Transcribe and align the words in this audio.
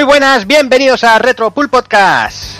Muy 0.00 0.06
buenas, 0.06 0.46
bienvenidos 0.46 1.04
a 1.04 1.18
Retro 1.18 1.50
Pool 1.50 1.68
Podcast. 1.68 2.58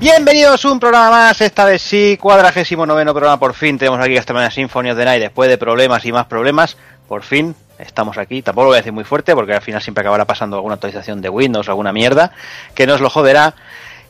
Bienvenidos 0.00 0.64
a 0.64 0.72
un 0.72 0.80
programa 0.80 1.10
más, 1.10 1.38
esta 1.42 1.66
vez 1.66 1.82
sí, 1.82 2.16
cuadragésimo 2.18 2.86
noveno 2.86 3.12
programa, 3.12 3.38
por 3.38 3.52
fin 3.52 3.76
tenemos 3.76 4.00
aquí 4.00 4.16
esta 4.16 4.32
mañana 4.32 4.50
Symphony 4.50 4.92
of 4.92 4.96
the 4.96 5.04
Night, 5.04 5.20
después 5.20 5.50
de 5.50 5.58
problemas 5.58 6.02
y 6.06 6.12
más 6.12 6.24
problemas, 6.24 6.78
por 7.06 7.24
fin 7.24 7.54
estamos 7.78 8.16
aquí, 8.16 8.40
tampoco 8.40 8.64
lo 8.64 8.68
voy 8.70 8.76
a 8.76 8.78
decir 8.78 8.94
muy 8.94 9.04
fuerte 9.04 9.34
porque 9.34 9.52
al 9.52 9.60
final 9.60 9.82
siempre 9.82 10.00
acabará 10.00 10.24
pasando 10.24 10.56
alguna 10.56 10.76
actualización 10.76 11.20
de 11.20 11.28
Windows 11.28 11.68
o 11.68 11.72
alguna 11.72 11.92
mierda 11.92 12.32
que 12.74 12.86
nos 12.86 13.02
lo 13.02 13.10
joderá. 13.10 13.54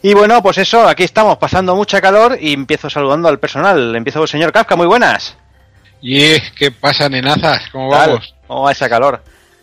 Y 0.02 0.14
bueno, 0.14 0.40
pues 0.44 0.56
eso, 0.58 0.86
aquí 0.86 1.02
estamos 1.02 1.36
pasando 1.38 1.74
mucha 1.74 2.00
calor 2.00 2.38
y 2.40 2.52
empiezo 2.52 2.88
saludando 2.88 3.28
al 3.28 3.40
personal. 3.40 3.96
Empiezo 3.96 4.20
con 4.20 4.24
el 4.26 4.28
señor 4.28 4.52
Kafka, 4.52 4.76
muy 4.76 4.86
buenas. 4.86 5.36
Y 6.00 6.40
¿qué 6.56 6.70
pasa, 6.70 7.08
nenazas? 7.08 7.68
¿Cómo 7.72 7.88
vamos? 7.88 8.36
¿Cómo 8.46 8.62
va 8.62 8.70
esa 8.70 8.88
calor? 8.88 9.20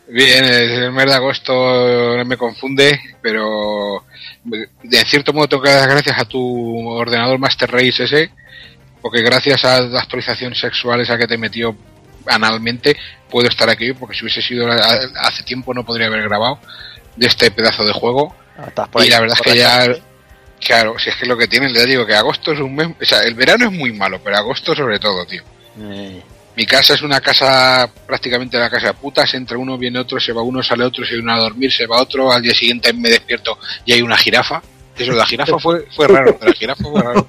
Bien, 0.09 0.45
el 0.45 0.91
mes 0.91 1.05
de 1.05 1.13
agosto 1.13 1.53
no 2.15 2.25
me 2.25 2.37
confunde, 2.37 2.99
pero 3.21 4.05
de 4.43 5.05
cierto 5.05 5.33
modo 5.33 5.47
tengo 5.49 5.63
que 5.63 5.71
dar 5.71 5.89
gracias 5.89 6.17
a 6.17 6.25
tu 6.25 6.87
ordenador 6.87 7.37
Master 7.39 7.69
Race 7.69 8.03
ese, 8.03 8.31
porque 9.01 9.21
gracias 9.21 9.65
a 9.65 9.81
la 9.81 9.99
actualización 9.99 10.55
sexual 10.55 11.01
esa 11.01 11.17
que 11.17 11.27
te 11.27 11.37
metió 11.37 11.75
analmente, 12.25 12.95
puedo 13.29 13.49
estar 13.49 13.69
aquí, 13.69 13.93
porque 13.93 14.15
si 14.15 14.23
hubiese 14.23 14.41
sido 14.41 14.69
hace 14.69 15.43
tiempo 15.43 15.73
no 15.73 15.85
podría 15.85 16.07
haber 16.07 16.23
grabado 16.23 16.59
de 17.15 17.27
este 17.27 17.51
pedazo 17.51 17.85
de 17.85 17.93
juego. 17.93 18.33
Ah, 18.57 18.87
y 19.03 19.09
la 19.09 19.19
verdad 19.19 19.37
es 19.39 19.51
que 19.51 19.57
ya, 19.57 19.87
claro, 20.65 20.97
si 20.99 21.09
es 21.09 21.15
que 21.17 21.25
lo 21.25 21.37
que 21.37 21.47
tienen, 21.47 21.73
le 21.73 21.85
digo 21.85 22.05
que 22.05 22.15
agosto 22.15 22.53
es 22.53 22.59
un 22.59 22.75
mes, 22.75 22.87
o 23.01 23.05
sea, 23.05 23.21
el 23.21 23.35
verano 23.35 23.65
es 23.65 23.71
muy 23.71 23.91
malo, 23.91 24.21
pero 24.23 24.37
agosto 24.37 24.73
sobre 24.73 24.99
todo, 24.99 25.25
tío. 25.25 25.43
Eh, 25.79 26.21
Mi 26.57 26.65
casa 26.65 26.95
es 26.95 27.03
una 27.03 27.21
casa, 27.21 27.87
prácticamente 28.07 28.57
una 28.57 28.67
casa 28.67 28.87
de 28.87 28.93
putas, 28.95 29.31
entra 29.35 29.59
uno, 29.59 29.77
viene 29.77 29.99
otro, 29.99 30.19
se 30.19 30.33
va 30.33 30.41
uno, 30.41 30.63
sale 30.63 30.85
otro, 30.85 31.05
se 31.05 31.11
viene 31.11 31.25
uno 31.25 31.35
a 31.35 31.43
dormir, 31.43 31.71
se 31.71 31.85
va 31.85 32.01
otro, 32.01 32.31
al 32.31 32.41
día 32.41 32.55
siguiente 32.55 32.91
me 32.93 33.11
despierto 33.11 33.59
y 33.85 33.93
hay 33.93 34.01
una 34.01 34.17
jirafa. 34.17 34.59
Eso, 34.97 35.11
la 35.11 35.27
jirafa 35.27 35.59
fue, 35.59 35.85
fue 35.95 36.07
raro, 36.07 36.35
la 36.41 36.51
jirafa 36.53 36.83
fue 36.83 36.99
raro. 36.99 37.27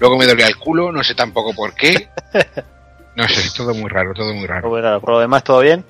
Luego 0.00 0.18
me 0.18 0.26
dolía 0.26 0.48
el 0.48 0.56
culo, 0.56 0.90
no 0.90 1.04
sé 1.04 1.14
tampoco 1.14 1.54
por 1.54 1.72
qué. 1.76 2.08
No 3.14 3.28
sé, 3.28 3.48
todo 3.56 3.72
muy 3.74 3.88
raro, 3.88 4.12
todo 4.12 4.34
muy 4.34 4.44
raro. 4.44 4.76
nada, 4.82 4.98
por 4.98 5.10
lo 5.10 5.20
demás, 5.20 5.44
¿todo 5.44 5.60
bien? 5.60 5.84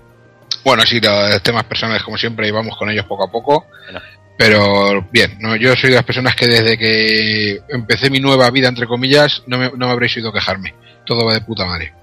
Bueno, 0.63 0.83
sí, 0.85 1.01
los 1.01 1.43
temas 1.43 1.65
personales 1.65 2.03
como 2.03 2.19
siempre 2.19 2.47
y 2.47 2.51
vamos 2.51 2.77
con 2.77 2.91
ellos 2.91 3.07
poco 3.07 3.25
a 3.25 3.31
poco. 3.33 3.67
Bueno. 3.85 4.01
Pero 4.37 5.09
bien, 5.11 5.39
no, 5.41 5.57
yo 5.57 5.75
soy 5.75 5.89
de 5.89 5.97
las 5.97 6.05
personas 6.05 6.37
que 6.37 6.47
desde 6.47 6.77
que 6.77 7.63
empecé 7.71 8.11
mi 8.11 8.21
nueva 8.21 8.51
vida, 8.51 8.69
entre 8.69 8.87
comillas, 8.87 9.43
no 9.47 9.57
me, 9.57 9.71
no 9.71 9.87
me 9.87 9.91
habréis 9.91 10.15
oído 10.19 10.33
quejarme. 10.33 10.75
Todo 11.07 11.25
va 11.25 11.33
de 11.33 11.41
puta 11.41 11.65
madre. 11.65 11.95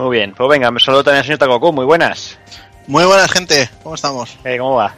Muy 0.00 0.16
bien, 0.16 0.32
pues 0.34 0.48
venga, 0.48 0.70
me 0.70 0.80
saludo 0.80 1.04
también 1.04 1.18
al 1.18 1.24
señor 1.24 1.38
Takoku, 1.38 1.72
muy 1.72 1.84
buenas. 1.84 2.38
Muy 2.86 3.04
buenas, 3.04 3.30
gente. 3.30 3.68
¿Cómo 3.82 3.94
estamos? 3.94 4.36
Eh, 4.44 4.56
¿Cómo 4.58 4.76
va? 4.76 4.94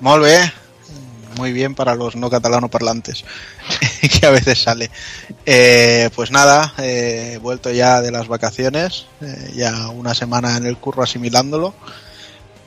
Molt 0.00 0.24
bé. 0.24 0.52
Muy 1.36 1.52
bien 1.52 1.74
para 1.74 1.94
los 1.94 2.16
no 2.16 2.28
catalano 2.30 2.68
parlantes, 2.68 3.24
que 4.20 4.26
a 4.26 4.30
veces 4.30 4.60
sale. 4.60 4.90
Eh, 5.46 6.10
pues 6.16 6.30
nada, 6.32 6.74
eh, 6.78 7.32
he 7.34 7.38
vuelto 7.38 7.70
ya 7.70 8.00
de 8.02 8.10
las 8.10 8.26
vacaciones, 8.28 9.06
eh, 9.20 9.52
ya 9.54 9.88
una 9.90 10.14
semana 10.14 10.56
en 10.56 10.66
el 10.66 10.76
curro 10.78 11.02
asimilándolo 11.04 11.74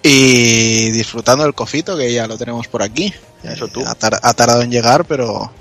y 0.03 0.91
disfrutando 0.91 1.43
del 1.43 1.53
cofito 1.53 1.97
que 1.97 2.11
ya 2.13 2.27
lo 2.27 2.37
tenemos 2.37 2.67
por 2.67 2.81
aquí. 2.83 3.13
Eso 3.43 3.67
tú. 3.67 3.83
Ha, 3.85 3.93
tar- 3.95 4.19
ha 4.21 4.33
tardado 4.33 4.61
en 4.61 4.71
llegar, 4.71 5.05
pero 5.05 5.51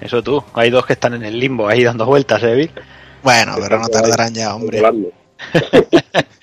Eso 0.00 0.22
tú, 0.22 0.42
hay 0.54 0.70
dos 0.70 0.86
que 0.86 0.92
están 0.94 1.14
en 1.14 1.24
el 1.24 1.38
limbo 1.38 1.68
ahí 1.68 1.82
dando 1.84 2.06
vueltas, 2.06 2.42
¿eh, 2.42 2.54
Vic? 2.54 2.72
bueno, 3.22 3.56
pero 3.60 3.78
no 3.78 3.88
tardarán 3.88 4.32
ya, 4.34 4.54
hombre. 4.54 4.78
Volando. 4.80 5.08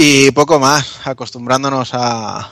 Y 0.00 0.30
poco 0.30 0.60
más, 0.60 1.04
acostumbrándonos 1.08 1.92
a, 1.92 2.48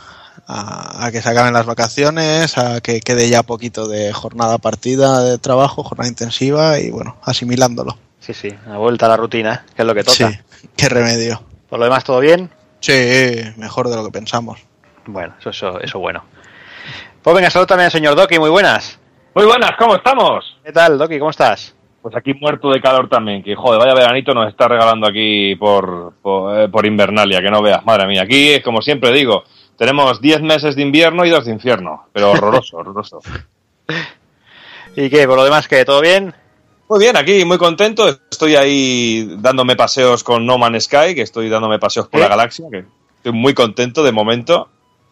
a, 0.48 1.06
a 1.06 1.12
que 1.12 1.22
se 1.22 1.28
acaben 1.28 1.54
las 1.54 1.64
vacaciones, 1.64 2.58
a 2.58 2.80
que 2.80 2.98
quede 2.98 3.28
ya 3.28 3.44
poquito 3.44 3.86
de 3.86 4.12
jornada 4.12 4.58
partida 4.58 5.22
de 5.22 5.38
trabajo, 5.38 5.84
jornada 5.84 6.08
intensiva 6.08 6.80
y 6.80 6.90
bueno, 6.90 7.18
asimilándolo. 7.22 7.96
Sí, 8.18 8.34
sí, 8.34 8.48
una 8.66 8.78
vuelta 8.78 9.06
a 9.06 9.10
la 9.10 9.16
rutina, 9.16 9.64
que 9.76 9.82
es 9.82 9.86
lo 9.86 9.94
que 9.94 10.02
toca. 10.02 10.28
Sí, 10.28 10.38
qué 10.76 10.88
remedio. 10.88 11.40
Por 11.68 11.78
lo 11.78 11.84
demás, 11.84 12.02
¿todo 12.02 12.18
bien? 12.18 12.50
Sí, 12.80 13.42
mejor 13.56 13.90
de 13.90 13.94
lo 13.94 14.04
que 14.04 14.10
pensamos. 14.10 14.58
Bueno, 15.06 15.36
eso, 15.38 15.50
eso, 15.50 15.80
eso 15.80 16.00
bueno. 16.00 16.24
Pues 17.22 17.36
venga, 17.36 17.48
saludo 17.48 17.68
también 17.68 17.84
al 17.84 17.92
señor 17.92 18.16
Doki, 18.16 18.40
muy 18.40 18.50
buenas. 18.50 18.98
Muy 19.36 19.44
buenas, 19.46 19.70
¿cómo 19.78 19.94
estamos? 19.94 20.58
¿Qué 20.64 20.72
tal, 20.72 20.98
Doki? 20.98 21.20
¿Cómo 21.20 21.30
estás? 21.30 21.75
Pues 22.06 22.14
aquí 22.14 22.34
muerto 22.34 22.70
de 22.70 22.80
calor 22.80 23.08
también, 23.08 23.42
que 23.42 23.56
joder, 23.56 23.80
vaya 23.80 23.92
veranito 23.92 24.32
nos 24.32 24.48
está 24.48 24.68
regalando 24.68 25.08
aquí 25.08 25.56
por, 25.56 26.12
por, 26.22 26.56
eh, 26.56 26.68
por 26.68 26.86
Invernalia, 26.86 27.42
que 27.42 27.50
no 27.50 27.60
veas, 27.60 27.84
madre 27.84 28.06
mía. 28.06 28.22
Aquí, 28.22 28.60
como 28.62 28.80
siempre 28.80 29.10
digo, 29.10 29.42
tenemos 29.76 30.20
10 30.20 30.40
meses 30.42 30.76
de 30.76 30.82
invierno 30.82 31.24
y 31.24 31.30
dos 31.30 31.46
de 31.46 31.50
infierno, 31.50 32.06
pero 32.12 32.30
horroroso, 32.30 32.76
horroroso. 32.76 33.18
¿Y 34.94 35.10
qué? 35.10 35.26
¿Por 35.26 35.36
lo 35.36 35.42
demás, 35.42 35.66
qué? 35.66 35.84
¿Todo 35.84 36.00
bien? 36.00 36.32
Muy 36.88 37.00
bien, 37.00 37.16
aquí 37.16 37.44
muy 37.44 37.58
contento, 37.58 38.08
estoy 38.30 38.54
ahí 38.54 39.28
dándome 39.40 39.74
paseos 39.74 40.22
con 40.22 40.46
No 40.46 40.58
Man's 40.58 40.84
Sky, 40.84 41.12
que 41.16 41.22
estoy 41.22 41.48
dándome 41.48 41.80
paseos 41.80 42.06
por 42.06 42.20
¿Eh? 42.20 42.22
la 42.22 42.28
galaxia, 42.28 42.66
que 42.70 42.84
estoy 43.16 43.32
muy 43.32 43.52
contento 43.52 44.04
de 44.04 44.12
momento. 44.12 44.68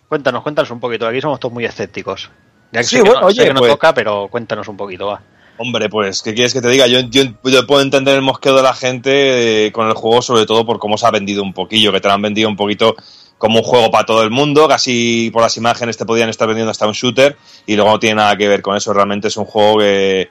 Cuéntanos, 0.08 0.44
cuéntanos 0.44 0.70
un 0.70 0.78
poquito. 0.78 1.08
Aquí 1.08 1.20
somos 1.20 1.40
todos 1.40 1.52
muy 1.52 1.64
escépticos. 1.64 2.30
Ya 2.70 2.78
que 2.82 2.84
Sí, 2.84 2.98
sé 2.98 3.02
que 3.02 3.08
bueno, 3.08 3.22
no, 3.22 3.30
sé 3.32 3.40
oye, 3.40 3.48
que 3.48 3.54
no 3.54 3.58
pues- 3.58 3.72
toca, 3.72 3.92
pero 3.92 4.28
cuéntanos 4.28 4.68
un 4.68 4.76
poquito, 4.76 5.08
va. 5.08 5.20
Hombre, 5.56 5.88
pues, 5.88 6.22
¿qué 6.22 6.34
quieres 6.34 6.52
que 6.52 6.60
te 6.60 6.68
diga? 6.68 6.86
Yo, 6.88 7.00
yo, 7.00 7.26
puedo 7.66 7.80
entender 7.80 8.16
el 8.16 8.22
mosqueo 8.22 8.56
de 8.56 8.62
la 8.62 8.74
gente 8.74 9.66
eh, 9.66 9.72
con 9.72 9.86
el 9.86 9.94
juego, 9.94 10.20
sobre 10.20 10.46
todo 10.46 10.66
por 10.66 10.78
cómo 10.78 10.98
se 10.98 11.06
ha 11.06 11.10
vendido 11.10 11.42
un 11.42 11.52
poquillo, 11.52 11.92
que 11.92 12.00
te 12.00 12.08
lo 12.08 12.14
han 12.14 12.22
vendido 12.22 12.48
un 12.48 12.56
poquito 12.56 12.96
como 13.38 13.58
un 13.58 13.64
juego 13.64 13.90
para 13.90 14.06
todo 14.06 14.22
el 14.22 14.30
mundo, 14.30 14.66
casi 14.66 15.30
por 15.32 15.42
las 15.42 15.56
imágenes 15.56 15.96
te 15.96 16.06
podían 16.06 16.28
estar 16.28 16.48
vendiendo 16.48 16.70
hasta 16.70 16.86
un 16.86 16.92
shooter, 16.92 17.36
y 17.66 17.76
luego 17.76 17.90
no 17.92 17.98
tiene 18.00 18.16
nada 18.16 18.36
que 18.36 18.48
ver 18.48 18.62
con 18.62 18.76
eso, 18.76 18.92
realmente 18.92 19.28
es 19.28 19.36
un 19.36 19.44
juego 19.44 19.78
que 19.78 20.28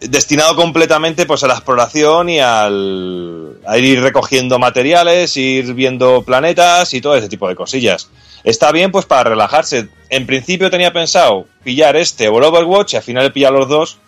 destinado 0.00 0.54
completamente 0.56 1.26
pues 1.26 1.42
a 1.42 1.46
la 1.46 1.54
exploración 1.54 2.28
y 2.28 2.38
al 2.38 3.58
a 3.66 3.78
ir 3.78 4.00
recogiendo 4.00 4.58
materiales, 4.58 5.36
ir 5.36 5.72
viendo 5.74 6.22
planetas 6.22 6.92
y 6.94 7.00
todo 7.00 7.16
ese 7.16 7.28
tipo 7.28 7.48
de 7.48 7.56
cosillas. 7.56 8.10
Está 8.44 8.70
bien 8.70 8.92
pues 8.92 9.06
para 9.06 9.30
relajarse. 9.30 9.88
En 10.08 10.26
principio 10.26 10.70
tenía 10.70 10.92
pensado 10.92 11.46
pillar 11.64 11.96
este 11.96 12.28
o 12.28 12.38
el 12.38 12.44
Overwatch 12.44 12.94
y 12.94 12.96
al 12.96 13.02
final 13.02 13.26
he 13.26 13.30
pillado 13.30 13.58
los 13.58 13.68
dos 13.68 13.98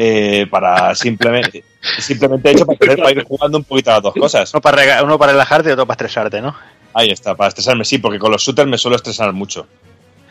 eh, 0.00 0.46
para 0.48 0.94
simplemente 0.94 1.64
simplemente 1.98 2.52
hecho 2.52 2.64
para, 2.64 2.78
poder- 2.78 2.98
para 2.98 3.10
ir 3.10 3.24
jugando 3.24 3.58
un 3.58 3.64
poquito 3.64 3.90
a 3.90 3.94
las 3.94 4.02
dos 4.04 4.14
cosas. 4.14 4.54
Uno 4.54 4.60
para, 4.60 5.02
uno 5.02 5.18
para 5.18 5.32
relajarte 5.32 5.70
y 5.70 5.72
otro 5.72 5.86
para 5.86 5.94
estresarte, 5.94 6.40
¿no? 6.40 6.54
Ahí 6.94 7.10
está, 7.10 7.34
para 7.34 7.48
estresarme, 7.48 7.84
sí, 7.84 7.98
porque 7.98 8.18
con 8.18 8.30
los 8.30 8.40
shooters 8.42 8.68
me 8.68 8.78
suelo 8.78 8.96
estresar 8.96 9.32
mucho. 9.32 9.66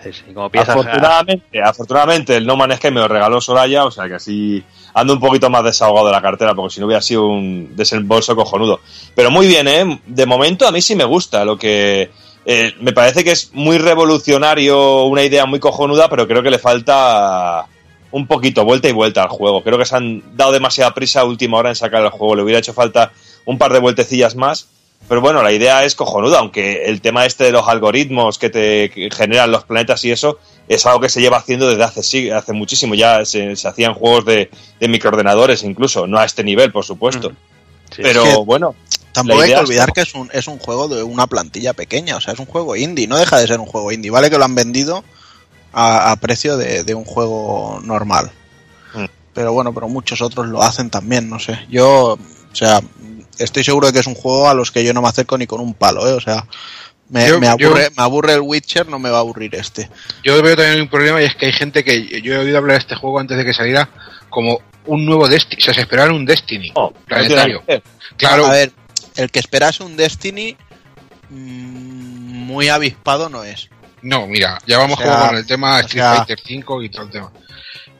Sí, 0.01 0.13
sí, 0.13 0.33
como. 0.33 0.49
Afortunadamente, 0.53 1.61
afortunadamente 1.61 2.37
el 2.37 2.45
No 2.45 2.55
Man's 2.55 2.77
Sky 2.77 2.91
me 2.91 3.01
lo 3.01 3.09
regaló 3.09 3.41
Soraya, 3.41 3.83
o 3.83 3.91
sea 3.91 4.07
que 4.07 4.13
así 4.15 4.63
ando 4.93 5.13
un 5.13 5.19
poquito 5.19 5.49
más 5.49 5.63
desahogado 5.65 6.07
de 6.07 6.13
la 6.13 6.21
cartera, 6.21 6.53
porque 6.55 6.73
si 6.75 6.79
no 6.79 6.85
hubiera 6.85 7.01
sido 7.01 7.25
un 7.27 7.75
desembolso 7.75 8.35
cojonudo. 8.37 8.79
Pero 9.15 9.31
muy 9.31 9.47
bien, 9.47 9.67
¿eh? 9.67 9.99
De 10.05 10.25
momento 10.25 10.65
a 10.65 10.71
mí 10.71 10.81
sí 10.81 10.95
me 10.95 11.03
gusta, 11.03 11.43
lo 11.43 11.57
que 11.57 12.09
eh, 12.45 12.73
me 12.79 12.93
parece 12.93 13.23
que 13.23 13.31
es 13.31 13.51
muy 13.53 13.77
revolucionario, 13.79 15.03
una 15.05 15.23
idea 15.23 15.45
muy 15.45 15.59
cojonuda, 15.59 16.09
pero 16.09 16.25
creo 16.27 16.41
que 16.41 16.51
le 16.51 16.59
falta 16.59 17.65
un 18.11 18.27
poquito 18.27 18.65
vuelta 18.65 18.87
y 18.89 18.93
vuelta 18.93 19.23
al 19.23 19.29
juego. 19.29 19.63
Creo 19.63 19.77
que 19.77 19.85
se 19.85 19.95
han 19.95 20.23
dado 20.35 20.51
demasiada 20.51 20.93
prisa 20.93 21.21
a 21.21 21.25
última 21.25 21.57
hora 21.57 21.69
en 21.69 21.75
sacar 21.75 22.03
el 22.03 22.09
juego, 22.09 22.35
le 22.35 22.43
hubiera 22.43 22.59
hecho 22.59 22.73
falta 22.73 23.11
un 23.45 23.57
par 23.57 23.73
de 23.73 23.79
vueltecillas 23.79 24.35
más. 24.35 24.67
Pero 25.07 25.21
bueno, 25.21 25.41
la 25.43 25.51
idea 25.51 25.85
es 25.85 25.95
cojonuda, 25.95 26.39
aunque 26.39 26.85
el 26.85 27.01
tema 27.01 27.25
este 27.25 27.45
de 27.45 27.51
los 27.51 27.67
algoritmos 27.67 28.37
que 28.37 28.49
te 28.49 28.91
generan 29.11 29.51
los 29.51 29.63
planetas 29.63 30.03
y 30.03 30.11
eso 30.11 30.39
es 30.67 30.85
algo 30.85 30.99
que 30.99 31.07
se 31.07 31.21
lleva 31.21 31.37
haciendo 31.37 31.69
desde 31.69 31.83
hace, 31.83 32.03
sí, 32.03 32.29
hace 32.29 32.51
muchísimo. 32.51 32.95
Ya 32.95 33.23
se, 33.23 33.55
se 33.55 33.67
hacían 33.67 33.93
juegos 33.93 34.25
de, 34.25 34.49
de 34.79 34.87
microordenadores 34.87 35.63
incluso, 35.63 36.07
no 36.07 36.17
a 36.17 36.25
este 36.25 36.43
nivel, 36.43 36.71
por 36.71 36.83
supuesto. 36.83 37.31
Sí, 37.95 38.01
Pero 38.01 38.23
Es 38.23 38.29
que 38.29 38.37
bueno, 38.37 38.75
Tampoco 39.17 39.41
hay 39.41 39.49
que 39.49 39.55
es 39.55 39.61
olvidar 39.61 39.93
que 39.93 40.01
es 40.01 40.13
un, 40.13 40.29
es 40.31 40.47
un 40.47 40.59
juego 40.59 40.87
de 40.87 41.01
una 41.01 41.25
plantilla 41.25 41.73
pequeña, 41.73 42.17
o 42.17 42.21
sea, 42.21 42.33
es 42.33 42.39
un 42.39 42.45
juego 42.45 42.75
indie, 42.75 43.07
no 43.07 43.17
deja 43.17 43.39
de 43.39 43.47
ser 43.47 43.59
un 43.59 43.65
juego 43.65 43.91
indie, 43.91 44.11
vale 44.11 44.29
que 44.29 44.37
lo 44.37 44.45
han 44.45 44.53
vendido 44.53 45.03
a, 45.73 46.11
a 46.11 46.15
precio 46.17 46.57
de, 46.57 46.83
de 46.83 46.93
un 46.95 47.05
juego 47.05 47.79
normal. 47.83 48.31
Mm. 48.93 49.05
Pero 49.33 49.53
bueno, 49.53 49.73
pero 49.73 49.87
muchos 49.87 50.21
otros 50.21 50.47
lo 50.47 50.61
hacen 50.63 50.89
también, 50.89 51.29
no 51.29 51.39
sé. 51.39 51.59
Yo, 51.69 52.13
o 52.51 52.55
sea, 52.55 52.81
estoy 53.37 53.63
seguro 53.63 53.87
de 53.87 53.93
que 53.93 53.99
es 53.99 54.07
un 54.07 54.15
juego 54.15 54.49
a 54.49 54.53
los 54.53 54.71
que 54.71 54.83
yo 54.83 54.93
no 54.93 55.01
me 55.01 55.07
acerco 55.09 55.37
ni 55.37 55.45
con 55.47 55.61
un 55.61 55.73
palo, 55.73 56.07
¿eh? 56.07 56.13
O 56.13 56.19
sea, 56.21 56.45
me, 57.09 57.27
Yo- 57.27 57.39
me 57.39 57.47
aburre, 57.47 57.83
yo- 57.85 57.91
me 57.95 58.03
aburre 58.03 58.33
el 58.33 58.41
Witcher, 58.41 58.87
no 58.87 58.99
me 58.99 59.09
va 59.09 59.17
a 59.17 59.21
aburrir 59.21 59.53
este. 59.55 59.89
Yo 60.23 60.41
veo 60.41 60.55
también 60.55 60.81
un 60.81 60.89
problema 60.89 61.21
y 61.21 61.25
es 61.25 61.35
que 61.35 61.45
hay 61.47 61.53
gente 61.53 61.83
que 61.83 62.21
yo 62.21 62.33
he 62.33 62.37
oído 62.39 62.57
hablar 62.57 62.77
de 62.77 62.81
este 62.81 62.95
juego 62.95 63.19
antes 63.19 63.37
de 63.37 63.45
que 63.45 63.53
saliera 63.53 63.89
como 64.29 64.59
un 64.85 65.05
nuevo 65.05 65.27
Destiny, 65.27 65.61
o 65.61 65.65
sea, 65.65 65.73
se 65.73 65.81
esperaban 65.81 66.13
un 66.13 66.25
Destiny 66.25 66.71
tiene 66.73 66.91
planetario. 67.05 67.63
Claro, 68.17 68.45
A 68.45 68.51
ver, 68.51 68.71
el 69.15 69.29
que 69.31 69.39
esperase 69.39 69.83
un 69.83 69.95
Destiny 69.97 70.55
mm, 71.29 72.45
muy 72.45 72.69
avispado 72.69 73.29
no 73.29 73.43
es. 73.43 73.69
No, 74.01 74.27
mira, 74.27 74.57
ya 74.65 74.77
vamos 74.77 74.99
O 74.99 75.01
sea, 75.03 75.11
como 75.13 75.27
con 75.27 75.37
el 75.37 75.45
tema 75.45 75.75
o 75.77 75.79
Street 75.79 76.01
sea- 76.03 76.15
Fighter 76.15 76.39
5 76.45 76.83
y 76.83 76.89
todo 76.89 77.03
el 77.03 77.09
tema. 77.11 77.31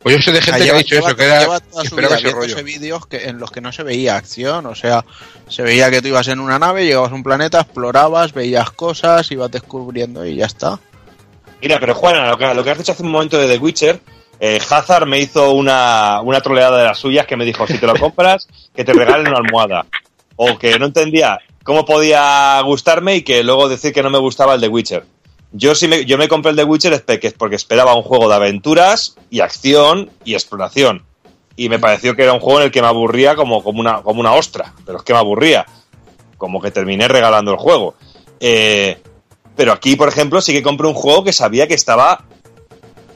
Pues 0.02 0.16
yo 0.16 0.22
sé 0.22 0.32
de 0.32 0.42
gente 0.42 0.64
que 0.64 0.72
ha 0.72 0.74
dicho 0.76 0.96
lleva- 0.96 1.08
eso, 1.10 1.18
que 1.18 1.24
era 1.26 1.40
lleva 1.42 1.60
toda 1.60 1.82
que 1.84 1.90
su 1.90 1.96
esperaba 1.96 2.16
vida 2.18 2.28
ese 2.30 2.36
rollo. 2.36 2.46
viéndose 2.56 2.64
vídeos 2.64 3.08
que, 3.08 3.26
en 3.26 3.40
los 3.40 3.52
que 3.52 3.62
no 3.62 3.72
se 3.72 3.84
veía 3.84 4.16
acción, 4.16 4.66
o 4.68 4.76
sea, 4.76 5.04
se 5.50 5.64
veía 5.64 5.90
que 5.92 6.02
tú 6.02 6.10
ibas 6.10 6.28
en 6.28 6.40
una 6.40 6.60
nave, 6.60 6.86
llegabas 6.86 7.12
a 7.12 7.16
un 7.16 7.24
planeta, 7.24 7.60
explorabas, 7.60 8.32
veías 8.34 8.70
cosas, 8.72 9.30
ibas 9.32 9.52
descubriendo 9.52 10.26
y 10.26 10.36
ya 10.36 10.46
está. 10.46 10.80
Mira, 11.62 11.80
pero 11.80 11.96
Juana, 11.96 12.30
lo 12.30 12.38
que, 12.38 12.54
lo 12.54 12.64
que 12.64 12.70
has 12.72 12.78
dicho 12.78 12.92
hace 12.92 13.04
un 13.04 13.10
momento 13.12 13.38
de 13.40 13.48
The 13.48 13.58
Witcher, 13.58 14.00
eh, 14.40 14.60
Hazard 14.70 15.08
me 15.08 15.20
hizo 15.20 15.52
una, 15.54 16.22
una 16.22 16.40
troleada 16.42 16.78
de 16.78 16.86
las 16.86 17.00
suyas 17.00 17.26
que 17.26 17.36
me 17.36 17.44
dijo, 17.44 17.66
si 17.66 17.80
te 17.80 17.88
lo 17.88 17.96
compras, 17.96 18.48
que 18.76 18.86
te 18.86 18.94
regalen 18.94 19.28
una 19.28 19.38
almohada. 19.40 19.88
O 20.36 20.60
que 20.60 20.78
no 20.78 20.86
entendía 20.86 21.40
cómo 21.64 21.84
podía 21.84 22.62
gustarme 22.62 23.16
y 23.16 23.22
que 23.24 23.44
luego 23.44 23.68
decir 23.68 23.92
que 23.92 24.04
no 24.04 24.12
me 24.12 24.20
gustaba 24.20 24.54
el 24.54 24.62
The 24.62 24.68
Witcher. 24.68 25.06
Yo 25.52 25.76
sí 25.76 25.88
me, 25.88 26.06
yo 26.06 26.18
me 26.18 26.28
compré 26.28 26.52
el 26.52 26.58
The 26.58 26.64
Witcher 26.64 27.06
porque 27.38 27.56
esperaba 27.56 27.96
un 27.96 28.04
juego 28.04 28.28
de 28.28 28.36
aventuras 28.36 29.16
y 29.30 29.40
acción 29.40 30.10
y 30.26 30.34
exploración. 30.34 31.04
Y 31.56 31.70
me 31.70 31.80
pareció 31.80 32.16
que 32.16 32.24
era 32.24 32.34
un 32.34 32.40
juego 32.40 32.60
en 32.60 32.66
el 32.66 32.72
que 32.72 32.82
me 32.82 32.88
aburría 32.88 33.36
como, 33.36 33.64
como, 33.64 33.80
una, 33.80 34.02
como 34.02 34.20
una 34.20 34.34
ostra. 34.34 34.74
Pero 34.86 35.00
es 35.00 35.04
que 35.04 35.14
me 35.14 35.20
aburría. 35.20 35.66
Como 36.38 36.62
que 36.62 36.70
terminé 36.70 37.08
regalando 37.08 37.52
el 37.52 37.58
juego. 37.58 37.96
Eh, 38.40 39.02
pero 39.56 39.72
aquí, 39.72 39.96
por 39.96 40.08
ejemplo, 40.08 40.40
sí 40.40 40.54
que 40.54 40.62
compré 40.62 40.88
un 40.88 40.94
juego 40.94 41.24
que 41.24 41.34
sabía 41.34 41.68
que 41.68 41.74
estaba 41.74 42.26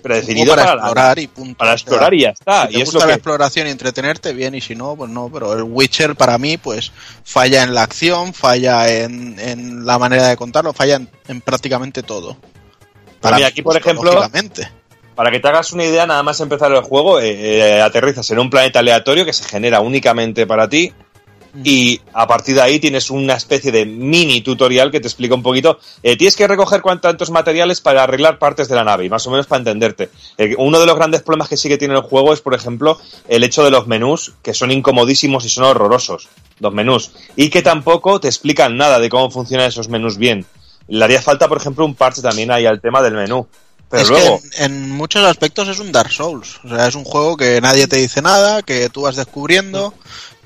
predefinido 0.01 0.55
para, 0.55 0.63
para, 0.63 0.75
la- 0.75 0.81
explorar 0.81 1.19
y 1.19 1.27
punto. 1.27 1.57
para 1.57 1.73
explorar 1.73 2.13
y 2.13 2.21
ya 2.21 2.29
está. 2.29 2.67
Si 2.67 2.73
te 2.73 2.79
y 2.79 2.81
es 2.81 2.93
lo 2.93 2.99
la 2.99 3.05
que, 3.07 3.13
exploración 3.13 3.67
y 3.67 3.69
entretenerte, 3.71 4.33
bien, 4.33 4.55
y 4.55 4.61
si 4.61 4.75
no, 4.75 4.95
pues 4.95 5.09
no. 5.09 5.29
Pero 5.31 5.53
el 5.53 5.63
Witcher 5.63 6.15
para 6.15 6.37
mí, 6.37 6.57
pues 6.57 6.91
falla 7.23 7.63
en 7.63 7.73
la 7.73 7.83
acción, 7.83 8.33
falla 8.33 8.89
en, 8.91 9.39
en 9.39 9.85
la 9.85 9.97
manera 9.99 10.27
de 10.27 10.37
contarlo, 10.37 10.73
falla 10.73 10.95
en, 10.95 11.09
en 11.27 11.41
prácticamente 11.41 12.03
todo. 12.03 12.37
mira, 13.23 13.37
mi 13.37 13.43
aquí, 13.43 13.61
por 13.61 13.77
ejemplo, 13.77 14.11
para 15.15 15.29
que 15.29 15.39
te 15.39 15.47
hagas 15.47 15.71
una 15.73 15.83
idea, 15.85 16.07
nada 16.07 16.23
más 16.23 16.39
empezar 16.39 16.71
el 16.71 16.81
juego, 16.81 17.19
eh, 17.19 17.35
eh, 17.77 17.81
aterrizas 17.81 18.29
en 18.31 18.39
un 18.39 18.49
planeta 18.49 18.79
aleatorio 18.79 19.25
que 19.25 19.33
se 19.33 19.43
genera 19.43 19.79
únicamente 19.81 20.47
para 20.47 20.67
ti. 20.67 20.93
Y 21.65 21.99
a 22.13 22.27
partir 22.27 22.55
de 22.55 22.61
ahí 22.61 22.79
tienes 22.79 23.09
una 23.09 23.33
especie 23.33 23.71
de 23.73 23.85
mini 23.85 24.41
tutorial 24.41 24.89
que 24.89 24.99
te 25.01 25.07
explica 25.07 25.35
un 25.35 25.43
poquito. 25.43 25.79
eh, 26.01 26.15
tienes 26.15 26.35
que 26.35 26.47
recoger 26.47 26.81
cuan- 26.81 27.01
tantos 27.01 27.29
materiales 27.29 27.81
para 27.81 28.03
arreglar 28.03 28.39
partes 28.39 28.69
de 28.69 28.75
la 28.75 28.83
nave, 28.85 29.05
y 29.05 29.09
más 29.09 29.27
o 29.27 29.31
menos 29.31 29.47
para 29.47 29.59
entenderte. 29.59 30.09
Eh, 30.37 30.55
uno 30.57 30.79
de 30.79 30.85
los 30.85 30.95
grandes 30.95 31.21
problemas 31.21 31.49
que 31.49 31.57
sí 31.57 31.67
que 31.67 31.77
tiene 31.77 31.93
el 31.95 32.01
juego 32.01 32.33
es, 32.33 32.39
por 32.41 32.53
ejemplo, 32.53 32.97
el 33.27 33.43
hecho 33.43 33.63
de 33.65 33.71
los 33.71 33.85
menús, 33.87 34.33
que 34.41 34.53
son 34.53 34.71
incomodísimos 34.71 35.43
y 35.45 35.49
son 35.49 35.65
horrorosos. 35.65 36.29
Los 36.59 36.73
menús. 36.73 37.11
Y 37.35 37.49
que 37.49 37.61
tampoco 37.61 38.19
te 38.19 38.27
explican 38.27 38.77
nada 38.77 38.99
de 38.99 39.09
cómo 39.09 39.29
funcionan 39.31 39.67
esos 39.67 39.89
menús 39.89 40.17
bien. 40.17 40.45
Le 40.87 41.03
haría 41.03 41.21
falta, 41.21 41.47
por 41.47 41.57
ejemplo, 41.57 41.85
un 41.85 41.95
parche 41.95 42.21
también 42.21 42.51
ahí 42.51 42.65
al 42.65 42.79
tema 42.81 43.01
del 43.01 43.13
menú. 43.15 43.47
Pero 43.89 44.03
es 44.03 44.09
luego. 44.09 44.39
que 44.41 44.63
en, 44.63 44.71
en 44.73 44.89
muchos 44.91 45.21
aspectos 45.25 45.67
es 45.67 45.79
un 45.79 45.91
Dark 45.91 46.11
Souls. 46.11 46.59
O 46.63 46.69
sea, 46.69 46.87
es 46.87 46.95
un 46.95 47.03
juego 47.03 47.35
que 47.35 47.59
nadie 47.59 47.87
te 47.87 47.97
dice 47.97 48.21
nada, 48.21 48.61
que 48.61 48.89
tú 48.89 49.01
vas 49.01 49.17
descubriendo, 49.17 49.93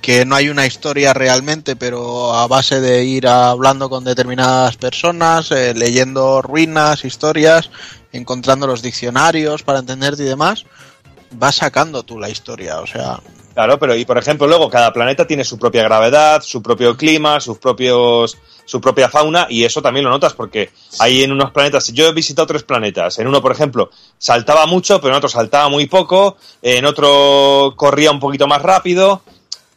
que 0.05 0.23
no 0.23 0.35
hay 0.35 0.49
una 0.49 0.67
historia 0.67 1.15
realmente, 1.15 1.75
pero 1.75 2.35
a 2.35 2.45
base 2.45 2.79
de 2.79 3.03
ir 3.03 3.27
hablando 3.27 3.89
con 3.89 4.03
determinadas 4.03 4.77
personas, 4.77 5.49
eh, 5.49 5.73
leyendo 5.73 6.43
ruinas, 6.43 7.03
historias, 7.05 7.71
encontrando 8.11 8.67
los 8.67 8.83
diccionarios 8.83 9.63
para 9.63 9.79
entenderte 9.79 10.21
y 10.21 10.27
demás, 10.27 10.67
vas 11.31 11.55
sacando 11.55 12.03
tú 12.03 12.19
la 12.19 12.29
historia. 12.29 12.81
O 12.81 12.85
sea, 12.85 13.19
Claro, 13.55 13.79
pero 13.79 13.95
y 13.95 14.05
por 14.05 14.17
ejemplo, 14.19 14.45
luego 14.47 14.69
cada 14.69 14.93
planeta 14.93 15.25
tiene 15.25 15.43
su 15.43 15.57
propia 15.57 15.81
gravedad, 15.81 16.43
su 16.43 16.61
propio 16.61 16.95
clima, 16.95 17.39
sus 17.39 17.57
propios 17.57 18.37
su 18.65 18.81
propia 18.81 19.09
fauna 19.09 19.47
y 19.49 19.63
eso 19.63 19.81
también 19.81 20.03
lo 20.05 20.09
notas 20.09 20.33
porque 20.33 20.71
hay 20.99 21.23
en 21.23 21.31
unos 21.31 21.51
planetas, 21.51 21.93
yo 21.93 22.07
he 22.07 22.13
visitado 22.13 22.47
tres 22.47 22.63
planetas, 22.63 23.17
en 23.19 23.27
uno 23.27 23.41
por 23.41 23.51
ejemplo 23.51 23.91
saltaba 24.17 24.65
mucho, 24.65 24.99
pero 24.99 25.13
en 25.13 25.17
otro 25.17 25.29
saltaba 25.29 25.69
muy 25.69 25.85
poco, 25.85 26.35
en 26.61 26.83
otro 26.85 27.73
corría 27.75 28.11
un 28.11 28.19
poquito 28.19 28.47
más 28.47 28.61
rápido. 28.61 29.21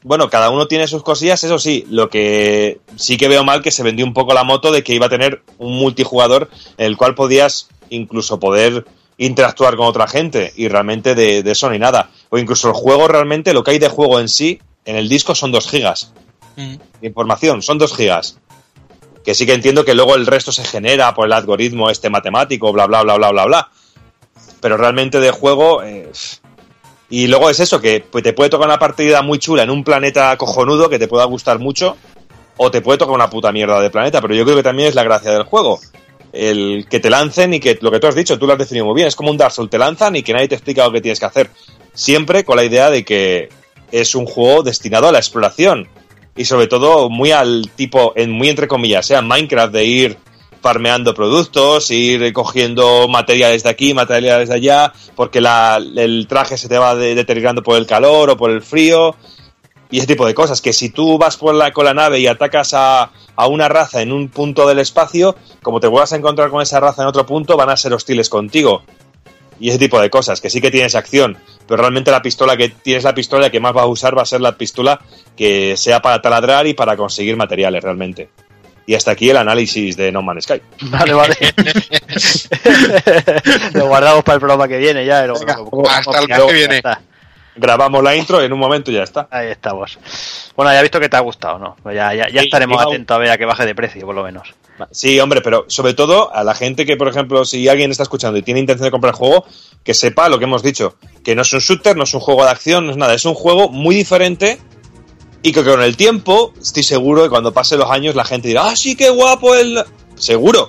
Bueno, 0.02 0.30
cada 0.30 0.50
uno 0.50 0.68
tiene 0.68 0.86
sus 0.86 1.02
cosillas, 1.02 1.42
eso 1.42 1.58
sí, 1.58 1.84
lo 1.90 2.08
que 2.08 2.78
sí 2.96 3.16
que 3.16 3.26
veo 3.28 3.42
mal 3.42 3.62
que 3.62 3.72
se 3.72 3.82
vendió 3.82 4.06
un 4.06 4.14
poco 4.14 4.32
la 4.32 4.44
moto 4.44 4.70
de 4.70 4.84
que 4.84 4.94
iba 4.94 5.06
a 5.06 5.10
tener 5.10 5.42
un 5.58 5.76
multijugador 5.76 6.48
en 6.76 6.86
el 6.86 6.96
cual 6.96 7.16
podías 7.16 7.68
incluso 7.90 8.38
poder 8.38 8.86
interactuar 9.16 9.76
con 9.76 9.86
otra 9.86 10.06
gente 10.06 10.52
y 10.56 10.68
realmente 10.68 11.16
de, 11.16 11.42
de 11.42 11.50
eso 11.50 11.68
ni 11.68 11.80
nada. 11.80 12.10
O 12.30 12.38
incluso 12.38 12.68
el 12.68 12.74
juego 12.74 13.08
realmente, 13.08 13.52
lo 13.52 13.64
que 13.64 13.72
hay 13.72 13.78
de 13.80 13.88
juego 13.88 14.20
en 14.20 14.28
sí, 14.28 14.60
en 14.84 14.94
el 14.94 15.08
disco 15.08 15.34
son 15.34 15.50
2 15.50 15.68
gigas 15.68 16.12
de 16.56 17.06
información, 17.06 17.62
son 17.62 17.78
2 17.78 17.94
gigas. 17.94 18.38
Que 19.24 19.34
sí 19.34 19.46
que 19.46 19.52
entiendo 19.52 19.84
que 19.84 19.94
luego 19.94 20.14
el 20.14 20.26
resto 20.26 20.52
se 20.52 20.64
genera 20.64 21.12
por 21.14 21.26
el 21.26 21.32
algoritmo 21.32 21.90
este 21.90 22.08
matemático, 22.08 22.72
bla, 22.72 22.86
bla, 22.86 23.02
bla, 23.02 23.16
bla, 23.16 23.30
bla, 23.30 23.44
bla. 23.46 23.68
Pero 24.60 24.76
realmente 24.76 25.20
de 25.20 25.30
juego... 25.32 25.82
eh, 25.82 26.10
y 27.10 27.26
luego 27.26 27.48
es 27.48 27.60
eso, 27.60 27.80
que 27.80 28.04
pues, 28.08 28.22
te 28.22 28.32
puede 28.32 28.50
tocar 28.50 28.68
una 28.68 28.78
partida 28.78 29.22
muy 29.22 29.38
chula 29.38 29.62
en 29.62 29.70
un 29.70 29.82
planeta 29.82 30.36
cojonudo 30.36 30.88
que 30.90 30.98
te 30.98 31.08
pueda 31.08 31.24
gustar 31.24 31.58
mucho, 31.58 31.96
o 32.56 32.70
te 32.70 32.82
puede 32.82 32.98
tocar 32.98 33.14
una 33.14 33.30
puta 33.30 33.50
mierda 33.52 33.80
de 33.80 33.90
planeta, 33.90 34.20
pero 34.20 34.34
yo 34.34 34.44
creo 34.44 34.56
que 34.56 34.62
también 34.62 34.88
es 34.88 34.94
la 34.94 35.04
gracia 35.04 35.32
del 35.32 35.44
juego. 35.44 35.80
El 36.32 36.86
que 36.90 37.00
te 37.00 37.08
lancen 37.08 37.54
y 37.54 37.60
que 37.60 37.78
lo 37.80 37.90
que 37.90 38.00
tú 38.00 38.06
has 38.06 38.14
dicho, 38.14 38.38
tú 38.38 38.46
lo 38.46 38.52
has 38.52 38.58
definido 38.58 38.84
muy 38.84 38.94
bien, 38.94 39.08
es 39.08 39.16
como 39.16 39.30
un 39.30 39.38
Dark 39.38 39.52
Souls, 39.52 39.70
te 39.70 39.78
lanzan 39.78 40.16
y 40.16 40.22
que 40.22 40.34
nadie 40.34 40.48
te 40.48 40.56
explica 40.56 40.84
lo 40.84 40.92
que 40.92 41.00
tienes 41.00 41.18
que 41.18 41.26
hacer. 41.26 41.50
Siempre 41.94 42.44
con 42.44 42.56
la 42.56 42.64
idea 42.64 42.90
de 42.90 43.04
que 43.04 43.48
es 43.90 44.14
un 44.14 44.26
juego 44.26 44.62
destinado 44.62 45.08
a 45.08 45.12
la 45.12 45.18
exploración 45.18 45.88
y 46.36 46.44
sobre 46.44 46.66
todo 46.66 47.08
muy 47.08 47.30
al 47.30 47.70
tipo, 47.74 48.12
en 48.14 48.30
muy 48.30 48.48
entre 48.48 48.68
comillas, 48.68 49.06
sea 49.06 49.22
Minecraft 49.22 49.72
de 49.72 49.84
ir 49.84 50.16
farmeando 50.68 51.14
productos, 51.14 51.90
ir 51.90 52.30
cogiendo 52.34 53.08
materiales 53.08 53.62
de 53.62 53.70
aquí, 53.70 53.94
materiales 53.94 54.50
de 54.50 54.54
allá, 54.56 54.92
porque 55.16 55.40
la- 55.40 55.78
el 55.96 56.26
traje 56.28 56.58
se 56.58 56.68
te 56.68 56.76
va 56.76 56.94
de- 56.94 57.14
deteriorando 57.14 57.62
por 57.62 57.78
el 57.78 57.86
calor 57.86 58.28
o 58.28 58.36
por 58.36 58.50
el 58.50 58.60
frío 58.60 59.16
y 59.90 59.96
ese 59.96 60.06
tipo 60.06 60.26
de 60.26 60.34
cosas. 60.34 60.60
Que 60.60 60.74
si 60.74 60.90
tú 60.90 61.16
vas 61.16 61.38
por 61.38 61.54
la, 61.54 61.72
con 61.72 61.86
la 61.86 61.94
nave 61.94 62.20
y 62.20 62.26
atacas 62.26 62.74
a, 62.74 63.10
a 63.34 63.46
una 63.46 63.66
raza 63.70 64.02
en 64.02 64.12
un 64.12 64.28
punto 64.28 64.68
del 64.68 64.78
espacio, 64.78 65.36
como 65.62 65.80
te 65.80 65.86
vuelvas 65.86 66.12
a 66.12 66.16
encontrar 66.16 66.50
con 66.50 66.60
esa 66.60 66.80
raza 66.80 67.00
en 67.00 67.08
otro 67.08 67.24
punto, 67.24 67.56
van 67.56 67.70
a 67.70 67.76
ser 67.78 67.94
hostiles 67.94 68.28
contigo. 68.28 68.82
Y 69.58 69.70
ese 69.70 69.78
tipo 69.78 69.98
de 69.98 70.10
cosas, 70.10 70.42
que 70.42 70.50
sí 70.50 70.60
que 70.60 70.70
tienes 70.70 70.94
acción, 70.96 71.38
pero 71.66 71.80
realmente 71.80 72.10
la 72.10 72.20
pistola 72.20 72.58
que 72.58 72.68
tienes 72.68 73.04
la 73.04 73.14
pistola 73.14 73.48
que 73.48 73.58
más 73.58 73.72
vas 73.72 73.84
a 73.84 73.86
usar 73.86 74.16
va 74.16 74.20
a 74.22 74.26
ser 74.26 74.42
la 74.42 74.52
pistola 74.58 75.00
que 75.34 75.78
sea 75.78 76.02
para 76.02 76.20
taladrar 76.20 76.66
y 76.66 76.74
para 76.74 76.94
conseguir 76.94 77.36
materiales 77.38 77.82
realmente. 77.82 78.28
Y 78.88 78.94
hasta 78.94 79.10
aquí 79.10 79.28
el 79.28 79.36
análisis 79.36 79.98
de 79.98 80.10
No 80.10 80.22
Man's 80.22 80.44
Sky. 80.44 80.62
Vale, 80.88 81.12
vale. 81.12 81.36
lo 83.74 83.86
guardamos 83.86 84.24
para 84.24 84.36
el 84.36 84.40
programa 84.40 84.66
que 84.66 84.78
viene 84.78 85.04
ya. 85.04 85.26
lo- 85.26 85.38
Venga, 85.38 85.58
lo- 85.58 85.90
hasta 85.90 86.20
el 86.20 86.26
que 86.26 86.52
viene. 86.54 86.80
Grabamos 87.54 88.02
la 88.02 88.16
intro 88.16 88.40
y 88.40 88.46
en 88.46 88.52
un 88.52 88.58
momento 88.58 88.90
ya 88.90 89.02
está. 89.02 89.28
Ahí 89.30 89.48
estamos. 89.48 89.98
Bueno, 90.56 90.72
ya 90.72 90.78
he 90.78 90.82
visto 90.82 90.98
que 91.00 91.10
te 91.10 91.16
ha 91.16 91.20
gustado, 91.20 91.58
¿no? 91.58 91.76
Pues 91.82 91.96
ya, 91.96 92.14
ya, 92.14 92.28
ya 92.30 92.40
Sí, 92.40 92.46
estaremos 92.46 92.80
atentos 92.80 93.14
a 93.14 93.18
ver 93.18 93.30
a 93.30 93.36
que 93.36 93.44
baje 93.44 93.66
de 93.66 93.74
precio, 93.74 94.06
por 94.06 94.14
lo 94.14 94.22
menos. 94.22 94.54
Sí, 94.92 95.18
hombre, 95.20 95.42
pero 95.42 95.66
sobre 95.68 95.92
todo 95.92 96.32
a 96.34 96.42
la 96.44 96.54
gente 96.54 96.86
que, 96.86 96.96
por 96.96 97.08
ejemplo, 97.08 97.44
si 97.44 97.68
alguien 97.68 97.90
está 97.90 98.04
escuchando 98.04 98.38
y 98.38 98.42
tiene 98.42 98.60
intención 98.60 98.84
de 98.86 98.90
comprar 98.92 99.12
el 99.12 99.18
juego, 99.18 99.44
que 99.84 99.92
sepa 99.92 100.28
lo 100.30 100.38
que 100.38 100.44
hemos 100.44 100.62
dicho, 100.62 100.96
que 101.24 101.34
no 101.34 101.42
es 101.42 101.52
un 101.52 101.58
shooter, 101.60 101.94
no 101.96 102.04
es 102.04 102.14
un 102.14 102.20
juego 102.20 102.44
de 102.44 102.50
acción, 102.52 102.86
no 102.86 102.92
es 102.92 102.96
nada, 102.96 103.12
es 103.12 103.24
un 103.26 103.34
juego 103.34 103.68
muy 103.68 103.96
diferente 103.96 104.58
y 105.42 105.52
que 105.52 105.64
con 105.64 105.82
el 105.82 105.96
tiempo, 105.96 106.52
estoy 106.60 106.82
seguro 106.82 107.22
que 107.22 107.28
cuando 107.28 107.52
pasen 107.52 107.78
los 107.78 107.90
años 107.90 108.14
la 108.14 108.24
gente 108.24 108.48
dirá, 108.48 108.68
ah, 108.70 108.76
sí, 108.76 108.96
qué 108.96 109.10
guapo 109.10 109.54
el... 109.54 109.82
Seguro, 110.16 110.68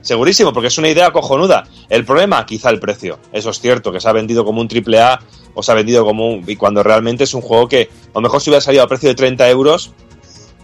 segurísimo, 0.00 0.52
porque 0.52 0.66
es 0.68 0.78
una 0.78 0.88
idea 0.88 1.12
cojonuda. 1.12 1.68
El 1.88 2.04
problema, 2.04 2.44
quizá 2.44 2.70
el 2.70 2.80
precio. 2.80 3.20
Eso 3.32 3.50
es 3.50 3.60
cierto, 3.60 3.92
que 3.92 4.00
se 4.00 4.08
ha 4.08 4.12
vendido 4.12 4.44
como 4.44 4.60
un 4.60 4.68
triple 4.68 5.00
A 5.00 5.20
o 5.54 5.62
se 5.62 5.70
ha 5.70 5.74
vendido 5.76 6.04
como 6.04 6.28
un... 6.28 6.44
Y 6.48 6.56
cuando 6.56 6.82
realmente 6.82 7.24
es 7.24 7.34
un 7.34 7.40
juego 7.40 7.68
que, 7.68 7.88
a 8.08 8.14
lo 8.14 8.20
mejor 8.20 8.40
si 8.40 8.50
hubiera 8.50 8.60
salido 8.60 8.82
a 8.82 8.88
precio 8.88 9.08
de 9.08 9.14
30 9.14 9.48
euros, 9.48 9.92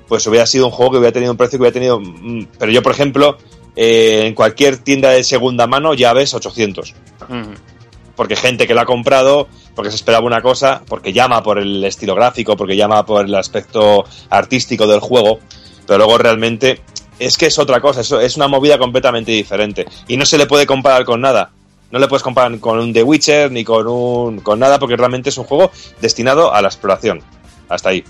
pues 0.09 0.27
hubiera 0.27 0.47
sido 0.47 0.67
un 0.67 0.73
juego 0.73 0.93
que 0.93 0.99
hubiera 0.99 1.13
tenido 1.13 1.33
un 1.33 1.39
precio 1.39 1.59
que 1.59 1.63
hubiera 1.63 1.75
tenido... 1.75 2.01
mm, 2.01 2.47
Pero 2.59 2.73
yo, 2.73 2.83
por 2.83 2.93
ejemplo, 2.93 3.39
eh, 3.77 4.23
en 4.27 4.35
cualquier 4.35 4.79
tienda 4.79 5.11
de 5.11 5.23
segunda 5.23 5.67
mano 5.69 5.95
ya 5.95 6.13
ves 6.13 6.35
800. 6.35 6.95
Mm. 7.29 7.76
Porque 8.17 8.35
gente 8.35 8.67
que 8.67 8.75
lo 8.75 8.81
ha 8.81 8.87
comprado, 8.87 9.47
porque 9.75 9.91
se 9.91 9.97
esperaba 9.97 10.27
una 10.27 10.43
cosa, 10.43 10.83
porque 10.89 11.13
llama 11.13 11.43
por 11.43 11.59
el 11.59 11.85
estilo 11.85 12.15
gráfico, 12.15 12.57
porque 12.57 12.77
llama 12.77 13.05
por 13.05 13.27
el 13.27 13.35
aspecto 13.35 14.05
artístico 14.31 14.87
del 14.87 15.01
juego, 15.01 15.39
pero 15.87 15.99
luego 15.99 16.19
realmente 16.19 16.81
es 17.19 17.37
que 17.37 17.47
es 17.47 17.59
otra 17.59 17.81
cosa, 17.81 18.01
eso 18.01 18.21
es 18.21 18.37
una 18.37 18.49
movida 18.49 18.79
completamente 18.79 19.33
diferente. 19.33 19.87
Y 20.09 20.17
no 20.17 20.27
se 20.27 20.39
le 20.39 20.47
puede 20.47 20.67
comparar 20.67 21.05
con 21.05 21.21
nada. 21.21 21.51
No 21.91 21.99
le 21.99 22.09
puedes 22.09 22.23
comparar 22.23 22.59
con 22.59 22.79
un 22.79 22.93
The 22.93 23.03
Witcher 23.03 23.53
ni 23.53 23.65
con 23.65 23.87
un 23.87 24.41
con 24.41 24.59
nada 24.59 24.79
porque 24.79 24.97
realmente 24.97 25.31
es 25.31 25.39
un 25.39 25.45
juego 25.45 25.71
destinado 26.01 26.53
a 26.53 26.61
la 26.61 26.69
exploración. 26.69 27.23
Hasta 27.69 27.91
ahí. 27.91 28.05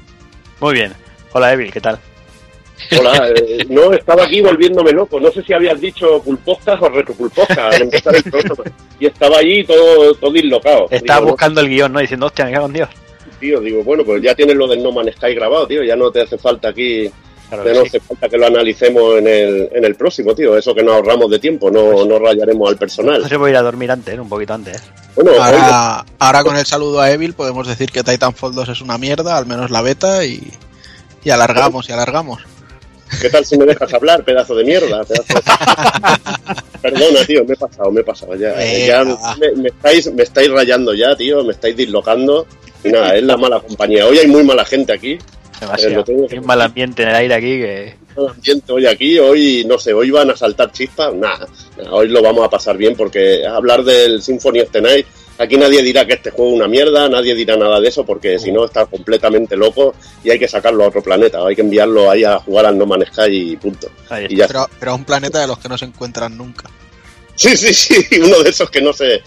Muy 0.60 0.74
bien. 0.74 0.94
Hola, 1.32 1.52
Evil, 1.52 1.72
¿qué 1.72 1.80
tal? 1.80 1.98
Hola, 2.98 3.30
eh, 3.34 3.64
no, 3.68 3.92
estaba 3.92 4.24
aquí 4.24 4.40
volviéndome 4.40 4.92
loco. 4.92 5.18
No 5.18 5.30
sé 5.30 5.42
si 5.42 5.52
habías 5.52 5.80
dicho 5.80 6.22
pulposcas 6.22 6.80
o 6.80 6.88
retropulposcas 6.88 7.58
al 7.58 7.82
empezar 7.82 8.14
el 8.16 8.22
programa. 8.22 8.64
Y 9.00 9.06
estaba 9.06 9.38
allí 9.38 9.64
todo, 9.64 10.14
todo 10.14 10.30
dislocado. 10.32 10.86
Estaba 10.90 11.20
Digo, 11.20 11.30
buscando 11.32 11.60
el 11.60 11.68
guion, 11.68 11.92
¿no? 11.92 12.00
Diciendo, 12.00 12.26
hostia, 12.26 12.44
me 12.44 12.52
cago 12.52 12.66
en 12.66 12.72
Dios. 12.74 12.88
tío, 13.40 13.60
digo, 13.60 13.82
bueno, 13.82 14.04
pues 14.04 14.22
ya 14.22 14.34
tienes 14.34 14.56
lo 14.56 14.68
del 14.68 14.82
No 14.82 14.92
Man's 14.92 15.14
Sky 15.16 15.34
grabado, 15.34 15.66
tío. 15.66 15.82
Ya 15.82 15.96
no 15.96 16.10
te 16.10 16.20
hace 16.22 16.36
falta 16.38 16.68
aquí, 16.68 17.10
Claro 17.48 17.62
no 17.64 17.80
sí. 17.82 17.86
hace 17.86 18.00
falta 18.00 18.28
que 18.28 18.38
lo 18.38 18.46
analicemos 18.46 19.18
en 19.18 19.26
el, 19.28 19.68
en 19.72 19.84
el 19.84 19.94
próximo, 19.94 20.34
tío. 20.34 20.56
Eso 20.56 20.74
que 20.74 20.82
nos 20.82 20.94
ahorramos 20.96 21.30
de 21.30 21.38
tiempo, 21.38 21.70
no, 21.70 22.04
no 22.04 22.18
rayaremos 22.18 22.68
al 22.68 22.76
personal. 22.76 23.22
No 23.22 23.28
se 23.28 23.38
puede 23.38 23.52
ir 23.52 23.56
a 23.56 23.62
dormir 23.62 23.90
antes, 23.90 24.14
¿eh? 24.14 24.20
un 24.20 24.28
poquito 24.28 24.52
antes. 24.54 24.82
Bueno, 25.14 25.30
oiga, 25.32 25.44
Ahora, 25.46 26.04
ahora 26.18 26.42
con 26.44 26.56
el 26.56 26.66
saludo 26.66 27.00
a 27.00 27.10
Evil 27.10 27.34
podemos 27.34 27.66
decir 27.66 27.90
que 27.90 28.02
Titanfall 28.02 28.54
2 28.54 28.68
es 28.70 28.80
una 28.80 28.98
mierda, 28.98 29.36
al 29.38 29.46
menos 29.46 29.70
la 29.70 29.80
beta, 29.80 30.24
y, 30.24 30.50
y 31.24 31.30
alargamos 31.30 31.88
y 31.88 31.92
alargamos. 31.92 32.42
¿Qué 33.20 33.30
tal 33.30 33.44
si 33.44 33.56
me 33.56 33.64
dejas 33.66 33.92
hablar, 33.94 34.24
pedazo 34.24 34.54
de 34.54 34.64
mierda? 34.64 35.04
pedazo 35.04 35.34
de- 35.34 35.42
Perdona, 36.82 37.24
tío, 37.26 37.44
me 37.44 37.54
he 37.54 37.56
pasado, 37.56 37.90
me 37.90 38.00
he 38.00 38.04
pasado 38.04 38.34
ya. 38.36 38.54
Ya 38.86 39.04
me, 39.04 39.52
me 39.56 39.68
estáis, 39.68 40.12
me 40.12 40.22
estáis 40.22 40.50
rayando 40.50 40.94
ya, 40.94 41.16
tío, 41.16 41.42
me 41.44 41.52
estáis 41.52 41.76
dislocando. 41.76 42.46
Y 42.84 42.88
nada, 42.90 43.16
es 43.16 43.22
la 43.24 43.36
mala 43.36 43.58
compañía. 43.60 44.06
Hoy 44.06 44.18
hay 44.18 44.26
muy 44.28 44.44
mala 44.44 44.64
gente 44.64 44.92
aquí. 44.92 45.18
Demasiado. 45.60 46.04
tengo 46.04 46.26
Hay 46.30 46.38
un 46.38 46.46
mal 46.46 46.60
ambiente 46.60 47.02
en 47.02 47.08
el 47.08 47.14
aire 47.14 47.34
aquí 47.34 47.58
que. 47.58 47.94
el 48.16 48.28
ambiente 48.28 48.72
hoy 48.72 48.86
aquí, 48.86 49.18
hoy 49.18 49.64
no 49.66 49.78
sé, 49.78 49.94
hoy 49.94 50.10
van 50.10 50.30
a 50.30 50.36
saltar 50.36 50.70
chispas, 50.70 51.14
nada, 51.14 51.48
nada, 51.78 51.92
hoy 51.92 52.08
lo 52.08 52.20
vamos 52.22 52.44
a 52.44 52.50
pasar 52.50 52.76
bien 52.76 52.94
porque 52.94 53.46
hablar 53.46 53.82
del 53.82 54.20
Symphony 54.22 54.60
of 54.60 54.70
the 54.70 54.82
Night, 54.82 55.06
aquí 55.38 55.56
nadie 55.56 55.82
dirá 55.82 56.06
que 56.06 56.14
este 56.14 56.30
juego 56.30 56.52
es 56.52 56.56
una 56.56 56.68
mierda, 56.68 57.08
nadie 57.08 57.34
dirá 57.34 57.56
nada 57.56 57.80
de 57.80 57.88
eso 57.88 58.04
porque 58.04 58.38
si 58.38 58.52
no 58.52 58.64
está 58.64 58.86
completamente 58.86 59.56
loco 59.56 59.94
y 60.24 60.30
hay 60.30 60.38
que 60.38 60.48
sacarlo 60.48 60.84
a 60.84 60.88
otro 60.88 61.02
planeta, 61.02 61.46
hay 61.46 61.54
que 61.54 61.62
enviarlo 61.62 62.10
ahí 62.10 62.24
a 62.24 62.38
jugar 62.38 62.66
al 62.66 62.78
No 62.78 62.86
Man's 62.86 63.08
Sky 63.08 63.52
y 63.52 63.56
punto. 63.56 63.88
Y 64.28 64.36
ya 64.36 64.46
Pero, 64.46 64.68
pero 64.78 64.92
a 64.92 64.94
un 64.94 65.04
planeta 65.04 65.40
de 65.40 65.46
los 65.46 65.58
que 65.58 65.68
no 65.68 65.78
se 65.78 65.84
encuentran 65.84 66.36
nunca. 66.36 66.70
Sí, 67.36 67.54
sí, 67.54 67.74
sí, 67.74 68.20
uno 68.20 68.42
de 68.42 68.50
esos 68.50 68.70
que 68.70 68.80
no 68.80 68.92
se 68.92 69.22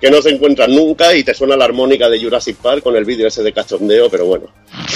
que 0.00 0.10
no 0.10 0.20
se 0.22 0.30
encuentran 0.30 0.74
nunca 0.74 1.14
y 1.14 1.24
te 1.24 1.34
suena 1.34 1.56
la 1.56 1.64
armónica 1.64 2.08
de 2.08 2.22
Jurassic 2.22 2.56
Park 2.56 2.82
con 2.82 2.94
el 2.94 3.04
vídeo 3.04 3.26
ese 3.26 3.42
de 3.42 3.52
cachondeo, 3.52 4.10
pero 4.10 4.26
bueno. 4.26 4.46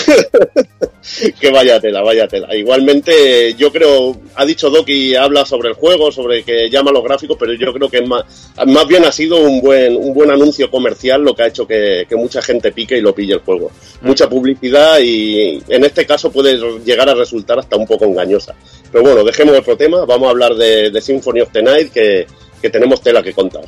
que 1.40 1.50
vaya 1.50 1.80
tela, 1.80 2.02
vaya 2.02 2.26
tela. 2.26 2.54
Igualmente, 2.54 3.54
yo 3.54 3.72
creo, 3.72 4.16
ha 4.34 4.44
dicho 4.44 4.70
Doki, 4.70 5.14
habla 5.14 5.44
sobre 5.44 5.70
el 5.70 5.74
juego, 5.74 6.10
sobre 6.10 6.42
que 6.42 6.68
llama 6.68 6.90
los 6.90 7.04
gráficos, 7.04 7.36
pero 7.38 7.52
yo 7.54 7.72
creo 7.72 7.88
que 7.88 7.98
es 7.98 8.08
más, 8.08 8.24
más 8.66 8.86
bien 8.86 9.04
ha 9.04 9.12
sido 9.12 9.40
un 9.40 9.60
buen, 9.60 9.96
un 9.96 10.12
buen 10.12 10.30
anuncio 10.30 10.70
comercial 10.70 11.22
lo 11.22 11.34
que 11.34 11.42
ha 11.42 11.46
hecho 11.46 11.66
que, 11.66 12.06
que 12.08 12.16
mucha 12.16 12.42
gente 12.42 12.72
pique 12.72 12.96
y 12.96 13.00
lo 13.00 13.14
pille 13.14 13.34
el 13.34 13.40
juego. 13.40 13.70
Mucha 14.02 14.28
publicidad 14.28 14.98
y 15.00 15.62
en 15.68 15.84
este 15.84 16.06
caso 16.06 16.30
puede 16.30 16.56
llegar 16.84 17.08
a 17.08 17.14
resultar 17.14 17.58
hasta 17.58 17.76
un 17.76 17.86
poco 17.86 18.04
engañosa. 18.04 18.54
Pero 18.90 19.04
bueno, 19.04 19.24
dejemos 19.24 19.58
otro 19.58 19.76
tema, 19.76 20.04
vamos 20.04 20.28
a 20.28 20.30
hablar 20.30 20.54
de, 20.54 20.90
de 20.90 21.00
Symphony 21.00 21.40
of 21.40 21.52
the 21.52 21.62
Night, 21.62 21.92
que, 21.92 22.26
que 22.60 22.70
tenemos 22.70 23.00
tela 23.00 23.22
que 23.22 23.32
contar. 23.32 23.64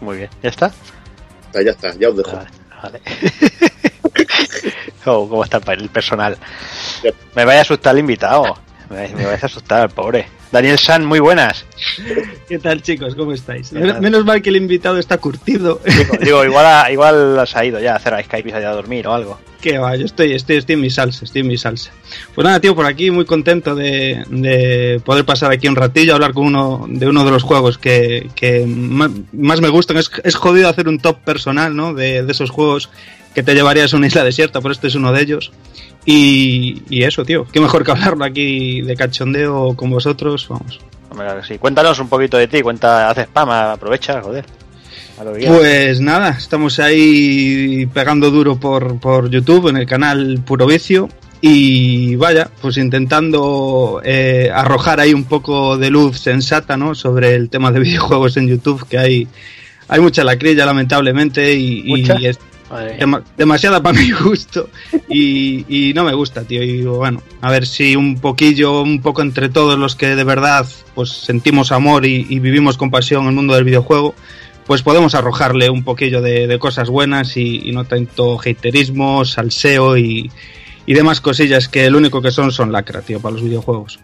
Muy 0.00 0.18
bien. 0.18 0.30
¿Ya 0.42 0.48
está? 0.48 0.72
Ya, 1.54 1.62
ya 1.62 1.70
está, 1.70 1.94
ya 1.94 2.08
os 2.08 2.16
dejo. 2.16 2.36
Vale. 2.36 2.50
vale. 2.82 3.00
oh, 5.06 5.28
¿cómo 5.28 5.44
está 5.44 5.60
el 5.72 5.88
personal? 5.88 6.36
Me 7.34 7.44
vaya 7.44 7.60
a 7.60 7.62
asustar 7.62 7.94
el 7.94 8.00
invitado. 8.00 8.56
Me, 8.90 9.08
me 9.08 9.24
vais 9.24 9.42
a 9.42 9.46
asustar, 9.46 9.88
pobre. 9.90 10.26
Daniel 10.50 10.78
San, 10.78 11.06
muy 11.06 11.18
buenas. 11.18 11.64
¿Qué 12.46 12.58
tal, 12.58 12.82
chicos? 12.82 13.14
¿Cómo 13.14 13.32
estáis? 13.32 13.72
Menos 13.72 14.26
mal 14.26 14.42
que 14.42 14.50
el 14.50 14.56
invitado 14.56 14.98
está 14.98 15.16
curtido. 15.16 15.80
Digo, 15.82 16.16
digo, 16.20 16.44
igual, 16.50 16.66
ha- 16.66 16.92
igual 16.92 17.38
has 17.38 17.54
ido 17.64 17.80
ya 17.80 17.94
a 17.94 17.96
hacer 17.96 18.12
a 18.12 18.22
Skype 18.22 18.48
y 18.50 18.52
se 18.52 18.58
ha 18.58 18.60
ido 18.60 18.68
a 18.68 18.74
dormir 18.74 19.06
o 19.06 19.14
algo. 19.14 19.40
que 19.62 19.78
va, 19.78 19.96
yo 19.96 20.04
estoy, 20.04 20.32
estoy, 20.34 20.56
estoy 20.58 20.74
en 20.74 20.82
mi 20.82 20.90
salsa, 20.90 21.24
estoy 21.24 21.40
en 21.40 21.46
mi 21.46 21.56
salsa. 21.56 21.90
Pues 22.34 22.44
nada, 22.44 22.60
tío, 22.60 22.74
por 22.76 22.84
aquí 22.84 23.10
muy 23.10 23.24
contento 23.24 23.74
de, 23.74 24.24
de 24.28 25.00
poder 25.02 25.24
pasar 25.24 25.50
aquí 25.50 25.68
un 25.68 25.76
ratillo 25.76 26.12
a 26.12 26.16
hablar 26.16 26.34
con 26.34 26.44
uno 26.44 26.84
de 26.86 27.06
uno 27.08 27.24
de 27.24 27.30
los 27.30 27.44
juegos 27.44 27.78
que, 27.78 28.28
más 28.66 29.60
me 29.62 29.70
gustan. 29.70 29.96
Es, 29.96 30.10
es 30.22 30.34
jodido 30.34 30.68
hacer 30.68 30.86
un 30.86 30.98
top 30.98 31.16
personal, 31.20 31.74
¿no? 31.74 31.94
De, 31.94 32.24
de 32.24 32.30
esos 32.32 32.50
juegos 32.50 32.90
que 33.34 33.42
te 33.42 33.54
llevarías 33.54 33.92
a 33.94 33.96
una 33.96 34.06
isla 34.06 34.24
desierta, 34.24 34.60
pero 34.60 34.72
este 34.72 34.88
es 34.88 34.94
uno 34.94 35.12
de 35.12 35.22
ellos. 35.22 35.52
Y, 36.04 36.82
y 36.90 37.04
eso, 37.04 37.24
tío, 37.24 37.46
qué 37.50 37.60
mejor 37.60 37.84
que 37.84 37.92
hablarlo 37.92 38.24
aquí 38.24 38.82
de 38.82 38.96
cachondeo 38.96 39.74
con 39.76 39.90
vosotros, 39.90 40.46
vamos. 40.48 40.80
Hombre, 41.10 41.28
sí. 41.46 41.58
Cuéntanos 41.58 41.98
un 41.98 42.08
poquito 42.08 42.38
de 42.38 42.48
ti. 42.48 42.62
Cuenta, 42.62 43.10
haz 43.10 43.18
spam, 43.18 43.50
aprovecha, 43.50 44.20
joder. 44.22 44.44
Pues 45.46 46.00
nada, 46.00 46.30
estamos 46.30 46.80
ahí 46.80 47.86
pegando 47.92 48.30
duro 48.30 48.58
por, 48.58 48.98
por 48.98 49.30
YouTube 49.30 49.68
en 49.68 49.76
el 49.76 49.86
canal 49.86 50.40
Puro 50.44 50.66
Vicio 50.66 51.08
y 51.40 52.16
vaya, 52.16 52.50
pues 52.60 52.76
intentando 52.76 54.00
eh, 54.04 54.50
arrojar 54.52 55.00
ahí 55.00 55.12
un 55.12 55.24
poco 55.24 55.76
de 55.76 55.90
luz 55.90 56.18
sensata, 56.18 56.76
¿no? 56.76 56.94
Sobre 56.94 57.34
el 57.34 57.50
tema 57.50 57.70
de 57.70 57.80
videojuegos 57.80 58.36
en 58.36 58.48
YouTube, 58.48 58.86
que 58.88 58.98
hay, 58.98 59.28
hay 59.86 60.00
mucha 60.00 60.24
lacrilla 60.24 60.66
lamentablemente 60.66 61.54
y, 61.54 61.82
y 61.84 62.00
¿Mucha? 62.00 62.14
es 62.14 62.38
Dema- 62.98 63.22
demasiada 63.36 63.82
para 63.82 63.98
mi 63.98 64.10
gusto 64.10 64.68
y, 65.08 65.64
y 65.68 65.92
no 65.94 66.04
me 66.04 66.14
gusta, 66.14 66.42
tío. 66.44 66.62
Y 66.62 66.72
digo, 66.78 66.96
bueno, 66.96 67.22
a 67.40 67.50
ver 67.50 67.66
si 67.66 67.96
un 67.96 68.18
poquillo, 68.20 68.82
un 68.82 69.00
poco 69.02 69.22
entre 69.22 69.48
todos 69.48 69.78
los 69.78 69.94
que 69.96 70.14
de 70.16 70.24
verdad 70.24 70.66
pues 70.94 71.10
sentimos 71.10 71.72
amor 71.72 72.06
y, 72.06 72.26
y 72.28 72.38
vivimos 72.38 72.76
con 72.76 72.90
pasión 72.90 73.26
el 73.26 73.32
mundo 73.32 73.54
del 73.54 73.64
videojuego, 73.64 74.14
pues 74.66 74.82
podemos 74.82 75.14
arrojarle 75.14 75.70
un 75.70 75.84
poquillo 75.84 76.20
de, 76.22 76.46
de 76.46 76.58
cosas 76.58 76.88
buenas 76.88 77.36
y, 77.36 77.68
y 77.68 77.72
no 77.72 77.84
tanto 77.84 78.38
haterismo, 78.40 79.24
salseo 79.24 79.96
y, 79.96 80.30
y 80.86 80.94
demás 80.94 81.20
cosillas 81.20 81.68
que 81.68 81.90
lo 81.90 81.98
único 81.98 82.22
que 82.22 82.30
son 82.30 82.52
son 82.52 82.72
lacra, 82.72 83.02
tío, 83.02 83.20
para 83.20 83.34
los 83.34 83.42
videojuegos. 83.44 84.00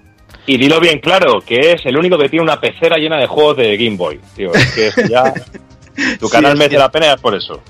Y 0.46 0.56
dilo 0.56 0.80
bien 0.80 0.98
claro, 1.00 1.42
que 1.46 1.72
es 1.72 1.84
el 1.84 1.96
único 1.96 2.16
que 2.18 2.28
tiene 2.30 2.42
una 2.42 2.58
pecera 2.58 2.96
llena 2.96 3.18
de 3.18 3.26
juegos 3.26 3.58
de 3.58 3.76
Game 3.76 3.96
Boy. 3.96 4.18
Tío, 4.34 4.52
es 4.54 4.92
que 4.94 5.08
ya. 5.08 5.32
Tu 6.20 6.28
canal 6.28 6.56
merece 6.56 6.78
la 6.78 6.90
pena 6.90 7.06
y 7.06 7.10
es 7.10 7.20
por 7.20 7.34
eso. 7.34 7.60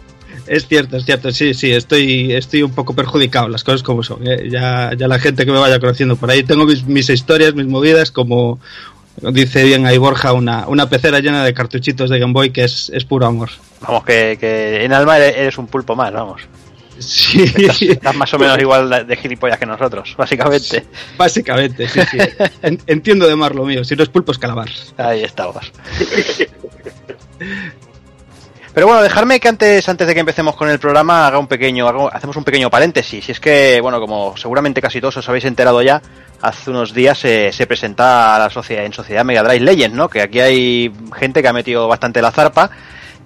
Es 0.49 0.67
cierto, 0.67 0.97
es 0.97 1.05
cierto, 1.05 1.31
sí, 1.33 1.53
sí, 1.55 1.73
estoy, 1.73 2.33
estoy 2.33 2.63
un 2.63 2.73
poco 2.73 2.95
perjudicado, 2.95 3.49
las 3.49 3.65
cosas 3.65 3.83
como 3.83 4.03
son. 4.03 4.27
¿eh? 4.27 4.49
Ya, 4.51 4.93
ya 4.97 5.09
la 5.09 5.19
gente 5.19 5.45
que 5.45 5.53
me 5.53 5.59
vaya 5.59 5.79
conociendo 5.79 6.17
por 6.17 6.31
ahí, 6.31 6.43
tengo 6.43 6.65
mis, 6.65 6.85
mis 6.87 7.09
historias, 7.11 7.55
mis 7.55 7.67
movidas, 7.67 8.11
como 8.11 8.59
dice 9.21 9.65
bien 9.65 9.85
ahí 9.85 9.99
Borja, 9.99 10.33
una, 10.33 10.67
una 10.69 10.89
pecera 10.89 11.19
llena 11.21 11.45
de 11.45 11.53
cartuchitos 11.53 12.09
de 12.09 12.19
Game 12.19 12.33
Boy 12.33 12.51
que 12.51 12.65
es, 12.65 12.91
es 12.95 13.05
puro 13.05 13.27
amor. 13.27 13.51
Vamos, 13.81 14.05
que, 14.05 14.37
que 14.41 14.85
en 14.85 14.93
alma 14.93 15.19
eres, 15.19 15.59
un 15.59 15.67
pulpo 15.67 15.95
más, 15.97 16.13
vamos. 16.13 16.43
Sí, 16.99 17.45
Estás, 17.45 17.81
estás 17.83 18.17
más 18.17 18.35
o 18.35 18.39
menos 18.41 18.59
igual 18.59 19.07
de- 19.07 19.17
gilipollas 19.17 19.57
que 19.59 19.67
nosotros, 19.67 20.15
básicamente. 20.19 20.85
básicamente, 21.17 21.89
sí, 21.89 22.01
sí. 22.11 22.19
En- 22.63 22.81
entiendo 22.89 23.29
de 23.29 23.37
más 23.37 23.55
lo 23.55 23.65
mío, 23.65 23.85
si 23.85 23.95
no 23.95 24.03
es 24.03 24.09
pulpo 24.09 24.33
es 24.33 24.39
calabar. 24.39 24.69
Ahí 24.97 25.23
estamos. 25.23 25.71
Pero 28.79 28.87
bueno, 28.87 29.03
dejarme 29.03 29.41
que 29.41 29.49
antes, 29.49 29.89
antes 29.89 30.07
de 30.07 30.15
que 30.15 30.21
empecemos 30.21 30.55
con 30.55 30.71
el 30.71 30.79
programa, 30.79 31.27
haga 31.27 31.41
un 31.41 31.49
pequeño, 31.49 31.89
haga- 31.89 32.11
hacemos 32.13 32.37
un 32.37 32.45
pequeño 32.45 32.71
paréntesis. 32.71 33.29
Y 33.29 33.33
es 33.33 33.41
que, 33.41 33.81
bueno, 33.83 33.99
como 33.99 34.37
seguramente 34.37 34.81
casi 34.81 35.01
todos 35.01 35.17
os 35.17 35.29
habéis 35.29 35.47
enterado 35.47 35.83
ya, 35.83 36.01
hace 36.43 36.71
unos 36.71 36.95
días 36.95 37.19
se, 37.19 37.51
se 37.51 37.67
presenta 37.67 38.37
a 38.37 38.39
la 38.39 38.51
sociedad, 38.51 38.85
en 38.85 38.93
Sociedad 38.93 39.25
Mega 39.25 39.43
Drive 39.43 39.65
Legends, 39.65 39.97
¿no? 39.97 40.09
Que 40.09 40.23
aquí 40.23 40.39
hay 40.39 40.93
gente 41.17 41.43
que 41.43 41.49
ha 41.49 41.53
metido 41.53 41.89
bastante 41.89 42.23
la 42.23 42.31
zarpa. 42.31 42.71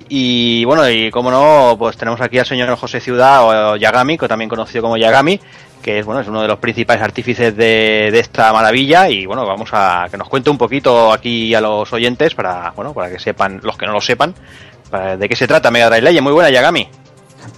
Y 0.09 0.65
bueno, 0.65 0.89
y 0.89 1.11
como 1.11 1.31
no, 1.31 1.77
pues 1.79 1.99
tenemos 1.99 2.23
aquí 2.23 2.39
al 2.39 2.47
señor 2.47 2.75
José 2.77 3.01
Ciudad 3.01 3.43
o 3.45 3.77
Yagami, 3.77 4.17
que 4.17 4.29
también 4.29 4.49
conocido 4.49 4.81
como 4.81 4.97
Yagami, 4.97 5.39
que 5.83 5.99
es 5.99 6.07
bueno, 6.07 6.23
es 6.23 6.29
uno 6.29 6.41
de 6.41 6.49
los 6.49 6.61
principales 6.61 7.03
artífices 7.03 7.55
de, 7.55 8.09
de 8.11 8.19
esta 8.21 8.55
maravilla. 8.55 9.11
Y 9.11 9.27
bueno, 9.27 9.45
vamos 9.45 9.69
a 9.75 10.07
que 10.11 10.17
nos 10.17 10.31
cuente 10.31 10.49
un 10.49 10.57
poquito 10.57 11.13
aquí 11.13 11.55
a 11.55 11.61
los 11.61 11.93
oyentes 11.93 12.35
para, 12.35 12.71
bueno, 12.71 12.95
para 12.95 13.11
que 13.11 13.19
sepan, 13.19 13.61
los 13.63 13.77
que 13.77 13.85
no 13.85 13.93
lo 13.93 14.01
sepan, 14.01 14.35
de 14.99 15.29
qué 15.29 15.37
se 15.37 15.47
trata 15.47 15.71
Mega 15.71 15.89
Drive 15.89 16.03
Legends. 16.03 16.23
Muy 16.23 16.33
buena, 16.33 16.51
Yagami. 16.51 16.89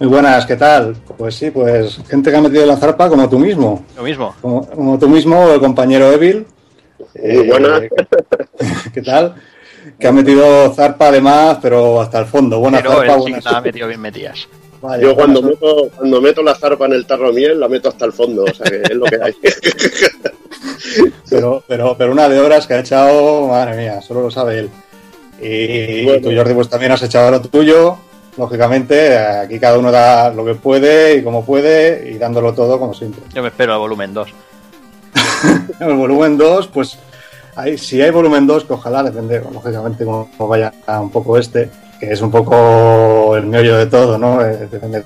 Muy 0.00 0.08
buenas, 0.08 0.46
¿qué 0.46 0.56
tal? 0.56 0.96
Pues 1.16 1.34
sí, 1.34 1.50
pues 1.50 1.98
gente 2.08 2.30
que 2.30 2.36
ha 2.36 2.40
metido 2.40 2.66
la 2.66 2.76
zarpa 2.76 3.08
como 3.08 3.28
tú 3.28 3.38
mismo. 3.38 3.84
Lo 3.96 4.02
mismo. 4.02 4.34
Como, 4.40 4.66
como 4.66 4.98
tú 4.98 5.08
mismo, 5.08 5.52
el 5.52 5.60
compañero 5.60 6.10
Evil. 6.12 6.46
Muy 7.14 7.46
buena. 7.46 7.78
Eh, 7.78 7.90
¿Qué 8.94 9.02
tal? 9.02 9.34
Que 9.98 10.08
ha 10.08 10.12
metido 10.12 10.72
zarpa 10.72 11.08
además, 11.08 11.58
pero 11.60 12.00
hasta 12.00 12.18
el 12.18 12.26
fondo. 12.26 12.58
Buena 12.58 12.78
Pero 12.78 12.94
zarpa, 12.94 13.14
sí 13.14 13.32
buena 13.32 13.50
ha 13.50 13.60
metido 13.60 13.88
bien 13.88 14.00
metidas. 14.00 14.48
Yo 15.00 15.14
cuando 15.14 15.40
buena 15.40 15.54
meto, 15.54 15.90
cuando 15.96 16.20
meto 16.20 16.42
la 16.42 16.54
zarpa 16.54 16.86
en 16.86 16.92
el 16.94 17.06
tarro 17.06 17.28
de 17.28 17.34
miel, 17.34 17.60
la 17.60 17.68
meto 17.68 17.88
hasta 17.88 18.04
el 18.04 18.12
fondo, 18.12 18.44
o 18.44 18.54
sea 18.54 18.66
que 18.66 18.82
es 18.82 18.94
lo 18.94 19.04
que 19.06 19.18
hay. 19.22 19.34
pero, 21.30 21.62
pero, 21.66 21.94
pero 21.96 22.12
una 22.12 22.28
de 22.28 22.38
horas 22.38 22.66
que 22.66 22.74
ha 22.74 22.80
echado, 22.80 23.48
madre 23.48 23.76
mía, 23.76 24.02
solo 24.02 24.22
lo 24.22 24.30
sabe 24.30 24.58
él. 24.58 24.70
Y, 25.40 26.04
Bueno. 26.04 26.20
tú, 26.28 26.34
Jordi, 26.36 26.54
pues 26.54 26.68
también 26.68 26.92
has 26.92 27.02
echado 27.02 27.30
lo 27.30 27.40
tuyo. 27.40 27.96
Lógicamente, 28.36 29.16
aquí 29.16 29.60
cada 29.60 29.78
uno 29.78 29.92
da 29.92 30.30
lo 30.30 30.44
que 30.44 30.54
puede 30.54 31.16
y 31.18 31.22
como 31.22 31.44
puede 31.44 32.10
y 32.10 32.18
dándolo 32.18 32.52
todo 32.52 32.78
como 32.78 32.92
siempre. 32.94 33.22
Yo 33.32 33.42
me 33.42 33.48
espero 33.48 33.74
al 33.74 33.78
volumen 33.78 34.12
2. 34.12 34.28
En 35.80 35.88
el 35.88 35.94
volumen 35.94 36.36
2, 36.36 36.66
pues 36.68 36.98
hay, 37.54 37.78
si 37.78 38.02
hay 38.02 38.10
volumen 38.10 38.46
2, 38.46 38.64
que 38.64 38.72
ojalá, 38.72 39.02
depende, 39.04 39.40
lógicamente, 39.52 40.04
cómo 40.04 40.28
cómo 40.36 40.48
vaya 40.48 40.72
un 41.00 41.10
poco 41.10 41.38
este, 41.38 41.70
que 42.00 42.10
es 42.12 42.20
un 42.22 42.30
poco 42.32 43.36
el 43.36 43.46
meollo 43.46 43.76
de 43.76 43.86
todo, 43.86 44.18
¿no? 44.18 44.40
Eh, 44.44 44.66
depende 44.70 45.04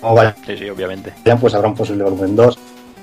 cómo 0.00 0.14
vayan, 0.14 0.34
Sí, 0.46 0.56
sí, 0.56 0.68
obviamente. 0.68 1.12
pues 1.40 1.54
habrá 1.54 1.68
un 1.68 1.76
posible 1.76 2.02
volumen 2.04 2.34
2. 2.34 2.58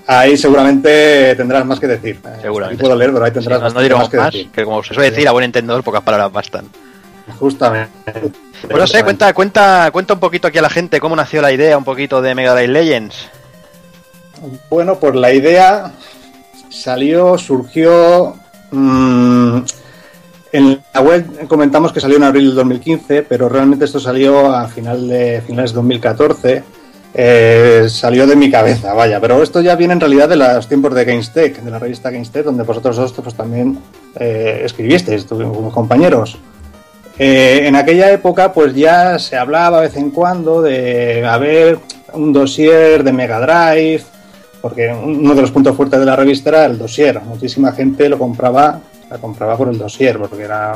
Ahí 0.07 0.37
seguramente 0.37 1.33
tendrás 1.35 1.65
más 1.65 1.79
que 1.79 1.87
decir. 1.87 2.19
Eh, 2.25 2.29
Seguramente. 2.41 2.75
Aquí 2.81 2.81
puedo 2.83 2.95
leer, 2.95 3.11
pero 3.11 3.25
ahí 3.25 3.31
Sí, 3.31 3.39
tendrás 3.39 3.59
no, 3.59 3.59
no 3.59 3.63
bastante 3.65 3.83
diremos 3.83 4.03
más 4.03 4.09
que 4.09 4.17
más, 4.17 4.33
decir. 4.33 4.51
que 4.51 4.63
como 4.63 4.83
se 4.83 4.93
suele 4.93 5.09
decir, 5.11 5.27
a 5.27 5.31
buen 5.31 5.45
entendedor, 5.45 5.83
pocas 5.83 6.03
palabras 6.03 6.31
bastan. 6.31 6.65
Justamente. 7.39 7.91
Pues 8.13 8.77
no 8.77 8.85
sé, 8.87 9.03
cuenta, 9.03 9.33
cuenta, 9.33 9.89
cuenta 9.91 10.13
un 10.13 10.19
poquito 10.19 10.47
aquí 10.47 10.59
a 10.59 10.61
la 10.61 10.69
gente 10.69 10.99
cómo 10.99 11.15
nació 11.15 11.41
la 11.41 11.51
idea 11.51 11.75
un 11.77 11.83
poquito 11.83 12.21
de 12.21 12.35
Mega 12.35 12.53
Drive 12.53 12.67
Legends. 12.71 13.27
Bueno, 14.69 14.99
pues 14.99 15.15
la 15.15 15.33
idea 15.33 15.91
salió, 16.69 17.37
surgió 17.37 18.35
mm, 18.71 19.57
En 20.51 20.81
la 20.93 21.01
web 21.01 21.47
comentamos 21.47 21.91
que 21.91 21.99
salió 21.99 22.17
en 22.17 22.23
abril 22.23 22.47
del 22.47 22.55
2015, 22.55 23.23
pero 23.23 23.49
realmente 23.49 23.85
esto 23.85 23.99
salió 23.99 24.53
a 24.53 24.67
final 24.67 25.07
de 25.07 25.41
finales 25.45 25.71
de 25.71 25.75
2014. 25.75 26.63
Eh, 27.17 27.85
salió 27.87 28.27
de 28.27 28.35
mi 28.35 28.51
cabeza, 28.51 28.93
vaya, 28.93 29.21
pero 29.21 29.41
esto 29.41 29.61
ya 29.61 29.77
viene 29.77 29.93
en 29.93 30.01
realidad 30.01 30.27
de 30.27 30.35
los 30.35 30.67
tiempos 30.67 30.93
de 30.93 31.05
GameStech, 31.05 31.61
de 31.61 31.71
la 31.71 31.79
revista 31.79 32.11
GameStech, 32.11 32.43
donde 32.43 32.63
vosotros 32.63 32.97
dos 32.97 33.13
pues, 33.13 33.33
también 33.35 33.79
eh, 34.19 34.63
escribisteis, 34.65 35.25
tuvimos 35.25 35.73
compañeros. 35.73 36.37
Eh, 37.17 37.61
en 37.67 37.77
aquella 37.77 38.11
época, 38.11 38.51
pues 38.51 38.75
ya 38.75 39.17
se 39.17 39.37
hablaba 39.37 39.79
de 39.79 39.87
vez 39.87 39.95
en 39.95 40.11
cuando 40.11 40.61
de 40.61 41.25
haber 41.25 41.79
un 42.11 42.33
dossier 42.33 43.01
de 43.01 43.13
Mega 43.13 43.39
Drive, 43.39 44.03
porque 44.61 44.91
uno 44.91 45.33
de 45.33 45.41
los 45.41 45.51
puntos 45.51 45.73
fuertes 45.73 46.01
de 46.01 46.05
la 46.05 46.17
revista 46.17 46.49
era 46.49 46.65
el 46.65 46.77
dossier. 46.77 47.21
Muchísima 47.21 47.71
gente 47.71 48.09
lo 48.09 48.19
compraba, 48.19 48.81
la 49.09 49.17
compraba 49.19 49.55
por 49.55 49.69
el 49.69 49.77
dossier, 49.77 50.17
porque 50.17 50.43
era, 50.43 50.73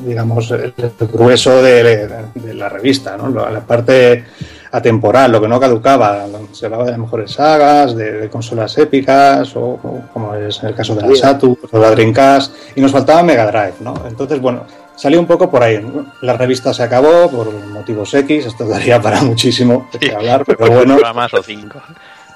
digamos, 0.00 0.50
el 0.50 0.74
grueso 1.10 1.62
de, 1.62 2.06
de 2.34 2.54
la 2.54 2.68
revista, 2.68 3.16
¿no? 3.16 3.30
La 3.30 3.60
parte 3.60 4.24
atemporal, 4.72 5.32
lo 5.32 5.40
que 5.40 5.48
no 5.48 5.58
caducaba. 5.58 6.26
Se 6.52 6.66
hablaba 6.66 6.84
de 6.84 6.90
las 6.92 7.00
mejores 7.00 7.32
sagas, 7.32 7.94
de, 7.96 8.12
de 8.12 8.28
consolas 8.28 8.76
épicas, 8.78 9.54
o, 9.56 9.60
o, 9.60 10.02
como 10.12 10.34
es 10.34 10.62
el 10.62 10.74
caso 10.74 10.94
de 10.94 11.08
la 11.08 11.14
Saturn 11.16 11.58
o 11.70 11.78
la 11.78 11.90
Dreamcast, 11.90 12.54
y 12.76 12.80
nos 12.80 12.92
faltaba 12.92 13.22
Mega 13.22 13.46
Drive, 13.46 13.74
¿no? 13.80 13.94
Entonces, 14.06 14.40
bueno, 14.40 14.64
salió 14.96 15.18
un 15.18 15.26
poco 15.26 15.50
por 15.50 15.62
ahí. 15.62 15.84
La 16.22 16.34
revista 16.34 16.72
se 16.74 16.82
acabó 16.82 17.30
por 17.30 17.52
motivos 17.52 18.12
X, 18.14 18.46
esto 18.46 18.66
daría 18.66 19.00
para 19.00 19.22
muchísimo 19.22 19.88
qué 19.98 20.12
hablar, 20.14 20.44
pero 20.44 20.70
bueno. 20.70 20.98
más 21.14 21.32
o 21.34 21.42
cinco. 21.42 21.80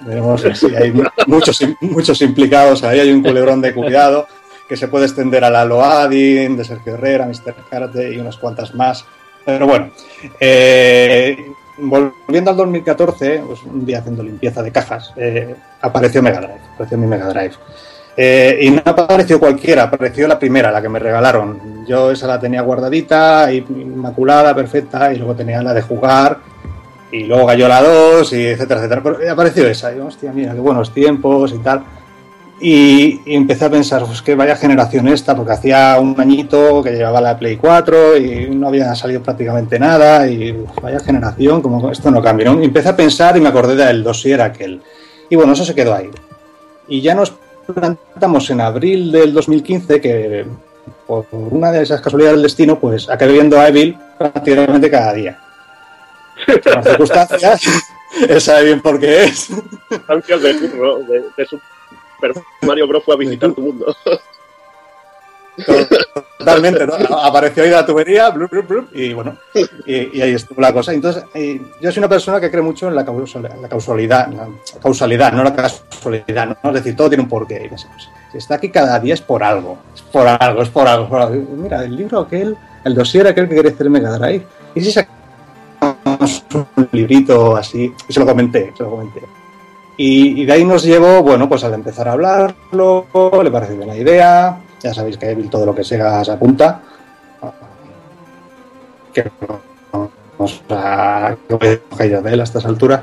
Veremos 0.00 0.42
si 0.54 0.74
hay 0.74 0.92
muchos, 1.26 1.64
muchos 1.80 2.20
implicados, 2.20 2.82
ahí 2.82 3.00
hay 3.00 3.12
un 3.12 3.22
culebrón 3.22 3.60
de 3.60 3.72
cuidado 3.72 4.26
que 4.68 4.76
se 4.76 4.88
puede 4.88 5.06
extender 5.06 5.44
a 5.44 5.50
la 5.50 5.64
Loadin, 5.64 6.56
de 6.56 6.64
Sergio 6.64 6.94
Herrera, 6.94 7.26
Mr. 7.26 7.54
Karate 7.70 8.12
y 8.12 8.18
unas 8.18 8.36
cuantas 8.36 8.74
más. 8.74 9.04
Pero 9.44 9.66
bueno, 9.66 9.90
eh, 10.40 11.36
volviendo 11.78 12.50
al 12.50 12.56
2014, 12.56 13.42
pues 13.46 13.62
un 13.64 13.84
día 13.84 13.98
haciendo 13.98 14.22
limpieza 14.22 14.62
de 14.62 14.70
cajas, 14.70 15.12
eh, 15.16 15.54
apareció 15.80 16.22
Mega 16.22 16.40
Drive, 16.40 16.60
apareció 16.74 16.98
mi 16.98 17.06
Mega 17.06 17.28
Drive. 17.28 17.54
Eh, 18.16 18.58
y 18.62 18.70
no 18.70 18.82
apareció 18.84 19.40
cualquiera, 19.40 19.84
apareció 19.84 20.28
la 20.28 20.38
primera, 20.38 20.70
la 20.70 20.80
que 20.80 20.88
me 20.88 20.98
regalaron. 20.98 21.84
Yo 21.86 22.12
esa 22.12 22.26
la 22.28 22.38
tenía 22.38 22.62
guardadita, 22.62 23.52
inmaculada, 23.52 24.54
perfecta, 24.54 25.12
y 25.12 25.16
luego 25.16 25.34
tenía 25.34 25.62
la 25.62 25.74
de 25.74 25.82
jugar, 25.82 26.38
y 27.10 27.24
luego 27.24 27.46
cayó 27.46 27.66
la 27.66 27.82
2, 27.82 28.32
y 28.34 28.46
etcétera, 28.46 28.80
etcétera. 28.80 29.02
Pero 29.02 29.32
apareció 29.32 29.66
esa, 29.66 29.94
y 29.94 29.98
hostia, 29.98 30.32
mira, 30.32 30.52
qué 30.54 30.60
buenos 30.60 30.92
tiempos 30.94 31.52
y 31.52 31.58
tal. 31.58 31.82
Y, 32.66 33.20
empecé 33.26 33.66
a 33.66 33.70
pensar, 33.70 34.06
pues 34.06 34.22
que 34.22 34.34
vaya 34.34 34.56
generación 34.56 35.06
esta, 35.08 35.36
porque 35.36 35.52
hacía 35.52 35.98
un 36.00 36.18
añito 36.18 36.82
que 36.82 36.92
llevaba 36.92 37.20
la 37.20 37.38
Play 37.38 37.58
4 37.58 38.16
y 38.16 38.48
no 38.56 38.68
había 38.68 38.94
salido 38.94 39.22
prácticamente 39.22 39.78
nada, 39.78 40.26
y 40.26 40.56
vaya 40.80 40.98
generación, 41.00 41.60
como 41.60 41.90
esto 41.90 42.10
no. 42.10 42.22
Y 42.22 42.64
empecé 42.64 42.88
a 42.88 42.96
pensar 42.96 43.36
y 43.36 43.42
me 43.42 43.50
acordé 43.50 43.76
del 43.76 44.02
dossier 44.02 44.40
aquel. 44.40 44.80
Y 45.28 45.36
bueno, 45.36 45.52
eso 45.52 45.62
se 45.62 45.74
quedó 45.74 45.94
ahí. 45.94 46.08
Y 46.88 47.02
ya 47.02 47.14
nos 47.14 47.34
plantamos 47.66 48.48
en 48.48 48.62
abril 48.62 49.12
del 49.12 49.34
2015 49.34 50.00
que 50.00 50.46
por 51.06 51.26
una 51.30 51.70
de 51.70 51.82
esas 51.82 52.00
casualidades 52.00 52.36
del 52.36 52.44
destino, 52.44 52.80
pues 52.80 53.10
acabé 53.10 53.34
viendo 53.34 53.60
a 53.60 53.68
Evil 53.68 53.98
prácticamente 54.16 54.90
cada 54.90 55.12
día. 55.12 55.38
Las 56.64 56.86
circunstancias, 56.86 57.62
él 58.26 58.40
sabe 58.40 58.64
bien 58.64 58.80
por 58.80 58.98
qué 58.98 59.24
es. 59.24 59.50
De, 59.50 60.54
de, 60.54 61.24
de 61.36 61.46
Mario 62.62 62.86
Bros. 62.88 63.04
fue 63.04 63.14
a 63.14 63.18
visitar 63.18 63.52
tu 63.52 63.60
mundo. 63.60 63.94
Totalmente, 66.38 66.86
¿no? 66.86 66.94
Apareció 67.22 67.62
ahí 67.62 67.70
la 67.70 67.86
tubería, 67.86 68.30
blup, 68.30 68.50
blup, 68.50 68.68
blup, 68.68 68.88
y 68.92 69.12
bueno, 69.12 69.36
y, 69.86 70.18
y, 70.18 70.20
ahí 70.20 70.32
estuvo 70.32 70.60
la 70.60 70.72
cosa. 70.72 70.92
Entonces, 70.92 71.24
yo 71.80 71.92
soy 71.92 72.00
una 72.00 72.08
persona 72.08 72.40
que 72.40 72.50
cree 72.50 72.62
mucho 72.62 72.88
en 72.88 72.94
la 72.94 73.04
causalidad, 73.04 73.56
la 73.60 73.68
causalidad, 73.68 74.28
la 74.28 74.48
causalidad, 74.80 75.32
no 75.32 75.44
la 75.44 75.54
casualidad, 75.54 76.58
¿no? 76.62 76.70
Es 76.70 76.74
decir, 76.74 76.96
todo 76.96 77.08
tiene 77.08 77.22
un 77.22 77.28
porqué. 77.28 77.70
Si 78.32 78.38
está 78.38 78.56
aquí 78.56 78.68
cada 78.68 78.98
día 78.98 79.14
es 79.14 79.20
por 79.20 79.42
algo, 79.42 79.78
es 79.94 80.02
por 80.02 80.26
algo, 80.26 80.62
es 80.62 80.68
por 80.68 80.88
algo. 80.88 81.04
Es 81.04 81.10
por 81.10 81.20
algo. 81.22 81.46
Mira, 81.56 81.84
el 81.84 81.96
libro 81.96 82.20
aquel, 82.20 82.56
el 82.84 82.94
dossier 82.94 83.26
aquel 83.26 83.48
que 83.48 83.54
quería 83.54 83.70
hacer 83.70 83.88
Mega 83.88 84.18
Drive, 84.18 84.44
y 84.74 84.80
si 84.80 84.90
sacamos 84.92 86.44
un 86.52 86.88
librito 86.92 87.56
así, 87.56 87.92
y 88.08 88.12
se 88.12 88.20
lo 88.20 88.26
comenté, 88.26 88.72
se 88.76 88.82
lo 88.82 88.90
comenté. 88.90 89.22
Y, 89.96 90.44
de 90.44 90.52
ahí 90.52 90.64
nos 90.64 90.84
llevó, 90.84 91.22
bueno, 91.22 91.48
pues 91.48 91.62
al 91.64 91.74
empezar 91.74 92.08
a 92.08 92.12
hablarlo, 92.12 93.06
le 93.42 93.50
pareció 93.50 93.76
bien 93.76 93.88
la 93.88 93.96
idea, 93.96 94.60
ya 94.82 94.92
sabéis 94.92 95.16
que 95.16 95.30
Evil 95.30 95.48
todo 95.48 95.64
lo 95.66 95.74
que 95.74 95.84
Sega 95.84 96.24
se 96.24 96.32
apunta. 96.32 96.80
Que 99.12 99.30
vamos 99.92 100.62
a 100.70 101.36
de 101.58 101.80
él 102.32 102.40
a 102.40 102.44
estas 102.44 102.66
alturas. 102.66 103.02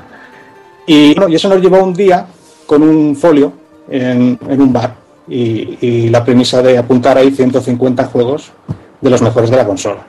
Y, 0.86 1.14
bueno, 1.14 1.30
y 1.30 1.36
eso 1.36 1.48
nos 1.48 1.60
llevó 1.60 1.82
un 1.82 1.94
día 1.94 2.26
con 2.66 2.82
un 2.82 3.16
folio 3.16 3.52
en, 3.88 4.38
un 4.46 4.72
bar 4.72 4.94
y, 5.28 5.78
y, 5.80 6.08
la 6.10 6.24
premisa 6.24 6.60
de 6.60 6.76
apuntar 6.76 7.16
ahí 7.16 7.30
150 7.30 8.04
juegos 8.06 8.52
de 9.00 9.10
los 9.10 9.22
mejores 9.22 9.50
de 9.50 9.56
la 9.56 9.66
consola. 9.66 10.04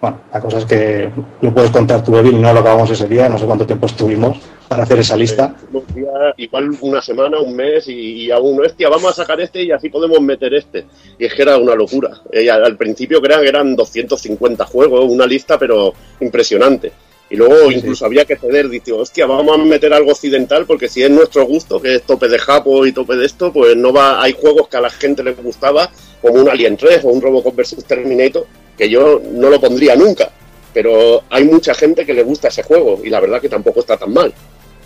Bueno, 0.00 0.20
la 0.32 0.40
cosa 0.40 0.58
es 0.58 0.64
que 0.64 1.10
lo 1.42 1.52
puedes 1.52 1.70
contar 1.70 2.02
tú, 2.02 2.16
Evil, 2.16 2.40
no 2.40 2.52
lo 2.54 2.60
acabamos 2.60 2.90
ese 2.90 3.06
día, 3.06 3.28
no 3.28 3.36
sé 3.36 3.44
cuánto 3.44 3.66
tiempo 3.66 3.86
estuvimos 3.86 4.38
para 4.66 4.84
hacer 4.84 5.00
esa 5.00 5.16
lista. 5.16 5.54
Eh, 5.74 6.32
igual 6.38 6.70
una 6.80 7.02
semana, 7.02 7.38
un 7.40 7.54
mes 7.54 7.86
y, 7.88 8.24
y 8.24 8.30
aún, 8.30 8.64
hostia, 8.64 8.88
vamos 8.88 9.10
a 9.10 9.22
sacar 9.22 9.40
este 9.40 9.62
y 9.62 9.72
así 9.72 9.90
podemos 9.90 10.20
meter 10.20 10.54
este. 10.54 10.86
Y 11.18 11.26
es 11.26 11.34
que 11.34 11.42
era 11.42 11.58
una 11.58 11.74
locura. 11.74 12.10
Eh, 12.32 12.48
al 12.48 12.76
principio 12.76 13.20
crean 13.20 13.42
que 13.42 13.48
eran 13.48 13.76
250 13.76 14.64
juegos, 14.64 15.04
una 15.10 15.26
lista 15.26 15.58
pero 15.58 15.92
impresionante. 16.20 16.92
Y 17.28 17.36
luego 17.36 17.70
incluso 17.70 18.00
sí. 18.00 18.04
había 18.04 18.24
que 18.24 18.36
ceder, 18.36 18.68
dice, 18.68 18.92
hostia, 18.92 19.26
vamos 19.26 19.54
a 19.54 19.62
meter 19.62 19.92
algo 19.92 20.12
occidental 20.12 20.66
porque 20.66 20.88
si 20.88 21.02
es 21.02 21.10
nuestro 21.10 21.44
gusto, 21.46 21.80
que 21.80 21.96
es 21.96 22.02
tope 22.02 22.28
de 22.28 22.38
Japo 22.38 22.86
y 22.86 22.92
tope 22.92 23.16
de 23.16 23.26
esto, 23.26 23.52
pues 23.52 23.76
no 23.76 23.92
va, 23.92 24.22
hay 24.22 24.32
juegos 24.32 24.66
que 24.68 24.76
a 24.78 24.80
la 24.80 24.90
gente 24.90 25.22
les 25.22 25.36
gustaba, 25.40 25.90
como 26.22 26.40
un 26.40 26.48
Alien 26.48 26.76
3 26.76 27.04
o 27.04 27.08
un 27.08 27.20
Robocop 27.20 27.54
vs 27.54 27.84
Terminator, 27.84 28.46
que 28.80 28.88
yo 28.88 29.20
no 29.34 29.50
lo 29.50 29.60
pondría 29.60 29.94
nunca. 29.94 30.30
Pero 30.72 31.24
hay 31.28 31.44
mucha 31.44 31.74
gente 31.74 32.06
que 32.06 32.14
le 32.14 32.22
gusta 32.22 32.48
ese 32.48 32.62
juego 32.62 32.98
y 33.04 33.10
la 33.10 33.20
verdad 33.20 33.38
que 33.38 33.50
tampoco 33.50 33.80
está 33.80 33.98
tan 33.98 34.10
mal. 34.10 34.32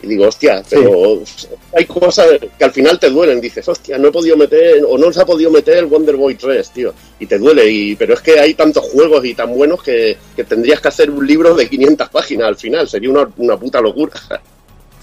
Y 0.02 0.08
digo, 0.08 0.26
hostia, 0.26 0.64
pero 0.68 1.20
sí. 1.24 1.46
hay 1.72 1.84
cosas 1.84 2.26
que 2.58 2.64
al 2.64 2.72
final 2.72 2.98
te 2.98 3.08
duelen. 3.08 3.40
Dices, 3.40 3.68
hostia, 3.68 3.96
no 3.96 4.08
he 4.08 4.10
podido 4.10 4.36
meter, 4.36 4.84
o 4.84 4.98
no 4.98 5.12
se 5.12 5.20
ha 5.20 5.24
podido 5.24 5.48
meter 5.48 5.76
el 5.76 5.86
Wonder 5.86 6.16
Boy 6.16 6.34
3, 6.34 6.70
tío. 6.70 6.92
Y 7.20 7.26
te 7.26 7.38
duele, 7.38 7.70
y, 7.70 7.94
pero 7.94 8.14
es 8.14 8.20
que 8.20 8.40
hay 8.40 8.54
tantos 8.54 8.84
juegos 8.90 9.24
y 9.24 9.34
tan 9.34 9.54
buenos 9.54 9.80
que, 9.80 10.16
que 10.34 10.42
tendrías 10.42 10.80
que 10.80 10.88
hacer 10.88 11.08
un 11.08 11.24
libro 11.24 11.54
de 11.54 11.68
500 11.68 12.08
páginas 12.08 12.48
al 12.48 12.56
final. 12.56 12.88
Sería 12.88 13.10
una, 13.10 13.28
una 13.36 13.56
puta 13.56 13.80
locura. 13.80 14.12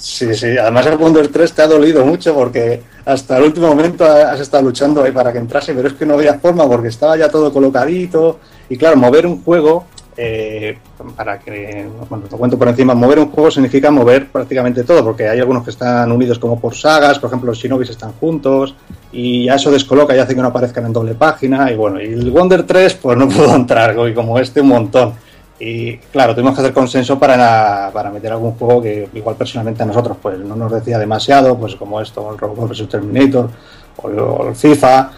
Sí, 0.01 0.33
sí, 0.33 0.57
además 0.57 0.87
el 0.87 0.97
Wonder 0.97 1.27
3 1.27 1.53
te 1.53 1.61
ha 1.61 1.67
dolido 1.67 2.03
mucho 2.03 2.33
porque 2.33 2.81
hasta 3.05 3.37
el 3.37 3.43
último 3.43 3.67
momento 3.67 4.03
has 4.03 4.39
estado 4.39 4.63
luchando 4.63 5.03
ahí 5.03 5.11
para 5.11 5.31
que 5.31 5.37
entrase, 5.37 5.75
pero 5.75 5.89
es 5.89 5.93
que 5.93 6.07
no 6.07 6.15
había 6.15 6.39
forma 6.39 6.67
porque 6.67 6.87
estaba 6.87 7.15
ya 7.17 7.29
todo 7.29 7.53
colocadito. 7.53 8.39
Y 8.71 8.77
claro, 8.77 8.95
mover 8.95 9.27
un 9.27 9.43
juego 9.43 9.83
eh, 10.15 10.77
para 11.17 11.39
que, 11.39 11.85
bueno, 12.09 12.23
lo 12.31 12.37
cuento 12.37 12.57
por 12.57 12.69
encima, 12.69 12.95
mover 12.95 13.19
un 13.19 13.29
juego 13.29 13.51
significa 13.51 13.91
mover 13.91 14.31
prácticamente 14.31 14.85
todo, 14.85 15.03
porque 15.03 15.27
hay 15.27 15.41
algunos 15.41 15.65
que 15.65 15.71
están 15.71 16.09
unidos 16.09 16.39
como 16.39 16.57
por 16.57 16.73
sagas, 16.73 17.19
por 17.19 17.27
ejemplo 17.27 17.47
los 17.47 17.57
Shinobis 17.57 17.89
están 17.89 18.13
juntos, 18.13 18.73
y 19.11 19.47
ya 19.47 19.55
eso 19.55 19.71
descoloca 19.71 20.15
y 20.15 20.19
hace 20.19 20.35
que 20.35 20.41
no 20.41 20.47
aparezcan 20.47 20.85
en 20.85 20.93
doble 20.93 21.15
página, 21.15 21.69
y 21.69 21.75
bueno, 21.75 21.99
y 21.99 22.13
el 22.13 22.31
Wonder 22.31 22.63
3 22.63 22.93
pues 22.93 23.17
no 23.17 23.27
pudo 23.29 23.53
entrar, 23.53 23.93
y 24.07 24.13
como 24.13 24.39
este 24.39 24.61
un 24.61 24.69
montón. 24.69 25.15
Y 25.59 25.97
claro, 25.97 26.33
tuvimos 26.33 26.55
que 26.55 26.61
hacer 26.61 26.73
consenso 26.73 27.19
para, 27.19 27.91
para 27.91 28.09
meter 28.09 28.31
algún 28.31 28.53
juego 28.53 28.81
que 28.81 29.09
igual 29.13 29.35
personalmente 29.35 29.83
a 29.83 29.85
nosotros 29.85 30.15
pues 30.21 30.39
no 30.39 30.55
nos 30.55 30.71
decía 30.71 30.97
demasiado, 30.97 31.57
pues 31.57 31.75
como 31.75 31.99
esto, 31.99 32.31
el 32.31 32.37
Robocop 32.37 32.69
vs 32.69 32.87
Terminator, 32.87 33.49
o 33.97 34.47
el 34.47 34.55
FIFA, 34.55 35.11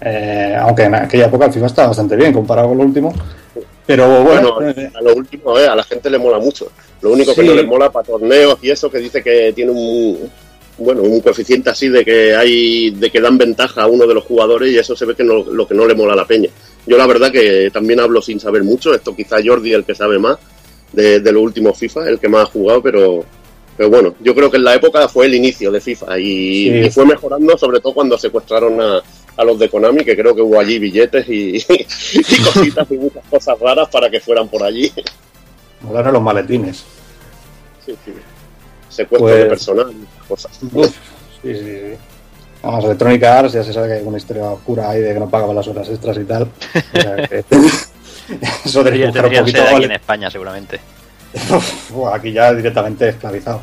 eh, 0.00 0.56
aunque 0.58 0.84
en 0.84 0.94
aquella 0.94 1.26
época 1.26 1.46
el 1.46 1.52
FIFA 1.52 1.66
estaba 1.66 1.88
bastante 1.88 2.16
bien 2.16 2.32
comparado 2.32 2.68
con 2.68 2.78
lo 2.78 2.84
último. 2.84 3.14
Pero 3.86 4.22
bueno, 4.22 4.54
bueno 4.54 4.90
a 4.94 5.02
lo 5.02 5.14
último, 5.14 5.58
eh, 5.58 5.66
a 5.66 5.74
la 5.74 5.82
gente 5.82 6.08
le 6.10 6.18
mola 6.18 6.38
mucho. 6.38 6.70
Lo 7.02 7.10
único 7.12 7.32
sí. 7.32 7.40
que 7.40 7.46
no 7.46 7.54
le 7.54 7.64
mola 7.64 7.90
para 7.90 8.06
torneos 8.06 8.58
y 8.62 8.70
eso 8.70 8.90
que 8.90 8.98
dice 8.98 9.22
que 9.22 9.52
tiene 9.52 9.72
un 9.72 10.30
bueno, 10.78 11.02
un 11.02 11.20
coeficiente 11.20 11.68
así 11.70 11.88
de 11.88 12.04
que 12.04 12.34
hay 12.34 12.90
de 12.90 13.10
que 13.10 13.20
dan 13.20 13.36
ventaja 13.36 13.82
a 13.82 13.86
uno 13.86 14.06
de 14.06 14.14
los 14.14 14.24
jugadores 14.24 14.72
y 14.72 14.78
eso 14.78 14.96
se 14.96 15.04
ve 15.04 15.14
que 15.14 15.24
no, 15.24 15.42
lo 15.42 15.66
que 15.66 15.74
no 15.74 15.86
le 15.86 15.94
mola 15.94 16.14
a 16.14 16.16
la 16.16 16.26
peña. 16.26 16.48
Yo 16.86 16.96
la 16.96 17.06
verdad 17.06 17.30
que 17.30 17.70
también 17.70 18.00
hablo 18.00 18.22
sin 18.22 18.40
saber 18.40 18.64
mucho, 18.64 18.94
esto 18.94 19.14
quizá 19.14 19.36
Jordi 19.44 19.74
el 19.74 19.84
que 19.84 19.94
sabe 19.94 20.18
más 20.18 20.38
de, 20.92 21.20
de 21.20 21.32
los 21.32 21.42
últimos 21.42 21.76
FIFA, 21.78 22.08
el 22.08 22.18
que 22.18 22.28
más 22.28 22.44
ha 22.44 22.52
jugado, 22.52 22.82
pero 22.82 23.24
pero 23.76 23.88
bueno, 23.88 24.14
yo 24.20 24.34
creo 24.34 24.50
que 24.50 24.58
en 24.58 24.64
la 24.64 24.74
época 24.74 25.08
fue 25.08 25.24
el 25.24 25.34
inicio 25.34 25.72
de 25.72 25.80
FIFA 25.80 26.18
y, 26.18 26.68
sí. 26.68 26.78
y 26.86 26.90
fue 26.90 27.06
mejorando 27.06 27.56
sobre 27.56 27.80
todo 27.80 27.94
cuando 27.94 28.18
secuestraron 28.18 28.78
a, 28.78 29.02
a 29.36 29.44
los 29.44 29.58
de 29.58 29.68
Konami, 29.70 30.04
que 30.04 30.16
creo 30.16 30.34
que 30.34 30.42
hubo 30.42 30.58
allí 30.58 30.78
billetes 30.78 31.28
y, 31.28 31.56
y 31.68 32.42
cositas 32.42 32.90
y 32.90 32.94
muchas 32.98 33.24
cosas 33.30 33.58
raras 33.58 33.88
para 33.88 34.10
que 34.10 34.20
fueran 34.20 34.48
por 34.48 34.62
allí. 34.62 34.92
Molaron 35.82 36.12
los 36.12 36.22
maletines. 36.22 36.84
Sí, 37.84 37.94
sí. 38.04 38.12
Secuestro 38.88 39.28
pues, 39.28 39.36
de 39.38 39.46
personal, 39.46 39.94
cosas. 40.28 40.58
Uf, 40.72 40.88
sí, 41.42 41.54
sí, 41.54 41.58
sí. 41.64 41.94
Además, 42.62 42.84
Electronic 42.84 43.22
Arts 43.24 43.52
ya 43.54 43.64
se 43.64 43.72
sabe 43.72 43.88
que 43.88 43.94
hay 43.94 44.02
una 44.04 44.18
historia 44.18 44.44
oscura 44.50 44.90
ahí 44.90 45.00
de 45.00 45.14
que 45.14 45.20
no 45.20 45.30
pagaba 45.30 45.54
las 45.54 45.66
horas 45.68 45.88
extras 45.88 46.16
y 46.18 46.24
tal. 46.24 46.42
O 46.42 47.00
sea, 47.00 47.16
que- 47.28 47.44
eso 48.64 48.84
de 48.84 48.90
Tendría- 48.90 49.06
dibujar 49.06 49.24
un 49.26 49.38
poquito 49.38 49.56
sede 49.58 49.62
aquí 49.66 49.72
vale. 49.74 49.84
en 49.86 49.92
España, 49.92 50.30
seguramente. 50.30 50.80
Buah, 51.90 52.16
aquí 52.16 52.32
ya 52.32 52.52
directamente 52.52 53.08
esclavizado. 53.08 53.62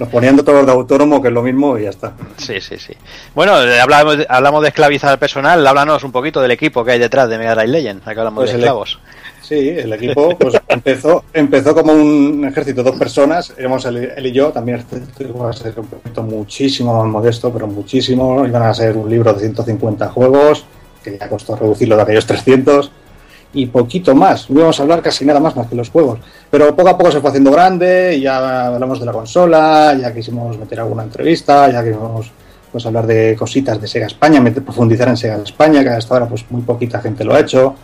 Nos 0.00 0.08
ponían 0.08 0.36
de 0.36 0.42
todos 0.42 0.66
de 0.66 0.72
autónomo, 0.72 1.20
que 1.22 1.28
es 1.28 1.34
lo 1.34 1.42
mismo, 1.42 1.78
y 1.78 1.82
ya 1.84 1.90
está. 1.90 2.12
Sí, 2.36 2.60
sí, 2.60 2.78
sí. 2.78 2.94
Bueno, 3.34 3.52
hablamos, 3.54 4.18
de- 4.18 4.26
hablamos 4.28 4.62
de 4.62 4.68
esclavizar 4.68 5.10
al 5.10 5.18
personal, 5.18 5.64
háblanos 5.66 6.02
un 6.04 6.12
poquito 6.12 6.40
del 6.40 6.50
equipo 6.50 6.84
que 6.84 6.92
hay 6.92 6.98
detrás 6.98 7.28
de 7.28 7.38
Mega 7.38 7.54
Drive 7.54 7.68
Legend, 7.68 8.00
acá 8.02 8.20
hablamos 8.22 8.42
Pues 8.42 8.50
de 8.50 8.56
el- 8.56 8.60
esclavos. 8.62 8.98
Sí, 9.42 9.68
el 9.70 9.92
equipo 9.92 10.36
pues, 10.38 10.54
empezó, 10.68 11.24
empezó 11.32 11.74
como 11.74 11.92
un 11.92 12.44
ejército 12.44 12.82
de 12.82 12.90
dos 12.90 12.98
personas, 12.98 13.52
éramos 13.58 13.84
él, 13.84 14.12
él 14.16 14.26
y 14.26 14.32
yo, 14.32 14.50
también 14.50 14.78
este 14.78 15.02
iba 15.24 15.50
a 15.50 15.52
ser 15.52 15.78
un 15.78 15.86
proyecto 15.86 16.22
muchísimo 16.22 16.96
más 17.02 17.10
modesto, 17.12 17.52
pero 17.52 17.66
muchísimo, 17.66 18.46
iban 18.46 18.62
a 18.62 18.72
ser 18.74 18.96
un 18.96 19.10
libro 19.10 19.32
de 19.32 19.40
150 19.40 20.08
juegos, 20.08 20.64
que 21.02 21.18
ya 21.18 21.28
costó 21.28 21.56
reducirlo 21.56 21.96
de 21.96 22.02
aquellos 22.02 22.26
300, 22.26 22.90
y 23.54 23.66
poquito 23.66 24.14
más, 24.14 24.48
no 24.48 24.60
íbamos 24.60 24.78
a 24.80 24.82
hablar 24.82 25.02
casi 25.02 25.24
nada 25.24 25.40
más 25.40 25.54
más 25.54 25.66
que 25.66 25.74
los 25.74 25.90
juegos, 25.90 26.18
pero 26.50 26.74
poco 26.74 26.88
a 26.88 26.98
poco 26.98 27.10
se 27.10 27.20
fue 27.20 27.30
haciendo 27.30 27.50
grande, 27.50 28.18
ya 28.20 28.66
hablamos 28.66 29.00
de 29.00 29.06
la 29.06 29.12
consola, 29.12 29.96
ya 30.00 30.12
quisimos 30.14 30.58
meter 30.58 30.80
alguna 30.80 31.02
entrevista, 31.02 31.70
ya 31.70 31.82
quisimos 31.82 32.30
pues 32.70 32.86
hablar 32.86 33.06
de 33.06 33.36
cositas 33.38 33.80
de 33.80 33.86
Sega 33.86 34.06
España, 34.06 34.42
profundizar 34.64 35.08
en 35.08 35.16
Sega 35.16 35.36
España, 35.36 35.82
que 35.82 35.90
hasta 35.90 36.14
ahora 36.14 36.26
pues 36.26 36.44
muy 36.50 36.62
poquita 36.62 37.00
gente 37.00 37.22
lo 37.22 37.34
ha 37.34 37.40
hecho, 37.40 37.74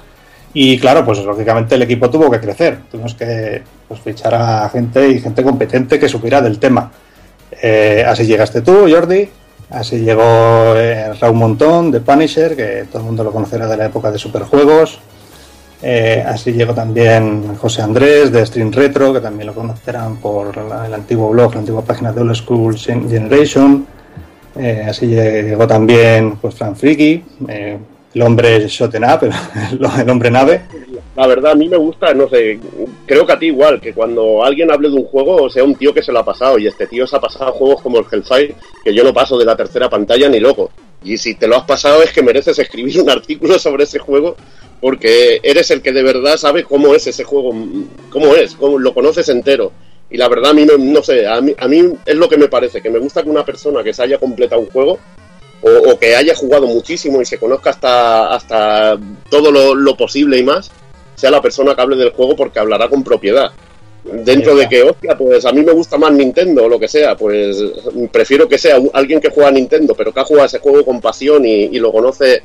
y 0.55 0.79
claro, 0.79 1.05
pues 1.05 1.19
lógicamente 1.25 1.75
el 1.75 1.83
equipo 1.83 2.09
tuvo 2.11 2.31
que 2.31 2.41
crecer. 2.41 2.79
Tuvimos 2.91 3.15
que 3.15 3.63
pues, 3.87 4.01
fichar 4.01 4.35
a 4.35 4.69
gente 4.71 5.09
y 5.09 5.21
gente 5.21 5.43
competente 5.43 5.99
que 5.99 6.09
supiera 6.09 6.41
del 6.41 6.59
tema. 6.59 6.91
Eh, 7.63 8.05
así 8.07 8.27
llegaste 8.27 8.63
tú, 8.63 8.87
Jordi. 8.91 9.29
Así 9.71 9.99
llegó 9.99 10.75
eh, 10.77 11.13
Raúl 11.21 11.37
Montón 11.37 11.91
de 11.91 12.01
Punisher, 12.01 12.57
que 12.57 12.87
todo 12.91 13.01
el 13.01 13.07
mundo 13.07 13.23
lo 13.23 13.33
conocerá 13.33 13.69
de 13.69 13.77
la 13.77 13.87
época 13.87 14.11
de 14.11 14.19
Superjuegos. 14.19 14.99
Eh, 15.81 16.25
así 16.27 16.53
llegó 16.53 16.75
también 16.75 17.57
José 17.57 17.83
Andrés 17.83 18.33
de 18.33 18.45
Stream 18.45 18.73
Retro, 18.73 19.13
que 19.13 19.21
también 19.21 19.47
lo 19.47 19.55
conocerán 19.55 20.17
por 20.17 20.57
la- 20.57 20.87
el 20.87 20.95
antiguo 20.95 21.31
blog, 21.31 21.55
la 21.55 21.61
antigua 21.61 21.83
página 21.83 22.13
de 22.13 22.21
Old 22.23 22.35
School 22.35 22.77
Gen- 22.77 23.09
Generation. 23.09 23.87
Eh, 24.57 24.85
así 24.89 25.07
llegó 25.07 25.67
también 25.69 26.37
pues, 26.37 26.55
Fran 26.57 26.75
Friki, 26.75 27.23
eh, 27.49 27.79
el 28.13 28.23
hombre 28.23 28.67
Shoten 28.67 29.05
Up, 29.05 29.21
el, 29.23 29.33
el 30.01 30.11
hombre 30.11 30.31
nave. 30.33 30.63
La 31.15 31.27
verdad, 31.29 31.53
a 31.53 31.55
mí 31.55 31.69
me 31.69 31.77
gusta, 31.77 32.13
no 32.15 32.29
sé, 32.29 32.59
creo 33.07 33.25
que 33.27 33.33
a 33.33 33.39
ti 33.39 33.47
igual, 33.47 33.81
que 33.81 33.93
cuando 33.93 34.45
alguien 34.45 34.71
hable 34.71 34.89
de 34.89 34.95
un 34.97 35.05
juego, 35.05 35.49
sea 35.51 35.63
un 35.65 35.75
tío 35.77 35.93
que 35.95 36.03
se 36.03 36.13
lo 36.13 36.21
ha 36.21 36.25
pasado, 36.25 36.59
y 36.59 36.67
este 36.67 36.87
tío 36.87 37.07
se 37.07 37.17
ha 37.17 37.21
pasado 37.21 37.53
juegos 37.53 37.83
como 37.83 37.99
el 37.99 38.05
Hellfire, 38.11 38.55
que 38.85 38.95
yo 38.95 39.03
no 39.05 39.13
paso 39.13 39.37
de 39.39 39.45
la 39.45 39.57
tercera 39.57 39.89
pantalla 39.89 40.29
ni 40.29 40.39
loco. 40.41 40.71
Y 41.05 41.19
si 41.19 41.35
te 41.35 41.47
lo 41.49 41.57
has 41.57 41.65
pasado 41.65 42.03
es 42.03 42.13
que 42.13 42.23
mereces 42.23 42.59
escribir 42.59 43.01
un 43.01 43.11
artículo 43.11 43.59
sobre 43.59 43.85
ese 43.85 43.99
juego, 44.01 44.37
porque 44.81 45.41
eres 45.43 45.71
el 45.71 45.83
que 45.83 45.93
de 45.93 46.03
verdad 46.03 46.37
sabe 46.37 46.65
cómo 46.65 46.95
es 46.95 47.07
ese 47.07 47.25
juego, 47.25 47.53
cómo 48.11 48.35
es, 48.35 48.55
cómo 48.55 48.79
lo 48.79 48.95
conoces 48.95 49.29
entero. 49.29 49.73
Y 50.11 50.17
la 50.17 50.29
verdad, 50.29 50.51
a 50.51 50.55
mí, 50.55 50.65
me- 50.65 50.79
no 50.79 51.03
sé, 51.03 51.27
a 51.27 51.41
mí, 51.41 51.55
a 51.59 51.69
mí 51.69 51.93
es 52.07 52.15
lo 52.17 52.29
que 52.29 52.39
me 52.39 52.49
parece, 52.49 52.81
que 52.81 52.91
me 52.91 52.99
gusta 52.99 53.23
que 53.23 53.29
una 53.29 53.45
persona 53.45 53.83
que 53.85 53.93
se 53.93 54.03
haya 54.03 54.19
completado 54.19 54.61
un 54.61 54.71
juego, 54.71 54.99
o, 55.61 55.91
o 55.93 55.99
que 55.99 56.15
haya 56.15 56.35
jugado 56.35 56.67
muchísimo 56.67 57.21
y 57.21 57.25
se 57.27 57.37
conozca 57.39 57.71
hasta, 57.71 58.33
hasta 58.35 58.99
todo 59.29 59.51
lo, 59.51 59.75
lo 59.75 59.97
posible 59.97 60.39
y 60.39 60.43
más, 60.45 60.71
sea 61.17 61.31
la 61.33 61.43
persona 61.43 61.75
que 61.75 61.83
hable 61.83 61.97
del 61.97 62.11
juego 62.13 62.37
porque 62.37 62.61
hablará 62.61 62.89
con 62.89 63.03
propiedad. 63.03 63.51
Dentro 64.05 64.55
de 64.55 64.69
que, 64.69 64.83
hostia, 64.85 65.19
pues 65.19 65.45
a 65.45 65.53
mí 65.53 65.63
me 65.63 65.73
gusta 65.73 65.99
más 65.99 66.13
Nintendo 66.13 66.65
o 66.65 66.69
lo 66.69 66.79
que 66.79 66.89
sea, 66.89 67.17
pues 67.17 67.59
prefiero 68.11 68.49
que 68.49 68.57
sea 68.57 68.79
alguien 68.95 69.21
que 69.21 69.29
juega 69.31 69.49
a 69.49 69.53
Nintendo, 69.53 69.95
pero 69.95 70.15
que 70.15 70.21
ha 70.21 70.25
jugado 70.25 70.47
ese 70.47 70.61
juego 70.61 70.85
con 70.85 71.01
pasión 71.01 71.45
y, 71.45 71.65
y 71.65 71.79
lo 71.81 71.93
conoce 71.93 72.43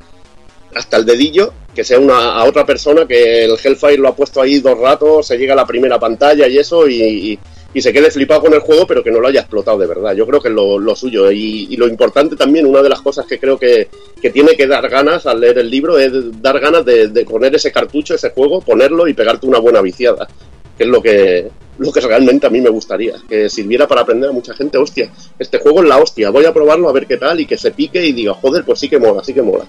hasta 0.75 0.97
el 0.97 1.05
dedillo, 1.05 1.53
que 1.73 1.83
sea 1.83 1.99
una 1.99 2.33
a 2.33 2.43
otra 2.45 2.65
persona 2.65 3.05
que 3.07 3.45
el 3.45 3.51
Hellfire 3.63 3.97
lo 3.97 4.09
ha 4.09 4.15
puesto 4.15 4.41
ahí 4.41 4.59
dos 4.59 4.77
ratos, 4.77 5.27
se 5.27 5.37
llega 5.37 5.53
a 5.53 5.57
la 5.57 5.65
primera 5.67 5.99
pantalla 5.99 6.47
y 6.47 6.57
eso, 6.57 6.87
y, 6.87 7.01
y- 7.01 7.39
se 7.81 7.91
quede 7.91 8.11
flipado 8.11 8.41
con 8.41 8.53
el 8.53 8.59
juego, 8.59 8.85
pero 8.85 9.03
que 9.03 9.09
no 9.09 9.19
lo 9.19 9.27
haya 9.27 9.39
explotado 9.39 9.79
de 9.79 9.87
verdad. 9.87 10.13
Yo 10.13 10.27
creo 10.27 10.39
que 10.39 10.49
es 10.49 10.53
lo, 10.53 10.77
lo 10.77 10.95
suyo. 10.95 11.31
Y, 11.31 11.65
y 11.71 11.75
lo 11.75 11.87
importante 11.87 12.35
también, 12.35 12.67
una 12.67 12.83
de 12.83 12.89
las 12.89 13.01
cosas 13.01 13.25
que 13.25 13.39
creo 13.39 13.57
que, 13.57 13.87
que 14.21 14.29
tiene 14.29 14.55
que 14.55 14.67
dar 14.67 14.87
ganas 14.89 15.25
al 15.25 15.39
leer 15.41 15.57
el 15.57 15.71
libro, 15.71 15.97
es 15.97 16.11
dar 16.39 16.59
ganas 16.59 16.85
de, 16.85 17.07
de 17.07 17.25
poner 17.25 17.55
ese 17.55 17.71
cartucho, 17.71 18.13
ese 18.13 18.29
juego, 18.29 18.61
ponerlo 18.61 19.07
y 19.07 19.15
pegarte 19.15 19.47
una 19.47 19.57
buena 19.57 19.81
viciada. 19.81 20.27
Que 20.77 20.83
es 20.83 20.89
lo 20.89 21.01
que, 21.01 21.49
lo 21.79 21.91
que 21.91 21.99
realmente 22.01 22.45
a 22.45 22.51
mí 22.51 22.61
me 22.61 22.69
gustaría. 22.69 23.15
Que 23.27 23.49
sirviera 23.49 23.87
para 23.87 24.01
aprender 24.01 24.29
a 24.29 24.33
mucha 24.33 24.53
gente, 24.53 24.77
hostia, 24.77 25.11
este 25.39 25.57
juego 25.57 25.81
es 25.81 25.89
la 25.89 25.97
hostia, 25.97 26.29
voy 26.29 26.45
a 26.45 26.53
probarlo 26.53 26.89
a 26.89 26.93
ver 26.93 27.07
qué 27.07 27.17
tal, 27.17 27.39
y 27.39 27.47
que 27.47 27.57
se 27.57 27.71
pique 27.71 28.05
y 28.05 28.11
diga, 28.11 28.35
joder, 28.35 28.63
pues 28.65 28.79
sí 28.79 28.87
que 28.87 28.99
mola, 28.99 29.23
sí 29.23 29.33
que 29.33 29.41
mola. 29.41 29.65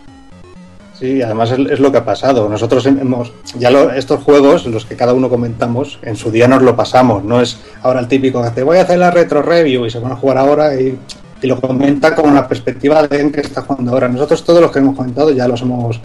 Sí, 0.99 1.21
además 1.23 1.51
es, 1.51 1.81
lo 1.81 1.91
que 1.91 1.99
ha 1.99 2.05
pasado. 2.05 2.49
Nosotros 2.49 2.87
hemos, 2.87 3.33
ya 3.59 3.71
lo- 3.71 3.91
estos 3.93 4.23
juegos, 4.23 4.65
los 4.67 4.85
que 4.87 4.97
cada 4.97 5.13
uno 5.13 5.29
comentamos, 5.29 5.99
en 6.03 6.17
su 6.17 6.31
día 6.31 6.47
nos 6.47 6.63
lo 6.63 6.77
pasamos. 6.77 7.25
No 7.25 7.41
es 7.41 7.59
ahora 7.83 8.01
el 8.01 8.09
típico 8.09 8.43
que 8.43 8.51
te 8.51 8.63
voy 8.63 8.79
a 8.79 8.83
hacer 8.83 8.99
la 8.99 9.11
retro 9.11 9.43
review 9.43 9.87
y 9.87 9.91
se 9.91 9.99
van 9.99 10.13
a 10.13 10.17
jugar 10.17 10.39
ahora 10.39 10.81
y, 10.81 10.97
y 11.43 11.47
lo 11.49 11.61
comenta 11.61 12.15
con 12.15 12.33
la 12.35 12.47
perspectiva 12.47 12.97
de 13.03 13.17
alguien 13.17 13.33
que 13.33 13.41
está 13.41 13.63
jugando 13.63 13.91
ahora. 13.93 14.09
Nosotros 14.09 14.45
todos 14.45 14.61
los 14.61 14.71
que 14.71 14.79
hemos 14.79 14.97
comentado 14.97 15.31
ya 15.33 15.49
los 15.49 15.63
hemos, 15.63 16.01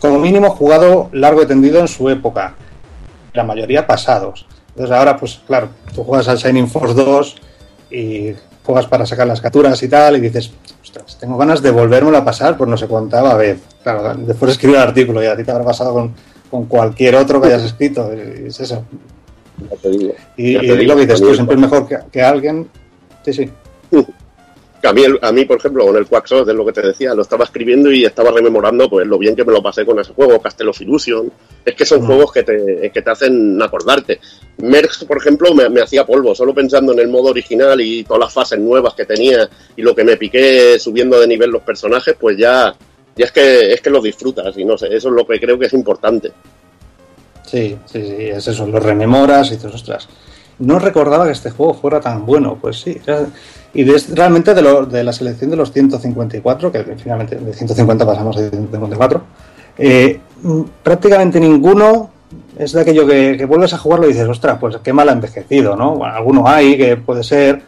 como 0.00 0.18
mínimo, 0.18 0.50
jugado 0.50 1.08
largo 1.12 1.42
y 1.42 1.46
tendido 1.46 1.78
en 1.78 1.88
su 1.88 2.10
época. 2.10 2.54
La 3.32 3.44
mayoría 3.44 3.86
pasados. 3.86 4.46
Entonces 4.70 4.94
ahora, 4.96 5.16
pues 5.16 5.40
claro, 5.46 5.68
tú 5.94 6.02
juegas 6.02 6.26
al 6.28 6.36
Shining 6.38 6.68
Force 6.68 6.94
2 6.94 7.36
y 7.92 8.30
juegas 8.66 8.86
para 8.86 9.06
sacar 9.06 9.26
las 9.26 9.40
capturas 9.40 9.80
y 9.82 9.88
tal 9.88 10.16
y 10.16 10.20
dices, 10.20 10.50
ostras, 10.82 11.16
tengo 11.18 11.38
ganas 11.38 11.62
de 11.62 11.70
volvérmelo 11.70 12.18
a 12.18 12.24
pasar 12.24 12.56
por 12.56 12.66
no 12.66 12.76
sé 12.76 12.88
cuánta 12.88 13.34
vez. 13.34 13.60
Claro, 13.82 14.14
después 14.16 14.48
de 14.48 14.52
escribir 14.52 14.76
el 14.76 14.82
artículo 14.82 15.22
y 15.22 15.26
a 15.26 15.36
ti 15.36 15.44
te 15.44 15.52
habrá 15.52 15.64
pasado 15.64 15.94
con, 15.94 16.14
con 16.50 16.66
cualquier 16.66 17.14
otro 17.14 17.40
que 17.40 17.48
hayas 17.48 17.62
escrito. 17.62 18.10
y 18.12 18.48
Es 18.48 18.60
eso. 18.60 18.84
Ya 19.70 19.76
te 19.76 19.90
digo. 19.90 20.14
Y, 20.36 20.54
lo 20.84 20.96
que 20.96 21.06
dices 21.06 21.22
a 21.22 21.24
tú, 21.24 21.34
siempre 21.34 21.54
es 21.54 21.60
mejor 21.60 21.86
que, 21.86 21.98
que 22.10 22.22
alguien. 22.22 22.68
Sí, 23.24 23.32
sí. 23.32 23.50
A 24.82 24.92
mí, 24.92 25.02
a 25.20 25.32
mí, 25.32 25.44
por 25.44 25.58
ejemplo, 25.58 25.86
con 25.86 25.96
el 25.96 26.06
Quackshot, 26.06 26.48
es 26.48 26.54
lo 26.54 26.64
que 26.64 26.72
te 26.72 26.82
decía, 26.86 27.14
lo 27.14 27.22
estaba 27.22 27.44
escribiendo 27.44 27.90
y 27.90 28.04
estaba 28.04 28.30
rememorando 28.30 28.88
pues 28.88 29.06
lo 29.06 29.18
bien 29.18 29.34
que 29.34 29.44
me 29.44 29.52
lo 29.52 29.62
pasé 29.62 29.84
con 29.84 29.98
ese 29.98 30.12
juego, 30.12 30.40
Castle 30.40 30.68
of 30.70 30.80
Illusion. 30.80 31.32
Es 31.64 31.74
que 31.74 31.84
son 31.84 32.06
juegos 32.06 32.32
que 32.32 32.42
te, 32.42 32.90
que 32.92 33.02
te 33.02 33.10
hacen 33.10 33.60
acordarte. 33.60 34.20
Merx, 34.58 35.04
por 35.04 35.16
ejemplo, 35.16 35.54
me, 35.54 35.68
me 35.68 35.80
hacía 35.80 36.06
polvo, 36.06 36.34
solo 36.34 36.54
pensando 36.54 36.92
en 36.92 37.00
el 37.00 37.08
modo 37.08 37.30
original 37.30 37.80
y 37.80 38.04
todas 38.04 38.20
las 38.20 38.32
fases 38.32 38.58
nuevas 38.58 38.94
que 38.94 39.04
tenía 39.04 39.48
y 39.76 39.82
lo 39.82 39.94
que 39.94 40.04
me 40.04 40.16
piqué 40.16 40.78
subiendo 40.78 41.18
de 41.18 41.26
nivel 41.26 41.50
los 41.50 41.62
personajes, 41.62 42.14
pues 42.18 42.36
ya, 42.36 42.74
ya 43.16 43.24
es 43.24 43.32
que 43.32 43.72
es 43.72 43.80
que 43.80 43.90
lo 43.90 44.00
disfrutas 44.00 44.56
y 44.56 44.64
no 44.64 44.78
sé, 44.78 44.86
eso 44.88 45.08
es 45.08 45.14
lo 45.14 45.26
que 45.26 45.40
creo 45.40 45.58
que 45.58 45.66
es 45.66 45.72
importante. 45.72 46.32
Sí, 47.44 47.76
sí, 47.86 48.02
sí, 48.02 48.26
es 48.26 48.46
eso, 48.48 48.66
lo 48.66 48.80
rememoras 48.80 49.48
y 49.48 49.54
dices, 49.54 49.72
ostras, 49.72 50.08
no 50.58 50.78
recordaba 50.78 51.26
que 51.26 51.32
este 51.32 51.50
juego 51.50 51.74
fuera 51.74 52.00
tan 52.00 52.24
bueno, 52.26 52.56
pues 52.60 52.80
sí. 52.80 52.98
y 53.74 53.84
de, 53.84 54.02
realmente 54.14 54.54
de, 54.54 54.62
lo- 54.62 54.86
de 54.86 55.04
la 55.04 55.12
selección 55.12 55.50
de 55.50 55.56
los 55.56 55.70
154, 55.72 56.72
que 56.72 56.82
finalmente 56.96 57.36
de 57.36 57.52
150 57.52 58.06
pasamos 58.06 58.36
a 58.36 58.40
154, 58.40 59.20
eh, 59.78 60.18
mm, 60.42 60.60
prácticamente 60.82 61.38
ninguno 61.40 62.10
es 62.58 62.72
de 62.72 62.80
aquello 62.80 63.06
que, 63.06 63.36
que 63.36 63.44
vuelves 63.44 63.74
a 63.74 63.78
jugarlo 63.78 64.06
y 64.06 64.12
dices, 64.12 64.28
ostras, 64.28 64.56
pues 64.58 64.78
qué 64.82 64.92
mal 64.92 65.08
ha 65.08 65.12
envejecido, 65.12 65.76
¿no? 65.76 65.94
Bueno, 65.96 66.14
alguno 66.14 66.48
hay 66.48 66.76
que 66.78 66.96
puede 66.96 67.22
ser, 67.22 67.62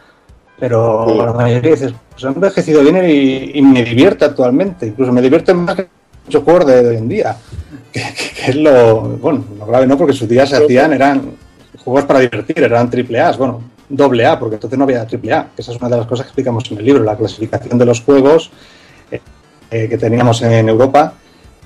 pero 0.59 1.05
Sí. 1.07 1.17
la 1.17 1.33
mayoría 1.33 1.71
dices, 1.71 1.93
pues 2.11 2.25
ha 2.25 2.29
envejecido 2.29 2.81
bien 2.81 2.97
y, 3.07 3.51
y 3.57 3.61
me 3.61 3.83
divierte 3.83 4.25
actualmente, 4.25 4.87
incluso 4.87 5.11
me 5.13 5.21
divierte 5.21 5.53
más 5.53 5.75
que 5.75 5.87
muchos 6.25 6.43
juegos 6.43 6.65
de, 6.65 6.81
de 6.83 6.89
hoy 6.89 6.97
en 6.97 7.07
día 7.07 7.37
que, 7.93 8.01
que- 8.01 8.41
que 8.45 8.51
es 8.51 8.55
lo 8.55 9.01
bueno 9.01 9.43
lo 9.57 9.65
grave 9.67 9.87
no 9.87 9.97
porque 9.97 10.13
sus 10.13 10.27
días 10.27 10.49
se 10.49 10.57
hacían 10.57 10.93
eran 10.93 11.21
juegos 11.83 12.05
para 12.05 12.19
divertir 12.19 12.59
eran 12.59 12.89
triple 12.89 13.19
A 13.19 13.31
bueno 13.33 13.61
doble 13.89 14.25
A 14.25 14.39
porque 14.39 14.55
entonces 14.55 14.77
no 14.77 14.83
había 14.83 15.05
triple 15.05 15.33
A 15.33 15.49
que 15.55 15.61
esa 15.61 15.71
es 15.71 15.77
una 15.77 15.89
de 15.89 15.97
las 15.97 16.05
cosas 16.05 16.25
que 16.25 16.29
explicamos 16.29 16.69
en 16.71 16.77
el 16.77 16.85
libro 16.85 17.03
la 17.03 17.17
clasificación 17.17 17.77
de 17.77 17.85
los 17.85 18.01
juegos 18.01 18.51
eh, 19.11 19.21
eh, 19.71 19.87
que 19.89 19.97
teníamos 19.97 20.41
en 20.41 20.69
Europa 20.69 21.13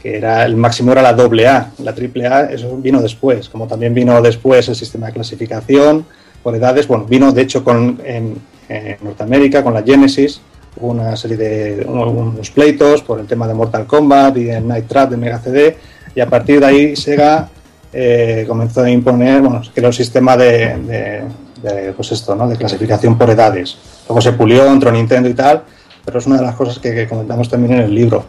que 0.02 0.18
era 0.18 0.46
el 0.46 0.56
máximo 0.56 0.92
era 0.92 1.02
la 1.02 1.14
doble 1.14 1.48
A 1.48 1.72
la 1.80 1.94
triple 1.94 2.28
A 2.28 2.52
eso 2.52 2.76
vino 2.78 3.02
después 3.02 3.50
como 3.50 3.68
también 3.68 3.94
vino 3.94 4.22
después 4.22 4.70
el 4.70 4.76
sistema 4.76 5.08
de 5.08 5.14
clasificación 5.14 6.06
por 6.42 6.56
edades 6.56 6.88
bueno 6.88 7.06
vino 7.06 7.32
de 7.32 7.42
hecho 7.42 7.64
con 7.64 8.00
en, 8.06 8.38
en 8.70 8.98
Norteamérica 9.02 9.64
con 9.64 9.74
la 9.74 9.84
Genesis 9.84 10.42
hubo 10.76 10.90
una 10.90 11.16
serie 11.16 11.38
de 11.38 11.86
unos 11.86 12.50
pleitos 12.52 13.04
por 13.04 13.20
el 13.20 13.28
tema 13.28 13.48
de 13.48 13.54
Mortal 13.54 13.86
Kombat 13.86 14.38
y 14.38 14.50
el 14.50 14.68
Night 14.68 14.88
Trap 14.88 15.12
de 15.12 15.18
Mega 15.18 15.40
CD 15.40 15.78
y 16.16 16.20
a 16.20 16.30
partir 16.30 16.60
de 16.60 16.66
ahí 16.66 16.96
Sega 16.96 17.50
eh, 17.94 18.46
comenzó 18.48 18.82
a 18.82 18.90
imponer, 18.90 19.42
bueno, 19.42 19.62
creó 19.74 19.88
el 19.90 19.94
sistema 19.94 20.36
de, 20.36 20.78
de- 20.78 21.22
de, 21.64 21.94
pues 21.94 22.12
esto, 22.12 22.36
¿no? 22.36 22.48
de 22.50 22.58
clasificación 22.58 23.18
por 23.18 23.30
edades. 23.30 23.78
Luego 24.10 24.20
se 24.22 24.34
pulió, 24.34 24.66
entró 24.68 24.92
Nintendo 24.92 25.30
y 25.30 25.34
tal, 25.34 25.64
pero 26.04 26.20
es 26.20 26.26
una 26.26 26.36
de 26.38 26.42
las 26.44 26.56
cosas 26.56 26.78
que, 26.80 26.94
que 26.94 27.08
comentamos 27.08 27.48
también 27.50 27.74
en 27.76 27.80
el 27.86 27.96
libro. 27.96 28.26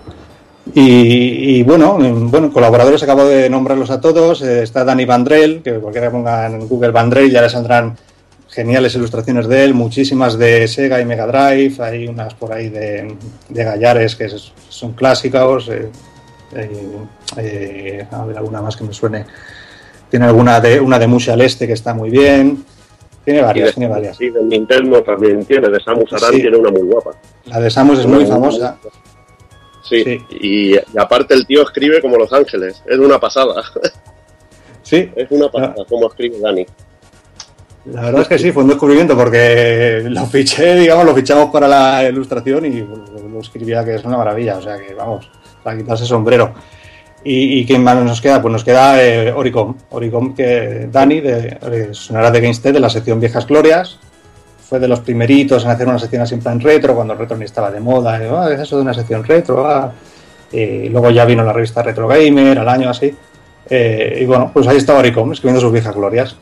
Y, 0.72 1.59
y 1.59 1.62
bueno, 1.64 1.98
en- 2.00 2.31
bueno, 2.31 2.53
colaboradores 2.53 3.03
acabo 3.03 3.24
de 3.24 3.50
nombrarlos 3.50 3.90
a 3.90 4.00
todos. 4.00 4.40
Eh, 4.42 4.62
está 4.62 4.85
Dani 4.85 5.05
Vandrell, 5.05 5.62
que 5.62 5.74
cualquiera 5.74 6.07
que 6.09 6.12
ponga 6.12 6.46
en 6.46 6.66
Google 6.68 6.90
Vandrell 6.92 7.31
ya 7.31 7.42
le 7.42 7.50
saldrán 7.50 7.96
geniales 8.48 8.94
ilustraciones 8.94 9.48
de 9.48 9.64
él, 9.64 9.74
muchísimas 9.74 10.38
de 10.38 10.68
Sega 10.68 11.00
y 11.00 11.05
Mega 11.05 11.27
Drive, 11.27 11.74
hay 11.83 12.07
unas 12.07 12.35
por 12.35 12.53
ahí 12.53 12.68
de, 12.68 13.16
de 13.48 13.64
Gallares 13.64 14.14
que 14.14 14.29
son 14.68 14.92
clásicos, 14.92 15.68
eh, 15.70 15.88
eh, 16.54 16.96
eh, 17.38 18.06
a 18.10 18.24
ver, 18.24 18.36
alguna 18.38 18.60
más 18.62 18.76
que 18.76 18.84
me 18.84 18.92
suene. 18.92 19.24
Tiene 20.10 20.26
alguna 20.26 20.60
de 20.60 20.80
una 20.80 20.98
de 20.98 21.06
Musha 21.06 21.32
al 21.32 21.40
Este 21.40 21.66
que 21.66 21.72
está 21.72 21.94
muy 21.94 22.10
bien. 22.10 22.64
Tiene 23.24 23.40
varias, 23.42 23.68
de, 23.68 23.72
tiene 23.72 23.88
varias. 23.88 24.20
y 24.20 24.30
de 24.30 24.42
Nintendo 24.42 25.02
también 25.02 25.44
tiene, 25.46 25.68
de 25.68 25.80
Samus 25.80 26.12
Aran 26.12 26.32
Sí. 26.34 26.40
tiene 26.42 26.56
una 26.56 26.70
muy 26.70 26.82
guapa. 26.82 27.12
La 27.46 27.58
de 27.60 27.70
Samus 27.70 28.00
es 28.00 28.06
muy 28.06 28.26
famosa. 28.26 28.78
Sí, 29.82 30.02
Sí. 30.04 30.18
Y, 30.40 30.74
y 30.76 30.80
aparte 30.98 31.34
el 31.34 31.46
tío 31.46 31.62
escribe 31.62 32.00
como 32.00 32.16
Los 32.16 32.32
Ángeles, 32.32 32.82
es 32.86 32.98
una 32.98 33.18
pasada, 33.18 33.62
Sí, 34.82 35.10
es 35.16 35.30
una 35.30 35.50
pasada 35.50 35.74
como 35.88 36.06
escribe 36.08 36.38
Dani. 36.38 36.66
La 37.86 38.02
verdad 38.02 38.22
es 38.22 38.28
que 38.28 38.38
sí, 38.38 38.50
fue 38.52 38.62
un 38.62 38.70
descubrimiento 38.70 39.14
porque 39.16 40.02
lo 40.08 40.24
fiché, 40.26 40.74
digamos, 40.74 41.04
lo 41.04 41.14
fichamos 41.14 41.50
para 41.50 41.68
la 41.68 42.08
ilustración 42.08 42.64
y 42.64 42.80
lo 42.80 43.40
escribía 43.40 43.84
que 43.84 43.96
es 43.96 44.04
una 44.04 44.16
maravilla, 44.16 44.56
o 44.56 44.62
sea 44.62 44.78
que 44.78 44.94
vamos, 44.94 45.30
para 45.64 45.77
quitarse 45.77 46.05
sombrero. 46.05 46.53
¿Y, 47.24 47.59
y 47.59 47.66
quién 47.66 47.83
más 47.83 47.96
nos 48.05 48.20
queda? 48.20 48.42
Pues 48.42 48.53
nos 48.53 48.62
queda 48.62 49.03
eh, 49.03 49.33
Oricom, 49.33 49.74
Oricom 49.90 50.35
que 50.35 50.88
Dani, 50.92 51.20
de, 51.20 51.59
eh, 51.72 51.88
sonará 51.92 52.31
de 52.31 52.40
GameStep, 52.40 52.74
de 52.74 52.81
la 52.81 52.90
sección 52.90 53.18
Viejas 53.18 53.46
Glorias, 53.46 53.98
fue 54.68 54.79
de 54.79 54.88
los 54.88 55.00
primeritos 55.00 55.64
en 55.64 55.70
hacer 55.70 55.88
una 55.88 55.98
sección 55.98 56.20
así 56.22 56.35
en 56.35 56.40
plan 56.40 56.61
retro, 56.61 56.94
cuando 56.94 57.14
el 57.14 57.18
retro 57.18 57.37
ni 57.37 57.46
estaba 57.46 57.70
de 57.70 57.81
moda, 57.81 58.16
ah, 58.16 58.53
es 58.53 58.61
eso 58.61 58.77
de 58.77 58.83
una 58.83 58.92
sección 58.92 59.24
retro, 59.24 59.66
ah. 59.66 59.90
Y 60.53 60.88
luego 60.90 61.11
ya 61.11 61.24
vino 61.24 61.42
la 61.42 61.53
revista 61.53 61.83
Retro 61.83 62.07
Gamer 62.07 62.59
al 62.59 62.68
año 62.68 62.90
así, 62.90 63.12
Eh, 63.70 64.18
y 64.20 64.27
bueno, 64.27 64.50
pues 64.53 64.66
ahí 64.66 64.77
estaba 64.77 64.98
Oricom 64.98 65.33
escribiendo 65.33 65.61
sus 65.61 65.72
viejas 65.72 65.94
glorias. 65.94 66.37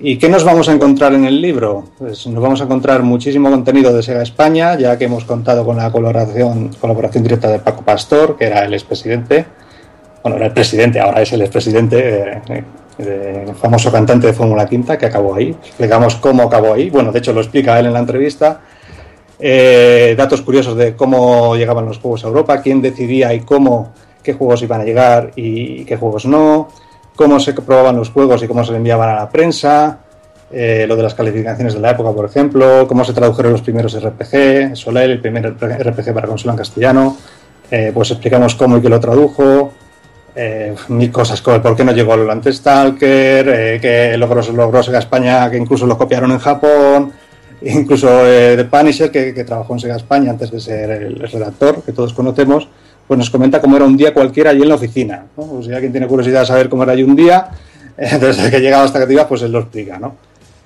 ¿Y 0.00 0.16
qué 0.16 0.28
nos 0.28 0.44
vamos 0.44 0.68
a 0.68 0.72
encontrar 0.72 1.12
en 1.14 1.24
el 1.24 1.40
libro? 1.42 1.86
Pues 1.98 2.24
nos 2.28 2.40
vamos 2.40 2.60
a 2.60 2.64
encontrar 2.64 3.02
muchísimo 3.02 3.50
contenido 3.50 3.92
de 3.92 4.00
Sega 4.00 4.22
España, 4.22 4.78
ya 4.78 4.96
que 4.96 5.06
hemos 5.06 5.24
contado 5.24 5.64
con 5.64 5.76
la 5.76 5.90
colaboración, 5.90 6.70
colaboración 6.80 7.24
directa 7.24 7.48
de 7.48 7.58
Paco 7.58 7.82
Pastor, 7.82 8.36
que 8.36 8.46
era 8.46 8.64
el 8.64 8.74
expresidente. 8.74 9.44
Bueno, 10.22 10.36
era 10.36 10.46
el 10.46 10.52
presidente, 10.52 11.00
ahora 11.00 11.22
es 11.22 11.32
el 11.32 11.40
expresidente, 11.40 12.40
eh, 12.48 12.64
eh, 12.98 13.44
el 13.48 13.54
famoso 13.56 13.90
cantante 13.90 14.28
de 14.28 14.32
Fórmula 14.32 14.68
Quinta, 14.68 14.96
que 14.96 15.06
acabó 15.06 15.34
ahí. 15.34 15.48
Explicamos 15.50 16.14
cómo 16.14 16.44
acabó 16.44 16.74
ahí. 16.74 16.90
Bueno, 16.90 17.10
de 17.10 17.18
hecho 17.18 17.32
lo 17.32 17.40
explica 17.40 17.76
él 17.80 17.86
en 17.86 17.94
la 17.94 18.00
entrevista. 18.00 18.60
Eh, 19.40 20.14
datos 20.16 20.42
curiosos 20.42 20.76
de 20.76 20.94
cómo 20.94 21.56
llegaban 21.56 21.86
los 21.86 21.98
juegos 21.98 22.24
a 22.24 22.28
Europa, 22.28 22.62
quién 22.62 22.80
decidía 22.80 23.34
y 23.34 23.40
cómo, 23.40 23.92
qué 24.22 24.34
juegos 24.34 24.62
iban 24.62 24.80
a 24.80 24.84
llegar 24.84 25.32
y 25.34 25.84
qué 25.86 25.96
juegos 25.96 26.24
no 26.24 26.68
cómo 27.18 27.40
se 27.40 27.52
probaban 27.52 27.96
los 27.96 28.10
juegos 28.10 28.44
y 28.44 28.46
cómo 28.46 28.64
se 28.64 28.76
enviaban 28.76 29.08
a 29.08 29.16
la 29.16 29.28
prensa, 29.28 29.98
eh, 30.52 30.84
lo 30.86 30.94
de 30.94 31.02
las 31.02 31.14
calificaciones 31.14 31.74
de 31.74 31.80
la 31.80 31.90
época, 31.90 32.12
por 32.12 32.24
ejemplo, 32.24 32.86
cómo 32.86 33.04
se 33.04 33.12
tradujeron 33.12 33.50
los 33.50 33.60
primeros 33.60 34.00
RPG, 34.00 34.76
Soleil, 34.76 35.10
el 35.10 35.20
primer 35.20 35.52
RPG 35.52 36.14
para 36.14 36.28
consola 36.28 36.52
en 36.52 36.58
castellano, 36.58 37.16
eh, 37.72 37.90
pues 37.92 38.12
explicamos 38.12 38.54
cómo 38.54 38.78
y 38.78 38.80
qué 38.80 38.88
lo 38.88 39.00
tradujo, 39.00 39.72
eh, 40.36 40.76
cosas, 41.12 41.42
como 41.42 41.56
el 41.56 41.62
por 41.62 41.74
qué 41.74 41.82
no 41.82 41.90
llegó 41.90 42.12
antes 42.12 42.58
Stalker, 42.58 43.48
eh, 43.48 43.80
que 43.80 44.16
logró, 44.16 44.40
logró 44.52 44.80
Sega 44.84 45.00
España, 45.00 45.50
que 45.50 45.56
incluso 45.56 45.86
lo 45.86 45.98
copiaron 45.98 46.30
en 46.30 46.38
Japón, 46.38 47.12
incluso 47.62 48.22
de 48.22 48.64
Punisher, 48.64 49.10
que, 49.10 49.34
que 49.34 49.42
trabajó 49.42 49.72
en 49.72 49.80
Sega 49.80 49.96
España 49.96 50.30
antes 50.30 50.52
de 50.52 50.60
ser 50.60 50.88
el 50.88 51.18
redactor, 51.18 51.82
que 51.82 51.90
todos 51.90 52.14
conocemos, 52.14 52.68
pues 53.08 53.18
nos 53.18 53.30
comenta 53.30 53.60
cómo 53.60 53.76
era 53.76 53.86
un 53.86 53.96
día 53.96 54.12
cualquiera 54.12 54.50
allí 54.50 54.62
en 54.62 54.68
la 54.68 54.74
oficina. 54.74 55.24
¿no? 55.36 55.44
Pues 55.44 55.66
si 55.66 55.72
alguien 55.72 55.90
tiene 55.90 56.06
curiosidad 56.06 56.40
de 56.40 56.46
saber 56.46 56.68
cómo 56.68 56.82
era 56.82 56.92
allí 56.92 57.02
un 57.02 57.16
día, 57.16 57.48
desde 57.96 58.50
que 58.50 58.60
llegaba 58.60 58.84
hasta 58.84 59.00
que 59.00 59.12
te 59.12 59.24
pues 59.24 59.42
él 59.42 59.50
lo 59.50 59.60
explica. 59.60 59.98
¿no? 59.98 60.14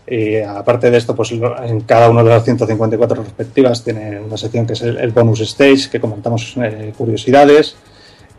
Y 0.06 0.38
aparte 0.38 0.90
de 0.90 0.98
esto, 0.98 1.14
pues 1.14 1.30
en 1.30 1.80
cada 1.82 2.10
una 2.10 2.24
de 2.24 2.30
las 2.30 2.44
154 2.44 3.22
respectivas 3.22 3.84
tiene 3.84 4.20
una 4.20 4.36
sección 4.36 4.66
que 4.66 4.72
es 4.72 4.82
el, 4.82 4.98
el 4.98 5.10
bonus 5.12 5.40
stage, 5.40 5.88
que 5.88 6.00
comentamos 6.00 6.54
eh, 6.60 6.92
curiosidades, 6.98 7.76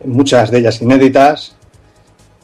muchas 0.04 0.52
de 0.52 0.60
ellas 0.60 0.82
inéditas. 0.82 1.56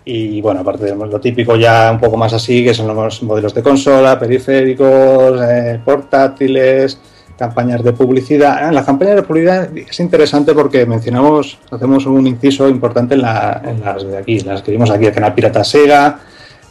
Y 0.06 0.39
bueno, 0.41 0.62
aparte 0.62 0.86
de 0.86 0.95
lo 0.95 1.19
típico 1.19 1.58
ya 1.58 1.91
un 1.91 2.00
poco 2.00 2.15
más 2.15 2.32
así, 2.32 2.63
que 2.63 2.74
son 2.74 2.88
los 2.88 3.22
modelos 3.22 3.54
de 3.54 3.62
consola, 3.62 4.17
periféricos, 4.17 5.39
eh, 5.41 5.80
portátiles, 5.84 6.98
campañas 7.39 7.84
de 7.84 7.93
publicidad. 7.93 8.67
En 8.67 8.75
las 8.75 8.86
campañas 8.86 9.15
de 9.15 9.23
publicidad 9.23 9.69
es 9.75 9.99
interesante 9.99 10.54
porque 10.54 10.86
mencionamos, 10.86 11.58
hacemos 11.71 12.06
un 12.06 12.28
inciso 12.28 12.67
importante 12.69 13.15
en, 13.15 13.21
la- 13.23 13.62
en 13.65 13.80
las 13.80 14.06
de 14.06 14.17
aquí, 14.17 14.39
las 14.41 14.62
que 14.62 14.71
vimos 14.71 14.91
aquí, 14.91 15.06
el 15.06 15.13
canal 15.13 15.34
Pirata 15.34 15.63
Sega, 15.63 16.19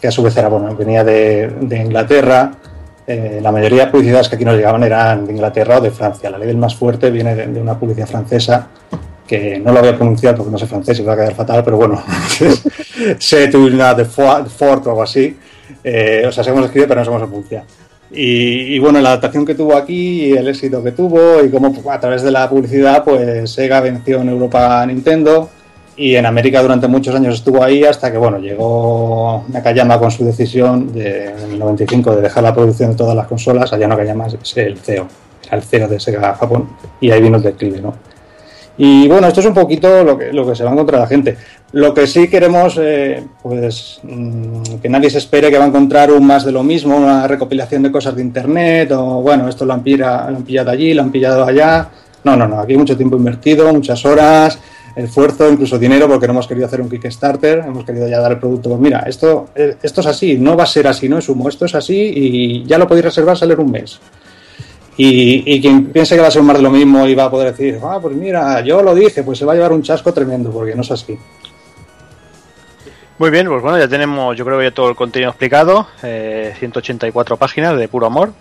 que 0.00 0.06
a 0.08 0.10
su 0.12 0.22
vez 0.22 0.36
era, 0.36 0.48
bueno, 0.48 0.76
venía 0.76 1.02
de, 1.02 1.48
de 1.62 1.76
Inglaterra. 1.78 2.52
Eh, 3.06 3.40
la 3.42 3.50
mayoría 3.50 3.86
de 3.86 3.90
publicidades 3.90 4.28
que 4.28 4.36
aquí 4.36 4.44
nos 4.44 4.54
llegaban 4.54 4.82
eran 4.84 5.26
de 5.26 5.32
Inglaterra 5.32 5.78
o 5.78 5.80
de 5.80 5.90
Francia. 5.90 6.28
La 6.30 6.36
ley 6.38 6.46
del 6.48 6.58
más 6.58 6.76
fuerte 6.76 7.10
viene 7.10 7.34
de, 7.34 7.46
de 7.46 7.60
una 7.60 7.78
publicidad 7.78 8.06
francesa 8.06 8.68
que 9.26 9.58
no 9.58 9.72
lo 9.72 9.80
voy 9.80 9.88
a 9.90 9.96
pronunciar 9.96 10.34
porque 10.36 10.50
no 10.52 10.58
sé 10.58 10.66
francés 10.66 10.98
y 11.00 11.02
va 11.02 11.14
a 11.14 11.16
quedar 11.16 11.34
fatal, 11.34 11.62
pero 11.64 11.76
bueno, 11.78 12.02
tu 13.52 13.66
una 13.66 13.94
de 13.94 14.04
Fo- 14.06 14.46
Fort 14.46 14.86
o 14.86 14.90
algo 14.90 15.02
así. 15.02 15.36
Eh, 15.84 16.24
o 16.26 16.32
sea, 16.32 16.42
sabemos 16.44 16.66
escribir, 16.66 16.88
pero 16.88 17.00
no 17.00 17.04
sabemos 17.04 17.28
pronunciar. 17.28 17.64
Y, 18.10 18.78
bueno, 18.78 19.00
la 19.00 19.10
adaptación 19.10 19.44
que 19.44 19.54
tuvo 19.54 19.76
aquí 19.76 20.26
y 20.26 20.32
el 20.32 20.48
éxito 20.48 20.82
que 20.82 20.92
tuvo 20.92 21.44
y 21.44 21.50
cómo 21.50 21.74
a 21.90 22.00
través 22.00 22.22
de 22.22 22.30
la 22.30 22.48
publicidad, 22.48 23.04
pues 23.04 23.50
Sega 23.50 23.80
venció 23.80 24.22
en 24.22 24.30
Europa 24.30 24.80
a 24.80 24.86
Nintendo 24.86 25.50
y 25.94 26.14
en 26.14 26.24
América 26.24 26.62
durante 26.62 26.88
muchos 26.88 27.14
años 27.14 27.34
estuvo 27.34 27.62
ahí 27.62 27.84
hasta 27.84 28.10
que, 28.10 28.16
bueno, 28.16 28.38
llegó 28.38 29.44
Nakayama 29.48 29.98
con 29.98 30.10
su 30.10 30.24
decisión 30.24 30.92
de, 30.92 31.26
en 31.26 31.52
el 31.52 31.58
95 31.58 32.16
de 32.16 32.22
dejar 32.22 32.44
la 32.44 32.54
producción 32.54 32.90
de 32.90 32.96
todas 32.96 33.14
las 33.14 33.26
consolas. 33.26 33.72
Allá 33.72 33.88
Nakayama 33.88 34.28
es 34.28 34.56
el 34.56 34.78
CEO, 34.78 35.06
era 35.46 35.56
el 35.58 35.62
CEO 35.62 35.88
de 35.88 36.00
Sega 36.00 36.34
Japón 36.34 36.70
y 37.00 37.10
ahí 37.10 37.20
vino 37.20 37.36
el 37.36 37.42
declive, 37.42 37.82
¿no? 37.82 37.94
Y 38.78 39.08
bueno, 39.08 39.26
esto 39.26 39.40
es 39.40 39.46
un 39.46 39.54
poquito 39.54 40.04
lo 40.04 40.16
que, 40.16 40.32
lo 40.32 40.46
que 40.46 40.54
se 40.54 40.62
va 40.62 40.70
a 40.70 40.72
encontrar 40.72 41.00
la 41.00 41.08
gente. 41.08 41.36
Lo 41.72 41.92
que 41.92 42.06
sí 42.06 42.28
queremos, 42.28 42.78
eh, 42.80 43.22
pues, 43.42 44.00
mm, 44.02 44.76
que 44.80 44.88
nadie 44.88 45.10
se 45.10 45.18
espere 45.18 45.50
que 45.50 45.58
va 45.58 45.64
a 45.64 45.68
encontrar 45.68 46.10
un 46.10 46.26
más 46.26 46.46
de 46.46 46.52
lo 46.52 46.62
mismo, 46.62 46.96
una 46.96 47.26
recopilación 47.28 47.82
de 47.82 47.92
cosas 47.92 48.16
de 48.16 48.22
internet, 48.22 48.90
o 48.92 49.20
bueno, 49.20 49.46
esto 49.48 49.66
lo 49.66 49.74
han, 49.74 49.82
pillado 49.82 50.70
allí, 50.70 50.94
lo 50.94 51.02
han 51.02 51.12
pillado 51.12 51.44
allá. 51.44 51.90
No, 52.24 52.36
no, 52.36 52.48
no, 52.48 52.60
aquí 52.60 52.72
hay 52.72 52.78
mucho 52.78 52.96
tiempo 52.96 53.16
invertido, 53.16 53.70
muchas 53.70 54.02
horas, 54.06 54.58
esfuerzo, 54.96 55.50
incluso 55.50 55.78
dinero, 55.78 56.08
porque 56.08 56.26
no 56.26 56.32
hemos 56.32 56.46
querido 56.46 56.66
hacer 56.66 56.80
un 56.80 56.88
Kickstarter, 56.88 57.58
hemos 57.58 57.84
querido 57.84 58.08
ya 58.08 58.18
dar 58.18 58.32
el 58.32 58.38
producto. 58.38 58.70
Pues 58.70 58.80
mira, 58.80 59.00
esto, 59.00 59.50
eh, 59.54 59.76
esto 59.82 60.00
es 60.00 60.06
así, 60.06 60.38
no 60.38 60.56
va 60.56 60.64
a 60.64 60.66
ser 60.66 60.86
así, 60.86 61.06
no 61.06 61.18
es 61.18 61.28
humo, 61.28 61.50
esto 61.50 61.66
es 61.66 61.74
así 61.74 62.12
y 62.14 62.64
ya 62.64 62.78
lo 62.78 62.88
podéis 62.88 63.04
reservar, 63.04 63.36
sale 63.36 63.52
en 63.52 63.60
un 63.60 63.70
mes. 63.70 64.00
Y, 64.96 65.44
y 65.46 65.60
quien 65.60 65.92
piense 65.92 66.16
que 66.16 66.22
va 66.22 66.28
a 66.28 66.30
ser 66.30 66.42
más 66.42 66.56
de 66.56 66.62
lo 66.62 66.70
mismo 66.70 67.06
y 67.06 67.14
va 67.14 67.24
a 67.24 67.30
poder 67.30 67.52
decir, 67.52 67.78
ah, 67.84 67.98
pues 68.00 68.16
mira, 68.16 68.62
yo 68.62 68.82
lo 68.82 68.94
dije, 68.94 69.22
pues 69.22 69.38
se 69.38 69.44
va 69.44 69.52
a 69.52 69.54
llevar 69.54 69.72
un 69.72 69.82
chasco 69.82 70.14
tremendo, 70.14 70.50
porque 70.50 70.74
no 70.74 70.80
es 70.80 70.90
así. 70.90 71.16
Muy 73.18 73.30
bien, 73.30 73.48
pues 73.48 73.62
bueno, 73.62 73.78
ya 73.78 73.88
tenemos, 73.88 74.36
yo 74.36 74.44
creo 74.44 74.58
que 74.58 74.66
ya 74.66 74.70
todo 74.70 74.88
el 74.88 74.96
contenido 74.96 75.30
explicado. 75.30 75.88
eh, 76.02 76.54
184 76.58 77.36
páginas 77.36 77.76
de 77.76 77.88
puro 77.88 78.06
amor. 78.06 78.32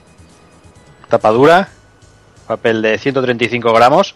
Tapadura. 1.10 1.70
Papel 2.48 2.82
de 2.82 2.98
135 2.98 3.74
gramos. 3.74 4.16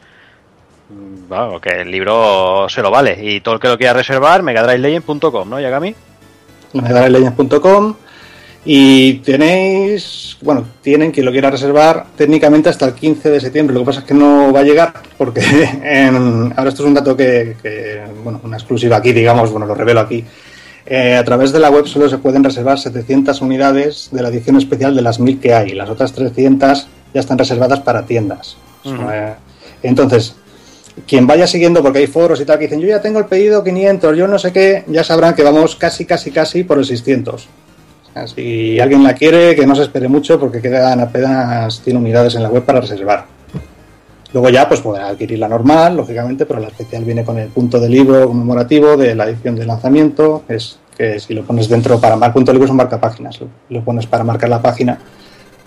Mm, 0.90 1.28
Bueno, 1.28 1.60
que 1.60 1.82
el 1.82 1.90
libro 1.90 2.68
se 2.70 2.82
lo 2.82 2.92
vale. 2.92 3.18
Y 3.22 3.42
todo 3.42 3.56
el 3.56 3.60
que 3.60 3.70
lo 3.70 3.78
quiera 3.78 3.94
reservar, 3.94 4.44
megadrivelegend.com, 4.44 5.50
¿no, 5.50 5.60
Yagami? 5.60 5.96
megadrivelegends.com 6.74 7.96
y 8.64 9.16
tenéis, 9.16 10.38
bueno, 10.42 10.66
tienen 10.82 11.12
quien 11.12 11.26
lo 11.26 11.32
quiera 11.32 11.50
reservar 11.50 12.06
técnicamente 12.16 12.70
hasta 12.70 12.86
el 12.86 12.94
15 12.94 13.30
de 13.32 13.40
septiembre. 13.42 13.74
Lo 13.74 13.80
que 13.82 13.86
pasa 13.88 14.00
es 14.02 14.06
que 14.06 14.14
no 14.14 14.54
va 14.54 14.60
a 14.60 14.64
llegar 14.64 14.94
porque 15.18 15.42
ahora 16.56 16.70
esto 16.70 16.84
es 16.84 16.88
un 16.88 16.94
dato 16.94 17.18
que, 17.18 18.04
bueno, 18.24 18.40
una 18.44 18.58
exclusiva 18.58 18.98
aquí, 18.98 19.12
digamos, 19.12 19.50
bueno, 19.52 19.66
lo 19.66 19.74
revelo 19.76 20.00
aquí. 20.02 20.24
Eh, 20.86 21.16
a 21.16 21.24
través 21.24 21.52
de 21.52 21.60
la 21.60 21.70
web 21.70 21.86
solo 21.86 22.10
se 22.10 22.18
pueden 22.18 22.44
reservar 22.44 22.80
700 22.80 23.42
unidades 23.42 24.10
de 24.12 24.22
la 24.22 24.30
edición 24.30 24.58
especial 24.58 24.96
de 24.96 25.02
las 25.02 25.20
1000 25.20 25.40
que 25.40 25.54
hay. 25.54 25.72
Las 25.72 25.90
otras 25.90 26.14
300 26.14 26.88
ya 27.14 27.20
están 27.20 27.38
reservadas 27.38 27.80
para 27.82 28.06
tiendas. 28.06 28.58
Eh, 28.84 29.34
entonces, 29.84 30.36
quien 31.08 31.28
vaya 31.28 31.48
siguiendo, 31.48 31.82
porque 31.82 32.00
hay 32.00 32.08
foros 32.08 32.42
y 32.42 32.46
tal 32.46 32.58
que 32.58 32.66
dicen, 32.66 32.80
yo 32.80 32.88
ya 32.88 33.02
tengo 33.02 33.20
el 33.20 33.26
pedido 33.26 33.64
500, 33.64 34.18
yo 34.18 34.28
no 34.28 34.40
sé 34.40 34.52
qué, 34.52 34.84
ya 34.88 35.04
sabrán 35.04 35.36
que 35.36 35.44
vamos 35.44 35.76
casi, 35.76 36.06
casi, 36.06 36.32
casi 36.32 36.64
por 36.64 36.78
el 36.78 36.86
600. 36.86 37.36
O 37.46 38.14
sea, 38.14 38.28
Si 38.28 38.80
alguien 38.80 39.04
la 39.04 39.14
quiere, 39.14 39.56
que 39.56 39.66
no 39.66 39.76
se 39.76 39.84
espere 39.84 40.08
mucho 40.08 40.40
porque 40.40 40.62
quedan 40.62 41.00
apenas 41.00 41.82
100 41.82 41.98
unidades 41.98 42.36
en 42.36 42.44
la 42.44 42.50
web 42.50 42.64
para 42.64 42.82
reservar. 42.82 43.26
Luego 44.34 44.50
ya 44.50 44.68
pues 44.68 44.82
podrá 44.82 45.10
adquirir 45.10 45.40
la 45.40 45.48
normal, 45.48 45.98
lógicamente, 45.98 46.46
pero 46.46 46.60
la 46.60 46.68
especial 46.68 47.04
viene 47.04 47.26
con 47.26 47.38
el 47.38 47.50
punto 47.50 47.80
de 47.80 47.90
libro 47.90 48.28
conmemorativo 48.28 48.96
de 48.96 49.14
la 49.14 49.26
edición 49.26 49.56
de 49.56 49.66
lanzamiento, 49.66 50.44
es 50.48 50.80
que 50.98 51.20
si 51.20 51.34
lo 51.34 51.44
pones 51.44 51.68
dentro 51.68 52.00
para 52.00 52.16
marcar 52.16 52.34
punto 52.34 52.52
de 52.52 52.56
libro 52.56 52.68
son 52.68 52.78
marca 52.78 53.00
páginas, 53.00 53.42
lo, 53.42 53.48
lo 53.70 53.84
pones 53.84 54.06
para 54.06 54.24
marcar 54.24 54.50
la 54.50 54.62
página, 54.62 54.98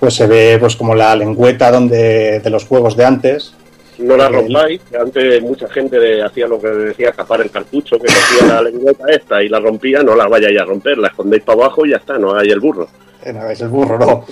pues 0.00 0.14
se 0.14 0.26
ve 0.26 0.56
pues 0.58 0.76
como 0.76 0.94
la 0.94 1.14
lengüeta 1.14 1.70
donde 1.70 2.40
de 2.40 2.50
los 2.50 2.64
juegos 2.64 2.96
de 2.96 3.04
antes, 3.04 3.54
No 3.98 4.16
la 4.16 4.28
rompáis, 4.28 4.80
que 4.90 4.96
antes 4.96 5.42
mucha 5.42 5.68
gente 5.68 6.22
hacía 6.22 6.48
lo 6.48 6.60
que 6.60 6.68
decía 6.68 7.12
capar 7.12 7.42
el 7.42 7.50
cartucho, 7.50 7.96
que 7.98 8.06
cogía 8.06 8.54
la 8.54 8.62
lengüeta 8.62 9.04
esta 9.08 9.42
y 9.42 9.48
la 9.48 9.60
rompía, 9.60 10.02
no 10.02 10.16
la 10.16 10.26
vayáis 10.26 10.60
a 10.60 10.64
romper, 10.64 10.98
la 10.98 11.08
escondéis 11.08 11.44
para 11.44 11.60
abajo 11.60 11.86
y 11.86 11.90
ya 11.90 11.98
está, 11.98 12.18
no 12.18 12.34
hay 12.34 12.48
el 12.48 12.60
burro. 12.60 12.88
No, 13.32 13.50
es 13.50 13.60
el 13.60 13.68
burro, 13.68 13.98
no. 13.98 14.26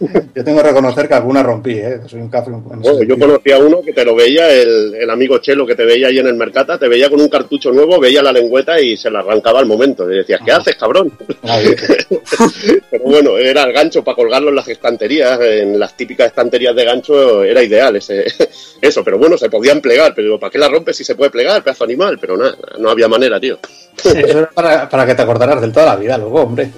Yo 0.34 0.44
tengo 0.44 0.62
que 0.62 0.68
reconocer 0.68 1.08
que 1.08 1.14
alguna 1.14 1.42
rompí, 1.42 1.72
¿eh? 1.72 2.00
Soy 2.06 2.20
un 2.20 2.30
ese 2.34 2.50
Bueno, 2.50 3.02
yo 3.02 3.18
conocía 3.18 3.58
uno 3.58 3.82
que 3.82 3.92
te 3.92 4.04
lo 4.04 4.14
veía, 4.14 4.50
el, 4.50 4.94
el 4.94 5.10
amigo 5.10 5.38
Chelo 5.38 5.66
que 5.66 5.74
te 5.74 5.84
veía 5.84 6.08
ahí 6.08 6.18
en 6.18 6.26
el 6.26 6.34
Mercata, 6.34 6.78
te 6.78 6.88
veía 6.88 7.08
con 7.10 7.20
un 7.20 7.28
cartucho 7.28 7.70
nuevo, 7.70 8.00
veía 8.00 8.22
la 8.22 8.32
lengüeta 8.32 8.80
y 8.80 8.96
se 8.96 9.10
la 9.10 9.20
arrancaba 9.20 9.60
al 9.60 9.66
momento. 9.66 10.10
Y 10.10 10.16
decías, 10.16 10.40
¿qué 10.44 10.52
haces, 10.52 10.76
cabrón? 10.76 11.12
Ah. 11.44 11.60
Pero 12.90 13.04
bueno, 13.04 13.36
era 13.38 13.62
el 13.64 13.72
gancho 13.72 14.02
para 14.02 14.16
colgarlo 14.16 14.50
en 14.50 14.56
las 14.56 14.68
estanterías, 14.68 15.38
en 15.40 15.78
las 15.78 15.96
típicas 15.96 16.28
estanterías 16.28 16.74
de 16.74 16.84
gancho 16.84 17.44
era 17.44 17.62
ideal 17.62 17.96
ese, 17.96 18.24
eso, 18.80 19.04
pero 19.04 19.18
bueno, 19.18 19.36
se 19.36 19.50
podían 19.50 19.80
plegar, 19.80 20.14
pero 20.14 20.26
digo, 20.26 20.40
¿para 20.40 20.50
qué 20.50 20.58
la 20.58 20.68
rompes 20.68 20.96
si 20.96 21.04
se 21.04 21.14
puede 21.14 21.30
plegar, 21.30 21.62
pedazo 21.62 21.84
animal? 21.84 22.18
Pero 22.20 22.36
nada, 22.36 22.56
no 22.78 22.90
había 22.90 23.08
manera, 23.08 23.38
tío. 23.40 23.58
Eso 23.96 24.38
era 24.38 24.50
para, 24.50 24.88
para 24.88 25.06
que 25.06 25.14
te 25.14 25.22
acordaras 25.22 25.60
del 25.60 25.72
toda 25.72 25.86
la 25.86 25.96
vida, 25.96 26.18
luego, 26.18 26.42
hombre. 26.42 26.70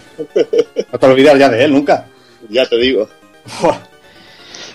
No 0.93 0.99
te 0.99 1.07
olvidas 1.07 1.39
ya 1.39 1.49
de 1.49 1.65
él, 1.65 1.73
nunca. 1.73 2.07
Ya 2.49 2.67
te 2.67 2.77
digo. 2.77 3.09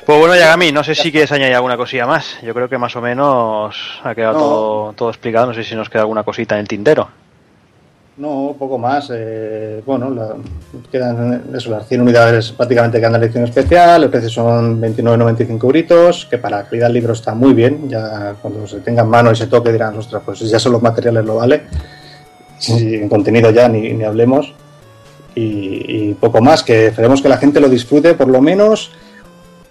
Pues 0.06 0.19
bueno, 0.19 0.36
Yagami, 0.36 0.71
no 0.71 0.84
sé 0.84 0.95
si 0.95 1.12
quieres 1.12 1.32
añadir 1.32 1.56
alguna 1.56 1.78
cosilla 1.78 2.06
más. 2.08 2.38
Yo 2.41 2.54
creo 2.54 2.67
que 2.67 2.78
más 2.78 2.95
o 2.95 3.02
menos 3.02 3.76
ha 4.04 4.15
quedado 4.15 4.34
No. 4.34 4.39
todo, 4.39 4.93
todo 4.93 5.10
explicado. 5.10 5.47
No 5.47 5.54
sé 5.54 5.63
si 5.63 5.76
nos 5.76 5.89
queda 5.89 6.02
alguna 6.02 6.24
cosita 6.24 6.56
en 6.56 6.62
el 6.62 6.67
tintero. 6.67 7.08
No, 8.17 8.56
poco 8.60 8.78
más. 8.78 9.10
eh, 9.13 9.82
bueno, 9.86 10.10
la- 10.10 10.36
quedan 10.91 11.43
eso, 11.56 11.71
las 11.71 11.88
100 11.88 12.02
unidades 12.02 12.52
prácticamente 12.52 13.00
quedan 13.00 13.13
de 13.13 13.19
la 13.19 13.26
edición 13.26 13.45
especial. 13.45 14.04
El 14.04 14.10
precio 14.10 14.30
son 14.30 14.82
29,95 14.82 15.63
euritos, 15.63 16.26
que 16.30 16.38
para 16.38 16.63
calidad 16.63 16.88
del 16.88 16.95
libro 16.95 17.13
está 17.13 17.34
muy 17.34 17.54
bien. 17.54 17.89
Ya 17.89 18.36
cuando 18.41 18.67
se 18.67 18.80
tenga 18.82 19.04
en 19.04 19.10
mano 19.10 19.32
y 19.32 19.36
se 19.36 19.47
toque 19.47 19.71
dirán, 19.71 19.97
ostras, 19.97 20.21
pues 20.26 20.39
ya 20.41 20.60
son 20.60 20.74
los 20.74 20.82
materiales, 20.82 21.24
lo 21.24 21.36
vale. 21.38 21.63
Sí, 22.60 22.95
en 22.95 23.08
contenido 23.08 23.50
ya 23.52 23.67
ni, 23.69 23.93
ni 23.93 24.04
hablemos. 24.04 24.54
Y, 25.36 26.10
y 26.10 26.13
poco 26.13 26.41
más, 26.41 26.63
que 26.63 26.88
esperemos 26.88 27.22
que 27.22 27.30
la 27.30 27.38
gente 27.38 27.60
lo 27.60 27.70
disfrute 27.70 28.13
por 28.15 28.28
lo 28.28 28.41
menos 28.41 28.91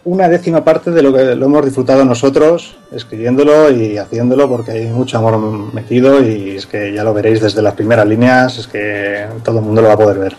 una 0.05 0.29
décima 0.29 0.64
parte 0.64 0.90
de 0.90 1.03
lo 1.03 1.12
que 1.12 1.35
lo 1.35 1.46
hemos 1.46 1.64
disfrutado 1.64 2.05
nosotros 2.05 2.77
escribiéndolo 2.90 3.70
y 3.70 3.99
haciéndolo 3.99 4.49
porque 4.49 4.73
hay 4.73 4.87
mucho 4.87 5.18
amor 5.18 5.38
metido 5.75 6.23
y 6.23 6.57
es 6.57 6.66
que 6.66 6.92
ya 6.92 7.05
lo 7.05 7.12
veréis 7.12 7.40
desde 7.40 7.61
las 7.61 7.75
primeras 7.75 8.07
líneas, 8.07 8.59
es 8.59 8.66
que 8.66 9.27
todo 9.44 9.59
el 9.59 9.64
mundo 9.64 9.83
lo 9.83 9.88
va 9.88 9.94
a 9.94 9.99
poder 9.99 10.18
ver. 10.18 10.37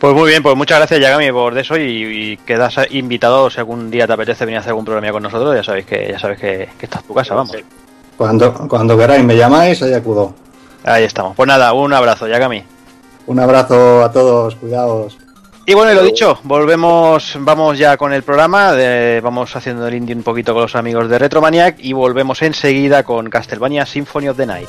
Pues 0.00 0.14
muy 0.14 0.30
bien, 0.30 0.42
pues 0.42 0.56
muchas 0.56 0.78
gracias 0.78 0.98
Yagami 0.98 1.30
por 1.30 1.56
eso 1.56 1.76
y, 1.76 2.32
y 2.32 2.36
quedas 2.38 2.74
invitado 2.90 3.48
si 3.48 3.60
algún 3.60 3.88
día 3.88 4.08
te 4.08 4.14
apetece 4.14 4.44
venir 4.44 4.56
a 4.56 4.60
hacer 4.60 4.70
algún 4.70 4.84
programa 4.84 5.12
con 5.12 5.22
nosotros, 5.22 5.54
ya 5.54 5.62
sabéis 5.62 5.86
que 5.86 6.08
ya 6.10 6.18
sabes 6.18 6.40
que, 6.40 6.68
que 6.76 6.86
esta 6.86 6.98
es 6.98 7.04
tu 7.04 7.14
casa, 7.14 7.34
vamos. 7.34 7.52
Sí. 7.52 7.62
Cuando, 8.16 8.52
cuando 8.68 8.98
queráis 8.98 9.22
me 9.22 9.36
llamáis, 9.36 9.80
ahí 9.82 9.94
acudo. 9.94 10.34
Ahí 10.82 11.04
estamos. 11.04 11.36
Pues 11.36 11.46
nada, 11.46 11.72
un 11.72 11.92
abrazo 11.92 12.26
Yagami. 12.26 12.64
Un 13.26 13.38
abrazo 13.40 14.02
a 14.04 14.10
todos, 14.12 14.54
cuidaos. 14.56 15.16
Y 15.64 15.74
bueno, 15.74 15.92
y 15.92 15.94
lo 15.94 16.02
dicho, 16.02 16.38
volvemos, 16.42 17.36
vamos 17.38 17.78
ya 17.78 17.96
con 17.96 18.12
el 18.12 18.24
programa, 18.24 18.72
de- 18.72 19.20
vamos 19.22 19.54
haciendo 19.54 19.86
el 19.86 19.94
indie 19.94 20.14
un 20.16 20.24
poquito 20.24 20.52
con 20.54 20.62
los 20.62 20.74
amigos 20.74 21.08
de 21.08 21.18
Retromaniac 21.20 21.76
y 21.78 21.92
volvemos 21.92 22.42
enseguida 22.42 23.04
con 23.04 23.30
Castlevania 23.30 23.86
Symphony 23.86 24.28
of 24.28 24.36
the 24.36 24.46
Night. 24.46 24.68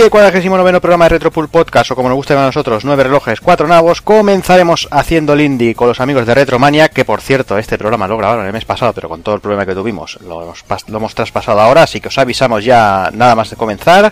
Y 0.00 0.02
el 0.02 0.08
49 0.08 0.80
programa 0.80 1.04
de 1.04 1.08
Retropool 1.10 1.50
Podcast, 1.50 1.90
o 1.90 1.94
como 1.94 2.08
nos 2.08 2.16
gusta 2.16 2.32
a 2.32 2.46
nosotros, 2.46 2.86
nueve 2.86 3.04
relojes, 3.04 3.38
cuatro 3.38 3.68
nabos, 3.68 4.00
comenzaremos 4.00 4.88
haciendo 4.90 5.34
el 5.34 5.42
indie 5.42 5.74
con 5.74 5.88
los 5.88 6.00
amigos 6.00 6.24
de 6.24 6.34
Retromania, 6.34 6.88
que 6.88 7.04
por 7.04 7.20
cierto, 7.20 7.58
este 7.58 7.76
programa 7.76 8.08
lo 8.08 8.16
grabaron 8.16 8.46
el 8.46 8.52
mes 8.54 8.64
pasado, 8.64 8.94
pero 8.94 9.10
con 9.10 9.20
todo 9.20 9.34
el 9.34 9.42
problema 9.42 9.66
que 9.66 9.74
tuvimos, 9.74 10.18
lo 10.22 10.42
hemos, 10.42 10.64
lo 10.88 10.96
hemos 10.96 11.14
traspasado 11.14 11.60
ahora, 11.60 11.82
así 11.82 12.00
que 12.00 12.08
os 12.08 12.16
avisamos 12.16 12.64
ya 12.64 13.10
nada 13.12 13.34
más 13.34 13.50
de 13.50 13.56
comenzar. 13.56 14.10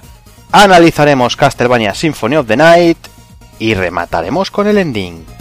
Analizaremos 0.53 1.37
Castlevania 1.37 1.95
Symphony 1.95 2.37
of 2.37 2.47
the 2.47 2.59
Night 2.59 2.99
y 3.59 3.73
remataremos 3.73 4.51
con 4.51 4.67
el 4.67 4.77
ending. 4.77 5.38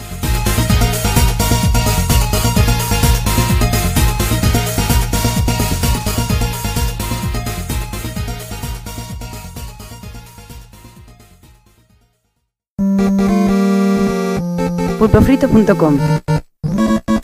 pulpofrito.com. 14.98 15.98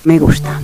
Me 0.04 0.18
gusta. 0.18 0.60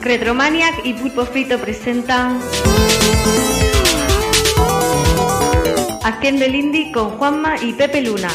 Retromaniac 0.00 0.86
y 0.86 0.94
Pulpo 0.94 1.26
Frito 1.26 1.58
presentan 1.58 2.40
Haciendo 6.02 6.44
el 6.44 6.54
Indie 6.54 6.92
con 6.92 7.10
Juanma 7.18 7.56
y 7.60 7.74
Pepe 7.74 8.00
Luna. 8.00 8.30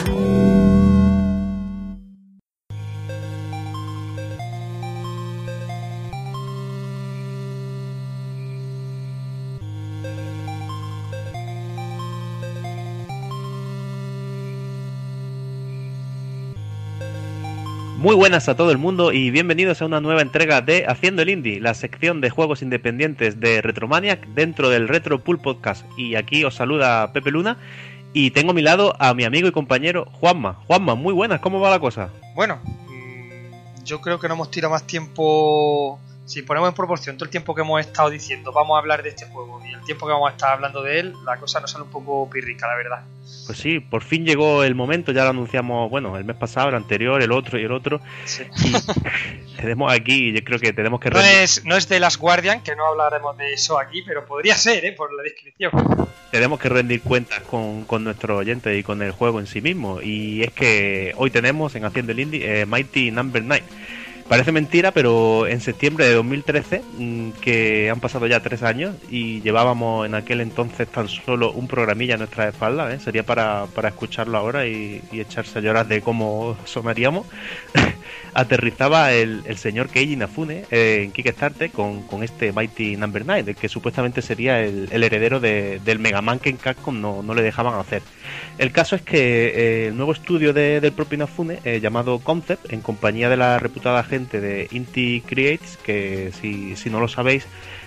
Muy 18.04 18.18
buenas 18.18 18.50
a 18.50 18.58
todo 18.58 18.70
el 18.70 18.78
mundo 18.78 19.14
y 19.14 19.32
bienvenidos 19.32 19.82
a 19.82 19.86
una 19.86 20.02
nueva 20.02 20.22
entrega 20.22 20.60
de 20.60 20.84
Haciendo 20.86 21.22
el 21.22 21.30
Indie, 21.30 21.62
la 21.62 21.74
sección 21.74 22.20
de 22.20 22.30
juegos 22.30 22.62
independientes 22.62 23.40
de 23.40 23.62
Retromaniac 23.62 24.28
dentro 24.36 24.70
del 24.70 24.90
Retro 24.90 25.24
Pool 25.24 25.40
Podcast. 25.40 25.86
Y 25.98 26.16
aquí 26.16 26.44
os 26.44 26.54
saluda 26.54 27.14
Pepe 27.14 27.32
Luna 27.32 27.60
y 28.12 28.32
tengo 28.32 28.52
a 28.52 28.54
mi 28.54 28.62
lado 28.62 28.94
a 29.00 29.14
mi 29.14 29.24
amigo 29.24 29.48
y 29.48 29.54
compañero 29.54 30.04
Juanma. 30.20 30.60
Juanma, 30.68 30.96
muy 30.96 31.14
buenas, 31.14 31.40
¿cómo 31.40 31.62
va 31.62 31.70
la 31.70 31.80
cosa? 31.80 32.10
Bueno, 32.36 32.60
mm, 32.66 33.86
yo 33.86 34.02
creo 34.02 34.20
que 34.20 34.28
no 34.28 34.34
hemos 34.34 34.52
tirado 34.52 34.74
más 34.74 34.86
tiempo. 34.86 35.98
Si 36.26 36.42
ponemos 36.42 36.70
en 36.70 36.76
proporción 36.76 37.18
todo 37.18 37.26
el 37.26 37.32
tiempo 37.32 37.54
que 37.54 37.62
hemos 37.62 37.82
estado 37.82 38.10
diciendo, 38.10 38.52
vamos 38.54 38.76
a 38.76 38.80
hablar 38.80 39.04
de 39.04 39.10
este 39.10 39.26
juego 39.26 39.62
y 39.66 39.74
el 39.74 39.82
tiempo 39.82 40.06
que 40.06 40.14
vamos 40.14 40.30
a 40.30 40.32
estar 40.32 40.54
hablando 40.54 40.82
de 40.82 41.00
él, 41.00 41.14
la 41.26 41.38
cosa 41.38 41.60
nos 41.60 41.72
sale 41.72 41.84
un 41.84 41.92
poco 41.92 42.30
pirrica, 42.30 42.68
la 42.68 42.76
verdad. 42.76 43.04
Pues 43.46 43.58
sí, 43.58 43.82
por 43.82 44.04
fin 44.04 44.26
llegó 44.26 44.64
el 44.64 44.74
momento, 44.74 45.12
ya 45.12 45.24
lo 45.26 45.32
anunciamos, 45.32 45.90
bueno, 45.90 46.18
el 46.18 46.24
mes 46.24 46.38
pasado, 46.38 46.70
el 46.70 46.76
anterior, 46.76 47.22
el 47.22 47.32
otro 47.34 47.60
y 47.60 47.64
el 47.64 47.74
otro. 47.74 48.00
Sí. 48.24 48.44
Y 48.64 49.56
tenemos 49.62 49.92
aquí, 49.92 50.32
yo 50.32 50.44
creo 50.46 50.60
que 50.60 50.72
tenemos 50.72 51.02
que... 51.02 51.10
No 51.10 51.20
es, 51.20 51.66
no 51.66 51.76
es 51.76 51.90
de 51.90 52.00
Last 52.00 52.20
Guardian, 52.20 52.64
que 52.64 52.74
no 52.76 52.86
hablaremos 52.86 53.38
de 53.38 53.54
eso 53.54 53.78
aquí, 53.78 54.02
pero 54.02 54.26
podría 54.26 54.56
ser, 54.56 54.86
¿eh? 54.86 54.94
Por 54.94 55.14
la 55.14 55.24
descripción. 55.24 55.72
tenemos 56.32 56.58
que 56.58 56.70
rendir 56.70 57.02
cuentas 57.02 57.42
con, 57.42 57.84
con 57.84 58.06
nuestros 58.06 58.40
oyentes 58.40 58.78
y 58.78 58.84
con 58.84 59.02
el 59.02 59.12
juego 59.12 59.42
en 59.42 59.48
sí 59.48 59.60
mismo. 59.60 60.02
Y 60.02 60.44
es 60.44 60.54
que 60.54 61.14
hoy 61.18 61.30
tenemos 61.30 61.76
en 61.76 61.84
Haciendo 61.84 62.14
el 62.14 62.22
Indie 62.22 62.62
eh, 62.62 62.66
Mighty 62.66 63.12
Number 63.12 63.44
9. 63.44 63.64
Parece 64.28 64.52
mentira, 64.52 64.92
pero 64.92 65.48
en 65.48 65.60
septiembre 65.60 66.06
de 66.06 66.14
2013, 66.14 66.82
mm, 66.98 67.30
que 67.42 67.90
han 67.90 68.00
pasado 68.00 68.26
ya 68.26 68.42
tres 68.42 68.64
años 68.64 68.96
y 69.10 69.42
llevábamos 69.42 70.06
en 70.06 70.16
aquel 70.16 70.42
entonces 70.42 70.88
tan 70.88 71.08
solo 71.08 71.52
un 71.52 71.68
programilla 71.68 72.16
a 72.16 72.18
nuestra 72.18 72.48
espalda, 72.48 72.94
¿eh? 72.94 73.00
sería 73.00 73.24
para, 73.24 73.68
para 73.68 73.90
escucharlo 73.90 74.38
ahora 74.38 74.66
y, 74.66 75.04
y 75.12 75.20
echarse 75.20 75.62
llorar 75.62 75.88
de 75.88 76.02
cómo 76.02 76.58
sonaríamos. 76.66 77.28
aterrizaba 78.34 79.12
el, 79.14 79.44
señor 79.58 79.90
Keiji 79.90 80.14
Inafune 80.14 80.66
eh, 80.72 81.02
en 81.04 81.12
Kickstarter 81.12 81.70
con, 81.72 82.04
con 82.04 82.24
este 82.24 82.52
Mighty 82.52 82.98
Number 82.98 83.26
9, 83.26 83.52
el 83.52 83.56
que 83.56 83.70
supuestamente 83.70 84.22
sería 84.22 84.60
el, 84.62 84.88
heredero 85.04 85.40
de- 85.40 85.80
del 85.86 86.00
Mega 86.00 86.22
Man 86.22 86.40
que 86.40 86.50
en 86.50 86.58
Capcom 86.58 87.00
no, 87.00 87.22
no 87.24 87.34
le 87.34 87.42
dejaban 87.42 87.80
hacer. 87.80 88.02
El 88.58 88.72
caso 88.72 88.96
es 88.96 89.02
que 89.02 89.48
eh, 89.48 89.88
el 89.88 89.96
nuevo 89.98 90.12
estudio 90.14 90.54
de- 90.54 90.82
del 90.82 90.92
propio 90.94 91.16
Inafune, 91.16 91.60
eh, 91.64 91.80
llamado 91.80 92.20
Concept, 92.20 92.72
en 92.74 92.82
compañía 92.82 93.30
de 93.30 93.38
la 93.38 93.60
reputada 93.60 94.04
gente 94.04 94.42
de 94.42 94.68
Inti 94.72 95.22
Creates, 95.26 95.78
que 95.78 96.32
si, 96.40 96.76
si 96.76 96.90
no 96.90 97.00
lo 97.00 97.08
sabéis, 97.08 97.46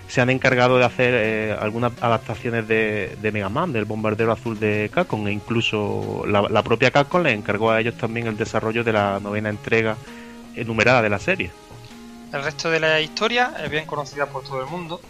se 0.09 0.21
han 0.21 0.31
encargado 0.31 0.79
de 0.79 0.85
hacer 0.85 1.59
algunas 1.59 1.93
adaptaciones 2.01 2.69
de, 2.69 3.17
de 3.21 3.33
Mega 3.33 3.49
Man, 3.49 3.73
del 3.73 3.87
bombardero 3.87 4.31
azul 4.31 4.59
de 4.61 4.89
Capcom, 4.95 5.27
e 5.27 5.33
incluso 5.33 6.25
la, 6.29 6.43
la 6.43 6.63
propia 6.63 6.93
Capcom 6.93 7.23
le 7.25 7.33
encargó 7.33 7.73
a 7.73 7.81
ellos 7.81 7.97
también 7.97 8.29
el 8.29 8.37
desarrollo 8.37 8.85
de 8.85 8.93
la 8.93 9.19
novena 9.21 9.49
entrega 9.49 9.97
enumerada 10.57 11.03
de 11.03 11.11
la 11.11 11.19
serie. 11.19 11.51
El 12.33 12.43
resto 12.43 12.71
de 12.71 12.81
la 12.81 13.01
historia 13.01 13.55
es 13.63 13.71
bien 13.71 13.87
conocida 13.87 14.27
por 14.27 14.43
todo 14.43 14.61
el 14.61 14.67
mundo. 14.67 15.01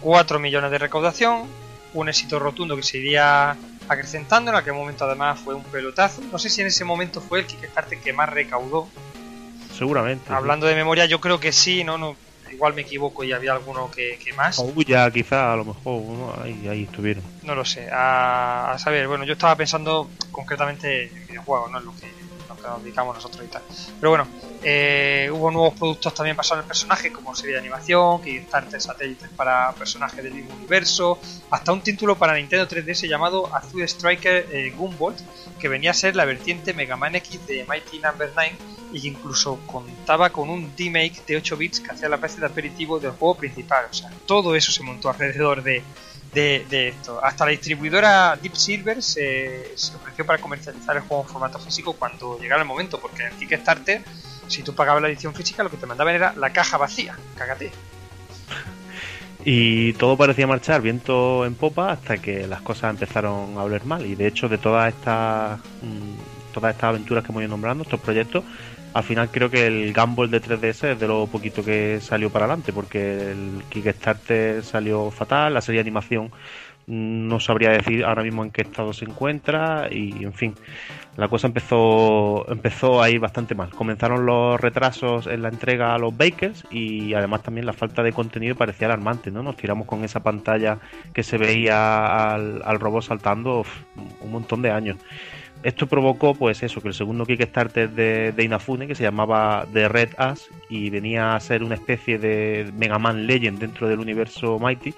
4 0.00 0.38
millones 0.38 0.70
de 0.70 0.78
recaudación, 0.78 1.46
un 1.94 2.08
éxito 2.08 2.38
rotundo 2.38 2.76
que 2.76 2.82
se 2.82 2.98
iría 2.98 3.56
acrecentando, 3.88 4.50
en 4.50 4.56
aquel 4.56 4.74
momento 4.74 5.04
además 5.04 5.40
fue 5.40 5.54
un 5.54 5.64
pelotazo. 5.64 6.22
No 6.30 6.38
sé 6.38 6.48
si 6.48 6.60
en 6.60 6.68
ese 6.68 6.84
momento 6.84 7.20
fue 7.20 7.40
el 7.40 7.46
Kickstarter 7.46 7.98
que 7.98 8.12
más 8.12 8.28
recaudó. 8.28 8.88
Seguramente. 9.76 10.28
sí. 10.28 10.32
Hablando 10.34 10.66
de 10.66 10.74
memoria, 10.74 11.06
yo 11.06 11.20
creo 11.20 11.40
que 11.40 11.52
sí, 11.52 11.82
no, 11.82 11.98
no, 11.98 12.16
igual 12.52 12.74
me 12.74 12.82
equivoco 12.82 13.24
y 13.24 13.32
había 13.32 13.52
alguno 13.52 13.90
que, 13.90 14.18
que 14.22 14.32
más. 14.32 14.58
Ouya, 14.58 15.10
quizá, 15.10 15.52
a 15.52 15.56
lo 15.56 15.64
mejor, 15.64 16.02
¿no? 16.02 16.34
ahí, 16.42 16.68
ahí 16.68 16.82
estuvieron. 16.84 17.22
No 17.42 17.54
lo 17.54 17.64
sé. 17.64 17.88
A, 17.90 18.72
a 18.72 18.78
saber, 18.78 19.08
bueno, 19.08 19.24
yo 19.24 19.32
estaba 19.32 19.56
pensando 19.56 20.08
concretamente 20.30 21.08
en 21.08 21.26
videojuegos, 21.26 21.70
no 21.70 21.78
en 21.78 21.84
lo 21.86 21.92
que 21.96 22.21
nos 22.68 22.82
dedicamos 22.82 23.14
nosotros 23.14 23.44
y 23.44 23.48
tal. 23.48 23.62
Pero 24.00 24.10
bueno, 24.10 24.26
eh, 24.62 25.28
hubo 25.32 25.50
nuevos 25.50 25.74
productos 25.74 26.14
también 26.14 26.36
basados 26.36 26.60
en 26.60 26.64
el 26.64 26.68
personaje, 26.68 27.12
como 27.12 27.34
serie 27.34 27.54
de 27.54 27.60
animación, 27.60 28.22
Kickstarter 28.22 28.80
satélites 28.80 29.28
para 29.30 29.72
personajes 29.72 30.22
del 30.22 30.34
mismo 30.34 30.54
universo, 30.54 31.18
hasta 31.50 31.72
un 31.72 31.80
título 31.80 32.16
para 32.16 32.34
Nintendo 32.34 32.68
3DS 32.68 33.08
llamado 33.08 33.54
Azul 33.54 33.82
Striker 33.82 34.46
eh, 34.50 34.72
Gunvolt, 34.76 35.18
que 35.58 35.68
venía 35.68 35.90
a 35.90 35.94
ser 35.94 36.16
la 36.16 36.24
vertiente 36.24 36.74
Mega 36.74 36.96
Man 36.96 37.14
X 37.16 37.46
de 37.46 37.64
Mighty 37.64 37.98
Number 37.98 38.30
9 38.34 38.56
y 38.92 39.00
que 39.00 39.08
incluso 39.08 39.58
contaba 39.66 40.30
con 40.30 40.50
un 40.50 40.72
remake 40.76 41.24
de 41.26 41.36
8 41.36 41.56
bits 41.56 41.80
que 41.80 41.90
hacía 41.90 42.08
la 42.08 42.16
especie 42.16 42.40
de 42.40 42.46
aperitivo 42.46 43.00
del 43.00 43.12
juego 43.12 43.36
principal. 43.36 43.86
O 43.90 43.94
sea, 43.94 44.10
todo 44.26 44.54
eso 44.54 44.70
se 44.70 44.82
montó 44.82 45.08
alrededor 45.08 45.62
de, 45.62 45.82
de, 46.32 46.66
de 46.68 46.88
esto. 46.88 47.22
Hasta 47.22 47.44
la 47.44 47.50
distribuidora 47.50 48.36
Deep 48.40 48.56
Silver 48.56 49.02
se, 49.02 49.74
ofreció 49.96 50.24
para 50.26 50.40
comercializar 50.40 50.96
el 50.96 51.02
juego 51.02 51.22
en 51.24 51.28
formato 51.28 51.58
físico 51.58 51.94
cuando 51.94 52.38
llegara 52.38 52.62
el 52.62 52.68
momento, 52.68 53.00
porque 53.00 53.24
en 53.24 53.36
Kickstarter, 53.36 54.02
si 54.48 54.62
tú 54.62 54.74
pagabas 54.74 55.02
la 55.02 55.08
edición 55.08 55.34
física, 55.34 55.62
lo 55.62 55.70
que 55.70 55.76
te 55.76 55.86
mandaban 55.86 56.14
era 56.14 56.34
la 56.36 56.52
caja 56.52 56.78
vacía. 56.78 57.18
Cágate. 57.36 57.70
Y 59.44 59.94
todo 59.94 60.16
parecía 60.16 60.46
marchar 60.46 60.80
viento 60.82 61.44
en 61.44 61.54
popa 61.54 61.90
hasta 61.90 62.18
que 62.18 62.46
las 62.46 62.62
cosas 62.62 62.90
empezaron 62.90 63.58
a 63.58 63.64
oler 63.64 63.84
mal. 63.84 64.06
Y 64.06 64.14
de 64.14 64.28
hecho, 64.28 64.48
de 64.48 64.56
todas 64.56 64.94
estas 64.94 65.58
mm, 65.82 66.52
todas 66.52 66.74
estas 66.74 66.90
aventuras 66.90 67.24
que 67.24 67.32
hemos 67.32 67.42
ido 67.42 67.50
nombrando, 67.50 67.82
estos 67.82 67.98
proyectos, 67.98 68.44
al 68.94 69.02
final 69.04 69.30
creo 69.30 69.50
que 69.50 69.66
el 69.66 69.92
Gamble 69.92 70.28
de 70.28 70.42
3DS 70.42 70.92
es 70.92 71.00
de 71.00 71.08
lo 71.08 71.26
poquito 71.26 71.64
que 71.64 72.00
salió 72.00 72.30
para 72.30 72.44
adelante, 72.44 72.72
porque 72.72 73.32
el 73.32 73.62
Kickstarter 73.68 74.62
salió 74.62 75.10
fatal, 75.10 75.54
la 75.54 75.60
serie 75.60 75.78
de 75.78 75.88
animación 75.88 76.26
mm, 76.86 77.28
no 77.28 77.40
sabría 77.40 77.70
decir 77.70 78.04
ahora 78.04 78.22
mismo 78.22 78.44
en 78.44 78.50
qué 78.50 78.62
estado 78.62 78.92
se 78.92 79.04
encuentra 79.04 79.88
y 79.90 80.24
en 80.24 80.32
fin 80.34 80.54
la 81.16 81.28
cosa 81.28 81.46
empezó 81.46 82.50
empezó 82.50 83.02
a 83.02 83.10
ir 83.10 83.20
bastante 83.20 83.54
mal. 83.54 83.70
Comenzaron 83.70 84.26
los 84.26 84.60
retrasos 84.60 85.26
en 85.26 85.42
la 85.42 85.48
entrega 85.48 85.94
a 85.94 85.98
los 85.98 86.16
bakers 86.16 86.64
y 86.70 87.14
además 87.14 87.42
también 87.42 87.66
la 87.66 87.72
falta 87.72 88.02
de 88.02 88.12
contenido 88.12 88.56
parecía 88.56 88.86
alarmante 88.88 89.30
no 89.30 89.42
nos 89.42 89.56
tiramos 89.56 89.86
con 89.86 90.04
esa 90.04 90.20
pantalla 90.20 90.78
que 91.14 91.22
se 91.22 91.38
veía 91.38 92.32
al, 92.34 92.80
robot 92.80 93.02
saltando 93.02 93.64
un 94.20 94.32
montón 94.32 94.62
de 94.62 94.70
años 94.70 94.96
esto 95.62 95.86
provocó 95.86 96.34
pues 96.34 96.62
eso 96.62 96.80
que 96.80 96.88
el 96.88 96.94
segundo 96.94 97.24
Kickstarter 97.24 97.90
de, 97.90 98.32
de 98.32 98.44
Inafune 98.44 98.86
que 98.86 98.94
se 98.94 99.02
llamaba 99.02 99.66
The 99.72 99.88
Red 99.88 100.10
Ass 100.16 100.48
y 100.68 100.90
venía 100.90 101.34
a 101.34 101.40
ser 101.40 101.62
una 101.62 101.74
especie 101.74 102.18
de 102.18 102.70
Mega 102.76 102.98
Man 102.98 103.26
Legend 103.26 103.58
dentro 103.58 103.88
del 103.88 104.00
universo 104.00 104.58
Mighty 104.58 104.94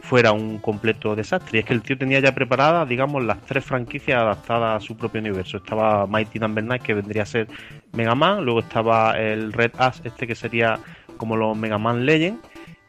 fuera 0.00 0.32
un 0.32 0.58
completo 0.58 1.14
desastre. 1.14 1.58
Y 1.58 1.60
es 1.60 1.66
que 1.66 1.74
el 1.74 1.82
tío 1.82 1.98
tenía 1.98 2.20
ya 2.20 2.34
preparadas, 2.34 2.88
digamos, 2.88 3.22
las 3.24 3.40
tres 3.42 3.64
franquicias 3.64 4.20
adaptadas 4.20 4.82
a 4.82 4.86
su 4.86 4.96
propio 4.96 5.20
universo. 5.20 5.58
Estaba 5.58 6.06
Mighty 6.06 6.38
Number 6.38 6.64
9, 6.64 6.82
que 6.82 6.94
vendría 6.94 7.22
a 7.22 7.26
ser 7.26 7.48
Mega 7.92 8.14
Man, 8.14 8.44
luego 8.44 8.60
estaba 8.60 9.18
el 9.18 9.52
Red 9.52 9.72
Ass, 9.78 10.00
este 10.04 10.26
que 10.26 10.34
sería 10.34 10.78
como 11.16 11.36
los 11.36 11.56
Mega 11.56 11.78
Man 11.78 12.06
Legend, 12.06 12.38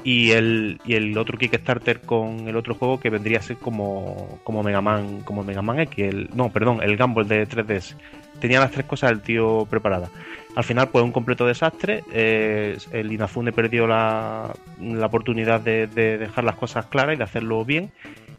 y 0.03 0.31
el, 0.31 0.79
y 0.85 0.93
el 0.95 1.17
otro 1.17 1.37
Kickstarter 1.37 2.01
con 2.01 2.47
el 2.47 2.55
otro 2.55 2.73
juego 2.75 2.99
que 2.99 3.09
vendría 3.09 3.39
a 3.39 3.41
ser 3.41 3.57
como, 3.57 4.39
como 4.43 4.63
Mega 4.63 4.81
Man, 4.81 5.21
como 5.25 5.43
Mega 5.43 5.61
Man 5.61 5.79
X, 5.81 6.05
el, 6.05 6.29
no, 6.33 6.49
perdón, 6.51 6.79
el 6.81 6.95
Gamble 6.95 7.25
de 7.25 7.47
3DS. 7.47 7.95
Tenía 8.39 8.61
las 8.61 8.71
tres 8.71 8.85
cosas 8.85 9.11
el 9.11 9.21
tío 9.21 9.67
preparadas. 9.69 10.09
Al 10.55 10.63
final, 10.63 10.87
pues 10.89 11.03
un 11.03 11.11
completo 11.11 11.45
desastre. 11.45 12.03
eh, 12.13 12.77
el 12.91 13.11
Inafune 13.11 13.51
perdió 13.51 13.85
la, 13.87 14.53
la 14.81 15.05
oportunidad 15.05 15.59
de, 15.59 15.87
de 15.87 16.17
dejar 16.17 16.45
las 16.45 16.55
cosas 16.55 16.85
claras 16.85 17.15
y 17.15 17.17
de 17.17 17.23
hacerlo 17.25 17.65
bien. 17.65 17.91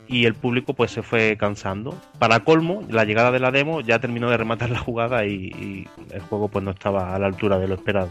Y 0.08 0.24
el 0.24 0.34
público 0.34 0.72
pues 0.74 0.90
se 0.90 1.02
fue 1.02 1.36
cansando. 1.38 1.94
Para 2.18 2.40
colmo, 2.40 2.82
la 2.88 3.04
llegada 3.04 3.30
de 3.30 3.38
la 3.40 3.50
demo 3.50 3.80
ya 3.80 4.00
terminó 4.00 4.28
de 4.30 4.38
rematar 4.38 4.70
la 4.70 4.78
jugada 4.78 5.24
y, 5.26 5.34
y 5.34 5.88
el 6.12 6.20
juego 6.22 6.48
pues 6.48 6.64
no 6.64 6.70
estaba 6.72 7.14
a 7.14 7.18
la 7.18 7.26
altura 7.26 7.58
de 7.58 7.68
lo 7.68 7.74
esperado. 7.74 8.10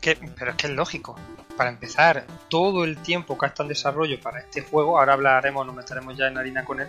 Que- 0.00 0.18
pero 0.38 0.52
es 0.52 0.56
que 0.56 0.66
es 0.68 0.72
lógico. 0.72 1.16
Para 1.56 1.70
empezar, 1.70 2.26
todo 2.50 2.84
el 2.84 2.98
tiempo 2.98 3.38
que 3.38 3.46
ha 3.46 3.54
en 3.58 3.68
desarrollo 3.68 4.20
para 4.20 4.40
este 4.40 4.60
juego, 4.60 4.98
ahora 4.98 5.14
hablaremos, 5.14 5.64
nos 5.66 5.74
meteremos 5.74 6.14
ya 6.14 6.26
en 6.26 6.36
harina 6.36 6.66
con 6.66 6.80
él, 6.80 6.88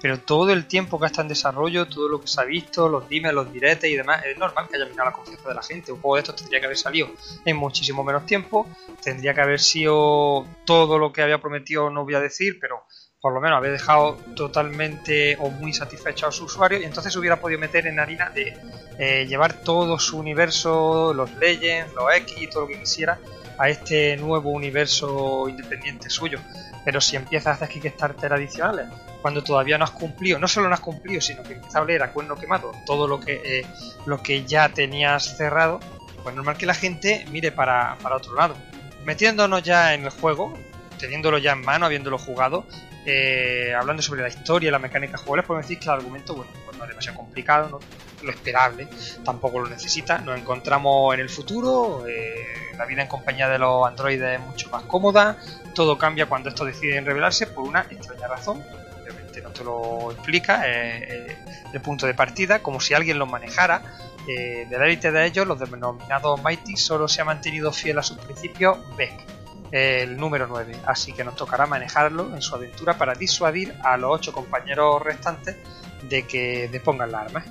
pero 0.00 0.18
todo 0.18 0.50
el 0.54 0.66
tiempo 0.66 0.98
que 0.98 1.04
ha 1.04 1.08
estado 1.08 1.24
en 1.24 1.28
desarrollo, 1.28 1.86
todo 1.86 2.08
lo 2.08 2.18
que 2.22 2.26
se 2.26 2.40
ha 2.40 2.44
visto, 2.44 2.88
los 2.88 3.06
dimes, 3.10 3.34
los 3.34 3.52
diretes 3.52 3.90
y 3.90 3.94
demás, 3.94 4.24
es 4.24 4.38
normal 4.38 4.68
que 4.68 4.76
haya 4.76 4.86
minado 4.86 5.10
la 5.10 5.16
confianza 5.16 5.48
de 5.50 5.54
la 5.54 5.62
gente. 5.62 5.92
Un 5.92 6.00
juego 6.00 6.14
de 6.16 6.20
estos 6.22 6.36
tendría 6.36 6.60
que 6.60 6.66
haber 6.66 6.78
salido 6.78 7.10
en 7.44 7.56
muchísimo 7.56 8.02
menos 8.04 8.24
tiempo, 8.24 8.66
tendría 9.02 9.34
que 9.34 9.42
haber 9.42 9.60
sido 9.60 10.46
todo 10.64 10.98
lo 10.98 11.12
que 11.12 11.20
había 11.20 11.38
prometido, 11.38 11.90
no 11.90 12.04
voy 12.04 12.14
a 12.14 12.20
decir, 12.20 12.58
pero 12.58 12.84
por 13.20 13.32
lo 13.32 13.40
menos 13.40 13.56
haber 13.56 13.72
dejado 13.72 14.16
totalmente 14.34 15.36
o 15.40 15.50
muy 15.50 15.72
satisfecho 15.72 16.26
a 16.28 16.32
su 16.32 16.44
usuario 16.44 16.80
y 16.80 16.84
entonces 16.84 17.14
hubiera 17.16 17.40
podido 17.40 17.58
meter 17.58 17.86
en 17.86 17.98
harina 17.98 18.30
de 18.30 18.56
eh, 18.98 19.26
llevar 19.26 19.54
todo 19.54 19.98
su 19.98 20.18
universo, 20.18 21.12
los 21.14 21.34
Legends, 21.36 21.92
los 21.94 22.14
X 22.14 22.50
todo 22.50 22.62
lo 22.62 22.68
que 22.68 22.78
quisiera 22.78 23.18
a 23.58 23.68
este 23.68 24.16
nuevo 24.16 24.50
universo 24.50 25.48
independiente 25.48 26.10
suyo. 26.10 26.38
Pero 26.84 27.00
si 27.00 27.16
empiezas 27.16 27.48
a 27.48 27.64
hacer 27.64 27.68
Kickstarter 27.68 28.32
adicionales, 28.32 28.86
cuando 29.22 29.42
todavía 29.42 29.76
no 29.78 29.84
has 29.84 29.90
cumplido, 29.90 30.38
no 30.38 30.46
solo 30.46 30.68
no 30.68 30.74
has 30.74 30.80
cumplido, 30.80 31.20
sino 31.20 31.42
que 31.42 31.54
empieza 31.54 31.78
a 31.78 31.82
oler 31.82 32.02
a 32.02 32.12
cuerno 32.12 32.36
quemado 32.36 32.72
todo 32.84 33.08
lo 33.08 33.18
que, 33.18 33.40
eh, 33.44 33.66
lo 34.04 34.22
que 34.22 34.44
ya 34.44 34.68
tenías 34.68 35.36
cerrado, 35.36 35.80
pues 36.22 36.34
normal 36.34 36.56
que 36.56 36.66
la 36.66 36.74
gente 36.74 37.24
mire 37.30 37.50
para, 37.50 37.96
para 38.02 38.16
otro 38.16 38.34
lado. 38.34 38.54
Metiéndonos 39.04 39.62
ya 39.62 39.94
en 39.94 40.04
el 40.04 40.10
juego, 40.10 40.52
teniéndolo 40.98 41.38
ya 41.38 41.52
en 41.52 41.62
mano, 41.62 41.86
habiéndolo 41.86 42.18
jugado, 42.18 42.66
eh, 43.06 43.72
hablando 43.74 44.02
sobre 44.02 44.22
la 44.22 44.28
historia 44.28 44.70
la 44.70 44.78
mecánica 44.78 45.16
jugables, 45.16 45.46
podemos 45.46 45.66
decir 45.66 45.78
que 45.78 45.86
el 45.86 45.92
argumento, 45.92 46.34
bueno, 46.34 46.50
pues 46.64 46.76
no 46.76 46.84
es 46.84 46.90
demasiado 46.90 47.18
complicado, 47.18 47.68
no, 47.68 47.80
lo 48.22 48.30
esperable, 48.30 48.88
tampoco 49.24 49.60
lo 49.60 49.68
necesita. 49.68 50.18
Nos 50.18 50.38
encontramos 50.38 51.14
en 51.14 51.20
el 51.20 51.30
futuro, 51.30 52.06
eh, 52.06 52.72
la 52.76 52.84
vida 52.84 53.02
en 53.02 53.08
compañía 53.08 53.48
de 53.48 53.58
los 53.58 53.86
androides 53.86 54.40
es 54.40 54.46
mucho 54.46 54.70
más 54.70 54.82
cómoda, 54.82 55.38
todo 55.74 55.96
cambia 55.98 56.26
cuando 56.26 56.48
estos 56.48 56.66
deciden 56.66 57.04
revelarse 57.04 57.46
por 57.46 57.64
una 57.64 57.82
extraña 57.90 58.26
razón, 58.28 58.62
obviamente 59.00 59.42
no 59.42 59.50
te 59.50 59.64
lo 59.64 60.12
explica, 60.12 60.66
eh, 60.66 61.06
eh, 61.08 61.36
el 61.72 61.80
punto 61.80 62.06
de 62.06 62.14
partida, 62.14 62.60
como 62.60 62.80
si 62.80 62.94
alguien 62.94 63.18
los 63.18 63.28
manejara. 63.28 63.82
Eh, 64.28 64.66
de 64.68 64.78
la 64.78 64.86
élite 64.86 65.12
de 65.12 65.24
ellos, 65.24 65.46
los 65.46 65.60
denominados 65.60 66.42
Mighty, 66.42 66.76
solo 66.76 67.06
se 67.06 67.22
ha 67.22 67.24
mantenido 67.24 67.70
fiel 67.70 67.98
a 67.98 68.02
sus 68.02 68.18
principios 68.18 68.78
Beck, 68.96 69.12
el 69.72 70.16
número 70.16 70.46
9, 70.46 70.76
así 70.86 71.12
que 71.12 71.24
nos 71.24 71.36
tocará 71.36 71.66
manejarlo 71.66 72.34
en 72.34 72.42
su 72.42 72.54
aventura 72.54 72.96
para 72.98 73.14
disuadir 73.14 73.74
a 73.82 73.96
los 73.96 74.10
ocho 74.12 74.32
compañeros 74.32 75.02
restantes 75.02 75.56
de 76.08 76.22
que 76.22 76.68
depongan 76.68 77.12
las 77.12 77.26
armas. 77.26 77.44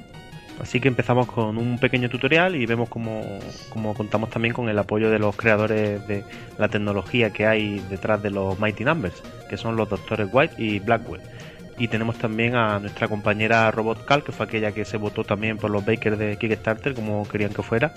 Así 0.62 0.80
que 0.80 0.88
empezamos 0.88 1.28
con 1.28 1.58
un 1.58 1.78
pequeño 1.78 2.10
tutorial 2.10 2.56
y 2.56 2.66
vemos 2.66 2.88
como, 2.88 3.40
como 3.70 3.94
contamos 3.94 4.30
también 4.30 4.54
con 4.54 4.70
el 4.70 4.80
apoyo 4.80 5.10
de 5.10 5.20
los 5.20 5.36
creadores 5.36 6.08
de 6.08 6.24
la 6.58 6.70
tecnología 6.70 7.32
que 7.32 7.46
hay 7.46 7.80
detrás 7.90 8.24
de 8.24 8.30
los 8.30 8.58
Mighty 8.58 8.86
Numbers, 8.86 9.22
que 9.50 9.58
son 9.58 9.76
los 9.76 9.90
doctores 9.90 10.30
White 10.32 10.56
y 10.58 10.80
Blackwell. 10.80 11.22
Y 11.78 11.90
tenemos 11.90 12.18
también 12.18 12.56
a 12.56 12.80
nuestra 12.80 13.10
compañera 13.10 13.70
Robot 13.70 14.06
Cal, 14.06 14.24
que 14.24 14.32
fue 14.32 14.46
aquella 14.46 14.72
que 14.72 14.86
se 14.86 14.96
votó 14.96 15.26
también 15.26 15.58
por 15.58 15.70
los 15.70 15.86
bakers 15.86 16.18
de 16.18 16.38
Kickstarter, 16.38 16.94
como 16.94 17.28
querían 17.28 17.54
que 17.54 17.62
fuera. 17.62 17.94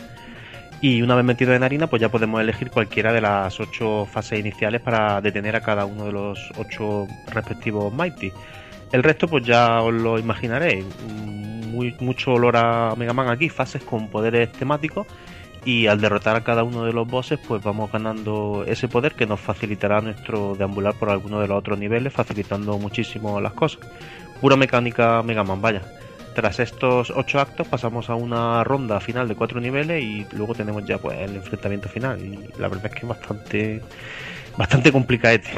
Y 0.81 1.03
una 1.03 1.17
vez 1.17 1.25
metido 1.25 1.55
en 1.55 1.65
harina, 1.65 1.89
pues 1.89 2.01
ya 2.01 2.09
podemos 2.09 2.41
elegir 2.41 2.71
cualquiera 2.71 3.13
de 3.13 3.21
las 3.21 3.59
ocho 3.59 4.07
fases 4.07 4.39
iniciales 4.39 4.81
para 4.81 5.21
detener 5.21 5.57
a 5.57 5.61
cada 5.61 5.85
uno 5.85 6.05
de 6.05 6.13
los 6.13 6.53
ocho 6.57 7.09
respectivos 7.33 7.93
Mighty. 7.93 8.33
El 8.93 9.03
resto, 9.03 9.27
pues 9.27 9.45
ya 9.45 9.83
os 9.83 9.93
lo 9.93 10.19
imaginaréis. 10.19 10.85
Muy, 11.67 11.97
mucho 12.01 12.33
olor 12.33 12.57
a 12.57 12.95
Mega 12.97 13.13
Man 13.13 13.29
aquí, 13.29 13.49
fases 13.49 13.83
con 13.83 14.09
poderes 14.09 14.53
temáticos. 14.53 15.07
Y 15.65 15.89
al 15.89 16.01
derrotar 16.01 16.37
a 16.37 16.45
cada 16.45 16.63
uno 16.63 16.85
de 16.85 16.93
los 16.93 17.07
bosses, 17.07 17.41
pues 17.47 17.63
vamos 17.63 17.91
ganando 17.91 18.65
ese 18.67 18.87
poder 18.87 19.15
que 19.15 19.27
nos 19.27 19.41
facilitará 19.41 20.01
nuestro 20.01 20.55
deambular 20.55 20.95
por 20.95 21.11
alguno 21.11 21.41
de 21.41 21.49
los 21.49 21.59
otros 21.59 21.79
niveles, 21.79 22.13
facilitando 22.13 22.79
muchísimo 22.79 23.41
las 23.41 23.53
cosas. 23.53 23.81
Pura 24.41 24.57
mecánica 24.57 25.23
Mega 25.25 25.43
Man, 25.43 25.61
vaya. 25.61 25.83
Tras 26.39 26.61
estos 26.61 27.11
ocho 27.11 27.41
actos 27.41 27.67
pasamos 27.67 28.09
a 28.09 28.15
una 28.15 28.63
ronda 28.63 29.01
final 29.01 29.27
de 29.27 29.35
cuatro 29.35 29.61
niveles 29.61 30.01
y 30.01 30.25
luego 30.31 30.55
tenemos 30.55 30.87
ya 30.87 30.97
pues 30.97 31.19
el 31.19 31.35
enfrentamiento 31.35 31.89
final. 31.89 32.25
Y 32.25 32.49
la 32.61 32.69
verdad 32.69 32.87
es 32.87 32.93
que 32.93 33.01
es 33.01 33.09
bastante, 33.09 33.83
bastante 34.57 34.93
complicadete. 34.93 35.51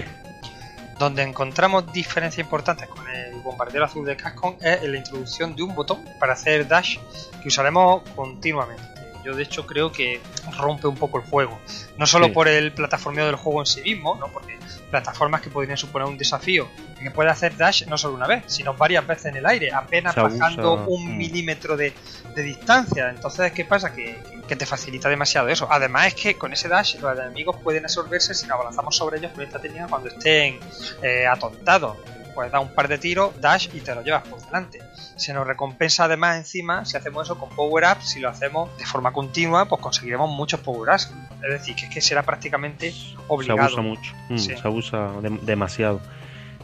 Donde 0.98 1.22
encontramos 1.22 1.92
diferencias 1.92 2.42
importantes 2.42 2.88
con 2.88 3.06
el 3.10 3.34
bombardero 3.42 3.84
azul 3.84 4.06
de 4.06 4.16
Capcom 4.16 4.56
es 4.58 4.82
en 4.82 4.92
la 4.92 4.96
introducción 4.96 5.54
de 5.54 5.64
un 5.64 5.74
botón 5.74 6.02
para 6.18 6.32
hacer 6.32 6.66
dash 6.66 6.96
que 7.42 7.48
usaremos 7.48 8.00
continuamente. 8.16 8.99
Yo 9.24 9.34
de 9.34 9.42
hecho 9.42 9.66
creo 9.66 9.92
que 9.92 10.20
rompe 10.56 10.86
un 10.86 10.96
poco 10.96 11.18
el 11.18 11.24
juego. 11.24 11.58
No 11.96 12.06
solo 12.06 12.26
Sí. 12.26 12.32
por 12.32 12.48
el 12.48 12.72
plataformeo 12.72 13.26
del 13.26 13.36
juego 13.36 13.60
en 13.60 13.66
sí 13.66 13.82
mismo, 13.82 14.16
¿no? 14.16 14.28
porque 14.28 14.58
plataformas 14.90 15.40
que 15.40 15.50
podrían 15.50 15.76
suponer 15.76 16.08
un 16.08 16.18
desafío, 16.18 16.68
que 16.98 17.10
puede 17.10 17.30
hacer 17.30 17.56
dash 17.56 17.86
no 17.86 17.96
solo 17.96 18.14
una 18.14 18.26
vez, 18.26 18.44
sino 18.46 18.74
varias 18.74 19.06
veces 19.06 19.26
en 19.26 19.36
el 19.36 19.46
aire, 19.46 19.72
apenas 19.72 20.14
Se 20.14 20.20
abusa, 20.20 20.38
bajando 20.38 20.84
un 20.86 21.14
mm. 21.14 21.16
milímetro 21.16 21.76
de, 21.76 21.92
de 22.34 22.42
distancia. 22.42 23.08
Entonces, 23.08 23.52
¿qué 23.52 23.64
pasa? 23.64 23.92
Que, 23.92 24.20
que 24.46 24.56
te 24.56 24.66
facilita 24.66 25.08
demasiado 25.08 25.48
eso. 25.48 25.68
Además 25.70 26.08
es 26.08 26.14
que 26.14 26.34
con 26.36 26.52
ese 26.52 26.68
dash 26.68 26.96
los 26.96 27.18
enemigos 27.18 27.56
pueden 27.62 27.84
absorberse 27.84 28.34
si 28.34 28.46
nos 28.46 28.54
abalanzamos 28.56 28.96
sobre 28.96 29.18
ellos 29.18 29.32
con 29.32 29.44
esta 29.44 29.60
técnica 29.60 29.86
cuando 29.88 30.08
estén 30.08 30.58
eh, 31.02 31.26
atontados. 31.26 31.96
Puedes 32.40 32.52
dar 32.54 32.62
un 32.62 32.74
par 32.74 32.88
de 32.88 32.96
tiros, 32.96 33.38
dash 33.38 33.68
y 33.74 33.80
te 33.82 33.94
lo 33.94 34.00
llevas 34.02 34.22
por 34.26 34.40
delante. 34.42 34.80
Se 35.16 35.34
nos 35.34 35.46
recompensa 35.46 36.04
además 36.04 36.38
encima 36.38 36.86
si 36.86 36.96
hacemos 36.96 37.26
eso 37.26 37.38
con 37.38 37.50
power 37.50 37.84
ups, 37.92 38.08
si 38.08 38.18
lo 38.18 38.30
hacemos 38.30 38.74
de 38.78 38.86
forma 38.86 39.12
continua, 39.12 39.66
pues 39.66 39.78
conseguiremos 39.82 40.30
muchos 40.30 40.58
power 40.60 40.88
ups. 40.94 41.12
Es 41.44 41.50
decir, 41.52 41.74
que 41.76 41.84
es 41.84 41.90
que 41.92 42.00
será 42.00 42.22
prácticamente 42.22 42.92
Se 42.92 43.14
obligado. 43.28 43.60
abusa 43.60 43.82
mucho, 43.82 44.14
mm, 44.30 44.38
Sí. 44.38 44.56
se 44.56 44.66
abusa 44.66 45.10
de- 45.20 45.38
demasiado. 45.42 46.00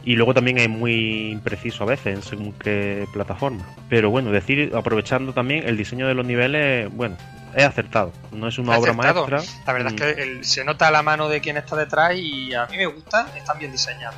Y 0.03 0.15
luego 0.15 0.33
también 0.33 0.57
es 0.57 0.67
muy 0.67 1.29
impreciso 1.29 1.83
a 1.83 1.85
veces 1.85 2.07
en 2.15 2.23
según 2.23 2.53
qué 2.53 3.05
plataforma. 3.13 3.63
Pero 3.87 4.09
bueno, 4.09 4.31
decir, 4.31 4.71
aprovechando 4.75 5.33
también 5.33 5.67
el 5.69 5.77
diseño 5.77 6.07
de 6.07 6.15
los 6.15 6.25
niveles, 6.25 6.89
bueno, 6.91 7.17
es 7.53 7.65
acertado. 7.65 8.11
No 8.31 8.47
es 8.47 8.57
una 8.57 8.79
obra 8.79 8.93
Acertado. 8.93 9.27
maestra. 9.27 9.53
La 9.67 9.73
verdad 9.73 9.91
Mm, 9.91 9.93
es 9.93 10.01
que 10.15 10.23
el- 10.23 10.43
se 10.43 10.63
nota 10.65 10.89
la 10.89 11.03
mano 11.03 11.29
de 11.29 11.39
quien 11.39 11.57
está 11.57 11.75
detrás 11.75 12.13
y 12.15 12.51
a 12.55 12.65
mí 12.65 12.77
me 12.77 12.87
gusta, 12.87 13.27
están 13.37 13.59
bien 13.59 13.71
diseñados. 13.71 14.15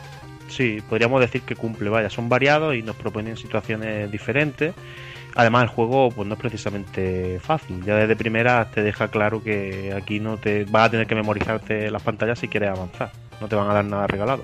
Sí, 0.50 0.82
podríamos 0.88 1.22
decir 1.22 1.43
que 1.43 1.56
cumple, 1.56 1.89
vaya, 1.89 2.10
son 2.10 2.28
variados 2.28 2.76
y 2.76 2.82
nos 2.82 2.95
proponen 2.95 3.38
situaciones 3.38 4.12
diferentes. 4.12 4.74
Además, 5.36 5.64
el 5.64 5.70
juego 5.70 6.10
pues 6.10 6.28
no 6.28 6.34
es 6.34 6.39
precisamente 6.39 7.39
fácil. 7.39 7.84
Ya 7.86 7.95
desde 7.95 8.16
primera 8.16 8.70
te 8.72 8.82
deja 8.82 9.10
claro 9.10 9.43
que 9.43 9.93
aquí 9.95 10.20
no 10.20 10.38
te 10.38 10.66
vas 10.66 10.88
a 10.88 10.91
tener 10.91 11.08
que 11.08 11.16
memorizarte 11.16 11.91
las 11.91 12.02
pantallas 12.02 12.39
si 12.39 12.47
quieres 12.47 12.72
avanzar. 12.72 13.12
No 13.39 13.47
te 13.47 13.56
van 13.56 13.70
a 13.70 13.74
dar 13.74 13.86
nada 13.86 14.08
regalado. 14.08 14.43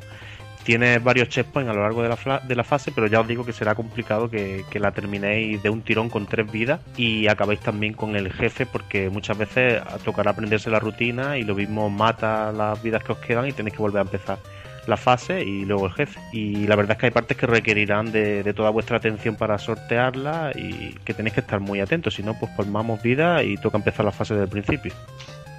Tienes 0.63 1.03
varios 1.03 1.29
checkpoints 1.29 1.69
a 1.69 1.73
lo 1.73 1.81
largo 1.83 2.01
de 2.01 2.55
la, 2.55 2.63
fase, 2.63 2.91
pero 2.91 3.05
ya 3.05 3.19
os 3.19 3.27
digo 3.27 3.45
que 3.45 3.53
será 3.53 3.75
complicado 3.75 4.29
que, 4.31 4.65
que 4.71 4.79
la 4.79 4.91
terminéis 4.91 5.61
de 5.61 5.69
un 5.69 5.83
tirón 5.83 6.09
con 6.09 6.25
tres 6.25 6.51
vidas 6.51 6.81
y 6.97 7.27
acabéis 7.27 7.59
también 7.59 7.93
con 7.93 8.15
el 8.15 8.33
jefe 8.33 8.65
porque 8.65 9.11
muchas 9.11 9.37
veces 9.37 9.83
tocará 10.03 10.31
aprenderse 10.31 10.71
la 10.71 10.79
rutina 10.79 11.37
y 11.37 11.43
lo 11.43 11.53
mismo 11.53 11.91
mata 11.91 12.51
las 12.51 12.81
vidas 12.81 13.03
que 13.03 13.11
os 13.11 13.19
quedan 13.19 13.47
y 13.47 13.51
tenéis 13.51 13.75
que 13.75 13.81
volver 13.81 13.99
a 13.99 14.03
empezar 14.03 14.39
la 14.87 14.97
fase 14.97 15.41
y 15.41 15.65
luego 15.65 15.87
el 15.87 15.93
jefe. 15.93 16.19
Y 16.31 16.67
la 16.67 16.75
verdad 16.75 16.93
es 16.93 16.97
que 16.99 17.05
hay 17.07 17.11
partes 17.11 17.37
que 17.37 17.47
requerirán 17.47 18.11
de, 18.11 18.53
toda 18.53 18.69
vuestra 18.69 18.97
atención 18.97 19.35
para 19.35 19.57
sortearla 19.57 20.51
y 20.55 20.93
que 21.05 21.13
tenéis 21.13 21.33
que 21.33 21.41
estar 21.41 21.59
muy 21.59 21.81
atentos, 21.81 22.15
si 22.15 22.23
no 22.23 22.37
pues 22.39 22.51
formamos 22.55 23.01
vida 23.01 23.43
y 23.43 23.57
toca 23.57 23.77
empezar 23.77 24.05
la 24.05 24.11
fase 24.11 24.33
desde 24.33 24.45
el 24.45 24.49
principio. 24.49 24.93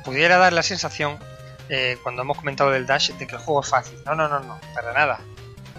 Pudiera 0.05 0.39
dar 0.39 0.53
la 0.53 0.63
sensación, 0.63 1.19
eh, 1.69 1.99
cuando 2.03 2.23
hemos 2.23 2.39
comentado 2.39 2.71
del 2.71 2.87
Dash, 2.87 3.11
de 3.13 3.27
que 3.27 3.35
el 3.35 3.41
juego 3.41 3.61
es 3.61 3.69
fácil. 3.69 3.99
No, 4.05 4.15
no, 4.15 4.29
no, 4.29 4.41
no, 4.41 4.59
para 4.75 4.93
nada. 4.93 5.21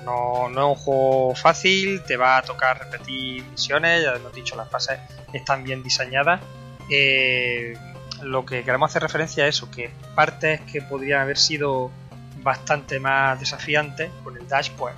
No, 0.03 0.49
no 0.49 0.71
es 0.71 0.77
un 0.77 0.83
juego 0.83 1.35
fácil, 1.35 2.01
te 2.03 2.17
va 2.17 2.37
a 2.37 2.41
tocar 2.41 2.79
repetir 2.79 3.43
misiones, 3.45 4.03
ya 4.03 4.13
hemos 4.13 4.33
dicho, 4.33 4.55
las 4.55 4.69
fases 4.69 4.99
están 5.33 5.63
bien 5.63 5.83
diseñadas. 5.83 6.41
Eh, 6.89 7.77
lo 8.21 8.45
que 8.45 8.63
queremos 8.63 8.89
hacer 8.89 9.01
referencia 9.01 9.43
a 9.43 9.47
eso, 9.47 9.69
que 9.69 9.91
partes 10.15 10.61
que 10.61 10.81
podrían 10.81 11.21
haber 11.21 11.37
sido 11.37 11.91
bastante 12.47 12.99
más 12.99 13.39
desafiantes 13.39 14.09
con 14.23 14.35
el 14.37 14.47
Dash, 14.47 14.71
pues 14.71 14.95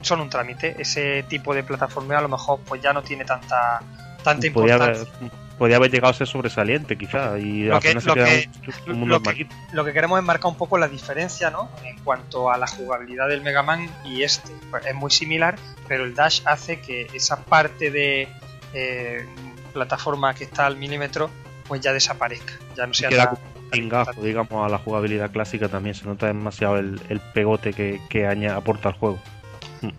son 0.00 0.20
un 0.20 0.30
trámite. 0.30 0.74
Ese 0.78 1.22
tipo 1.24 1.54
de 1.54 1.62
plataforma 1.62 2.16
a 2.18 2.20
lo 2.22 2.28
mejor 2.28 2.60
pues 2.66 2.80
ya 2.82 2.92
no 2.92 3.02
tiene 3.02 3.24
tanta, 3.24 3.80
tanta 4.24 4.48
Podía 4.52 4.74
importancia. 4.74 5.12
haber, 5.18 5.30
podía 5.58 5.76
haber 5.76 5.90
llegado 5.90 6.10
a 6.12 6.14
ser 6.14 6.26
sobresaliente 6.26 6.96
quizá 6.98 7.38
y 7.38 7.64
Lo 7.64 7.80
que- 7.80 7.88
final 7.88 8.02
se 8.02 8.08
lo 8.08 8.14
queda 8.14 8.26
que- 8.26 8.50
un, 8.86 8.92
un 8.92 8.98
mundo 9.00 9.14
lo 9.16 9.22
que- 9.22 9.30
normalito. 9.44 9.56
lo 9.72 9.84
que 9.84 9.92
queremos 9.92 10.18
es 10.18 10.24
marcar 10.24 10.50
un 10.50 10.56
poco 10.56 10.78
la 10.78 10.88
diferencia, 10.88 11.50
¿no? 11.50 11.70
En 11.84 11.98
cuanto 12.04 12.50
a 12.50 12.56
la 12.58 12.66
jugabilidad 12.66 13.28
del 13.28 13.42
Mega 13.42 13.62
Man 13.62 13.88
y 14.04 14.22
este. 14.22 14.52
Pues 14.70 14.84
es 14.86 14.94
muy 14.94 15.10
similar, 15.10 15.56
pero 15.88 16.04
el 16.04 16.14
Dash 16.14 16.40
hace 16.44 16.80
que 16.80 17.06
esa 17.14 17.44
parte 17.44 17.90
de 17.90 18.28
eh, 18.74 19.26
plataforma 19.72 20.34
que 20.34 20.44
está 20.44 20.66
al 20.66 20.76
milímetro, 20.76 21.30
pues 21.66 21.80
ya 21.80 21.92
desaparezca. 21.92 22.52
Ya 22.76 22.86
no 22.86 22.92
sea 22.94 23.08
tan- 23.10 23.38
pingazo, 23.70 24.20
digamos, 24.22 24.64
a 24.64 24.68
la 24.68 24.78
jugabilidad 24.78 25.30
clásica 25.30 25.68
también. 25.68 25.94
Se 25.94 26.04
nota 26.04 26.26
demasiado 26.26 26.78
el, 26.78 27.00
el 27.08 27.20
pegote 27.20 27.72
que, 27.72 28.00
que 28.08 28.26
aña- 28.26 28.56
aporta 28.56 28.88
al 28.90 28.94
juego. 28.96 29.18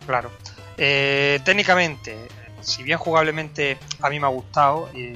Claro. 0.06 0.32
Eh, 0.78 1.40
técnicamente, 1.44 2.18
si 2.62 2.84
bien 2.84 2.98
jugablemente 2.98 3.78
a 4.02 4.10
mí 4.10 4.20
me 4.20 4.28
ha 4.28 4.30
gustado, 4.30 4.90
y 4.94 5.14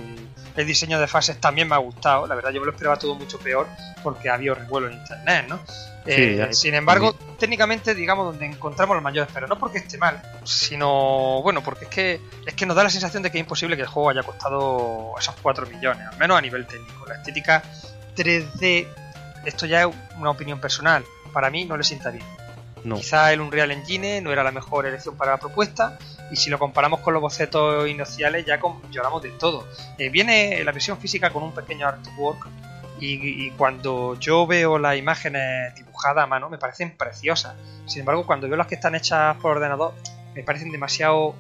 el 0.56 0.66
diseño 0.68 1.00
de 1.00 1.08
fases 1.08 1.40
también 1.40 1.68
me 1.68 1.76
ha 1.76 1.80
gustado, 1.80 2.28
la 2.28 2.36
verdad 2.36 2.52
yo 2.52 2.60
me 2.60 2.66
lo 2.66 2.72
esperaba 2.72 2.98
todo 2.98 3.16
mucho 3.16 3.40
peor 3.40 3.68
porque 4.04 4.30
había 4.30 4.54
revuelo 4.54 4.88
en 4.88 4.94
internet, 4.94 5.46
¿no? 5.48 5.60
Eh, 6.08 6.48
sin 6.52 6.74
embargo, 6.74 7.14
técnicamente, 7.38 7.94
digamos, 7.94 8.26
donde 8.26 8.48
encontramos 8.48 8.96
los 8.96 9.04
mayores, 9.04 9.30
pero 9.32 9.48
no 9.48 9.60
porque 9.60 9.78
esté 9.78 10.00
mal, 10.00 10.20
sino, 10.44 11.42
bueno, 11.44 11.62
porque 11.62 11.86
es 11.86 11.92
que 11.92 12.22
es 12.48 12.54
que 12.56 12.66
nos 12.66 12.76
da 12.76 12.84
la 12.84 12.90
sensación 12.90 13.22
de 13.22 13.30
que 13.30 13.38
es 13.38 13.42
imposible 13.42 13.76
que 13.76 13.84
el 13.84 13.88
juego 13.88 14.10
haya 14.10 14.24
costado 14.24 15.14
esos 15.20 15.36
4 15.44 15.68
millones, 15.68 16.08
al 16.12 16.18
menos 16.18 16.38
a 16.40 16.42
nivel 16.42 16.66
técnico. 16.66 17.06
La 17.06 17.16
estética 17.16 17.62
3D, 18.16 18.88
esto 19.46 19.66
ya 19.66 19.84
es 19.84 19.88
una 20.18 20.30
opinión 20.32 20.60
personal, 20.60 21.04
para 21.34 21.50
mí 21.50 21.66
no 21.66 21.78
le 21.78 21.84
sienta 21.84 22.10
bien. 22.12 22.26
No. 22.84 22.96
Quizá 22.96 23.32
el 23.32 23.42
Unreal 23.42 23.70
Engine 23.72 24.22
no 24.22 24.32
era 24.32 24.44
la 24.44 24.52
mejor 24.52 24.88
elección 24.88 25.16
para 25.16 25.32
la 25.34 25.38
propuesta 25.38 26.00
y 26.32 26.36
si 26.36 26.50
lo 26.50 26.58
comparamos 26.58 27.02
con 27.02 27.14
los 27.14 27.22
bocetos 27.22 27.88
iniciales 27.88 28.44
ya 28.46 28.60
con- 28.60 28.82
lloramos 28.92 29.22
de 29.22 29.30
todo. 29.32 29.68
Eh, 30.00 30.10
viene 30.10 30.64
la 30.64 30.72
versión 30.72 30.98
física 30.98 31.30
con 31.32 31.44
un 31.44 31.54
pequeño 31.54 31.88
artwork 31.88 32.48
y, 33.00 33.46
y 33.46 33.52
cuando 33.52 34.16
yo 34.20 34.48
veo 34.48 34.80
las 34.80 34.98
imágenes 34.98 35.76
dibujadas 35.76 36.24
a 36.24 36.28
mano 36.28 36.50
me 36.50 36.58
parecen 36.58 36.98
preciosas. 36.98 37.54
Sin 37.86 38.00
embargo, 38.00 38.26
cuando 38.26 38.48
veo 38.48 38.58
las 38.58 38.66
que 38.68 38.76
están 38.76 38.96
hechas 38.96 39.36
por 39.38 39.58
ordenador 39.58 39.94
me 40.34 40.42
parecen 40.44 40.72
demasiado, 40.72 41.36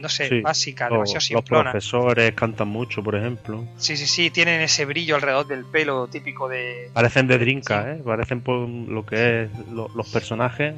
no 0.00 0.08
sé, 0.08 0.28
Sí. 0.28 0.34
Los, 0.40 0.64
demasiado 0.64 0.96
los 0.96 1.24
simplonas. 1.24 1.72
profesores 1.72 2.32
cantan 2.34 2.68
mucho, 2.68 3.02
por 3.02 3.14
ejemplo. 3.16 3.64
Sí, 3.76 3.96
sí, 3.96 4.06
sí, 4.06 4.30
tienen 4.30 4.60
ese 4.60 4.84
brillo 4.84 5.16
alrededor 5.16 5.46
del 5.46 5.64
pelo 5.64 6.06
típico 6.08 6.48
de, 6.48 6.90
Parecen 6.92 7.26
de 7.26 7.38
Drinka, 7.38 7.92
¿eh? 7.92 8.02
Parecen 8.04 8.40
por 8.40 8.68
lo 8.68 9.04
que 9.06 9.42
es 9.44 9.50
lo- 9.72 9.88
los 9.94 10.08
personajes. 10.08 10.74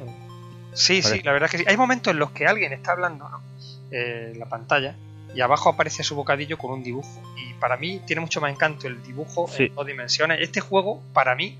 Sí, 0.73 1.01
sí, 1.01 1.21
la 1.23 1.31
verdad 1.31 1.45
es 1.47 1.51
que 1.51 1.57
sí. 1.59 1.65
Hay 1.67 1.77
momentos 1.77 2.11
en 2.13 2.19
los 2.19 2.31
que 2.31 2.45
alguien 2.45 2.71
está 2.73 2.91
hablando 2.93 3.27
¿no? 3.27 3.41
Eh, 3.91 4.31
en 4.33 4.39
la 4.39 4.45
pantalla 4.45 4.95
y 5.35 5.41
abajo 5.41 5.69
aparece 5.69 6.03
su 6.03 6.15
bocadillo 6.15 6.57
con 6.57 6.71
un 6.71 6.83
dibujo. 6.83 7.21
Y 7.37 7.53
para 7.55 7.75
mí 7.77 8.01
tiene 8.05 8.21
mucho 8.21 8.39
más 8.41 8.51
encanto 8.51 8.87
el 8.87 9.01
dibujo 9.03 9.47
Sí. 9.47 9.63
en 9.63 9.75
dos 9.75 9.85
dimensiones. 9.85 10.39
Este 10.41 10.59
juego, 10.61 11.01
para 11.13 11.35
mí, 11.35 11.57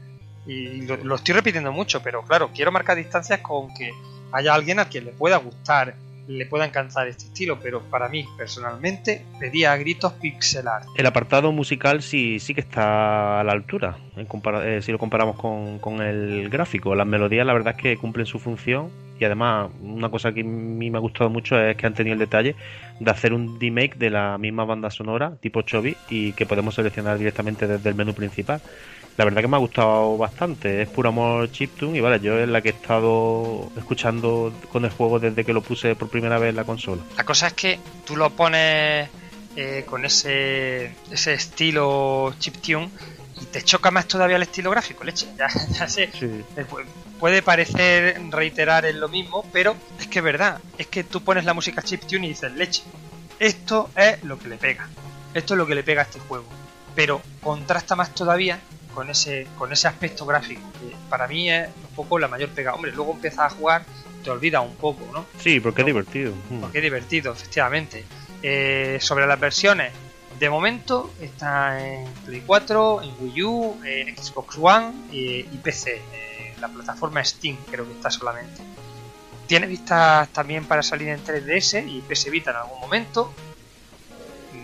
y 0.48 0.82
lo, 0.84 0.96
lo 0.98 1.16
estoy 1.16 1.36
repitiendo 1.36 1.72
mucho, 1.72 2.02
pero 2.02 2.22
claro, 2.24 2.50
quiero 2.54 2.72
marcar 2.72 2.96
distancias 2.98 3.40
con 3.42 3.74
que 3.74 3.92
haya 4.32 4.54
alguien 4.54 4.80
a 4.80 4.86
quien 4.86 5.06
le 5.06 5.12
pueda 5.12 5.38
gustar, 5.38 5.96
le 6.30 6.46
pueda 6.46 6.66
encantar 6.66 7.08
este 7.08 7.26
estilo, 7.26 7.60
pero 7.62 7.82
para 7.82 8.08
mí, 8.08 8.26
personalmente, 8.38 9.26
pedía 9.40 9.74
a 9.74 9.78
gritos 9.78 10.14
pixel 10.14 10.68
art. 10.68 10.86
El 10.96 11.06
apartado 11.06 11.52
musical 11.52 12.04
sí, 12.04 12.40
sí 12.40 12.54
que 12.54 12.62
está 12.62 13.40
a 13.40 13.44
la 13.44 13.52
altura, 13.52 13.98
en 14.16 14.28
eh, 14.64 14.82
si 14.82 14.92
lo 14.92 15.00
comparamos 15.00 15.38
con, 15.38 15.80
con 15.80 16.02
el 16.02 16.50
gráfico. 16.50 16.94
Las 16.94 17.08
melodías 17.08 17.46
la 17.46 17.54
verdad 17.54 17.76
es 17.76 17.82
que 17.82 17.98
cumplen 17.98 18.28
su 18.28 18.38
función 18.40 18.92
y 19.20 19.26
además 19.26 19.70
una 19.82 20.10
cosa 20.10 20.32
que 20.32 20.42
a 20.42 20.44
mí 20.44 20.90
me 20.90 20.98
ha 20.98 21.02
gustado 21.02 21.30
mucho 21.30 21.60
es 21.60 21.76
que 21.76 21.86
han 21.86 21.94
tenido 21.94 22.14
el 22.14 22.20
detalle 22.20 22.56
de 23.00 23.12
hacer 23.12 23.34
un 23.34 23.60
remake 23.60 23.98
de 23.98 24.10
la 24.10 24.38
misma 24.38 24.66
banda 24.66 24.90
sonora 24.90 25.34
tipo 25.42 25.62
Chobi 25.62 25.98
y 26.10 26.32
que 26.34 26.46
podemos 26.46 26.76
seleccionar 26.76 27.18
directamente 27.18 27.68
desde 27.68 27.90
el 27.90 27.96
menú 27.96 28.14
principal. 28.14 28.62
La 29.20 29.26
verdad 29.26 29.42
que 29.42 29.50
me 29.50 29.58
ha 29.58 29.60
gustado 29.60 30.16
bastante, 30.18 30.82
es 30.82 30.88
puro 30.88 31.10
amor 31.10 31.52
chiptune 31.52 31.98
y 31.98 32.00
vale, 32.00 32.22
yo 32.22 32.40
es 32.40 32.48
la 32.48 32.62
que 32.62 32.70
he 32.70 32.72
estado 32.72 33.70
escuchando 33.76 34.54
con 34.72 34.86
el 34.86 34.92
juego 34.92 35.20
desde 35.20 35.44
que 35.44 35.52
lo 35.52 35.62
puse 35.62 35.94
por 35.94 36.08
primera 36.10 36.40
vez 36.40 36.52
en 36.52 36.56
la 36.56 36.64
consola. 36.64 37.02
La 37.18 37.26
cosa 37.26 37.48
es 37.48 37.54
que 37.54 37.80
tú 38.06 38.16
lo 38.16 38.30
pones 38.30 39.10
eh, 39.58 39.84
con 39.86 40.06
ese, 40.06 40.96
ese 41.12 41.34
estilo 41.34 42.34
chiptune 42.40 42.88
y 43.42 43.46
te 43.48 43.62
choca 43.62 43.92
más 43.92 44.08
todavía 44.08 44.38
el 44.38 44.44
estilo 44.44 44.72
gráfico, 44.72 45.04
leche. 45.04 45.28
Ya, 45.38 45.50
ya 45.50 45.90
sé. 45.90 46.10
Sí. 46.18 46.26
Eh, 46.56 46.66
pu- 46.66 46.86
Puede 47.20 47.42
parecer 47.42 48.22
reiterar 48.32 48.86
en 48.86 49.02
lo 49.02 49.10
mismo, 49.10 49.44
pero 49.52 49.76
es 50.00 50.08
que 50.08 50.20
es 50.20 50.24
verdad. 50.24 50.62
Es 50.78 50.88
que 50.88 51.04
tú 51.04 51.22
pones 51.26 51.44
la 51.44 51.54
música 51.54 51.82
chiptune 51.82 52.26
y 52.26 52.30
dices, 52.30 52.54
leche, 52.54 52.84
esto 53.38 53.90
es 53.98 54.24
lo 54.24 54.40
que 54.40 54.48
le 54.48 54.56
pega. 54.56 54.88
Esto 55.34 55.56
es 55.56 55.58
lo 55.58 55.68
que 55.68 55.76
le 55.76 55.84
pega 55.84 56.04
a 56.04 56.06
este 56.06 56.22
juego. 56.22 56.46
Pero 56.96 57.22
contrasta 57.42 57.98
más 57.98 58.16
todavía 58.16 58.60
con 58.94 59.10
ese, 59.10 59.48
con 59.58 59.72
ese 59.72 59.88
aspecto 59.88 60.26
gráfico, 60.26 60.62
que 60.80 60.96
para 61.10 61.28
mí 61.28 61.50
es 61.50 61.68
un 61.68 61.96
poco 61.96 62.20
la 62.20 62.28
mayor 62.28 62.50
pega. 62.50 62.74
Hombre, 62.74 62.92
luego 62.92 63.14
empiezas 63.14 63.52
a 63.52 63.56
jugar, 63.56 63.84
te 64.24 64.30
olvidas 64.30 64.64
un 64.64 64.76
poco, 64.76 65.10
¿no? 65.14 65.26
Sí, 65.40 65.60
porque 65.60 65.82
es 65.82 65.86
divertido. 65.86 66.34
Mm. 66.50 66.60
Porque 66.62 66.80
es 66.80 66.84
divertido, 66.84 67.34
efectivamente. 67.34 68.06
Eh, 68.42 68.98
sobre 69.02 69.28
las 69.28 69.40
versiones, 69.40 69.92
de 70.40 70.50
momento 70.50 71.14
está 71.20 71.86
en 71.86 72.06
Play 72.26 72.44
4, 72.46 73.02
en 73.04 73.14
Wii 73.20 73.44
U, 73.44 73.82
en 73.84 74.18
Xbox 74.18 74.58
One 74.58 74.94
eh, 75.12 75.46
y 75.52 75.58
PC. 75.58 76.02
Eh, 76.14 76.56
la 76.62 76.70
plataforma 76.70 77.24
Steam 77.24 77.58
creo 77.70 77.86
que 77.86 77.94
está 77.94 78.10
solamente. 78.10 78.62
Tiene 79.48 79.68
vistas 79.68 80.30
también 80.30 80.66
para 80.66 80.84
salir 80.84 81.10
en 81.10 81.24
3DS 81.24 81.88
y 81.88 82.02
PS 82.02 82.30
Vita 82.30 82.52
en 82.52 82.58
algún 82.58 82.80
momento. 82.80 83.34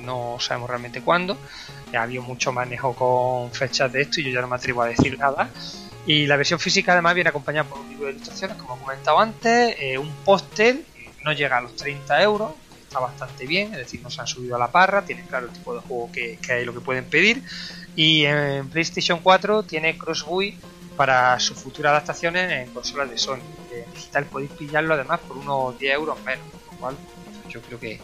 No 0.03 0.37
sabemos 0.39 0.69
realmente 0.69 1.01
cuándo. 1.01 1.37
Ha 1.95 2.03
habido 2.03 2.23
mucho 2.23 2.51
manejo 2.51 2.93
con 2.93 3.51
fechas 3.51 3.91
de 3.91 4.01
esto 4.01 4.21
y 4.21 4.25
yo 4.25 4.31
ya 4.31 4.41
no 4.41 4.47
me 4.47 4.55
atrevo 4.55 4.81
a 4.81 4.87
decir 4.87 5.17
nada. 5.17 5.49
Y 6.05 6.27
la 6.27 6.37
versión 6.37 6.59
física 6.59 6.93
además 6.93 7.15
viene 7.15 7.29
acompañada 7.29 7.67
por 7.67 7.79
un 7.79 7.89
libro 7.89 8.05
de 8.05 8.11
ilustraciones, 8.11 8.57
como 8.57 8.75
he 8.75 8.79
comentado 8.79 9.19
antes, 9.19 9.75
eh, 9.79 9.97
un 9.97 10.11
póster, 10.23 10.81
no 11.23 11.33
llega 11.33 11.57
a 11.57 11.61
los 11.61 11.75
30 11.75 12.21
euros, 12.21 12.51
está 12.83 12.99
bastante 12.99 13.47
bien, 13.47 13.73
es 13.73 13.79
decir, 13.79 14.01
no 14.01 14.11
se 14.11 14.21
han 14.21 14.27
subido 14.27 14.55
a 14.55 14.59
la 14.59 14.71
parra, 14.71 15.03
tienen 15.03 15.25
claro 15.25 15.47
el 15.47 15.53
tipo 15.53 15.73
de 15.73 15.81
juego 15.81 16.11
que, 16.11 16.37
hay, 16.49 16.63
lo 16.63 16.73
que 16.73 16.81
pueden 16.81 17.05
pedir. 17.05 17.43
Y 17.95 18.25
en 18.25 18.69
PlayStation 18.69 19.19
4 19.19 19.63
tiene 19.63 19.97
Crossbuy 19.97 20.55
para 20.95 21.39
sus 21.39 21.57
futuras 21.57 21.91
adaptaciones 21.91 22.51
en 22.51 22.73
consolas 22.73 23.09
de 23.09 23.17
Sony. 23.17 23.41
En 23.73 23.91
digital 23.93 24.25
podéis 24.25 24.51
pillarlo 24.51 24.93
además 24.93 25.19
por 25.21 25.37
unos 25.37 25.77
10 25.79 25.93
euros 25.95 26.21
menos, 26.23 26.45
lo 26.71 26.77
cual 26.77 26.95
yo 27.49 27.61
creo 27.61 27.79
que 27.79 27.99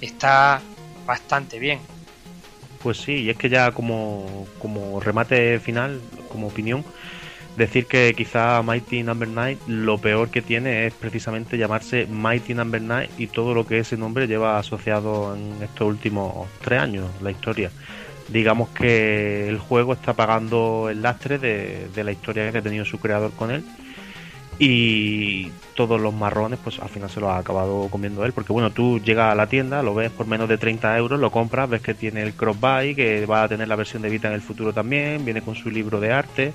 está 0.00 0.60
bastante 1.06 1.58
bien. 1.58 1.80
Pues 2.84 2.98
sí, 2.98 3.12
y 3.12 3.30
es 3.30 3.38
que 3.38 3.48
ya 3.48 3.72
como, 3.72 4.46
como 4.58 5.00
remate 5.00 5.58
final, 5.58 6.02
como 6.28 6.48
opinión, 6.48 6.84
decir 7.56 7.86
que 7.86 8.12
quizá 8.14 8.60
Mighty 8.60 9.02
Number 9.02 9.26
9 9.26 9.56
lo 9.66 9.96
peor 9.96 10.28
que 10.28 10.42
tiene 10.42 10.86
es 10.86 10.92
precisamente 10.92 11.56
llamarse 11.56 12.06
Mighty 12.06 12.52
Number 12.52 12.82
9 12.82 13.08
y 13.16 13.28
todo 13.28 13.54
lo 13.54 13.66
que 13.66 13.78
ese 13.78 13.96
nombre 13.96 14.26
lleva 14.26 14.58
asociado 14.58 15.34
en 15.34 15.62
estos 15.62 15.88
últimos 15.88 16.46
tres 16.60 16.82
años, 16.82 17.06
la 17.22 17.30
historia. 17.30 17.70
Digamos 18.28 18.68
que 18.68 19.48
el 19.48 19.58
juego 19.58 19.94
está 19.94 20.12
pagando 20.12 20.90
el 20.90 21.00
lastre 21.00 21.38
de 21.38 22.04
la 22.04 22.12
historia 22.12 22.52
que 22.52 22.58
ha 22.58 22.62
tenido 22.62 22.84
su 22.84 22.98
creador 22.98 23.32
con 23.32 23.50
él 23.50 23.64
y 24.58 25.50
todos 25.74 26.00
los 26.00 26.14
marrones 26.14 26.58
pues 26.62 26.78
al 26.78 26.88
final 26.88 27.10
se 27.10 27.20
los 27.20 27.30
ha 27.30 27.38
acabado 27.38 27.88
comiendo 27.90 28.24
él 28.24 28.32
porque 28.32 28.52
bueno 28.52 28.70
tú 28.70 29.00
llegas 29.00 29.32
a 29.32 29.34
la 29.34 29.48
tienda 29.48 29.82
lo 29.82 29.94
ves 29.94 30.10
por 30.10 30.26
menos 30.26 30.48
de 30.48 30.58
30 30.58 30.96
euros 30.96 31.18
lo 31.18 31.30
compras 31.30 31.68
ves 31.68 31.82
que 31.82 31.94
tiene 31.94 32.22
el 32.22 32.34
cross 32.34 32.58
buy 32.60 32.94
que 32.94 33.26
va 33.26 33.42
a 33.42 33.48
tener 33.48 33.66
la 33.66 33.76
versión 33.76 34.02
de 34.02 34.10
Vita 34.10 34.28
en 34.28 34.34
el 34.34 34.42
futuro 34.42 34.72
también 34.72 35.24
viene 35.24 35.42
con 35.42 35.56
su 35.56 35.70
libro 35.70 36.00
de 36.00 36.12
arte 36.12 36.52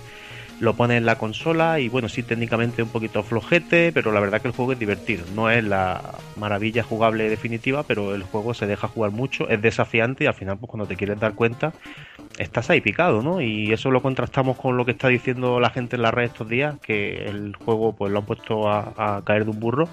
lo 0.59 0.75
pones 0.75 0.97
en 0.97 1.05
la 1.05 1.17
consola 1.17 1.79
y 1.79 1.87
bueno, 1.87 2.09
sí 2.09 2.23
técnicamente 2.23 2.83
un 2.83 2.89
poquito 2.89 3.23
flojete, 3.23 3.91
pero 3.93 4.11
la 4.11 4.19
verdad 4.19 4.41
que 4.41 4.49
el 4.49 4.53
juego 4.53 4.73
es 4.73 4.79
divertido. 4.79 5.25
No 5.33 5.49
es 5.49 5.63
la 5.63 6.15
maravilla 6.35 6.83
jugable 6.83 7.29
definitiva, 7.29 7.83
pero 7.83 8.13
el 8.13 8.23
juego 8.23 8.53
se 8.53 8.67
deja 8.67 8.87
jugar 8.87 9.11
mucho, 9.11 9.47
es 9.49 9.61
desafiante 9.61 10.25
y 10.25 10.27
al 10.27 10.33
final 10.33 10.57
pues 10.57 10.69
cuando 10.69 10.87
te 10.87 10.95
quieres 10.95 11.19
dar 11.19 11.33
cuenta 11.33 11.73
estás 12.37 12.69
ahí 12.69 12.81
picado, 12.81 13.21
¿no? 13.21 13.41
Y 13.41 13.71
eso 13.73 13.91
lo 13.91 14.01
contrastamos 14.01 14.57
con 14.57 14.77
lo 14.77 14.85
que 14.85 14.91
está 14.91 15.09
diciendo 15.09 15.59
la 15.59 15.69
gente 15.69 15.97
en 15.97 16.01
la 16.01 16.11
red 16.11 16.25
estos 16.25 16.47
días, 16.47 16.79
que 16.79 17.25
el 17.25 17.55
juego 17.55 17.93
pues 17.93 18.11
lo 18.11 18.19
han 18.19 18.25
puesto 18.25 18.69
a, 18.69 18.93
a 18.97 19.21
caer 19.25 19.45
de 19.45 19.51
un 19.51 19.59
burro 19.59 19.89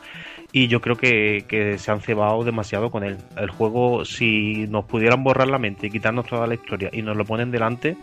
y 0.52 0.68
yo 0.68 0.80
creo 0.80 0.96
que, 0.96 1.44
que, 1.48 1.76
se 1.78 1.90
han 1.90 2.00
cebado 2.00 2.44
demasiado 2.44 2.90
con 2.90 3.04
él. 3.04 3.18
El 3.36 3.50
juego, 3.50 4.04
si 4.04 4.66
nos 4.68 4.84
pudieran 4.84 5.24
borrar 5.24 5.48
la 5.48 5.58
mente 5.58 5.88
y 5.88 5.90
quitarnos 5.90 6.26
toda 6.26 6.46
la 6.46 6.54
historia 6.54 6.88
y 6.92 7.02
nos 7.02 7.16
lo 7.16 7.24
ponen 7.24 7.50
delante, 7.50 7.96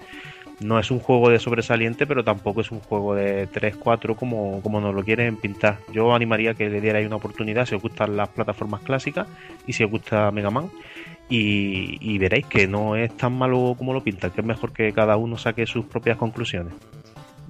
no 0.59 0.79
es 0.79 0.91
un 0.91 0.99
juego 0.99 1.29
de 1.29 1.39
sobresaliente, 1.39 2.05
pero 2.07 2.23
tampoco 2.23 2.61
es 2.61 2.71
un 2.71 2.79
juego 2.79 3.15
de 3.15 3.49
3-4 3.49 4.15
como, 4.15 4.61
como 4.61 4.79
nos 4.79 4.93
lo 4.93 5.03
quieren 5.03 5.37
pintar. 5.37 5.79
Yo 5.91 6.13
animaría 6.13 6.53
que 6.53 6.69
le 6.69 6.81
dierais 6.81 7.05
una 7.05 7.17
oportunidad 7.17 7.65
si 7.65 7.75
os 7.75 7.81
gustan 7.81 8.15
las 8.15 8.29
plataformas 8.29 8.81
clásicas 8.81 9.27
y 9.67 9.73
si 9.73 9.83
os 9.83 9.91
gusta 9.91 10.31
Mega 10.31 10.49
Man. 10.49 10.71
Y, 11.29 12.17
veréis 12.19 12.45
que 12.45 12.67
no 12.67 12.95
es 12.95 13.15
tan 13.17 13.33
malo 13.33 13.73
como 13.75 13.91
lo 13.91 14.03
pintan, 14.03 14.29
que 14.29 14.41
es 14.41 14.47
mejor 14.47 14.71
que 14.71 14.93
cada 14.93 15.17
uno 15.17 15.35
saque 15.37 15.65
sus 15.65 15.85
propias 15.85 16.17
conclusiones. 16.17 16.73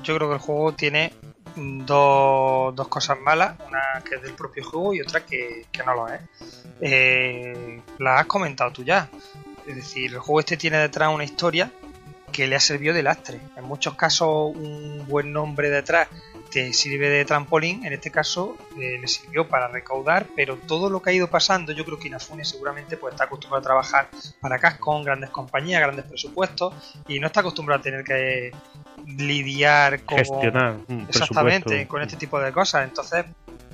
Yo 0.03 0.15
creo 0.15 0.29
que 0.29 0.35
el 0.35 0.41
juego 0.41 0.73
tiene 0.73 1.11
dos, 1.55 2.73
dos 2.75 2.87
cosas 2.87 3.19
malas, 3.19 3.57
una 3.67 4.01
que 4.07 4.15
es 4.15 4.21
del 4.21 4.33
propio 4.33 4.63
juego 4.63 4.93
y 4.93 5.01
otra 5.01 5.25
que, 5.25 5.65
que 5.69 5.83
no 5.83 5.95
lo 5.95 6.07
es. 6.07 6.21
Eh, 6.79 7.81
la 7.99 8.19
has 8.19 8.25
comentado 8.25 8.71
tú 8.71 8.83
ya. 8.83 9.09
Es 9.67 9.75
decir, 9.75 10.13
el 10.13 10.19
juego 10.19 10.39
este 10.39 10.55
tiene 10.55 10.77
detrás 10.77 11.13
una 11.13 11.25
historia 11.25 11.69
que 12.33 12.47
le 12.47 12.57
ha 12.57 12.59
servido 12.59 12.93
de 12.93 13.03
lastre. 13.03 13.39
En 13.55 13.63
muchos 13.63 13.95
casos 13.95 14.53
un 14.55 15.05
buen 15.07 15.31
nombre 15.31 15.69
detrás 15.69 16.09
te 16.53 16.71
sirve 16.71 17.09
de 17.09 17.25
trampolín, 17.25 17.83
en 17.83 17.93
este 17.93 18.11
caso 18.11 18.55
eh, 18.79 18.99
le 19.01 19.07
sirvió 19.07 19.47
para 19.47 19.67
recaudar, 19.69 20.27
pero 20.35 20.55
todo 20.57 20.87
lo 20.87 21.01
que 21.01 21.09
ha 21.09 21.13
ido 21.13 21.27
pasando, 21.27 21.71
yo 21.71 21.83
creo 21.83 21.97
que 21.97 22.09
Inafune 22.09 22.45
seguramente 22.45 22.95
pues 22.95 23.13
está 23.13 23.23
acostumbrado 23.23 23.61
a 23.61 23.63
trabajar 23.63 24.09
para 24.39 24.59
Cascon, 24.59 25.03
grandes 25.03 25.31
compañías, 25.31 25.81
grandes 25.81 26.05
presupuestos, 26.05 26.75
y 27.07 27.19
no 27.19 27.27
está 27.27 27.39
acostumbrado 27.39 27.79
a 27.79 27.83
tener 27.83 28.03
que 28.03 28.51
lidiar 29.07 30.03
con 30.03 30.19
gestionar 30.19 30.77
exactamente 31.09 31.87
con 31.87 32.03
este 32.03 32.17
tipo 32.17 32.39
de 32.39 32.51
cosas. 32.51 32.83
Entonces, 32.83 33.25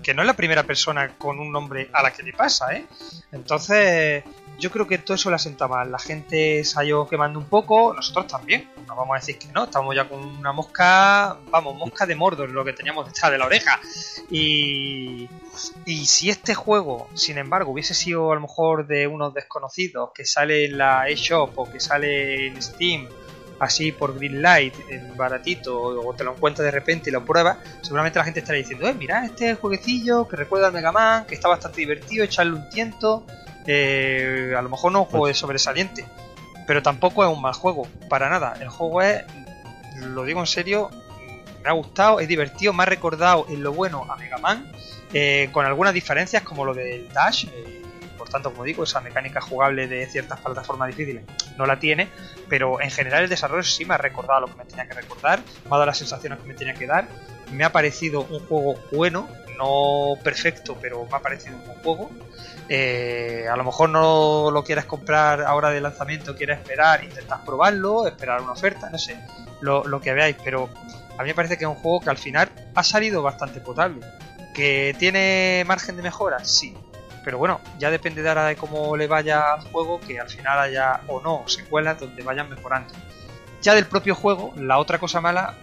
que 0.01 0.13
no 0.13 0.21
es 0.21 0.27
la 0.27 0.35
primera 0.35 0.63
persona 0.63 1.15
con 1.17 1.39
un 1.39 1.51
nombre 1.51 1.89
a 1.93 2.01
la 2.01 2.11
que 2.11 2.23
le 2.23 2.33
pasa, 2.33 2.73
¿eh? 2.73 2.85
Entonces, 3.31 4.23
yo 4.59 4.71
creo 4.71 4.87
que 4.87 4.97
todo 4.97 5.15
eso 5.15 5.29
le 5.29 5.35
asenta 5.35 5.67
mal. 5.67 5.91
La 5.91 5.99
gente 5.99 6.63
se 6.63 6.79
ha 6.79 6.83
ido 6.83 7.07
quemando 7.07 7.39
un 7.39 7.45
poco, 7.45 7.93
nosotros 7.93 8.27
también. 8.27 8.69
No 8.87 8.95
vamos 8.95 9.15
a 9.15 9.19
decir 9.19 9.37
que 9.37 9.47
no, 9.47 9.65
estamos 9.65 9.95
ya 9.95 10.07
con 10.07 10.23
una 10.23 10.51
mosca, 10.51 11.37
vamos, 11.49 11.75
mosca 11.75 12.05
de 12.05 12.15
Mordor, 12.15 12.49
lo 12.49 12.65
que 12.65 12.73
teníamos 12.73 13.05
detrás 13.07 13.31
de 13.31 13.37
la 13.37 13.45
oreja. 13.45 13.79
Y, 14.29 15.29
y 15.85 16.05
si 16.05 16.29
este 16.29 16.55
juego, 16.55 17.09
sin 17.13 17.37
embargo, 17.37 17.71
hubiese 17.71 17.93
sido 17.93 18.31
a 18.31 18.35
lo 18.35 18.41
mejor 18.41 18.87
de 18.87 19.07
unos 19.07 19.33
desconocidos, 19.33 20.11
que 20.13 20.25
sale 20.25 20.65
en 20.65 20.77
la 20.77 21.07
eShop 21.07 21.57
o 21.57 21.71
que 21.71 21.79
sale 21.79 22.47
en 22.47 22.61
Steam, 22.61 23.07
así 23.59 23.91
por 23.91 24.15
Greenlight, 24.15 24.73
en 24.89 25.15
baratito, 25.15 25.79
o 25.79 26.13
te 26.13 26.23
lo 26.23 26.33
encuentras 26.33 26.65
de 26.65 26.71
repente 26.71 27.09
y 27.09 27.13
lo 27.13 27.25
pruebas, 27.25 27.57
seguramente 27.81 28.19
la 28.19 28.25
gente 28.25 28.39
estaría 28.39 28.61
diciendo, 28.61 28.87
eh, 28.87 28.93
mira, 28.93 29.25
este 29.25 29.55
jueguecillo 29.55 30.27
que 30.27 30.35
recuerda 30.35 30.67
al 30.67 30.73
Mega 30.73 30.91
Man, 30.91 31.25
que 31.25 31.35
está 31.35 31.47
bastante 31.47 31.81
divertido, 31.81 32.23
echarle 32.23 32.53
un 32.53 32.69
tiento. 32.69 33.25
Eh, 33.67 34.53
a 34.57 34.61
lo 34.61 34.69
mejor 34.69 34.91
no 34.91 35.01
es 35.01 35.05
un 35.05 35.11
juego 35.11 35.27
de 35.27 35.33
sobresaliente, 35.33 36.05
pero 36.65 36.81
tampoco 36.81 37.23
es 37.23 37.29
un 37.29 37.41
mal 37.41 37.53
juego, 37.53 37.87
para 38.09 38.29
nada. 38.29 38.55
El 38.59 38.69
juego 38.69 39.01
es, 39.01 39.23
lo 39.97 40.23
digo 40.23 40.39
en 40.39 40.47
serio, 40.47 40.89
me 41.63 41.69
ha 41.69 41.73
gustado, 41.73 42.19
es 42.19 42.27
divertido, 42.27 42.73
me 42.73 42.83
ha 42.83 42.85
recordado 42.85 43.45
en 43.49 43.61
lo 43.61 43.73
bueno 43.73 44.05
a 44.09 44.15
Mega 44.15 44.37
Man, 44.37 44.71
eh, 45.13 45.49
con 45.51 45.65
algunas 45.65 45.93
diferencias 45.93 46.43
como 46.43 46.65
lo 46.65 46.73
del 46.73 47.11
Dash. 47.11 47.45
Eh, 47.45 47.78
tanto, 48.29 48.51
como 48.51 48.63
digo, 48.63 48.83
esa 48.83 49.01
mecánica 49.01 49.41
jugable 49.41 49.87
de 49.87 50.05
ciertas 50.07 50.39
plataformas 50.39 50.87
difíciles 50.89 51.23
no 51.57 51.65
la 51.65 51.79
tiene, 51.79 52.09
pero 52.47 52.81
en 52.81 52.91
general 52.91 53.23
el 53.23 53.29
desarrollo 53.29 53.63
sí 53.63 53.85
me 53.85 53.95
ha 53.95 53.97
recordado 53.97 54.41
lo 54.41 54.47
que 54.47 54.55
me 54.55 54.65
tenía 54.65 54.87
que 54.87 54.93
recordar, 54.93 55.39
me 55.39 55.67
ha 55.67 55.71
dado 55.71 55.85
las 55.85 55.97
sensaciones 55.97 56.39
que 56.39 56.47
me 56.47 56.53
tenía 56.53 56.73
que 56.73 56.87
dar, 56.87 57.07
me 57.51 57.63
ha 57.63 57.71
parecido 57.71 58.21
un 58.21 58.39
juego 58.47 58.79
bueno, 58.91 59.27
no 59.57 60.13
perfecto, 60.23 60.77
pero 60.81 61.05
me 61.05 61.17
ha 61.17 61.19
parecido 61.19 61.57
un 61.57 61.65
buen 61.65 61.77
juego. 61.79 62.09
Eh, 62.69 63.45
a 63.51 63.57
lo 63.57 63.63
mejor 63.63 63.89
no 63.89 64.51
lo 64.51 64.63
quieras 64.63 64.85
comprar 64.85 65.41
ahora 65.41 65.71
de 65.71 65.81
lanzamiento, 65.81 66.35
quieres 66.35 66.59
esperar, 66.59 67.03
intentas 67.03 67.39
probarlo, 67.39 68.07
esperar 68.07 68.41
una 68.41 68.51
oferta, 68.51 68.89
no 68.89 68.97
sé, 68.97 69.19
lo, 69.61 69.83
lo, 69.85 69.99
que 69.99 70.13
veáis, 70.13 70.37
pero 70.43 70.69
a 71.17 71.23
mí 71.23 71.29
me 71.29 71.35
parece 71.35 71.57
que 71.57 71.65
es 71.65 71.69
un 71.69 71.75
juego 71.75 71.99
que 71.99 72.11
al 72.11 72.17
final 72.17 72.49
ha 72.75 72.83
salido 72.83 73.21
bastante 73.21 73.59
potable. 73.59 74.05
¿Que 74.53 74.95
tiene 74.97 75.63
margen 75.67 75.95
de 75.97 76.03
mejora? 76.03 76.43
Sí. 76.45 76.75
Pero 77.29 77.37
bueno, 77.37 77.61
ya 77.77 77.91
depende 77.91 78.23
de 78.23 78.29
ahora 78.29 78.47
de 78.47 78.55
cómo 78.55 78.97
le 78.97 79.05
vaya 79.05 79.53
al 79.53 79.61
juego, 79.61 79.99
que 79.99 80.19
al 80.19 80.27
final 80.27 80.57
haya 80.57 81.01
o 81.05 81.21
no 81.21 81.43
secuelas 81.45 81.99
donde 81.99 82.23
vayan 82.23 82.49
mejorando. 82.49 82.91
Ya 83.61 83.75
del 83.75 83.85
propio 83.85 84.15
juego, 84.15 84.51
la 84.57 84.79
otra 84.79 84.97
cosa 84.97 85.21
mala 85.21 85.53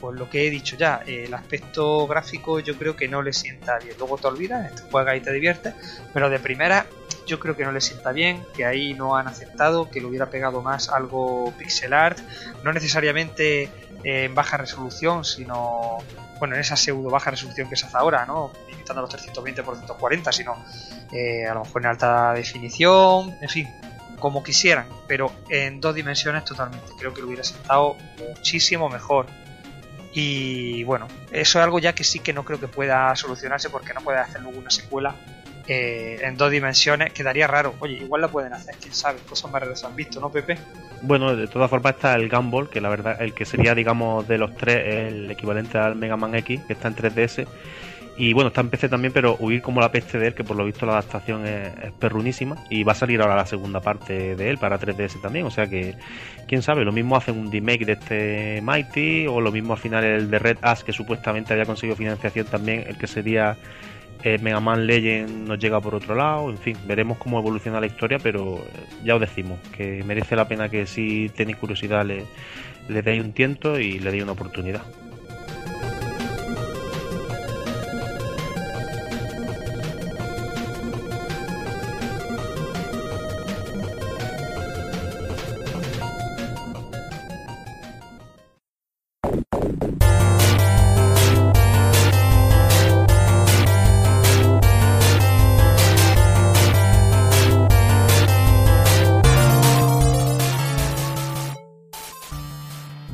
pues 0.00 0.16
lo 0.16 0.30
que 0.30 0.46
he 0.46 0.50
dicho 0.50 0.76
ya, 0.76 1.02
el 1.04 1.34
aspecto 1.34 2.06
gráfico 2.06 2.60
yo 2.60 2.78
creo 2.78 2.94
que 2.94 3.08
no 3.08 3.22
le 3.22 3.32
sienta 3.32 3.76
bien. 3.80 3.96
Luego 3.98 4.18
te 4.18 4.28
olvidas, 4.28 4.72
te 4.72 4.82
juegas 4.88 5.16
y 5.16 5.20
te 5.20 5.32
diviertes, 5.32 5.74
pero 6.14 6.30
de 6.30 6.38
primera 6.38 6.86
yo 7.26 7.40
creo 7.40 7.56
que 7.56 7.64
no 7.64 7.72
le 7.72 7.80
sienta 7.80 8.12
bien, 8.12 8.44
que 8.54 8.64
ahí 8.64 8.94
no 8.94 9.16
han 9.16 9.26
aceptado, 9.26 9.90
que 9.90 10.00
le 10.00 10.06
hubiera 10.06 10.26
pegado 10.26 10.62
más 10.62 10.90
algo 10.90 11.52
pixel 11.58 11.92
art, 11.92 12.20
no 12.62 12.72
necesariamente 12.72 13.68
en 14.04 14.32
baja 14.32 14.58
resolución, 14.58 15.24
sino 15.24 15.98
bueno, 16.38 16.54
en 16.54 16.60
esa 16.60 16.76
pseudo 16.76 17.10
baja 17.10 17.30
resolución 17.30 17.68
que 17.68 17.76
se 17.76 17.86
hace 17.86 17.96
ahora, 17.96 18.26
¿no? 18.26 18.52
Limitando 18.68 19.02
los 19.02 19.10
320 19.10 19.62
por 19.62 19.76
140, 19.76 20.32
sino 20.32 20.64
eh, 21.12 21.46
a 21.46 21.54
lo 21.54 21.64
mejor 21.64 21.82
en 21.82 21.86
alta 21.88 22.32
definición, 22.32 23.36
en 23.40 23.48
fin, 23.48 23.68
como 24.18 24.42
quisieran, 24.42 24.86
pero 25.06 25.32
en 25.48 25.80
dos 25.80 25.94
dimensiones 25.94 26.44
totalmente. 26.44 26.92
Creo 26.98 27.12
que 27.12 27.20
lo 27.20 27.28
hubiera 27.28 27.44
sentado 27.44 27.96
muchísimo 28.18 28.88
mejor. 28.88 29.26
Y 30.12 30.82
bueno, 30.84 31.08
eso 31.30 31.58
es 31.58 31.64
algo 31.64 31.78
ya 31.78 31.94
que 31.94 32.02
sí 32.02 32.20
que 32.20 32.32
no 32.32 32.44
creo 32.44 32.58
que 32.58 32.68
pueda 32.68 33.14
solucionarse 33.16 33.68
porque 33.68 33.92
no 33.92 34.00
puede 34.00 34.18
hacer 34.18 34.40
luego 34.40 34.58
una 34.58 34.70
secuela 34.70 35.14
eh, 35.68 36.18
en 36.22 36.36
dos 36.36 36.50
dimensiones. 36.50 37.12
Quedaría 37.12 37.46
raro. 37.46 37.74
Oye, 37.80 37.94
igual 37.94 38.20
la 38.20 38.28
pueden 38.28 38.52
hacer, 38.52 38.76
quién 38.80 38.94
sabe. 38.94 39.18
Cosas 39.28 39.50
más 39.50 39.60
raras 39.62 39.84
han 39.84 39.96
visto, 39.96 40.20
¿no, 40.20 40.30
Pepe? 40.30 40.58
Bueno, 41.02 41.34
de 41.34 41.46
todas 41.48 41.68
formas 41.68 41.94
está 41.94 42.14
el 42.14 42.28
Gumball, 42.28 42.70
que 42.70 42.80
la 42.80 42.88
verdad, 42.88 43.20
el 43.20 43.34
que 43.34 43.44
sería, 43.44 43.74
digamos, 43.74 44.26
de 44.28 44.38
los 44.38 44.54
tres, 44.56 45.12
el 45.12 45.30
equivalente 45.30 45.78
al 45.78 45.96
Mega 45.96 46.16
Man 46.16 46.34
X, 46.34 46.60
que 46.66 46.72
está 46.72 46.88
en 46.88 46.96
3DS. 46.96 47.46
Y 48.18 48.32
bueno, 48.32 48.48
está 48.48 48.62
en 48.62 48.70
PC 48.70 48.88
también, 48.88 49.12
pero 49.12 49.36
huir 49.38 49.60
como 49.60 49.80
la 49.80 49.92
peste 49.92 50.18
de 50.18 50.28
él, 50.28 50.34
que 50.34 50.42
por 50.42 50.56
lo 50.56 50.64
visto 50.64 50.86
la 50.86 50.92
adaptación 50.92 51.46
es, 51.46 51.68
es, 51.82 51.92
perrunísima. 51.92 52.56
Y 52.70 52.82
va 52.82 52.92
a 52.92 52.94
salir 52.94 53.20
ahora 53.20 53.36
la 53.36 53.44
segunda 53.44 53.80
parte 53.80 54.34
de 54.36 54.48
él 54.48 54.56
para 54.56 54.80
3DS 54.80 55.20
también. 55.20 55.44
O 55.44 55.50
sea 55.50 55.66
que, 55.66 55.96
quién 56.48 56.62
sabe, 56.62 56.84
lo 56.84 56.92
mismo 56.92 57.16
hacen 57.16 57.38
un 57.38 57.52
remake 57.52 57.84
de 57.84 57.92
este 57.92 58.60
Mighty, 58.62 59.26
o 59.26 59.42
lo 59.42 59.52
mismo 59.52 59.74
al 59.74 59.78
final 59.78 60.02
el 60.02 60.30
de 60.30 60.38
Red 60.38 60.58
Ash, 60.62 60.80
que 60.80 60.92
supuestamente 60.92 61.52
había 61.52 61.66
conseguido 61.66 61.94
financiación 61.96 62.46
también, 62.46 62.84
el 62.86 62.96
que 62.96 63.06
sería 63.06 63.58
eh, 64.22 64.38
Mega 64.38 64.60
Man 64.60 64.86
Legend 64.86 65.48
nos 65.48 65.58
llega 65.58 65.80
por 65.80 65.94
otro 65.94 66.14
lado, 66.14 66.50
en 66.50 66.58
fin, 66.58 66.76
veremos 66.86 67.18
cómo 67.18 67.38
evoluciona 67.38 67.80
la 67.80 67.86
historia, 67.86 68.18
pero 68.18 68.58
eh, 68.58 68.86
ya 69.04 69.14
os 69.14 69.20
decimos 69.20 69.58
que 69.76 70.02
merece 70.04 70.36
la 70.36 70.48
pena 70.48 70.68
que 70.68 70.86
si 70.86 71.28
tenéis 71.30 71.56
curiosidad 71.56 72.04
le, 72.04 72.24
le 72.88 73.02
deis 73.02 73.22
un 73.22 73.32
tiento 73.32 73.78
y 73.78 73.98
le 73.98 74.10
deis 74.10 74.22
una 74.22 74.32
oportunidad. 74.32 74.82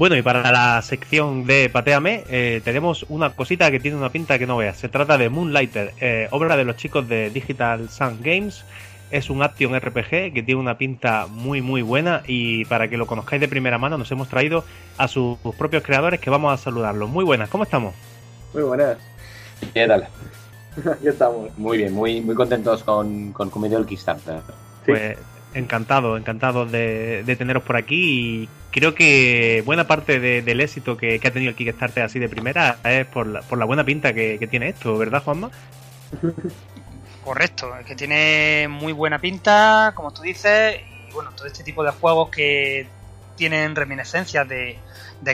Bueno, 0.03 0.17
y 0.17 0.23
para 0.23 0.51
la 0.51 0.83
sección 0.83 1.47
de 1.47 1.71
Pateame, 1.71 2.25
eh, 2.29 2.61
tenemos 2.65 3.07
una 3.09 3.37
cosita 3.37 3.71
que 3.71 3.79
tiene 3.79 3.97
una 3.97 4.11
pinta 4.11 4.37
que 4.37 4.49
no 4.49 4.57
veas. 4.57 4.77
Se 4.77 4.89
trata 4.89 5.17
de 5.17 5.29
Moonlighter, 5.29 5.95
eh, 6.01 6.27
obra 6.33 6.57
de 6.57 6.65
los 6.65 6.75
chicos 6.75 7.09
de 7.09 7.31
Digital 7.31 7.89
Sun 7.89 8.19
Games. 8.21 8.65
Es 9.13 9.31
un 9.31 9.45
action 9.45 9.79
RPG 9.79 10.33
que 10.35 10.43
tiene 10.45 10.61
una 10.61 10.77
pinta 10.77 11.29
muy 11.29 11.63
muy 11.63 11.83
buena 11.83 12.25
y 12.27 12.65
para 12.65 12.89
que 12.89 12.97
lo 12.97 13.07
conozcáis 13.07 13.41
de 13.41 13.47
primera 13.47 13.79
mano 13.79 13.97
nos 13.97 14.11
hemos 14.11 14.29
traído 14.29 14.65
a 14.99 15.07
sus 15.07 15.39
propios 15.57 15.85
creadores 15.85 16.19
que 16.19 16.31
vamos 16.31 16.53
a 16.53 16.57
saludarlos. 16.61 17.09
Muy 17.09 17.25
buenas, 17.25 17.49
¿cómo 17.49 17.63
estamos? 17.63 17.95
Muy 18.55 18.65
buenas. 18.65 18.99
¿Qué 19.73 19.87
tal? 19.87 20.09
Aquí 20.95 21.07
estamos. 21.07 21.57
Muy 21.57 21.79
bien, 21.79 21.95
muy, 21.95 22.21
muy 22.21 22.35
contentos 22.35 22.83
con, 22.83 23.33
con 23.33 23.51
cómo 23.51 23.67
ha 23.67 23.69
ido 23.69 23.79
el 23.79 23.87
Kickstarter. 23.87 24.41
Pues 24.85 25.17
encantado, 25.55 26.17
encantado 26.17 26.67
de, 26.67 27.23
de 27.25 27.37
teneros 27.37 27.63
por 27.63 27.77
aquí 27.77 28.43
y 28.45 28.49
creo 28.71 28.95
que 28.95 29.63
buena 29.67 29.87
parte 29.87 30.19
de- 30.21 30.43
del 30.43 30.61
éxito 30.61 30.97
que, 30.97 31.21
ha 31.23 31.31
tenido 31.31 31.51
el 31.51 31.57
Kickstarter 31.57 32.03
así 32.05 32.19
de 32.19 32.29
primera 32.29 32.79
es 32.85 33.07
por 33.07 33.27
la, 33.27 33.43
por 33.43 33.59
la 33.59 33.65
buena 33.65 33.85
pinta 33.85 34.13
que, 34.15 34.47
tiene 34.51 34.69
esto, 34.71 34.97
¿verdad, 34.97 35.23
Juanma? 35.23 35.51
Correcto, 37.25 37.73
que 37.87 37.95
tiene 37.95 38.67
muy 38.69 38.93
buena 38.93 39.21
pinta, 39.21 39.93
como 39.95 40.13
tú 40.13 40.23
dices, 40.23 40.81
y 41.09 41.13
bueno, 41.13 41.31
todo 41.37 41.47
este 41.47 41.63
tipo 41.63 41.85
de 41.85 41.93
juegos 41.93 42.31
que 42.31 42.87
tienen 43.37 43.77
reminiscencias 43.77 44.47
de, 44.49 44.79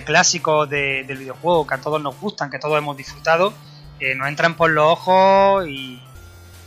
clásicos 0.04 0.68
de- 0.68 1.04
del 1.04 1.18
videojuego 1.18 1.66
que 1.66 1.74
a 1.74 1.78
todos 1.78 2.02
nos 2.02 2.18
gustan, 2.20 2.50
que 2.50 2.58
todos 2.58 2.76
hemos 2.76 2.96
disfrutado, 2.96 3.54
eh, 4.00 4.14
nos 4.14 4.28
entran 4.28 4.54
por 4.54 4.70
los 4.70 4.84
ojos 4.86 5.66
y, 5.66 6.00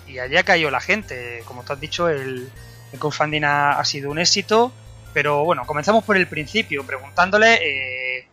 y 0.08 0.18
allí 0.20 0.38
ha 0.38 0.44
caído 0.44 0.72
la 0.72 0.82
gente. 0.82 1.44
Como 1.46 1.64
tú 1.64 1.74
has 1.74 1.80
dicho, 1.80 2.10
el, 2.10 2.50
el 2.94 3.00
crowdfunding 3.00 3.44
ha, 3.44 3.80
ha 3.80 3.86
sido 3.86 4.12
un 4.12 4.20
éxito, 4.20 4.72
pero 5.14 5.44
bueno, 5.44 5.66
comenzamos 5.66 6.04
por 6.04 6.18
el 6.18 6.28
principio, 6.28 6.86
preguntándole 6.86 7.56
eh, 7.56 8.28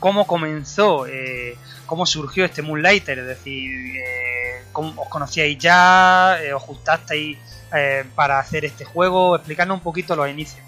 cómo 0.00 0.26
comenzó, 0.26 1.06
eh, 1.06 1.56
cómo 1.86 2.06
surgió 2.06 2.44
este 2.44 2.62
Moonlighter, 2.62 3.18
es 3.20 3.26
decir, 3.26 3.70
eh, 3.96 4.62
cómo 4.72 5.02
os 5.02 5.08
conocíais 5.08 5.58
ya, 5.58 6.38
eh, 6.42 6.52
os 6.54 6.62
juntasteis 6.62 7.38
eh, 7.74 8.04
para 8.14 8.38
hacer 8.38 8.64
este 8.64 8.84
juego, 8.84 9.36
explicarnos 9.36 9.78
un 9.78 9.82
poquito 9.82 10.14
los 10.16 10.28
inicios. 10.28 10.62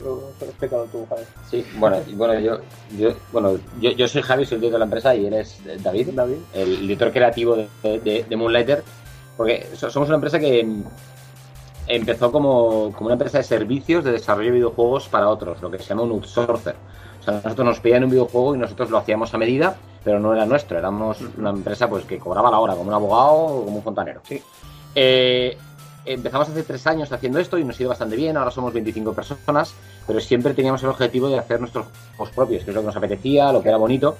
Lo 0.00 0.14
lo 0.16 0.28
has 0.40 0.42
explicado 0.48 0.86
tú, 0.86 1.06
Javi. 1.10 1.22
Sí, 1.50 1.66
bueno, 1.74 1.98
y 2.06 2.14
bueno, 2.14 2.38
yo, 2.40 2.60
yo, 2.96 3.14
bueno, 3.32 3.58
yo, 3.80 3.90
yo 3.90 4.08
soy 4.08 4.22
Javi, 4.22 4.46
soy 4.46 4.54
el 4.54 4.60
director 4.62 4.72
de 4.72 4.78
la 4.78 4.84
empresa 4.86 5.14
y 5.14 5.26
él 5.26 5.34
es 5.34 5.58
David, 5.82 6.08
el 6.54 6.80
director 6.80 7.12
creativo 7.12 7.56
de, 7.56 7.68
de- 8.00 8.24
de 8.26 8.36
Moonlighter, 8.36 8.82
porque 9.36 9.68
so- 9.76 9.90
somos 9.90 10.08
una 10.08 10.14
empresa 10.16 10.38
que 10.38 10.64
empezó 11.86 12.30
como, 12.30 12.92
como 12.92 13.06
una 13.06 13.14
empresa 13.14 13.38
de 13.38 13.44
servicios 13.44 14.04
de 14.04 14.12
desarrollo 14.12 14.50
de 14.50 14.56
videojuegos 14.56 15.08
para 15.08 15.28
otros, 15.28 15.60
lo 15.60 15.70
que 15.70 15.78
se 15.78 15.84
llama 15.84 16.02
un 16.02 16.12
outsourcer. 16.12 16.76
O 17.20 17.22
sea, 17.22 17.34
nosotros 17.34 17.66
nos 17.66 17.80
pedían 17.80 18.04
un 18.04 18.10
videojuego 18.10 18.54
y 18.54 18.58
nosotros 18.58 18.90
lo 18.90 18.98
hacíamos 18.98 19.34
a 19.34 19.38
medida, 19.38 19.76
pero 20.02 20.18
no 20.18 20.32
era 20.34 20.46
nuestro, 20.46 20.78
éramos 20.78 21.18
una 21.36 21.50
empresa 21.50 21.88
pues 21.88 22.04
que 22.04 22.18
cobraba 22.18 22.50
la 22.50 22.58
hora, 22.58 22.74
como 22.74 22.88
un 22.88 22.94
abogado 22.94 23.32
o 23.32 23.64
como 23.64 23.76
un 23.76 23.82
fontanero. 23.82 24.22
Eh, 24.94 25.56
empezamos 26.04 26.48
hace 26.48 26.62
tres 26.62 26.86
años 26.86 27.12
haciendo 27.12 27.38
esto 27.38 27.58
y 27.58 27.64
nos 27.64 27.78
ha 27.78 27.82
ido 27.82 27.90
bastante 27.90 28.16
bien, 28.16 28.36
ahora 28.36 28.50
somos 28.50 28.72
25 28.72 29.12
personas, 29.12 29.74
pero 30.06 30.20
siempre 30.20 30.54
teníamos 30.54 30.82
el 30.82 30.88
objetivo 30.88 31.28
de 31.28 31.38
hacer 31.38 31.60
nuestros 31.60 31.86
juegos 32.16 32.34
propios, 32.34 32.64
que 32.64 32.70
es 32.70 32.74
lo 32.74 32.80
que 32.80 32.86
nos 32.86 32.96
apetecía, 32.96 33.52
lo 33.52 33.62
que 33.62 33.68
era 33.68 33.78
bonito. 33.78 34.16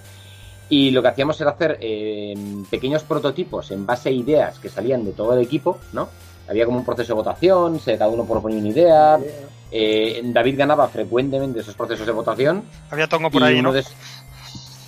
Y 0.68 0.92
lo 0.92 1.02
que 1.02 1.08
hacíamos 1.08 1.40
era 1.40 1.50
hacer 1.50 1.78
eh, 1.80 2.34
pequeños 2.70 3.02
prototipos 3.02 3.72
en 3.72 3.86
base 3.86 4.10
a 4.10 4.12
ideas 4.12 4.60
que 4.60 4.68
salían 4.68 5.04
de 5.04 5.10
todo 5.12 5.34
el 5.34 5.40
equipo, 5.40 5.80
¿no? 5.92 6.08
Había 6.50 6.66
como 6.66 6.78
un 6.78 6.84
proceso 6.84 7.08
de 7.14 7.14
votación, 7.14 7.78
se, 7.78 7.96
cada 7.96 8.10
uno 8.10 8.24
proponía 8.24 8.58
una 8.58 8.68
idea. 8.68 9.18
eh, 9.70 10.20
David 10.24 10.58
ganaba 10.58 10.88
frecuentemente 10.88 11.60
esos 11.60 11.76
procesos 11.76 12.04
de 12.04 12.12
votación. 12.12 12.64
Había 12.90 13.06
tongo 13.08 13.30
por 13.30 13.44
ahí, 13.44 13.62
¿no? 13.62 13.72
de- 13.72 13.84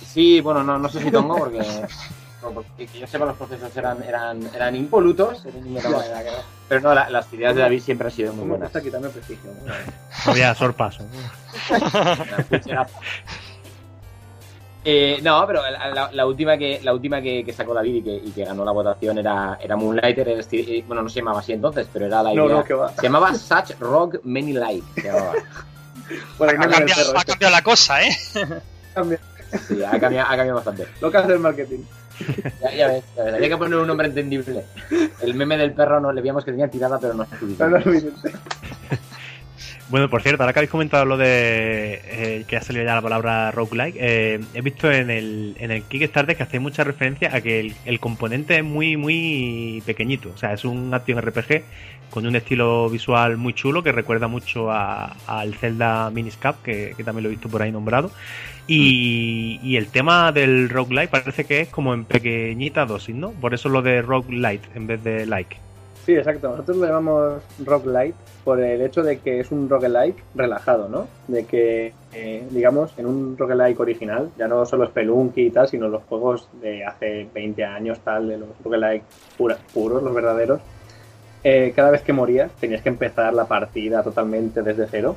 Sí, 0.05 0.41
bueno, 0.41 0.61
no, 0.63 0.77
no 0.77 0.89
sé 0.89 1.01
si 1.01 1.09
tongo, 1.09 1.37
porque, 1.37 1.59
no, 2.43 2.49
porque 2.51 2.85
que 2.87 2.99
yo 2.99 3.07
sepa 3.07 3.25
los 3.25 3.37
procesos 3.37 3.75
eran, 3.77 4.03
eran, 4.03 4.41
eran 4.53 4.75
impolutos, 4.75 5.41
pero 6.67 6.81
no, 6.81 6.93
la- 6.93 7.09
las 7.09 7.31
ideas 7.33 7.55
de 7.55 7.61
David 7.61 7.81
siempre 7.81 8.07
han 8.07 8.13
sido 8.13 8.33
muy 8.33 8.45
buenas. 8.47 8.67
gusta 8.69 8.81
quitarme 8.81 9.07
prestigio. 9.09 9.51
¿no? 9.65 10.31
Había 10.31 10.53
sorpaso. 10.53 11.03
Eh, 14.85 15.19
no, 15.23 15.45
pero 15.47 15.61
la, 15.69 15.87
la- 15.89 16.11
la 16.11 16.25
última 16.25 16.57
que 16.57 16.81
la 16.83 16.93
última 16.93 17.21
que, 17.21 17.43
que 17.45 17.53
sacó 17.53 17.73
David 17.73 17.95
y 17.95 18.01
que, 18.03 18.15
y 18.15 18.31
que 18.31 18.43
ganó 18.43 18.65
la 18.65 18.71
votación 18.71 19.17
era, 19.17 19.57
era 19.61 19.75
Moonlighter. 19.77 20.27
era 20.27 20.41
esti- 20.41 20.65
eh, 20.67 20.83
bueno, 20.85 21.01
no 21.03 21.09
se 21.09 21.19
llamaba 21.19 21.39
así 21.39 21.53
entonces, 21.53 21.87
pero 21.93 22.05
era 22.07 22.21
la 22.21 22.33
No, 22.33 22.45
idea. 22.45 22.57
no, 22.57 22.63
que 22.65 22.73
va. 22.73 22.89
Se 22.93 23.01
llamaba 23.03 23.33
Such 23.33 23.79
Rock 23.79 24.17
Many 24.23 24.53
Light. 24.53 24.83
se 24.95 25.03
llamaba. 25.03 25.33
Ha, 26.39 26.45
no 26.45 26.51
el 26.51 26.57
cambiado, 26.69 27.01
perro 27.07 27.19
ha 27.19 27.23
cambiado 27.23 27.51
la 27.55 27.61
cosa, 27.61 28.03
¿eh? 28.03 28.09
Cambia. 28.93 29.19
Sí, 29.67 29.81
ha 29.83 29.97
cambiado, 29.99 30.27
ha 30.27 30.35
cambiado 30.35 30.55
bastante. 30.55 30.87
Lo 30.99 31.09
que 31.09 31.17
hace 31.17 31.31
el 31.33 31.39
marketing. 31.39 31.79
Ya, 32.61 32.71
ya 32.75 32.87
ves, 32.89 33.03
ya 33.15 33.23
ves, 33.23 33.33
había 33.35 33.49
que 33.49 33.57
poner 33.57 33.79
un 33.79 33.87
nombre 33.87 34.07
entendible. 34.07 34.65
El 35.21 35.33
meme 35.33 35.57
del 35.57 35.71
perro 35.73 36.01
no 36.01 36.11
le 36.11 36.21
veíamos 36.21 36.43
que 36.43 36.51
tenía 36.51 36.67
tirada, 36.67 36.99
pero 36.99 37.13
no 37.13 37.23
es 37.23 37.29
No, 37.57 37.69
no. 37.69 37.79
Bueno, 39.89 40.09
por 40.09 40.21
cierto, 40.21 40.41
ahora 40.41 40.53
que 40.53 40.59
habéis 40.59 40.71
comentado 40.71 41.05
lo 41.05 41.17
de 41.17 42.01
eh, 42.05 42.45
que 42.47 42.55
ha 42.55 42.61
salido 42.61 42.85
ya 42.85 42.95
la 42.95 43.01
palabra 43.01 43.51
roguelike, 43.51 43.95
eh, 43.99 44.39
he 44.53 44.61
visto 44.61 44.89
en 44.91 45.09
el, 45.09 45.55
en 45.59 45.71
el 45.71 45.83
Kickstarter 45.83 46.37
que 46.37 46.43
hace 46.43 46.59
mucha 46.59 46.83
referencia 46.83 47.35
a 47.35 47.41
que 47.41 47.73
el, 47.85 47.99
componente 47.99 48.57
es 48.57 48.63
muy, 48.63 48.95
muy 48.97 49.83
pequeñito. 49.85 50.31
O 50.33 50.37
sea, 50.37 50.53
es 50.53 50.63
un 50.63 50.93
action 50.93 51.21
RPG 51.21 51.63
con 52.09 52.25
un 52.25 52.35
estilo 52.35 52.89
visual 52.89 53.37
muy 53.37 53.53
chulo 53.53 53.83
que 53.83 53.91
recuerda 53.91 54.27
mucho 54.27 54.71
al 54.71 55.55
Zelda 55.55 56.09
Miniscap, 56.11 56.61
que, 56.63 56.93
que 56.95 57.03
también 57.03 57.23
lo 57.23 57.29
he 57.29 57.33
visto 57.33 57.49
por 57.49 57.61
ahí 57.61 57.71
nombrado. 57.71 58.11
Y, 58.67 59.59
y 59.61 59.75
el 59.75 59.87
tema 59.87 60.31
del 60.31 60.69
roguelike 60.69 61.09
parece 61.09 61.43
que 61.43 61.61
es 61.61 61.69
como 61.69 61.93
en 61.93 62.05
pequeñita 62.05 62.85
dosis, 62.85 63.15
¿no? 63.15 63.31
Por 63.31 63.53
eso 63.53 63.67
lo 63.67 63.81
de 63.81 64.01
roguelite 64.01 64.69
en 64.75 64.87
vez 64.87 65.03
de 65.03 65.25
like. 65.25 65.57
Sí, 66.05 66.15
exacto. 66.15 66.49
Nosotros 66.49 66.77
lo 66.77 66.85
llamamos 66.85 67.41
roguelite 67.63 68.17
por 68.43 68.59
el 68.59 68.81
hecho 68.81 69.03
de 69.03 69.19
que 69.19 69.39
es 69.39 69.51
un 69.51 69.69
roguelike 69.69 70.21
relajado, 70.35 70.89
¿no? 70.89 71.07
De 71.27 71.45
que, 71.45 71.93
eh, 72.11 72.45
digamos, 72.49 72.93
en 72.97 73.05
un 73.05 73.37
roguelike 73.37 73.79
original, 73.79 74.29
ya 74.37 74.47
no 74.49 74.65
solo 74.65 74.85
Spelunky 74.85 75.43
y 75.43 75.49
tal, 75.51 75.67
sino 75.69 75.87
los 75.87 76.03
juegos 76.03 76.49
de 76.61 76.83
hace 76.83 77.27
20 77.33 77.63
años, 77.63 77.99
tal, 78.01 78.27
de 78.27 78.37
los 78.37 78.49
roguelike 78.63 79.03
puros, 79.37 80.03
los 80.03 80.13
verdaderos, 80.13 80.59
eh, 81.43 81.73
cada 81.75 81.91
vez 81.91 82.01
que 82.01 82.13
morías 82.13 82.51
tenías 82.53 82.81
que 82.81 82.89
empezar 82.89 83.33
la 83.33 83.45
partida 83.45 84.03
totalmente 84.03 84.61
desde 84.61 84.87
cero. 84.87 85.15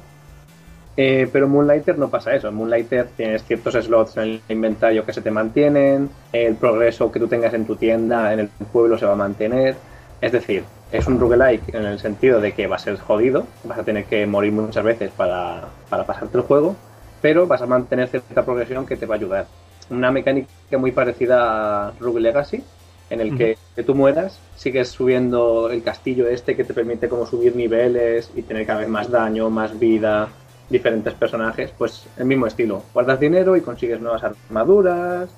Eh, 0.96 1.28
pero 1.30 1.46
Moonlighter 1.46 1.98
no 1.98 2.08
pasa 2.08 2.34
eso. 2.34 2.48
En 2.48 2.54
Moonlighter 2.54 3.08
tienes 3.16 3.44
ciertos 3.44 3.74
slots 3.74 4.16
en 4.16 4.22
el 4.22 4.40
inventario 4.48 5.04
que 5.04 5.12
se 5.12 5.20
te 5.20 5.30
mantienen, 5.30 6.08
el 6.32 6.54
progreso 6.54 7.12
que 7.12 7.18
tú 7.20 7.28
tengas 7.28 7.52
en 7.54 7.66
tu 7.66 7.76
tienda, 7.76 8.32
en 8.32 8.40
el 8.40 8.48
pueblo 8.72 8.96
se 8.96 9.04
va 9.04 9.12
a 9.12 9.16
mantener. 9.16 9.76
Es 10.20 10.32
decir, 10.32 10.64
es 10.92 11.06
un 11.06 11.18
roguelike 11.18 11.74
en 11.74 11.84
el 11.84 11.98
sentido 11.98 12.40
de 12.40 12.52
que 12.52 12.66
va 12.66 12.76
a 12.76 12.78
ser 12.78 12.96
jodido, 12.98 13.46
vas 13.64 13.78
a 13.78 13.82
tener 13.82 14.04
que 14.04 14.26
morir 14.26 14.52
muchas 14.52 14.84
veces 14.84 15.10
para, 15.16 15.64
para 15.90 16.06
pasarte 16.06 16.38
el 16.38 16.44
juego, 16.44 16.76
pero 17.20 17.46
vas 17.46 17.62
a 17.62 17.66
mantener 17.66 18.08
cierta 18.08 18.44
progresión 18.44 18.86
que 18.86 18.96
te 18.96 19.06
va 19.06 19.14
a 19.16 19.18
ayudar. 19.18 19.46
Una 19.90 20.10
mecánica 20.10 20.48
muy 20.78 20.92
parecida 20.92 21.88
a 21.88 21.92
Rogue 22.00 22.20
Legacy, 22.20 22.62
en 23.10 23.20
el 23.20 23.36
que, 23.36 23.58
que 23.76 23.82
tú 23.84 23.94
mueras, 23.94 24.40
sigues 24.56 24.88
subiendo 24.88 25.70
el 25.70 25.82
castillo 25.82 26.26
este 26.28 26.56
que 26.56 26.64
te 26.64 26.74
permite 26.74 27.08
como 27.08 27.24
subir 27.26 27.54
niveles 27.54 28.30
y 28.34 28.42
tener 28.42 28.66
cada 28.66 28.80
vez 28.80 28.88
más 28.88 29.10
daño, 29.10 29.48
más 29.48 29.78
vida, 29.78 30.28
diferentes 30.68 31.14
personajes, 31.14 31.70
pues 31.78 32.04
el 32.16 32.24
mismo 32.24 32.46
estilo. 32.48 32.82
Guardas 32.92 33.20
dinero 33.20 33.56
y 33.56 33.60
consigues 33.60 34.00
nuevas 34.00 34.24
armaduras, 34.24 35.28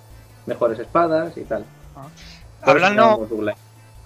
mejores 0.47 0.79
espadas 0.79 1.37
y 1.37 1.43
tal. 1.43 1.61
Eso 2.63 2.71
Hablando- 2.71 3.29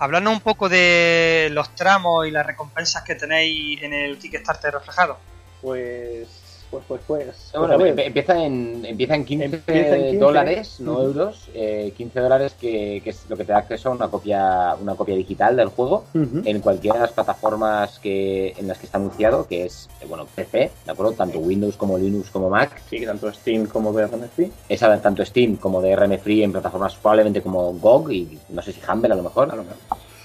Hablando 0.02 0.32
un 0.32 0.40
poco 0.40 0.68
de 0.68 1.48
los 1.52 1.76
tramos 1.76 2.26
y 2.26 2.32
las 2.32 2.44
recompensas 2.44 3.04
que 3.04 3.14
tenéis 3.14 3.80
en 3.84 3.92
el 3.92 4.18
Kickstarter 4.18 4.74
reflejado. 4.74 5.16
Pues 5.60 6.26
Pues, 6.72 6.84
pues, 6.88 7.02
pues. 7.06 7.50
Bueno, 7.54 7.76
pues, 7.78 7.98
a 7.98 8.02
empieza 8.02 8.42
en, 8.42 8.82
empieza 8.86 9.14
en 9.14 9.24
15, 9.26 9.44
Empieza 9.44 9.94
en 9.94 10.02
15. 10.04 10.18
dólares, 10.18 10.80
no 10.80 11.02
euros. 11.02 11.50
eh, 11.52 11.92
15 11.94 12.18
dólares 12.20 12.54
que, 12.58 13.02
que 13.04 13.10
es 13.10 13.26
lo 13.28 13.36
que 13.36 13.44
te 13.44 13.52
da 13.52 13.58
acceso 13.58 13.90
a 13.90 13.92
una 13.92 14.08
copia, 14.08 14.74
una 14.80 14.94
copia 14.94 15.14
digital 15.14 15.54
del 15.54 15.68
juego 15.68 16.04
en 16.14 16.60
cualquiera 16.60 16.94
de 16.96 17.02
las 17.02 17.12
plataformas 17.12 17.98
que, 17.98 18.54
en 18.56 18.68
las 18.68 18.78
que 18.78 18.86
está 18.86 18.96
anunciado, 18.96 19.46
que 19.46 19.66
es, 19.66 19.90
eh, 20.00 20.06
bueno, 20.08 20.26
PC, 20.34 20.70
¿de 20.86 20.90
acuerdo? 20.90 21.12
Tanto 21.12 21.40
Windows 21.40 21.76
como 21.76 21.98
Linux 21.98 22.30
como 22.30 22.48
Mac. 22.48 22.80
Sí, 22.88 23.04
tanto 23.04 23.30
Steam 23.34 23.66
como 23.66 23.92
DRM 23.92 24.28
Free. 24.34 24.50
Esa 24.66 24.98
tanto 25.02 25.22
Steam 25.26 25.56
como 25.56 25.82
DRM 25.82 26.18
Free 26.18 26.42
en 26.42 26.52
plataformas 26.52 26.94
probablemente 26.94 27.42
como 27.42 27.70
GOG 27.74 28.12
y 28.12 28.38
no 28.48 28.62
sé 28.62 28.72
si 28.72 28.80
Humble 28.90 29.12
a 29.12 29.16
lo 29.16 29.22
mejor. 29.22 29.52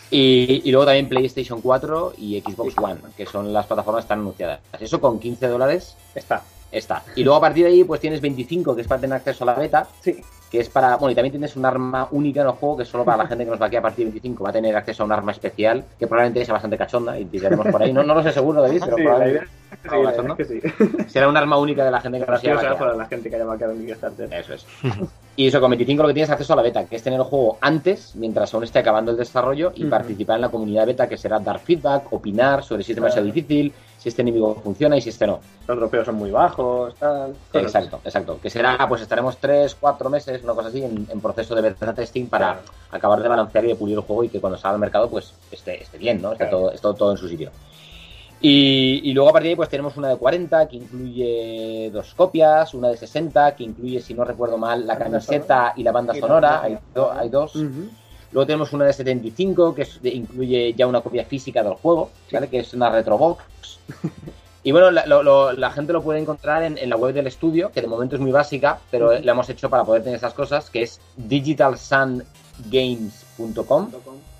Y, 0.09 0.61
y 0.63 0.71
luego 0.71 0.85
también 0.85 1.09
PlayStation 1.09 1.61
4 1.61 2.13
y 2.17 2.39
Xbox 2.41 2.77
One, 2.77 2.99
que 3.15 3.25
son 3.25 3.51
las 3.51 3.65
plataformas 3.65 4.05
están 4.05 4.19
anunciadas. 4.19 4.59
Eso 4.79 5.01
con 5.01 5.19
15 5.19 5.47
dólares 5.47 5.95
está. 6.15 6.41
Está. 6.71 7.01
Y 7.15 7.23
luego 7.23 7.37
a 7.37 7.41
partir 7.41 7.63
de 7.65 7.71
ahí 7.71 7.83
pues 7.83 8.01
tienes 8.01 8.19
25, 8.21 8.75
que 8.75 8.81
es 8.81 8.87
para 8.87 8.99
tener 9.01 9.15
acceso 9.17 9.43
a 9.43 9.47
la 9.47 9.53
beta. 9.55 9.87
Sí. 10.01 10.21
Que 10.51 10.61
es 10.61 10.69
para... 10.69 10.95
Bueno, 10.95 11.11
y 11.11 11.15
también 11.15 11.31
tienes 11.33 11.55
un 11.57 11.65
arma 11.65 12.07
única 12.11 12.39
en 12.41 12.47
el 12.47 12.53
juego, 12.53 12.77
que 12.77 12.83
es 12.83 12.89
solo 12.89 13.03
para 13.03 13.17
la 13.23 13.27
gente 13.27 13.43
que 13.43 13.51
nos 13.51 13.61
va 13.61 13.65
aquí 13.65 13.75
a 13.75 13.81
partir 13.81 14.05
de 14.05 14.11
25. 14.11 14.43
Va 14.45 14.49
a 14.49 14.53
tener 14.53 14.75
acceso 14.77 15.03
a 15.03 15.05
un 15.05 15.11
arma 15.11 15.31
especial, 15.33 15.83
que 15.99 16.07
probablemente 16.07 16.45
sea 16.45 16.53
bastante 16.53 16.77
cachonda 16.77 17.19
y 17.19 17.25
tiraremos 17.25 17.67
por 17.67 17.81
ahí. 17.83 17.91
No, 17.91 18.01
no 18.03 18.13
lo 18.15 18.23
sé 18.23 18.31
seguro, 18.31 18.61
David, 18.61 18.81
pero 18.85 18.95
Sí, 18.97 19.03
probablemente... 19.03 20.45
sí, 20.45 20.59
es 20.61 20.73
que 20.73 20.85
sí. 20.85 21.09
Será 21.09 21.27
un 21.27 21.35
arma 21.35 21.57
única 21.57 21.83
de 21.83 21.91
la 21.91 21.99
gente 21.99 22.17
que 22.19 22.21
nos 22.21 22.29
Graciosa 22.29 22.55
vaqueado. 22.55 22.77
para 22.79 22.95
la 22.95 23.05
gente 23.07 23.29
que 23.29 23.35
haya 23.35 23.45
vaqueado 23.45 23.73
en 23.73 23.85
Kickstarter. 23.85 24.33
Eso 24.33 24.53
es. 24.53 24.65
Y 25.39 25.45
eso, 25.47 25.61
con 25.61 25.69
25 25.69 26.01
lo 26.01 26.07
que 26.07 26.15
tienes 26.15 26.31
acceso 26.31 26.53
a 26.53 26.55
la 26.55 26.63
beta, 26.63 26.85
que 26.85 26.95
es 26.95 27.03
tener 27.03 27.19
el 27.19 27.25
juego 27.25 27.59
antes, 27.61 28.15
mientras 28.15 28.51
aún 28.55 28.63
esté 28.63 28.79
acabando 28.79 29.11
el 29.11 29.17
desarrollo, 29.17 29.71
y 29.75 29.85
participar 29.85 30.37
en 30.37 30.41
la 30.41 30.49
comunidad 30.49 30.87
beta, 30.87 31.07
que 31.07 31.15
será 31.15 31.37
dar 31.39 31.59
feedback, 31.59 32.11
opinar 32.11 32.63
sobre 32.63 32.83
si 32.83 32.91
es 32.91 32.95
demasiado 32.95 33.23
Claro. 33.27 33.35
difícil, 33.35 33.71
si 33.99 34.09
este 34.09 34.23
enemigo 34.23 34.55
funciona 34.63 34.97
y 34.97 35.01
si 35.01 35.09
este 35.09 35.27
no. 35.27 35.39
Los 35.67 35.77
dropeos 35.77 36.07
son 36.07 36.15
muy 36.15 36.31
bajos, 36.31 36.95
tal. 36.95 37.35
Exacto, 37.53 37.99
exacto. 38.03 38.39
Que 38.41 38.49
será, 38.49 38.83
pues 38.89 39.03
estaremos 39.03 39.37
3, 39.37 39.75
4 39.79 40.09
meses, 40.09 40.43
una 40.43 40.53
cosa 40.55 40.69
así, 40.69 40.83
en, 40.83 41.07
en 41.07 41.21
proceso 41.21 41.53
de 41.53 41.61
beta 41.61 41.93
testing 41.93 42.25
para 42.25 42.59
acabar 42.89 43.21
de 43.21 43.27
balancear 43.27 43.63
y 43.65 43.67
de 43.67 43.75
pulir 43.75 43.95
el 43.95 44.01
juego 44.03 44.23
y 44.23 44.29
que 44.29 44.41
cuando 44.41 44.57
salga 44.57 44.73
al 44.73 44.79
mercado, 44.79 45.07
pues 45.07 45.33
esté, 45.51 45.83
esté 45.83 45.99
bien, 45.99 46.19
¿no? 46.19 46.31
Esté 46.31 46.47
todo, 46.47 46.71
esté 46.71 46.81
todo 46.97 47.11
en 47.11 47.17
su 47.17 47.29
sitio. 47.29 47.51
Y, 48.39 49.01
y 49.09 49.13
luego 49.13 49.29
a 49.29 49.33
partir 49.33 49.47
de 49.47 49.49
ahí 49.51 49.55
pues 49.55 49.69
tenemos 49.69 49.97
una 49.97 50.09
de 50.09 50.17
40 50.17 50.67
que 50.67 50.75
incluye 50.77 51.89
dos 51.91 52.13
copias, 52.13 52.73
una 52.75 52.89
de 52.89 52.97
60 52.97 53.55
que 53.55 53.63
incluye, 53.63 53.99
si 53.99 54.13
no 54.13 54.23
recuerdo 54.23 54.57
mal, 54.59 54.85
la 54.85 54.95
camiseta 54.97 55.73
y 55.75 55.81
la 55.83 55.91
banda 55.91 56.15
Y 56.15 56.19
sonora, 56.19 56.61
hay, 56.61 56.77
do- 56.93 57.11
hay 57.11 57.29
dos. 57.29 57.55
Luego 58.31 58.45
tenemos 58.45 58.71
una 58.73 58.85
de 58.85 58.93
75 58.93 59.73
que 59.73 59.81
es 59.83 60.01
de- 60.01 60.09
incluye 60.09 60.73
ya 60.73 60.85
una 60.85 61.01
copia 61.01 61.25
física 61.25 61.63
del 61.63 61.73
juego, 61.73 62.11
¿vale? 62.31 62.47
Que 62.47 62.59
es 62.59 62.73
una 62.73 62.89
retrobox. 62.89 63.43
Y 64.63 64.71
bueno, 64.73 64.91
la, 64.91 65.05
lo- 65.05 65.23
lo- 65.23 65.53
la 65.53 65.71
gente 65.71 65.93
lo 65.93 66.03
puede 66.03 66.19
encontrar 66.19 66.61
en, 66.63 66.77
en 66.77 66.89
la 66.89 66.97
web 66.97 67.13
del 67.13 67.27
estudio, 67.27 67.71
que 67.71 67.79
de 67.81 67.87
momento 67.87 68.15
es 68.17 68.21
muy 68.21 68.31
básica, 68.31 68.79
pero 68.91 69.13
Ujú. 69.13 69.23
la 69.23 69.31
hemos 69.31 69.47
hecho 69.49 69.69
para 69.69 69.85
poder 69.85 70.03
tener 70.03 70.17
esas 70.17 70.33
cosas, 70.33 70.69
que 70.69 70.81
es 70.81 70.99
digitalsungames.com, 71.15 73.91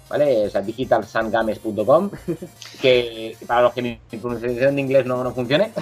¿vale? 0.10 0.48
O 0.48 0.50
sea, 0.50 0.62
digitalsungames.com, 0.62 2.10
que 2.82 3.36
para 3.46 3.64
los 3.64 3.74
que 3.74 3.82
mi, 3.82 4.00
pronunciación 4.20 4.76
de 4.76 4.82
inglés 4.82 5.06
no, 5.06 5.24
no 5.24 5.34
funcione. 5.34 5.72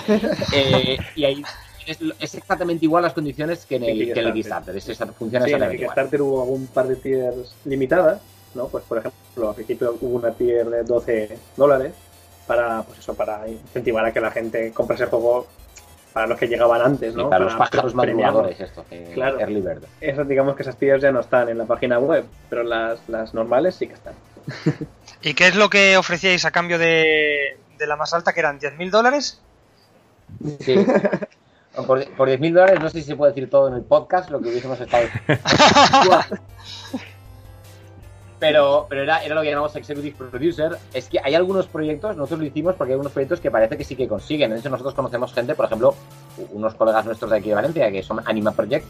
Eh, 0.53 0.97
y 1.15 1.25
ahí 1.25 1.43
es, 1.85 1.99
es 2.19 2.35
exactamente 2.35 2.85
igual 2.85 3.03
las 3.03 3.13
condiciones 3.13 3.65
que 3.65 3.75
en 3.75 3.83
el, 3.83 4.13
que 4.13 4.19
en 4.19 4.27
el 4.27 4.33
Kickstarter. 4.33 4.75
Es, 4.75 4.89
esa- 4.89 5.07
funciona 5.07 5.45
Sí, 5.45 5.51
en 5.51 5.57
el 5.63 5.73
igual. 5.73 5.79
Kickstarter 5.79 6.21
hubo 6.21 6.43
un 6.43 6.67
par 6.67 6.87
de 6.87 6.95
tiers 6.95 7.55
limitadas, 7.65 8.21
¿no? 8.53 8.67
Pues 8.67 8.83
por 8.85 8.99
ejemplo, 8.99 9.49
al 9.49 9.55
principio 9.55 9.97
hubo 9.99 10.15
una 10.17 10.31
tier 10.31 10.69
de 10.69 10.83
12 10.83 11.37
dólares 11.57 11.93
para, 12.47 12.83
pues 12.83 12.99
eso, 12.99 13.13
para 13.13 13.47
incentivar 13.47 14.05
a 14.05 14.13
que 14.13 14.21
la 14.21 14.31
gente 14.31 14.71
compre 14.71 14.95
ese 14.95 15.07
juego 15.07 15.47
para 16.15 16.27
los 16.27 16.39
que 16.39 16.47
llegaban 16.47 16.81
antes, 16.81 17.13
Sí, 17.13 17.19
¿no? 17.21 17.29
para 17.29 17.43
los 17.43 17.55
pájaros 17.55 17.93
madrugadores, 17.93 18.57
esto, 18.61 18.85
que 18.89 19.03
Claro. 19.13 19.37
Early 19.37 19.59
Bird. 19.59 19.83
Esas, 19.99 20.25
digamos 20.25 20.55
que 20.55 20.61
esas 20.61 20.77
tiers 20.77 21.01
ya 21.01 21.11
no 21.11 21.19
están 21.19 21.49
en 21.49 21.57
la 21.57 21.65
página 21.65 21.99
web, 21.99 22.23
pero 22.49 22.63
las, 22.63 22.99
las 23.09 23.33
normales 23.33 23.75
sí 23.75 23.87
que 23.87 23.95
están. 23.95 24.13
¿Y 25.21 25.33
qué 25.33 25.49
es 25.49 25.55
lo 25.55 25.69
que 25.69 25.97
ofrecíais 25.97 26.45
a 26.45 26.51
cambio 26.51 26.79
de, 26.79 27.57
de 27.77 27.85
la 27.87 27.97
más 27.97 28.13
alta, 28.13 28.31
que 28.31 28.39
eran 28.39 28.61
10.000 28.61 28.89
dólares? 28.91 29.41
Sí. 30.61 30.85
Por, 31.85 32.09
por 32.11 32.29
10.000 32.29 32.53
dólares, 32.53 32.79
no 32.79 32.89
sé 32.89 33.01
si 33.01 33.07
se 33.07 33.15
puede 33.17 33.33
decir 33.33 33.49
todo 33.49 33.67
en 33.67 33.73
el 33.73 33.81
podcast, 33.83 34.29
lo 34.29 34.39
que 34.39 34.47
hubiésemos 34.47 34.79
estado. 34.79 35.03
pero 38.39 38.85
pero 38.89 39.03
era, 39.03 39.23
era 39.23 39.35
lo 39.35 39.41
que 39.41 39.49
llamamos 39.49 39.75
Executive 39.75 40.15
Producer. 40.29 40.77
Es 40.93 41.07
que 41.09 41.19
hay 41.23 41.35
algunos 41.35 41.67
proyectos, 41.67 42.15
nosotros 42.15 42.39
lo 42.39 42.45
hicimos 42.45 42.75
porque 42.75 42.91
hay 42.91 42.95
algunos 42.95 43.13
proyectos 43.13 43.39
que 43.39 43.51
parece 43.51 43.77
que 43.77 43.83
sí 43.83 43.95
que 43.95 44.07
consiguen. 44.07 44.51
De 44.51 44.59
hecho, 44.59 44.69
nosotros 44.69 44.93
conocemos 44.93 45.33
gente, 45.33 45.55
por 45.55 45.65
ejemplo, 45.65 45.95
unos 46.51 46.75
colegas 46.75 47.05
nuestros 47.05 47.31
de 47.31 47.37
aquí 47.37 47.49
de 47.49 47.55
Valencia, 47.55 47.91
que 47.91 48.03
son 48.03 48.21
Anima 48.25 48.51
Project, 48.51 48.85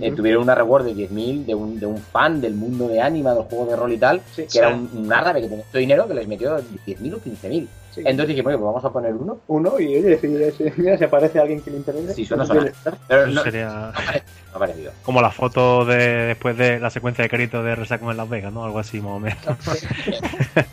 eh, 0.00 0.12
tuvieron 0.12 0.42
una 0.42 0.54
reward 0.54 0.84
de 0.84 0.94
10.000 0.94 1.44
de 1.44 1.54
un, 1.54 1.78
de 1.78 1.86
un 1.86 1.98
fan 1.98 2.40
del 2.40 2.54
mundo 2.54 2.88
de 2.88 3.00
Anima, 3.00 3.34
del 3.34 3.44
juego 3.44 3.66
de 3.66 3.76
rol 3.76 3.92
y 3.92 3.98
tal, 3.98 4.22
que 4.34 4.46
era 4.58 4.68
un, 4.68 4.88
un 4.94 5.12
árabe 5.12 5.40
que 5.40 5.48
tenía 5.48 5.64
mucho 5.64 5.78
dinero 5.78 6.08
que 6.08 6.14
les 6.14 6.28
metió 6.28 6.58
10.000 6.58 7.14
o 7.14 7.20
15.000. 7.20 7.68
Entonces 7.96 8.28
dijimos, 8.28 8.52
pues 8.54 8.64
vamos 8.64 8.84
a 8.84 8.90
poner 8.90 9.14
uno. 9.14 9.38
Uno 9.48 9.78
y 9.80 9.96
oye, 9.96 10.18
si, 10.18 10.28
si- 10.52 10.72
mira, 10.80 10.96
si 10.98 11.04
aparece 11.04 11.38
alguien 11.38 11.60
que 11.60 11.70
le 11.70 11.76
interese. 11.78 12.14
Sí, 12.14 12.24
suena, 12.24 12.44
suena. 12.46 12.72
Pero 13.08 13.22
Eso 13.24 13.32
no, 13.34 13.42
sería 13.42 13.92
no 14.52 14.58
parecido. 14.58 14.92
como 15.02 15.20
la 15.20 15.30
foto 15.30 15.84
de 15.84 15.96
después 16.26 16.56
de 16.56 16.80
la 16.80 16.90
secuencia 16.90 17.22
de 17.22 17.28
créditos 17.30 17.64
de 17.64 17.74
Resacon 17.74 18.10
en 18.10 18.16
Las 18.16 18.28
Vegas, 18.28 18.52
¿no? 18.52 18.64
Algo 18.64 18.78
así 18.78 19.00
más 19.00 19.12
o 19.12 19.18
menos. 19.20 19.38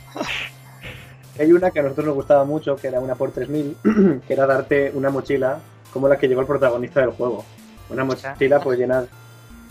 Hay 1.40 1.52
una 1.54 1.72
que 1.72 1.80
a 1.80 1.84
nosotros 1.84 2.06
nos 2.08 2.16
gustaba 2.16 2.44
mucho, 2.44 2.76
que 2.76 2.88
era 2.88 3.00
una 3.00 3.16
por 3.16 3.32
3000, 3.32 3.78
que 4.28 4.34
era 4.34 4.46
darte 4.46 4.92
una 4.94 5.10
mochila 5.10 5.60
como 5.94 6.08
la 6.08 6.18
que 6.18 6.28
llevó 6.28 6.42
el 6.42 6.48
protagonista 6.48 7.00
del 7.02 7.12
juego. 7.12 7.46
Una 7.90 8.04
mochila 8.04 8.60
pues 8.60 8.78
llena 8.78 9.06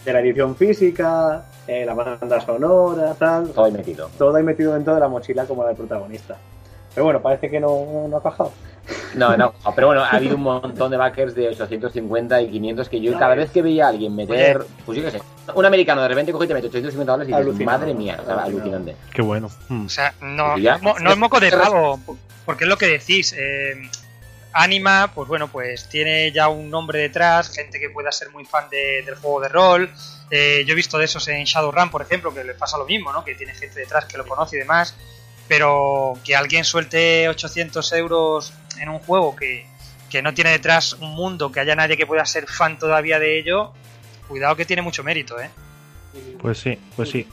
de 0.04 0.12
la 0.12 0.20
edición 0.20 0.56
física, 0.56 1.44
eh, 1.66 1.84
la 1.84 1.92
banda 1.94 2.40
sonora, 2.40 3.14
tal. 3.14 3.50
Todo 3.50 3.66
ahí 3.66 3.72
metido. 3.72 4.08
Todo 4.16 4.34
ahí 4.34 4.42
metido 4.42 4.72
dentro 4.74 4.94
de 4.94 5.00
la 5.00 5.08
mochila 5.08 5.44
como 5.44 5.62
la 5.62 5.68
del 5.68 5.76
protagonista. 5.76 6.36
Pero 6.98 7.04
bueno, 7.04 7.22
parece 7.22 7.48
que 7.48 7.60
no, 7.60 8.06
no 8.08 8.16
ha 8.16 8.22
cajado. 8.22 8.52
No, 9.14 9.36
no, 9.36 9.52
pero 9.76 9.86
bueno, 9.88 10.02
ha 10.02 10.08
habido 10.10 10.34
un 10.34 10.42
montón 10.42 10.90
de 10.90 10.96
backers 10.96 11.34
de 11.34 11.48
850 11.48 12.40
y 12.42 12.48
500 12.50 12.88
que 12.88 13.00
yo 13.00 13.16
cada 13.18 13.34
vez 13.36 13.50
que 13.50 13.62
veía 13.62 13.86
a 13.86 13.88
alguien 13.90 14.16
meter, 14.16 14.64
pues 14.84 14.98
yo 14.98 15.04
qué 15.04 15.10
sé, 15.12 15.22
un 15.54 15.64
americano 15.64 16.02
de 16.02 16.08
repente 16.08 16.32
coge 16.32 16.46
y 16.46 16.48
te 16.48 16.54
mete 16.54 16.66
850 16.68 17.12
dólares 17.12 17.28
y 17.28 17.32
dices, 17.32 17.46
Alucinante. 17.46 17.78
madre 17.78 17.94
mía, 17.94 18.18
o 18.20 18.24
sea, 18.26 18.34
alucinante. 18.42 18.96
Qué 19.12 19.22
bueno. 19.22 19.50
Mm. 19.68 19.86
O 19.86 19.88
sea, 19.88 20.14
no, 20.20 20.56
es 20.56 21.16
moco 21.18 21.38
de 21.38 21.50
pavo, 21.52 22.00
porque 22.46 22.64
es 22.64 22.68
lo 22.68 22.76
que 22.78 22.86
decís. 22.86 23.34
eh, 23.38 23.74
Anima, 24.52 25.12
pues 25.14 25.28
bueno, 25.28 25.48
pues 25.48 25.88
tiene 25.88 26.32
ya 26.32 26.48
un 26.48 26.70
nombre 26.70 26.98
detrás, 27.00 27.50
gente 27.54 27.78
que 27.78 27.90
pueda 27.90 28.10
ser 28.10 28.30
muy 28.30 28.44
fan 28.46 28.68
de- 28.70 29.02
del 29.04 29.14
juego 29.16 29.40
de 29.40 29.48
rol. 29.48 29.90
Eh, 30.30 30.64
yo 30.66 30.72
he 30.72 30.76
visto 30.76 30.98
de 30.98 31.04
esos 31.04 31.28
en 31.28 31.44
Shadowrun, 31.44 31.90
por 31.90 32.02
ejemplo, 32.02 32.32
que 32.34 32.42
les 32.42 32.56
pasa 32.56 32.76
lo 32.78 32.86
mismo, 32.86 33.12
¿no? 33.12 33.22
Que 33.24 33.34
tiene 33.34 33.54
gente 33.54 33.78
detrás 33.80 34.06
que 34.06 34.16
lo 34.16 34.26
conoce 34.26 34.56
y 34.56 34.60
demás. 34.60 34.94
Pero 35.48 36.14
que 36.24 36.36
alguien 36.36 36.64
suelte 36.64 37.28
800 37.28 37.92
euros 37.94 38.52
en 38.80 38.88
un 38.90 38.98
juego 38.98 39.34
que, 39.34 39.66
que 40.10 40.22
no 40.22 40.34
tiene 40.34 40.50
detrás 40.50 40.92
un 40.94 41.14
mundo, 41.14 41.50
que 41.50 41.60
haya 41.60 41.74
nadie 41.74 41.96
que 41.96 42.06
pueda 42.06 42.24
ser 42.26 42.46
fan 42.46 42.78
todavía 42.78 43.18
de 43.18 43.38
ello, 43.38 43.72
cuidado 44.28 44.54
que 44.56 44.64
tiene 44.66 44.82
mucho 44.82 45.02
mérito, 45.02 45.40
¿eh? 45.40 45.50
Pues 46.40 46.58
sí, 46.58 46.78
pues 46.96 47.10
sí. 47.10 47.26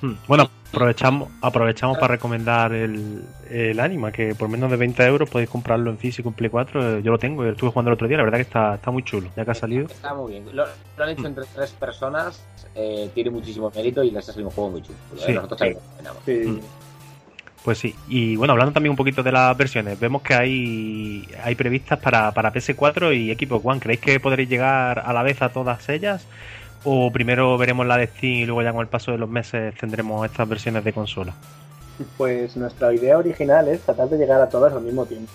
Mm. 0.00 0.12
Bueno, 0.26 0.48
aprovechamos, 0.72 1.28
aprovechamos 1.42 1.98
para 1.98 2.14
recomendar 2.14 2.72
el, 2.72 3.24
el 3.50 3.80
Anima, 3.80 4.12
que 4.12 4.34
por 4.34 4.48
menos 4.48 4.70
de 4.70 4.76
20 4.76 5.02
euros 5.04 5.28
podéis 5.28 5.50
comprarlo 5.50 5.90
en 5.90 5.98
físico 5.98 6.28
en 6.28 6.34
Play 6.34 6.50
4. 6.50 6.98
eh, 6.98 7.02
Yo 7.02 7.10
lo 7.10 7.18
tengo, 7.18 7.42
yo 7.42 7.48
lo 7.48 7.52
estuve 7.52 7.70
jugando 7.70 7.90
el 7.90 7.94
otro 7.94 8.06
día, 8.08 8.16
la 8.16 8.22
verdad 8.24 8.38
que 8.38 8.42
está, 8.42 8.74
está 8.76 8.90
muy 8.90 9.02
chulo, 9.02 9.28
ya 9.36 9.44
que 9.44 9.50
ha 9.50 9.54
salido. 9.54 9.86
Está 9.86 10.14
muy 10.14 10.32
bien. 10.32 10.44
Lo, 10.54 10.64
lo 10.96 11.04
han 11.04 11.10
hecho 11.10 11.26
entre 11.26 11.44
tres 11.54 11.70
personas, 11.72 12.42
eh, 12.74 13.10
tiene 13.14 13.30
muchísimo 13.30 13.70
mérito 13.74 14.02
y 14.04 14.10
les 14.10 14.28
ha 14.28 14.32
salido 14.32 14.48
un 14.48 14.54
juego 14.54 14.70
muy 14.70 14.82
chulo. 14.82 14.98
Sí. 15.18 15.32
Nosotros 15.32 15.58
también 15.58 15.78
lo 15.78 16.14
recomendamos. 16.14 16.62
Mm. 16.62 16.87
Pues 17.64 17.78
sí, 17.78 17.94
y 18.08 18.36
bueno, 18.36 18.52
hablando 18.52 18.72
también 18.72 18.90
un 18.90 18.96
poquito 18.96 19.22
de 19.22 19.32
las 19.32 19.56
versiones, 19.56 19.98
vemos 19.98 20.22
que 20.22 20.34
hay, 20.34 21.28
hay 21.42 21.54
previstas 21.54 21.98
para, 21.98 22.32
para 22.32 22.52
PS4 22.52 23.14
y 23.14 23.34
Xbox 23.34 23.64
One. 23.64 23.80
¿Creéis 23.80 24.00
que 24.00 24.20
podréis 24.20 24.48
llegar 24.48 25.02
a 25.04 25.12
la 25.12 25.22
vez 25.22 25.42
a 25.42 25.50
todas 25.50 25.88
ellas? 25.88 26.26
¿O 26.84 27.10
primero 27.10 27.58
veremos 27.58 27.86
la 27.86 27.96
de 27.96 28.06
Steam 28.06 28.34
y 28.34 28.46
luego 28.46 28.62
ya 28.62 28.72
con 28.72 28.80
el 28.80 28.86
paso 28.86 29.10
de 29.10 29.18
los 29.18 29.28
meses 29.28 29.74
tendremos 29.74 30.24
estas 30.24 30.48
versiones 30.48 30.84
de 30.84 30.92
consola? 30.92 31.34
Pues 32.16 32.56
nuestra 32.56 32.94
idea 32.94 33.18
original 33.18 33.66
es 33.68 33.80
tratar 33.80 34.08
de 34.08 34.18
llegar 34.18 34.40
a 34.40 34.48
todas 34.48 34.72
al 34.72 34.82
mismo 34.82 35.04
tiempo. 35.04 35.30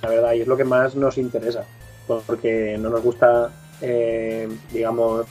La 0.00 0.08
verdad, 0.08 0.32
y 0.34 0.42
es 0.42 0.46
lo 0.46 0.56
que 0.56 0.64
más 0.64 0.94
nos 0.94 1.18
interesa. 1.18 1.64
Porque 2.06 2.76
no 2.78 2.90
nos 2.90 3.02
gusta, 3.02 3.50
eh, 3.80 4.48
digamos, 4.72 5.26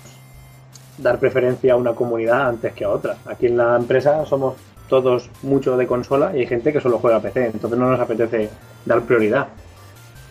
dar 0.98 1.20
preferencia 1.20 1.74
a 1.74 1.78
una 1.78 1.94
comunidad 1.94 2.50
antes 2.50 2.74
que 2.74 2.84
a 2.84 2.90
otra. 2.90 3.18
Aquí 3.26 3.48
en 3.48 3.58
la 3.58 3.76
empresa 3.76 4.26
somos 4.26 4.56
todos 4.92 5.30
mucho 5.42 5.76
de 5.78 5.88
consola 5.88 6.34
y 6.36 6.42
hay 6.42 6.46
gente 6.48 6.72
que 6.72 6.82
solo 6.82 7.00
juega 7.00 7.20
PC, 7.22 7.46
entonces 7.48 7.80
no 7.80 7.90
nos 7.90 8.00
apetece 8.00 8.50
dar 8.86 9.02
prioridad. 9.02 9.48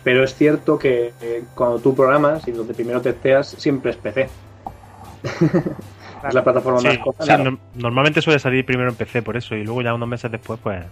Pero 0.03 0.23
es 0.23 0.33
cierto 0.35 0.77
que 0.79 1.13
eh, 1.21 1.43
cuando 1.55 1.79
tú 1.79 1.93
programas 1.95 2.47
y 2.47 2.51
donde 2.51 2.73
primero 2.73 3.01
testeas, 3.01 3.49
siempre 3.57 3.91
es 3.91 3.97
PC. 3.97 4.29
es 6.27 6.33
la 6.33 6.43
plataforma 6.43 6.79
Sí, 6.79 6.87
más 6.87 6.97
sí, 7.19 7.31
no- 7.43 7.57
normalmente 7.75 8.21
suele 8.21 8.39
salir 8.39 8.65
primero 8.65 8.89
en 8.89 8.95
PC 8.95 9.21
por 9.23 9.35
eso 9.35 9.55
y 9.55 9.63
luego 9.63 9.81
ya 9.81 9.93
unos 9.93 10.07
meses 10.07 10.31
después 10.31 10.59
pues 10.61 10.83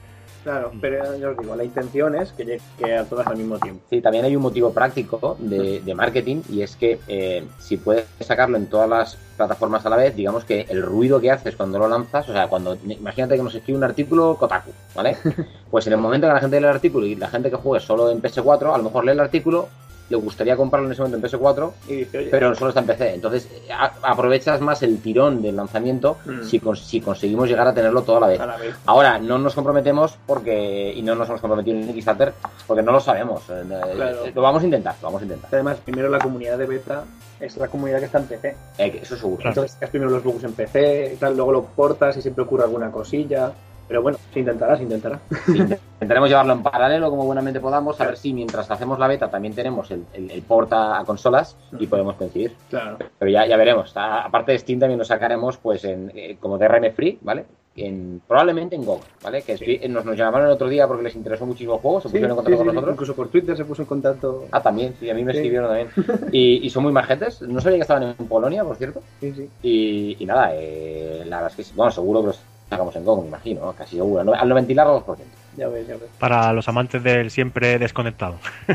Claro, 0.49 0.71
pero 0.81 1.15
ya 1.15 1.29
os 1.29 1.37
digo, 1.37 1.55
la 1.55 1.63
intención 1.63 2.15
es 2.15 2.31
que 2.31 2.43
llegue 2.43 2.97
a 2.97 3.05
todas 3.05 3.27
al 3.27 3.37
mismo 3.37 3.59
tiempo. 3.59 3.83
Sí, 3.87 4.01
también 4.01 4.25
hay 4.25 4.35
un 4.35 4.41
motivo 4.41 4.73
práctico 4.73 5.37
de, 5.37 5.79
de 5.79 5.93
marketing 5.93 6.41
y 6.49 6.63
es 6.63 6.75
que 6.75 6.97
eh, 7.07 7.43
si 7.59 7.77
puedes 7.77 8.07
sacarlo 8.19 8.57
en 8.57 8.65
todas 8.65 8.89
las 8.89 9.15
plataformas 9.37 9.85
a 9.85 9.91
la 9.91 9.97
vez, 9.97 10.15
digamos 10.15 10.45
que 10.45 10.65
el 10.69 10.81
ruido 10.81 11.21
que 11.21 11.29
haces 11.29 11.55
cuando 11.55 11.77
lo 11.77 11.87
lanzas, 11.87 12.27
o 12.29 12.33
sea, 12.33 12.47
cuando 12.47 12.75
imagínate 12.83 13.37
que 13.37 13.43
nos 13.43 13.53
escribe 13.53 13.77
un 13.77 13.83
artículo 13.83 14.37
Kotaku, 14.39 14.71
¿vale? 14.95 15.17
Pues 15.69 15.85
en 15.85 15.93
el 15.93 15.99
momento 15.99 16.25
que 16.25 16.33
la 16.33 16.39
gente 16.39 16.59
lee 16.59 16.65
el 16.65 16.73
artículo 16.73 17.05
y 17.05 17.13
la 17.13 17.27
gente 17.27 17.51
que 17.51 17.55
juegue 17.55 17.85
solo 17.85 18.09
en 18.09 18.19
PS4, 18.19 18.73
a 18.73 18.77
lo 18.79 18.85
mejor 18.85 19.05
lee 19.05 19.11
el 19.11 19.19
artículo, 19.19 19.69
le 20.10 20.18
gustaría 20.18 20.55
comprarlo 20.57 20.88
en 20.88 20.93
ese 20.93 21.01
momento 21.03 21.18
en 21.28 21.32
PS4, 21.41 21.72
Y 21.88 21.95
dice, 21.97 22.28
pero 22.32 22.53
solo 22.55 22.70
está 22.70 22.82
en 22.82 22.88
PC. 22.88 23.14
Entonces 23.14 23.47
a- 23.72 23.93
aprovechas 24.03 24.60
más 24.62 24.82
el 24.84 24.99
tirón 25.01 25.41
del 25.41 25.55
lanzamiento 25.55 26.18
Mm. 26.26 26.43
si, 26.43 26.62
si 26.76 27.01
conseguimos 27.01 27.47
llegar 27.47 27.68
a 27.68 27.74
tenerlo 27.74 28.01
todo 28.01 28.18
a 28.18 28.20
la 28.22 28.28
vez. 28.28 28.39
la 28.39 28.57
vez. 28.57 28.76
Ahora, 28.86 29.20
no 29.20 29.38
nos 29.38 29.53
comprometemos 29.55 30.18
porque 30.26 30.93
y 30.95 31.01
no 31.01 31.16
nos 31.16 31.28
hemos 31.30 31.41
comprometido 31.41 31.78
en 31.78 31.93
Kickstarter 31.93 32.34
porque 32.68 32.82
no 32.84 32.91
lo 32.91 32.99
sabemos. 32.99 33.43
Eh, 33.49 33.64
eh, 33.70 33.91
Claro. 33.95 34.18
Lo 34.34 34.41
vamos 34.41 34.62
a 34.64 34.66
intentar, 34.66 34.95
lo 35.01 35.07
vamos 35.07 35.22
a 35.22 35.26
intentar. 35.26 35.49
Además, 35.53 35.78
primero 35.84 36.10
la 36.10 36.20
comunidad 36.20 36.57
de 36.57 36.66
beta 36.66 37.03
es 37.39 37.55
la 37.57 37.68
comunidad 37.68 37.99
que 37.99 38.05
está 38.05 38.18
en 38.20 38.26
PC. 38.26 38.55
Eh, 38.78 38.99
eso 39.03 39.16
seguro. 39.16 39.47
Entonces 39.47 39.72
sacas 39.74 39.89
primero 39.91 40.10
los 40.12 40.24
bugs 40.24 40.43
en 40.43 40.53
PC, 40.53 41.12
y 41.14 41.18
tal, 41.18 41.36
luego 41.36 41.51
lo 41.51 41.64
portas 41.64 42.18
y 42.18 42.22
siempre 42.22 42.43
ocurre 42.43 42.64
alguna 42.64 42.91
cosilla. 42.91 43.51
Pero 43.89 44.01
bueno, 44.03 44.17
se 44.31 44.39
intentará, 44.39 44.77
se 44.77 44.83
intentará. 44.83 45.19
Intentaremos 45.47 46.29
llevarlo 46.29 46.53
en 46.53 46.63
paralelo 46.63 47.09
como 47.09 47.25
buenamente 47.25 47.59
podamos, 47.59 47.99
a 47.99 48.05
ver 48.05 48.15
si 48.17 48.31
mientras 48.33 48.69
hacemos 48.71 48.97
la 48.99 49.07
beta 49.07 49.29
también 49.29 49.53
tenemos 49.53 49.89
el, 49.91 50.05
el, 50.13 50.29
el 50.31 50.41
port 50.43 50.71
a, 50.71 50.99
a 50.99 51.03
consolas 51.03 51.57
y 51.77 51.87
podemos 51.87 52.15
coincidir. 52.15 52.53
Claro. 52.69 52.97
Pero 53.17 53.31
ya, 53.31 53.45
ya 53.47 53.57
veremos. 53.57 53.97
A- 53.97 54.21
aparte 54.25 54.51
de 54.53 54.59
Steam 54.59 54.79
también 54.79 54.99
lo 54.99 55.03
sacaremos 55.05 55.57
pues 55.57 55.83
en, 55.83 56.11
eh, 56.15 56.37
como 56.39 56.57
DRM 56.57 56.91
free, 56.93 57.17
¿vale? 57.21 57.45
En, 57.75 58.21
probablemente 58.27 58.75
en 58.75 58.83
GOG, 58.85 59.01
¿vale? 59.23 59.41
Que 59.41 59.57
sí, 59.57 59.79
nos, 59.89 60.03
nos 60.05 60.15
llamaron 60.17 60.47
el 60.47 60.53
otro 60.53 60.67
día 60.69 60.85
porque 60.87 61.03
les 61.03 61.15
interesó 61.15 61.45
muchísimo 61.45 61.75
el 61.75 61.79
juego, 61.81 61.99
se 62.01 62.09
Sí, 62.09 62.11
pusieron 62.11 62.31
en 62.31 62.35
contacto 62.35 62.57
sí, 62.59 62.65
con 62.65 62.67
nosotros. 62.75 62.93
Incluso 62.93 63.15
por 63.15 63.27
Twitter 63.29 63.57
se 63.57 63.65
puso 63.65 63.81
en 63.83 63.87
contacto. 63.87 64.45
Ah, 64.51 64.61
también, 64.61 64.93
sí, 64.99 65.09
a 65.09 65.13
mí 65.15 65.23
me 65.23 65.31
Sí. 65.31 65.37
escribieron 65.39 65.67
también. 65.69 65.89
Y, 66.31 66.65
y 66.65 66.69
son 66.69 66.83
muy 66.83 66.91
majetes. 66.91 67.41
No 67.41 67.59
sabía 67.59 67.77
que 67.77 67.81
estaban 67.81 68.03
en 68.03 68.13
Polonia, 68.27 68.63
por 68.63 68.75
cierto. 68.75 69.01
Sí, 69.19 69.33
sí. 69.33 69.49
Y, 69.63 70.17
y 70.19 70.25
nada, 70.25 70.51
eh, 70.55 71.23
la 71.25 71.37
verdad 71.37 71.51
es 71.51 71.55
que 71.57 71.63
sí. 71.63 71.73
Bueno, 71.75 71.91
seguro 71.91 72.21
que 72.21 72.27
los 72.27 72.39
sacamos 72.70 72.95
en 72.95 73.03
GOG, 73.05 73.22
me 73.24 73.28
imagino, 73.28 73.61
¿no? 73.61 73.74
casi 73.74 73.95
seguro. 73.97 74.22
Al 74.34 74.49
92%. 74.49 75.17
Ya 75.57 75.67
ves, 75.67 75.88
ya 75.88 75.95
ves. 75.95 76.09
Para 76.20 76.53
los 76.53 76.67
amantes 76.67 77.01
del 77.03 77.32
siempre 77.32 77.80
desconectado. 77.80 78.39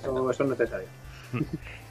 Eso, 0.00 0.30
eso 0.30 0.44
es 0.44 0.50
necesario. 0.50 0.86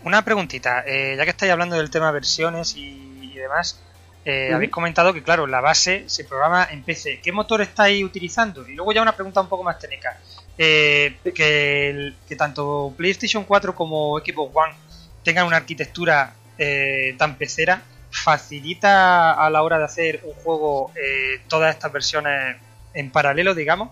Una 0.05 0.23
preguntita, 0.23 0.84
eh, 0.88 1.15
ya 1.17 1.23
que 1.25 1.32
estáis 1.32 1.51
hablando 1.51 1.75
del 1.75 1.89
tema 1.89 2.09
versiones 2.11 2.75
y, 2.78 3.19
y 3.21 3.36
demás, 3.36 3.82
eh, 4.23 4.51
habéis 4.53 4.71
comentado 4.71 5.13
que, 5.13 5.21
claro, 5.21 5.45
la 5.45 5.59
base 5.59 6.05
se 6.07 6.23
programa 6.23 6.67
en 6.71 6.84
PC. 6.84 7.19
¿Qué 7.21 7.32
motor 7.34 7.61
estáis 7.61 8.03
utilizando? 8.03 8.67
Y 8.67 8.73
luego 8.75 8.93
ya 8.93 9.01
una 9.01 9.11
pregunta 9.11 9.41
un 9.41 9.49
poco 9.49 9.63
más 9.63 9.78
técnica. 9.78 10.17
Eh, 10.57 11.17
que, 11.36 11.89
el- 11.89 12.15
que 12.28 12.36
tanto 12.38 12.93
PlayStation 12.97 13.43
4 13.43 13.75
como 13.75 14.17
Xbox 14.19 14.55
One 14.55 14.73
tengan 15.23 15.45
una 15.45 15.57
arquitectura 15.57 16.34
eh, 16.57 17.13
tan 17.17 17.36
pecera, 17.36 17.82
¿facilita 18.24 19.34
a 19.34 19.49
la 19.49 19.63
hora 19.63 19.78
de 19.78 19.86
hacer 19.86 20.22
un 20.24 20.34
juego 20.43 20.91
eh, 20.95 21.41
todas 21.47 21.74
estas 21.74 21.91
versiones 21.91 22.57
en 22.93 23.11
paralelo, 23.11 23.53
digamos? 23.53 23.89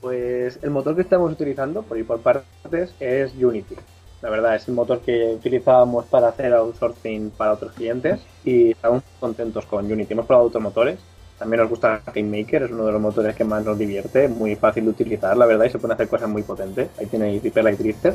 Pues 0.00 0.58
el 0.62 0.70
motor 0.70 0.94
que 0.94 1.02
estamos 1.02 1.32
utilizando, 1.32 1.82
por 1.82 1.98
ir 1.98 2.06
por 2.06 2.20
partes, 2.20 2.94
es 3.00 3.32
Unity. 3.34 3.76
La 4.20 4.30
verdad, 4.30 4.54
es 4.54 4.68
el 4.68 4.74
motor 4.74 5.00
que 5.00 5.34
utilizábamos 5.34 6.06
para 6.06 6.28
hacer 6.28 6.52
outsourcing 6.54 7.30
para 7.30 7.52
otros 7.52 7.72
clientes 7.72 8.20
y 8.44 8.70
estamos 8.70 9.02
contentos 9.20 9.66
con 9.66 9.90
Unity. 9.90 10.12
Hemos 10.12 10.26
probado 10.26 10.48
otros 10.48 10.62
motores. 10.62 10.98
También 11.38 11.60
nos 11.60 11.68
gusta 11.68 12.00
GameMaker, 12.06 12.62
es 12.62 12.70
uno 12.70 12.86
de 12.86 12.92
los 12.92 13.00
motores 13.00 13.34
que 13.34 13.44
más 13.44 13.64
nos 13.64 13.76
divierte, 13.76 14.28
muy 14.28 14.54
fácil 14.56 14.84
de 14.84 14.90
utilizar, 14.90 15.36
la 15.36 15.46
verdad, 15.46 15.64
y 15.64 15.70
se 15.70 15.78
pueden 15.78 15.94
hacer 15.94 16.08
cosas 16.08 16.28
muy 16.28 16.42
potentes. 16.42 16.88
Ahí 16.98 17.06
tenéis 17.06 17.44
Hyper 17.44 17.64
Light 17.64 17.78
Drifter. 17.78 18.14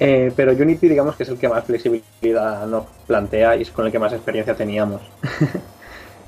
Eh, 0.00 0.32
pero 0.36 0.52
Unity, 0.52 0.88
digamos 0.88 1.16
que 1.16 1.24
es 1.24 1.28
el 1.28 1.38
que 1.38 1.48
más 1.48 1.64
flexibilidad 1.64 2.66
nos 2.66 2.84
plantea 3.06 3.56
y 3.56 3.62
es 3.62 3.70
con 3.70 3.86
el 3.86 3.92
que 3.92 3.98
más 3.98 4.12
experiencia 4.12 4.54
teníamos. 4.54 5.00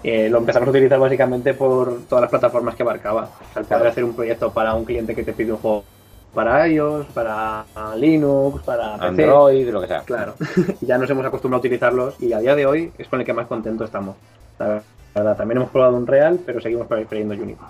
Eh, 0.02 0.30
lo 0.30 0.38
empezamos 0.38 0.66
a 0.66 0.70
utilizar 0.70 0.98
básicamente 0.98 1.52
por 1.52 2.04
todas 2.08 2.22
las 2.22 2.30
plataformas 2.30 2.74
que 2.74 2.82
abarcaba. 2.82 3.24
O 3.24 3.52
sea, 3.52 3.60
el 3.60 3.66
poder 3.66 3.86
hacer 3.86 4.02
un 4.02 4.14
proyecto 4.14 4.50
para 4.50 4.72
un 4.72 4.86
cliente 4.86 5.14
que 5.14 5.22
te 5.22 5.34
pide 5.34 5.52
un 5.52 5.58
juego 5.58 5.84
para 6.32 6.66
iOS, 6.66 7.06
para 7.08 7.66
Linux, 7.98 8.62
para 8.62 8.94
PC. 8.94 9.06
Android, 9.06 9.68
lo 9.68 9.80
que 9.82 9.88
sea. 9.88 10.00
Claro. 10.00 10.36
ya 10.80 10.96
nos 10.96 11.10
hemos 11.10 11.26
acostumbrado 11.26 11.58
a 11.58 11.60
utilizarlos 11.60 12.14
y 12.18 12.32
a 12.32 12.38
día 12.38 12.56
de 12.56 12.64
hoy 12.64 12.92
es 12.96 13.08
con 13.08 13.20
el 13.20 13.26
que 13.26 13.34
más 13.34 13.46
contento 13.46 13.84
estamos. 13.84 14.16
La 14.58 14.82
verdad, 15.14 15.36
también 15.36 15.58
hemos 15.58 15.70
probado 15.70 15.96
un 15.96 16.06
Real, 16.06 16.40
pero 16.46 16.62
seguimos 16.62 16.86
prefiriendo 16.86 17.34
Unity. 17.34 17.60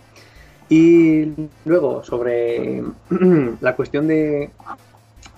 Y 0.69 1.49
luego, 1.65 2.05
sobre 2.05 2.83
la 3.61 3.75
cuestión 3.75 4.07
de 4.07 4.51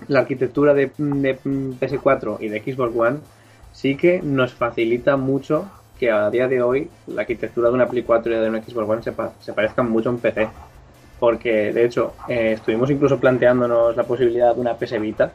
la 0.09 0.20
arquitectura 0.20 0.74
de, 0.74 0.90
de 0.98 1.38
PS4 1.80 2.38
y 2.40 2.48
de 2.48 2.61
Xbox 2.61 2.96
One, 2.96 3.18
sí 3.72 3.96
que 3.96 4.20
nos 4.22 4.53
facilita 4.55 5.16
mucho 5.16 5.66
que 5.98 6.11
a 6.11 6.30
día 6.30 6.48
de 6.48 6.62
hoy 6.62 6.88
la 7.07 7.22
arquitectura 7.22 7.68
de 7.68 7.74
una 7.74 7.88
Play 7.88 8.03
4 8.03 8.32
y 8.32 8.36
de 8.36 8.48
una 8.48 8.62
Xbox 8.62 8.88
One 8.88 9.03
se, 9.03 9.12
pa- 9.12 9.32
se 9.40 9.53
parezcan 9.53 9.90
mucho 9.90 10.09
a 10.09 10.12
un 10.12 10.18
PC. 10.18 10.48
Porque, 11.20 11.72
de 11.72 11.84
hecho, 11.84 12.12
eh, 12.28 12.53
estuvimos 12.55 12.90
incluso 12.90 13.18
planteándonos 13.18 13.96
la 13.96 14.03
posibilidad 14.03 14.55
de 14.55 14.61
una 14.61 14.74
PS 14.74 14.98
Vita, 14.98 15.30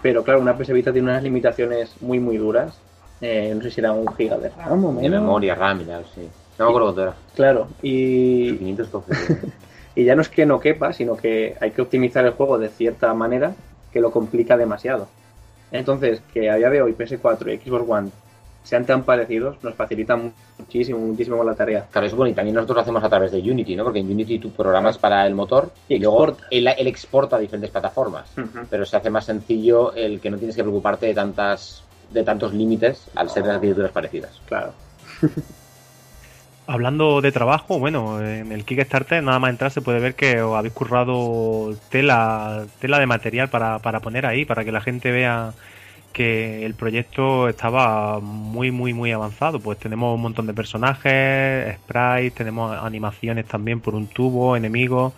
pero 0.00 0.22
claro, 0.22 0.40
una 0.40 0.56
PS 0.56 0.72
Vita 0.72 0.92
tiene 0.92 1.10
unas 1.10 1.22
limitaciones 1.22 2.00
muy, 2.00 2.20
muy 2.20 2.36
duras. 2.36 2.78
Eh, 3.20 3.52
no 3.56 3.62
sé 3.62 3.70
si 3.72 3.80
era 3.80 3.92
un 3.92 4.06
giga 4.14 4.36
de 4.36 4.50
RAM 4.50 4.84
o 4.84 4.92
De 4.92 5.02
menos. 5.02 5.20
memoria, 5.22 5.54
RAM 5.56 5.80
y 5.80 5.84
tal, 5.84 6.04
sí. 6.14 6.20
No 6.58 6.66
me 6.66 6.70
acuerdo 6.70 6.86
cuánto 6.94 7.02
era. 7.02 7.14
Claro, 7.34 7.66
y, 7.82 8.56
500 8.56 8.88
coges. 8.88 9.28
y 9.96 10.04
ya 10.04 10.14
no 10.14 10.22
es 10.22 10.28
que 10.28 10.46
no 10.46 10.60
quepa, 10.60 10.92
sino 10.92 11.16
que 11.16 11.56
hay 11.60 11.72
que 11.72 11.82
optimizar 11.82 12.24
el 12.24 12.32
juego 12.32 12.56
de 12.58 12.68
cierta 12.68 13.12
manera 13.14 13.52
que 13.96 14.00
lo 14.02 14.10
complica 14.10 14.58
demasiado. 14.58 15.08
Entonces, 15.72 16.20
que 16.34 16.50
a 16.50 16.56
día 16.56 16.68
de 16.68 16.82
hoy 16.82 16.92
PS4 16.92 17.54
y 17.54 17.56
Xbox 17.56 17.84
One 17.88 18.10
sean 18.62 18.84
tan 18.84 19.04
parecidos 19.04 19.56
nos 19.62 19.74
facilita 19.74 20.20
muchísimo, 20.58 20.98
muchísimo 20.98 21.42
la 21.42 21.54
tarea. 21.54 21.86
Claro, 21.90 22.06
eso 22.06 22.14
bueno, 22.14 22.30
y 22.30 22.34
también 22.34 22.56
nosotros 22.56 22.76
lo 22.76 22.82
hacemos 22.82 23.02
a 23.02 23.08
través 23.08 23.32
de 23.32 23.38
Unity, 23.38 23.74
¿no? 23.74 23.84
Porque 23.84 24.00
en 24.00 24.10
Unity 24.10 24.38
tú 24.38 24.50
programas 24.50 24.98
para 24.98 25.26
el 25.26 25.34
motor 25.34 25.70
y, 25.88 25.98
luego 25.98 26.36
él, 26.50 26.68
él 26.76 26.86
exporta 26.86 27.36
a 27.36 27.38
diferentes 27.38 27.70
plataformas. 27.70 28.30
Pero 28.68 28.84
se 28.84 28.98
hace 28.98 29.08
más 29.08 29.24
sencillo 29.24 29.94
el 29.94 30.20
que 30.20 30.28
no 30.28 30.36
tienes 30.36 30.54
que 30.54 30.62
preocuparte 30.62 31.06
de 31.06 31.14
tantas 31.14 31.82
de 32.10 32.22
tantos 32.22 32.52
límites 32.52 33.08
al 33.14 33.30
ser 33.30 33.44
de 33.44 33.52
arquitecturas 33.52 33.92
parecidas. 33.92 34.42
Claro. 34.46 34.74
Hablando 36.68 37.20
de 37.20 37.30
trabajo, 37.30 37.78
bueno, 37.78 38.20
en 38.20 38.50
el 38.50 38.64
Kickstarter 38.64 39.22
nada 39.22 39.38
más 39.38 39.50
entrar 39.50 39.70
se 39.70 39.82
puede 39.82 40.00
ver 40.00 40.16
que 40.16 40.42
os 40.42 40.56
habéis 40.56 40.74
currado 40.74 41.76
tela, 41.90 42.66
tela 42.80 42.98
de 42.98 43.06
material 43.06 43.48
para, 43.48 43.78
para 43.78 44.00
poner 44.00 44.26
ahí, 44.26 44.44
para 44.44 44.64
que 44.64 44.72
la 44.72 44.80
gente 44.80 45.12
vea 45.12 45.54
que 46.12 46.66
el 46.66 46.74
proyecto 46.74 47.48
estaba 47.48 48.20
muy, 48.20 48.72
muy, 48.72 48.94
muy 48.94 49.12
avanzado. 49.12 49.60
Pues 49.60 49.78
tenemos 49.78 50.14
un 50.16 50.22
montón 50.22 50.46
de 50.46 50.54
personajes, 50.54 51.76
sprites, 51.76 52.34
tenemos 52.34 52.76
animaciones 52.82 53.46
también 53.46 53.80
por 53.80 53.94
un 53.94 54.08
tubo, 54.08 54.56
enemigos. 54.56 55.12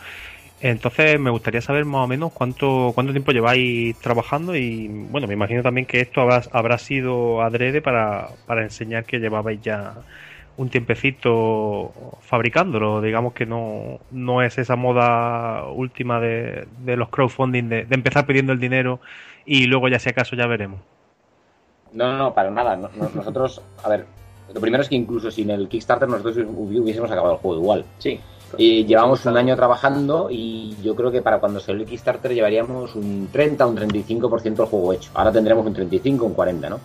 Entonces 0.60 1.20
me 1.20 1.30
gustaría 1.30 1.60
saber 1.62 1.84
más 1.84 2.04
o 2.04 2.08
menos 2.08 2.32
cuánto, 2.32 2.92
cuánto 2.94 3.12
tiempo 3.12 3.32
lleváis 3.32 3.96
trabajando 4.00 4.56
y 4.56 4.88
bueno, 4.88 5.26
me 5.28 5.34
imagino 5.34 5.62
también 5.62 5.86
que 5.86 6.00
esto 6.00 6.20
habrá, 6.20 6.42
habrá 6.52 6.78
sido 6.78 7.42
adrede 7.42 7.80
para, 7.80 8.28
para 8.46 8.64
enseñar 8.64 9.04
que 9.04 9.20
llevabais 9.20 9.60
ya 9.62 9.94
un 10.58 10.68
tiempecito 10.68 11.92
fabricándolo. 12.20 13.00
Digamos 13.00 13.32
que 13.32 13.46
no, 13.46 14.00
no 14.10 14.42
es 14.42 14.58
esa 14.58 14.76
moda 14.76 15.64
última 15.68 16.20
de, 16.20 16.66
de 16.84 16.96
los 16.96 17.08
crowdfunding, 17.08 17.64
de, 17.68 17.84
de 17.86 17.94
empezar 17.94 18.26
pidiendo 18.26 18.52
el 18.52 18.60
dinero 18.60 19.00
y 19.46 19.64
luego 19.66 19.88
ya 19.88 19.98
si 19.98 20.10
acaso 20.10 20.36
ya 20.36 20.46
veremos. 20.46 20.80
No, 21.92 22.18
no, 22.18 22.34
para 22.34 22.50
nada. 22.50 22.76
No- 22.76 22.90
no- 22.94 23.08
nosotros, 23.14 23.62
a 23.82 23.88
ver, 23.88 24.04
lo 24.52 24.60
primero 24.60 24.82
es 24.82 24.88
que 24.88 24.96
incluso 24.96 25.30
sin 25.30 25.48
el 25.50 25.68
Kickstarter 25.68 26.08
nosotros 26.08 26.36
hubi- 26.38 26.80
hubiésemos 26.80 27.10
acabado 27.10 27.34
el 27.34 27.40
juego 27.40 27.60
igual. 27.62 27.84
Sí. 27.98 28.20
Y 28.56 28.86
llevamos 28.86 29.24
un 29.26 29.36
año 29.36 29.54
trabajando 29.56 30.28
y 30.30 30.74
yo 30.82 30.94
creo 30.96 31.10
que 31.10 31.20
para 31.20 31.38
cuando 31.38 31.60
salió 31.60 31.82
el 31.82 31.86
Kickstarter 31.88 32.32
llevaríamos 32.32 32.94
un 32.94 33.28
30 33.30 33.66
o 33.66 33.68
un 33.68 33.76
35% 33.76 34.42
del 34.42 34.66
juego 34.66 34.92
hecho. 34.94 35.10
Ahora 35.14 35.30
tendremos 35.32 35.66
un 35.66 35.74
35 35.74 36.24
un 36.24 36.32
40, 36.34 36.70
¿no? 36.70 36.80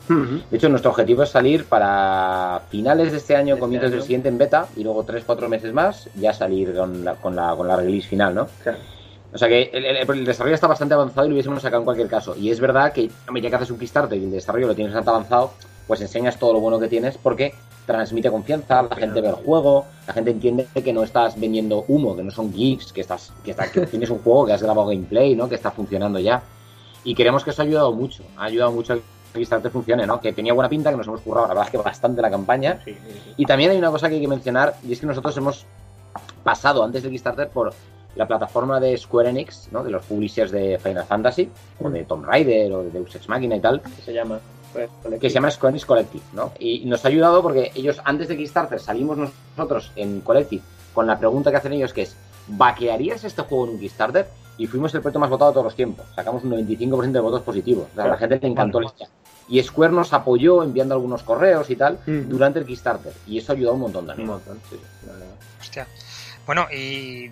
De 0.52 0.58
hecho, 0.58 0.68
nuestro 0.70 0.92
objetivo 0.92 1.24
es 1.24 1.30
salir 1.30 1.66
para 1.66 2.62
finales 2.70 3.12
de 3.12 3.18
este 3.18 3.36
año, 3.36 3.58
comienzos 3.58 3.90
del 3.92 4.00
siguiente 4.04 4.30
en 4.30 4.38
beta 4.38 4.68
y 4.76 4.84
luego 4.84 5.06
3-4 5.06 5.48
meses 5.48 5.74
más 5.74 6.10
ya 6.16 6.34
salir 6.34 6.76
con 6.76 7.06
la, 7.06 7.14
con 7.16 7.36
la, 7.36 7.56
con 7.56 7.68
la 7.68 7.76
release 7.78 8.08
final, 8.08 8.36
¿no? 8.36 8.48
O 9.34 9.38
sea 9.38 9.48
que 9.48 9.72
el, 9.74 9.86
el- 9.86 9.98
el 9.98 10.26
desarrollo 10.26 10.54
está 10.56 10.68
bastante 10.68 10.94
avanzado 10.94 11.26
y 11.26 11.30
lo 11.30 11.34
hubiésemos 11.36 11.62
sacado 11.62 11.82
en 11.82 11.86
cualquier 11.86 12.08
caso. 12.08 12.36
Y 12.40 12.52
es 12.52 12.60
verdad 12.60 12.92
que, 12.94 13.10
hombre, 13.28 13.42
ya 13.42 13.50
que 13.50 13.56
haces 13.56 13.72
un 13.72 13.80
Kickstarter 13.80 14.18
y 14.18 14.26
el 14.26 14.32
desarrollo 14.32 14.68
lo 14.68 14.76
tienes 14.76 14.94
bastante 14.94 15.10
avanzado, 15.10 15.52
pues 15.88 16.02
enseñas 16.02 16.38
todo 16.38 16.54
lo 16.54 16.60
bueno 16.60 16.80
que 16.80 16.88
tienes 16.88 17.18
porque 17.18 17.54
transmite 17.86 18.32
confianza, 18.32 18.84
la 18.84 18.96
gente 18.96 19.20
ve 19.20 19.28
el 19.30 19.36
juego, 19.36 19.86
la 20.08 20.14
gente 20.14 20.32
entiende 20.32 20.68
que 20.74 20.94
no 20.94 21.04
estás 21.04 21.38
vendiendo 21.40 21.84
humo, 21.90 22.16
que 22.16 22.24
no 22.24 22.32
son 22.32 22.54
geeks, 22.54 22.94
que 22.94 23.02
estás, 23.02 23.34
que, 23.44 23.52
está- 23.52 23.70
que 23.70 23.86
tienes 23.88 24.10
un 24.10 24.20
juego, 24.20 24.46
que 24.46 24.54
has 24.54 24.64
grabado 24.64 24.88
gameplay, 24.88 25.36
¿no? 25.36 25.50
Que 25.50 25.56
está 25.56 25.72
funcionando 25.72 26.18
ya. 26.20 26.42
Y 27.04 27.14
creemos 27.16 27.44
que 27.44 27.50
eso 27.50 27.62
ha 27.62 27.66
ayudado 27.66 27.92
mucho, 27.92 28.24
ha 28.38 28.46
ayudado 28.46 28.72
mucho 28.72 28.94
a 28.94 28.96
que 28.96 29.02
Kickstarter 29.34 29.72
funcione, 29.72 30.08
¿no? 30.08 30.22
Que 30.22 30.32
tenía 30.32 30.54
buena 30.54 30.70
pinta, 30.70 30.92
que 30.92 30.96
nos 30.98 31.08
hemos 31.08 31.20
currado, 31.22 31.48
la 31.48 31.54
verdad 31.56 31.66
es 31.66 31.72
que 31.72 31.78
bastante 31.78 32.22
la 32.22 32.30
campaña. 32.30 32.80
Y 33.36 33.46
también 33.46 33.72
hay 33.72 33.78
una 33.78 33.92
cosa 33.92 34.08
que 34.08 34.16
hay 34.16 34.22
que 34.22 34.28
mencionar, 34.30 34.76
y 34.88 34.94
es 34.94 35.00
que 35.02 35.06
nosotros 35.06 35.36
hemos 35.36 35.66
pasado 36.44 36.84
antes 36.84 37.04
del 37.04 37.12
Kickstarter 37.12 37.50
por 37.50 37.74
la 38.16 38.28
plataforma 38.28 38.80
de 38.80 38.96
Square 38.98 39.30
Enix, 39.32 39.70
¿no? 39.72 39.84
De 39.84 39.90
los 39.90 40.06
publishers 40.06 40.52
de 40.52 40.80
Final 40.82 41.04
Fantasy, 41.06 41.50
o 41.82 41.90
de 41.90 42.04
Tomb 42.06 42.24
Raider, 42.26 42.72
o 42.72 42.84
de 42.84 42.92
Deus 42.92 43.14
Ex 43.16 43.28
Machina 43.28 43.56
y 43.56 43.60
tal. 43.60 43.82
Que 43.82 44.02
se 44.04 44.14
llama. 44.14 44.40
Que 45.20 45.30
se 45.30 45.36
llama 45.36 45.52
Square 45.52 45.72
Enix 45.72 45.86
Collective, 45.86 46.24
¿no? 46.34 46.52
Y 46.60 46.86
nos 46.86 47.06
ha 47.06 47.08
ayudado 47.08 47.42
porque 47.42 47.72
ellos, 47.76 48.02
antes 48.04 48.28
de 48.28 48.38
Kickstarter, 48.38 48.80
salimos 48.80 49.18
nosotros 49.18 49.92
en 49.96 50.22
Collective 50.22 50.64
con 50.94 51.08
la 51.08 51.18
pregunta 51.18 51.52
que 51.52 51.58
hacen 51.58 51.74
ellos, 51.74 51.94
que 51.94 52.04
es, 52.04 52.16
¿vaquearías 52.48 53.24
este 53.24 53.42
juego 53.44 53.66
en 53.66 53.72
un 53.72 53.80
Kickstarter? 53.80 54.28
Y 54.58 54.68
fuimos 54.68 54.94
el 54.94 55.02
proyecto 55.02 55.20
más 55.20 55.30
votado 55.30 55.52
de 55.52 55.54
todos 55.56 55.66
los 55.66 55.76
tiempos. 55.76 56.06
Sacamos 56.16 56.44
un 56.44 56.52
95% 56.52 57.12
de 57.12 57.20
votos 57.20 57.42
positivos. 57.42 57.88
O 57.92 57.96
sea, 57.96 58.06
a 58.06 58.10
la 58.10 58.18
gente 58.18 58.40
le 58.40 58.48
encantó 58.48 58.80
la 58.80 58.92
idea. 58.96 59.08
Y 59.50 59.62
Square 59.62 59.94
nos 59.94 60.14
apoyó 60.14 60.64
enviando 60.64 60.94
algunos 60.94 61.24
correos 61.24 61.70
y 61.70 61.76
tal 61.76 62.00
durante 62.06 62.60
el 62.60 62.66
Kickstarter. 62.66 63.14
Y 63.28 63.40
eso 63.40 63.54
ayudó 63.54 63.74
un 63.74 63.82
montón 63.82 64.06
también. 64.06 64.30
Un 64.30 64.36
montón, 64.36 64.60
sí. 64.70 64.80
Hostia. 65.60 65.88
Bueno, 66.46 66.68
y 66.72 67.32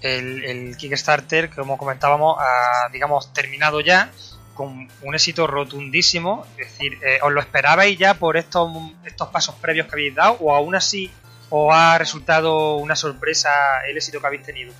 el, 0.00 0.44
el 0.44 0.76
Kickstarter, 0.76 1.50
como 1.50 1.76
comentábamos, 1.76 2.38
ha, 2.40 2.88
digamos, 2.90 3.32
terminado 3.32 3.80
ya 3.80 4.10
con 4.54 4.88
un 5.02 5.14
éxito 5.14 5.46
rotundísimo. 5.46 6.46
Es 6.56 6.68
decir, 6.68 6.98
eh, 7.02 7.18
¿os 7.22 7.32
lo 7.32 7.40
esperabais 7.40 7.98
ya 7.98 8.14
por 8.14 8.36
estos, 8.36 8.70
estos 9.04 9.28
pasos 9.28 9.54
previos 9.56 9.86
que 9.86 9.94
habéis 9.94 10.14
dado? 10.14 10.36
¿O 10.40 10.54
aún 10.54 10.74
así 10.74 11.10
os 11.50 11.72
ha 11.74 11.98
resultado 11.98 12.76
una 12.76 12.96
sorpresa 12.96 13.50
el 13.88 13.96
éxito 13.96 14.20
que 14.20 14.26
habéis 14.26 14.42
tenido? 14.42 14.72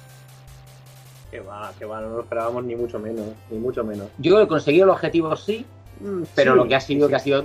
Que 1.30 1.40
va, 1.40 1.72
que 1.78 1.84
va, 1.84 2.00
no 2.00 2.08
lo 2.10 2.20
esperábamos 2.22 2.64
ni 2.64 2.76
mucho 2.76 2.98
menos, 2.98 3.26
ni 3.50 3.58
mucho 3.58 3.84
menos. 3.84 4.08
Yo 4.18 4.40
he 4.40 4.46
conseguido 4.46 4.84
el 4.84 4.90
objetivo 4.90 5.34
sí, 5.36 5.64
pero 6.34 6.52
sí, 6.52 6.58
lo 6.58 6.68
que 6.68 6.74
ha 6.74 6.80
sido 6.80 7.06
sí. 7.06 7.10
que 7.10 7.16
ha 7.16 7.20
sido 7.20 7.44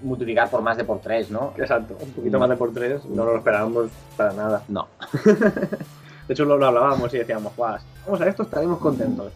multiplicar 0.00 0.50
por 0.50 0.62
más 0.62 0.76
de 0.76 0.84
por 0.84 1.00
tres, 1.00 1.30
¿no? 1.30 1.54
Exacto, 1.56 1.96
un 2.00 2.12
poquito 2.12 2.38
más 2.38 2.48
de 2.48 2.56
por 2.56 2.72
tres, 2.72 3.04
no 3.04 3.24
lo 3.24 3.36
esperábamos 3.36 3.90
para 4.16 4.32
nada. 4.32 4.64
No. 4.68 4.88
De 6.26 6.34
hecho, 6.34 6.44
lo, 6.44 6.56
lo 6.56 6.66
hablábamos 6.66 7.12
y 7.14 7.18
decíamos, 7.18 7.54
guau, 7.56 7.78
vamos 8.06 8.20
a 8.20 8.28
esto, 8.28 8.44
estaremos 8.44 8.78
contentos. 8.78 9.32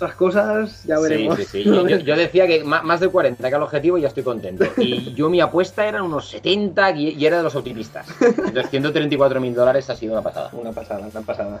Otras 0.00 0.16
cosas 0.16 0.84
ya 0.84 0.98
veremos. 0.98 1.36
Sí, 1.36 1.44
sí, 1.44 1.62
sí. 1.62 1.64
Yo, 1.64 1.86
yo 1.86 2.16
decía 2.16 2.46
que 2.46 2.64
más 2.64 3.00
de 3.00 3.08
40 3.08 3.42
que 3.42 3.48
era 3.48 3.58
el 3.58 3.62
objetivo 3.62 3.98
y 3.98 4.00
ya 4.00 4.08
estoy 4.08 4.22
contento. 4.22 4.64
Y 4.78 5.12
yo 5.12 5.28
mi 5.28 5.42
apuesta 5.42 5.86
eran 5.86 6.04
unos 6.04 6.30
70 6.30 6.90
y 6.92 7.10
y 7.10 7.26
era 7.26 7.36
de 7.36 7.42
los 7.42 7.54
optimistas. 7.54 8.06
Entonces 8.18 8.70
134 8.70 9.40
mil 9.42 9.54
dólares 9.54 9.90
ha 9.90 9.96
sido 9.96 10.14
una 10.14 10.22
pasada. 10.22 10.48
Una 10.54 10.72
pasada, 10.72 11.06
una 11.06 11.20
pasada. 11.20 11.60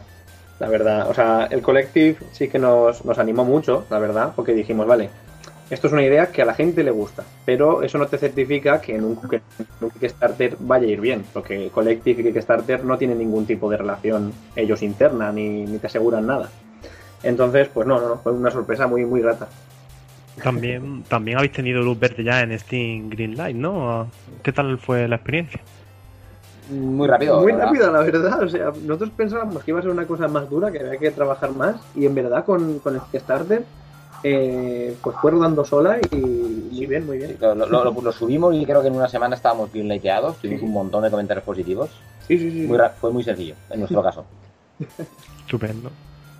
La 0.58 0.68
verdad, 0.68 1.10
o 1.10 1.12
sea, 1.12 1.48
el 1.50 1.60
Collective 1.60 2.16
sí 2.32 2.48
que 2.48 2.58
nos, 2.58 3.04
nos 3.04 3.18
animó 3.18 3.44
mucho, 3.44 3.84
la 3.90 3.98
verdad, 3.98 4.32
porque 4.34 4.54
dijimos, 4.54 4.86
vale, 4.86 5.10
esto 5.68 5.88
es 5.88 5.92
una 5.92 6.02
idea 6.02 6.28
que 6.28 6.40
a 6.40 6.46
la 6.46 6.54
gente 6.54 6.82
le 6.82 6.90
gusta, 6.90 7.24
pero 7.44 7.82
eso 7.82 7.98
no 7.98 8.06
te 8.06 8.16
certifica 8.16 8.80
que 8.80 8.96
en 8.96 9.04
un, 9.04 9.16
que 9.28 9.36
en 9.36 9.66
un 9.82 9.90
Kickstarter 9.90 10.56
vaya 10.60 10.86
a 10.86 10.90
ir 10.90 11.00
bien, 11.00 11.24
porque 11.32 11.68
Collective 11.68 12.22
y 12.22 12.24
Kickstarter 12.24 12.84
no 12.84 12.96
tienen 12.96 13.18
ningún 13.18 13.44
tipo 13.44 13.70
de 13.70 13.76
relación 13.76 14.32
ellos 14.56 14.82
interna, 14.82 15.30
ni, 15.30 15.64
ni 15.66 15.78
te 15.78 15.86
aseguran 15.86 16.26
nada. 16.26 16.48
Entonces, 17.22 17.68
pues 17.72 17.86
no, 17.86 18.00
no, 18.00 18.08
no, 18.08 18.16
fue 18.18 18.32
una 18.32 18.50
sorpresa 18.50 18.86
muy, 18.86 19.04
muy 19.04 19.20
grata. 19.20 19.48
También, 20.42 21.02
también 21.08 21.36
habéis 21.36 21.52
tenido 21.52 21.82
luz 21.82 21.98
verde 21.98 22.24
ya 22.24 22.40
en 22.40 22.58
Steam 22.58 23.10
Greenlight, 23.10 23.56
¿no? 23.56 24.08
¿Qué 24.42 24.52
tal 24.52 24.78
fue 24.78 25.06
la 25.06 25.16
experiencia? 25.16 25.60
Muy 26.70 27.08
rápido. 27.08 27.40
Muy 27.42 27.52
¿verdad? 27.52 27.66
rápida, 27.66 27.90
la 27.90 28.00
verdad. 28.00 28.42
O 28.44 28.48
sea, 28.48 28.72
nosotros 28.84 29.10
pensábamos 29.16 29.62
que 29.64 29.70
iba 29.72 29.80
a 29.80 29.82
ser 29.82 29.90
una 29.90 30.06
cosa 30.06 30.28
más 30.28 30.48
dura, 30.48 30.70
que 30.70 30.78
había 30.78 30.98
que 30.98 31.10
trabajar 31.10 31.50
más, 31.52 31.76
y 31.94 32.06
en 32.06 32.14
verdad 32.14 32.44
con, 32.44 32.78
con 32.78 32.94
el 32.94 33.00
Kickstarter, 33.10 33.64
eh, 34.22 34.96
pues 35.02 35.16
fue 35.20 35.30
rodando 35.32 35.64
sola 35.64 35.98
y 36.10 36.16
muy 36.16 36.86
bien, 36.86 37.04
muy 37.06 37.18
bien. 37.18 37.36
Lo, 37.40 37.54
lo- 37.54 37.66
lo- 37.66 38.00
lo 38.00 38.12
subimos 38.12 38.54
y 38.54 38.64
creo 38.64 38.80
que 38.80 38.88
en 38.88 38.94
una 38.94 39.08
semana 39.08 39.34
estábamos 39.34 39.70
bien 39.72 39.88
likeados. 39.88 40.36
Tuvimos 40.38 40.62
un 40.62 40.72
montón 40.72 41.02
de 41.02 41.10
comentarios 41.10 41.44
positivos. 41.44 41.90
Sí, 42.28 42.38
sí, 42.38 42.50
sí. 42.50 42.66
Muy 42.66 42.78
fue 43.00 43.10
muy 43.10 43.24
sencillo, 43.24 43.56
en 43.70 43.80
nuestro 43.80 44.02
caso. 44.04 44.24
Estupendo. 45.44 45.90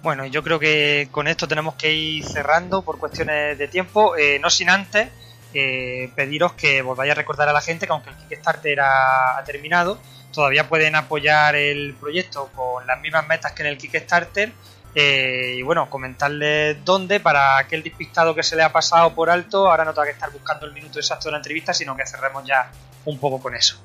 Bueno, 0.03 0.25
yo 0.25 0.43
creo 0.43 0.59
que 0.59 1.09
con 1.11 1.29
esto 1.29 1.47
tenemos 1.47 1.75
que 1.75 1.93
ir 1.93 2.25
cerrando 2.25 2.81
por 2.83 2.99
cuestiones 2.99 3.59
de 3.59 3.69
tiempo, 3.69 4.17
eh, 4.17 4.39
no 4.39 4.49
sin 4.49 4.71
antes 4.71 5.09
eh, 5.53 6.11
pediros 6.15 6.55
que 6.55 6.81
volváis 6.81 7.13
a 7.13 7.15
recordar 7.15 7.49
a 7.51 7.53
la 7.53 7.61
gente 7.61 7.87
que 7.87 7.93
aunque 7.93 8.09
el 8.09 8.17
Kickstarter 8.17 8.81
ha, 8.81 9.43
terminado, 9.45 9.99
todavía 10.33 10.69
pueden 10.69 10.95
apoyar 10.95 11.55
el 11.55 11.95
proyecto 12.01 12.49
con 12.55 12.87
las 12.87 12.99
mismas 13.01 13.29
metas 13.29 13.53
que 13.53 13.63
en 13.63 13.69
el 13.69 13.77
Kickstarter 13.77 14.53
eh, 14.95 15.57
y 15.59 15.63
bueno, 15.63 15.91
comentarles 15.91 16.83
dónde 16.83 17.21
para 17.21 17.59
aquel 17.59 17.83
despistado 17.83 18.35
que 18.35 18.43
se 18.43 18.57
le 18.57 18.63
ha 18.63 18.73
pasado 18.73 19.15
por 19.15 19.29
alto, 19.29 19.69
ahora 19.69 19.85
no 19.85 19.93
tenga 19.93 20.07
que 20.07 20.13
estar 20.13 20.31
buscando 20.31 20.65
el 20.65 20.73
minuto 20.73 20.99
exacto 20.99 21.27
de 21.27 21.33
la 21.33 21.39
entrevista, 21.39 21.75
sino 21.75 21.95
que 21.95 22.07
cerremos 22.07 22.43
ya 22.47 22.71
un 23.05 23.19
poco 23.19 23.41
con 23.41 23.55
eso. 23.55 23.77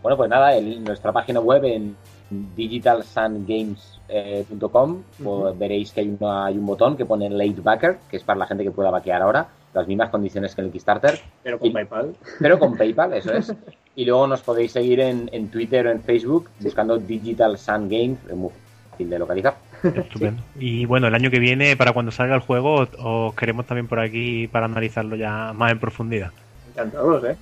Bueno, 0.02 0.18
pues 0.18 0.30
nada, 0.30 0.52
nuestra 0.62 1.12
página 1.12 1.40
web 1.40 1.66
en 1.66 1.98
digitalsungames.com 2.30 5.04
pues 5.24 5.58
veréis 5.60 5.92
que 5.92 6.02
hay, 6.02 6.16
una- 6.20 6.46
hay 6.48 6.58
un 6.58 6.66
botón 6.66 6.98
que 6.98 7.06
pone 7.06 7.30
Late 7.30 7.62
Backer, 7.62 7.98
que 8.10 8.18
es 8.18 8.24
para 8.24 8.40
la 8.40 8.48
gente 8.48 8.64
que 8.64 8.72
pueda 8.72 8.90
vaquear 8.90 9.22
ahora, 9.22 9.48
las 9.74 9.88
mismas 9.88 10.10
condiciones 10.10 10.56
que 10.56 10.62
en 10.62 10.68
el 10.68 10.74
Kickstarter. 10.74 11.20
Pero 11.44 11.60
con 11.60 11.70
Y- 11.70 11.74
PayPal. 11.74 12.16
Pero 12.40 12.58
con 12.60 12.76
PayPal, 12.78 13.14
eso 13.14 13.34
es. 13.34 13.54
Y 13.98 14.04
luego 14.04 14.28
nos 14.28 14.42
podéis 14.42 14.74
seguir 14.74 15.00
en, 15.00 15.30
en 15.32 15.48
Twitter 15.48 15.88
o 15.88 15.92
en 15.92 16.02
Facebook 16.02 16.50
buscando 16.60 16.98
Digital 16.98 17.58
Sun 17.58 17.88
Games, 17.88 18.18
es 18.30 18.36
muy 18.36 18.50
fácil 18.92 19.10
de 19.10 19.20
localizar. 19.20 19.56
Estupendo. 19.84 20.44
Y 20.60 20.84
bueno, 20.86 21.08
el 21.08 21.16
año 21.16 21.32
que 21.32 21.40
viene, 21.40 21.78
para 21.78 21.94
cuando 21.94 22.12
salga 22.12 22.36
el 22.36 22.42
juego, 22.42 22.74
os- 22.82 22.90
os 23.00 23.34
queremos 23.36 23.66
también 23.66 23.88
por 23.88 24.02
aquí 24.02 24.50
para 24.50 24.66
analizarlo 24.66 25.16
ya 25.16 25.54
más 25.54 25.72
en 25.72 25.80
profundidad. 25.80 26.32
Encantados, 26.74 27.24
¿eh? 27.24 27.38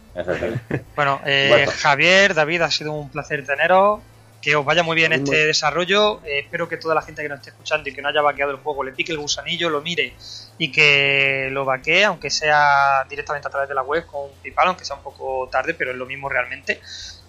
Bueno, 0.95 1.19
eh, 1.25 1.47
Bueno. 1.49 1.71
Javier, 1.75 2.35
David, 2.35 2.61
ha 2.61 2.69
sido 2.69 2.93
un 2.93 3.09
placer 3.09 3.43
teneros. 3.43 4.01
Que 4.43 4.57
os 4.57 4.65
vaya 4.65 4.83
muy 4.83 4.95
bien 4.97 5.11
Muy 5.11 5.19
este 5.19 5.31
bien. 5.35 5.47
desarrollo. 5.47 6.19
Eh, 6.25 6.39
espero 6.39 6.67
que 6.67 6.75
toda 6.75 6.93
la 6.93 7.01
gente 7.01 7.21
que 7.23 7.29
nos 7.29 7.37
esté 7.39 7.51
escuchando 7.51 7.87
y 7.87 7.93
que 7.93 8.01
no 8.01 8.09
haya 8.09 8.21
vaqueado 8.21 8.51
el 8.51 8.57
juego 8.57 8.83
le 8.83 8.91
pique 8.91 9.13
el 9.13 9.17
gusanillo, 9.17 9.69
lo 9.69 9.81
mire 9.81 10.13
y 10.57 10.69
que 10.69 11.47
lo 11.51 11.63
vaquee, 11.63 12.03
aunque 12.03 12.29
sea 12.29 13.05
directamente 13.09 13.47
a 13.47 13.51
través 13.51 13.69
de 13.69 13.75
la 13.75 13.83
web 13.83 14.05
con 14.05 14.29
PayPal, 14.41 14.67
aunque 14.67 14.83
sea 14.83 14.97
un 14.97 15.01
poco 15.03 15.47
tarde, 15.49 15.73
pero 15.73 15.91
es 15.91 15.97
lo 15.97 16.05
mismo 16.05 16.27
realmente. 16.27 16.81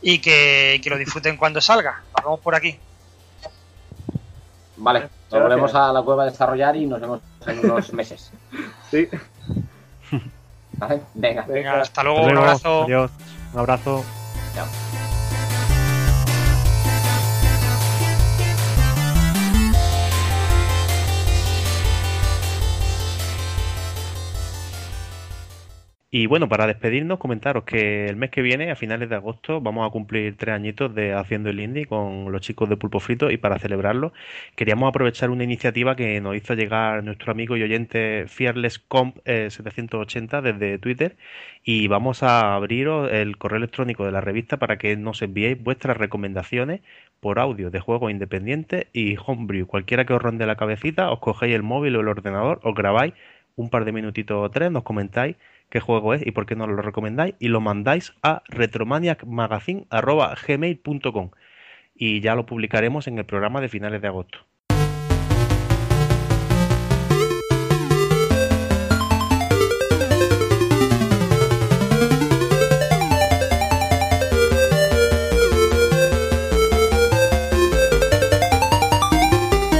Y 0.02 0.18
que, 0.18 0.74
y 0.76 0.80
que 0.80 0.90
lo 0.90 0.98
disfruten 0.98 1.36
cuando 1.36 1.60
salga. 1.60 2.02
Nos 2.16 2.24
vemos 2.24 2.40
por 2.40 2.56
aquí. 2.56 2.78
Vale, 4.76 5.08
nos 5.30 5.40
volvemos 5.42 5.72
a 5.74 5.92
la 5.92 6.02
cueva 6.02 6.24
a 6.24 6.26
desarrollar 6.26 6.74
y 6.74 6.84
nos 6.86 7.00
vemos 7.00 7.20
en 7.46 7.58
unos 7.60 7.92
meses. 7.92 8.32
Sí. 8.90 9.08
¿Vale? 10.72 11.00
Venga. 11.14 11.42
Venga, 11.46 11.80
hasta 11.80 12.02
luego, 12.02 12.18
Hasta 12.18 12.26
un 12.28 12.34
luego, 12.34 12.46
abrazo. 12.48 12.82
Adiós. 12.82 13.10
Un 13.52 13.58
abrazo. 13.60 14.04
Chao. 14.56 14.83
Y 26.16 26.26
bueno, 26.28 26.48
para 26.48 26.68
despedirnos, 26.68 27.18
comentaros 27.18 27.64
que 27.64 28.06
el 28.06 28.14
mes 28.14 28.30
que 28.30 28.40
viene, 28.40 28.70
a 28.70 28.76
finales 28.76 29.08
de 29.08 29.16
agosto, 29.16 29.60
vamos 29.60 29.84
a 29.84 29.90
cumplir 29.90 30.36
tres 30.36 30.54
añitos 30.54 30.94
de 30.94 31.12
Haciendo 31.12 31.50
el 31.50 31.58
Indie 31.58 31.86
con 31.86 32.30
los 32.30 32.40
chicos 32.40 32.68
de 32.68 32.76
Pulpo 32.76 33.00
Frito 33.00 33.32
y 33.32 33.36
para 33.36 33.58
celebrarlo 33.58 34.12
queríamos 34.54 34.88
aprovechar 34.88 35.30
una 35.30 35.42
iniciativa 35.42 35.96
que 35.96 36.20
nos 36.20 36.36
hizo 36.36 36.54
llegar 36.54 37.02
nuestro 37.02 37.32
amigo 37.32 37.56
y 37.56 37.64
oyente 37.64 38.26
FearlessComp 38.28 39.18
eh, 39.24 39.48
780 39.50 40.40
desde 40.40 40.78
Twitter 40.78 41.16
y 41.64 41.88
vamos 41.88 42.22
a 42.22 42.54
abriros 42.54 43.10
el 43.12 43.36
correo 43.36 43.58
electrónico 43.58 44.04
de 44.06 44.12
la 44.12 44.20
revista 44.20 44.56
para 44.56 44.78
que 44.78 44.96
nos 44.96 45.20
enviéis 45.20 45.60
vuestras 45.60 45.96
recomendaciones 45.96 46.82
por 47.18 47.40
audio 47.40 47.72
de 47.72 47.80
juegos 47.80 48.12
independientes 48.12 48.86
y 48.92 49.16
homebrew. 49.16 49.66
Cualquiera 49.66 50.04
que 50.04 50.12
os 50.12 50.22
ronde 50.22 50.46
la 50.46 50.54
cabecita, 50.54 51.10
os 51.10 51.18
cogéis 51.18 51.56
el 51.56 51.64
móvil 51.64 51.96
o 51.96 52.02
el 52.02 52.06
ordenador, 52.08 52.60
os 52.62 52.74
grabáis 52.76 53.14
un 53.56 53.68
par 53.68 53.84
de 53.84 53.92
minutitos 53.92 54.36
o 54.36 54.50
tres, 54.50 54.70
nos 54.70 54.84
comentáis 54.84 55.36
qué 55.70 55.80
juego 55.80 56.14
es 56.14 56.26
y 56.26 56.30
por 56.30 56.46
qué 56.46 56.56
nos 56.56 56.68
lo 56.68 56.80
recomendáis 56.82 57.34
y 57.38 57.48
lo 57.48 57.60
mandáis 57.60 58.14
a 58.22 58.42
retromaniacmagazine.gmail.com 58.48 61.30
y 61.94 62.20
ya 62.20 62.34
lo 62.34 62.46
publicaremos 62.46 63.06
en 63.06 63.18
el 63.18 63.24
programa 63.24 63.60
de 63.60 63.68
finales 63.68 64.02
de 64.02 64.08
agosto. 64.08 64.38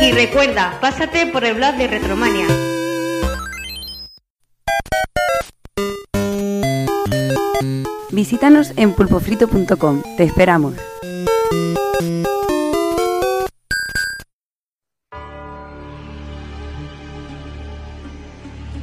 Y 0.01 0.13
recuerda, 0.13 0.79
pásate 0.81 1.27
por 1.27 1.45
el 1.45 1.55
blog 1.55 1.77
de 1.77 1.87
Retromania. 1.87 2.47
Visítanos 8.11 8.73
en 8.77 8.93
pulpofrito.com. 8.93 10.03
Te 10.17 10.25
esperamos. 10.25 10.75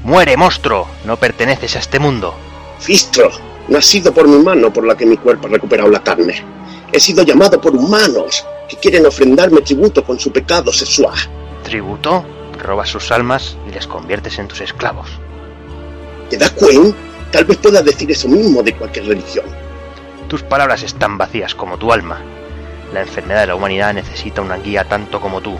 ¡Muere, 0.04 0.36
monstruo! 0.36 0.88
No 1.06 1.18
perteneces 1.18 1.76
a 1.76 1.80
este 1.80 2.00
mundo. 2.00 2.34
Fistro, 2.80 3.30
no 3.70 3.78
ha 3.78 3.82
sido 3.82 4.14
por 4.14 4.28
mi 4.28 4.44
mano 4.44 4.74
por 4.74 4.86
la 4.86 4.98
que 4.98 5.06
mi 5.06 5.16
cuerpo 5.16 5.48
ha 5.48 5.52
recuperado 5.52 5.90
la 5.90 6.04
carne. 6.04 6.44
He 6.92 7.00
sido 7.00 7.24
llamado 7.24 7.62
por 7.62 7.76
humanos 7.76 8.46
que 8.68 8.76
quieren 8.78 9.06
ofrendarme 9.06 9.62
tributo 9.62 10.04
con 10.04 10.20
su 10.20 10.32
pecado 10.32 10.74
sexual. 10.74 11.16
¿Tributo? 11.64 12.26
Robas 12.58 12.90
sus 12.90 13.12
almas 13.12 13.56
y 13.70 13.72
les 13.72 13.88
conviertes 13.88 14.38
en 14.40 14.48
tus 14.48 14.62
esclavos. 14.62 15.08
¿Te 16.30 16.38
das 16.38 16.52
cuenta? 16.52 17.11
Tal 17.32 17.46
vez 17.46 17.58
puedas 17.58 17.86
decir 17.86 18.12
eso 18.12 18.28
mismo 18.28 18.62
de 18.62 18.76
cualquier 18.76 19.06
religión. 19.06 19.46
Tus 20.28 20.44
palabras 20.44 20.84
están 20.84 21.18
vacías 21.18 21.56
como 21.56 21.78
tu 21.78 21.94
alma. 21.94 22.22
La 22.94 23.02
enfermedad 23.02 23.42
de 23.42 23.48
la 23.48 23.56
humanidad 23.56 23.94
necesita 23.94 24.42
una 24.42 24.58
guía 24.58 24.84
tanto 24.84 25.22
como 25.22 25.42
tú. 25.42 25.58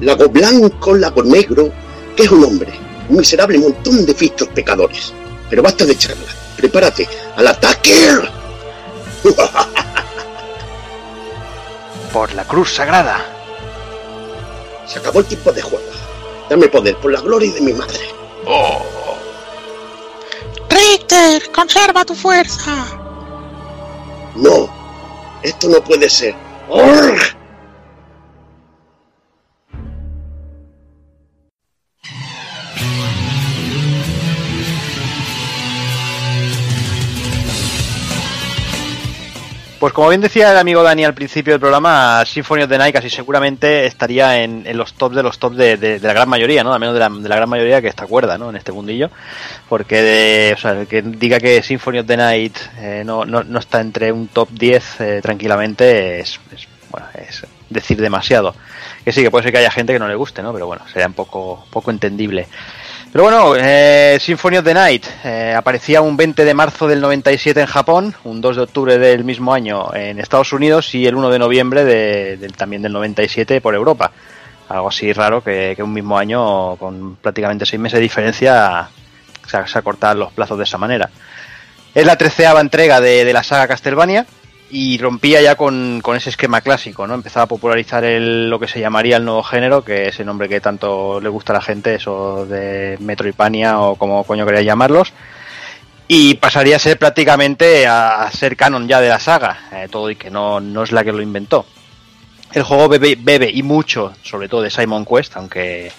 Lago 0.00 0.28
blanco, 0.28 0.94
lago 0.94 1.22
negro, 1.22 1.70
¿qué 2.16 2.24
es 2.24 2.30
un 2.30 2.44
hombre? 2.44 2.72
Un 3.08 3.18
miserable 3.18 3.58
montón 3.58 4.06
de 4.06 4.14
fichos 4.14 4.48
pecadores. 4.48 5.12
Pero 5.50 5.62
basta 5.62 5.84
de 5.84 5.96
charla. 5.96 6.24
Prepárate 6.56 7.06
al 7.36 7.46
ataque. 7.46 8.18
Por 12.12 12.32
la 12.32 12.44
cruz 12.44 12.74
sagrada. 12.74 13.24
Se 14.86 14.98
acabó 14.98 15.20
el 15.20 15.26
tiempo 15.26 15.52
de 15.52 15.62
juego. 15.62 15.84
Dame 16.48 16.68
poder 16.68 16.96
por 16.96 17.10
la 17.10 17.20
gloria 17.20 17.52
de 17.52 17.60
mi 17.60 17.72
madre. 17.72 18.00
Oh. 18.46 18.82
Richter, 20.70 21.50
conserva 21.52 22.04
tu 22.04 22.14
fuerza. 22.14 22.72
No, 24.34 24.68
esto 25.42 25.68
no 25.68 25.80
puede 25.80 26.08
ser. 26.08 26.34
¡Org! 26.68 27.20
Pues 39.84 39.92
como 39.92 40.08
bien 40.08 40.22
decía 40.22 40.50
el 40.50 40.56
amigo 40.56 40.82
Dani 40.82 41.04
al 41.04 41.12
principio 41.12 41.52
del 41.52 41.60
programa, 41.60 42.24
Symphony 42.24 42.62
of 42.62 42.70
the 42.70 42.78
Night 42.78 42.94
casi 42.94 43.10
seguramente 43.10 43.84
estaría 43.84 44.42
en, 44.42 44.64
los 44.78 44.94
tops 44.94 45.14
de 45.14 45.22
los 45.22 45.38
tops 45.38 45.58
de, 45.58 46.00
la 46.02 46.14
gran 46.14 46.26
mayoría, 46.26 46.64
¿no? 46.64 46.72
Al 46.72 46.80
menos 46.80 46.94
de 46.94 47.00
la, 47.00 47.10
de 47.10 47.28
la 47.28 47.36
gran 47.36 47.50
mayoría 47.50 47.82
que 47.82 47.88
está 47.88 48.06
cuerda, 48.06 48.38
¿no? 48.38 48.48
En 48.48 48.56
este 48.56 48.72
mundillo. 48.72 49.10
Porque, 49.68 50.00
de, 50.00 50.54
o 50.54 50.56
sea, 50.56 50.70
el 50.70 50.86
que 50.86 51.02
diga 51.02 51.38
que 51.38 51.62
Symphony 51.62 51.98
of 51.98 52.06
the 52.06 52.16
Night 52.16 52.56
eh, 52.78 53.02
no, 53.04 53.26
no, 53.26 53.44
no 53.44 53.58
está 53.58 53.82
entre 53.82 54.10
un 54.10 54.28
top 54.28 54.48
10 54.52 55.00
eh, 55.02 55.20
tranquilamente 55.22 56.20
es, 56.20 56.40
es, 56.56 56.66
bueno, 56.88 57.06
es 57.12 57.46
decir 57.68 58.00
demasiado. 58.00 58.54
Que 59.04 59.12
sí, 59.12 59.22
que 59.22 59.30
puede 59.30 59.42
ser 59.42 59.52
que 59.52 59.58
haya 59.58 59.70
gente 59.70 59.92
que 59.92 59.98
no 59.98 60.08
le 60.08 60.14
guste, 60.14 60.42
¿no? 60.42 60.54
Pero 60.54 60.66
bueno, 60.66 60.82
sería 60.90 61.08
un 61.08 61.12
poco, 61.12 61.66
poco 61.70 61.90
entendible. 61.90 62.48
Pero 63.14 63.22
bueno, 63.26 63.54
eh, 63.56 64.18
Symphony 64.20 64.56
of 64.56 64.64
the 64.64 64.74
Night 64.74 65.06
eh, 65.22 65.54
aparecía 65.56 66.00
un 66.02 66.16
20 66.16 66.44
de 66.44 66.52
marzo 66.52 66.88
del 66.88 67.00
97 67.00 67.60
en 67.60 67.66
Japón, 67.66 68.12
un 68.24 68.40
2 68.40 68.56
de 68.56 68.62
octubre 68.62 68.98
del 68.98 69.22
mismo 69.22 69.54
año 69.54 69.94
en 69.94 70.18
Estados 70.18 70.52
Unidos 70.52 70.92
y 70.96 71.06
el 71.06 71.14
1 71.14 71.30
de 71.30 71.38
noviembre 71.38 71.84
de- 71.84 72.36
del- 72.38 72.54
también 72.56 72.82
del 72.82 72.92
97 72.92 73.60
por 73.60 73.76
Europa. 73.76 74.10
Algo 74.68 74.88
así 74.88 75.12
raro 75.12 75.44
que, 75.44 75.76
un 75.78 75.92
mismo 75.92 76.18
año 76.18 76.74
con 76.74 77.14
prácticamente 77.14 77.64
seis 77.66 77.78
meses 77.78 77.98
de 77.98 78.02
diferencia 78.02 78.88
se, 79.46 79.64
se 79.68 79.78
acortaran 79.78 80.18
los 80.18 80.32
plazos 80.32 80.58
de 80.58 80.64
esa 80.64 80.78
manera. 80.78 81.08
Es 81.94 82.04
la 82.04 82.16
treceava 82.18 82.60
entrega 82.60 83.00
de, 83.00 83.24
de 83.24 83.32
la 83.32 83.44
saga 83.44 83.68
Castlevania 83.68 84.26
y 84.70 84.98
rompía 84.98 85.40
ya 85.42 85.56
con, 85.56 86.00
con 86.02 86.16
ese 86.16 86.30
esquema 86.30 86.60
clásico, 86.60 87.06
¿no? 87.06 87.14
Empezaba 87.14 87.44
a 87.44 87.48
popularizar 87.48 88.04
el, 88.04 88.48
lo 88.48 88.58
que 88.58 88.68
se 88.68 88.80
llamaría 88.80 89.18
el 89.18 89.24
nuevo 89.24 89.42
género, 89.42 89.84
que 89.84 90.08
es 90.08 90.18
el 90.20 90.26
nombre 90.26 90.48
que 90.48 90.60
tanto 90.60 91.20
le 91.20 91.28
gusta 91.28 91.52
a 91.52 91.56
la 91.56 91.62
gente, 91.62 91.94
eso 91.94 92.46
de 92.46 92.96
Metroidvania 93.00 93.80
o 93.80 93.96
como 93.96 94.24
coño 94.24 94.46
queráis 94.46 94.66
llamarlos. 94.66 95.12
Y 96.08 96.34
pasaría 96.34 96.76
a 96.76 96.80
ser 96.80 96.98
prácticamente 96.98 97.86
a, 97.86 98.24
a 98.24 98.30
ser 98.30 98.56
canon 98.56 98.88
ya 98.88 99.00
de 99.00 99.08
la 99.08 99.20
saga, 99.20 99.68
eh, 99.72 99.88
todo 99.90 100.10
y 100.10 100.16
que 100.16 100.30
no, 100.30 100.60
no 100.60 100.82
es 100.82 100.92
la 100.92 101.04
que 101.04 101.12
lo 101.12 101.22
inventó. 101.22 101.66
El 102.52 102.62
juego 102.62 102.88
bebe, 102.88 103.16
bebe 103.18 103.50
y 103.52 103.62
mucho, 103.62 104.12
sobre 104.22 104.48
todo 104.48 104.62
de 104.62 104.70
Simon 104.70 105.04
Quest, 105.04 105.36
aunque, 105.36 105.90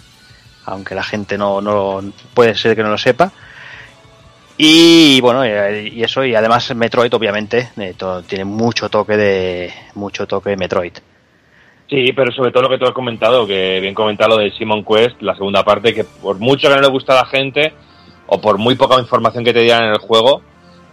aunque 0.65 0.95
la 0.95 1.03
gente 1.03 1.37
no, 1.37 1.59
no 1.59 2.01
puede 2.33 2.55
ser 2.55 2.75
que 2.75 2.83
no 2.83 2.89
lo 2.89 2.97
sepa. 2.97 3.31
Y 4.57 5.19
bueno, 5.19 5.45
y 5.45 6.01
eso, 6.01 6.23
y 6.23 6.33
además 6.33 6.73
Metroid, 6.75 7.13
obviamente, 7.13 7.69
eh, 7.77 7.93
todo- 7.97 8.23
tiene 8.23 8.45
mucho 8.45 8.89
toque 8.89 9.17
de 9.17 9.73
mucho 9.95 10.25
toque 10.27 10.51
de 10.51 10.57
Metroid. 10.57 10.93
Sí, 11.89 12.13
pero 12.15 12.31
sobre 12.31 12.51
todo 12.51 12.63
lo 12.63 12.69
que 12.69 12.77
tú 12.77 12.85
has 12.85 12.93
comentado, 12.93 13.45
que 13.45 13.79
bien 13.79 13.93
comentado 13.93 14.37
lo 14.37 14.43
de 14.43 14.51
Simon 14.51 14.83
Quest, 14.83 15.21
la 15.21 15.35
segunda 15.35 15.63
parte, 15.63 15.93
que 15.93 16.03
por 16.03 16.39
mucho 16.39 16.67
que 16.69 16.75
no 16.75 16.81
le 16.81 16.87
gusta 16.87 17.13
a 17.13 17.23
la 17.23 17.25
gente, 17.25 17.73
o 18.27 18.39
por 18.41 18.57
muy 18.57 18.75
poca 18.75 18.99
información 18.99 19.43
que 19.43 19.53
te 19.53 19.59
dieran 19.59 19.83
en 19.83 19.89
el 19.91 19.99
juego, 19.99 20.41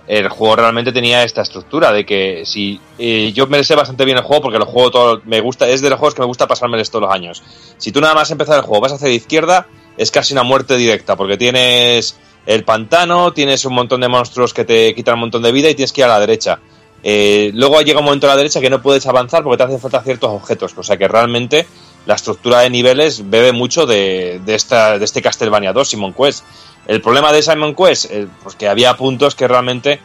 el 0.09 0.29
juego 0.29 0.57
realmente 0.57 0.93
tenía 0.93 1.23
esta 1.23 1.43
estructura 1.43 1.93
de 1.93 2.05
que 2.05 2.43
si 2.45 2.79
eh, 2.99 3.33
yo 3.33 3.47
me 3.47 3.63
bastante 3.77 4.05
bien 4.05 4.19
el 4.19 4.25
juego 4.25 4.43
porque 4.43 4.59
lo 4.59 4.67
juego 4.67 4.91
todo, 4.91 5.23
me 5.25 5.41
gusta, 5.41 5.69
es 5.69 5.81
de 5.81 5.89
los 5.89 5.99
juegos 5.99 6.15
que 6.15 6.21
me 6.21 6.27
gusta 6.27 6.49
pasármeles 6.49 6.91
todos 6.91 7.05
los 7.07 7.15
años. 7.15 7.43
Si 7.79 7.93
tú 7.93 8.01
nada 8.01 8.15
más 8.15 8.31
empezar 8.31 8.57
el 8.57 8.63
juego 8.63 8.81
vas 8.83 8.93
hacia 8.93 9.09
la 9.09 9.15
izquierda, 9.15 9.67
es 9.97 10.11
casi 10.11 10.35
una 10.35 10.43
muerte 10.43 10.77
directa, 10.77 11.17
porque 11.17 11.39
tienes 11.39 12.19
el 12.47 12.65
pantano, 12.65 13.33
tienes 13.33 13.65
un 13.65 13.75
montón 13.75 14.01
de 14.01 14.09
monstruos 14.09 14.53
que 14.53 14.65
te 14.65 14.95
quitan 14.95 15.15
un 15.15 15.21
montón 15.21 15.43
de 15.43 15.53
vida 15.53 15.71
y 15.71 15.75
tienes 15.75 15.93
que 15.93 16.01
ir 16.01 16.07
a 16.07 16.09
la 16.09 16.21
derecha. 16.21 16.59
Eh, 17.05 17.51
luego 17.55 17.81
llega 17.83 17.99
un 17.99 18.05
momento 18.05 18.27
a 18.27 18.31
la 18.31 18.37
derecha 18.37 18.61
que 18.61 18.71
no 18.71 18.81
puedes 18.83 19.07
avanzar 19.07 19.43
porque 19.43 19.57
te 19.59 19.63
hacen 19.65 19.81
falta 19.81 20.03
ciertos 20.03 20.31
objetos. 20.31 20.73
O 20.77 20.83
sea 20.83 20.97
que 20.97 21.09
realmente 21.09 21.67
la 22.07 22.15
estructura 22.15 22.61
de 22.61 22.71
niveles 22.71 23.29
bebe 23.31 23.53
mucho 23.53 23.87
de, 23.87 24.41
de 24.45 24.55
esta, 24.55 24.99
de 24.99 25.05
este 25.05 25.23
Castlevania 25.23 25.73
2, 25.73 25.89
Simon 25.89 26.13
Quest. 26.13 26.45
El 26.87 27.01
problema 27.01 27.33
de 27.33 27.43
Simon 27.43 27.75
Quest, 27.75 28.11
eh, 28.11 28.27
pues 28.43 28.57
que 28.57 28.69
había 28.69 28.97
puntos 28.97 29.35
que 29.37 29.47
realmente 29.47 30.01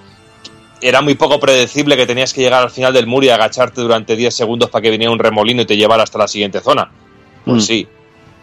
era 0.79 1.01
muy 1.01 1.15
poco 1.15 1.39
predecible 1.39 1.97
que 1.97 2.05
tenías 2.05 2.33
que 2.33 2.41
llegar 2.41 2.61
al 2.61 2.69
final 2.69 2.93
del 2.93 3.07
muro 3.07 3.25
y 3.25 3.29
agacharte 3.29 3.81
durante 3.81 4.15
10 4.15 4.33
segundos 4.35 4.69
para 4.69 4.83
que 4.83 4.91
viniera 4.91 5.11
un 5.11 5.17
remolino 5.17 5.63
y 5.63 5.65
te 5.65 5.75
llevara 5.75 6.03
hasta 6.03 6.19
la 6.19 6.27
siguiente 6.27 6.61
zona. 6.61 6.91
Pues 7.45 7.57
Mm. 7.57 7.65
sí. 7.65 7.87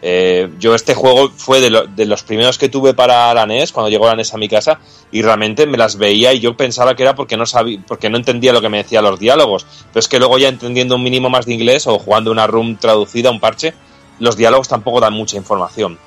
Eh, 0.07 0.51
yo 0.59 0.75
este 0.75 0.95
juego 0.95 1.31
fue 1.31 1.63
de, 1.63 1.71
lo- 1.71 1.87
de 1.87 2.05
los 2.05 2.23
primeros 2.25 2.59
que 2.59 2.69
tuve 2.69 2.93
para 2.93 3.33
la 3.33 3.47
NES, 3.47 3.73
cuando 3.73 3.89
llegó 3.89 4.07
la 4.07 4.15
NES 4.15 4.35
a 4.35 4.37
mi 4.37 4.51
casa, 4.51 4.79
y 5.11 5.23
realmente 5.23 5.67
me 5.67 5.79
las 5.79 5.97
veía 5.97 6.35
y 6.35 6.41
yo 6.41 6.57
pensaba 6.59 6.95
que 6.95 7.03
era 7.05 7.15
porque 7.15 7.39
no 7.39 7.47
sabía, 7.47 7.79
porque 7.89 8.11
no 8.11 8.19
entendía 8.19 8.53
lo 8.53 8.61
que 8.61 8.69
me 8.69 8.77
decían 8.83 9.03
los 9.05 9.19
diálogos. 9.19 9.65
Pero 9.93 10.01
es 10.01 10.09
que 10.09 10.19
luego 10.19 10.37
ya 10.37 10.49
entendiendo 10.49 10.97
un 10.97 11.03
mínimo 11.03 11.31
más 11.31 11.47
de 11.47 11.55
inglés 11.55 11.87
o 11.87 11.99
jugando 11.99 12.31
una 12.31 12.47
room 12.47 12.77
traducida, 12.77 13.31
un 13.31 13.41
parche, 13.41 13.73
los 14.19 14.37
diálogos 14.37 14.69
tampoco 14.69 15.01
dan 15.01 15.15
mucha 15.15 15.39
información 15.39 15.99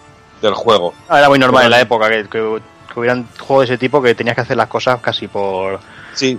del 0.44 0.54
juego. 0.54 0.94
Ah, 1.10 1.18
Era 1.18 1.30
muy 1.30 1.40
normal 1.40 1.66
en 1.66 1.72
la 1.72 1.82
época 1.82 2.08
que, 2.08 2.24
que, 2.30 2.60
que 2.94 3.00
hubieran 3.00 3.28
juegos 3.40 3.68
de 3.68 3.74
ese 3.74 3.80
tipo 3.80 4.00
que 4.00 4.14
tenías 4.14 4.36
que 4.36 4.42
hacer 4.42 4.58
las 4.58 4.68
cosas 4.68 5.00
casi 5.02 5.28
por 5.28 5.80
sí. 6.14 6.38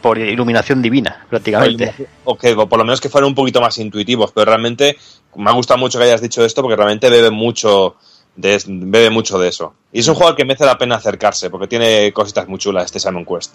Por 0.00 0.18
iluminación 0.18 0.82
divina, 0.82 1.26
prácticamente. 1.30 1.94
O 2.24 2.36
que 2.36 2.54
por 2.54 2.78
lo 2.78 2.84
menos 2.84 3.00
que 3.00 3.08
fueran 3.08 3.28
un 3.28 3.34
poquito 3.34 3.60
más 3.60 3.78
intuitivos, 3.78 4.32
pero 4.32 4.46
realmente 4.46 4.96
me 5.36 5.50
ha 5.50 5.54
gustado 5.54 5.78
mucho 5.78 5.98
que 5.98 6.04
hayas 6.04 6.20
dicho 6.20 6.44
esto 6.44 6.62
porque 6.62 6.76
realmente 6.76 7.08
bebe 7.08 7.30
mucho 7.30 7.96
de, 8.36 8.60
bebe 8.66 9.10
mucho 9.10 9.38
de 9.38 9.48
eso. 9.48 9.74
Y 9.92 10.00
es 10.00 10.08
un 10.08 10.14
juego 10.14 10.30
al 10.30 10.36
que 10.36 10.44
merece 10.44 10.66
la 10.66 10.78
pena 10.78 10.96
acercarse 10.96 11.50
porque 11.50 11.68
tiene 11.68 12.12
cositas 12.12 12.48
muy 12.48 12.58
chulas 12.58 12.86
este 12.86 13.00
Simon 13.00 13.24
Quest. 13.24 13.54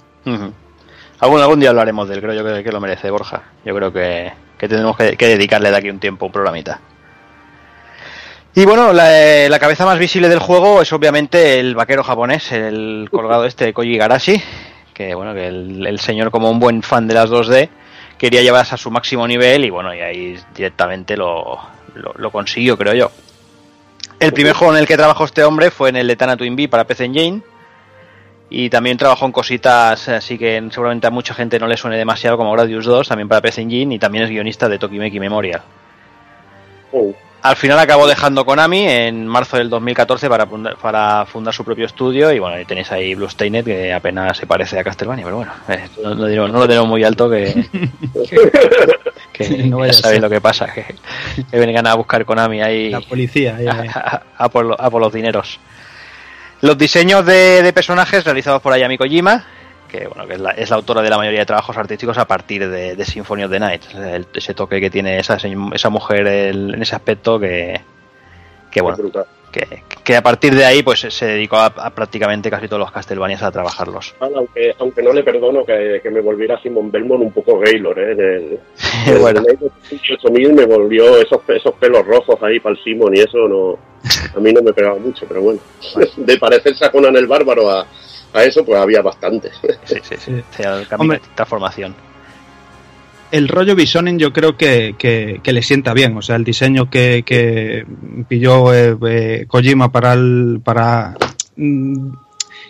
Algún, 1.19 1.41
algún 1.41 1.59
día 1.59 1.69
hablaremos 1.69 2.07
de 2.07 2.15
él, 2.15 2.21
creo 2.21 2.33
yo 2.33 2.43
que, 2.45 2.63
que 2.63 2.71
lo 2.71 2.79
merece 2.79 3.09
Borja. 3.09 3.43
Yo 3.65 3.75
creo 3.75 3.91
que, 3.91 4.31
que 4.57 4.67
tendremos 4.67 4.95
que, 4.95 5.17
que 5.17 5.27
dedicarle 5.27 5.71
de 5.71 5.77
aquí 5.77 5.89
un 5.89 5.99
tiempo, 5.99 6.27
un 6.27 6.31
programita. 6.31 6.79
Y 8.55 8.65
bueno, 8.65 8.91
la, 8.91 9.21
eh, 9.21 9.49
la 9.49 9.59
cabeza 9.59 9.85
más 9.85 9.99
visible 9.99 10.29
del 10.29 10.39
juego 10.39 10.81
es 10.81 10.91
obviamente 10.91 11.59
el 11.59 11.75
vaquero 11.75 12.03
japonés, 12.03 12.51
el 12.51 13.07
colgado 13.11 13.45
este 13.45 13.71
Koji 13.71 13.93
Igarashi, 13.93 14.41
que 14.97 15.13
bueno, 15.13 15.35
que 15.35 15.47
el, 15.47 15.99
señor 15.99 16.31
como 16.31 16.49
un 16.49 16.59
buen 16.59 16.81
fan 16.81 17.07
de 17.07 17.13
las 17.13 17.29
2D 17.29 17.69
quería 18.17 18.41
llevarse 18.41 18.73
a 18.73 18.77
su 18.79 18.89
máximo 18.89 19.27
nivel 19.27 19.63
y 19.63 19.69
bueno, 19.69 19.93
y 19.93 19.99
ahí 19.99 20.39
directamente 20.55 21.15
lo, 21.15 21.59
lo, 21.93 22.31
consiguió, 22.31 22.75
creo 22.79 22.95
yo. 22.95 23.11
El 24.19 24.33
primer 24.33 24.53
juego 24.53 24.73
en 24.73 24.79
el 24.79 24.87
que 24.87 24.97
trabajó 24.97 25.25
este 25.25 25.43
hombre 25.43 25.69
fue 25.69 25.89
en 25.89 25.97
el 25.97 26.07
de 26.07 26.15
Tana 26.15 26.35
Twin 26.35 26.55
Bee 26.55 26.67
para 26.67 26.87
PC 26.87 27.05
Engine 27.05 27.41
y 28.49 28.71
también 28.71 28.97
trabajó 28.97 29.27
en 29.27 29.31
cositas 29.31 30.09
así 30.09 30.39
que 30.39 30.67
seguramente 30.71 31.05
a 31.05 31.11
mucha 31.11 31.35
gente 31.35 31.59
no 31.59 31.67
le 31.67 31.77
suene 31.77 31.97
demasiado 31.97 32.35
como 32.35 32.51
Gradius 32.53 32.85
2, 32.85 33.07
también 33.07 33.27
para 33.27 33.41
PC 33.41 33.61
Engine 33.61 33.93
y 33.93 33.99
también 33.99 34.23
es 34.23 34.31
guionista 34.31 34.67
de 34.67 34.79
Tokimeki 34.79 35.19
Memorial. 35.19 35.61
Al 37.49 37.55
final 37.55 37.79
acabó 37.79 38.07
dejando 38.07 38.45
Konami 38.45 38.85
en 38.87 39.25
marzo 39.27 39.57
del 39.57 39.69
2014 39.69 40.29
para, 40.29 40.45
para 40.45 41.25
fundar 41.25 41.53
su 41.53 41.63
propio 41.63 41.85
estudio 41.85 42.31
y 42.31 42.39
bueno, 42.39 42.55
ahí 42.57 42.65
tenéis 42.65 42.91
ahí 42.91 43.15
Blue 43.15 43.29
Stainet 43.29 43.65
que 43.65 43.93
apenas 43.93 44.37
se 44.37 44.45
parece 44.45 44.77
a 44.79 44.83
Castlevania, 44.83 45.23
pero 45.23 45.37
bueno, 45.37 45.51
eh, 45.69 45.87
no, 46.03 46.13
no 46.15 46.25
diremos- 46.27 46.51
no 46.51 46.59
lo 46.59 46.67
tenemos 46.67 46.87
muy 46.89 47.03
alto 47.03 47.29
que, 47.29 47.65
que, 49.33 49.47
que 49.47 49.63
No 49.65 49.77
vaya 49.79 49.93
ya 49.93 49.99
sabéis 50.01 50.21
lo 50.21 50.29
que 50.29 50.41
pasa, 50.41 50.67
que, 50.73 50.85
que 51.49 51.57
vengan 51.59 51.87
a 51.87 51.95
buscar 51.95 52.25
Konami 52.25 52.61
ahí 52.61 52.89
La 52.89 53.01
policía, 53.01 53.57
ya, 53.61 53.71
a, 53.71 53.85
ya. 53.85 53.91
a- 53.91 54.23
a 54.45 54.49
por, 54.49 54.65
lo- 54.65 54.79
a 54.81 54.89
por 54.89 55.01
los 55.01 55.13
dineros. 55.13 55.59
Los 56.61 56.77
diseños 56.77 57.25
de, 57.25 57.61
de 57.61 57.71
personajes 57.73 58.23
realizados 58.25 58.61
por 58.61 58.73
Ayami 58.73 58.97
Kojima, 58.97 59.45
que 59.87 60.07
bueno, 60.07 60.27
que 60.27 60.33
es 60.33 60.39
la, 60.39 60.51
es 60.51 60.69
la 60.69 60.75
autora 60.75 61.01
de 61.01 61.09
la 61.09 61.17
mayoría 61.17 61.39
de 61.39 61.45
trabajos 61.45 61.77
artísticos 61.77 62.17
a 62.17 62.25
partir 62.25 62.69
de, 62.69 62.95
de 62.95 63.05
Symphony 63.05 63.43
of 63.43 63.51
the 63.51 63.59
Night. 63.59 63.81
El- 63.95 64.27
ese 64.33 64.53
toque 64.53 64.79
que 64.81 64.89
tiene 64.89 65.19
esa, 65.19 65.37
esa 65.73 65.89
mujer 65.89 66.27
el- 66.27 66.73
en 66.73 66.81
ese 66.81 66.95
aspecto 66.95 67.39
que, 67.39 67.79
que 68.71 68.81
bueno, 68.81 68.97
que, 69.51 69.81
que 70.03 70.15
a 70.15 70.21
partir 70.21 70.53
de 70.53 70.65
ahí 70.65 70.83
pues 70.83 70.99
se 70.99 71.25
dedicó 71.25 71.55
a, 71.55 71.67
a 71.67 71.89
prácticamente 71.91 72.49
casi 72.49 72.67
todos 72.67 72.81
los 72.81 72.91
Castlevanias 72.91 73.41
a 73.41 73.49
trabajarlos. 73.51 74.13
Aunque, 74.19 74.73
aunque 74.77 75.01
no 75.01 75.13
le 75.13 75.23
perdono 75.23 75.65
que, 75.65 76.01
que 76.03 76.09
me 76.11 76.19
volviera 76.19 76.61
Simon 76.61 76.91
Belmont 76.91 77.23
un 77.23 77.31
poco 77.31 77.57
Gaylor, 77.59 77.97
¿eh? 77.97 78.11
En 78.11 78.19
el, 78.19 78.59
en 79.15 79.21
Bueno. 79.21 79.41
el 79.47 79.57
8000 79.91 80.53
me 80.53 80.65
volvió 80.65 81.17
esos, 81.17 81.39
esos 81.47 81.73
pelos 81.75 82.05
rojos 82.05 82.37
ahí 82.43 82.59
para 82.59 82.75
el 82.75 82.83
Simon 82.83 83.15
y 83.15 83.21
eso 83.21 83.47
no 83.47 83.79
a 84.35 84.39
mí 84.39 84.51
no 84.53 84.61
me 84.61 84.73
pegaba 84.73 84.99
mucho, 84.99 85.25
pero 85.27 85.41
bueno. 85.41 85.59
De 86.17 86.37
parecerse 86.37 86.85
a 86.85 86.91
Conan 86.91 87.15
el 87.15 87.25
Bárbaro 87.27 87.71
a, 87.71 87.87
a 88.33 88.43
eso, 88.43 88.63
pues 88.65 88.79
había 88.79 89.01
bastante. 89.01 89.49
Sí, 89.85 89.95
sí, 90.03 90.15
sí. 90.17 90.31
O 90.51 90.53
sea, 90.55 90.79
el 90.79 90.87
camino 90.87 91.13
Hombre. 91.13 91.19
de 91.19 91.35
transformación. 91.35 91.95
El 93.29 93.49
rollo 93.49 93.75
Bisonen 93.75 94.17
yo 94.19 94.31
creo 94.31 94.55
que, 94.55 94.95
que- 94.97 95.41
que 95.43 95.51
le 95.53 95.61
sienta 95.61 95.93
bien. 95.93 96.15
O 96.17 96.21
sea, 96.21 96.37
el 96.37 96.43
diseño 96.45 96.89
que, 96.89 97.23
que 97.25 97.85
pilló 98.27 98.73
eh, 98.73 98.95
eh, 99.07 99.45
Kojima 99.49 99.91
para 99.91 100.13
el, 100.13 100.61
para 100.63 101.15
mm, 101.57 102.09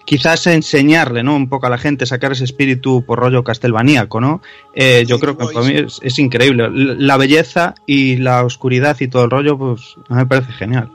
quizás 0.06 0.48
enseñarle, 0.48 1.22
¿no? 1.22 1.36
Un 1.36 1.48
poco 1.48 1.68
a 1.68 1.70
la 1.70 1.78
gente, 1.78 2.08
sacar 2.08 2.32
ese 2.32 2.46
espíritu 2.46 3.04
por 3.06 3.20
rollo 3.20 3.44
castelvaníaco, 3.44 4.20
¿no? 4.20 4.42
Eh, 4.74 5.04
yo 5.08 5.20
creo 5.20 5.38
que 5.38 5.46
para 5.46 5.64
mí 5.68 5.74
es, 5.76 6.00
es 6.02 6.18
increíble. 6.18 6.70
La 6.72 7.18
belleza 7.18 7.76
y 7.86 8.16
la 8.18 8.44
oscuridad 8.44 8.98
y 9.00 9.08
todo 9.10 9.26
el 9.26 9.30
rollo, 9.30 9.60
pues 9.60 9.96
a 10.10 10.14
mí 10.16 10.20
me 10.22 10.26
parece 10.26 10.54
genial. 10.54 10.90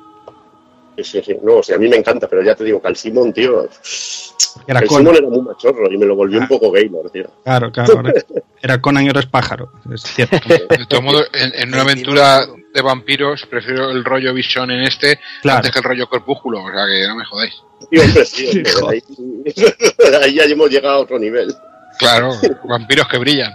Sí, 0.97 1.05
sí, 1.05 1.23
sí. 1.25 1.37
No, 1.43 1.57
o 1.57 1.63
sea, 1.63 1.77
a 1.77 1.79
mí 1.79 1.89
me 1.89 1.97
encanta, 1.97 2.29
pero 2.29 2.43
ya 2.43 2.55
te 2.55 2.65
digo 2.65 2.81
que 2.81 2.89
al 2.89 2.97
Simon, 2.97 3.33
tío. 3.33 3.69
Era 4.67 4.81
el 4.81 4.87
Conan. 4.87 5.05
Simon 5.05 5.17
era 5.17 5.29
muy 5.29 5.41
machorro 5.41 5.91
y 5.91 5.97
me 5.97 6.05
lo 6.07 6.15
volvió 6.15 6.39
un 6.41 6.49
poco 6.49 6.71
Gaylor, 6.71 7.11
tío. 7.11 7.25
Claro, 7.45 7.73
claro. 7.73 8.03
Era 8.63 8.81
Conan 8.81 9.05
y 9.05 9.07
ahora 9.09 9.21
es 9.21 9.27
pájaro. 9.27 9.73
Es 9.93 10.03
cierto. 10.03 10.37
De 10.49 10.87
todos 10.89 11.03
modos, 11.03 11.29
en, 11.33 11.53
en 11.55 11.69
una 11.73 11.83
aventura 11.83 12.47
de 12.75 12.81
vampiros, 12.83 13.45
prefiero 13.47 13.91
el 13.91 14.05
rollo 14.05 14.33
Vision 14.33 14.71
en 14.71 14.83
este 14.83 15.19
Claro. 15.43 15.59
antes 15.59 15.73
que 15.73 15.79
el 15.79 15.85
rollo 15.85 16.07
Corpúsculo, 16.09 16.63
o 16.63 16.71
sea 16.71 16.87
que 16.87 17.07
no 17.09 17.17
me 17.17 17.25
jodáis. 17.25 17.55
Sí, 17.91 17.99
hombre, 17.99 18.25
sí, 18.25 18.63
hombre, 18.83 19.03
ahí, 19.53 20.23
ahí 20.23 20.35
ya 20.35 20.45
hemos 20.45 20.71
llegado 20.71 20.95
a 20.97 21.01
otro 21.01 21.19
nivel. 21.19 21.55
Claro, 21.99 22.33
vampiros 22.65 23.09
que 23.09 23.19
brillan. 23.19 23.53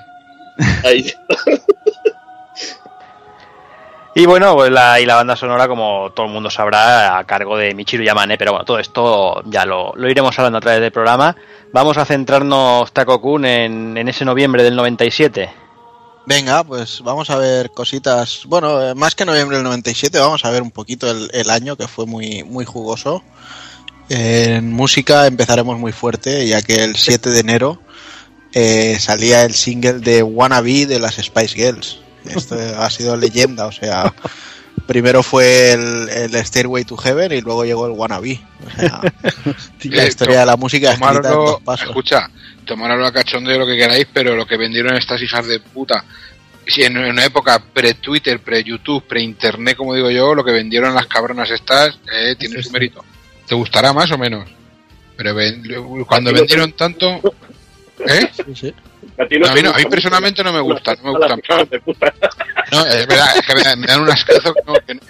Ahí. 0.84 1.12
Y 4.18 4.26
bueno, 4.26 4.56
pues 4.56 4.72
la, 4.72 5.00
y 5.00 5.06
la 5.06 5.14
banda 5.14 5.36
sonora, 5.36 5.68
como 5.68 6.12
todo 6.12 6.26
el 6.26 6.32
mundo 6.32 6.50
sabrá, 6.50 7.20
a 7.20 7.24
cargo 7.26 7.56
de 7.56 7.76
Michiru 7.76 8.04
Yamane, 8.04 8.36
pero 8.36 8.54
bueno, 8.54 8.66
todo 8.66 8.80
esto 8.80 9.44
ya 9.46 9.64
lo, 9.64 9.94
iremos 10.10 10.40
hablando 10.40 10.58
a 10.58 10.62
través 10.62 10.82
del 10.82 10.92
programa. 10.92 11.36
Vamos 11.72 12.00
a 12.00 12.06
centrarnos, 12.06 12.92
Tako-kun, 12.92 13.46
en, 13.46 13.96
en 13.96 14.08
ese 14.08 14.26
noviembre 14.26 14.64
del 14.64 14.76
97. 14.76 15.52
Venga, 16.26 16.64
pues 16.64 17.02
vamos 17.04 17.30
a 17.30 17.38
ver 17.38 17.70
cositas. 17.70 18.42
Bueno, 18.48 18.90
eh, 18.90 18.96
más 18.96 19.14
que 19.14 19.24
noviembre 19.24 19.58
del 19.58 19.64
97, 19.66 20.18
vamos 20.18 20.44
a 20.46 20.50
ver 20.50 20.64
un 20.64 20.72
poquito 20.72 21.12
el, 21.12 21.50
año 21.52 21.76
que 21.76 21.88
fue 21.88 22.08
muy, 22.08 22.44
muy 22.44 22.66
jugoso. 22.66 23.22
En 24.10 24.74
música 24.74 25.28
empezaremos 25.28 25.78
muy 25.78 25.92
fuerte, 25.92 26.48
ya 26.48 26.64
que 26.64 26.84
el 26.84 26.96
7 26.96 27.30
de 27.30 27.40
enero 27.40 27.80
eh, 28.52 28.98
salía 29.00 29.44
el 29.44 29.54
single 29.54 30.00
de 30.00 30.24
Wannabe 30.24 30.88
de 30.88 30.98
las 30.98 31.18
Spice 31.18 31.54
Girls. 31.54 32.07
Esto 32.36 32.56
ha 32.78 32.90
sido 32.90 33.16
leyenda, 33.16 33.66
o 33.68 33.72
sea, 33.72 34.14
primero 34.86 35.24
fue 35.24 35.72
el, 35.74 36.10
el 36.10 36.46
Stairway 36.46 36.84
to 36.86 36.98
Heaven 36.98 37.32
y 37.32 37.42
luego 37.42 37.66
llegó 37.66 37.86
el 37.88 37.94
Wannabe. 37.94 38.40
O 38.66 38.70
sea, 38.80 39.02
la 39.84 40.04
Eh, 40.04 40.08
historia 40.08 40.40
de 40.42 40.46
la 40.46 40.56
música 40.58 40.92
escrita 40.92 41.16
en 41.18 41.22
dos 41.24 41.62
pasos. 41.62 41.88
escucha, 41.88 42.30
tomároslo 42.66 43.06
a 43.08 43.12
cachondeo 43.12 43.60
lo 43.60 43.66
que 43.66 43.78
queráis, 43.78 44.08
pero 44.14 44.36
lo 44.36 44.46
que 44.46 44.58
vendieron 44.58 44.96
estas 44.96 45.22
hijas 45.22 45.46
de 45.48 45.60
puta, 45.60 46.04
si 46.66 46.84
en 46.84 46.98
una 46.98 47.24
época 47.26 47.60
pre-Twitter, 47.74 48.40
pre-YouTube, 48.40 49.04
pre-Internet, 49.08 49.78
como 49.78 49.94
digo 49.94 50.10
yo, 50.12 50.36
lo 50.36 50.44
que 50.44 50.52
vendieron 50.52 50.94
las 50.94 51.08
cabronas 51.08 51.50
estas, 51.50 51.98
eh, 52.14 52.36
tiene 52.38 52.62
su 52.62 52.72
mérito. 52.72 53.04
¿Te 53.48 53.56
gustará 53.56 53.94
más 53.94 54.12
o 54.12 54.18
menos? 54.18 54.50
Pero 55.16 55.34
ven- 55.34 55.64
cuando 56.06 56.32
vendieron 56.34 56.74
tanto... 56.74 57.22
¿Eh? 58.06 58.30
A 59.18 59.28
ti 59.28 59.38
No, 59.40 59.48
a 59.48 59.54
mí, 59.54 59.62
no, 59.62 59.70
a 59.70 59.74
mí 59.74 59.78
gusta 59.84 59.90
personalmente 59.90 60.44
no 60.44 60.54
me 60.54 60.60
gusta, 60.62 60.96
no 61.04 61.14
me 61.14 61.20
gustan. 61.20 61.42
No, 62.72 62.86
es 62.86 63.08
verdad, 63.08 63.38
es 63.38 63.46
que 63.46 63.56
me, 63.56 63.64
dan- 63.64 63.80
me 63.80 63.88
dan 63.88 64.02
un 64.02 64.10
ascazo 64.10 64.54
que 64.54 64.62
no, 64.66 64.74
que 64.86 64.94
no- 64.96 65.02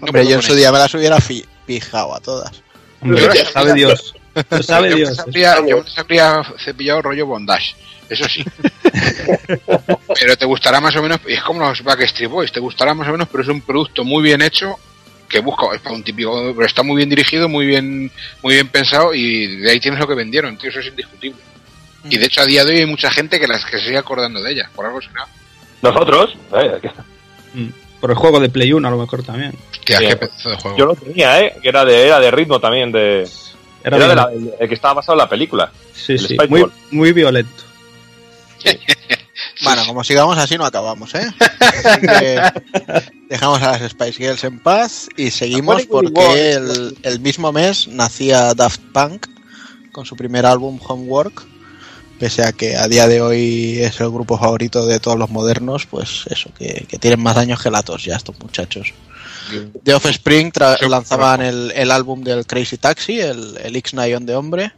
no 0.00 0.06
Hombre, 0.06 0.26
yo 0.26 0.36
en 0.36 0.42
su 0.42 0.54
día 0.54 0.72
me 0.72 0.78
las 0.78 0.94
hubiera 0.94 1.20
fi- 1.20 1.44
fijado 1.66 2.14
a 2.14 2.20
todas. 2.20 2.62
Hombre, 3.02 3.20
Yo- 3.22 3.44
sabe 3.44 3.74
Dios. 3.74 4.14
Lo 4.50 4.62
sabe 4.62 4.90
yo 4.90 4.96
Dios. 4.96 5.10
Me 5.10 5.14
sabría, 5.16 5.56
yo 5.66 5.82
me 5.82 5.90
sabría 5.90 6.42
cepillado 6.64 7.02
rollo 7.02 7.26
bondage, 7.26 7.74
eso 8.08 8.24
sí. 8.28 8.42
pero 10.18 10.36
te 10.36 10.44
gustará 10.46 10.80
más 10.80 10.96
o 10.96 11.02
menos, 11.02 11.20
y 11.26 11.34
es 11.34 11.42
como 11.42 11.60
los 11.68 11.82
Backstreet 11.82 12.30
Boys, 12.30 12.52
te 12.52 12.60
gustará 12.60 12.94
más 12.94 13.08
o 13.08 13.12
menos, 13.12 13.28
pero 13.30 13.42
es 13.42 13.48
un 13.48 13.60
producto 13.60 14.04
muy 14.04 14.22
bien 14.22 14.40
hecho 14.42 14.76
que 15.28 15.40
busca, 15.40 15.66
es 15.74 15.80
para 15.82 15.94
un 15.94 16.02
típico, 16.02 16.54
pero 16.54 16.66
está 16.66 16.82
muy 16.82 16.96
bien 16.96 17.10
dirigido, 17.10 17.48
muy 17.48 17.66
bien, 17.66 18.10
muy 18.42 18.54
bien 18.54 18.68
pensado 18.68 19.12
y 19.14 19.58
de 19.58 19.70
ahí 19.70 19.80
tienes 19.80 20.00
lo 20.00 20.06
que 20.08 20.14
vendieron, 20.14 20.56
tío, 20.56 20.70
eso 20.70 20.80
es 20.80 20.86
indiscutible. 20.86 21.38
Y 22.04 22.16
de 22.18 22.26
hecho 22.26 22.40
a 22.42 22.46
día 22.46 22.64
de 22.64 22.72
hoy 22.72 22.78
hay 22.80 22.86
mucha 22.86 23.10
gente 23.10 23.38
que 23.40 23.46
las 23.46 23.64
que 23.64 23.78
se 23.78 23.86
sigue 23.86 23.98
acordando 23.98 24.42
de 24.42 24.52
ella, 24.52 24.70
por 24.74 24.86
algo 24.86 25.00
será. 25.00 25.26
Nosotros, 25.82 26.36
eh, 26.54 26.80
Mm. 27.54 27.68
Por 28.00 28.10
el 28.10 28.16
juego 28.16 28.38
de 28.40 28.48
Play 28.50 28.72
1 28.74 28.86
a 28.86 28.90
lo 28.90 28.98
mejor 28.98 29.22
también. 29.22 29.52
Hostia, 29.72 29.98
Sí. 29.98 30.06
qué 30.06 30.16
pedazo 30.16 30.50
de 30.50 30.56
juego. 30.56 30.76
yo 30.76 30.86
lo 30.86 30.94
tenía, 30.94 31.40
¿eh? 31.40 31.56
Que 31.62 31.68
era 31.70 31.84
de, 31.84 32.06
era 32.06 32.20
de 32.20 32.30
ritmo 32.30 32.60
también, 32.60 32.92
de... 32.92 33.26
Era 33.82 33.96
Era, 33.96 34.08
de 34.08 34.14
la- 34.14 34.30
el 34.60 34.68
que 34.68 34.74
estaba 34.74 34.94
basado 34.94 35.14
en 35.14 35.18
la 35.18 35.28
película. 35.28 35.72
Sí, 35.94 36.12
el 36.12 36.18
sí. 36.28 36.36
Muy, 36.48 36.66
muy 36.90 37.12
violento. 37.12 37.64
Bueno, 39.62 39.82
como 39.86 40.04
sigamos 40.04 40.36
así 40.38 40.56
no 40.56 40.64
acabamos, 40.64 41.14
¿eh? 41.14 41.26
Así 41.60 42.00
que 42.00 42.40
dejamos 43.28 43.60
a 43.62 43.72
las 43.78 43.90
Spice 43.90 44.12
Girls 44.12 44.44
en 44.44 44.58
paz 44.60 45.08
y 45.16 45.30
seguimos 45.30 45.84
porque 45.86 46.52
el, 46.52 46.96
el 47.02 47.20
mismo 47.20 47.52
mes 47.52 47.88
nacía 47.88 48.54
Daft 48.54 48.80
Punk 48.92 49.26
con 49.92 50.06
su 50.06 50.16
primer 50.16 50.46
álbum 50.46 50.78
Homework. 50.86 51.44
Pese 52.18 52.42
a 52.42 52.52
que 52.52 52.76
a 52.76 52.88
día 52.88 53.06
de 53.06 53.20
hoy 53.20 53.78
es 53.80 54.00
el 54.00 54.10
grupo 54.10 54.38
favorito 54.38 54.86
de 54.86 54.98
todos 54.98 55.16
los 55.16 55.30
modernos, 55.30 55.86
pues 55.86 56.24
eso, 56.28 56.50
que, 56.58 56.86
que 56.88 56.98
tienen 56.98 57.20
más 57.20 57.36
años 57.36 57.62
que 57.62 57.70
la 57.70 57.82
tos 57.82 58.04
ya 58.04 58.16
estos 58.16 58.38
muchachos. 58.40 58.92
The 59.84 59.94
Offspring 59.94 60.52
lanzaban 60.88 61.42
el, 61.42 61.72
el 61.74 61.90
álbum 61.90 62.22
del 62.22 62.46
Crazy 62.46 62.76
Taxi, 62.76 63.20
el, 63.20 63.56
el 63.62 63.76
X-Nion 63.76 64.26
de 64.26 64.36
hombre. 64.36 64.72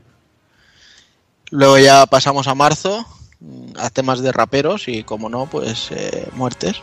Luego 1.50 1.78
ya 1.78 2.06
pasamos 2.06 2.46
a 2.46 2.54
marzo, 2.54 3.04
mm, 3.40 3.72
a 3.76 3.90
temas 3.90 4.20
de 4.20 4.32
raperos 4.32 4.86
y 4.86 5.02
como 5.02 5.28
no, 5.28 5.46
pues 5.46 5.88
eh, 5.90 6.28
muertes. 6.34 6.76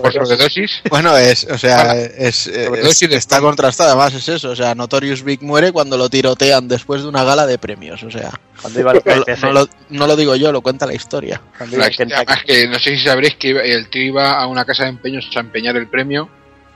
Por 0.00 0.12
sobredosis. 0.12 0.82
Bueno, 0.90 1.16
es, 1.16 1.44
o 1.44 1.58
sea, 1.58 1.90
Ah, 1.92 1.96
es, 1.96 2.46
está 2.46 3.40
contrastado. 3.40 3.90
Además 3.90 4.14
es 4.14 4.28
eso, 4.28 4.50
o 4.50 4.56
sea, 4.56 4.74
Notorious 4.74 5.22
Big 5.22 5.42
muere 5.42 5.72
cuando 5.72 5.96
lo 5.96 6.08
tirotean 6.08 6.68
después 6.68 7.02
de 7.02 7.08
una 7.08 7.24
gala 7.24 7.46
de 7.46 7.58
premios, 7.58 8.02
o 8.02 8.10
sea, 8.10 8.30
Cuando 8.60 8.80
iba 8.80 8.92
al 8.92 9.02
no, 9.04 9.24
no 9.48 9.52
lo, 9.52 9.68
no 9.90 10.06
lo 10.06 10.16
digo 10.16 10.36
yo, 10.36 10.52
lo 10.52 10.60
cuenta 10.60 10.86
la 10.86 10.94
historia. 10.94 11.40
La 11.70 11.88
historia, 11.88 12.16
además 12.18 12.44
que 12.46 12.66
no 12.68 12.78
sé 12.78 12.96
si 12.96 13.04
sabréis 13.04 13.34
que 13.36 13.50
el 13.50 13.88
tío 13.90 14.02
iba 14.02 14.32
a 14.40 14.46
una 14.46 14.64
casa 14.64 14.84
de 14.84 14.90
empeños 14.90 15.28
a 15.34 15.40
empeñar 15.40 15.76
el 15.76 15.88
premio 15.88 16.28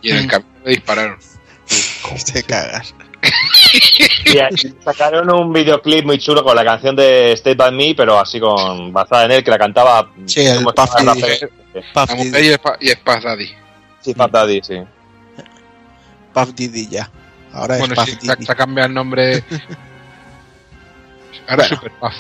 y 0.03 0.11
en 0.11 0.17
el 0.19 0.25
Mm. 0.27 0.29
camino 0.29 0.51
le 0.65 0.71
dispararon. 0.73 1.19
Te 2.33 2.43
cagas. 2.43 2.95
Y 4.27 4.39
sacaron 4.83 5.31
un 5.33 5.53
videoclip 5.53 6.05
muy 6.05 6.19
chulo 6.19 6.43
con 6.43 6.57
la 6.57 6.65
canción 6.65 6.97
de 6.97 7.33
Stay 7.33 7.55
By 7.55 7.73
Me, 7.73 7.95
pero 7.97 8.19
así 8.19 8.41
con 8.41 8.93
basada 8.93 9.25
en 9.27 9.33
él, 9.33 9.45
que 9.45 9.51
la 9.51 9.59
cantaba. 9.59 10.11
Sí, 10.27 10.45
el 10.45 10.57
¿cómo 10.57 10.73
Puff? 10.73 10.91
Daddy. 11.01 11.21
Y 12.81 12.89
es, 12.89 12.99
Puff 12.99 13.25
Daddy. 13.25 13.49
Sí, 14.01 14.15
Puff 14.15 14.31
Daddy, 14.31 14.61
sí. 14.63 14.75
Puff 16.33 16.51
Diddy 16.55 16.89
ya. 16.89 17.11
Ahora 17.53 17.79
Bueno, 17.79 17.95
es 17.95 18.01
Puff 18.01 18.09
sí, 18.09 18.17
se, 18.21 18.33
Diddy. 18.35 18.47
se 18.47 18.53
ha 18.53 18.55
cambiado 18.55 18.89
el 18.89 18.95
nombre. 18.95 19.45
Ahora 21.49 21.65
es 21.65 21.71
Bueno. 21.71 21.77
Super 21.77 21.93
Puff. 22.01 22.15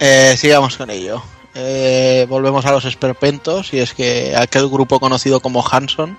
Eh, 0.00 0.34
sigamos 0.38 0.76
con 0.76 0.90
ello. 0.90 1.22
Eh, 1.54 2.26
volvemos 2.28 2.64
a 2.64 2.72
los 2.72 2.84
esperpentos 2.84 3.72
y 3.74 3.80
es 3.80 3.92
que 3.92 4.34
aquel 4.36 4.68
grupo 4.68 5.00
conocido 5.00 5.40
como 5.40 5.66
Hanson 5.68 6.16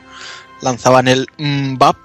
lanzaban 0.61 1.07
el 1.07 1.27
Mbap. 1.37 1.95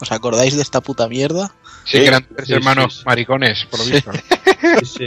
¿Os 0.00 0.10
acordáis 0.12 0.56
de 0.56 0.62
esta 0.62 0.80
puta 0.80 1.08
mierda? 1.08 1.52
Sí, 1.84 1.92
Sí, 1.92 1.98
que 2.00 2.06
eran 2.08 2.26
tres 2.34 2.46
sí, 2.48 2.52
hermanos 2.54 2.92
sí, 2.94 2.98
sí. 3.00 3.04
maricones, 3.06 3.66
por 3.70 3.80
lo 3.80 3.84
visto. 3.86 4.12
Sí, 4.82 5.06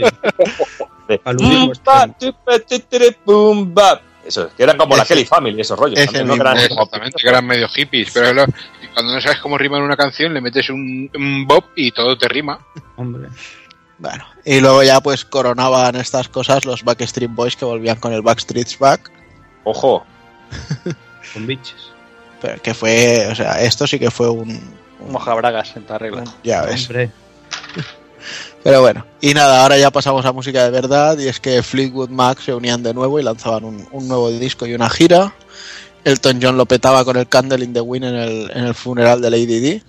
Eso, 4.24 4.48
que 4.56 4.62
eran 4.62 4.78
como 4.78 4.96
la 4.96 5.04
Kelly 5.04 5.26
Family, 5.26 5.60
esos 5.60 5.78
rollos. 5.78 5.98
eran 5.98 6.56
Exactamente, 6.56 7.18
que 7.20 7.28
eran 7.28 7.46
medio 7.46 7.68
hippies. 7.68 8.10
Pero 8.12 8.32
lo- 8.32 8.46
cuando 8.94 9.12
no 9.12 9.20
sabes 9.20 9.38
cómo 9.40 9.58
rimar 9.58 9.82
una 9.82 9.96
canción, 9.96 10.32
le 10.32 10.40
metes 10.40 10.70
un, 10.70 11.10
un 11.14 11.46
bob 11.46 11.64
y 11.76 11.90
todo 11.92 12.16
te 12.16 12.26
rima. 12.28 12.58
Hombre. 12.96 13.28
Bueno, 13.98 14.24
y 14.44 14.60
luego 14.60 14.82
ya 14.82 15.00
pues 15.00 15.24
coronaban 15.24 15.94
estas 15.96 16.28
cosas 16.28 16.64
los 16.64 16.82
Backstreet 16.84 17.30
Boys 17.32 17.54
que 17.56 17.64
volvían 17.66 17.96
con 18.00 18.12
el 18.12 18.22
Backstreet's 18.22 18.78
Back. 18.78 19.10
Ojo. 19.64 20.04
Con 21.34 21.46
biches. 21.46 21.90
Pero 22.40 22.60
que 22.62 22.72
fue, 22.74 23.26
o 23.30 23.34
sea, 23.34 23.60
esto 23.60 23.86
sí 23.86 23.98
que 23.98 24.10
fue 24.10 24.28
un. 24.30 24.58
Mojabragas 25.10 25.76
en 25.76 25.84
toda 25.84 25.98
regla. 25.98 26.24
ya 26.42 26.62
ves. 26.62 26.86
Hombre. 26.88 27.10
Pero 28.62 28.80
bueno, 28.80 29.04
y 29.20 29.34
nada, 29.34 29.62
ahora 29.62 29.76
ya 29.76 29.90
pasamos 29.90 30.24
a 30.24 30.32
música 30.32 30.64
de 30.64 30.70
verdad 30.70 31.18
y 31.18 31.28
es 31.28 31.38
que 31.38 31.62
Fleetwood 31.62 32.08
Mac 32.08 32.40
se 32.40 32.54
unían 32.54 32.82
de 32.82 32.94
nuevo 32.94 33.20
y 33.20 33.22
lanzaban 33.22 33.64
un, 33.64 33.86
un 33.92 34.08
nuevo 34.08 34.30
disco 34.30 34.66
y 34.66 34.74
una 34.74 34.88
gira. 34.88 35.34
Elton 36.04 36.38
John 36.42 36.56
lo 36.56 36.64
petaba 36.66 37.04
con 37.04 37.16
el 37.16 37.28
Candle 37.28 37.64
in 37.64 37.74
the 37.74 37.80
Wind 37.80 38.04
en 38.04 38.14
el, 38.14 38.50
en 38.54 38.64
el 38.64 38.74
funeral 38.74 39.20
de 39.20 39.30
Lady 39.30 39.60
Di. 39.60 39.82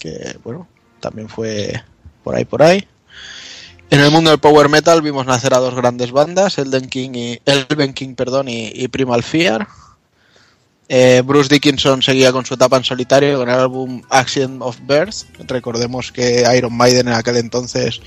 Que 0.00 0.36
bueno, 0.42 0.68
también 1.00 1.28
fue 1.28 1.82
por 2.24 2.34
ahí 2.34 2.44
por 2.44 2.62
ahí. 2.62 2.86
En 3.90 4.00
el 4.00 4.10
mundo 4.10 4.30
del 4.30 4.38
power 4.38 4.68
metal 4.68 5.00
vimos 5.00 5.24
nacer 5.24 5.54
a 5.54 5.58
dos 5.58 5.74
grandes 5.74 6.12
bandas, 6.12 6.58
Elden 6.58 6.88
King 6.88 7.10
y 7.14 7.40
Elven 7.46 7.94
King, 7.94 8.14
perdón, 8.14 8.48
y, 8.48 8.70
y 8.74 8.88
Primal 8.88 9.22
Fear. 9.22 9.66
Eh, 10.90 11.22
Bruce 11.22 11.50
Dickinson 11.50 12.00
seguía 12.00 12.32
con 12.32 12.46
su 12.46 12.54
etapa 12.54 12.78
en 12.78 12.84
solitario 12.84 13.38
con 13.38 13.48
el 13.50 13.54
álbum 13.54 14.02
Accident 14.08 14.62
of 14.62 14.78
Birth. 14.82 15.26
Recordemos 15.46 16.10
que 16.10 16.44
Iron 16.56 16.74
Maiden 16.74 17.08
en 17.08 17.14
aquel 17.14 17.36
entonces 17.36 18.00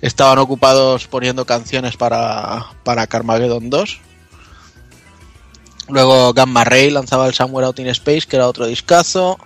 estaban 0.00 0.38
ocupados 0.38 1.08
poniendo 1.08 1.44
canciones 1.44 1.96
para, 1.96 2.66
para 2.84 3.08
Carmageddon 3.08 3.70
2. 3.70 4.00
Luego 5.88 6.32
Gamma 6.32 6.64
Ray 6.64 6.90
lanzaba 6.90 7.26
el 7.26 7.34
Somewhere 7.34 7.66
Out 7.66 7.80
in 7.80 7.88
Space, 7.88 8.26
que 8.28 8.36
era 8.36 8.46
otro 8.46 8.66
discazo. 8.66 9.38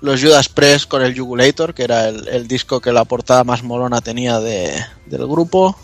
Los 0.00 0.22
Judas 0.22 0.48
Press 0.48 0.86
con 0.86 1.02
el 1.02 1.18
Jugulator, 1.18 1.74
que 1.74 1.84
era 1.84 2.08
el, 2.08 2.48
disco 2.48 2.80
que 2.80 2.92
la 2.92 3.04
portada 3.04 3.44
más 3.44 3.62
molona 3.62 4.00
tenía 4.00 4.38
de, 4.38 4.72
del 5.06 5.26
grupo. 5.26 5.76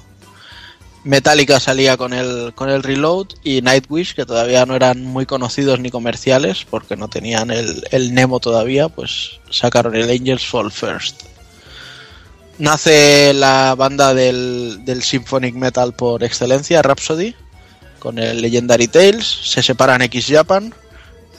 Metallica 1.03 1.59
salía 1.61 1.97
con 1.97 2.13
el, 2.13 2.53
con 2.55 2.69
el 2.69 2.83
Reload 2.83 3.29
y 3.43 3.63
Nightwish, 3.63 4.15
que 4.15 4.27
todavía 4.27 4.67
no 4.67 4.75
eran 4.77 5.05
muy 5.05 5.25
conocidos 5.25 5.81
ni 5.81 5.91
comerciales 5.91 6.67
porque 6.69 6.97
no 6.97 7.09
tenían 7.09 7.51
el, 7.51 7.85
el 7.91 8.15
Nemo 8.15 8.39
todavía, 8.39 8.89
pues 8.89 9.41
sacaron 9.51 9.97
el 9.97 10.11
Angels 10.11 10.47
Fall 10.47 10.71
First. 10.71 11.23
Nace 12.59 13.33
la 13.33 13.75
banda 13.75 14.13
del, 14.13 14.85
del 14.85 15.03
Symphonic 15.03 15.55
Metal 15.55 15.95
por 15.95 16.23
excelencia, 16.23 16.83
Rhapsody, 16.83 17.35
con 17.99 18.19
el 18.19 18.43
Legendary 18.43 18.87
Tales. 18.87 19.27
Se 19.27 19.63
separan 19.63 20.03
X 20.03 20.27
Japan. 20.29 20.75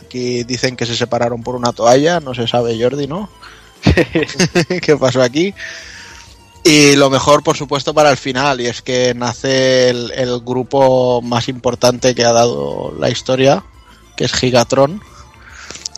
Aquí 0.03 0.43
dicen 0.43 0.75
que 0.75 0.87
se 0.87 0.95
separaron 0.95 1.43
por 1.43 1.55
una 1.55 1.73
toalla, 1.73 2.19
no 2.19 2.33
se 2.33 2.47
sabe 2.47 2.81
Jordi, 2.81 3.05
¿no? 3.05 3.29
¿Qué 4.81 4.97
pasó 4.97 5.21
aquí? 5.21 5.53
Y 6.63 6.95
lo 6.95 7.09
mejor, 7.09 7.41
por 7.43 7.57
supuesto, 7.57 7.93
para 7.93 8.11
el 8.11 8.17
final, 8.17 8.61
y 8.61 8.67
es 8.67 8.81
que 8.81 9.13
nace 9.15 9.89
el, 9.89 10.41
grupo 10.45 11.21
más 11.21 11.49
importante 11.49 12.13
que 12.13 12.23
ha 12.23 12.31
dado 12.31 12.93
la 12.99 13.09
historia, 13.09 13.63
que 14.15 14.25
es 14.25 14.33
Gigatron, 14.33 15.01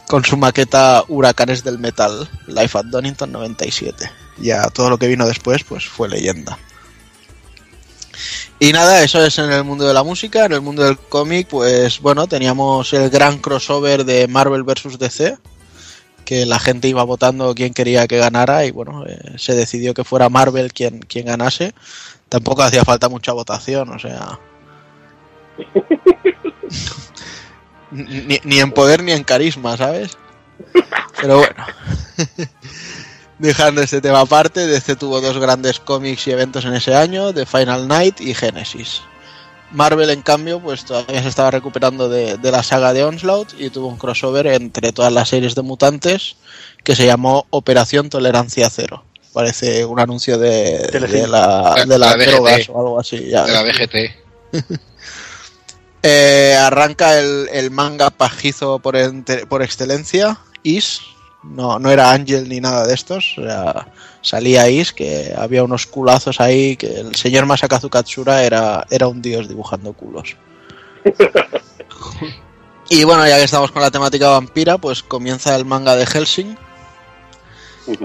con 0.07 0.23
su 0.23 0.38
maqueta 0.38 1.03
Huracanes 1.07 1.64
del 1.64 1.80
Metal, 1.80 2.30
Life 2.48 2.77
at 2.77 2.85
Donington 2.85 3.31
97. 3.31 4.10
Ya 4.38 4.69
todo 4.69 4.90
lo 4.90 4.98
que 4.98 5.07
vino 5.07 5.27
después, 5.27 5.64
pues 5.65 5.85
fue 5.85 6.07
leyenda. 6.07 6.57
Y 8.60 8.72
nada, 8.72 9.03
eso 9.03 9.23
es 9.26 9.38
en 9.40 9.52
el 9.52 9.65
mundo 9.65 9.85
de 9.85 9.94
la 9.94 10.03
música. 10.03 10.45
En 10.45 10.53
el 10.53 10.61
mundo 10.61 10.84
del 10.84 10.98
cómic, 10.98 11.48
pues 11.48 11.99
bueno, 11.99 12.27
teníamos 12.27 12.94
el 12.94 13.10
gran 13.10 13.40
crossover 13.40 14.06
de 14.06 14.27
Marvel 14.30 14.64
vs. 14.64 14.98
DC, 14.98 15.38
que 16.24 16.45
la 16.45 16.60
gente 16.60 16.88
iba 16.88 17.04
votando 17.04 17.54
quién 17.56 17.74
quería 17.74 18.08
que 18.08 18.18
ganara 18.18 18.66
y 18.66 18.72
bueno, 18.72 19.06
eh, 19.06 19.36
se 19.38 19.56
decidió 19.56 19.94
que 19.94 20.04
fuera 20.04 20.30
Marvel 20.30 20.74
quien, 20.74 21.00
quien 21.00 21.26
ganase. 21.26 21.74
Tampoco 22.30 22.64
hacía 22.64 22.84
falta 22.84 23.10
mucha 23.10 23.34
votación, 23.34 23.90
o 23.90 24.00
sea... 24.00 24.40
ni, 27.91 28.40
ni, 28.44 28.60
en 28.60 28.72
poder 28.72 29.04
ni 29.04 29.12
en 29.12 29.24
carisma, 29.24 29.78
¿sabes? 29.78 30.18
Pero 31.22 31.38
bueno. 31.38 31.66
Dejando 33.40 33.82
este 33.82 34.02
tema 34.02 34.22
aparte, 34.22 34.68
DC 34.68 34.95
tuvo 34.95 35.20
dos 35.20 35.38
grandes 35.38 35.80
cómics 35.80 36.28
y 36.28 36.32
eventos 36.32 36.66
en 36.66 36.74
ese 36.76 36.95
año, 36.95 37.34
The 37.34 37.45
Final 37.45 37.88
Night 37.88 38.22
y 38.22 38.34
Genesis. 38.34 39.02
Marvel, 39.74 40.10
en 40.12 40.22
cambio, 40.22 40.60
pues 40.60 40.86
todavía 40.86 41.22
se 41.22 41.30
estaba 41.30 41.52
recuperando 41.52 42.08
de, 42.08 42.38
de, 42.38 42.52
la 42.52 42.64
saga 42.64 42.94
de 42.94 43.04
Onslaught 43.04 43.54
y 43.60 43.70
tuvo 43.70 43.88
un 43.88 43.98
crossover 43.98 44.48
entre 44.48 44.91
todas 44.91 45.12
las 45.12 45.30
series 45.30 45.56
de 45.56 45.64
mutantes 45.64 46.36
que 46.84 46.95
se 46.95 47.06
llamó 47.06 47.48
Operación 47.50 48.10
Tolerancia 48.10 48.70
Cero. 48.70 49.04
Parece 49.34 49.84
un 49.84 50.00
anuncio 50.00 50.38
de, 50.38 50.78
de 50.91 51.00
la, 51.28 51.74
de 51.88 51.98
la, 51.98 52.16
la 52.16 52.18
drogas 52.18 52.70
o 52.70 52.80
algo 52.80 53.00
así. 53.00 53.30
Ya. 53.30 53.45
De 53.45 53.52
la 53.52 53.64
DGT. 53.64 53.95
eh, 56.04 56.56
arranca 56.60 57.18
el, 57.18 57.50
el, 57.52 57.72
manga 57.72 58.12
pajizo 58.12 58.78
por, 58.78 58.95
ente, 58.95 59.48
por 59.48 59.64
excelencia, 59.64 60.38
Is. 60.62 61.02
No, 61.44 61.78
no 61.78 61.91
era 61.91 62.11
Ángel 62.11 62.48
ni 62.48 62.60
nada 62.60 62.88
de 62.88 62.94
estos. 62.94 63.36
O 63.38 63.44
sea, 63.44 63.88
salía 64.22 64.70
Is, 64.70 64.94
que 64.94 65.34
había 65.38 65.64
unos 65.64 65.86
culazos 65.86 66.40
ahí, 66.40 66.78
que 66.78 67.02
el 67.02 67.15
señor 67.15 67.45
Masakazu 67.45 67.90
Katsura 67.90 68.44
era, 68.44 68.86
era 68.90 69.07
un 69.07 69.22
dios 69.22 69.48
dibujando 69.48 69.94
culos. 69.94 70.38
y 72.90 73.03
bueno, 73.03 73.28
ya 73.28 73.38
que 73.38 73.44
estamos 73.44 73.72
con 73.72 73.82
la 73.82 73.91
temática 73.91 74.30
vampira, 74.30 74.78
pues 74.78 75.03
comienza 75.03 75.56
el 75.56 75.65
manga 75.65 75.95
de 75.95 76.06
Helsing. 76.06 76.56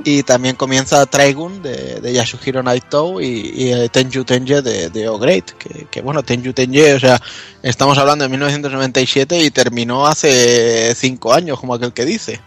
Y 0.03 0.25
también 0.25 0.57
comienza 0.57 1.07
Trigun 1.07 1.63
de, 1.63 2.01
de 2.01 2.13
Yasuhiro 2.13 2.65
Naito 2.65 3.21
y, 3.21 3.53
y 3.55 3.89
Tenju 3.91 4.25
Tenje 4.25 4.61
de, 4.61 4.91
de 4.91 5.09
O-Great. 5.09 5.53
Que, 5.53 5.87
que, 5.89 6.01
bueno, 6.03 6.25
Tenju 6.25 6.53
Tenje, 6.53 6.95
o 6.95 6.99
sea, 6.99 7.23
estamos 7.63 7.97
hablando 7.97 8.25
de 8.25 8.29
1997 8.29 9.39
y 9.39 9.53
terminó 9.53 10.09
hace 10.09 10.93
5 10.97 11.33
años, 11.33 11.61
como 11.61 11.75
aquel 11.75 11.93
que 11.93 12.05
dice. 12.05 12.41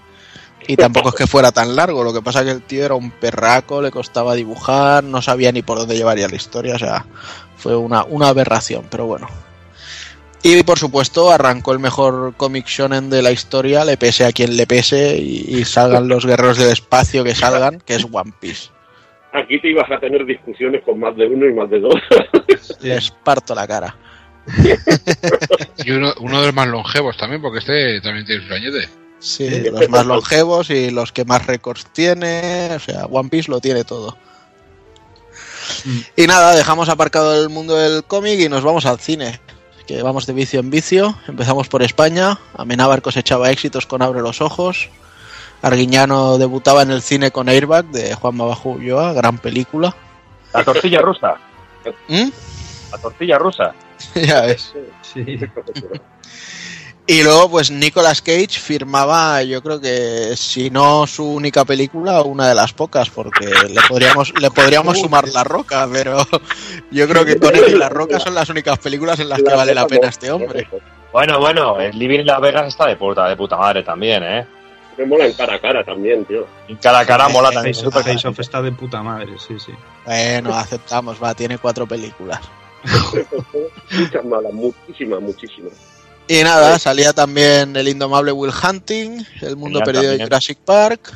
Y 0.67 0.75
tampoco 0.75 1.09
es 1.09 1.15
que 1.15 1.27
fuera 1.27 1.51
tan 1.51 1.75
largo, 1.75 2.03
lo 2.03 2.13
que 2.13 2.21
pasa 2.21 2.39
es 2.39 2.45
que 2.45 2.51
el 2.51 2.61
tío 2.61 2.85
era 2.85 2.93
un 2.93 3.11
perraco, 3.11 3.81
le 3.81 3.91
costaba 3.91 4.35
dibujar, 4.35 5.03
no 5.03 5.21
sabía 5.21 5.51
ni 5.51 5.61
por 5.61 5.77
dónde 5.77 5.97
llevaría 5.97 6.27
la 6.27 6.35
historia, 6.35 6.75
o 6.75 6.79
sea, 6.79 7.05
fue 7.55 7.75
una, 7.75 8.03
una 8.03 8.29
aberración, 8.29 8.85
pero 8.89 9.05
bueno. 9.05 9.27
Y 10.43 10.63
por 10.63 10.79
supuesto 10.79 11.29
arrancó 11.29 11.71
el 11.71 11.79
mejor 11.79 12.33
cómic 12.35 12.65
shonen 12.65 13.09
de 13.09 13.21
la 13.21 13.31
historia, 13.31 13.85
le 13.85 13.97
pese 13.97 14.25
a 14.25 14.31
quien 14.31 14.55
le 14.55 14.65
pese 14.65 15.17
y, 15.17 15.45
y, 15.47 15.65
salgan 15.65 16.07
los 16.07 16.25
guerreros 16.25 16.57
del 16.57 16.71
espacio 16.71 17.23
que 17.23 17.35
salgan, 17.35 17.79
que 17.79 17.95
es 17.95 18.07
One 18.11 18.33
Piece. 18.39 18.69
Aquí 19.33 19.61
te 19.61 19.69
ibas 19.69 19.89
a 19.91 19.99
tener 19.99 20.25
discusiones 20.25 20.83
con 20.83 20.99
más 20.99 21.15
de 21.15 21.27
uno 21.27 21.45
y 21.47 21.53
más 21.53 21.69
de 21.69 21.79
dos. 21.79 21.95
Les 22.81 23.11
parto 23.11 23.53
la 23.53 23.67
cara. 23.67 23.95
y 25.85 25.91
uno, 25.91 26.11
uno 26.19 26.39
de 26.39 26.47
los 26.47 26.55
más 26.55 26.67
longevos 26.67 27.15
también, 27.17 27.41
porque 27.41 27.59
este 27.59 28.01
también 28.01 28.25
tiene 28.25 28.41
sus 28.41 28.51
añetes. 28.51 29.00
Sí, 29.21 29.69
los 29.69 29.87
más 29.89 30.05
longevos 30.05 30.71
y 30.71 30.89
los 30.89 31.11
que 31.11 31.25
más 31.25 31.45
récords 31.45 31.85
tiene. 31.93 32.71
O 32.75 32.79
sea, 32.79 33.05
One 33.05 33.29
Piece 33.29 33.51
lo 33.51 33.59
tiene 33.59 33.83
todo. 33.83 34.17
Mm. 35.85 35.99
Y 36.17 36.27
nada, 36.27 36.55
dejamos 36.55 36.89
aparcado 36.89 37.41
el 37.41 37.49
mundo 37.49 37.75
del 37.75 38.03
cómic 38.03 38.39
y 38.39 38.49
nos 38.49 38.63
vamos 38.63 38.85
al 38.85 38.99
cine. 38.99 39.39
Que 39.85 40.01
vamos 40.01 40.25
de 40.25 40.33
vicio 40.33 40.59
en 40.59 40.71
vicio. 40.71 41.15
Empezamos 41.27 41.67
por 41.67 41.83
España. 41.83 42.39
Amenábar 42.57 43.03
cosechaba 43.03 43.51
éxitos 43.51 43.85
con 43.85 44.01
Abre 44.01 44.21
los 44.21 44.41
Ojos. 44.41 44.89
Arguiñano 45.61 46.39
debutaba 46.39 46.81
en 46.81 46.89
el 46.89 47.03
cine 47.03 47.29
con 47.29 47.47
Airbag 47.47 47.85
de 47.85 48.15
Juan 48.15 48.35
Mabajo 48.35 48.69
Ulloa, 48.69 49.13
gran 49.13 49.37
película. 49.37 49.95
La 50.51 50.63
tortilla 50.63 51.01
rusa. 51.01 51.35
¿Mm? 52.07 52.29
La 52.91 52.97
tortilla 52.97 53.37
rusa. 53.37 53.73
ya 54.15 54.41
ves. 54.41 54.73
Sí. 55.03 55.39
Y 57.11 57.23
luego, 57.23 57.49
pues 57.49 57.69
Nicolas 57.69 58.21
Cage 58.21 58.57
firmaba, 58.57 59.43
yo 59.43 59.61
creo 59.61 59.81
que 59.81 60.37
si 60.37 60.69
no 60.69 61.05
su 61.05 61.25
única 61.25 61.65
película, 61.65 62.21
una 62.21 62.47
de 62.47 62.55
las 62.55 62.71
pocas, 62.71 63.09
porque 63.09 63.47
le 63.47 63.81
podríamos, 63.89 64.33
le 64.39 64.49
podríamos 64.49 64.97
sumar 64.97 65.27
La 65.27 65.43
Roca, 65.43 65.89
pero 65.91 66.25
yo 66.89 67.09
creo 67.09 67.25
que 67.25 67.37
con 67.37 67.53
él 67.53 67.65
y 67.67 67.77
La 67.77 67.89
Roca 67.89 68.17
son 68.17 68.33
las 68.33 68.47
únicas 68.47 68.79
películas 68.79 69.19
en 69.19 69.27
las 69.27 69.43
que 69.43 69.53
vale 69.53 69.75
la 69.75 69.87
pena 69.87 70.07
este 70.07 70.31
hombre. 70.31 70.69
Bueno, 71.11 71.37
bueno, 71.41 71.81
el 71.81 71.99
Living 71.99 72.21
in 72.21 72.27
Las 72.27 72.39
Vegas 72.39 72.69
está 72.69 72.87
de 72.87 72.95
puta, 72.95 73.27
de 73.27 73.35
puta 73.35 73.57
madre 73.57 73.83
también, 73.83 74.23
¿eh? 74.23 74.47
Me 74.97 75.05
mola 75.05 75.25
en 75.25 75.33
cara 75.33 75.55
a 75.55 75.59
cara 75.59 75.83
también, 75.83 76.23
tío. 76.23 76.47
En 76.69 76.77
cara 76.77 76.99
a 76.99 77.05
cara 77.05 77.27
mola 77.27 77.51
también. 77.53 77.75
Super 77.75 78.05
Face 78.05 78.25
Off 78.25 78.39
está 78.39 78.61
de 78.61 78.71
puta 78.71 79.03
madre, 79.03 79.33
sí, 79.37 79.59
sí. 79.59 79.73
Bueno, 80.05 80.55
aceptamos, 80.55 81.21
va, 81.21 81.35
tiene 81.35 81.57
cuatro 81.57 81.85
películas. 81.85 82.39
Muchas 83.99 84.23
malas, 84.23 84.53
muchísimas, 84.53 85.19
muchísimas. 85.19 85.90
Y 86.31 86.45
nada, 86.45 86.79
salía 86.79 87.11
también 87.11 87.75
el 87.75 87.89
indomable 87.89 88.31
Will 88.31 88.53
Hunting, 88.53 89.25
el 89.41 89.57
mundo 89.57 89.79
Genial, 89.79 89.83
perdido 89.83 90.11
de 90.13 90.23
Jurassic 90.23 90.59
Park. 90.59 91.11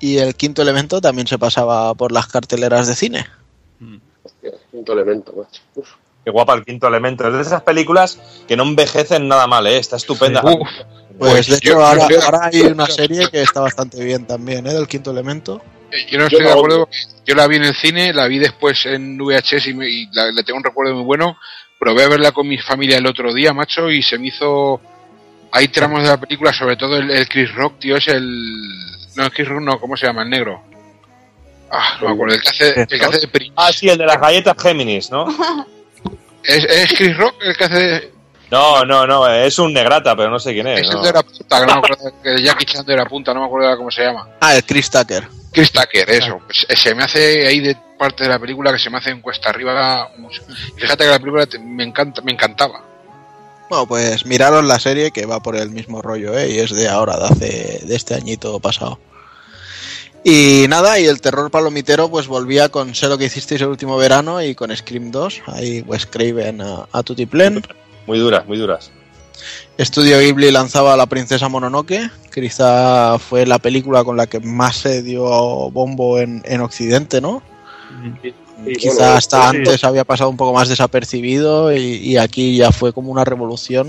Y 0.00 0.18
el 0.18 0.34
quinto 0.34 0.60
elemento 0.60 1.00
también 1.00 1.28
se 1.28 1.38
pasaba 1.38 1.94
por 1.94 2.10
las 2.10 2.26
carteleras 2.26 2.88
de 2.88 2.96
cine. 2.96 3.26
Hostia, 4.24 4.50
quinto 4.72 4.92
elemento, 4.94 5.32
macho. 5.36 5.62
Uf. 5.76 5.88
Qué 6.24 6.32
guapa 6.32 6.54
el 6.54 6.64
quinto 6.64 6.88
elemento. 6.88 7.28
Es 7.28 7.34
de 7.34 7.42
esas 7.42 7.62
películas 7.62 8.18
que 8.48 8.56
no 8.56 8.64
envejecen 8.64 9.28
nada 9.28 9.46
mal, 9.46 9.68
¿eh? 9.68 9.78
Está 9.78 9.94
estupenda. 9.94 10.42
Sí. 10.42 10.48
Uf, 10.48 10.68
pues 11.16 11.46
de 11.46 11.56
hecho, 11.58 11.80
ahora, 11.80 12.08
ahora, 12.24 12.46
hay 12.46 12.62
una 12.62 12.86
serie 12.86 13.28
que 13.30 13.42
está 13.42 13.60
bastante 13.60 14.02
bien 14.02 14.26
también, 14.26 14.66
¿eh? 14.66 14.74
Del 14.74 14.88
quinto 14.88 15.12
elemento. 15.12 15.62
Yo 16.10 16.18
no 16.18 16.24
estoy 16.24 16.42
de 16.42 16.50
acuerdo. 16.50 16.88
Yo 17.24 17.36
la 17.36 17.46
vi 17.46 17.54
en 17.54 17.64
el 17.66 17.74
cine, 17.76 18.12
la 18.12 18.26
vi 18.26 18.40
después 18.40 18.84
en 18.84 19.16
VHS 19.16 19.68
y, 19.68 19.74
me, 19.74 19.88
y 19.88 20.08
la, 20.10 20.32
le 20.32 20.42
tengo 20.42 20.56
un 20.56 20.64
recuerdo 20.64 20.92
muy 20.92 21.04
bueno 21.04 21.36
probé 21.82 22.04
a 22.04 22.08
verla 22.08 22.30
con 22.30 22.46
mi 22.46 22.58
familia 22.58 22.98
el 22.98 23.06
otro 23.08 23.34
día, 23.34 23.52
macho, 23.52 23.90
y 23.90 24.04
se 24.04 24.16
me 24.16 24.28
hizo... 24.28 24.80
Hay 25.50 25.66
tramos 25.66 26.02
de 26.02 26.10
la 26.10 26.20
película, 26.20 26.52
sobre 26.52 26.76
todo 26.76 26.96
el, 26.96 27.10
el 27.10 27.28
Chris 27.28 27.52
Rock, 27.56 27.80
tío, 27.80 27.96
es 27.96 28.06
el... 28.06 28.24
No, 29.16 29.24
el 29.24 29.32
Chris 29.32 29.48
Rock 29.48 29.62
no, 29.62 29.80
¿cómo 29.80 29.96
se 29.96 30.06
llama? 30.06 30.22
El 30.22 30.30
negro. 30.30 30.62
Ah, 31.72 31.98
no 32.00 32.06
me 32.06 32.14
acuerdo, 32.14 32.36
el 32.36 32.40
que 32.40 32.48
hace, 32.50 32.80
el 32.82 32.86
que 32.86 33.04
hace 33.04 33.26
de 33.26 33.52
Ah, 33.56 33.72
sí, 33.72 33.88
el 33.88 33.98
de 33.98 34.06
las 34.06 34.20
galletas 34.20 34.54
Géminis, 34.62 35.10
¿no? 35.10 35.26
¿Es, 36.44 36.64
¿Es, 36.64 36.92
Chris 36.92 37.16
Rock 37.16 37.34
el 37.42 37.56
que 37.56 37.64
hace 37.64 37.74
de... 37.74 38.12
No, 38.52 38.84
no, 38.84 39.04
no, 39.04 39.28
es 39.28 39.58
un 39.58 39.72
negrata, 39.72 40.14
pero 40.14 40.30
no 40.30 40.38
sé 40.38 40.52
quién 40.52 40.68
es. 40.68 40.82
Es 40.82 40.94
el 40.94 41.02
de 41.02 41.12
la 41.12 41.22
punta, 41.24 41.58
que 41.58 41.66
no 41.66 41.72
me 41.72 41.78
acuerdo, 41.78 42.22
que 42.22 42.42
Jackie 42.42 42.64
Chan 42.64 42.86
de 42.86 42.96
la 42.96 43.06
punta, 43.06 43.34
no 43.34 43.40
me 43.40 43.46
acuerdo 43.46 43.76
cómo 43.76 43.90
se 43.90 44.02
llama. 44.04 44.28
Ah, 44.40 44.54
el 44.54 44.64
Chris 44.64 44.88
Tucker. 44.88 45.26
Chris 45.52 45.70
Tucker, 45.72 46.08
eso. 46.10 46.40
Pues, 46.46 46.66
eh, 46.68 46.76
se 46.76 46.94
me 46.94 47.04
hace 47.04 47.46
ahí 47.46 47.60
de 47.60 47.76
parte 47.98 48.24
de 48.24 48.30
la 48.30 48.38
película 48.38 48.72
que 48.72 48.78
se 48.78 48.90
me 48.90 48.98
hace 48.98 49.10
en 49.10 49.20
cuesta 49.20 49.50
arriba. 49.50 50.10
mucho. 50.18 50.42
Fíjate 50.76 51.04
que 51.04 51.10
la 51.10 51.18
película 51.18 51.46
te- 51.46 51.58
me 51.58 51.84
encanta, 51.84 52.22
me 52.22 52.32
encantaba. 52.32 52.82
Bueno, 53.68 53.86
pues 53.86 54.26
miraros 54.26 54.64
la 54.64 54.78
serie 54.78 55.10
que 55.12 55.24
va 55.26 55.40
por 55.40 55.56
el 55.56 55.70
mismo 55.70 56.02
rollo, 56.02 56.36
¿eh? 56.38 56.50
Y 56.50 56.58
es 56.58 56.70
de 56.74 56.88
ahora, 56.88 57.16
de 57.18 57.24
hace, 57.26 57.80
de 57.86 57.94
este 57.96 58.14
añito 58.14 58.58
pasado. 58.60 58.98
Y 60.24 60.66
nada, 60.68 61.00
y 61.00 61.06
el 61.06 61.20
terror 61.20 61.50
palomitero 61.50 62.08
pues 62.08 62.28
volvía 62.28 62.68
con 62.68 62.94
Sé 62.94 63.08
lo 63.08 63.18
que 63.18 63.24
hicisteis 63.24 63.60
el 63.62 63.68
último 63.68 63.96
verano 63.96 64.40
y 64.42 64.54
con 64.54 64.74
Scream 64.76 65.10
2, 65.10 65.42
ahí 65.46 65.80
Wes 65.82 66.06
Craven 66.06 66.60
a, 66.60 66.86
a 66.92 67.02
tutiplén. 67.02 67.62
Muy 68.06 68.18
duras, 68.18 68.46
muy 68.46 68.56
duras. 68.58 68.90
Estudio 69.78 70.18
Ghibli 70.20 70.50
lanzaba 70.50 70.96
La 70.96 71.06
princesa 71.06 71.48
Mononoke, 71.48 72.10
que 72.30 72.40
quizá 72.40 73.18
fue 73.18 73.46
la 73.46 73.58
película 73.58 74.04
con 74.04 74.16
la 74.16 74.26
que 74.26 74.40
más 74.40 74.76
se 74.76 75.02
dio 75.02 75.24
bombo 75.70 76.18
en, 76.18 76.42
en 76.44 76.60
Occidente, 76.60 77.20
¿no? 77.20 77.42
Y 78.66 78.76
Quizá 78.76 78.94
bueno, 78.94 79.16
hasta 79.16 79.50
sí. 79.50 79.56
antes 79.56 79.84
había 79.84 80.04
pasado 80.04 80.30
un 80.30 80.36
poco 80.36 80.52
más 80.52 80.68
desapercibido 80.68 81.74
y, 81.74 81.96
y 81.96 82.16
aquí 82.16 82.56
ya 82.56 82.70
fue 82.70 82.92
como 82.92 83.10
una 83.10 83.24
revolución. 83.24 83.88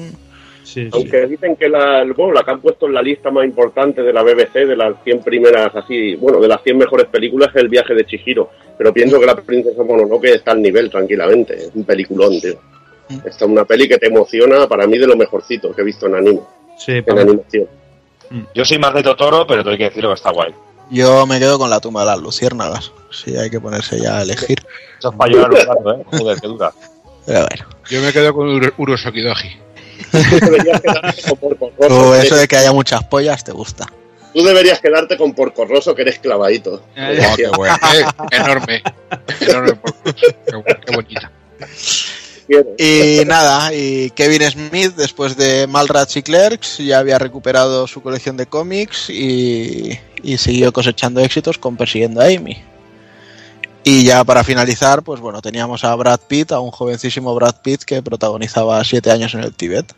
Aunque 0.92 1.28
dicen 1.28 1.56
que 1.56 1.70
la, 1.70 2.04
bueno, 2.16 2.34
la 2.34 2.44
que 2.44 2.52
han 2.52 2.62
puesto 2.62 2.88
en 2.88 2.94
la 2.94 3.02
lista 3.02 3.30
más 3.30 3.46
importante 3.46 4.02
de 4.02 4.14
la 4.14 4.24
BBC, 4.24 4.66
de 4.66 4.76
las 4.76 4.96
100 5.04 5.20
primeras, 5.20 5.76
así, 5.76 6.16
bueno, 6.16 6.40
de 6.40 6.48
las 6.48 6.64
100 6.64 6.78
mejores 6.78 7.08
películas, 7.08 7.50
es 7.54 7.62
El 7.62 7.70
viaje 7.70 7.94
de 7.94 8.06
Chihiro. 8.06 8.50
Pero 8.78 8.94
pienso 8.94 9.20
que 9.20 9.26
La 9.26 9.36
princesa 9.36 9.84
Mononoke 9.84 10.34
está 10.36 10.52
al 10.52 10.62
nivel 10.62 10.90
tranquilamente. 10.90 11.56
Es 11.56 11.72
un 11.76 11.84
peliculón, 11.84 12.40
tío. 12.40 12.56
Esta 13.10 13.30
es 13.46 13.52
una 13.52 13.66
peli 13.66 13.88
que 13.88 13.98
te 13.98 14.08
emociona, 14.08 14.68
para 14.68 14.88
mí, 14.88 14.98
de 14.98 15.08
lo 15.08 15.16
mejorcito 15.16 15.74
que 15.76 15.82
he 15.82 15.86
visto 15.86 16.08
en 16.08 16.16
anime. 16.16 16.40
Sí, 16.78 16.92
En 17.06 17.20
animación. 17.20 17.68
Yo 18.56 18.66
soy 18.66 18.80
más 18.80 18.94
de 18.96 19.04
Totoro, 19.04 19.46
pero 19.46 19.64
tengo 19.64 19.78
que 19.78 19.84
decirlo 19.86 20.10
que 20.10 20.16
está 20.16 20.32
guay. 20.32 20.54
Yo 20.90 21.26
me 21.28 21.40
quedo 21.40 21.58
con 21.60 21.70
la 21.70 21.80
tumba 21.80 22.02
de 22.02 22.08
las 22.08 22.20
luciérnagas. 22.20 22.92
Sí, 23.12 23.36
hay 23.38 23.50
que 23.50 23.60
ponerse 23.60 24.00
ya 24.00 24.18
a 24.18 24.22
elegir. 24.24 24.60
Eso 25.00 25.10
es 25.12 25.16
para 25.16 25.32
llorar 25.32 25.52
un 25.52 25.58
rato, 25.58 25.94
¿eh? 25.94 26.06
Joder, 26.18 26.40
qué 26.42 26.48
dura. 26.48 26.74
Pero 27.26 27.40
bueno. 27.48 27.66
Yo 27.90 28.02
me 28.02 28.12
quedo 28.12 28.34
con 28.34 28.48
Uro- 28.50 28.74
Urosokidoji. 28.78 29.50
O 31.90 32.16
eso 32.16 32.36
de 32.36 32.48
que 32.48 32.58
haya 32.58 32.72
muchas 32.74 33.04
pollas 33.06 33.44
te 33.44 33.52
gusta. 33.52 33.86
Tú 34.34 34.44
deberías 34.44 34.80
quedarte 34.80 35.16
con 35.16 35.34
Porco 35.34 35.66
Rosso, 35.66 35.94
que 35.94 36.02
eres 36.02 36.18
clavadito. 36.20 36.82
Oh, 36.98 37.36
qué 37.36 37.48
bueno. 37.56 37.76
Eh, 37.94 38.06
enorme. 38.32 38.82
Enorme 39.42 39.74
por 39.76 39.94
Qué, 40.16 40.36
qué 40.86 40.96
bonita. 40.96 41.32
Y 42.78 43.24
nada, 43.28 43.74
y 43.74 44.10
Kevin 44.12 44.44
Smith, 44.50 44.94
después 44.96 45.38
de 45.38 45.68
Malrats 45.68 46.18
y 46.18 46.24
Clerks, 46.24 46.78
ya 46.78 47.00
había 47.00 47.20
recuperado 47.20 47.88
su 47.88 48.02
colección 48.02 48.38
de 48.38 48.46
cómics 48.46 49.10
y, 49.10 50.00
y 50.22 50.38
siguió 50.38 50.72
cosechando 50.72 51.22
éxitos 51.22 51.58
con 51.58 51.78
Persiguiendo 51.78 52.22
a 52.22 52.26
Amy. 52.26 52.58
Y 53.84 54.06
ya 54.06 54.24
para 54.24 54.44
finalizar, 54.44 55.04
pues 55.04 55.20
bueno, 55.20 55.42
teníamos 55.42 55.84
a 55.84 55.94
Brad 55.96 56.22
Pitt, 56.28 56.54
a 56.54 56.60
un 56.60 56.72
jovencísimo 56.72 57.36
Brad 57.36 57.62
Pitt 57.62 57.84
que 57.84 58.02
protagonizaba 58.02 58.82
siete 58.84 59.12
años 59.12 59.34
en 59.34 59.42
el 59.42 59.54
Tíbet. 59.54 59.94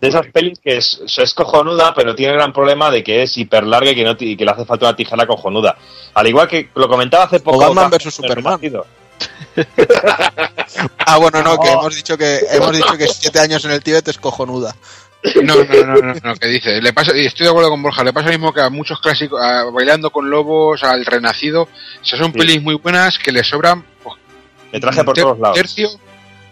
De 0.00 0.08
esas 0.08 0.26
pelis 0.26 0.58
que 0.60 0.76
es, 0.76 1.00
es 1.16 1.34
cojonuda, 1.34 1.94
pero 1.94 2.14
tiene 2.14 2.32
el 2.32 2.38
gran 2.38 2.52
problema 2.52 2.90
de 2.90 3.02
que 3.02 3.22
es 3.22 3.36
hiper 3.36 3.64
larga 3.64 3.90
y 3.90 3.94
que, 3.94 4.04
no, 4.04 4.14
y 4.18 4.36
que 4.36 4.44
le 4.44 4.50
hace 4.50 4.64
falta 4.64 4.86
una 4.86 4.96
tijera 4.96 5.26
cojonuda. 5.26 5.76
Al 6.14 6.26
igual 6.26 6.48
que 6.48 6.68
lo 6.74 6.88
comentaba 6.88 7.24
hace 7.24 7.40
poco. 7.40 7.58
Batman 7.58 7.90
el 7.92 8.10
Superman. 8.12 8.60
Ah, 10.98 11.18
bueno, 11.18 11.42
no, 11.42 11.58
que 11.58 11.68
hemos 11.70 11.94
dicho 11.94 12.16
que 12.16 12.38
hemos 12.52 12.74
dicho 12.76 12.96
que 12.96 13.08
siete 13.08 13.40
años 13.40 13.64
en 13.64 13.72
el 13.72 13.82
Tíbet 13.82 14.06
es 14.08 14.18
cojonuda. 14.18 14.74
No, 15.42 15.54
no, 15.56 15.84
no, 15.84 15.96
no, 15.96 16.14
no, 16.22 16.34
que 16.36 16.46
dice. 16.46 16.80
Le 16.80 16.92
pasa, 16.92 17.14
y 17.16 17.26
estoy 17.26 17.44
de 17.44 17.50
acuerdo 17.50 17.68
con 17.70 17.82
Borja, 17.82 18.04
le 18.04 18.12
pasa 18.12 18.26
lo 18.26 18.32
mismo 18.32 18.52
que 18.54 18.60
a 18.62 18.70
muchos 18.70 19.00
clásicos, 19.00 19.42
a 19.42 19.64
Bailando 19.64 20.10
con 20.10 20.30
Lobos, 20.30 20.82
al 20.84 21.04
Renacido. 21.04 21.68
Esas 22.02 22.20
son 22.20 22.32
pelis 22.32 22.62
muy 22.62 22.74
buenas 22.76 23.18
que 23.18 23.32
le 23.32 23.42
sobran. 23.44 23.84
pues, 24.02 24.16
Me 24.72 24.80
traje 24.80 25.00
un 25.00 25.04
por 25.06 25.14
ter- 25.14 25.24
todos 25.24 25.38
lados. 25.40 25.56
Tercio, 25.56 25.90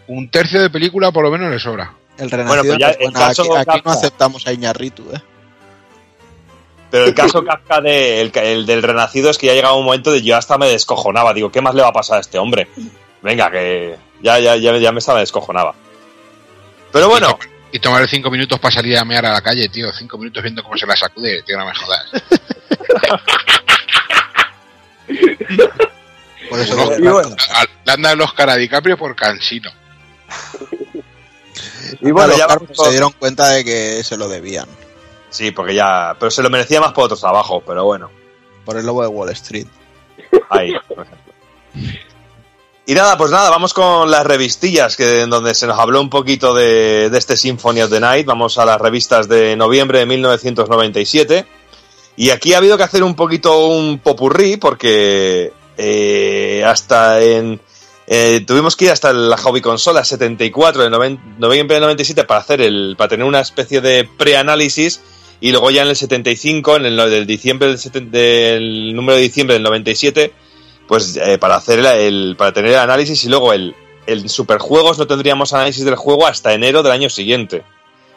un 0.09 0.29
tercio 0.31 0.61
de 0.61 0.69
película 0.71 1.11
por 1.13 1.23
lo 1.25 1.31
menos 1.31 1.51
le 1.51 1.59
sobra. 1.59 1.93
El 2.19 2.31
Renacido, 2.31 2.65
pues 2.65 2.79
ya 2.79 2.87
pues, 2.89 2.97
en 2.99 3.13
bueno, 3.13 3.19
caso 3.27 3.57
aquí, 3.57 3.71
aquí 3.71 3.83
no 3.85 3.93
aceptamos 3.93 4.47
a 4.47 4.53
Iñarritu, 4.53 5.05
¿eh? 5.15 5.23
Pero 6.91 7.05
el 7.05 7.15
caso 7.17 7.45
Kafka 7.45 7.81
de, 7.81 8.21
el, 8.21 8.33
el 8.35 8.67
del 8.67 8.83
Renacido 8.83 9.31
es 9.31 9.39
que 9.39 9.47
ya 9.49 9.55
llegaba 9.55 9.75
un 9.75 9.85
momento 9.85 10.11
de 10.13 10.23
yo 10.23 10.37
hasta 10.37 10.57
me 10.59 10.69
descojonaba. 10.69 11.35
Digo, 11.35 11.51
¿qué 11.53 11.61
más 11.61 11.75
le 11.75 11.83
va 11.83 11.89
a 11.89 11.93
pasar 11.93 12.19
a 12.19 12.21
este 12.21 12.39
hombre? 12.39 12.69
Venga, 13.23 13.51
que 13.51 13.97
ya, 14.23 14.39
ya, 14.39 14.57
ya, 14.57 14.77
ya 14.79 14.93
me 14.93 14.99
estaba 15.01 15.21
descojonaba. 15.21 15.75
Pero 16.93 17.09
bueno, 17.09 17.39
Y 17.71 17.79
tomar 17.81 18.09
cinco 18.09 18.31
minutos 18.31 18.59
para 18.59 18.75
salir 18.75 18.97
a 18.97 19.05
mear 19.05 19.27
a 19.27 19.33
la 19.33 19.43
calle, 19.43 19.69
tío. 19.69 19.93
Cinco 19.93 20.17
minutos 20.17 20.43
viendo 20.43 20.63
cómo 20.63 20.79
se 20.79 20.87
la 20.87 20.97
sacude, 20.97 21.43
tío, 21.43 21.59
no 21.59 21.67
me 21.67 21.75
jodas. 21.75 22.07
Por 26.49 26.61
eso 26.61 26.77
Bueno, 26.77 26.97
que- 26.99 27.09
a- 27.53 27.61
a- 27.63 27.67
le 27.85 27.93
han 27.93 28.03
dado 28.03 28.15
el 28.15 28.21
Oscar 28.23 28.51
a 28.51 28.57
DiCaprio 28.57 28.97
por 28.97 29.15
cansino. 29.15 29.71
y 32.01 32.11
bueno, 32.11 32.29
los 32.29 32.39
ya 32.39 32.47
se 32.85 32.91
dieron 32.91 33.13
cuenta 33.13 33.49
de 33.49 33.65
que 33.65 34.03
se 34.05 34.17
lo 34.17 34.29
debían. 34.29 34.69
Sí, 35.31 35.51
porque 35.51 35.75
ya. 35.75 36.17
Pero 36.19 36.31
se 36.31 36.43
lo 36.43 36.51
merecía 36.51 36.81
más 36.81 36.93
por 36.93 37.05
otro 37.05 37.17
trabajo, 37.17 37.63
pero 37.67 37.85
bueno. 37.85 38.11
Por 38.65 38.77
el 38.77 38.87
lobo 38.87 39.03
de 39.03 39.09
Wall 39.09 39.31
Street. 39.31 39.67
Ahí, 40.51 40.73
por 40.89 41.05
ejemplo. 41.07 41.33
Y 42.87 42.95
nada, 42.95 43.19
pues 43.19 43.31
nada, 43.31 43.51
vamos 43.51 43.75
con 43.75 44.11
las 44.11 44.27
revistillas, 44.27 44.97
que 44.97 45.23
en 45.23 45.31
donde 45.31 45.55
se 45.55 45.67
nos 45.67 45.79
habló 45.79 46.01
un 46.01 46.09
poquito 46.09 46.55
de, 46.55 47.11
de 47.11 47.19
este 47.19 47.37
Symphony 47.37 47.83
of 47.83 47.91
the 47.91 48.01
Night. 48.01 48.25
Vamos 48.27 48.57
a 48.57 48.65
las 48.65 48.81
revistas 48.81 49.29
de 49.29 49.57
noviembre 49.57 49.99
de 49.99 50.07
1997. 50.07 51.47
Y 52.17 52.31
aquí 52.31 52.55
ha 52.55 52.59
habido 52.59 52.77
que 52.79 52.83
hacer 52.85 53.03
un 53.03 53.15
poquito 53.15 53.67
un 53.69 53.99
popurrí, 53.99 54.57
porque 54.57 55.53
eh, 55.77 56.65
hasta 56.67 57.21
en. 57.21 57.61
eh, 58.07 58.43
tuvimos 58.47 58.75
que 58.75 58.87
ir 58.87 58.91
hasta 58.91 59.13
la 59.13 59.37
hobby 59.37 59.61
consola 59.61 60.03
74 60.03 60.83
de 60.83 60.91
noven- 60.91 61.37
noviembre 61.39 61.75
del 61.75 61.83
97 61.83 62.25
para 62.25 62.41
hacer 62.41 62.63
el 62.63 62.95
para 62.97 63.09
tener 63.11 63.27
una 63.27 63.41
especie 63.41 63.81
de 63.83 64.09
preanálisis 64.17 65.01
y 65.41 65.51
luego 65.53 65.71
ya 65.71 65.83
en 65.83 65.89
el 65.89 65.97
75 65.97 66.77
en 66.77 66.87
el 66.87 67.27
diciembre 67.27 67.75
número 68.95 69.17
de 69.17 69.23
diciembre 69.23 69.55
del 69.55 69.63
97 69.63 70.33
pues 70.87 71.17
eh, 71.17 71.39
para 71.39 71.57
hacer 71.57 71.81
el, 71.81 72.35
para 72.37 72.53
tener 72.53 72.73
el 72.73 72.79
análisis 72.79 73.25
y 73.25 73.29
luego 73.29 73.53
el 73.53 73.75
el 74.09 74.29
superjuegos 74.31 74.99
no 74.99 75.07
tendríamos 75.07 75.53
análisis 75.53 75.85
del 75.85 75.97
juego 75.97 76.27
hasta 76.27 76.55
enero 76.55 76.83
del 76.83 76.93
año 76.93 77.11
siguiente. 77.11 77.63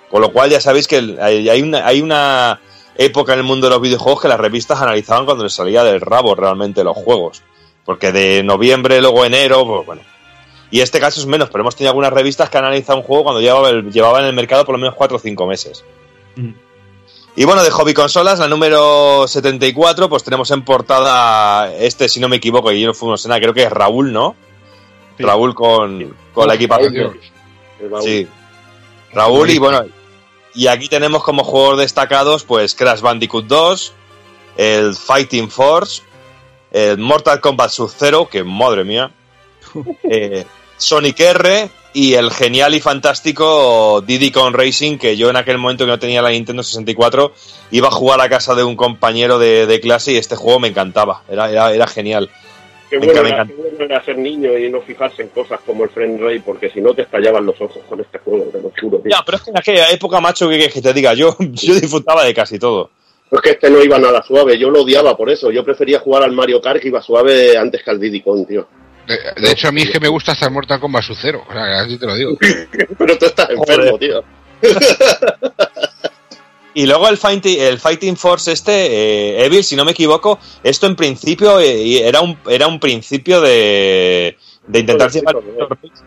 Con 0.09 0.21
lo 0.21 0.31
cual 0.31 0.49
ya 0.49 0.61
sabéis 0.61 0.87
que 0.87 1.17
hay, 1.21 1.61
una 1.61 1.85
hay 1.85 2.01
una 2.01 2.61
época 2.95 3.33
en 3.33 3.39
el 3.39 3.45
mundo 3.45 3.67
de 3.67 3.71
los 3.71 3.81
videojuegos 3.81 4.21
que 4.21 4.27
las 4.29 4.39
revistas 4.39 4.81
analizaban 4.81 5.25
cuando 5.25 5.43
les 5.43 5.53
salía 5.53 5.83
del 5.83 5.99
rabo 5.99 6.33
realmente 6.33 6.83
los 6.85 6.95
juegos. 6.95 7.43
Porque 7.83 8.13
de 8.13 8.41
noviembre 8.41 9.01
luego 9.01 9.25
enero 9.25 9.65
pues 9.65 9.85
bueno. 9.85 10.01
Y 10.69 10.79
este 10.79 11.01
caso 11.01 11.19
es 11.19 11.25
menos 11.25 11.49
pero 11.49 11.63
hemos 11.63 11.75
tenido 11.75 11.89
algunas 11.89 12.13
revistas 12.13 12.49
que 12.49 12.57
han 12.57 12.63
analizado 12.63 12.99
un 12.99 13.03
juego 13.03 13.23
cuando 13.23 13.41
llevaba, 13.41 13.71
llevaba 13.71 14.19
en 14.21 14.27
el 14.27 14.33
mercado 14.33 14.63
por 14.63 14.73
lo 14.73 14.79
menos 14.79 14.95
4 14.95 15.17
o 15.17 15.19
5 15.19 15.45
meses 15.45 15.83
y 17.35 17.45
bueno, 17.45 17.63
de 17.63 17.71
hobby 17.71 17.93
consolas, 17.93 18.39
la 18.39 18.47
número 18.47 19.27
74, 19.27 20.09
pues 20.09 20.23
tenemos 20.23 20.51
en 20.51 20.63
portada 20.63 21.73
este, 21.75 22.09
si 22.09 22.19
no 22.19 22.27
me 22.27 22.37
equivoco, 22.37 22.71
y 22.71 22.81
yo 22.81 22.87
no 22.87 22.93
fuimos 22.93 23.23
en 23.25 23.29
nada, 23.29 23.41
creo 23.41 23.53
que 23.53 23.63
es 23.63 23.71
Raúl, 23.71 24.11
¿no? 24.11 24.35
Raúl 25.17 25.55
con, 25.55 26.15
con 26.33 26.47
la 26.47 26.55
equipación. 26.55 27.17
Sí. 28.01 28.27
Raúl, 29.13 29.49
y 29.49 29.57
bueno, 29.59 29.85
y 30.53 30.67
aquí 30.67 30.89
tenemos 30.89 31.23
como 31.23 31.43
jugadores 31.43 31.79
destacados, 31.79 32.43
pues 32.43 32.75
Crash 32.75 33.01
Bandicoot 33.01 33.45
2, 33.45 33.93
el 34.57 34.95
Fighting 34.95 35.49
Force, 35.49 36.01
el 36.71 36.97
Mortal 36.97 37.39
Kombat 37.39 37.71
Sub-Zero, 37.71 38.27
que 38.27 38.43
madre 38.43 38.83
mía, 38.83 39.11
eh, 40.03 40.45
Sonic 40.77 41.19
R 41.19 41.69
y 41.93 42.13
el 42.13 42.31
genial 42.31 42.73
y 42.73 42.79
fantástico 42.79 44.01
Diddy 44.05 44.31
Kong 44.31 44.55
Racing, 44.55 44.97
que 44.97 45.17
yo 45.17 45.29
en 45.29 45.35
aquel 45.35 45.57
momento 45.57 45.85
que 45.85 45.91
no 45.91 45.99
tenía 45.99 46.21
la 46.21 46.29
Nintendo 46.29 46.63
64 46.63 47.33
iba 47.71 47.87
a 47.89 47.91
jugar 47.91 48.21
a 48.21 48.29
casa 48.29 48.55
de 48.55 48.63
un 48.63 48.75
compañero 48.75 49.39
de, 49.39 49.65
de 49.67 49.79
clase 49.79 50.13
y 50.13 50.17
este 50.17 50.35
juego 50.35 50.59
me 50.59 50.69
encantaba, 50.69 51.23
era, 51.29 51.49
era, 51.51 51.73
era 51.73 51.87
genial. 51.87 52.29
Qué 52.89 52.99
Me 52.99 53.05
bueno, 53.05 53.21
era, 53.21 53.29
encanta. 53.29 53.53
qué 53.53 53.61
bueno 53.61 53.85
era 53.85 54.03
ser 54.03 54.17
niño 54.17 54.57
y 54.57 54.69
no 54.69 54.81
fijarse 54.81 55.21
en 55.21 55.29
cosas 55.29 55.59
como 55.65 55.85
el 55.85 55.89
Friend 55.89 56.19
Ray, 56.19 56.39
porque 56.39 56.69
si 56.69 56.81
no 56.81 56.93
te 56.93 57.03
estallaban 57.03 57.45
los 57.45 57.59
ojos 57.61 57.81
con 57.87 57.99
este 58.01 58.19
juego, 58.19 58.43
te 58.51 58.61
lo 58.61 58.71
juro. 58.81 58.99
tío. 58.99 59.11
Ya, 59.11 59.23
pero 59.25 59.37
es 59.37 59.43
que 59.43 59.51
en 59.51 59.57
aquella 59.57 59.89
época, 59.91 60.19
macho, 60.19 60.49
que, 60.49 60.67
que 60.69 60.81
te 60.81 60.93
diga, 60.93 61.13
yo, 61.13 61.35
yo 61.39 61.73
disfrutaba 61.75 62.25
de 62.25 62.33
casi 62.33 62.59
todo. 62.59 62.89
Es 63.31 63.39
que 63.39 63.51
este 63.51 63.69
no 63.69 63.81
iba 63.81 63.97
nada 63.97 64.21
suave, 64.21 64.57
yo 64.57 64.69
lo 64.69 64.81
odiaba 64.81 65.15
por 65.15 65.29
eso. 65.29 65.51
Yo 65.51 65.63
prefería 65.63 66.01
jugar 66.01 66.23
al 66.23 66.33
Mario 66.33 66.59
Kart 66.59 66.81
que 66.81 66.89
iba 66.89 67.01
suave 67.01 67.57
antes 67.57 67.81
que 67.81 67.89
al 67.89 67.97
Diddy 67.99 68.19
Kong, 68.21 68.45
tío. 68.45 68.67
De, 69.11 69.41
de 69.41 69.51
hecho, 69.51 69.67
a 69.67 69.71
mí 69.71 69.81
es 69.81 69.89
que 69.91 69.99
me 69.99 70.07
gusta 70.07 70.35
el 70.39 70.51
Mortal 70.51 70.79
Kombat 70.79 71.03
su 71.03 71.15
cero. 71.15 71.43
O 71.49 71.51
sea, 71.53 71.81
así 71.81 71.97
te 71.97 72.05
lo 72.05 72.15
digo. 72.15 72.37
Pero 72.97 73.17
tú 73.17 73.25
estás 73.25 73.49
enfermo, 73.49 73.97
tío. 73.97 74.23
Y 76.73 76.85
luego 76.85 77.09
el 77.09 77.17
Fighting, 77.17 77.59
el 77.59 77.79
Fighting 77.79 78.15
Force 78.15 78.49
este, 78.49 78.71
eh, 78.71 79.45
Evil, 79.45 79.61
si 79.61 79.75
no 79.75 79.83
me 79.83 79.91
equivoco, 79.91 80.39
esto 80.63 80.87
en 80.87 80.95
principio 80.95 81.59
eh, 81.59 82.07
era 82.07 82.21
un 82.21 82.37
era 82.49 82.65
un 82.67 82.79
principio 82.79 83.41
de, 83.41 84.37
de 84.67 84.79
intentar 84.79 85.11
llevar 85.11 85.35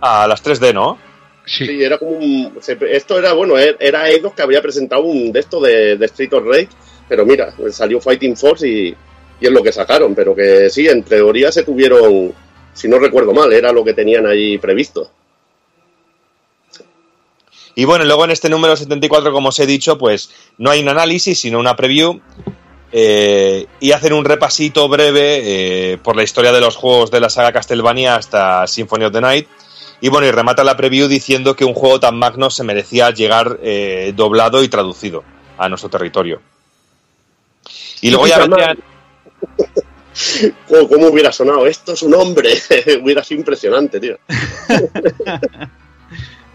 a 0.00 0.26
las 0.26 0.42
3D, 0.42 0.72
¿no? 0.72 0.96
Sí, 1.44 1.82
era 1.84 1.98
como 1.98 2.12
un. 2.12 2.56
esto 2.90 3.18
era, 3.18 3.34
bueno, 3.34 3.58
er- 3.58 3.76
era 3.78 4.08
Eidos 4.08 4.32
que 4.32 4.40
había 4.40 4.62
presentado 4.62 5.02
un 5.02 5.32
de 5.32 5.40
esto 5.40 5.60
de, 5.60 5.98
de 5.98 6.06
Street 6.06 6.32
of 6.32 6.44
Rage, 6.46 6.68
pero 7.10 7.26
mira, 7.26 7.54
salió 7.70 8.00
Fighting 8.00 8.34
Force 8.34 8.66
y, 8.66 8.88
y 9.42 9.46
es 9.46 9.50
lo 9.52 9.62
que 9.62 9.70
sacaron, 9.70 10.14
pero 10.14 10.34
que 10.34 10.70
sí, 10.70 10.88
en 10.88 11.02
teoría 11.02 11.52
se 11.52 11.64
tuvieron, 11.64 12.32
si 12.74 12.88
no 12.88 12.98
recuerdo 12.98 13.32
mal, 13.32 13.52
era 13.52 13.72
lo 13.72 13.84
que 13.84 13.94
tenían 13.94 14.26
ahí 14.26 14.58
previsto. 14.58 15.10
Y 17.76 17.84
bueno, 17.84 18.04
luego 18.04 18.24
en 18.24 18.30
este 18.30 18.48
número 18.48 18.76
74, 18.76 19.32
como 19.32 19.48
os 19.48 19.58
he 19.58 19.66
dicho, 19.66 19.98
pues 19.98 20.30
no 20.58 20.70
hay 20.70 20.80
un 20.80 20.88
análisis, 20.88 21.40
sino 21.40 21.58
una 21.58 21.76
preview. 21.76 22.20
eh, 22.92 23.66
y 23.80 23.90
hacen 23.90 24.12
un 24.12 24.24
repasito 24.24 24.88
breve 24.88 25.40
eh, 25.92 25.98
por 25.98 26.14
la 26.14 26.22
historia 26.22 26.52
de 26.52 26.60
los 26.60 26.76
juegos 26.76 27.10
de 27.10 27.18
la 27.18 27.28
saga 27.28 27.52
Castlevania 27.52 28.14
hasta 28.14 28.66
Symphony 28.68 29.04
of 29.06 29.12
the 29.12 29.20
Night. 29.20 29.48
Y 30.00 30.08
bueno, 30.10 30.26
y 30.26 30.30
remata 30.30 30.62
la 30.62 30.76
preview 30.76 31.08
diciendo 31.08 31.56
que 31.56 31.64
un 31.64 31.74
juego 31.74 31.98
tan 31.98 32.16
magno 32.16 32.50
se 32.50 32.62
merecía 32.62 33.10
llegar 33.10 33.58
eh, 33.62 34.12
doblado 34.14 34.62
y 34.62 34.68
traducido 34.68 35.24
a 35.58 35.68
nuestro 35.68 35.90
territorio. 35.90 36.40
Y 38.00 38.10
luego 38.10 38.26
ya 38.26 38.38
vendrían, 38.38 38.78
¿Cómo, 40.88 41.08
hubiera 41.08 41.32
sonado? 41.32 41.66
Esto 41.66 41.92
es 41.92 42.02
un 42.02 42.14
hombre. 42.14 42.50
hubiera 43.02 43.22
sido 43.24 43.40
impresionante, 43.40 44.00
tío. 44.00 44.18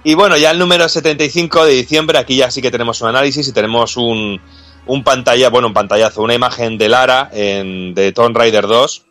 Y 0.02 0.14
bueno, 0.14 0.38
ya 0.38 0.52
el 0.52 0.60
número 0.60 0.88
75 0.88 1.66
de 1.66 1.74
diciembre, 1.74 2.18
aquí 2.18 2.38
ya 2.38 2.50
sí 2.50 2.62
que 2.62 2.72
tenemos 2.72 3.02
un 3.02 3.10
análisis 3.10 3.46
y 3.50 3.52
tenemos 3.52 3.98
un, 3.98 4.40
un 4.86 5.04
pantalla, 5.04 5.50
bueno, 5.50 5.68
un 5.68 5.74
pantallazo, 5.74 6.22
una 6.22 6.34
imagen 6.34 6.78
de 6.78 6.88
Lara 6.88 7.30
en, 7.34 7.94
de 7.94 8.14
Tomb 8.14 8.36
Raider 8.36 8.66
2, 8.66 9.04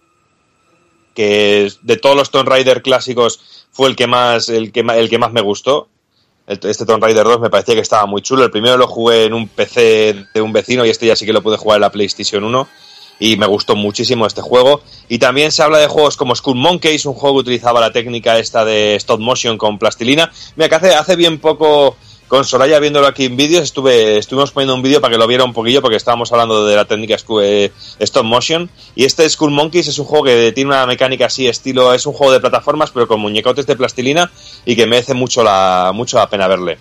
que 1.14 1.70
de 1.82 1.96
todos 1.98 2.16
los 2.16 2.30
Tomb 2.30 2.48
Raider 2.48 2.80
clásicos 2.80 3.66
fue 3.70 3.88
el 3.90 3.96
que 3.96 4.06
más, 4.06 4.48
el 4.48 4.72
que, 4.72 4.80
el 4.80 5.10
que 5.10 5.18
más 5.18 5.30
me 5.30 5.42
gustó. 5.42 5.88
El- 6.46 6.58
Este 6.62 6.86
Tomb 6.86 7.02
Raider 7.02 7.24
2 7.24 7.40
me 7.40 7.50
parecía 7.50 7.74
que 7.74 7.82
estaba 7.82 8.06
muy 8.06 8.22
chulo. 8.22 8.44
El 8.44 8.50
primero 8.50 8.78
lo 8.78 8.86
jugué 8.86 9.24
en 9.24 9.34
un 9.34 9.46
PC 9.46 10.24
de 10.32 10.40
un 10.40 10.54
vecino 10.54 10.86
y 10.86 10.90
este 10.90 11.06
ya 11.06 11.16
sí 11.16 11.26
que 11.26 11.34
lo 11.34 11.42
pude 11.42 11.58
jugar 11.58 11.76
en 11.76 11.82
la 11.82 11.92
PlayStation 11.92 12.42
1 12.44 12.66
y 13.18 13.36
me 13.36 13.46
gustó 13.46 13.76
muchísimo 13.76 14.26
este 14.26 14.42
juego. 14.42 14.82
Y 15.08 15.18
también 15.18 15.52
se 15.52 15.62
habla 15.62 15.78
de 15.78 15.86
juegos 15.86 16.16
como 16.16 16.34
Skull 16.34 16.56
Monkeys, 16.56 17.06
un 17.06 17.14
juego 17.14 17.36
que 17.36 17.40
utilizaba 17.40 17.80
la 17.80 17.92
técnica 17.92 18.38
esta 18.38 18.64
de 18.64 18.94
stop 18.96 19.20
motion 19.20 19.58
con 19.58 19.78
plastilina. 19.78 20.30
Mira, 20.56 20.68
que 20.68 20.74
hace, 20.74 20.94
hace 20.94 21.16
bien 21.16 21.38
poco 21.38 21.96
con 22.28 22.44
Soraya 22.44 22.78
viéndolo 22.78 23.06
aquí 23.06 23.24
en 23.24 23.36
vídeos, 23.36 23.64
estuve, 23.64 24.18
estuvimos 24.18 24.52
poniendo 24.52 24.74
un 24.74 24.82
vídeo 24.82 25.00
para 25.00 25.12
que 25.12 25.18
lo 25.18 25.26
viera 25.26 25.44
un 25.44 25.54
poquillo 25.54 25.80
porque 25.80 25.96
estábamos 25.96 26.30
hablando 26.30 26.66
de 26.66 26.76
la 26.76 26.84
técnica 26.84 27.16
eh, 27.42 27.72
stop 27.98 28.24
motion. 28.24 28.70
Y 28.94 29.04
este 29.04 29.28
Skull 29.28 29.50
Monkeys 29.50 29.88
es 29.88 29.98
un 29.98 30.04
juego 30.04 30.26
que 30.26 30.52
tiene 30.52 30.68
una 30.68 30.86
mecánica 30.86 31.26
así, 31.26 31.48
estilo, 31.48 31.94
es 31.94 32.04
un 32.04 32.12
juego 32.12 32.34
de 32.34 32.40
plataformas 32.40 32.90
pero 32.90 33.08
con 33.08 33.20
muñecotes 33.20 33.66
de 33.66 33.76
plastilina 33.76 34.30
y 34.66 34.76
que 34.76 34.86
merece 34.86 35.14
mucho 35.14 35.42
la, 35.42 35.90
mucho 35.94 36.18
la 36.18 36.28
pena 36.28 36.46
verle. 36.46 36.78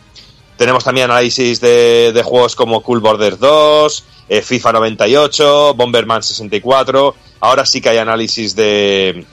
Tenemos 0.57 0.83
también 0.83 1.09
análisis 1.11 1.61
de, 1.61 2.11
de 2.13 2.23
juegos 2.23 2.55
como 2.55 2.81
Cool 2.81 2.99
Borders 2.99 3.39
2, 3.39 4.03
eh, 4.29 4.41
FIFA 4.41 4.73
98, 4.73 5.73
Bomberman 5.75 6.23
64. 6.23 7.15
Ahora 7.39 7.65
sí 7.65 7.79
que 7.79 7.89
hay 7.89 7.97
análisis 7.99 8.55
de, 8.55 9.25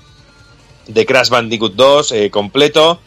de 0.86 1.06
Crash 1.06 1.30
Bandicoot 1.30 1.74
2 1.74 2.12
eh, 2.12 2.30
completo. 2.30 3.01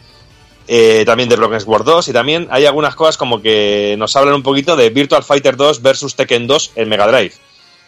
eh, 0.70 1.04
también 1.06 1.28
de 1.30 1.36
Broken 1.36 1.60
Sword 1.60 1.84
2 1.84 2.08
y 2.08 2.12
también 2.12 2.46
hay 2.50 2.66
algunas 2.66 2.94
cosas 2.94 3.16
como 3.16 3.40
que 3.40 3.94
nos 3.98 4.14
hablan 4.16 4.34
un 4.34 4.42
poquito 4.42 4.76
de 4.76 4.90
Virtual 4.90 5.24
Fighter 5.24 5.56
2 5.56 5.80
versus 5.80 6.14
Tekken 6.14 6.46
2 6.46 6.72
en 6.76 6.88
Mega 6.90 7.06
Drive. 7.06 7.32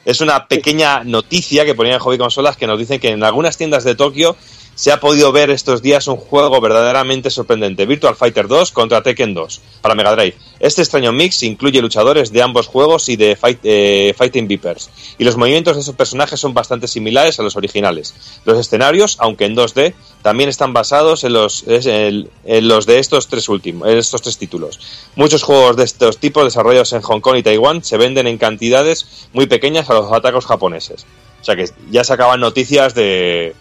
Es 0.07 0.23
una 0.23 0.49
pequeña 0.49 1.05
noticia 1.05 1.67
que 1.67 1.75
ponían 1.75 1.97
en 1.97 2.01
Hobby 2.01 2.17
Consolas 2.17 2.57
que 2.57 2.67
nos 2.67 2.79
dicen 2.79 2.99
que 2.99 3.11
en 3.11 3.23
algunas 3.23 3.59
tiendas 3.59 3.85
de 3.85 3.95
Tokio 3.97 4.35
se 4.81 4.91
ha 4.91 4.99
podido 4.99 5.31
ver 5.31 5.51
estos 5.51 5.83
días 5.83 6.09
un 6.09 6.17
juego 6.17 6.59
verdaderamente 6.59 7.29
sorprendente, 7.29 7.85
Virtual 7.85 8.17
Fighter 8.17 8.49
2 8.49 8.73
contra 8.73 9.03
Tekken 9.03 9.35
2 9.35 9.61
para 9.83 9.95
Mega 9.95 10.17
Drive. 10.17 10.39
Este 10.59 10.81
extraño 10.81 11.13
mix 11.13 11.43
incluye 11.43 11.83
luchadores 11.83 12.33
de 12.33 12.41
ambos 12.41 12.67
juegos 12.67 13.11
y 13.11 13.17
de 13.17 13.37
eh, 13.63 14.15
Fighting 14.17 14.49
Vipers, 14.49 14.89
y 15.19 15.25
los 15.25 15.37
movimientos 15.37 15.77
de 15.77 15.83
esos 15.83 15.95
personajes 15.95 16.41
son 16.41 16.55
bastante 16.55 16.89
similares 16.89 17.39
a 17.39 17.43
los 17.43 17.57
originales. 17.57 18.41
Los 18.47 18.59
escenarios, 18.59 19.17
aunque 19.21 19.45
en 19.45 19.55
2D, 19.55 19.93
también 20.23 20.49
están 20.49 20.73
basados 20.73 21.25
en 21.25 21.35
los 21.35 21.67
de 21.67 22.99
estos 22.99 23.29
tres 23.29 23.51
últimos, 23.51 23.87
en 23.87 23.99
estos 23.99 24.23
tres 24.23 24.39
títulos. 24.39 24.81
Muchos 25.15 25.43
juegos 25.43 25.77
de 25.77 25.85
estos 25.85 26.17
tipos 26.17 26.43
desarrollados 26.45 26.95
en 26.95 27.03
Hong 27.03 27.21
Kong 27.21 27.37
y 27.37 27.43
Taiwán 27.43 27.85
se 27.85 27.99
venden 27.99 28.27
en 28.27 28.39
cantidades 28.39 29.29
muy 29.35 29.45
pequeñas 29.45 29.91
a 29.91 29.93
los 29.95 30.11
atacos 30.11 30.47
japoneses. 30.47 31.05
O 31.43 31.45
sea 31.45 31.55
que 31.55 31.69
ya 31.91 32.03
se 32.03 32.15
acaban 32.15 32.41
noticias 32.41 32.95
de, 32.95 33.55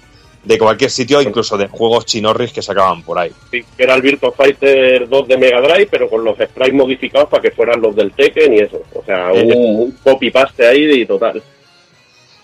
de 0.44 0.58
cualquier 0.58 0.90
sitio, 0.90 1.22
incluso 1.22 1.58
de 1.58 1.68
juegos 1.68 2.06
chinorris 2.06 2.52
que 2.54 2.62
se 2.62 2.72
acaban 2.72 3.04
por 3.04 3.20
ahí. 3.20 3.32
Sí, 3.52 3.64
que 3.76 3.84
era 3.84 3.96
el 3.96 4.02
Virtua 4.02 4.32
Fighter 4.32 5.08
2 5.08 5.28
de 5.28 5.38
Mega 5.38 5.62
Drive, 5.62 5.88
pero 5.92 6.10
con 6.10 6.24
los 6.24 6.38
sprites 6.38 6.74
modificados 6.74 7.30
para 7.30 7.42
que 7.42 7.52
fueran 7.52 7.82
los 7.82 7.96
del 7.96 8.12
Tekken 8.12 8.54
y 8.54 8.60
eso. 8.60 8.82
O 8.94 9.04
sea, 9.04 9.32
Eh, 9.34 9.44
un, 9.44 9.82
un 9.82 9.92
copy-paste 10.04 10.68
ahí 10.68 11.02
y 11.02 11.06
total. 11.06 11.42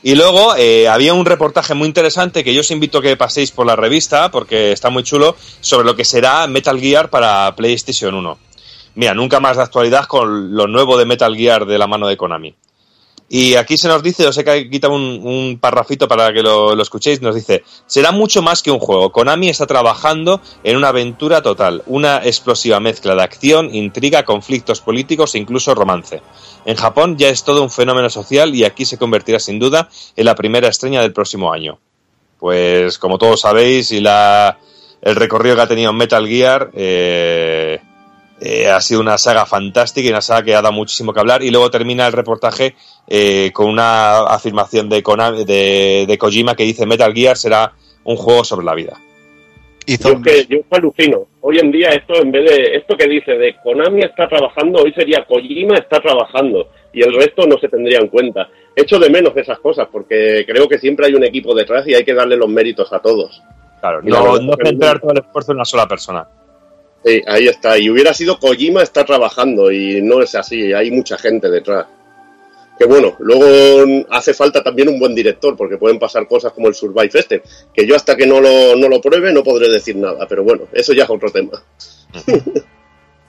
Y 0.03 0.13
luego 0.13 0.55
eh, 0.55 0.87
había 0.87 1.15
un 1.15 1.25
reportaje 1.25 1.73
muy 1.73 1.87
interesante 1.87 2.43
que 2.43 2.53
yo 2.53 2.61
os 2.61 2.69
invito 2.69 2.99
a 2.99 3.01
que 3.01 3.17
paséis 3.17 3.49
por 3.51 3.65
la 3.65 3.75
revista, 3.75 4.29
porque 4.29 4.71
está 4.71 4.91
muy 4.91 5.01
chulo, 5.01 5.35
sobre 5.61 5.85
lo 5.85 5.95
que 5.95 6.05
será 6.05 6.45
Metal 6.45 6.79
Gear 6.79 7.09
para 7.09 7.55
PlayStation 7.55 8.13
1. 8.13 8.37
Mira, 8.95 9.15
nunca 9.15 9.39
más 9.39 9.57
de 9.57 9.63
actualidad 9.63 10.05
con 10.05 10.55
lo 10.55 10.67
nuevo 10.67 10.97
de 10.97 11.05
Metal 11.05 11.35
Gear 11.35 11.65
de 11.65 11.79
la 11.79 11.87
mano 11.87 12.07
de 12.07 12.17
Konami. 12.17 12.53
Y 13.27 13.55
aquí 13.55 13.75
se 13.77 13.87
nos 13.87 14.03
dice, 14.03 14.27
os 14.27 14.37
he 14.37 14.69
quitado 14.69 14.93
un, 14.93 15.21
un 15.23 15.57
parrafito 15.59 16.07
para 16.07 16.31
que 16.31 16.43
lo, 16.43 16.75
lo 16.75 16.83
escuchéis, 16.83 17.21
nos 17.21 17.33
dice, 17.33 17.63
será 17.87 18.11
mucho 18.11 18.43
más 18.43 18.61
que 18.61 18.69
un 18.69 18.79
juego. 18.79 19.11
Konami 19.11 19.49
está 19.49 19.65
trabajando 19.65 20.41
en 20.63 20.77
una 20.77 20.89
aventura 20.89 21.41
total, 21.41 21.81
una 21.87 22.17
explosiva 22.17 22.79
mezcla 22.79 23.15
de 23.15 23.23
acción, 23.23 23.73
intriga, 23.73 24.25
conflictos 24.25 24.79
políticos 24.79 25.33
e 25.33 25.39
incluso 25.39 25.73
romance. 25.73 26.21
En 26.65 26.75
Japón 26.75 27.17
ya 27.17 27.29
es 27.29 27.43
todo 27.43 27.63
un 27.63 27.71
fenómeno 27.71 28.11
social 28.11 28.53
y 28.53 28.63
aquí 28.63 28.85
se 28.85 28.99
convertirá 28.99 29.39
sin 29.39 29.57
duda 29.57 29.89
en 30.15 30.25
la 30.25 30.35
primera 30.35 30.67
estrella 30.67 31.01
del 31.01 31.13
próximo 31.13 31.51
año. 31.51 31.79
Pues 32.39 32.99
como 32.99 33.17
todos 33.17 33.41
sabéis, 33.41 33.91
y 33.91 34.01
la, 34.01 34.59
el 35.01 35.15
recorrido 35.15 35.55
que 35.55 35.61
ha 35.63 35.67
tenido 35.67 35.93
Metal 35.93 36.27
Gear 36.27 36.69
eh, 36.73 37.79
eh, 38.39 38.67
ha 38.67 38.81
sido 38.81 39.01
una 39.01 39.17
saga 39.17 39.45
fantástica 39.45 40.07
y 40.07 40.11
una 40.11 40.21
saga 40.21 40.43
que 40.43 40.55
ha 40.55 40.61
dado 40.61 40.73
muchísimo 40.73 41.13
que 41.13 41.19
hablar. 41.19 41.43
Y 41.43 41.51
luego 41.51 41.69
termina 41.71 42.07
el 42.07 42.13
reportaje 42.13 42.75
eh, 43.07 43.51
con 43.53 43.67
una 43.67 44.25
afirmación 44.27 44.89
de, 44.89 45.03
Konami- 45.03 45.45
de, 45.45 46.05
de 46.07 46.17
Kojima 46.17 46.55
que 46.55 46.63
dice 46.63 46.85
Metal 46.85 47.13
Gear 47.13 47.37
será 47.37 47.73
un 48.03 48.17
juego 48.17 48.43
sobre 48.43 48.65
la 48.65 48.75
vida. 48.75 48.97
Yo 49.87 50.19
que 50.19 50.47
yo 50.49 50.57
alucino. 50.71 51.27
Hoy 51.41 51.59
en 51.59 51.71
día 51.71 51.89
esto 51.89 52.15
en 52.19 52.31
vez 52.31 52.49
de 52.49 52.75
esto 52.75 52.97
que 52.97 53.07
dice 53.07 53.33
de 53.33 53.55
Konami 53.63 54.01
está 54.01 54.27
trabajando, 54.27 54.81
hoy 54.81 54.91
sería 54.93 55.23
Kojima 55.25 55.77
está 55.77 55.99
trabajando 55.99 56.69
y 56.91 57.03
el 57.03 57.13
resto 57.13 57.45
no 57.45 57.57
se 57.59 57.69
tendría 57.69 57.99
en 57.99 58.07
cuenta. 58.07 58.49
Echo 58.75 58.97
de 58.97 59.11
menos 59.11 59.37
esas 59.37 59.59
cosas 59.59 59.87
porque 59.91 60.43
creo 60.47 60.67
que 60.67 60.79
siempre 60.79 61.05
hay 61.05 61.13
un 61.13 61.23
equipo 61.23 61.53
detrás 61.53 61.87
y 61.87 61.93
hay 61.93 62.03
que 62.03 62.15
darle 62.15 62.35
los 62.35 62.49
méritos 62.49 62.91
a 62.93 62.99
todos. 62.99 63.43
Claro, 63.79 64.01
Y 64.03 64.07
no, 64.07 64.55
centrar 64.63 64.99
todo 64.99 65.11
el 65.11 65.19
esfuerzo 65.19 65.51
en 65.51 65.57
una 65.57 65.65
sola 65.65 65.87
persona. 65.87 66.27
Ahí 67.27 67.47
está. 67.47 67.77
Y 67.77 67.89
hubiera 67.89 68.13
sido 68.13 68.39
Kojima 68.39 68.81
está 68.81 69.05
trabajando 69.05 69.71
y 69.71 70.01
no 70.01 70.21
es 70.21 70.33
así. 70.35 70.73
Hay 70.73 70.91
mucha 70.91 71.17
gente 71.17 71.49
detrás. 71.49 71.85
Que 72.77 72.85
bueno, 72.85 73.15
luego 73.19 74.05
hace 74.09 74.33
falta 74.33 74.61
también 74.61 74.89
un 74.89 74.99
buen 74.99 75.15
director 75.15 75.55
porque 75.55 75.77
pueden 75.77 75.97
pasar 75.97 76.27
cosas 76.27 76.51
como 76.51 76.67
el 76.67 76.75
Survive 76.75 77.11
este, 77.13 77.41
que 77.73 77.87
yo 77.87 77.95
hasta 77.95 78.17
que 78.17 78.25
no 78.25 78.41
lo, 78.41 78.75
no 78.75 78.89
lo 78.89 78.99
pruebe 78.99 79.31
no 79.31 79.43
podré 79.43 79.69
decir 79.69 79.95
nada. 79.95 80.27
Pero 80.27 80.43
bueno, 80.43 80.63
eso 80.73 80.93
ya 80.93 81.03
es 81.03 81.09
otro 81.09 81.31
tema. 81.31 81.63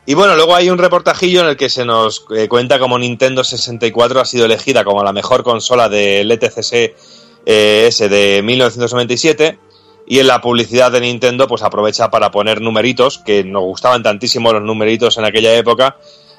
Y 0.09 0.15
bueno, 0.15 0.37
luego 0.37 0.55
hay 0.55 0.71
un 0.71 0.79
reportajillo 0.79 1.41
en 1.41 1.49
el 1.49 1.57
que 1.57 1.69
se 1.69 1.85
nos 1.85 2.27
eh, 2.31 2.47
cuenta 2.47 2.79
cómo 2.79 2.97
Nintendo 2.97 3.43
64 3.43 4.21
ha 4.21 4.25
sido 4.25 4.45
elegida 4.45 4.85
como 4.85 5.03
la 5.03 5.13
mejor 5.13 5.43
consola 5.43 5.89
del 5.89 6.31
ETCS 6.31 6.73
eh, 7.45 7.91
de 7.99 8.41
1997 8.45 9.59
y 10.07 10.21
en 10.21 10.27
la 10.27 10.41
publicidad 10.41 10.93
de 10.93 11.01
Nintendo 11.01 11.49
pues 11.49 11.63
aprovecha 11.63 12.11
para 12.11 12.31
poner 12.31 12.61
numeritos, 12.61 13.19
que 13.19 13.45
nos 13.45 13.63
gustaban 13.63 14.03
tantísimo 14.03 14.53
los 14.53 14.63
numeritos 14.63 15.19
en 15.19 15.25
aquella 15.25 15.55
época. 15.55 15.97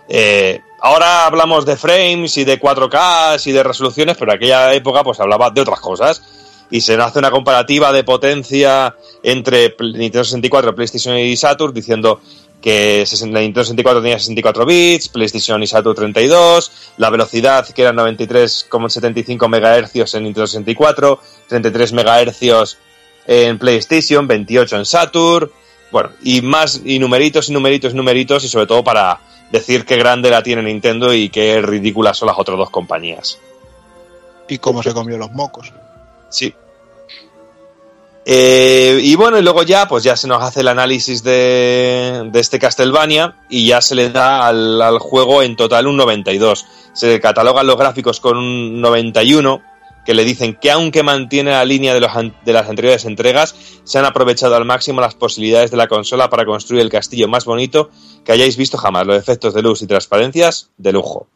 Eh, 0.10 0.61
ahora 0.81 1.26
hablamos 1.26 1.65
de 1.65 1.76
frames 1.76 2.38
y 2.38 2.45
de 2.45 2.60
4K 2.60 3.45
y 3.45 3.52
de 3.52 3.64
resoluciones, 3.64 4.15
pero 4.18 4.31
en 4.31 4.38
aquella 4.38 4.73
época 4.73 5.03
pues 5.03 5.19
hablaba 5.19 5.49
de 5.49 5.61
otras 5.61 5.81
cosas 5.81 6.22
y 6.69 6.81
se 6.81 6.95
hace 6.95 7.19
una 7.19 7.31
comparativa 7.31 7.91
de 7.91 8.03
potencia 8.03 8.95
entre 9.23 9.76
Nintendo 9.80 10.23
64, 10.23 10.76
PlayStation 10.76 11.18
y 11.18 11.35
Saturn 11.35 11.73
diciendo 11.73 12.22
que 12.61 13.06
la 13.22 13.39
Nintendo 13.41 13.64
64 13.64 14.02
tenía 14.02 14.19
64 14.19 14.65
bits, 14.65 15.10
PlayStation 15.10 15.61
y 15.61 15.68
Saturn 15.68 15.95
32, 15.95 16.72
la 16.98 17.10
velocidad 17.10 17.68
que 17.68 17.81
era 17.84 17.94
93,75 17.94 19.48
MHz 19.48 20.15
en 20.15 20.23
Nintendo 20.23 20.48
64, 20.48 21.19
33 21.48 21.94
MHz 21.94 22.77
en 23.28 23.60
PlayStation, 23.60 24.28
28 24.28 24.78
en 24.78 24.86
Saturn, 24.86 25.52
bueno, 25.91 26.10
y 26.24 26.41
más, 26.41 26.82
y 26.84 26.99
numeritos 26.99 27.49
y 27.49 27.54
numeritos 27.54 27.94
y 27.94 27.95
numeritos, 27.95 28.44
y 28.44 28.49
sobre 28.49 28.66
todo 28.66 28.84
para 28.84 29.20
decir 29.52 29.86
qué 29.86 29.98
grande 29.98 30.30
la 30.30 30.44
tiene 30.44 30.64
Nintendo 30.64 31.14
y 31.14 31.30
qué 31.30 31.62
ridículas 31.62 32.18
son 32.18 32.28
las 32.28 32.40
otras 32.40 32.58
dos 32.58 32.70
compañías. 32.70 33.40
Y 34.48 34.58
cómo 34.58 34.82
se 34.82 34.94
comió 34.94 35.18
los 35.18 35.32
mocos. 35.32 35.72
Sí. 36.30 36.54
Eh, 38.30 38.99
y 39.02 39.16
bueno, 39.16 39.40
y 39.40 39.41
luego 39.41 39.64
ya, 39.64 39.88
pues 39.88 40.04
ya 40.04 40.18
se 40.18 40.28
nos 40.28 40.44
hace 40.44 40.60
el 40.60 40.68
análisis 40.68 41.24
de, 41.24 42.28
de 42.30 42.40
este 42.41 42.60
Castlevania 42.60 43.36
y 43.49 43.68
ya 43.68 43.80
se 43.80 43.95
le 43.95 44.10
da 44.10 44.45
al, 44.45 44.82
al 44.82 44.99
juego 44.99 45.41
en 45.44 45.56
total 45.56 45.88
un 45.88 45.95
92. 45.95 46.66
Se 46.91 47.22
catalogan 47.22 47.66
los 47.66 47.78
gráficos 47.78 48.20
con 48.20 48.38
un 48.38 48.82
91, 48.82 49.62
que 50.07 50.13
le 50.13 50.23
dicen 50.23 50.55
que 50.55 50.71
aunque 50.71 51.03
mantiene 51.03 51.51
la 51.51 51.65
línea 51.65 51.93
de, 51.93 51.99
los 51.99 52.11
de 52.45 52.53
las 52.53 52.69
anteriores 52.69 53.03
entregas, 53.03 53.53
se 53.84 53.99
han 53.99 54.05
aprovechado 54.05 54.55
al 54.55 54.63
máximo 54.63 55.01
las 55.01 55.15
posibilidades 55.15 55.69
de 55.69 55.75
la 55.75 55.89
consola 55.89 56.29
para 56.29 56.45
construir 56.45 56.81
el 56.81 56.89
castillo 56.89 57.27
más 57.27 57.43
bonito 57.43 57.89
que 58.23 58.31
hayáis 58.31 58.55
visto 58.55 58.77
jamás. 58.77 59.05
Los 59.05 59.17
efectos 59.17 59.53
de 59.53 59.61
luz 59.61 59.81
y 59.81 59.85
transparencias, 59.85 60.69
de 60.77 60.93
lujo. 60.93 61.27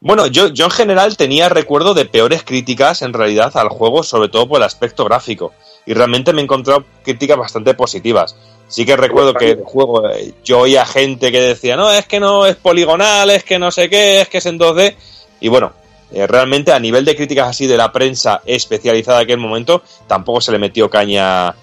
Bueno, 0.00 0.26
yo, 0.26 0.48
yo 0.48 0.66
en 0.66 0.70
general 0.70 1.16
tenía 1.16 1.48
recuerdo 1.48 1.94
de 1.94 2.04
peores 2.04 2.42
críticas 2.42 3.00
en 3.00 3.14
realidad 3.14 3.56
al 3.56 3.70
juego, 3.70 4.02
sobre 4.02 4.28
todo 4.28 4.46
por 4.46 4.58
el 4.58 4.64
aspecto 4.64 5.06
gráfico. 5.06 5.54
Y 5.86 5.94
realmente 5.94 6.34
me 6.34 6.42
he 6.42 6.44
encontrado 6.44 6.84
críticas 7.04 7.38
bastante 7.38 7.72
positivas. 7.72 8.36
Sí 8.68 8.84
que 8.84 8.98
recuerdo 8.98 9.32
que 9.32 9.52
el 9.52 9.64
juego, 9.64 10.10
eh, 10.10 10.34
yo 10.44 10.58
oía 10.60 10.84
gente 10.84 11.32
que 11.32 11.40
decía, 11.40 11.74
no, 11.78 11.90
es 11.90 12.06
que 12.06 12.20
no 12.20 12.44
es 12.44 12.56
poligonal, 12.56 13.30
es 13.30 13.44
que 13.44 13.58
no 13.58 13.70
sé 13.70 13.88
qué, 13.88 14.20
es 14.20 14.28
que 14.28 14.38
es 14.38 14.46
en 14.46 14.58
2D. 14.58 14.94
Y 15.40 15.48
bueno, 15.48 15.72
eh, 16.14 16.26
realmente 16.26 16.72
a 16.72 16.78
nivel 16.78 17.04
de 17.04 17.16
críticas 17.16 17.48
así 17.48 17.66
de 17.66 17.76
la 17.76 17.92
prensa 17.92 18.40
especializada 18.46 19.20
en 19.20 19.24
aquel 19.24 19.38
momento, 19.38 19.82
tampoco 20.06 20.40
se 20.40 20.52
le 20.52 20.58
metió 20.58 20.88
caña 20.88 21.54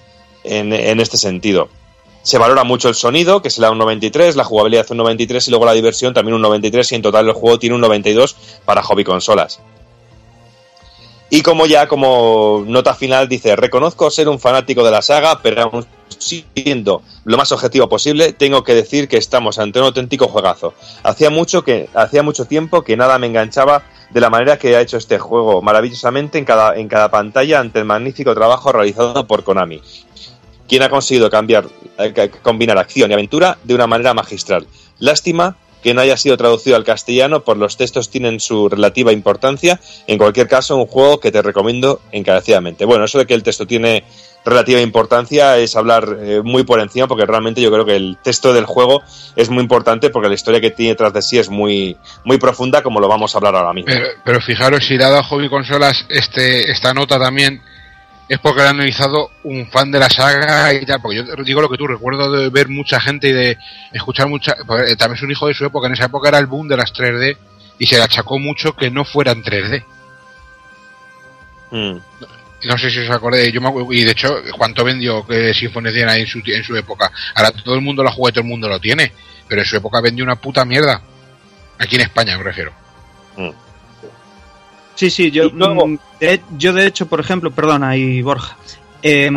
en, 0.43 0.73
en 0.73 0.99
este 0.99 1.17
sentido. 1.17 1.69
Se 2.23 2.37
valora 2.37 2.63
mucho 2.63 2.89
el 2.89 2.95
sonido, 2.95 3.41
que 3.41 3.49
se 3.49 3.61
le 3.61 3.67
da 3.67 3.71
un 3.71 3.79
93, 3.79 4.35
la 4.35 4.43
jugabilidad 4.43 4.85
un 4.91 4.97
93 4.97 5.47
y 5.47 5.51
luego 5.51 5.65
la 5.65 5.73
diversión 5.73 6.13
también 6.13 6.35
un 6.35 6.41
93 6.41 6.91
y 6.91 6.95
en 6.95 7.01
total 7.01 7.27
el 7.27 7.33
juego 7.33 7.57
tiene 7.57 7.75
un 7.75 7.81
92 7.81 8.35
para 8.65 8.83
hobby 8.83 9.03
consolas. 9.03 9.59
Y 11.33 11.43
como 11.43 11.65
ya 11.65 11.87
como 11.87 12.65
nota 12.67 12.93
final 12.93 13.29
dice, 13.29 13.55
reconozco 13.55 14.11
ser 14.11 14.27
un 14.27 14.37
fanático 14.37 14.83
de 14.83 14.91
la 14.91 15.01
saga, 15.01 15.41
pero 15.41 15.63
aún 15.63 15.85
siendo 16.09 17.01
lo 17.23 17.37
más 17.37 17.53
objetivo 17.53 17.87
posible, 17.87 18.33
tengo 18.33 18.65
que 18.65 18.75
decir 18.75 19.07
que 19.07 19.15
estamos 19.15 19.57
ante 19.57 19.79
un 19.79 19.85
auténtico 19.85 20.27
juegazo. 20.27 20.73
Hacía 21.03 21.29
mucho 21.29 21.63
que 21.63 21.87
hacía 21.93 22.21
mucho 22.21 22.43
tiempo 22.45 22.83
que 22.83 22.97
nada 22.97 23.17
me 23.17 23.27
enganchaba 23.27 23.83
de 24.09 24.19
la 24.19 24.29
manera 24.29 24.59
que 24.59 24.75
ha 24.75 24.81
hecho 24.81 24.97
este 24.97 25.19
juego, 25.19 25.61
maravillosamente 25.61 26.37
en 26.37 26.43
cada 26.43 26.75
en 26.75 26.89
cada 26.89 27.09
pantalla 27.09 27.61
ante 27.61 27.79
el 27.79 27.85
magnífico 27.85 28.35
trabajo 28.35 28.73
realizado 28.73 29.25
por 29.25 29.45
Konami 29.45 29.81
quien 30.67 30.83
ha 30.83 30.89
conseguido 30.89 31.29
cambiar, 31.29 31.65
eh, 31.97 32.31
combinar 32.41 32.77
acción 32.77 33.11
y 33.11 33.13
aventura 33.13 33.57
de 33.61 33.75
una 33.75 33.87
manera 33.87 34.13
magistral. 34.13 34.67
Lástima 34.99 35.57
que 35.81 35.93
no 35.93 36.01
haya 36.01 36.17
sido 36.17 36.37
traducido 36.37 36.75
al 36.75 36.83
castellano, 36.83 37.43
por 37.43 37.57
los 37.57 37.77
textos 37.77 38.09
tienen 38.09 38.39
su 38.39 38.69
relativa 38.69 39.11
importancia. 39.11 39.79
En 40.07 40.17
cualquier 40.17 40.47
caso, 40.47 40.77
un 40.77 40.87
juego 40.87 41.19
que 41.19 41.31
te 41.31 41.41
recomiendo 41.41 42.01
encarecidamente. 42.11 42.85
Bueno, 42.85 43.05
eso 43.05 43.17
de 43.17 43.25
que 43.25 43.33
el 43.33 43.43
texto 43.43 43.65
tiene 43.65 44.03
relativa 44.43 44.81
importancia 44.81 45.57
es 45.57 45.75
hablar 45.75 46.17
eh, 46.19 46.41
muy 46.43 46.63
por 46.63 46.79
encima, 46.79 47.07
porque 47.07 47.25
realmente 47.25 47.61
yo 47.61 47.71
creo 47.71 47.85
que 47.85 47.95
el 47.95 48.17
texto 48.23 48.53
del 48.53 48.65
juego 48.65 49.01
es 49.35 49.49
muy 49.49 49.61
importante 49.61 50.09
porque 50.09 50.29
la 50.29 50.35
historia 50.35 50.61
que 50.61 50.71
tiene 50.71 50.95
tras 50.95 51.13
de 51.13 51.21
sí 51.21 51.37
es 51.37 51.49
muy, 51.49 51.97
muy 52.23 52.37
profunda, 52.37 52.81
como 52.81 52.99
lo 52.99 53.07
vamos 53.07 53.33
a 53.33 53.37
hablar 53.37 53.55
ahora 53.55 53.73
mismo. 53.73 53.93
Pero, 54.23 54.41
fijaros, 54.41 54.85
si 54.85 54.97
dado 54.97 55.17
a 55.17 55.23
Hobby 55.23 55.49
Consolas 55.49 56.05
este, 56.09 56.71
esta 56.71 56.93
nota 56.93 57.19
también, 57.19 57.61
es 58.33 58.39
porque 58.39 58.61
lo 58.61 58.67
ha 58.67 58.69
analizado 58.69 59.29
un 59.43 59.67
fan 59.69 59.91
de 59.91 59.99
la 59.99 60.09
saga 60.09 60.73
y 60.73 60.85
tal. 60.85 61.01
Porque 61.01 61.17
yo 61.17 61.23
digo 61.43 61.61
lo 61.61 61.69
que 61.69 61.77
tú 61.77 61.85
recuerdo 61.85 62.31
de 62.31 62.49
ver 62.49 62.69
mucha 62.69 63.01
gente 63.01 63.27
y 63.27 63.33
de 63.33 63.57
escuchar 63.91 64.27
mucha. 64.27 64.55
porque 64.65 64.95
También 64.95 65.17
es 65.17 65.23
un 65.23 65.31
hijo 65.31 65.47
de 65.47 65.53
su 65.53 65.65
época. 65.65 65.87
En 65.87 65.93
esa 65.93 66.05
época 66.05 66.29
era 66.29 66.37
el 66.37 66.45
boom 66.47 66.67
de 66.69 66.77
las 66.77 66.93
3D 66.93 67.35
y 67.77 67.85
se 67.87 67.97
le 67.97 68.03
achacó 68.03 68.39
mucho 68.39 68.73
que 68.75 68.89
no 68.89 69.03
fueran 69.03 69.43
3D. 69.43 69.83
Mm. 71.71 71.97
No 72.63 72.77
sé 72.77 72.89
si 72.91 72.99
os 72.99 73.09
acordáis, 73.09 73.51
yo 73.51 73.59
me 73.59 73.69
acuerdo- 73.69 73.91
y 73.91 74.03
de 74.03 74.11
hecho, 74.11 74.35
¿cuánto 74.57 74.83
vendió 74.83 75.25
que 75.25 75.53
Symphony 75.53 75.91
tiene 75.91 76.13
en 76.15 76.27
su, 76.27 76.41
en 76.45 76.63
su 76.63 76.75
época? 76.77 77.11
Ahora 77.35 77.51
todo 77.51 77.75
el 77.75 77.81
mundo 77.81 78.03
lo 78.03 78.11
juega 78.11 78.29
y 78.29 78.33
todo 78.33 78.43
el 78.43 78.49
mundo 78.49 78.67
lo 78.69 78.79
tiene, 78.79 79.11
pero 79.47 79.61
en 79.61 79.67
su 79.67 79.75
época 79.77 79.99
vendió 79.99 80.23
una 80.23 80.35
puta 80.35 80.63
mierda. 80.63 81.01
Aquí 81.79 81.95
en 81.95 82.01
España 82.03 82.37
me 82.37 82.43
refiero. 82.43 82.71
Sí, 85.01 85.09
sí, 85.09 85.31
yo, 85.31 85.49
mm, 85.49 85.97
de, 86.19 86.41
yo 86.59 86.73
de 86.73 86.85
hecho, 86.85 87.07
por 87.07 87.19
ejemplo, 87.19 87.49
perdona 87.49 87.89
ahí 87.89 88.21
Borja, 88.21 88.55
eh, 89.01 89.31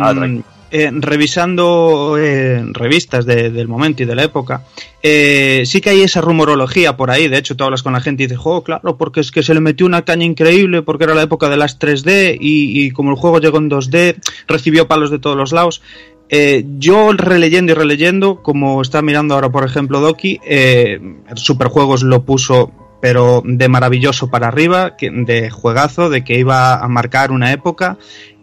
eh, 0.69 0.91
revisando 0.93 2.17
eh, 2.19 2.63
revistas 2.71 3.25
de- 3.25 3.49
del 3.49 3.67
momento 3.67 4.03
y 4.03 4.05
de 4.05 4.13
la 4.13 4.23
época, 4.25 4.61
eh, 5.01 5.63
sí 5.65 5.81
que 5.81 5.89
hay 5.89 6.01
esa 6.01 6.21
rumorología 6.21 6.95
por 6.95 7.09
ahí, 7.09 7.27
de 7.27 7.39
hecho 7.39 7.55
tú 7.55 7.63
hablas 7.63 7.81
con 7.81 7.93
la 7.93 7.99
gente 7.99 8.21
y 8.21 8.27
dices, 8.27 8.43
oh, 8.45 8.63
claro, 8.63 8.95
porque 8.95 9.21
es 9.21 9.31
que 9.31 9.41
se 9.41 9.55
le 9.55 9.59
metió 9.59 9.87
una 9.87 10.03
caña 10.03 10.23
increíble 10.25 10.83
porque 10.83 11.05
era 11.05 11.15
la 11.15 11.23
época 11.23 11.49
de 11.49 11.57
las 11.57 11.79
3D 11.79 12.37
y, 12.39 12.85
y 12.85 12.91
como 12.91 13.09
el 13.09 13.15
juego 13.17 13.39
llegó 13.39 13.57
en 13.57 13.67
2D, 13.71 14.17
recibió 14.47 14.87
palos 14.87 15.09
de 15.09 15.17
todos 15.17 15.35
los 15.35 15.51
lados. 15.51 15.81
Eh, 16.29 16.63
yo 16.77 17.11
releyendo 17.13 17.71
y 17.71 17.75
releyendo, 17.75 18.43
como 18.43 18.83
está 18.83 19.01
mirando 19.01 19.33
ahora, 19.33 19.49
por 19.49 19.65
ejemplo, 19.65 19.99
Doki, 19.99 20.39
eh, 20.45 20.99
Superjuegos 21.35 22.03
lo 22.03 22.23
puso, 22.23 22.71
pero 23.01 23.41
de 23.45 23.67
maravilloso 23.69 24.29
para 24.29 24.47
arriba, 24.47 24.95
de 24.99 25.49
juegazo, 25.49 26.09
de 26.09 26.23
que 26.23 26.39
iba 26.39 26.75
a 26.75 26.87
marcar 26.87 27.31
una 27.31 27.51
época. 27.51 27.97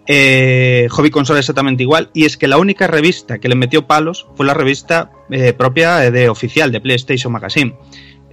Eh, 0.07 0.89
Hobby 0.91 1.11
Consola 1.11 1.39
exactamente 1.39 1.83
igual. 1.83 2.11
Y 2.13 2.25
es 2.25 2.37
que 2.37 2.49
la 2.49 2.59
única 2.59 2.87
revista 2.87 3.39
que 3.39 3.49
le 3.49 3.55
metió 3.55 3.87
palos 3.87 4.27
fue 4.35 4.47
la 4.47 4.55
revista 4.55 5.11
eh, 5.31 5.53
propia 5.53 6.11
de 6.11 6.29
oficial 6.29 6.73
de 6.73 6.81
PlayStation 6.81 7.33
Magazine. 7.33 7.77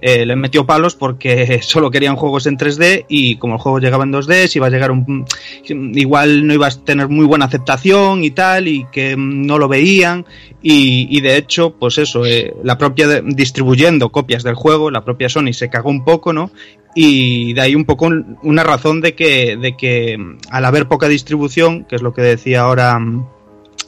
Eh, 0.02 0.24
le 0.24 0.34
metió 0.36 0.64
palos 0.64 0.94
porque 0.94 1.60
solo 1.62 1.90
querían 1.90 2.16
juegos 2.16 2.46
en 2.46 2.56
3D 2.56 3.04
y 3.08 3.36
como 3.36 3.54
el 3.54 3.60
juego 3.60 3.78
llegaba 3.80 4.04
en 4.04 4.12
2D, 4.12 4.46
si 4.46 4.58
iba 4.58 4.68
a 4.68 4.70
llegar 4.70 4.90
un 4.90 5.26
igual 5.68 6.46
no 6.46 6.54
iba 6.54 6.66
a 6.66 6.70
tener 6.70 7.08
muy 7.08 7.26
buena 7.26 7.44
aceptación 7.44 8.24
y 8.24 8.30
tal, 8.30 8.66
y 8.68 8.86
que 8.90 9.14
no 9.18 9.58
lo 9.58 9.68
veían. 9.68 10.24
Y, 10.62 11.20
de 11.20 11.36
hecho, 11.36 11.74
pues 11.78 11.96
eso, 11.98 12.26
eh, 12.26 12.54
la 12.62 12.76
propia 12.76 13.20
distribuyendo 13.22 14.10
copias 14.10 14.42
del 14.42 14.54
juego, 14.54 14.90
la 14.90 15.04
propia 15.04 15.28
Sony 15.28 15.52
se 15.52 15.70
cagó 15.70 15.88
un 15.90 16.04
poco, 16.04 16.32
¿no? 16.32 16.50
Y 16.94 17.52
de 17.54 17.60
ahí 17.62 17.74
un 17.74 17.84
poco 17.84 18.06
un- 18.06 18.36
una 18.42 18.62
razón 18.64 19.00
de 19.00 19.14
que, 19.14 19.56
de 19.56 19.76
que 19.76 20.18
mm, 20.18 20.38
al 20.50 20.64
haber 20.64 20.86
poca 20.88 21.08
distribución, 21.08 21.84
que 21.84 21.96
es 21.96 22.02
lo 22.02 22.12
que 22.12 22.22
decía 22.22 22.62
ahora 22.62 22.98
mm, 22.98 23.26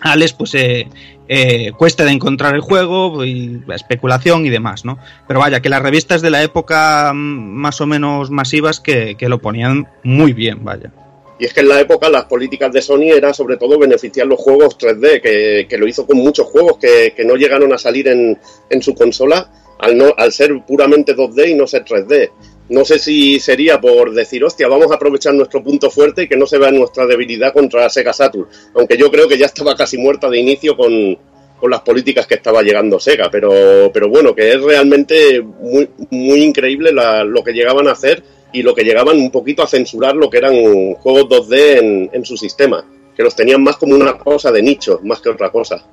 Alex, 0.01 0.33
pues 0.33 0.55
eh, 0.55 0.89
eh, 1.35 1.73
cuesta 1.73 2.05
de 2.05 2.11
encontrar 2.11 2.55
el 2.55 2.61
juego 2.61 3.25
y 3.25 3.63
la 3.67 3.75
especulación 3.75 4.45
y 4.45 4.51
demás, 4.51 4.85
¿no? 4.85 4.99
Pero 5.27 5.41
vaya, 5.41 5.63
que 5.63 5.71
las 5.71 5.81
revistas 5.81 6.21
de 6.21 6.29
la 6.29 6.43
época 6.43 7.11
mm, 7.15 7.17
más 7.17 7.81
o 7.81 7.87
menos 7.87 8.31
masivas 8.31 8.81
que, 8.81 9.15
que 9.17 9.31
lo 9.31 9.41
ponían 9.41 9.89
muy 10.03 10.35
bien, 10.35 10.63
vaya. 10.63 10.91
Y 11.39 11.47
es 11.47 11.55
que 11.55 11.61
en 11.61 11.71
la 11.71 11.81
época 11.81 12.11
las 12.11 12.27
políticas 12.27 12.71
de 12.71 12.83
Sony 12.83 13.13
era 13.17 13.33
sobre 13.33 13.57
todo 13.57 13.79
beneficiar 13.79 14.27
los 14.27 14.41
juegos 14.41 14.77
3D, 14.77 15.23
que, 15.23 15.67
que 15.67 15.79
lo 15.79 15.89
hizo 15.89 16.07
con 16.07 16.19
muchos 16.19 16.49
juegos 16.49 16.77
que, 16.77 17.15
que 17.17 17.25
no 17.25 17.37
llegaron 17.37 17.73
a 17.73 17.79
salir 17.79 18.09
en, 18.09 18.39
en 18.69 18.83
su 18.83 18.95
consola 18.95 19.51
al, 19.79 19.97
no, 19.97 20.13
al 20.17 20.33
ser 20.33 20.53
puramente 20.67 21.17
2D 21.17 21.49
y 21.49 21.55
no 21.55 21.67
ser 21.67 21.87
3D. 21.87 22.31
No 22.73 22.85
sé 22.85 22.99
si 22.99 23.39
sería 23.39 23.81
por 23.81 24.13
decir, 24.13 24.43
hostia, 24.45 24.67
vamos 24.69 24.91
a 24.91 24.95
aprovechar 24.95 25.35
nuestro 25.35 25.63
punto 25.63 25.91
fuerte 25.91 26.23
y 26.23 26.29
que 26.29 26.37
no 26.37 26.47
se 26.47 26.59
vea 26.59 26.71
nuestra 26.71 27.07
debilidad 27.07 27.53
contra 27.53 27.89
Sega 27.89 28.13
Saturn. 28.13 28.47
Aunque 28.75 28.97
yo 28.97 29.11
creo 29.11 29.29
que 29.29 29.37
ya 29.39 29.47
estaba 29.47 29.75
casi 29.77 29.99
muerta 29.99 30.29
de 30.31 30.39
inicio 30.41 30.77
con, 30.77 31.19
con 31.61 31.71
las 31.71 31.81
políticas 31.83 32.27
que 32.27 32.35
estaba 32.35 32.63
llegando 32.63 32.99
Sega. 32.99 33.29
Pero, 33.31 33.91
pero 33.93 34.09
bueno, 34.09 34.35
que 34.35 34.53
es 34.53 34.63
realmente 34.63 35.43
muy, 35.43 35.89
muy 36.11 36.43
increíble 36.43 36.93
la- 36.93 37.25
lo 37.25 37.45
que 37.45 37.53
llegaban 37.53 37.89
a 37.89 37.93
hacer 37.93 38.23
y 38.55 38.63
lo 38.63 38.75
que 38.75 38.85
llegaban 38.85 39.17
un 39.19 39.31
poquito 39.31 39.63
a 39.63 39.67
censurar 39.67 40.15
lo 40.17 40.29
que 40.31 40.39
eran 40.39 40.95
juegos 40.95 41.25
2D 41.29 41.79
en, 41.79 42.11
en 42.13 42.25
su 42.25 42.37
sistema. 42.37 42.85
Que 43.17 43.23
los 43.23 43.37
tenían 43.37 43.63
más 43.63 43.77
como 43.77 43.95
una 43.95 44.17
cosa 44.17 44.51
de 44.51 44.63
nicho, 44.63 44.99
más 45.05 45.21
que 45.21 45.29
otra 45.29 45.51
cosa. 45.51 45.85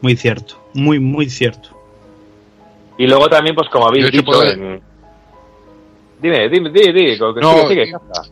Muy 0.00 0.16
cierto, 0.16 0.54
muy, 0.74 1.00
muy 1.00 1.28
cierto. 1.28 1.70
Y 2.98 3.06
luego 3.06 3.28
también, 3.28 3.54
pues 3.56 3.68
como 3.68 3.88
habéis 3.88 4.04
dicho, 4.18 4.42
en- 4.52 4.80
dime, 6.20 6.48
dime, 6.48 6.70
dime, 6.70 6.92
dime, 6.92 7.12
que 7.16 7.40
No, 7.40 7.52
sigue, 7.68 7.68
sigue, 7.84 7.92
Kafka. 7.92 8.22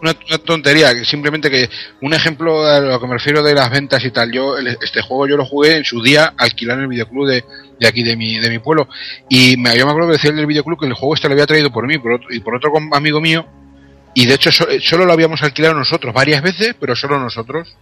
Una, 0.00 0.16
una 0.28 0.38
tontería, 0.38 0.92
que 0.94 1.04
simplemente 1.04 1.48
que 1.48 1.68
un 2.00 2.12
ejemplo 2.12 2.64
a 2.66 2.80
lo 2.80 2.98
que 3.00 3.06
me 3.06 3.12
refiero 3.14 3.40
de 3.40 3.54
las 3.54 3.70
ventas 3.70 4.04
y 4.04 4.10
tal, 4.10 4.32
yo 4.32 4.58
el- 4.58 4.66
este 4.66 5.00
juego 5.00 5.28
yo 5.28 5.36
lo 5.36 5.44
jugué 5.44 5.76
en 5.76 5.84
su 5.84 6.02
día 6.02 6.34
alquilar 6.36 6.78
en 6.78 6.82
el 6.84 6.88
videoclub 6.88 7.28
de, 7.28 7.44
de 7.78 7.86
aquí 7.86 8.02
de 8.02 8.16
mi, 8.16 8.40
de 8.40 8.50
mi 8.50 8.58
pueblo 8.58 8.88
y 9.28 9.56
me, 9.58 9.76
yo 9.78 9.84
me 9.86 9.92
acuerdo 9.92 10.08
que 10.08 10.14
decía 10.14 10.30
el 10.30 10.36
del 10.36 10.46
videoclub 10.46 10.80
que 10.80 10.86
el 10.86 10.94
juego 10.94 11.14
este 11.14 11.28
lo 11.28 11.34
había 11.34 11.46
traído 11.46 11.70
por 11.72 11.86
mí 11.86 11.98
por 11.98 12.12
otro- 12.14 12.32
y 12.34 12.40
por 12.40 12.56
otro 12.56 12.72
amigo 12.92 13.20
mío 13.20 13.46
y 14.12 14.26
de 14.26 14.34
hecho 14.34 14.50
so- 14.50 14.66
solo 14.80 15.04
lo 15.06 15.12
habíamos 15.12 15.40
alquilado 15.44 15.74
nosotros 15.74 16.12
varias 16.12 16.42
veces, 16.42 16.74
pero 16.80 16.96
solo 16.96 17.20
nosotros. 17.20 17.72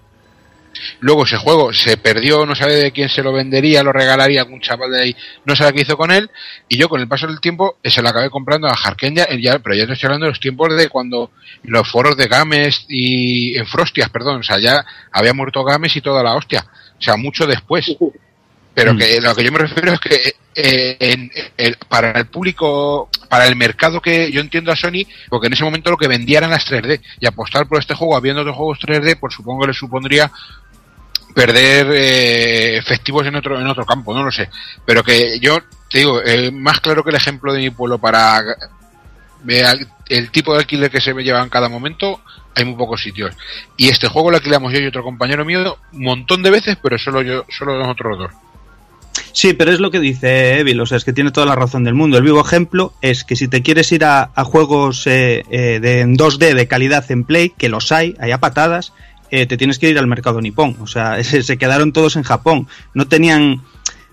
Luego 1.00 1.24
ese 1.24 1.36
juego 1.36 1.72
se 1.72 1.96
perdió, 1.96 2.46
no 2.46 2.54
sabe 2.54 2.74
de 2.74 2.92
quién 2.92 3.08
se 3.08 3.22
lo 3.22 3.32
vendería, 3.32 3.82
lo 3.82 3.92
regalaría 3.92 4.40
a 4.40 4.44
algún 4.44 4.60
chaval 4.60 4.90
de 4.90 5.02
ahí, 5.02 5.16
no 5.44 5.56
sabe 5.56 5.72
qué 5.74 5.82
hizo 5.82 5.96
con 5.96 6.10
él. 6.10 6.30
Y 6.68 6.78
yo 6.78 6.88
con 6.88 7.00
el 7.00 7.08
paso 7.08 7.26
del 7.26 7.40
tiempo 7.40 7.78
se 7.82 8.02
lo 8.02 8.08
acabé 8.08 8.30
comprando 8.30 8.68
a 8.68 8.72
Harken, 8.72 9.14
ya, 9.14 9.26
pero 9.58 9.74
ya 9.74 9.86
no 9.86 9.92
estoy 9.92 10.06
hablando 10.06 10.26
de 10.26 10.32
los 10.32 10.40
tiempos 10.40 10.74
de 10.76 10.88
cuando 10.88 11.30
los 11.64 11.88
foros 11.88 12.16
de 12.16 12.26
Games 12.26 12.86
y 12.88 13.56
en 13.56 13.66
Frostias, 13.66 14.08
perdón, 14.10 14.40
o 14.40 14.42
sea, 14.42 14.58
ya 14.58 14.84
había 15.12 15.34
muerto 15.34 15.64
Games 15.64 15.94
y 15.96 16.00
toda 16.00 16.22
la 16.22 16.34
hostia, 16.34 16.64
o 16.98 17.02
sea, 17.02 17.16
mucho 17.16 17.46
después. 17.46 17.96
Pero 18.74 18.96
que 18.96 19.20
lo 19.20 19.34
que 19.34 19.44
yo 19.44 19.52
me 19.52 19.58
refiero 19.58 19.92
es 19.92 20.00
que 20.00 20.34
eh, 20.54 20.96
en- 21.00 21.30
en- 21.56 21.76
para 21.88 22.12
el 22.12 22.26
público, 22.26 23.08
para 23.28 23.46
el 23.46 23.56
mercado 23.56 24.00
que 24.00 24.30
yo 24.32 24.40
entiendo 24.40 24.72
a 24.72 24.76
Sony, 24.76 25.04
porque 25.28 25.48
en 25.48 25.52
ese 25.52 25.64
momento 25.64 25.90
lo 25.90 25.96
que 25.96 26.08
vendía 26.08 26.38
eran 26.38 26.50
las 26.50 26.64
3D 26.66 27.00
y 27.20 27.26
apostar 27.26 27.66
por 27.68 27.78
este 27.78 27.94
juego 27.94 28.16
habiendo 28.16 28.42
otros 28.42 28.56
juegos 28.56 28.78
3D, 28.80 29.16
pues 29.18 29.34
supongo 29.34 29.62
que 29.62 29.68
le 29.68 29.74
supondría 29.74 30.30
perder 31.34 31.86
eh, 31.92 32.76
efectivos 32.78 33.26
en 33.26 33.36
otro 33.36 33.60
en 33.60 33.66
otro 33.66 33.84
campo, 33.86 34.14
no 34.14 34.22
lo 34.24 34.30
sé. 34.32 34.48
Pero 34.84 35.02
que 35.04 35.38
yo 35.40 35.58
te 35.90 35.98
digo, 35.98 36.20
eh, 36.24 36.50
más 36.50 36.80
claro 36.80 37.02
que 37.04 37.10
el 37.10 37.16
ejemplo 37.16 37.52
de 37.52 37.60
mi 37.60 37.70
pueblo 37.70 37.98
para 37.98 38.42
el 40.08 40.30
tipo 40.30 40.52
de 40.52 40.60
alquiler 40.60 40.90
que 40.90 41.00
se 41.00 41.14
me 41.14 41.22
lleva 41.24 41.42
en 41.42 41.48
cada 41.48 41.68
momento, 41.68 42.20
hay 42.54 42.64
muy 42.64 42.74
pocos 42.76 43.02
sitios. 43.02 43.34
Y 43.76 43.88
este 43.88 44.08
juego 44.08 44.30
lo 44.30 44.36
alquilamos 44.36 44.72
yo 44.72 44.80
y 44.80 44.86
otro 44.86 45.02
compañero 45.02 45.44
mío 45.44 45.78
un 45.92 46.02
montón 46.02 46.42
de 46.42 46.50
veces, 46.50 46.76
pero 46.82 46.98
solo 46.98 47.22
yo, 47.22 47.44
solo 47.48 47.78
nosotros 47.78 48.18
dos. 48.18 48.32
Sí, 49.32 49.52
pero 49.54 49.72
es 49.72 49.80
lo 49.80 49.90
que 49.90 50.00
dice 50.00 50.58
Evil, 50.58 50.80
o 50.80 50.86
sea, 50.86 50.96
es 50.96 51.04
que 51.04 51.12
tiene 51.12 51.30
toda 51.30 51.46
la 51.46 51.54
razón 51.54 51.84
del 51.84 51.94
mundo. 51.94 52.18
El 52.18 52.24
vivo 52.24 52.40
ejemplo 52.40 52.92
es 53.00 53.24
que 53.24 53.36
si 53.36 53.48
te 53.48 53.62
quieres 53.62 53.90
ir 53.92 54.04
a, 54.04 54.30
juegos 54.44 55.06
eh, 55.06 55.44
eh, 55.50 55.78
de 55.80 56.00
en 56.00 56.16
2D 56.16 56.54
de 56.54 56.68
calidad 56.68 57.10
en 57.10 57.24
Play, 57.24 57.50
que 57.50 57.68
los 57.68 57.92
hay, 57.92 58.16
hay 58.20 58.32
a 58.32 58.40
patadas, 58.40 58.92
eh, 59.30 59.46
te 59.46 59.56
tienes 59.56 59.78
que 59.78 59.88
ir 59.88 59.98
al 59.98 60.06
mercado 60.06 60.40
nipón. 60.40 60.76
O 60.80 60.86
sea, 60.86 61.22
se, 61.24 61.42
se 61.42 61.58
quedaron 61.58 61.92
todos 61.92 62.16
en 62.16 62.22
Japón. 62.22 62.66
No 62.94 63.06
tenían 63.06 63.62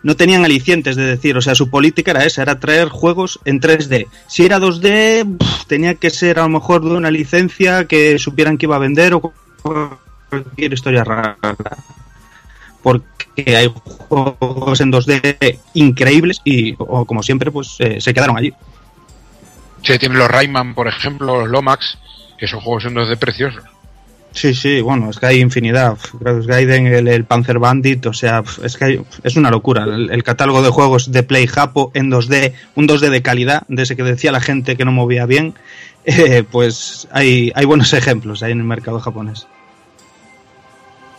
no 0.04 0.16
tenían 0.16 0.46
alicientes 0.46 0.96
de 0.96 1.04
decir, 1.04 1.36
o 1.36 1.42
sea, 1.42 1.56
su 1.56 1.70
política 1.70 2.12
era 2.12 2.24
esa, 2.24 2.42
era 2.42 2.60
traer 2.60 2.88
juegos 2.88 3.40
en 3.46 3.60
3D. 3.60 4.08
Si 4.28 4.46
era 4.46 4.60
2D, 4.60 5.38
pff, 5.38 5.66
tenía 5.66 5.96
que 5.96 6.12
ser 6.12 6.40
a 6.40 6.44
lo 6.44 6.50
mejor 6.50 6.84
de 6.84 6.92
una 6.92 7.12
licencia 7.12 7.86
que 7.86 8.20
supieran 8.20 8.58
que 8.58 8.68
iba 8.68 8.76
a 8.76 8.80
vender 8.80 9.16
o 9.16 9.34
cualquier 10.30 10.74
historia 10.74 11.04
rara. 11.04 11.38
Porque 12.84 13.56
hay 13.56 13.72
juegos 14.08 14.82
en 14.82 14.92
2D 14.92 15.60
increíbles 15.74 16.42
y, 16.44 16.76
o 16.78 17.06
como 17.06 17.24
siempre, 17.24 17.52
pues 17.52 17.76
eh, 17.80 18.00
se 18.00 18.14
quedaron 18.14 18.38
allí. 18.38 18.54
Se 19.84 20.00
tienen 20.00 20.18
los 20.18 20.30
Rayman, 20.30 20.74
por 20.74 20.88
ejemplo, 20.88 21.42
los 21.42 21.50
Lomax, 21.50 21.98
que 22.38 22.48
son 22.48 22.60
juegos 22.62 22.86
en 22.86 22.96
2D 22.96 23.18
preciosos. 23.18 23.64
Sí, 24.34 24.54
sí, 24.54 24.82
bueno, 24.82 25.10
es 25.10 25.18
que 25.18 25.26
hay 25.26 25.40
infinidad. 25.40 25.98
Gracias 26.20 26.46
Gaiden, 26.46 26.88
el, 26.88 27.08
el 27.08 27.24
Panzer 27.26 27.58
Bandit, 27.58 28.06
o 28.06 28.14
sea, 28.14 28.44
es 28.64 28.78
que 28.78 28.86
hay- 28.86 29.02
es 29.24 29.36
una 29.36 29.50
locura. 29.50 29.84
El, 29.86 30.12
el 30.12 30.24
catálogo 30.24 30.62
de 30.62 30.70
juegos 30.70 31.12
de 31.12 31.24
Play 31.24 31.48
Japo 31.48 31.92
en 31.96 32.12
2D, 32.12 32.54
un 32.76 32.88
2D 32.88 33.10
de 33.10 33.22
calidad, 33.24 33.64
de 33.68 33.84
ese 33.84 33.96
que 33.96 34.04
decía 34.04 34.32
la 34.32 34.42
gente 34.42 34.76
que 34.76 34.86
no 34.86 34.92
movía 34.92 35.26
bien, 35.26 35.56
eh, 36.06 36.44
pues 36.50 37.08
hay, 37.12 37.52
hay 37.56 37.66
buenos 37.66 37.94
ejemplos 37.94 38.44
ahí 38.44 38.52
en 38.52 38.60
el 38.60 38.66
mercado 38.66 39.00
japonés. 39.00 39.48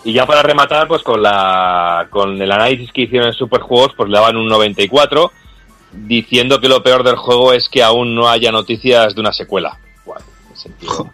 Y 0.09 0.15
ya 0.15 0.25
para 0.25 0.41
rematar, 0.41 0.89
pues 0.89 1.03
con 1.03 1.23
la 1.23 2.07
con 2.09 2.41
el 2.41 2.51
análisis 2.51 2.91
que 2.93 3.03
hicieron 3.03 3.29
en 3.29 3.35
Superjuegos, 3.35 3.93
pues 3.95 4.09
le 4.09 4.17
daban 4.17 4.39
un 4.39 4.49
94, 4.49 5.31
diciendo 5.93 6.63
que 6.63 6.69
lo 6.71 6.83
peor 6.83 7.05
del 7.05 7.17
juego 7.17 7.53
es 7.53 7.69
que 7.69 7.83
aún 7.83 8.15
no 8.15 8.27
haya 8.27 8.51
noticias 8.51 9.15
de 9.15 9.21
una 9.21 9.35
secuela. 9.35 9.79
Bueno, 10.07 10.25
en 10.49 10.57
sentido. 10.57 11.11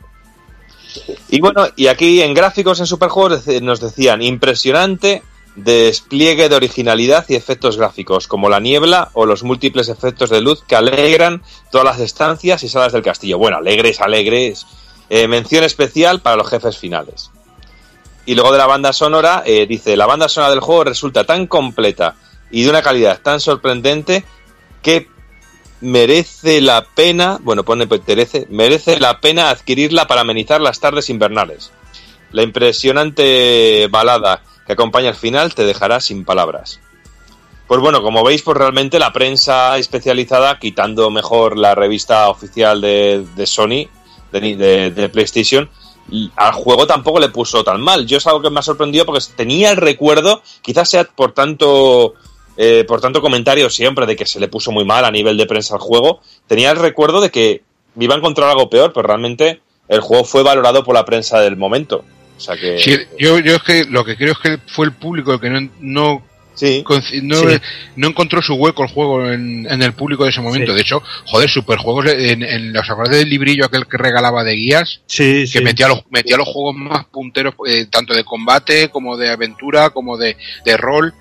Y 1.29 1.41
bueno, 1.41 1.67
y 1.75 1.89
aquí 1.89 2.23
en 2.23 2.35
gráficos 2.35 2.79
en 2.79 2.87
Superjuegos 2.87 3.45
nos 3.63 3.81
decían 3.81 4.23
impresionante 4.23 5.25
despliegue 5.57 6.49
de 6.49 6.55
originalidad 6.55 7.25
y 7.29 7.35
efectos 7.35 7.77
gráficos, 7.77 8.29
como 8.29 8.49
la 8.49 8.61
niebla 8.61 9.11
o 9.15 9.27
los 9.27 9.43
múltiples 9.43 9.89
efectos 9.89 10.31
de 10.31 10.41
luz 10.41 10.63
que 10.63 10.77
alegran 10.77 11.43
todas 11.73 11.85
las 11.85 11.99
estancias 11.99 12.63
y 12.63 12.69
salas 12.69 12.93
del 12.93 13.03
castillo. 13.03 13.39
Bueno, 13.39 13.57
alegres, 13.57 14.01
alegres. 14.01 14.69
Eh, 15.11 15.27
mención 15.27 15.65
especial 15.65 16.21
para 16.21 16.37
los 16.37 16.49
jefes 16.49 16.79
finales. 16.79 17.33
Y 18.27 18.35
luego 18.35 18.53
de 18.53 18.59
la 18.59 18.67
banda 18.67 18.93
sonora, 18.93 19.43
eh, 19.45 19.67
dice, 19.67 19.97
la 19.97 20.07
banda 20.07 20.29
sonora 20.29 20.51
del 20.51 20.61
juego 20.61 20.85
resulta 20.85 21.25
tan 21.25 21.47
completa 21.47 22.17
y 22.51 22.63
de 22.65 22.71
una 22.71 22.83
calidad 22.83 23.21
tan 23.21 23.41
sorprendente 23.41 24.25
que 24.83 25.09
merece 25.81 26.61
la 26.61 26.87
pena, 26.95 27.39
bueno, 27.43 27.65
pone 27.65 27.87
merece, 28.07 28.47
merece 28.49 28.99
la 29.01 29.21
pena 29.21 29.51
adquirirla 29.51 30.07
para 30.07 30.23
amenizar 30.23 30.61
las 30.61 30.81
tardes 30.81 31.11
invernales. 31.11 31.73
La 32.33 32.43
impresionante 32.43 33.87
balada 33.91 34.43
que 34.67 34.73
acompaña 34.73 35.11
al 35.11 35.15
final 35.15 35.55
te 35.55 35.65
dejará 35.65 36.01
sin 36.01 36.25
palabras. 36.25 36.81
Pues 37.67 37.81
bueno, 37.81 38.03
como 38.03 38.23
veis, 38.25 38.43
pues 38.43 38.57
realmente 38.57 38.99
la 38.99 39.13
prensa 39.13 39.77
especializada, 39.79 40.59
quitando 40.59 41.11
mejor 41.11 41.57
la 41.59 41.75
revista 41.75 42.29
oficial 42.29 42.81
de, 42.81 43.25
de 43.37 43.47
Sony, 43.47 43.89
de, 44.33 44.91
de- 44.91 45.09
PlayStation, 45.09 45.71
al 46.37 46.53
juego 46.53 46.87
tampoco 46.87 47.19
le 47.19 47.29
puso 47.29 47.65
tan 47.65 47.81
mal. 47.81 48.07
Yo 48.07 48.19
es 48.19 48.27
algo 48.27 48.43
que 48.43 48.51
me 48.51 48.61
ha 48.61 48.63
sorprendido 48.63 49.07
porque 49.07 49.25
tenía 49.37 49.71
el 49.71 49.77
recuerdo, 49.77 50.43
quizás 50.63 50.89
sea 50.89 51.05
por 51.05 51.33
tanto, 51.33 52.15
eh, 52.57 52.85
por 52.87 53.01
tanto 53.01 53.21
comentario 53.21 53.71
siempre 53.71 54.07
de 54.07 54.17
que 54.17 54.27
se 54.27 54.41
le 54.41 54.49
puso 54.49 54.73
muy 54.73 54.85
mal 54.85 55.05
a 55.05 55.11
nivel 55.11 55.37
de 55.37 55.47
prensa 55.47 55.75
al 55.75 55.81
juego, 55.81 56.21
tenía 56.47 56.71
el 56.71 56.79
recuerdo 56.79 57.21
de 57.21 57.31
que 57.31 57.63
me 57.95 58.05
iba 58.05 58.15
a 58.15 58.19
encontrar 58.19 58.51
algo 58.51 58.71
peor, 58.71 58.93
pero 58.93 59.07
realmente 59.07 59.61
el 59.89 60.01
juego 60.01 60.25
fue 60.25 60.43
valorado 60.43 60.85
por 60.85 60.95
la 60.95 61.05
prensa 61.05 61.41
del 61.41 61.57
momento. 61.57 62.05
O 62.37 62.41
sea 62.41 62.57
que... 62.57 62.79
Sí, 62.79 62.99
yo, 63.19 63.39
yo 63.39 63.55
es 63.57 63.63
que 63.63 63.85
lo 63.85 64.05
que 64.05 64.17
creo 64.17 64.33
es 64.33 64.39
que 64.39 64.59
fue 64.67 64.87
el 64.87 64.93
público 64.93 65.33
el 65.33 65.41
que 65.41 65.51
no, 65.51 65.71
no, 65.81 66.23
no, 67.23 67.37
Sí. 67.37 67.59
no 67.97 68.09
encontró 68.09 68.41
su 68.43 68.55
hueco 68.55 68.83
el 68.85 68.89
juego 68.91 69.31
en, 69.31 69.67
en 69.71 69.83
el 69.83 69.93
público 69.93 70.25
de 70.25 70.31
ese 70.31 70.41
momento. 70.41 70.73
Sí. 70.73 70.75
De 70.77 70.81
hecho, 70.83 71.03
joder, 71.27 71.51
superjuegos 71.51 72.07
en, 72.07 72.43
en 72.43 72.73
los 72.73 72.89
acordes 72.89 73.19
del 73.19 73.29
librillo 73.29 73.65
aquel 73.67 73.87
que 73.87 73.97
regalaba 73.99 74.45
de 74.45 74.55
guías, 74.55 75.01
Sí, 75.07 75.45
que 75.53 75.61
metía 75.61 75.89
los, 75.89 76.03
metía 76.11 76.37
los 76.37 76.49
juegos 76.49 76.77
más 76.77 77.05
punteros, 77.07 77.55
eh, 77.67 77.87
tanto 77.91 78.15
de 78.15 78.25
combate 78.25 78.89
como 78.91 79.17
de 79.17 79.31
aventura, 79.31 79.91
como 79.91 80.17
de, 80.17 80.37
de 80.65 80.77
rol. 80.77 81.13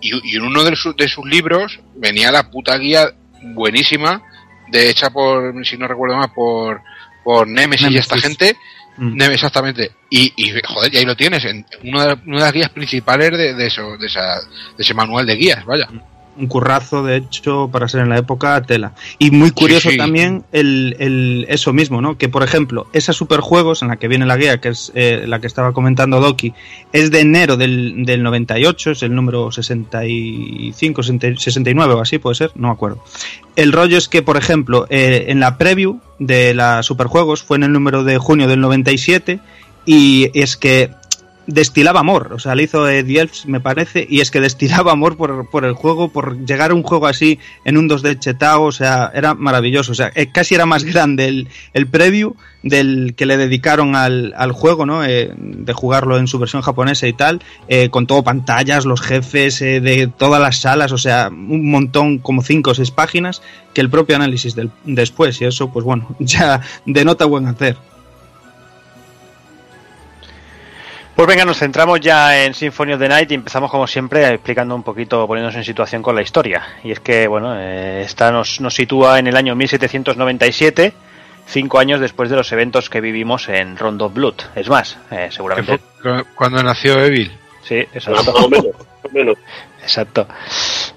Y, 0.00 0.10
y 0.32 0.36
en 0.36 0.42
uno 0.42 0.64
de 0.64 0.76
sus, 0.76 0.96
de 0.96 1.08
sus 1.08 1.24
libros 1.24 1.80
venía 1.94 2.30
la 2.32 2.50
puta 2.50 2.76
guía 2.76 3.14
buenísima, 3.42 4.22
de 4.70 4.90
hecha 4.90 5.10
por, 5.10 5.64
si 5.66 5.76
no 5.76 5.86
recuerdo 5.86 6.16
mal, 6.16 6.32
por, 6.34 6.80
por 7.22 7.46
Nemesis, 7.46 7.90
y 7.90 7.96
esta 7.96 8.16
Nemesis. 8.16 8.38
gente. 8.38 8.58
Mm. 8.96 9.20
Exactamente. 9.22 9.90
Y, 10.10 10.32
y, 10.36 10.52
joder, 10.66 10.94
y 10.94 10.96
ahí 10.98 11.04
lo 11.04 11.16
tienes, 11.16 11.44
en 11.44 11.64
una, 11.84 12.06
de- 12.06 12.20
una 12.26 12.36
de 12.38 12.42
las 12.44 12.52
guías 12.52 12.70
principales 12.70 13.30
de, 13.36 13.54
de, 13.54 13.66
eso, 13.66 13.96
de, 13.98 14.06
esa, 14.06 14.34
de 14.76 14.82
ese 14.82 14.94
manual 14.94 15.26
de 15.26 15.34
guías, 15.36 15.64
vaya. 15.64 15.88
un 16.36 16.46
currazo, 16.48 17.02
de 17.04 17.16
hecho, 17.18 17.68
para 17.72 17.86
ser 17.88 18.00
en 18.00 18.08
la 18.08 18.18
época, 18.18 18.60
tela. 18.62 18.92
Y 19.20 19.30
muy 19.30 19.50
curioso 19.52 19.90
sí. 19.90 19.96
también 19.96 20.44
el, 20.52 20.96
el- 20.98 21.46
eso 21.48 21.72
mismo, 21.72 22.00
¿no? 22.00 22.18
Que, 22.18 22.28
por 22.28 22.42
ejemplo, 22.42 22.88
esa 22.92 23.12
superjuegos 23.12 23.82
en 23.82 23.88
la 23.88 23.96
que 23.96 24.08
viene 24.08 24.26
la 24.26 24.36
guía, 24.36 24.60
que 24.60 24.68
es 24.70 24.90
eh, 24.96 25.24
la 25.26 25.40
que 25.40 25.46
estaba 25.46 25.72
comentando 25.72 26.20
Doki, 26.20 26.52
es 26.92 27.10
de 27.12 27.20
enero 27.20 27.56
del, 27.56 28.04
del 28.04 28.22
98, 28.22 28.90
es 28.92 29.02
el 29.02 29.14
número 29.14 29.50
65, 29.52 31.02
60 31.02 31.40
69 31.40 31.94
o 31.94 32.00
así, 32.00 32.18
puede 32.18 32.34
ser, 32.36 32.50
no 32.54 32.68
me 32.68 32.74
acuerdo. 32.74 33.02
El 33.56 33.72
rollo 33.72 33.96
es 33.98 34.08
que, 34.08 34.22
por 34.22 34.36
ejemplo, 34.36 34.86
eh, 34.90 35.26
en 35.28 35.40
la 35.40 35.56
preview 35.58 36.00
de 36.18 36.54
la 36.54 36.82
superjuegos 36.82 37.42
fue 37.42 37.56
en 37.56 37.64
el 37.64 37.72
número 37.72 38.04
de 38.04 38.18
junio 38.18 38.48
del 38.48 38.60
97 38.60 39.40
y 39.86 40.30
es 40.38 40.56
que 40.56 40.90
destilaba 41.46 42.00
amor, 42.00 42.32
o 42.32 42.38
sea, 42.38 42.54
le 42.54 42.64
hizo 42.64 42.88
Elfs, 42.88 43.46
me 43.46 43.60
parece, 43.60 44.06
y 44.08 44.20
es 44.20 44.30
que 44.30 44.40
destilaba 44.40 44.92
amor 44.92 45.16
por, 45.16 45.48
por 45.50 45.64
el 45.64 45.74
juego, 45.74 46.08
por 46.08 46.44
llegar 46.44 46.70
a 46.70 46.74
un 46.74 46.82
juego 46.82 47.06
así 47.06 47.38
en 47.64 47.76
un 47.76 47.88
2D 47.88 48.18
chetao, 48.18 48.64
o 48.64 48.72
sea, 48.72 49.10
era 49.14 49.34
maravilloso, 49.34 49.92
o 49.92 49.94
sea, 49.94 50.10
eh, 50.14 50.30
casi 50.32 50.54
era 50.54 50.66
más 50.66 50.84
grande 50.92 51.26
el, 51.26 51.48
el 51.72 51.86
preview 51.86 52.34
del 52.64 53.14
que 53.14 53.26
le 53.26 53.36
dedicaron 53.36 53.94
al, 53.94 54.32
al 54.36 54.52
juego, 54.52 54.86
¿no? 54.86 55.04
Eh, 55.04 55.32
de 55.36 55.72
jugarlo 55.74 56.18
en 56.18 56.26
su 56.26 56.38
versión 56.38 56.62
japonesa 56.62 57.06
y 57.06 57.12
tal, 57.12 57.42
eh, 57.68 57.90
con 57.90 58.06
todo 58.06 58.24
pantallas, 58.24 58.86
los 58.86 59.02
jefes 59.02 59.60
eh, 59.60 59.80
de 59.80 60.06
todas 60.06 60.40
las 60.40 60.56
salas, 60.56 60.90
o 60.90 60.98
sea, 60.98 61.28
un 61.28 61.70
montón, 61.70 62.18
como 62.18 62.42
cinco 62.42 62.70
o 62.70 62.74
seis 62.74 62.90
páginas, 62.90 63.42
que 63.74 63.82
el 63.82 63.90
propio 63.90 64.16
análisis 64.16 64.54
del, 64.54 64.70
después, 64.84 65.40
y 65.42 65.44
eso, 65.44 65.70
pues 65.70 65.84
bueno, 65.84 66.16
ya 66.18 66.62
denota 66.86 67.26
buen 67.26 67.46
hacer. 67.46 67.76
Pues 71.14 71.28
venga, 71.28 71.44
nos 71.44 71.58
centramos 71.58 72.00
ya 72.00 72.44
en 72.44 72.54
Symphony 72.54 72.94
of 72.94 72.98
the 72.98 73.08
Night 73.08 73.30
y 73.30 73.34
empezamos 73.34 73.70
como 73.70 73.86
siempre 73.86 74.28
explicando 74.30 74.74
un 74.74 74.82
poquito, 74.82 75.26
poniéndonos 75.28 75.54
en 75.54 75.64
situación 75.64 76.02
con 76.02 76.16
la 76.16 76.22
historia. 76.22 76.66
Y 76.82 76.90
es 76.90 76.98
que, 76.98 77.28
bueno, 77.28 77.54
eh, 77.56 78.02
esta 78.02 78.32
nos, 78.32 78.60
nos 78.60 78.74
sitúa 78.74 79.20
en 79.20 79.28
el 79.28 79.36
año 79.36 79.54
1797, 79.54 80.92
cinco 81.46 81.78
años 81.78 82.00
después 82.00 82.30
de 82.30 82.36
los 82.36 82.50
eventos 82.50 82.90
que 82.90 83.00
vivimos 83.00 83.48
en 83.48 83.76
Rondo 83.76 84.06
of 84.06 84.14
Blood. 84.14 84.34
Es 84.56 84.68
más, 84.68 84.98
eh, 85.12 85.28
seguramente... 85.30 85.78
cuando 86.34 86.60
nació 86.64 86.98
Evil. 86.98 87.30
Sí, 87.62 87.86
Más 87.94 88.08
o 88.08 88.10
exacto. 88.10 88.48
menos, 88.48 88.66
más 88.66 89.04
o 89.04 89.08
menos. 89.12 89.38
Exacto. 89.82 90.26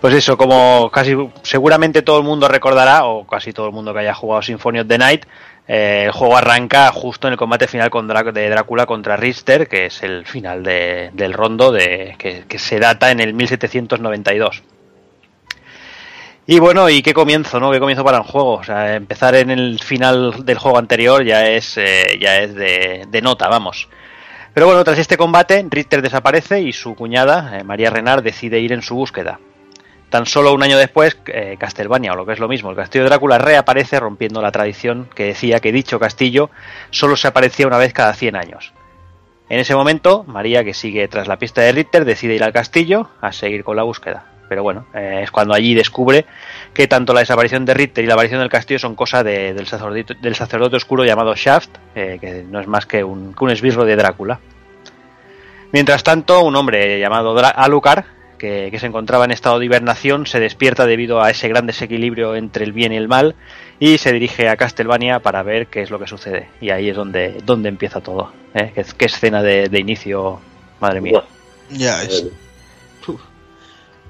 Pues 0.02 0.16
eso, 0.16 0.36
como 0.36 0.90
casi 0.92 1.16
seguramente 1.44 2.02
todo 2.02 2.18
el 2.18 2.24
mundo 2.24 2.48
recordará, 2.48 3.06
o 3.06 3.28
casi 3.28 3.54
todo 3.54 3.68
el 3.68 3.72
mundo 3.72 3.94
que 3.94 4.00
haya 4.00 4.16
jugado 4.16 4.42
Symphony 4.42 4.80
of 4.80 4.88
the 4.88 4.98
Night, 4.98 5.26
eh, 5.68 6.04
el 6.06 6.12
juego 6.12 6.38
arranca 6.38 6.92
justo 6.92 7.28
en 7.28 7.34
el 7.34 7.38
combate 7.38 7.68
final 7.68 7.90
de 8.34 8.50
Drácula 8.50 8.86
contra 8.86 9.18
Richter, 9.18 9.68
que 9.68 9.88
es 9.88 10.02
el 10.04 10.26
final 10.26 10.64
de- 10.64 11.10
del 11.14 11.34
rondo 11.34 11.72
de, 11.72 12.16
que, 12.18 12.60
se 12.60 12.80
data 12.80 13.12
en 13.12 13.20
el 13.20 13.34
1792. 13.34 14.64
Y 16.50 16.60
bueno, 16.60 16.90
y 16.90 17.02
qué 17.02 17.14
comienzo, 17.14 17.60
¿no? 17.60 17.72
Qué 17.72 17.80
comienzo 17.80 18.06
para 18.06 18.20
un 18.20 18.24
juego. 18.24 18.62
Empezar 18.66 19.36
en 19.36 19.50
el 19.52 19.80
final 19.84 20.46
del 20.46 20.58
juego 20.58 20.78
anterior 20.78 21.24
ya 21.26 21.46
es, 21.48 21.78
eh, 21.78 22.18
ya 22.22 22.38
es 22.40 22.56
de, 22.56 23.06
de 23.10 23.22
nota, 23.22 23.50
vamos. 23.50 23.90
Pero 24.54 24.66
bueno, 24.68 24.84
tras 24.86 24.98
este 24.98 25.18
combate, 25.18 25.66
Richter 25.70 26.02
desaparece 26.02 26.62
y 26.62 26.72
su 26.72 26.96
cuñada, 26.96 27.58
eh, 27.60 27.64
María 27.66 27.90
Renard, 27.90 28.24
decide 28.24 28.60
ir 28.62 28.72
en 28.72 28.82
su 28.82 28.96
búsqueda. 28.96 29.40
Tan 30.10 30.26
solo 30.26 30.54
un 30.54 30.64
año 30.64 30.78
después, 30.78 31.18
eh, 31.28 31.58
Castlevania, 31.60 32.14
o 32.14 32.16
lo 32.16 32.26
que 32.26 32.32
es 32.34 32.40
lo 32.40 32.48
mismo, 32.48 32.70
el 32.70 32.78
castillo 32.78 33.04
de 33.04 33.10
Drácula 33.10 33.38
reaparece 33.40 34.00
rompiendo 34.00 34.42
la 34.42 34.52
tradición 34.54 35.10
que 35.14 35.26
decía 35.26 35.60
que 35.60 35.74
dicho 35.74 36.00
castillo 36.00 36.50
solo 36.92 37.18
se 37.18 37.28
aparecía 37.28 37.68
una 37.68 37.78
vez 37.78 37.92
cada 37.94 38.14
100 38.14 38.36
años. 38.38 38.74
En 39.50 39.60
ese 39.60 39.76
momento, 39.76 40.24
María, 40.26 40.64
que 40.64 40.74
sigue 40.74 41.08
tras 41.10 41.28
la 41.28 41.38
pista 41.38 41.62
de 41.62 41.74
Ritter, 41.74 42.06
decide 42.06 42.36
ir 42.36 42.44
al 42.44 42.54
castillo 42.54 43.10
a 43.22 43.32
seguir 43.34 43.64
con 43.66 43.76
la 43.76 43.84
búsqueda. 43.84 44.26
Pero 44.48 44.64
bueno, 44.64 44.86
eh, 44.94 45.22
es 45.24 45.32
cuando 45.32 45.54
allí 45.54 45.74
descubre 45.74 46.26
que 46.74 46.88
tanto 46.88 47.14
la 47.14 47.20
desaparición 47.20 47.66
de 47.66 47.74
Ritter 47.74 48.02
y 48.04 48.08
la 48.08 48.14
aparición 48.14 48.40
del 48.40 48.50
castillo 48.50 48.80
son 48.80 48.96
cosa 48.96 49.24
de- 49.24 49.54
del, 49.54 49.68
sacerdote, 49.68 50.16
del 50.22 50.36
sacerdote 50.36 50.78
oscuro 50.78 51.04
llamado 51.04 51.36
Shaft, 51.36 51.70
eh, 51.96 52.18
que 52.22 52.44
no 52.50 52.62
es 52.62 52.68
más 52.68 52.86
que 52.86 53.04
un, 53.04 53.34
que 53.34 53.52
esbirro 53.52 53.84
de 53.84 53.98
Drácula. 53.98 54.40
Mientras 55.74 56.02
tanto, 56.04 56.44
un 56.44 56.56
hombre 56.56 56.98
llamado 57.00 57.38
Alucard, 57.38 58.06
que, 58.38 58.70
que 58.72 58.80
se 58.80 58.86
encontraba 58.88 59.26
en 59.26 59.32
estado 59.32 59.60
de 59.60 59.66
hibernación, 59.66 60.26
se 60.28 60.40
despierta 60.40 60.86
debido 60.86 61.22
a 61.22 61.30
ese 61.30 61.48
gran 61.48 61.68
desequilibrio 61.68 62.36
entre 62.36 62.64
el 62.66 62.72
bien 62.72 62.94
y 62.94 62.98
el 62.98 63.08
mal 63.08 63.36
y 63.80 63.98
se 63.98 64.12
dirige 64.14 64.50
a 64.50 64.58
Castlevania 64.58 65.20
para 65.20 65.44
ver 65.44 65.68
qué 65.68 65.82
es 65.82 65.90
lo 65.90 66.00
que 66.00 66.08
sucede. 66.08 66.50
Y 66.62 66.70
ahí 66.72 66.90
es 66.90 66.96
donde, 66.96 67.38
donde 67.46 67.70
empieza 67.70 68.02
todo. 68.02 68.32
¿eh? 68.54 68.72
¿Qué, 68.74 68.86
qué 68.98 69.06
escena 69.06 69.42
de, 69.44 69.70
de 69.70 69.80
inicio, 69.80 70.40
madre 70.80 71.02
mía. 71.02 71.24
Ya 71.70 72.02
es. 72.04 72.26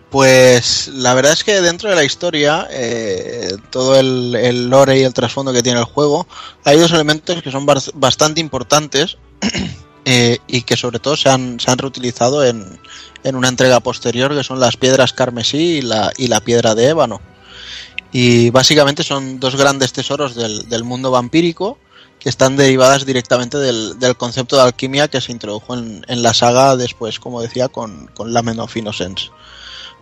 Pues 0.09 0.87
la 0.87 1.13
verdad 1.13 1.33
es 1.33 1.43
que 1.43 1.59
dentro 1.59 1.89
de 1.89 1.95
la 1.95 2.05
historia, 2.05 2.65
eh, 2.71 3.49
todo 3.71 3.99
el, 3.99 4.35
el 4.35 4.69
lore 4.69 4.97
y 4.99 5.03
el 5.03 5.13
trasfondo 5.13 5.51
que 5.51 5.61
tiene 5.61 5.79
el 5.79 5.85
juego, 5.85 6.25
hay 6.63 6.77
dos 6.79 6.93
elementos 6.93 7.41
que 7.41 7.51
son 7.51 7.67
bas- 7.67 7.91
bastante 7.93 8.39
importantes 8.39 9.17
eh, 10.05 10.37
y 10.47 10.61
que 10.61 10.77
sobre 10.77 10.99
todo 10.99 11.17
se 11.17 11.27
han, 11.27 11.59
se 11.59 11.69
han 11.69 11.77
reutilizado 11.77 12.45
en, 12.45 12.79
en 13.27 13.35
una 13.35 13.49
entrega 13.49 13.79
posterior, 13.79 14.35
que 14.35 14.43
son 14.43 14.59
las 14.59 14.77
piedras 14.77 15.13
carmesí 15.13 15.77
y 15.77 15.81
la, 15.81 16.11
y 16.17 16.27
la 16.27 16.39
piedra 16.39 16.75
de 16.75 16.87
ébano. 16.87 17.21
Y 18.11 18.49
básicamente 18.51 19.03
son 19.03 19.39
dos 19.39 19.55
grandes 19.55 19.91
tesoros 19.91 20.33
del, 20.35 20.69
del 20.69 20.83
mundo 20.83 21.11
vampírico 21.11 21.77
que 22.19 22.29
están 22.29 22.55
derivadas 22.55 23.05
directamente 23.05 23.57
del, 23.57 23.99
del 23.99 24.15
concepto 24.17 24.55
de 24.55 24.63
alquimia 24.63 25.07
que 25.07 25.21
se 25.21 25.31
introdujo 25.31 25.75
en, 25.75 26.05
en 26.07 26.23
la 26.23 26.33
saga 26.33 26.75
después, 26.75 27.19
como 27.19 27.41
decía, 27.41 27.67
con, 27.67 28.07
con 28.15 28.33
Lament 28.33 28.59
of. 28.59 28.75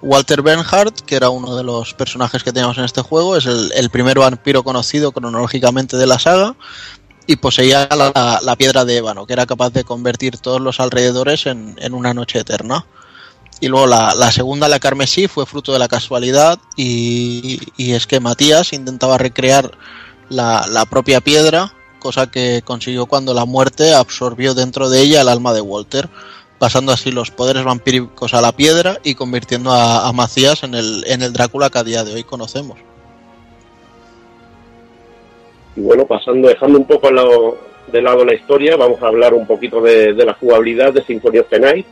Walter 0.02 0.42
Bernhardt, 0.42 1.02
que 1.02 1.16
era 1.16 1.30
uno 1.30 1.56
de 1.56 1.64
los 1.64 1.94
personajes 1.94 2.44
que 2.44 2.54
teníamos 2.54 2.78
en 2.78 2.86
este 2.86 3.02
juego, 3.02 3.36
es 3.36 3.46
el, 3.46 3.72
el 3.76 3.90
primer 3.90 4.20
vampiro 4.20 4.64
conocido 4.64 5.12
cronológicamente 5.12 5.98
de 5.98 6.08
la 6.08 6.20
saga 6.20 6.56
y 7.28 7.38
poseía 7.38 7.88
la, 7.90 8.40
la 8.44 8.56
piedra 8.56 8.86
de 8.86 8.98
ébano, 8.98 9.26
que 9.26 9.34
era 9.34 9.46
capaz 9.46 9.72
de 9.72 9.84
convertir 9.84 10.38
todos 10.38 10.62
los 10.62 10.80
alrededores 10.80 11.48
en, 11.48 11.76
en 11.80 11.94
una 11.94 12.14
noche 12.14 12.40
eterna. 12.40 12.86
Y 13.62 13.68
luego 13.68 13.88
la, 13.88 14.14
la 14.16 14.32
segunda, 14.32 14.68
la 14.68 14.80
carmesí, 14.80 15.28
fue 15.28 15.46
fruto 15.46 15.72
de 15.74 15.80
la 15.80 15.88
casualidad 15.88 16.60
y, 16.76 17.60
y 17.78 17.94
es 17.94 18.06
que 18.06 18.20
Matías 18.20 18.74
intentaba 18.74 19.18
recrear 19.18 19.72
la, 20.30 20.66
la 20.70 20.86
propia 20.86 21.22
piedra, 21.22 21.74
cosa 22.00 22.30
que 22.30 22.62
consiguió 22.66 23.06
cuando 23.06 23.34
la 23.34 23.46
muerte 23.46 23.94
absorbió 23.94 24.54
dentro 24.54 24.90
de 24.90 25.02
ella 25.02 25.22
el 25.22 25.30
alma 25.30 25.54
de 25.54 25.62
Walter, 25.62 26.10
pasando 26.60 26.92
así 26.92 27.12
los 27.12 27.32
poderes 27.32 27.64
vampíricos 27.64 28.34
a 28.34 28.42
la 28.42 28.52
piedra 28.52 29.00
y 29.04 29.16
convirtiendo 29.16 29.72
a, 29.72 30.08
a 30.08 30.12
Macías 30.12 30.64
en 30.64 30.76
el, 30.76 31.04
en 31.08 31.22
el 31.22 31.32
Drácula 31.34 31.70
que 31.70 31.80
a 31.80 31.84
día 31.84 32.04
de 32.04 32.14
hoy 32.14 32.24
conocemos. 32.24 32.78
Y 35.76 35.82
bueno, 35.82 36.06
pasando, 36.06 36.48
dejando 36.48 36.78
un 36.80 36.86
poco 36.86 37.10
lo- 37.12 37.58
de 37.92 38.02
lado 38.02 38.26
la 38.26 38.34
historia, 38.34 38.76
vamos 38.78 39.02
a 39.02 39.08
hablar 39.08 39.34
un 39.34 39.46
poquito 39.46 39.80
de, 39.82 40.14
de 40.14 40.26
la 40.26 40.34
jugabilidad 40.34 40.92
de 40.94 41.04
Symphony 41.06 41.38
of 41.40 41.48
the 41.50 41.60
Night. 41.60 41.86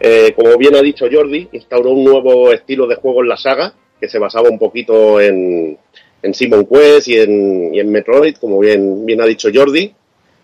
Eh, 0.00 0.32
como 0.36 0.56
bien 0.56 0.76
ha 0.76 0.82
dicho 0.82 1.06
Jordi, 1.10 1.48
instauró 1.52 1.90
un 1.90 2.04
nuevo 2.04 2.52
estilo 2.52 2.86
de 2.86 2.96
juego 2.96 3.22
en 3.22 3.28
la 3.28 3.36
saga, 3.36 3.74
que 4.00 4.08
se 4.08 4.18
basaba 4.18 4.48
un 4.48 4.58
poquito 4.58 5.20
en, 5.20 5.76
en 6.22 6.34
Simon 6.34 6.66
Quest 6.66 7.08
y 7.08 7.18
en, 7.18 7.74
y 7.74 7.80
en 7.80 7.90
Metroid, 7.90 8.36
como 8.36 8.60
bien, 8.60 9.04
bien 9.04 9.20
ha 9.20 9.26
dicho 9.26 9.48
Jordi, 9.52 9.92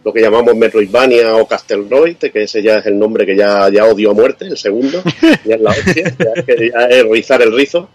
lo 0.05 0.12
que 0.12 0.20
llamamos 0.20 0.55
Metroidvania 0.55 1.36
o 1.36 1.47
Castlevania, 1.47 2.16
que 2.18 2.43
ese 2.43 2.62
ya 2.62 2.78
es 2.78 2.86
el 2.86 2.98
nombre 2.98 3.24
que 3.24 3.36
ya, 3.36 3.70
ya 3.70 3.86
odio 3.86 4.10
a 4.10 4.14
muerte, 4.14 4.47
el 4.47 4.59
segundo, 4.59 5.02
ya 5.44 5.55
es 5.55 5.60
la 5.60 5.70
hostia, 5.70 6.14
ya 6.18 6.32
es, 6.35 6.44
que 6.44 6.70
ya 6.70 6.86
es 6.86 7.05
rizar 7.09 7.40
el 7.43 7.55
rizo. 7.55 7.89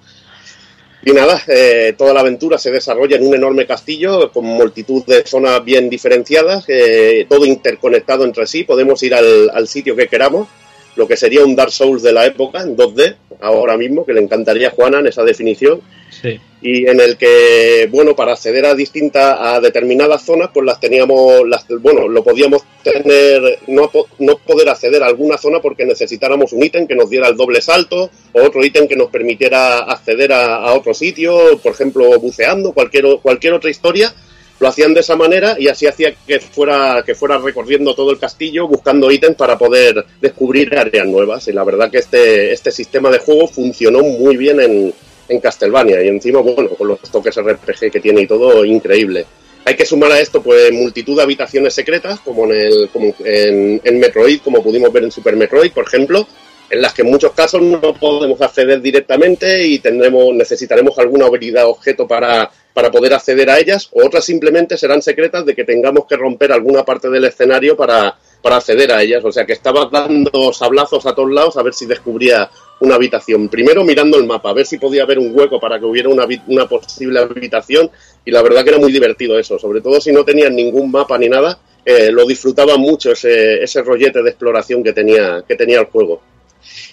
Y 1.06 1.11
nada, 1.11 1.41
eh, 1.48 1.94
toda 1.98 2.14
la 2.14 2.19
aventura 2.19 2.57
se 2.57 2.72
desarrolla 2.72 3.15
en 3.15 3.26
un 3.26 3.34
enorme 3.34 3.65
castillo 3.65 4.31
con 4.34 4.44
multitud 4.44 5.06
de 5.06 5.26
zonas 5.26 5.64
bien 5.64 5.90
diferenciadas, 5.90 6.65
eh, 6.68 7.26
todo 7.30 7.45
interconectado 7.45 8.26
entre 8.26 8.45
sí. 8.45 8.65
Podemos 8.65 9.02
ir 9.03 9.15
al, 9.15 9.49
al 9.53 9.68
sitio 9.68 9.95
que 9.95 10.07
queramos, 10.07 10.49
lo 11.00 11.08
que 11.08 11.16
sería 11.16 11.46
un 11.46 11.56
Dark 11.56 11.72
Souls 11.72 12.04
de 12.04 12.12
la 12.12 12.26
época, 12.26 12.62
en 12.62 12.76
2D, 12.76 13.16
ahora 13.40 13.78
mismo, 13.78 14.06
que 14.06 14.12
le 14.12 14.20
encantaría 14.20 14.68
a 14.68 14.72
Juana 14.72 15.00
en 15.00 15.08
esa 15.08 15.24
definición. 15.24 15.80
Sí. 16.10 16.38
Y 16.62 16.90
en 16.90 17.00
el 17.00 17.16
que, 17.16 17.88
bueno, 17.90 18.18
para 18.18 18.34
acceder 18.34 18.66
a 18.66 18.76
distintas, 18.76 19.38
a 19.40 19.62
determinadas 19.62 20.26
zonas, 20.26 20.50
pues 20.54 20.66
las 20.66 20.78
teníamos, 20.82 21.48
las, 21.48 21.66
bueno, 21.80 22.10
lo 22.10 22.22
podíamos 22.22 22.64
tener, 22.84 23.60
no, 23.68 23.90
no 24.20 24.38
poder 24.40 24.68
acceder 24.68 25.02
a 25.02 25.06
alguna 25.06 25.38
zona 25.38 25.62
porque 25.62 25.86
necesitáramos 25.86 26.52
un 26.52 26.64
ítem 26.64 26.86
que 26.86 26.96
nos 26.96 27.10
diera 27.10 27.30
el 27.30 27.38
doble 27.38 27.62
salto, 27.62 28.10
o 28.34 28.42
otro 28.44 28.62
ítem 28.66 28.86
que 28.86 28.98
nos 28.98 29.10
permitiera 29.10 29.80
acceder 29.80 30.34
a, 30.34 30.58
a 30.58 30.74
otro 30.74 30.94
sitio, 30.94 31.60
por 31.64 31.72
ejemplo, 31.72 32.20
buceando, 32.20 32.74
cualquier, 32.74 33.06
cualquier 33.22 33.54
otra 33.54 33.70
historia, 33.70 34.14
lo 34.60 34.68
hacían 34.68 34.94
de 34.94 34.99
esa 34.99 35.15
manera 35.15 35.56
y 35.57 35.68
así 35.68 35.88
hacía 35.88 36.14
que 36.27 36.40
fuera, 36.40 37.03
que 37.06 37.15
fuera 37.15 37.38
recorriendo 37.38 37.95
todo 37.95 38.11
el 38.11 38.19
castillo 38.19 38.68
buscando 38.68 39.10
ítems 39.10 39.38
para 39.38 39.57
poder 39.57 40.06
descubrir 40.22 40.77
áreas 40.77 41.07
nuevas. 41.07 41.48
Y 41.48 41.53
la 41.53 41.64
verdad 41.64 41.90
que 41.90 41.99
este, 41.99 42.52
este 42.52 42.72
sistema 42.72 43.10
de 43.10 43.19
juego 43.19 43.48
funcionó 43.48 44.02
muy 44.02 44.38
bien 44.38 44.60
en, 44.60 44.94
en 45.30 45.40
Castlevania 45.40 46.03
y 46.03 46.10
encima, 46.10 46.41
bueno, 46.41 46.69
con 46.69 46.88
los 46.88 46.99
toques 47.02 47.36
RPG 47.41 47.91
que 47.91 47.99
tiene 48.02 48.22
y 48.22 48.27
todo, 48.27 48.65
increíble. 48.65 49.26
Hay 49.65 49.76
que 49.76 49.86
sumar 49.86 50.11
a 50.11 50.19
esto 50.19 50.41
pues 50.41 50.72
multitud 50.72 51.15
de 51.15 51.23
habitaciones 51.23 51.73
secretas, 51.73 52.19
como 52.22 52.45
en 52.45 52.52
el, 52.52 52.90
como 52.91 53.14
en, 53.23 53.80
en 53.84 53.99
Metroid, 53.99 54.41
como 54.41 54.64
pudimos 54.64 54.91
ver 54.91 55.03
en 55.03 55.11
Super 55.11 55.36
Metroid, 55.36 55.72
por 55.72 55.86
ejemplo, 55.86 56.27
en 56.70 56.82
las 56.82 56.94
que 56.94 57.02
en 57.02 57.10
muchos 57.10 57.32
casos 57.34 57.62
no 57.62 57.80
podemos 57.94 58.41
acceder 58.41 58.82
directamente 58.82 59.66
y 59.66 59.80
tendremos, 59.80 60.34
necesitaremos 60.34 60.98
alguna 61.00 61.26
habilidad 61.26 61.68
objeto 61.68 62.08
para, 62.08 62.50
para 62.74 62.91
poder 62.91 63.14
acceder 63.14 63.50
a 63.50 63.60
ellas, 63.60 63.90
o 63.91 64.06
otras 64.06 64.24
simplemente 64.24 64.78
serán 64.78 65.02
secretas 65.02 65.46
de 65.46 65.56
que 65.56 65.64
tengamos 65.64 66.06
que 66.06 66.16
romper 66.16 66.52
alguna 66.52 66.84
parte 66.84 67.10
del 67.10 67.26
escenario 67.26 67.76
para, 67.76 68.18
para 68.41 68.58
acceder 68.58 68.91
a 68.91 69.02
ellas. 69.02 69.24
O 69.26 69.32
sea 69.32 69.46
que 69.46 69.54
estaba 69.54 69.90
dando 69.91 70.54
sablazos 70.54 71.06
a 71.06 71.16
todos 71.16 71.32
lados 71.32 71.58
a 71.58 71.64
ver 71.64 71.74
si 71.74 71.86
descubría 71.86 72.50
una 72.82 72.96
habitación. 72.96 73.50
Primero 73.50 73.84
mirando 73.84 74.18
el 74.18 74.26
mapa, 74.26 74.52
a 74.52 74.54
ver 74.54 74.66
si 74.66 74.78
podía 74.78 75.04
haber 75.04 75.20
un 75.20 75.38
hueco 75.38 75.60
para 75.60 75.80
que 75.80 75.86
hubiera 75.86 76.10
una, 76.10 76.26
una 76.48 76.68
posible 76.68 77.20
habitación, 77.20 77.90
y 78.24 78.32
la 78.32 78.41
verdad 78.41 78.64
que 78.64 78.70
era 78.70 78.80
muy 78.80 78.91
divertido 78.91 79.38
eso, 79.38 79.60
sobre 79.60 79.82
todo 79.82 80.00
si 80.00 80.12
no 80.12 80.24
tenían 80.24 80.56
ningún 80.56 80.91
mapa 80.91 81.18
ni 81.18 81.28
nada, 81.28 81.60
eh, 81.84 82.12
lo 82.12 82.26
disfrutaba 82.26 82.78
mucho 82.78 83.12
ese, 83.12 83.64
ese 83.64 83.82
rollete 83.82 84.22
de 84.22 84.30
exploración 84.30 84.84
que 84.84 84.94
tenía, 84.94 85.44
que 85.48 85.56
tenía 85.56 85.80
el 85.80 85.88
juego. 85.88 86.22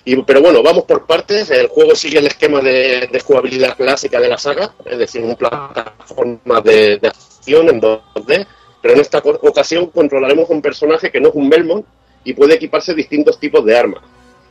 Y, 0.05 0.17
pero 0.23 0.41
bueno, 0.41 0.63
vamos 0.63 0.85
por 0.85 1.07
partes. 1.07 1.51
El 1.51 1.69
juego 1.69 1.95
sigue 1.95 2.19
el 2.19 2.27
esquema 2.27 2.61
de, 2.61 3.09
jugabilidad 3.25 3.77
clásica 3.77 4.21
de 4.21 4.29
la 4.29 4.39
saga, 4.39 4.73
es 4.85 4.99
decir, 4.99 5.23
un 5.23 5.37
plataforma 5.37 6.61
de, 6.61 7.01
acción 7.03 7.69
en 7.69 7.81
2D. 7.81 8.47
Pero 8.83 8.95
en 8.95 9.01
esta 9.01 9.19
ocasión 9.19 9.87
controlaremos 9.87 10.49
un 10.51 10.63
personaje 10.63 11.11
que 11.11 11.21
no 11.21 11.29
es 11.29 11.35
un 11.35 11.51
Belmont 11.51 11.85
y 12.25 12.35
puede 12.35 12.55
equiparse 12.55 12.95
distintos 12.95 13.39
tipos 13.39 13.65
de 13.65 13.77
armas. 13.77 14.03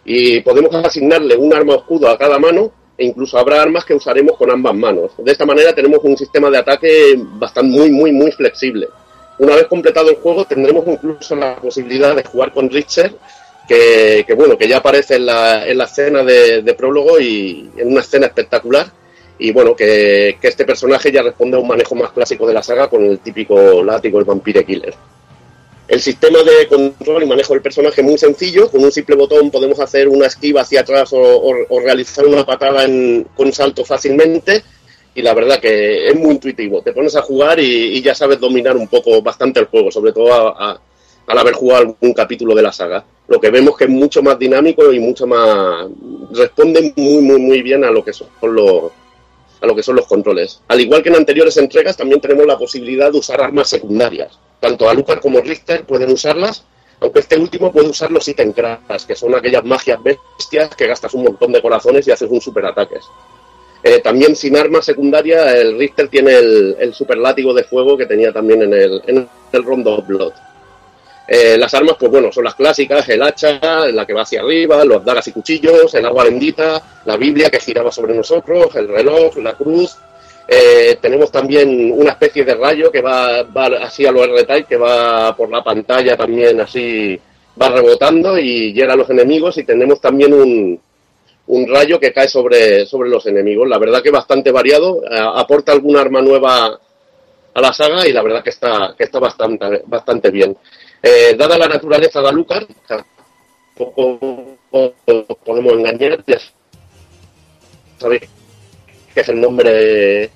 Y 0.03 0.41
podemos 0.41 0.73
asignarle 0.75 1.35
un 1.35 1.53
arma 1.53 1.75
escudo 1.75 2.09
a 2.09 2.17
cada 2.17 2.37
mano 2.37 2.71
e 2.97 3.05
incluso 3.05 3.37
habrá 3.37 3.61
armas 3.61 3.85
que 3.85 3.93
usaremos 3.93 4.37
con 4.37 4.49
ambas 4.51 4.75
manos. 4.75 5.11
De 5.17 5.31
esta 5.31 5.45
manera 5.45 5.73
tenemos 5.73 5.99
un 6.03 6.17
sistema 6.17 6.49
de 6.49 6.57
ataque 6.57 7.15
bastante 7.17 7.77
muy, 7.77 7.91
muy, 7.91 8.11
muy 8.11 8.31
flexible. 8.31 8.87
Una 9.37 9.55
vez 9.55 9.67
completado 9.67 10.09
el 10.09 10.15
juego 10.15 10.45
tendremos 10.45 10.87
incluso 10.87 11.35
la 11.35 11.57
posibilidad 11.57 12.15
de 12.15 12.23
jugar 12.23 12.53
con 12.53 12.69
Richter 12.69 13.13
que, 13.67 14.25
bueno, 14.35 14.57
que 14.57 14.67
ya 14.67 14.77
aparece 14.77 15.15
en 15.15 15.25
la, 15.25 15.67
en 15.67 15.77
la 15.77 15.85
escena 15.85 16.23
de, 16.23 16.75
prólogo 16.77 17.19
y 17.19 17.69
en 17.77 17.91
una 17.91 18.01
escena 18.01 18.27
espectacular. 18.27 18.91
Y 19.37 19.51
bueno, 19.51 19.75
que, 19.75 20.37
este 20.41 20.65
personaje 20.65 21.11
ya 21.11 21.21
responde 21.21 21.57
a 21.57 21.59
un 21.59 21.67
manejo 21.67 21.95
más 21.95 22.11
clásico 22.11 22.47
de 22.47 22.53
la 22.53 22.63
saga 22.63 22.89
con 22.89 23.03
el 23.03 23.19
típico 23.19 23.83
látigo, 23.83 24.19
el 24.19 24.25
Vampire 24.25 24.63
Killer. 24.63 24.93
El 25.87 26.01
sistema 26.01 26.39
de 26.39 26.67
control 26.67 27.23
y 27.23 27.25
manejo 27.27 27.53
del 27.53 27.61
personaje 27.61 28.01
es 28.01 28.07
muy 28.07 28.17
sencillo. 28.17 28.71
Con 28.71 28.83
un 28.83 28.91
simple 28.91 29.15
botón 29.15 29.51
podemos 29.51 29.79
hacer 29.79 30.07
una 30.07 30.25
esquiva 30.27 30.61
hacia 30.61 30.81
atrás 30.81 31.09
o, 31.11 31.79
realizar 31.83 32.25
una 32.25 32.45
patada 32.45 32.85
en- 32.85 33.27
con 33.35 33.51
salto 33.51 33.83
fácilmente. 33.85 34.63
Y 35.13 35.21
la 35.21 35.33
verdad 35.33 35.59
que 35.59 36.07
es 36.07 36.15
muy 36.15 36.31
intuitivo. 36.31 36.81
Te 36.81 36.91
pones 36.91 37.15
a 37.15 37.21
jugar 37.21 37.59
y, 37.59 38.01
ya 38.01 38.15
sabes 38.15 38.39
dominar 38.39 38.75
un 38.75 38.87
poco 38.87 39.21
bastante 39.21 39.59
el 39.59 39.67
juego, 39.67 39.91
sobre 39.91 40.11
todo 40.11 40.33
a- 40.33 40.79
al 41.27 41.37
haber 41.37 41.53
jugado 41.53 41.81
algún 41.81 42.13
capítulo 42.13 42.53
de 42.55 42.61
la 42.61 42.71
saga. 42.71 43.03
Lo 43.27 43.39
que 43.39 43.49
vemos 43.49 43.75
que 43.75 43.85
es 43.85 43.89
mucho 43.89 44.21
más 44.21 44.37
dinámico 44.37 44.91
y 44.91 44.99
mucho 44.99 45.25
más. 45.25 45.87
responde 46.31 46.93
muy, 46.95 47.21
muy, 47.21 47.39
muy 47.39 47.61
bien 47.61 47.83
a 47.83 47.91
lo 47.91 48.03
que 48.03 48.13
son 48.13 48.27
los, 48.41 48.91
a 49.61 49.65
lo 49.65 49.75
que 49.75 49.83
son 49.83 49.95
los 49.95 50.05
controles. 50.05 50.61
Al 50.67 50.81
igual 50.81 51.01
que 51.01 51.09
en 51.09 51.15
anteriores 51.15 51.57
entregas, 51.57 51.97
también 51.97 52.21
tenemos 52.21 52.45
la 52.45 52.57
posibilidad 52.57 53.11
de 53.11 53.17
usar 53.17 53.41
armas 53.41 53.69
secundarias. 53.69 54.37
Tanto 54.59 54.87
Alucard 54.87 55.19
como 55.19 55.41
Richter 55.41 55.85
pueden 55.85 56.11
usarlas, 56.11 56.65
aunque 56.99 57.19
este 57.19 57.37
último 57.37 57.71
puede 57.71 57.89
usar 57.89 58.11
los 58.11 58.27
item 58.27 58.53
crash, 58.53 59.05
que 59.05 59.15
son 59.15 59.35
aquellas 59.35 59.63
magias 59.63 60.01
bestias 60.01 60.75
que 60.75 60.87
gastas 60.87 61.13
un 61.13 61.23
montón 61.23 61.51
de 61.51 61.61
corazones 61.61 62.07
y 62.07 62.11
haces 62.11 62.29
un 62.29 62.41
superataques. 62.41 63.03
Eh, 63.83 63.99
también 63.99 64.35
sin 64.35 64.57
arma 64.57 64.81
secundaria, 64.81 65.55
el 65.55 65.77
Richter 65.77 66.07
tiene 66.07 66.35
el, 66.35 66.75
el 66.79 66.93
super 66.93 67.17
látigo 67.17 67.53
de 67.53 67.63
fuego 67.63 67.97
que 67.97 68.07
tenía 68.07 68.31
también 68.31 68.63
en 68.63 68.73
el, 68.73 69.01
en 69.05 69.29
el 69.51 69.63
Rondo 69.63 69.95
of 69.95 70.07
Blood. 70.07 70.33
Eh, 71.27 71.57
las 71.57 71.73
armas, 71.73 71.95
pues 71.99 72.11
bueno, 72.11 72.31
son 72.31 72.43
las 72.43 72.55
clásicas, 72.55 73.07
el 73.09 73.23
hacha, 73.23 73.59
la 73.91 74.05
que 74.05 74.13
va 74.13 74.21
hacia 74.21 74.41
arriba, 74.41 74.85
los 74.85 75.03
dagas 75.03 75.27
y 75.27 75.31
cuchillos, 75.31 75.93
el 75.95 76.05
agua 76.05 76.25
bendita, 76.25 76.81
la 77.05 77.17
Biblia 77.17 77.49
que 77.49 77.59
giraba 77.59 77.91
sobre 77.91 78.13
nosotros, 78.13 78.75
el 78.75 78.87
reloj, 78.87 79.37
la 79.37 79.53
cruz. 79.53 79.95
Eh, 80.47 80.97
tenemos 81.01 81.31
también 81.31 81.91
una 81.91 82.11
especie 82.11 82.45
de 82.45 82.53
rayo 82.53 82.91
que 82.91 83.01
va, 83.01 83.41
va 83.43 83.65
así 83.81 84.05
a 84.05 84.11
lo 84.11 84.23
R-Type, 84.23 84.65
que 84.65 84.77
va 84.77 85.35
por 85.35 85.49
la 85.49 85.63
pantalla 85.63 86.15
también 86.15 86.61
así, 86.61 87.19
va 87.59 87.69
rebotando 87.69 88.37
y 88.37 88.71
llega 88.71 88.93
a 88.93 88.97
los 88.97 89.09
enemigos 89.09 89.57
y 89.57 89.63
tenemos 89.63 89.99
también 89.99 90.31
un, 90.33 90.79
un 91.47 91.67
rayo 91.67 91.99
que 91.99 92.13
cae 92.13 92.27
sobre, 92.27 92.85
sobre 92.85 93.09
los 93.09 93.25
enemigos. 93.25 93.67
La 93.67 93.79
verdad 93.79 94.03
que 94.03 94.11
bastante 94.11 94.51
variado, 94.51 95.01
eh, 95.03 95.17
aporta 95.19 95.71
alguna 95.71 96.01
arma 96.01 96.21
nueva 96.21 96.79
a 97.53 97.61
la 97.61 97.73
saga 97.73 98.07
y 98.07 98.11
la 98.11 98.21
verdad 98.21 98.43
que 98.43 98.49
está, 98.49 98.93
que 98.97 99.05
está 99.05 99.17
bastante, 99.19 99.81
bastante 99.87 100.29
bien. 100.29 100.55
Eh, 101.01 101.35
dada 101.37 101.57
la 101.57 101.67
naturaleza 101.67 102.21
de 102.21 102.29
Alucard, 102.29 102.67
tampoco 102.87 104.57
podemos 105.43 105.73
engañar, 105.73 106.23
ya 106.25 106.39
sabéis 107.99 108.23
que 109.13 109.21
es 109.21 109.29
el 109.29 109.39
nombre 109.39 110.29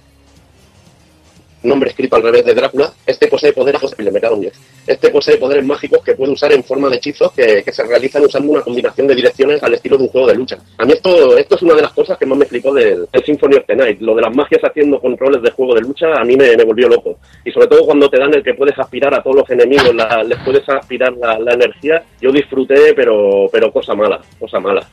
nombre 1.64 1.90
escrito 1.90 2.15
al 2.15 2.23
revés 2.23 2.45
de 2.45 2.53
Drácula, 2.53 2.91
este 3.06 3.27
posee 3.27 3.53
poderes, 3.53 3.81
me 3.98 4.19
cago 4.22 4.36
en 4.36 4.41
diez. 4.41 4.53
Este 4.88 5.10
posee 5.10 5.38
poderes 5.38 5.65
mágicos 5.65 6.03
que 6.03 6.15
puede 6.15 6.31
usar 6.31 6.52
en 6.53 6.64
forma 6.64 6.90
de 6.90 6.98
hechizos 6.98 7.31
que, 7.31 7.64
que 7.64 7.72
se 7.72 7.84
realizan 7.84 8.23
usando 8.23 8.52
una 8.52 8.61
combinación 8.61 9.07
de 9.07 9.15
direcciones 9.15 9.61
al 9.64 9.73
estilo 9.73 9.98
de 9.98 10.03
un 10.03 10.10
juego 10.10 10.27
de 10.27 10.36
lucha. 10.36 10.57
A 10.77 10.86
mí 10.86 10.94
esto, 10.94 11.38
esto 11.38 11.56
es 11.56 11.61
una 11.61 11.76
de 11.76 11.81
las 11.81 11.91
cosas 11.94 12.18
que 12.18 12.26
más 12.26 12.38
me 12.38 12.45
del, 12.45 13.07
del 13.11 13.23
Symphony 13.26 13.56
of 13.56 13.65
the 13.68 13.76
Night. 13.76 14.02
Lo 14.02 14.15
de 14.15 14.22
las 14.22 14.36
magias 14.36 14.61
haciendo 14.64 14.99
controles 14.99 15.41
de 15.41 15.52
juego 15.52 15.76
de 15.76 15.81
lucha 15.81 16.14
a 16.14 16.23
mí 16.23 16.36
me, 16.36 16.56
me 16.57 16.64
volvió 16.64 16.88
loco. 16.90 17.18
Y 17.45 17.52
sobre 17.52 17.68
todo 17.68 17.86
cuando 17.86 18.10
te 18.10 18.18
dan 18.19 18.34
el 18.34 18.44
que 18.44 18.53
puedes 18.53 18.77
aspirar 18.77 19.14
a 19.14 19.22
todos 19.23 19.38
los 19.38 19.49
enemigos, 19.49 19.94
la- 19.95 20.23
les 20.23 20.38
puedes 20.40 20.68
aspirar 20.69 21.14
la, 21.14 21.40
la 21.40 21.53
energía, 21.53 22.03
yo 22.22 22.31
disfruté, 22.31 22.94
pero, 22.94 23.48
pero 23.52 23.72
cosa 23.72 23.94
mala, 23.95 24.22
cosa 24.40 24.60
mala. 24.60 24.88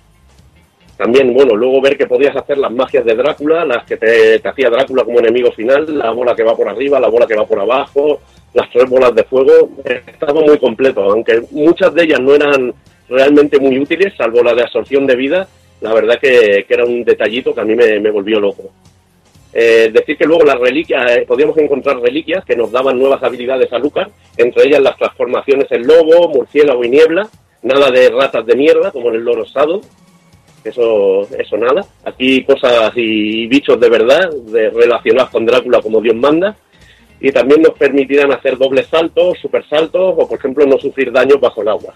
También, 0.96 1.34
bueno, 1.34 1.54
luego 1.54 1.80
ver 1.80 1.98
que 1.98 2.06
podías 2.06 2.34
hacer 2.34 2.56
las 2.56 2.72
magias 2.72 3.04
de 3.04 3.14
Drácula, 3.14 3.64
las 3.64 3.84
que 3.84 3.96
te, 3.96 4.40
hacía 4.48 4.70
Drácula 4.70 5.04
como 5.04 5.18
enemigo 5.18 5.52
final, 5.52 5.98
la 5.98 6.10
bola 6.10 6.34
que 6.34 6.42
va 6.42 6.56
por 6.56 6.68
arriba, 6.68 6.98
la 6.98 7.08
bola 7.08 7.26
que 7.26 7.36
va 7.36 7.46
por 7.46 7.60
abajo, 7.60 8.20
las 8.54 8.70
tres 8.70 8.88
bolas 8.88 9.14
de 9.14 9.24
fuego, 9.24 9.70
estaba 9.84 10.40
muy 10.40 10.58
completo, 10.58 11.02
aunque 11.02 11.42
muchas 11.50 11.92
de 11.92 12.04
ellas 12.04 12.20
no 12.20 12.34
eran 12.34 12.72
realmente 13.08 13.60
muy 13.60 13.78
útiles, 13.78 14.14
salvo 14.16 14.42
la 14.42 14.54
de 14.54 14.62
absorción 14.62 15.06
de 15.06 15.16
vida, 15.16 15.48
la 15.82 15.92
verdad 15.92 16.18
que, 16.18 16.64
que 16.66 16.74
era 16.74 16.86
un 16.86 17.04
detallito 17.04 17.54
que 17.54 17.60
a 17.60 17.64
mí 17.64 17.74
me, 17.74 18.00
me 18.00 18.10
volvió 18.10 18.40
loco. 18.40 18.70
Eh, 19.52 19.90
decir 19.92 20.18
que 20.18 20.26
luego 20.26 20.44
las 20.44 20.58
reliquias, 20.58 21.10
eh, 21.12 21.24
podíamos 21.26 21.56
encontrar 21.56 21.98
reliquias 21.98 22.44
que 22.44 22.56
nos 22.56 22.70
daban 22.70 22.98
nuevas 22.98 23.22
habilidades 23.22 23.72
a 23.72 23.78
Lucas, 23.78 24.08
entre 24.36 24.66
ellas 24.66 24.82
las 24.82 24.98
transformaciones 24.98 25.66
en 25.70 25.86
lobo, 25.86 26.28
murciélago 26.28 26.84
y 26.84 26.90
niebla, 26.90 27.28
nada 27.62 27.90
de 27.90 28.10
ratas 28.10 28.44
de 28.44 28.54
mierda 28.54 28.90
como 28.90 29.08
en 29.08 29.16
el 29.16 29.24
loro 29.24 29.42
osado, 29.42 29.80
eso, 30.66 31.22
eso 31.38 31.56
nada. 31.56 31.84
Aquí 32.04 32.44
cosas 32.44 32.92
y 32.96 33.46
bichos 33.46 33.78
de 33.80 33.88
verdad, 33.88 34.30
relacionados 34.52 35.30
con 35.30 35.46
Drácula 35.46 35.80
como 35.80 36.00
Dios 36.00 36.16
manda. 36.16 36.56
Y 37.20 37.32
también 37.32 37.62
nos 37.62 37.72
permitirán 37.74 38.32
hacer 38.32 38.58
dobles 38.58 38.86
saltos, 38.88 39.38
super 39.40 39.66
saltos 39.66 40.14
o, 40.16 40.28
por 40.28 40.38
ejemplo, 40.38 40.66
no 40.66 40.78
sufrir 40.78 41.10
daños 41.10 41.40
bajo 41.40 41.62
el 41.62 41.68
agua. 41.68 41.94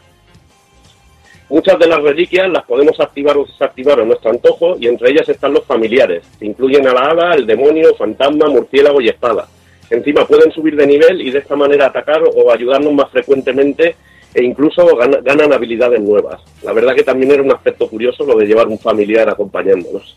Muchas 1.51 1.79
de 1.81 1.89
las 1.89 2.01
reliquias 2.01 2.49
las 2.49 2.65
podemos 2.65 2.99
activar 3.01 3.37
o 3.37 3.45
desactivar 3.45 4.01
a 4.01 4.05
nuestro 4.05 4.31
antojo 4.31 4.77
y 4.79 4.87
entre 4.87 5.11
ellas 5.11 5.29
están 5.29 5.53
los 5.53 5.65
familiares, 5.65 6.23
que 6.39 6.47
incluyen 6.47 6.87
a 6.87 6.95
la 6.95 7.01
hada, 7.01 7.35
el 7.35 7.45
demonio, 7.45 7.93
fantasma, 7.97 8.49
murciélago 8.49 9.01
y 9.01 9.09
espada. 9.09 9.49
Encima 9.91 10.25
pueden 10.25 10.53
subir 10.53 10.77
de 10.77 10.87
nivel 10.87 11.21
y 11.21 11.31
de 11.33 11.41
esta 11.41 11.57
manera 11.57 11.87
atacar 11.87 12.23
o 12.23 12.53
ayudarnos 12.53 12.93
más 12.93 13.11
frecuentemente 13.11 13.97
e 14.35 14.43
incluso 14.45 14.87
gan- 14.97 15.23
ganan 15.23 15.53
habilidades 15.53 16.01
nuevas. 16.01 16.41
La 16.63 16.73
verdad 16.73 16.95
que 16.95 17.03
también 17.03 17.33
era 17.33 17.43
un 17.43 17.53
aspecto 17.53 17.89
curioso 17.89 18.25
lo 18.25 18.37
de 18.37 18.47
llevar 18.47 18.69
un 18.69 18.79
familiar 18.79 19.29
acompañándonos. 19.29 20.17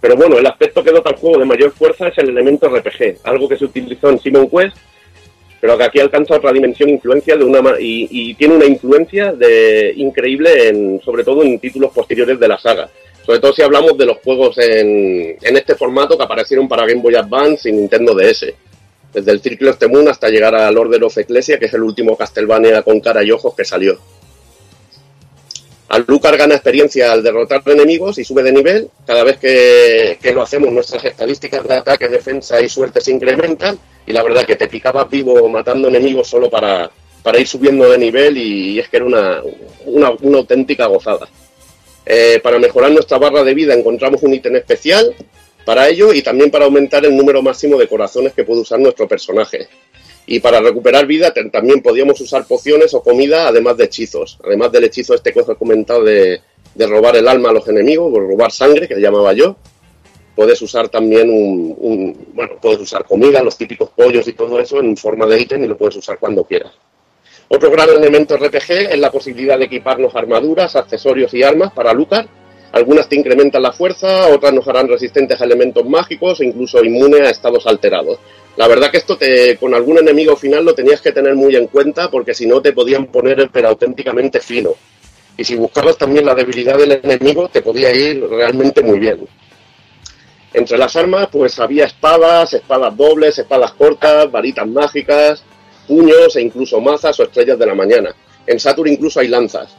Pero 0.00 0.14
bueno, 0.16 0.38
el 0.38 0.46
aspecto 0.46 0.84
que 0.84 0.92
dota 0.92 1.10
al 1.10 1.16
juego 1.16 1.38
de 1.38 1.44
mayor 1.46 1.72
fuerza 1.72 2.08
es 2.08 2.18
el 2.18 2.28
elemento 2.28 2.68
RPG, 2.68 3.18
algo 3.24 3.48
que 3.48 3.56
se 3.56 3.64
utilizó 3.64 4.10
en 4.10 4.18
Simon 4.20 4.48
Quest, 4.48 4.76
pero 5.60 5.76
que 5.76 5.84
aquí 5.84 5.98
alcanza 6.00 6.36
otra 6.36 6.52
dimensión 6.52 6.90
influencia 6.90 7.34
de 7.36 7.42
una 7.44 7.58
y, 7.80 8.06
y 8.10 8.34
tiene 8.34 8.54
una 8.56 8.66
influencia 8.66 9.32
de 9.32 9.92
increíble 9.96 10.68
en, 10.68 11.00
sobre 11.02 11.24
todo 11.24 11.42
en 11.42 11.58
títulos 11.58 11.92
posteriores 11.92 12.38
de 12.38 12.46
la 12.48 12.58
saga. 12.58 12.88
Sobre 13.24 13.40
todo 13.40 13.52
si 13.52 13.62
hablamos 13.62 13.98
de 13.98 14.06
los 14.06 14.18
juegos 14.18 14.56
en, 14.58 15.36
en 15.42 15.56
este 15.56 15.74
formato 15.74 16.16
que 16.16 16.22
aparecieron 16.22 16.68
para 16.68 16.86
Game 16.86 17.00
Boy 17.00 17.16
Advance 17.16 17.68
y 17.68 17.72
Nintendo 17.72 18.14
DS. 18.14 18.52
Desde 19.16 19.32
el 19.32 19.40
the 19.40 19.88
Moon 19.88 20.06
hasta 20.08 20.28
llegar 20.28 20.54
al 20.54 20.76
Order 20.76 21.04
of 21.04 21.16
Ecclesia, 21.16 21.58
que 21.58 21.64
es 21.64 21.72
el 21.72 21.82
último 21.82 22.18
Castlevania 22.18 22.82
con 22.82 23.00
cara 23.00 23.24
y 23.24 23.30
ojos 23.30 23.54
que 23.54 23.64
salió. 23.64 23.98
Alucard 25.88 26.36
gana 26.36 26.56
experiencia 26.56 27.12
al 27.12 27.22
derrotar 27.22 27.62
enemigos 27.64 28.18
y 28.18 28.24
sube 28.24 28.42
de 28.42 28.52
nivel. 28.52 28.90
Cada 29.06 29.24
vez 29.24 29.38
que, 29.38 30.18
que 30.20 30.34
lo 30.34 30.42
hacemos, 30.42 30.70
nuestras 30.70 31.02
estadísticas 31.02 31.66
de 31.66 31.76
ataque, 31.76 32.08
defensa 32.08 32.60
y 32.60 32.68
suerte 32.68 33.00
se 33.00 33.10
incrementan. 33.10 33.78
Y 34.06 34.12
la 34.12 34.22
verdad 34.22 34.44
que 34.44 34.56
te 34.56 34.68
picabas 34.68 35.08
vivo 35.08 35.48
matando 35.48 35.88
enemigos 35.88 36.28
solo 36.28 36.50
para, 36.50 36.90
para 37.22 37.38
ir 37.38 37.48
subiendo 37.48 37.88
de 37.88 37.96
nivel 37.96 38.36
y, 38.36 38.78
es 38.78 38.90
que 38.90 38.98
era 38.98 39.06
una, 39.06 39.40
una, 39.86 40.10
una 40.10 40.38
auténtica 40.38 40.84
gozada. 40.88 41.26
Eh, 42.04 42.38
para 42.42 42.58
mejorar 42.58 42.90
nuestra 42.90 43.16
barra 43.16 43.42
de 43.42 43.54
vida 43.54 43.72
encontramos 43.72 44.22
un 44.22 44.34
ítem 44.34 44.56
especial 44.56 45.14
para 45.66 45.86
ello 45.88 46.14
y 46.14 46.22
también 46.22 46.50
para 46.50 46.64
aumentar 46.64 47.04
el 47.04 47.14
número 47.14 47.42
máximo 47.42 47.76
de 47.76 47.86
corazones 47.88 48.32
que 48.32 48.44
puede 48.44 48.62
usar 48.62 48.78
nuestro 48.80 49.06
personaje. 49.06 49.68
Y 50.28 50.40
para 50.40 50.60
recuperar 50.60 51.06
vida 51.06 51.32
también 51.52 51.82
podíamos 51.82 52.20
usar 52.20 52.46
pociones 52.46 52.94
o 52.94 53.02
comida, 53.02 53.46
además 53.48 53.76
de 53.76 53.84
hechizos. 53.84 54.38
Además 54.44 54.72
del 54.72 54.84
hechizo 54.84 55.14
este 55.14 55.32
que 55.32 55.40
os 55.40 55.48
he 55.48 55.54
comentado 55.56 56.02
de, 56.02 56.40
de 56.74 56.86
robar 56.86 57.16
el 57.16 57.28
alma 57.28 57.50
a 57.50 57.52
los 57.52 57.68
enemigos, 57.68 58.10
o 58.12 58.18
robar 58.20 58.50
sangre, 58.50 58.88
que 58.88 58.96
llamaba 58.96 59.32
yo. 59.34 59.56
Puedes 60.34 60.60
usar 60.62 60.88
también 60.88 61.30
un, 61.30 61.74
un- 61.78 62.26
bueno, 62.34 62.54
puedes 62.60 62.80
usar 62.80 63.04
comida, 63.04 63.42
los 63.42 63.56
típicos 63.56 63.90
pollos 63.90 64.26
y 64.28 64.32
todo 64.34 64.58
eso 64.60 64.80
en 64.80 64.96
forma 64.96 65.26
de 65.26 65.40
ítem 65.40 65.64
y 65.64 65.68
lo 65.68 65.76
puedes 65.76 65.96
usar 65.96 66.18
cuando 66.18 66.44
quieras. 66.44 66.72
Otro 67.48 67.70
gran 67.70 67.88
elemento 67.88 68.36
RPG 68.36 68.70
es 68.90 68.98
la 68.98 69.10
posibilidad 69.12 69.58
de 69.58 69.66
equiparnos 69.66 70.14
armaduras, 70.16 70.74
accesorios 70.76 71.32
y 71.34 71.42
armas 71.44 71.72
para 71.72 71.92
Lucar. 71.92 72.26
Algunas 72.76 73.08
te 73.08 73.16
incrementan 73.16 73.62
la 73.62 73.72
fuerza, 73.72 74.28
otras 74.28 74.52
nos 74.52 74.68
harán 74.68 74.86
resistentes 74.86 75.40
a 75.40 75.44
elementos 75.44 75.88
mágicos 75.88 76.42
e 76.42 76.44
incluso 76.44 76.84
inmune 76.84 77.22
a 77.22 77.30
estados 77.30 77.66
alterados. 77.66 78.18
La 78.58 78.68
verdad 78.68 78.90
que 78.90 78.98
esto 78.98 79.16
te, 79.16 79.56
con 79.56 79.72
algún 79.72 79.96
enemigo 79.96 80.36
final 80.36 80.62
lo 80.62 80.74
tenías 80.74 81.00
que 81.00 81.10
tener 81.10 81.34
muy 81.36 81.56
en 81.56 81.68
cuenta 81.68 82.10
porque 82.10 82.34
si 82.34 82.44
no 82.44 82.60
te 82.60 82.74
podían 82.74 83.06
poner 83.06 83.48
pero 83.50 83.68
auténticamente 83.68 84.40
fino. 84.40 84.74
Y 85.38 85.44
si 85.44 85.56
buscabas 85.56 85.96
también 85.96 86.26
la 86.26 86.34
debilidad 86.34 86.76
del 86.76 87.00
enemigo 87.02 87.48
te 87.48 87.62
podía 87.62 87.94
ir 87.94 88.22
realmente 88.28 88.82
muy 88.82 88.98
bien. 88.98 89.26
Entre 90.52 90.76
las 90.76 90.94
armas 90.96 91.28
pues 91.32 91.58
había 91.58 91.86
espadas, 91.86 92.52
espadas 92.52 92.94
dobles, 92.94 93.38
espadas 93.38 93.72
cortas, 93.72 94.30
varitas 94.30 94.66
mágicas, 94.66 95.42
puños 95.88 96.36
e 96.36 96.42
incluso 96.42 96.78
mazas 96.82 97.18
o 97.20 97.22
estrellas 97.22 97.58
de 97.58 97.64
la 97.64 97.74
mañana. 97.74 98.14
En 98.46 98.60
Saturn 98.60 98.92
incluso 98.92 99.20
hay 99.20 99.28
lanzas. 99.28 99.74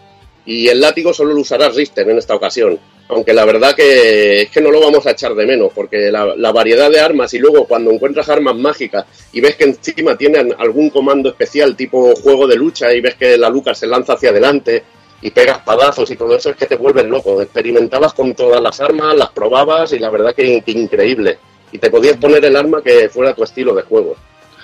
Y 0.48 0.68
el 0.70 0.80
látigo 0.82 1.14
solo 1.14 1.34
lo 1.34 1.42
usará 1.42 1.70
Richter 1.70 2.10
en 2.10 2.18
esta 2.18 2.34
ocasión. 2.34 2.80
Aunque 3.10 3.34
la 3.34 3.46
verdad 3.46 3.76
que 3.76 4.42
es 4.44 4.50
que 4.50 4.60
no 4.62 4.72
lo 4.72 4.80
vamos 4.82 5.06
a 5.06 5.12
echar 5.12 5.36
de 5.36 5.46
menos, 5.46 5.72
porque 5.76 6.10
la, 6.12 6.36
la 6.36 6.52
variedad 6.52 6.90
de 6.90 7.00
armas 7.00 7.34
y 7.34 7.40
luego 7.40 7.66
cuando 7.66 7.92
encuentras 7.92 8.28
armas 8.30 8.56
mágicas 8.56 9.06
y 9.32 9.40
ves 9.42 9.56
que 9.56 9.66
encima 9.66 10.18
tienen 10.18 10.54
algún 10.58 10.90
comando 10.90 11.30
especial 11.30 11.76
tipo 11.76 12.14
juego 12.16 12.48
de 12.48 12.56
lucha 12.56 12.92
y 12.94 13.00
ves 13.02 13.16
que 13.16 13.38
la 13.38 13.50
Lucas 13.50 13.78
se 13.78 13.88
lanza 13.88 14.14
hacia 14.14 14.32
adelante 14.32 14.84
y 15.22 15.32
pega 15.32 15.54
espadazos 15.54 16.10
y 16.12 16.16
todo 16.18 16.36
eso 16.36 16.50
es 16.50 16.56
que 16.58 16.66
te 16.66 16.76
vuelves 16.76 17.06
loco. 17.06 17.42
Experimentabas 17.42 18.14
con 18.14 18.34
todas 18.34 18.62
las 18.62 18.80
armas, 18.82 19.16
las 19.16 19.30
probabas 19.30 19.92
y 19.94 20.00
la 20.00 20.10
verdad 20.10 20.34
que, 20.36 20.62
que 20.62 20.72
increíble. 20.72 21.38
Y 21.72 21.78
te 21.80 21.90
podías 21.90 22.18
poner 22.18 22.44
el 22.46 22.56
arma 22.56 22.82
que 22.82 23.10
fuera 23.10 23.34
tu 23.34 23.44
estilo 23.44 23.74
de 23.76 23.84
juego. 23.84 24.16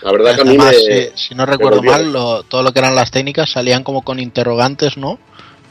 La 0.01 0.11
verdad 0.11 0.35
que 0.35 0.41
a 0.41 0.43
mí 0.43 0.49
Además, 0.51 0.75
me, 0.87 1.01
si, 1.11 1.27
si 1.29 1.35
no 1.35 1.45
recuerdo 1.45 1.81
mal, 1.81 2.11
lo- 2.11 2.43
todo 2.43 2.61
lo 2.63 2.71
que 2.73 2.79
eran 2.79 2.95
las 2.95 3.09
técnicas 3.11 3.51
salían 3.51 3.83
como 3.83 4.01
con 4.03 4.19
interrogantes, 4.19 4.97
¿no? 4.97 5.17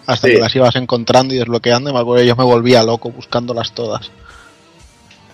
Hasta 0.07 0.27
Sí. 0.29 0.35
que 0.35 0.41
las 0.41 0.55
ibas 0.57 0.75
encontrando 0.77 1.35
y 1.35 1.39
desbloqueando. 1.39 1.91
Y 1.91 1.93
me 1.93 2.01
acuerdo, 2.01 2.25
yo 2.25 2.37
me 2.37 2.45
volvía 2.45 2.83
loco 2.83 3.11
buscándolas 3.11 3.73
todas. 3.75 4.11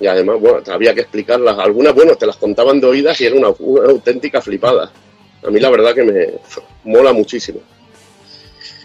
Y 0.00 0.06
además, 0.06 0.36
bueno, 0.40 0.58
había 0.70 0.94
que 0.94 1.00
explicarlas. 1.00 1.58
Algunas, 1.58 1.94
bueno, 1.94 2.14
te 2.16 2.26
las 2.26 2.36
contaban 2.36 2.80
de 2.80 2.86
oídas 2.86 3.20
y 3.20 3.26
era 3.26 3.36
una, 3.36 3.48
una 3.58 3.90
auténtica 3.90 4.40
flipada. 4.40 4.90
A 5.46 5.50
mí 5.50 5.58
la 5.60 5.70
verdad 5.70 5.94
que 5.94 6.02
me 6.04 6.26
mola 6.84 7.12
muchísimo. 7.12 7.60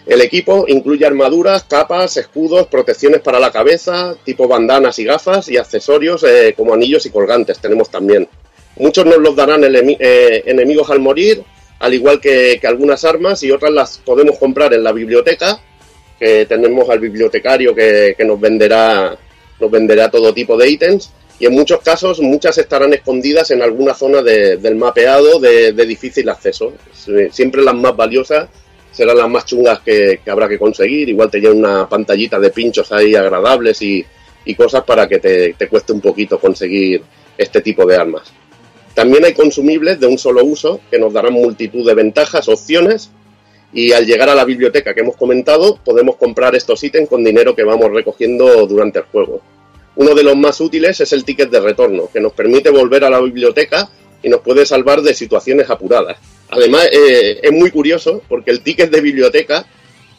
El 0.06 0.20
equipo 0.22 0.66
incluye 0.68 1.06
armaduras, 1.06 1.64
capas, 1.64 2.18
escudos, 2.18 2.68
protecciones 2.68 3.22
para 3.22 3.40
la 3.40 3.52
cabeza, 3.52 4.16
tipo 4.26 4.48
bandanas 4.50 5.00
y 5.00 5.06
gafas 5.06 5.48
y 5.48 5.56
accesorios 5.58 6.24
eh, 6.26 6.54
como 6.58 6.74
anillos 6.74 7.06
y 7.06 7.10
colgantes 7.10 7.60
tenemos 7.60 7.90
también. 7.90 8.28
Muchos 8.76 9.06
nos 9.06 9.20
los 9.20 9.34
darán 9.36 9.62
eh, 9.64 10.44
enemigos 10.46 10.90
al 10.90 11.00
morir, 11.00 11.44
al 11.80 11.94
igual 11.94 12.20
que, 12.20 12.58
que 12.60 12.68
algunas 12.68 13.06
armas 13.06 13.44
y 13.44 13.52
otras 13.52 13.72
las 13.72 13.98
podemos 14.00 14.38
comprar 14.40 14.74
en 14.74 14.84
la 14.84 14.92
biblioteca, 14.92 15.62
que 16.24 16.46
tenemos 16.46 16.90
al 16.90 17.00
bibliotecario 17.00 17.76
que, 17.76 18.16
que 18.18 18.24
nos 18.26 18.40
venderá 18.40 19.18
nos 19.60 19.70
venderá 19.72 20.10
todo 20.10 20.34
tipo 20.34 20.58
de 20.58 20.70
ítems 20.70 21.12
y 21.40 21.46
en 21.46 21.54
muchos 21.54 21.80
casos 21.82 22.20
muchas 22.22 22.58
estarán 22.58 22.94
escondidas 22.94 23.52
en 23.52 23.62
alguna 23.62 23.94
zona 23.94 24.22
de- 24.22 24.58
del 24.58 24.76
mapeado 24.76 25.40
de, 25.40 25.74
de 25.74 25.86
difícil 25.86 26.30
acceso. 26.30 26.74
Sie- 26.94 27.30
Siempre 27.32 27.62
las 27.62 27.76
más 27.76 27.96
valiosas 27.96 28.48
serán 28.92 29.18
las 29.18 29.30
más 29.30 29.46
chungas 29.46 29.80
que, 29.82 30.20
que 30.24 30.32
habrá 30.32 30.48
que 30.48 30.60
conseguir. 30.60 31.10
Igual 31.10 31.30
te 31.32 31.40
llevan 31.42 31.58
una 31.58 31.90
pantallita 31.90 32.40
de 32.40 32.50
pinchos 32.52 32.92
ahí 32.92 33.16
agradables 33.16 33.82
y, 33.82 34.06
y 34.46 34.56
cosas 34.56 34.84
para 34.84 35.08
que 35.08 35.20
te, 35.20 35.54
te 35.54 35.68
cueste 35.68 35.92
un 35.94 36.02
poquito 36.02 36.40
conseguir 36.40 37.02
este 37.38 37.62
tipo 37.62 37.86
de 37.86 37.96
armas. 37.98 38.32
También 38.94 39.26
hay 39.26 39.34
consumibles 39.34 40.00
de 40.00 40.06
un 40.08 40.18
solo 40.20 40.44
uso 40.46 40.80
que 40.92 41.00
nos 41.00 41.12
darán 41.12 41.34
multitud 41.34 41.86
de 41.88 41.96
ventajas, 41.96 42.48
opciones 42.48 43.10
y 43.74 43.92
al 43.92 44.06
llegar 44.06 44.30
a 44.30 44.36
la 44.36 44.46
biblioteca 44.46 44.94
que 44.94 45.02
hemos 45.02 45.16
comentado 45.16 45.80
podemos 45.84 46.16
comprar 46.18 46.56
estos 46.56 46.84
ítems 46.84 47.10
con 47.10 47.24
dinero 47.24 47.56
que 47.56 47.64
vamos 47.64 47.92
recogiendo 47.92 48.66
durante 48.68 49.00
el 49.00 49.06
juego. 49.06 49.42
Uno 49.96 50.16
de 50.16 50.24
los 50.24 50.36
más 50.36 50.60
útiles 50.62 51.00
es 51.02 51.14
el 51.14 51.24
ticket 51.24 51.50
de 51.50 51.60
retorno, 51.60 52.10
que 52.12 52.20
nos 52.20 52.34
permite 52.34 52.70
volver 52.70 53.04
a 53.04 53.10
la 53.10 53.20
biblioteca 53.20 53.90
y 54.22 54.30
nos 54.30 54.42
puede 54.42 54.66
salvar 54.66 55.02
de 55.02 55.14
situaciones 55.14 55.70
apuradas. 55.70 56.18
Además, 56.50 56.88
eh, 56.92 57.40
es 57.42 57.52
muy 57.52 57.72
curioso 57.72 58.22
porque 58.28 58.52
el 58.52 58.62
ticket 58.62 58.90
de 58.90 59.02
biblioteca, 59.02 59.66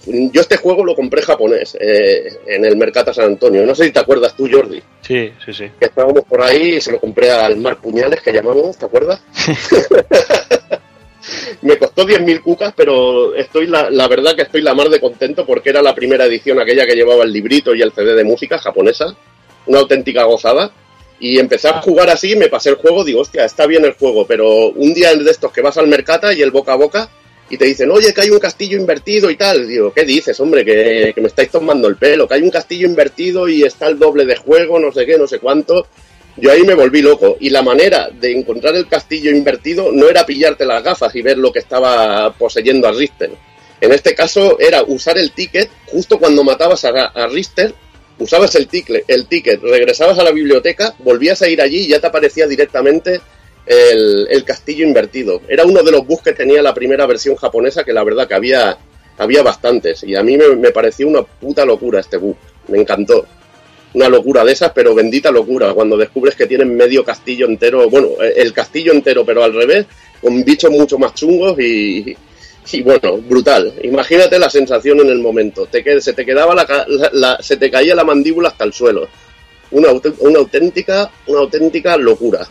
yo 0.07 0.41
este 0.41 0.59
juego 0.59 0.85
lo 0.85 0.95
compré 0.95 1.23
japonés 1.23 1.77
eh, 1.81 2.29
en 2.47 2.65
el 2.65 2.77
Mercata 2.77 3.15
San 3.15 3.25
Antonio. 3.27 3.65
No 3.65 3.75
sé 3.75 3.85
si 3.87 3.91
te 3.93 3.99
acuerdas 4.01 4.37
tú, 4.37 4.49
Jordi, 4.51 4.83
Sí, 5.01 5.33
sí, 5.45 5.53
sí. 5.53 5.65
que 5.79 5.87
estábamos 5.87 6.25
por 6.25 6.43
ahí 6.43 6.75
y 6.75 6.81
se 6.81 6.93
lo 6.93 7.01
compré 7.01 7.31
al 7.31 7.57
Mar 7.57 7.79
Puñales, 7.81 8.21
que 8.21 8.33
llamamos, 8.33 8.77
¿te 8.77 8.85
acuerdas? 8.85 9.23
Me 11.63 11.79
costó 11.79 12.07
10.000 12.07 12.43
cucas, 12.43 12.75
pero 12.77 13.35
estoy 13.35 13.67
la, 13.67 13.91
la 13.91 14.09
verdad 14.09 14.35
que 14.35 14.43
estoy 14.43 14.63
la 14.63 14.75
mar 14.75 14.89
de 14.89 15.01
contento 15.01 15.47
porque 15.47 15.71
era 15.71 15.83
la 15.83 15.95
primera 15.95 16.25
edición 16.27 16.61
aquella 16.61 16.87
que 16.87 16.95
llevaba 16.95 17.25
el 17.25 17.33
librito 17.33 17.75
y 17.75 17.83
el 17.83 17.93
CD 17.93 18.15
de 18.15 18.25
música 18.25 18.59
japonesa. 18.59 19.17
Una 19.67 19.81
auténtica 19.81 20.25
gozada. 20.25 20.73
Y 21.21 21.39
empecé 21.39 21.69
a 21.69 21.81
jugar 21.81 22.11
así, 22.11 22.37
me 22.37 22.49
pasé 22.49 22.71
el 22.71 22.75
juego, 22.75 23.05
digo, 23.05 23.21
hostia, 23.21 23.45
está 23.45 23.67
bien 23.67 23.85
el 23.85 23.95
juego, 23.95 24.27
pero 24.27 24.69
un 24.71 24.93
día 24.93 25.15
de 25.15 25.31
estos 25.31 25.53
que 25.53 25.63
vas 25.63 25.79
al 25.79 25.87
mercata 25.87 26.35
y 26.35 26.43
el 26.43 26.51
boca 26.51 26.73
a 26.73 26.77
boca 26.77 27.09
y 27.49 27.57
te 27.57 27.67
dicen, 27.67 27.91
oye, 27.91 28.13
que 28.13 28.23
hay 28.23 28.31
un 28.31 28.39
castillo 28.39 28.77
invertido 28.77 29.31
y 29.31 29.37
tal. 29.37 29.69
Digo, 29.69 29.93
¿qué 29.93 30.05
dices, 30.05 30.39
hombre? 30.41 30.65
Que, 30.65 31.13
que 31.15 31.21
me 31.21 31.29
estáis 31.29 31.51
tomando 31.51 31.89
el 31.89 31.97
pelo, 31.97 32.27
que 32.27 32.35
hay 32.35 32.43
un 32.43 32.51
castillo 32.51 32.87
invertido 32.87 33.49
y 33.49 33.63
está 33.63 33.87
el 33.87 33.99
doble 33.99 34.25
de 34.25 34.37
juego, 34.37 34.79
no 34.81 34.93
sé 34.93 35.07
qué, 35.07 35.19
no 35.19 35.27
sé 35.27 35.39
cuánto. 35.39 35.87
Yo 36.37 36.51
ahí 36.51 36.63
me 36.63 36.75
volví 36.75 37.01
loco. 37.03 37.37
Y 37.41 37.51
la 37.51 37.63
manera 37.63 38.09
de 38.11 38.33
encontrar 38.33 38.75
el 38.75 38.89
castillo 38.89 39.31
invertido 39.31 39.93
no 39.93 40.09
era 40.09 40.27
pillarte 40.27 40.65
las 40.65 40.83
gafas 40.83 41.15
y 41.15 41.23
ver 41.23 41.39
lo 41.39 41.53
que 41.53 41.61
estaba 41.61 42.33
poseyendo 42.35 42.89
a 42.89 42.93
Richter. 42.93 43.31
En 43.81 43.93
este 43.93 44.15
caso 44.15 44.59
era 44.59 44.83
usar 44.83 45.19
el 45.19 45.33
ticket 45.33 45.69
justo 45.87 46.19
cuando 46.19 46.43
matabas 46.43 46.85
a, 46.85 47.07
a 47.07 47.27
Richter, 47.27 47.75
usabas 48.19 48.55
el 48.55 48.67
ticket, 48.67 49.05
el 49.09 49.27
ticket, 49.27 49.61
regresabas 49.63 50.19
a 50.19 50.25
la 50.25 50.31
biblioteca, 50.31 50.95
volvías 51.01 51.43
a 51.43 51.49
ir 51.49 51.61
allí 51.61 51.81
y 51.81 51.89
ya 51.89 52.01
te 52.01 52.07
aparecía 52.07 52.47
directamente 52.47 53.21
el, 53.67 54.27
el 54.31 54.45
castillo 54.45 54.87
invertido. 54.87 55.43
Era 55.49 55.65
uno 55.65 55.83
de 55.83 55.91
los 55.91 56.07
bugs 56.07 56.23
que 56.23 56.33
tenía 56.33 56.63
la 56.63 56.75
primera 56.75 57.07
versión 57.07 57.37
japonesa, 57.37 57.85
que 57.85 57.93
la 57.93 58.05
verdad 58.05 58.27
que 58.27 58.35
había, 58.35 58.79
había 59.19 59.43
bastantes. 59.43 60.03
Y 60.05 60.15
a 60.17 60.23
mí 60.23 60.37
me, 60.37 60.57
me 60.57 60.71
pareció 60.71 61.07
una 61.09 61.23
puta 61.23 61.65
locura 61.65 62.01
este 62.01 62.17
bug. 62.17 62.37
Me 62.69 62.79
encantó 62.79 63.27
una 63.95 64.09
locura 64.09 64.45
de 64.45 64.53
esas, 64.53 64.73
pero 64.73 64.95
bendita 64.95 65.31
locura, 65.31 65.73
cuando 65.73 65.97
descubres 65.97 66.35
que 66.35 66.47
tienen 66.47 66.77
medio 66.77 67.05
castillo 67.05 67.47
entero, 67.47 67.89
bueno, 67.89 68.09
eh, 68.23 68.35
el 68.37 68.53
castillo 68.53 68.93
entero, 68.93 69.25
pero 69.25 69.43
al 69.43 69.55
revés, 69.55 69.87
con 70.21 70.45
bichos 70.45 70.71
mucho 70.71 70.99
más 70.99 71.15
chungos 71.15 71.59
y, 71.61 72.17
y 72.73 72.83
bueno, 72.83 73.19
brutal. 73.19 73.73
Imagínate 73.83 74.39
la 74.39 74.51
sensación 74.51 75.01
en 75.01 75.09
el 75.11 75.19
momento, 75.21 75.67
te, 75.67 76.01
se 76.01 76.13
te 76.13 76.27
quedaba 76.27 76.55
la, 76.55 76.87
la- 77.13 77.39
se 77.41 77.57
te 77.57 77.71
caía 77.71 77.95
la 77.95 78.05
mandíbula 78.05 78.49
hasta 78.49 78.65
el 78.65 78.73
suelo. 78.73 79.09
Una, 79.71 79.89
una 80.21 80.39
auténtica, 80.39 81.11
una 81.27 81.41
auténtica 81.41 81.97
locura. 81.97 82.47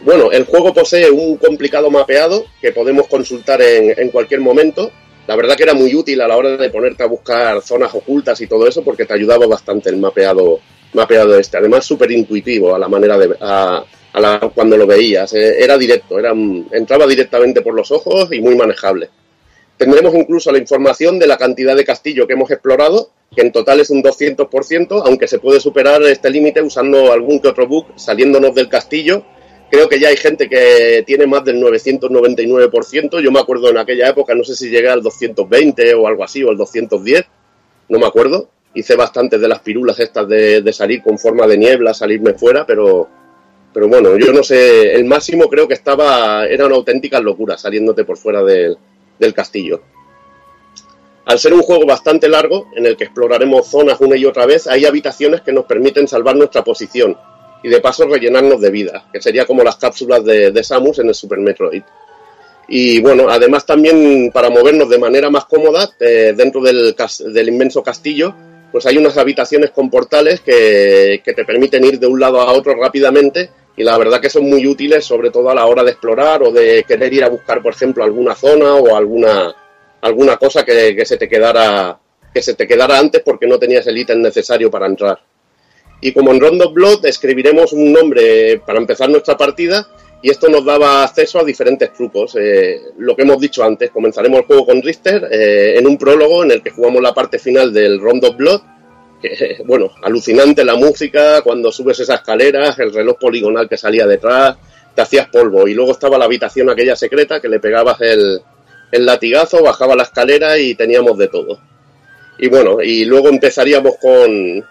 Bueno, 0.00 0.32
el 0.32 0.44
juego 0.44 0.74
posee 0.74 1.10
un 1.10 1.36
complicado 1.36 1.90
mapeado 1.90 2.46
que 2.60 2.72
podemos 2.72 3.06
consultar 3.06 3.62
en, 3.62 3.94
en 3.98 4.08
cualquier 4.10 4.40
momento. 4.40 4.90
La 5.26 5.36
verdad 5.36 5.56
que 5.56 5.62
era 5.62 5.74
muy 5.74 5.94
útil 5.94 6.20
a 6.20 6.28
la 6.28 6.36
hora 6.36 6.56
de 6.56 6.70
ponerte 6.70 7.02
a 7.02 7.06
buscar 7.06 7.60
zonas 7.62 7.94
ocultas 7.94 8.40
y 8.40 8.46
todo 8.46 8.66
eso 8.66 8.82
porque 8.82 9.04
te 9.04 9.14
ayudaba 9.14 9.46
bastante 9.46 9.88
el 9.90 9.96
mapeado, 9.96 10.58
mapeado 10.94 11.38
este. 11.38 11.56
Además, 11.58 11.84
súper 11.84 12.10
intuitivo 12.10 12.74
a 12.74 12.78
la 12.78 12.88
manera 12.88 13.16
de... 13.18 13.36
A, 13.40 13.84
a 14.14 14.20
la- 14.20 14.50
cuando 14.54 14.76
lo 14.76 14.86
veías. 14.86 15.32
Eh, 15.34 15.62
Era 15.62 15.78
directo, 15.78 16.18
era, 16.18 16.32
entraba 16.72 17.06
directamente 17.06 17.62
por 17.62 17.74
los 17.74 17.90
ojos 17.92 18.28
y 18.32 18.40
muy 18.40 18.54
manejable. 18.56 19.08
Tendremos 19.76 20.14
incluso 20.14 20.52
la 20.52 20.58
información 20.58 21.18
de 21.18 21.26
la 21.26 21.38
cantidad 21.38 21.74
de 21.74 21.84
castillo 21.84 22.26
que 22.26 22.34
hemos 22.34 22.50
explorado, 22.50 23.10
que 23.34 23.40
en 23.40 23.52
total 23.52 23.80
es 23.80 23.90
un 23.90 24.02
200%, 24.02 25.02
aunque 25.06 25.26
se 25.26 25.38
puede 25.38 25.60
superar 25.60 26.02
este 26.02 26.30
límite 26.30 26.60
usando 26.62 27.10
algún 27.12 27.40
que 27.40 27.48
otro 27.48 27.66
bug 27.66 27.86
saliéndonos 27.96 28.54
del 28.54 28.68
castillo. 28.68 29.24
Creo 29.72 29.88
que 29.88 29.98
ya 29.98 30.08
hay 30.08 30.18
gente 30.18 30.50
que 30.50 31.02
tiene 31.06 31.26
más 31.26 31.46
del 31.46 31.56
999%. 31.56 33.20
Yo 33.20 33.32
me 33.32 33.40
acuerdo 33.40 33.70
en 33.70 33.78
aquella 33.78 34.06
época, 34.10 34.34
no 34.34 34.44
sé 34.44 34.54
si 34.54 34.68
llegué 34.68 34.90
al 34.90 35.02
220 35.02 35.94
o 35.94 36.06
algo 36.06 36.24
así, 36.24 36.44
o 36.44 36.50
al 36.50 36.58
210, 36.58 37.24
no 37.88 37.98
me 37.98 38.04
acuerdo. 38.04 38.50
Hice 38.74 38.96
bastantes 38.96 39.40
de 39.40 39.48
las 39.48 39.60
pirulas 39.60 39.98
estas 39.98 40.28
de, 40.28 40.70
salir 40.74 41.02
con 41.02 41.18
forma 41.18 41.46
de 41.46 41.56
niebla, 41.56 41.94
salirme 41.94 42.34
fuera, 42.34 42.66
pero, 42.66 43.08
pero 43.72 43.88
bueno, 43.88 44.14
yo 44.18 44.30
no 44.34 44.42
sé, 44.42 44.94
el 44.94 45.06
máximo 45.06 45.48
creo 45.48 45.66
que 45.66 45.72
estaba, 45.72 46.44
era 46.44 46.66
una 46.66 46.74
auténtica 46.74 47.18
locura 47.18 47.56
saliéndote 47.56 48.04
por 48.04 48.18
fuera 48.18 48.44
del 48.44 48.76
castillo. 49.34 49.80
Al 51.24 51.38
ser 51.38 51.54
un 51.54 51.62
juego 51.62 51.86
bastante 51.86 52.28
largo, 52.28 52.68
en 52.76 52.84
el 52.84 52.94
que 52.94 53.04
exploraremos 53.04 53.68
zonas 53.68 53.98
una 54.02 54.18
y 54.18 54.26
otra 54.26 54.44
vez, 54.44 54.66
hay 54.66 54.84
habitaciones 54.84 55.40
que 55.40 55.52
nos 55.52 55.64
permiten 55.64 56.06
salvar 56.06 56.36
nuestra 56.36 56.62
posición 56.62 57.16
y 57.62 57.68
de 57.68 57.80
paso 57.80 58.06
rellenarnos 58.06 58.60
de 58.60 58.70
vida, 58.70 59.04
que 59.12 59.20
sería 59.20 59.46
como 59.46 59.62
las 59.62 59.76
cápsulas 59.76 60.24
de, 60.24 60.64
Samus 60.64 60.98
en 60.98 61.08
el 61.08 61.14
Super 61.14 61.38
Metroid. 61.38 61.82
Y 62.68 63.00
bueno, 63.00 63.28
además 63.28 63.66
también 63.66 64.30
para 64.32 64.50
movernos 64.50 64.88
de 64.88 64.98
manera 64.98 65.30
más 65.30 65.44
cómoda 65.44 65.90
eh, 66.00 66.32
dentro 66.36 66.60
del, 66.62 67.48
inmenso 67.48 67.82
castillo, 67.82 68.34
pues 68.70 68.86
hay 68.86 68.96
unas 68.96 69.18
habitaciones 69.18 69.70
con 69.70 69.90
portales 69.90 70.40
que, 70.40 71.20
que 71.24 71.34
te 71.34 71.44
permiten 71.44 71.84
ir 71.84 71.98
de 71.98 72.06
un 72.06 72.18
lado 72.18 72.40
a 72.40 72.52
otro 72.52 72.74
rápidamente 72.74 73.50
y 73.76 73.84
la 73.84 73.98
verdad 73.98 74.20
que 74.20 74.30
son 74.30 74.48
muy 74.48 74.66
útiles, 74.66 75.04
sobre 75.04 75.30
todo 75.30 75.50
a 75.50 75.54
la 75.54 75.66
hora 75.66 75.82
de 75.82 75.92
explorar 75.92 76.42
o 76.42 76.50
de 76.50 76.84
querer 76.86 77.12
ir 77.12 77.24
a 77.24 77.28
buscar, 77.28 77.62
por 77.62 77.74
ejemplo, 77.74 78.04
alguna 78.04 78.34
zona 78.34 78.74
o 78.74 78.96
alguna, 78.96 79.54
alguna 80.00 80.36
cosa 80.36 80.64
que, 80.64 80.94
que 80.96 81.04
se 81.04 81.16
te 81.16 81.28
quedara 81.28 81.98
que 82.32 82.42
se 82.42 82.54
te 82.54 82.66
quedara 82.66 82.98
antes 82.98 83.22
porque 83.22 83.46
no 83.46 83.58
tenías 83.58 83.86
el 83.86 83.98
ítem 83.98 84.20
necesario 84.20 84.70
para 84.70 84.86
entrar. 84.86 85.18
Y 86.02 86.12
como 86.12 86.32
en 86.32 86.40
Round 86.40 86.60
of 86.60 86.74
Blood 86.74 87.06
escribiremos 87.06 87.72
un 87.72 87.92
nombre 87.92 88.60
para 88.66 88.80
empezar 88.80 89.08
nuestra 89.08 89.36
partida 89.36 89.86
y 90.20 90.30
esto 90.30 90.48
nos 90.48 90.64
daba 90.64 91.04
acceso 91.04 91.38
a 91.38 91.44
diferentes 91.44 91.92
trucos. 91.92 92.36
Eh, 92.38 92.80
lo 92.98 93.14
que 93.14 93.22
hemos 93.22 93.40
dicho 93.40 93.62
antes, 93.62 93.90
comenzaremos 93.90 94.40
el 94.40 94.46
juego 94.46 94.66
con 94.66 94.82
Richter 94.82 95.28
eh, 95.30 95.78
en 95.78 95.86
un 95.86 95.96
prólogo 95.96 96.42
en 96.42 96.50
el 96.50 96.62
que 96.62 96.70
jugamos 96.70 97.00
la 97.00 97.14
parte 97.14 97.38
final 97.38 97.72
del 97.72 98.00
Round 98.00 98.24
of 98.24 98.36
Blood. 98.36 98.60
Bueno, 99.64 99.92
alucinante 100.02 100.64
la 100.64 100.74
música, 100.74 101.42
cuando 101.42 101.70
subes 101.70 102.00
esas 102.00 102.20
escaleras, 102.20 102.76
el 102.80 102.92
reloj 102.92 103.18
poligonal 103.20 103.68
que 103.68 103.76
salía 103.76 104.04
detrás, 104.04 104.56
te 104.96 105.02
hacías 105.02 105.28
polvo. 105.28 105.68
Y 105.68 105.74
luego 105.74 105.92
estaba 105.92 106.18
la 106.18 106.24
habitación 106.24 106.68
aquella 106.68 106.96
secreta 106.96 107.40
que 107.40 107.48
le 107.48 107.60
pegabas 107.60 108.00
el, 108.00 108.40
el 108.90 109.06
latigazo, 109.06 109.62
bajaba 109.62 109.94
la 109.94 110.02
escalera 110.02 110.58
y 110.58 110.74
teníamos 110.74 111.16
de 111.16 111.28
todo. 111.28 111.60
Y 112.38 112.48
bueno, 112.48 112.82
y 112.82 113.04
luego 113.04 113.28
empezaríamos 113.28 113.94
con, 114.00 114.64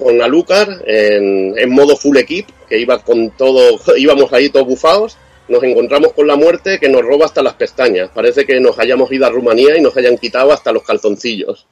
con 0.00 0.20
Alucard 0.20 0.82
en, 0.86 1.54
en 1.56 1.70
modo 1.70 1.96
full 1.96 2.16
equip, 2.16 2.48
que 2.68 2.78
iba 2.78 3.02
con 3.02 3.30
todo, 3.36 3.78
íbamos 3.96 4.32
ahí 4.32 4.48
todos 4.48 4.66
bufados, 4.66 5.16
nos 5.48 5.62
encontramos 5.62 6.12
con 6.12 6.26
la 6.26 6.36
muerte 6.36 6.78
que 6.78 6.88
nos 6.88 7.02
roba 7.02 7.26
hasta 7.26 7.42
las 7.42 7.54
pestañas. 7.54 8.10
Parece 8.14 8.46
que 8.46 8.60
nos 8.60 8.78
hayamos 8.78 9.10
ido 9.12 9.26
a 9.26 9.30
Rumanía 9.30 9.76
y 9.76 9.80
nos 9.80 9.96
hayan 9.96 10.16
quitado 10.16 10.52
hasta 10.52 10.72
los 10.72 10.84
calzoncillos. 10.84 11.66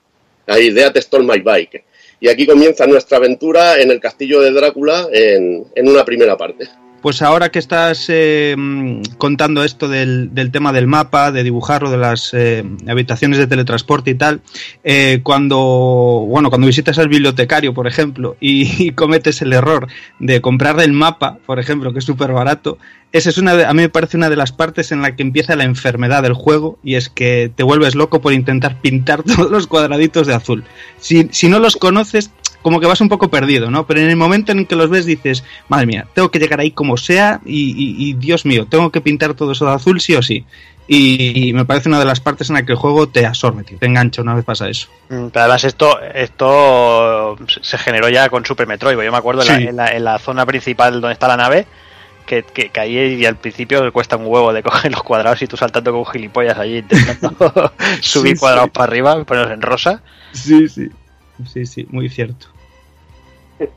La 0.47 0.59
idea 0.59 0.93
te 0.93 1.01
stole 1.01 1.25
my 1.25 1.41
bike. 1.41 1.85
Y 2.21 2.29
aquí 2.29 2.47
comienza 2.47 2.87
nuestra 2.87 3.19
aventura 3.19 3.81
en 3.81 3.91
el 3.91 4.01
castillo 4.01 4.41
de 4.41 4.51
Drácula 4.51 5.09
en, 5.13 5.67
en 5.75 5.89
una 5.89 6.05
primera 6.05 6.37
parte. 6.37 6.69
Pues 7.01 7.23
ahora 7.23 7.51
que 7.51 7.61
estás 7.61 8.07
eh, 8.09 8.57
contando 9.19 9.63
esto 9.63 9.89
del, 9.89 10.35
del 10.35 10.51
tema 10.51 10.73
del 10.73 10.89
mapa, 10.89 11.31
de 11.31 11.45
dibujarlo, 11.45 11.93
de 11.93 11.97
las 11.97 12.35
eh, 12.35 12.65
habitaciones 12.89 13.39
de 13.39 13.47
teletransporte 13.47 14.11
y 14.11 14.15
tal, 14.15 14.41
eh, 14.83 15.21
cuando 15.23 15.57
bueno 16.27 16.49
cuando 16.51 16.67
visitas 16.67 16.99
al 16.99 17.09
bibliotecario, 17.09 17.73
por 17.73 17.87
ejemplo, 17.87 18.37
y, 18.41 18.91
cometes 18.97 19.41
el 19.43 19.53
error 19.53 19.87
de 20.19 20.41
comprarle 20.41 20.83
el 20.85 20.93
mapa, 20.93 21.39
por 21.47 21.61
ejemplo, 21.61 21.93
que 21.93 22.01
es 22.01 22.05
súper 22.05 22.33
barato, 22.33 22.79
esa 23.13 23.31
es 23.31 23.39
una 23.39 23.55
de- 23.55 23.65
a 23.65 23.73
mí 23.75 23.83
me 23.83 23.89
parece 23.89 24.17
una 24.17 24.29
de 24.29 24.37
las 24.37 24.51
partes 24.51 24.91
en 24.91 25.01
la 25.01 25.15
que 25.15 25.23
empieza 25.23 25.55
la 25.55 25.65
enfermedad 25.65 26.25
del 26.25 26.35
juego 26.35 26.81
y 26.83 26.97
es 26.97 27.09
que 27.09 27.51
te 27.55 27.63
vuelves 27.63 27.95
loco 27.95 28.21
por 28.21 28.33
intentar 28.33 28.81
pintar 28.81 29.23
todos 29.37 29.51
los 29.53 29.69
cuadraditos 29.69 30.27
de 30.27 30.35
azul. 30.35 30.65
Si, 30.99 31.29
si 31.31 31.49
no 31.49 31.61
los 31.61 31.77
conoces, 31.77 32.33
como 32.63 32.81
que 32.81 32.87
vas 32.87 33.01
un 33.01 33.09
poco 33.09 33.29
perdido, 33.29 33.71
¿no? 33.71 33.87
Pero 33.87 34.01
en 34.01 34.11
el 34.11 34.17
momento 34.17 34.53
en 34.53 34.67
que 34.67 34.77
los 34.77 34.91
ves 34.91 35.07
dices, 35.07 35.45
madre 35.69 35.87
mía, 35.87 36.07
tengo 36.15 36.31
que 36.31 36.39
llegar 36.39 36.61
ahí 36.61 36.71
como 36.73 36.97
sea 36.97 37.41
y, 37.45 37.71
y- 37.71 38.09
y, 38.11 38.15
Dios 38.15 38.45
mío, 38.45 38.67
tengo 38.69 38.91
que 38.91 39.01
pintar 39.01 39.35
todo 39.35 39.53
eso 39.53 39.65
de 39.67 39.73
azul 39.73 40.01
sí 40.01 40.15
o 40.15 40.23
sí. 40.23 40.45
Y, 40.91 41.49
y 41.51 41.53
me 41.53 41.67
parece 41.67 41.91
una 41.91 41.99
de 41.99 42.07
las 42.07 42.19
partes 42.21 42.49
en 42.49 42.55
la 42.55 42.63
que 42.65 42.73
el 42.73 42.79
juego 42.79 43.09
te 43.09 43.27
absorbe, 43.27 43.63
te 43.63 43.85
engancha 43.87 44.23
una 44.23 44.35
vez 44.35 44.45
pasa 44.45 44.69
eso. 44.71 44.89
Mm, 45.11 45.27
Pero 45.29 45.41
además 45.45 45.65
esto, 45.65 46.01
esto 46.01 47.37
se 47.61 47.79
generó 47.79 48.09
ya 48.09 48.29
con 48.31 48.45
Super 48.45 48.67
Metroid. 48.67 48.97
Yo 48.99 49.13
me 49.13 49.19
acuerdo 49.19 49.43
en, 49.43 49.49
la, 49.49 49.57
en, 49.59 49.77
la, 49.77 49.89
en 49.93 50.05
la 50.05 50.19
zona 50.19 50.47
principal 50.47 51.01
donde 51.01 51.13
está 51.13 51.29
la 51.29 51.37
nave, 51.37 51.67
que, 52.27 52.43
que, 52.43 52.71
que 52.71 52.81
ahí 52.81 52.97
y 53.15 53.27
al 53.27 53.37
principio 53.37 53.91
cuesta 53.93 54.17
un 54.17 54.27
huevo 54.27 54.53
de 54.53 54.63
coger 54.63 54.91
los 54.93 55.03
cuadrados 55.03 55.41
y 55.43 55.47
tú 55.47 55.57
saltando 55.57 55.93
con 55.93 56.07
gilipollas 56.07 56.59
allí 56.59 56.79
intentando 56.79 57.37
subir 58.01 58.35
Sí, 58.35 58.41
cuadrados 58.41 58.67
sí. 58.69 58.73
para 58.75 58.85
arriba, 58.85 59.25
ponerlos 59.25 59.53
en 59.53 59.63
rosa. 59.63 60.03
Sí, 60.33 60.69
sí. 60.69 60.89
Sí, 61.47 61.67
sí, 61.67 61.87
muy 61.91 62.09
cierto. 62.09 62.47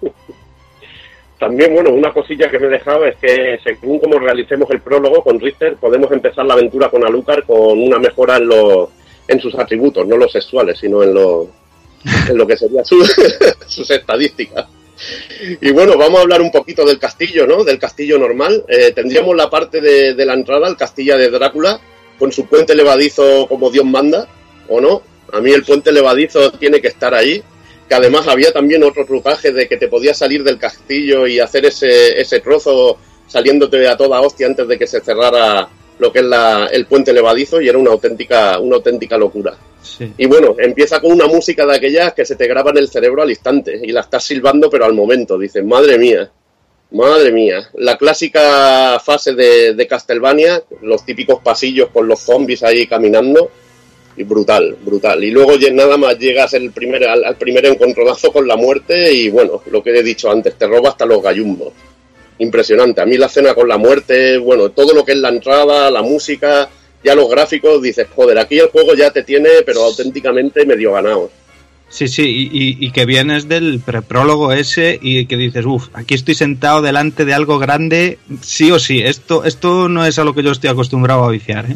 También, 1.39 1.73
bueno, 1.73 1.89
una 1.89 2.13
cosilla 2.13 2.49
que 2.51 2.59
me 2.59 2.67
he 2.67 2.69
dejado 2.69 3.03
es 3.05 3.15
que 3.17 3.57
según 3.63 3.97
como 3.99 4.19
realicemos 4.19 4.69
el 4.69 4.79
prólogo 4.81 5.23
con 5.23 5.39
Richter, 5.39 5.75
podemos 5.77 6.11
empezar 6.11 6.45
la 6.45 6.53
aventura 6.53 6.89
con 6.89 7.03
Alucard 7.03 7.45
con 7.45 7.81
una 7.81 7.97
mejora 7.97 8.37
en, 8.37 8.47
los 8.47 8.89
en 9.27 9.39
sus 9.39 9.55
atributos, 9.55 10.05
no 10.07 10.17
los 10.17 10.31
sexuales, 10.31 10.77
sino 10.77 11.01
en 11.01 11.13
lo, 11.15 11.49
en 12.29 12.37
lo 12.37 12.45
que 12.45 12.57
sería 12.57 12.83
su- 12.85 13.03
sus 13.67 13.89
estadísticas. 13.89 14.67
Y 15.61 15.71
bueno, 15.71 15.97
vamos 15.97 16.19
a 16.19 16.21
hablar 16.21 16.43
un 16.43 16.51
poquito 16.51 16.85
del 16.85 16.99
castillo, 16.99 17.47
¿no? 17.47 17.63
Del 17.63 17.79
castillo 17.79 18.19
normal. 18.19 18.63
Eh, 18.67 18.91
tendríamos 18.93 19.35
la 19.35 19.49
parte 19.49 19.81
de, 19.81 20.13
de 20.13 20.25
la 20.27 20.35
entrada, 20.35 20.67
el 20.67 20.77
castillo 20.77 21.17
de 21.17 21.31
Drácula, 21.31 21.79
con 22.19 22.31
su 22.31 22.45
puente 22.45 22.75
levadizo 22.75 23.47
como 23.47 23.71
Dios 23.71 23.85
manda, 23.85 24.27
¿o 24.69 24.79
no? 24.79 25.01
A 25.33 25.39
mí 25.41 25.49
el 25.49 25.63
puente 25.63 25.91
levadizo 25.91 26.51
tiene 26.51 26.79
que 26.81 26.89
estar 26.89 27.15
ahí. 27.15 27.41
Que 27.87 27.95
además 27.95 28.27
había 28.27 28.51
también 28.53 28.83
otro 28.83 29.05
trucaje 29.05 29.51
de 29.51 29.67
que 29.67 29.77
te 29.77 29.87
podías 29.89 30.17
salir 30.17 30.43
del 30.43 30.57
castillo 30.57 31.27
y 31.27 31.39
hacer 31.39 31.65
ese, 31.65 32.19
ese 32.19 32.39
trozo 32.39 32.97
saliéndote 33.27 33.87
a 33.87 33.97
toda 33.97 34.21
hostia 34.21 34.47
antes 34.47 34.67
de 34.67 34.77
que 34.77 34.87
se 34.87 35.01
cerrara 35.01 35.67
lo 35.99 36.11
que 36.11 36.19
es 36.19 36.25
la- 36.25 36.67
el 36.71 36.85
puente 36.87 37.13
levadizo 37.13 37.61
y 37.61 37.69
era 37.69 37.77
una 37.77 37.91
auténtica, 37.91 38.59
una 38.59 38.77
auténtica 38.77 39.17
locura. 39.17 39.55
Sí. 39.83 40.11
Y 40.17 40.25
bueno, 40.25 40.55
empieza 40.57 40.99
con 40.99 41.11
una 41.11 41.27
música 41.27 41.65
de 41.65 41.75
aquellas 41.75 42.13
que 42.13 42.25
se 42.25 42.35
te 42.35 42.47
graba 42.47 42.71
en 42.71 42.77
el 42.77 42.87
cerebro 42.89 43.21
al 43.23 43.29
instante 43.29 43.79
y 43.83 43.91
la 43.91 44.01
estás 44.01 44.23
silbando 44.23 44.69
pero 44.69 44.85
al 44.85 44.93
momento. 44.93 45.37
Dices, 45.37 45.63
madre 45.63 45.97
mía, 45.97 46.29
madre 46.91 47.31
mía. 47.31 47.69
La 47.75 47.97
clásica 47.97 48.99
fase 49.03 49.33
de, 49.33 49.73
de 49.73 49.87
Castlevania, 49.87 50.63
los 50.81 51.05
típicos 51.05 51.39
pasillos 51.43 51.89
con 51.89 52.07
los 52.07 52.19
zombies 52.19 52.63
ahí 52.63 52.87
caminando. 52.87 53.51
Brutal, 54.23 54.75
brutal. 54.83 55.23
Y 55.23 55.31
luego 55.31 55.53
nada 55.73 55.97
más 55.97 56.17
llegas 56.17 56.53
el 56.53 56.71
primer, 56.71 57.03
al, 57.05 57.35
primer 57.37 57.65
encontronazo 57.65 58.31
con 58.31 58.47
la 58.47 58.55
muerte 58.55 59.11
y 59.13 59.29
bueno, 59.29 59.61
lo 59.71 59.81
que 59.83 59.91
he 59.97 60.03
dicho 60.03 60.29
antes, 60.31 60.55
te 60.57 60.67
roba 60.67 60.89
hasta 60.89 61.05
los 61.05 61.21
gallumbos. 61.21 61.73
Impresionante. 62.39 63.01
A 63.01 63.05
mí 63.05 63.17
la 63.17 63.27
escena 63.27 63.53
con 63.53 63.67
la 63.67 63.77
muerte, 63.77 64.37
bueno, 64.37 64.69
todo 64.69 64.93
lo 64.93 65.05
que 65.05 65.11
es 65.11 65.17
la 65.19 65.29
entrada, 65.29 65.91
la 65.91 66.01
música, 66.01 66.69
ya 67.03 67.15
los 67.15 67.29
gráficos, 67.29 67.81
dices, 67.81 68.07
joder, 68.15 68.39
aquí 68.39 68.59
el 68.59 68.69
juego 68.69 68.95
ya 68.95 69.11
te 69.11 69.23
tiene, 69.23 69.49
pero 69.65 69.83
auténticamente 69.83 70.65
medio 70.65 70.93
ganado. 70.93 71.29
Sí, 71.89 72.07
sí, 72.07 72.23
y, 72.23 72.57
y- 72.57 72.77
y 72.87 72.91
que 72.91 73.05
vienes 73.05 73.49
del 73.49 73.81
preprólogo 73.81 74.53
ese 74.53 74.97
y 75.01 75.25
que 75.25 75.35
dices, 75.35 75.65
uff, 75.65 75.89
aquí 75.93 76.13
estoy 76.13 76.35
sentado 76.35 76.81
delante 76.81 77.25
de 77.25 77.33
algo 77.33 77.59
grande, 77.59 78.17
sí 78.41 78.71
o 78.71 78.79
sí, 78.79 79.01
esto, 79.01 79.43
esto 79.43 79.89
no 79.89 80.05
es 80.05 80.17
a 80.17 80.23
lo 80.23 80.33
que 80.33 80.41
yo 80.41 80.51
estoy 80.51 80.69
acostumbrado 80.69 81.25
a 81.25 81.31
viciar, 81.31 81.65
¿eh? 81.69 81.75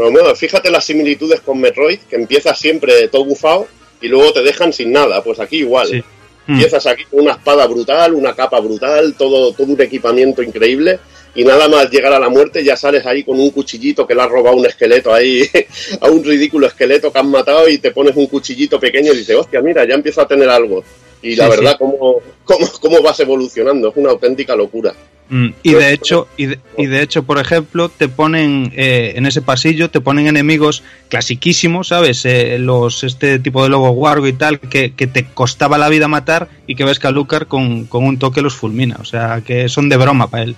Pero 0.00 0.12
bueno, 0.12 0.34
fíjate 0.34 0.70
las 0.70 0.86
similitudes 0.86 1.42
con 1.42 1.60
Metroid, 1.60 1.98
que 2.08 2.16
empiezas 2.16 2.58
siempre 2.58 3.06
todo 3.08 3.26
bufado 3.26 3.66
y 4.00 4.08
luego 4.08 4.32
te 4.32 4.42
dejan 4.42 4.72
sin 4.72 4.92
nada. 4.92 5.22
Pues 5.22 5.38
aquí 5.40 5.58
igual. 5.58 5.88
Sí. 5.88 6.02
Empiezas 6.48 6.86
aquí 6.86 7.04
con 7.04 7.20
una 7.20 7.32
espada 7.32 7.66
brutal, 7.66 8.14
una 8.14 8.34
capa 8.34 8.60
brutal, 8.60 9.14
todo, 9.18 9.52
todo 9.52 9.66
un 9.66 9.78
equipamiento 9.78 10.42
increíble. 10.42 11.00
Y 11.34 11.44
nada 11.44 11.68
más 11.68 11.90
llegar 11.90 12.14
a 12.14 12.18
la 12.18 12.30
muerte 12.30 12.64
ya 12.64 12.78
sales 12.78 13.04
ahí 13.04 13.24
con 13.24 13.38
un 13.38 13.50
cuchillito 13.50 14.06
que 14.06 14.14
le 14.14 14.22
ha 14.22 14.26
robado 14.26 14.56
un 14.56 14.64
esqueleto 14.64 15.12
ahí, 15.12 15.46
a 16.00 16.08
un 16.08 16.24
ridículo 16.24 16.66
esqueleto 16.66 17.12
que 17.12 17.18
han 17.18 17.30
matado 17.30 17.68
y 17.68 17.76
te 17.76 17.90
pones 17.90 18.16
un 18.16 18.26
cuchillito 18.26 18.80
pequeño 18.80 19.12
y 19.12 19.18
dices, 19.18 19.36
hostia, 19.36 19.60
mira, 19.60 19.86
ya 19.86 19.96
empiezo 19.96 20.22
a 20.22 20.26
tener 20.26 20.48
algo. 20.48 20.82
Y 21.20 21.36
la 21.36 21.44
Sí, 21.44 21.50
verdad, 21.50 21.72
sí. 21.72 21.78
Cómo, 21.78 22.22
cómo, 22.44 22.72
cómo 22.80 23.02
vas 23.02 23.20
evolucionando, 23.20 23.90
es 23.90 23.96
una 23.98 24.12
auténtica 24.12 24.56
locura. 24.56 24.94
Mm, 25.32 25.50
y 25.62 25.74
de 25.74 25.92
hecho, 25.92 26.26
y 26.36 26.46
de, 26.46 26.58
y 26.76 26.86
de 26.86 27.02
hecho, 27.02 27.22
por 27.22 27.38
ejemplo, 27.38 27.88
te 27.88 28.08
ponen 28.08 28.72
eh, 28.76 29.12
en 29.14 29.26
ese 29.26 29.40
pasillo, 29.42 29.88
te 29.88 30.00
ponen 30.00 30.26
enemigos 30.26 30.82
clasiquísimos, 31.08 31.88
¿sabes? 31.88 32.24
Eh, 32.24 32.58
los 32.58 33.04
este 33.04 33.38
tipo 33.38 33.62
de 33.62 33.68
lobo 33.68 33.90
wargo 33.92 34.26
y 34.26 34.32
tal, 34.32 34.58
que, 34.58 34.92
que 34.94 35.06
te 35.06 35.24
costaba 35.26 35.78
la 35.78 35.88
vida 35.88 36.08
matar 36.08 36.48
y 36.66 36.74
que 36.74 36.84
ves 36.84 36.98
que 36.98 37.06
a 37.06 37.12
Lucar 37.12 37.46
con, 37.46 37.84
con 37.86 38.04
un 38.04 38.18
toque 38.18 38.42
los 38.42 38.54
fulmina. 38.56 38.96
O 39.00 39.04
sea, 39.04 39.40
que 39.46 39.68
son 39.68 39.88
de 39.88 39.96
broma 39.96 40.28
para 40.28 40.42
él. 40.42 40.56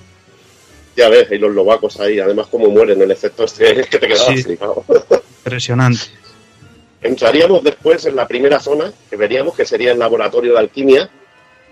Ya 0.97 1.09
ves, 1.11 1.29
y 1.31 1.37
los 1.39 1.55
lobacos 1.55 2.01
ahí, 2.01 2.19
además 2.19 2.47
cómo 2.51 2.69
mueren, 2.71 3.01
el 3.03 3.11
efecto 3.11 3.45
este 3.45 3.75
que 3.91 3.99
te 3.99 4.09
quedaba 4.09 4.35
Sí. 4.35 4.43
flipado. 4.43 4.85
Impresionante. 5.45 6.01
Entraríamos 7.03 7.65
después 7.65 8.07
en 8.07 8.15
la 8.17 8.27
primera 8.29 8.61
zona, 8.61 8.93
que 9.11 9.17
veríamos 9.17 9.55
que 9.55 9.67
sería 9.67 9.93
el 9.93 9.99
laboratorio 9.99 10.53
de 10.53 10.61
alquimia, 10.61 11.11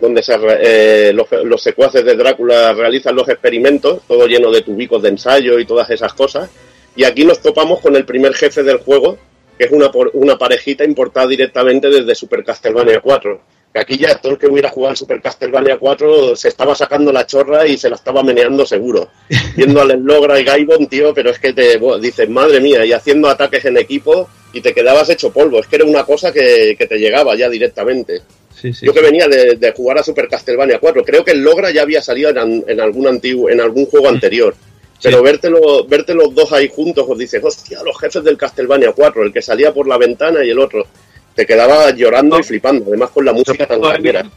donde 0.01 0.23
se, 0.23 0.35
eh, 0.61 1.13
los, 1.13 1.27
los 1.45 1.63
secuaces 1.63 2.05
de 2.05 2.15
Drácula 2.15 2.73
realizan 2.73 3.15
los 3.15 3.29
experimentos, 3.29 4.03
todo 4.09 4.27
lleno 4.27 4.51
de 4.51 4.63
tubicos 4.63 5.03
de 5.03 5.11
ensayo 5.11 5.59
y 5.59 5.67
todas 5.67 5.91
esas 5.91 6.15
cosas. 6.15 6.49
Y 6.97 7.05
aquí 7.05 7.25
nos 7.25 7.41
topamos 7.41 7.81
con 7.81 7.95
el 7.97 8.05
primer 8.05 8.35
jefe 8.35 8.63
del 8.63 8.79
juego, 8.79 9.19
que 9.59 9.65
es 9.67 9.73
una, 9.73 9.91
una 10.15 10.39
parejita 10.39 10.85
importada 10.85 11.27
directamente 11.27 11.89
desde 11.89 12.15
Super 12.15 12.43
Castlevania 12.45 13.01
4. 13.01 13.41
Que 13.73 13.79
aquí 13.79 13.99
ya 13.99 14.17
todo 14.17 14.33
el 14.33 14.39
que 14.39 14.49
hubiera 14.49 14.69
jugado 14.71 14.91
al 14.91 14.97
Super 14.97 15.21
Castlevania 15.21 15.79
4 15.79 16.35
se 16.35 16.49
estaba 16.49 16.75
sacando 16.75 17.13
la 17.13 17.25
chorra 17.25 17.67
y 17.67 17.79
se 17.79 17.89
la 17.89 17.95
estaba 17.95 18.23
meneando 18.23 18.67
seguro. 18.67 19.09
Viendo 19.57 19.81
al 19.81 20.03
Logra 20.03 20.41
y 20.41 20.45
Gaibon, 20.45 20.89
tío, 20.89 21.15
pero 21.15 21.31
es 21.31 21.39
que 21.39 21.53
te 21.53 21.79
dices, 22.01 22.29
madre 22.29 22.59
mía, 22.61 22.85
y 22.85 22.93
haciendo 22.93 23.29
ataques 23.29 23.65
en 23.67 23.77
equipo 23.77 24.29
y 24.53 24.61
te 24.61 24.75
quedabas 24.75 25.09
hecho 25.11 25.33
polvo. 25.33 25.61
Es 25.61 25.69
que 25.69 25.77
era 25.77 25.85
una 25.85 26.05
cosa 26.05 26.33
que, 26.33 26.75
que 26.77 26.87
te 26.87 26.99
llegaba 26.99 27.37
ya 27.37 27.49
directamente. 27.49 28.23
Sí, 28.61 28.75
sí. 28.75 28.85
Yo 28.85 28.93
que 28.93 29.01
venía 29.01 29.27
de, 29.27 29.57
de 29.57 29.73
jugar 29.73 29.99
a 29.99 30.03
Super 30.03 30.29
Castlevania 30.29 30.79
4, 30.79 31.03
creo 31.05 31.25
que 31.25 31.31
el 31.31 31.43
Logra 31.43 31.71
ya 31.71 31.83
había 31.83 32.03
salido 32.03 32.31
en, 32.31 32.81
algún 32.81 33.07
antiguo, 33.07 33.49
en 33.49 33.61
algún 33.61 33.87
juego 33.87 34.09
anterior. 34.09 34.55
Pero 35.03 35.23
vértelo, 35.23 35.87
verte 35.87 36.15
los 36.15 36.35
dos 36.35 36.53
ahí 36.53 36.71
juntos, 36.71 37.07
os 37.09 37.19
dices, 37.19 37.43
hostia, 37.43 37.83
los 37.83 37.99
jefes 37.99 38.23
del 38.23 38.37
Castlevania 38.37 38.93
4, 38.93 39.23
el 39.23 39.33
que 39.33 39.41
salía 39.41 39.73
por 39.73 39.89
la 39.89 39.97
ventana 39.97 40.45
y 40.45 40.51
el 40.51 40.59
otro. 40.59 40.87
Te 41.35 41.47
quedaba 41.47 41.91
llorando 41.93 42.39
y 42.39 42.43
flipando, 42.43 42.85
además 42.89 43.09
con 43.11 43.25
la 43.25 43.33
música 43.33 43.67
tan 43.67 43.81
cañera. 43.81 44.29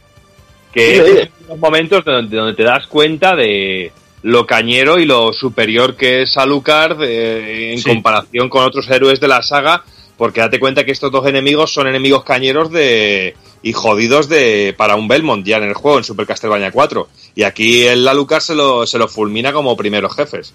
Que 0.72 1.02
Dime, 1.02 1.20
es 1.20 1.28
los 1.46 1.58
momentos 1.58 2.02
donde, 2.02 2.34
donde 2.34 2.54
te 2.54 2.62
das 2.62 2.86
cuenta 2.86 3.36
de 3.36 3.92
lo 4.22 4.46
cañero 4.46 4.98
y 4.98 5.04
lo 5.04 5.34
superior 5.34 5.96
que 5.96 6.22
es 6.22 6.38
Alucard 6.38 7.02
eh, 7.02 7.74
en 7.74 7.82
comparación 7.82 8.48
con 8.48 8.64
otros 8.64 8.88
héroes 8.88 9.20
de 9.20 9.28
la 9.28 9.42
saga, 9.42 9.84
porque 10.16 10.40
date 10.40 10.58
cuenta 10.58 10.84
que 10.84 10.92
estos 10.92 11.12
dos 11.12 11.26
enemigos 11.26 11.74
son 11.74 11.88
enemigos 11.88 12.24
cañeros 12.24 12.70
de 12.70 13.36
y 13.64 13.72
jodidos 13.72 14.28
de 14.28 14.74
para 14.76 14.94
un 14.94 15.08
Belmont 15.08 15.44
ya 15.44 15.56
en 15.56 15.64
el 15.64 15.72
juego 15.72 15.96
en 15.96 16.04
Super 16.04 16.26
Castlevania 16.26 16.70
4 16.70 17.08
y 17.34 17.44
aquí 17.44 17.86
el 17.86 18.06
Alucard 18.06 18.42
se 18.42 18.54
lo, 18.54 18.86
se 18.86 18.98
lo 18.98 19.08
fulmina 19.08 19.54
como 19.54 19.74
primeros 19.74 20.14
jefes. 20.14 20.52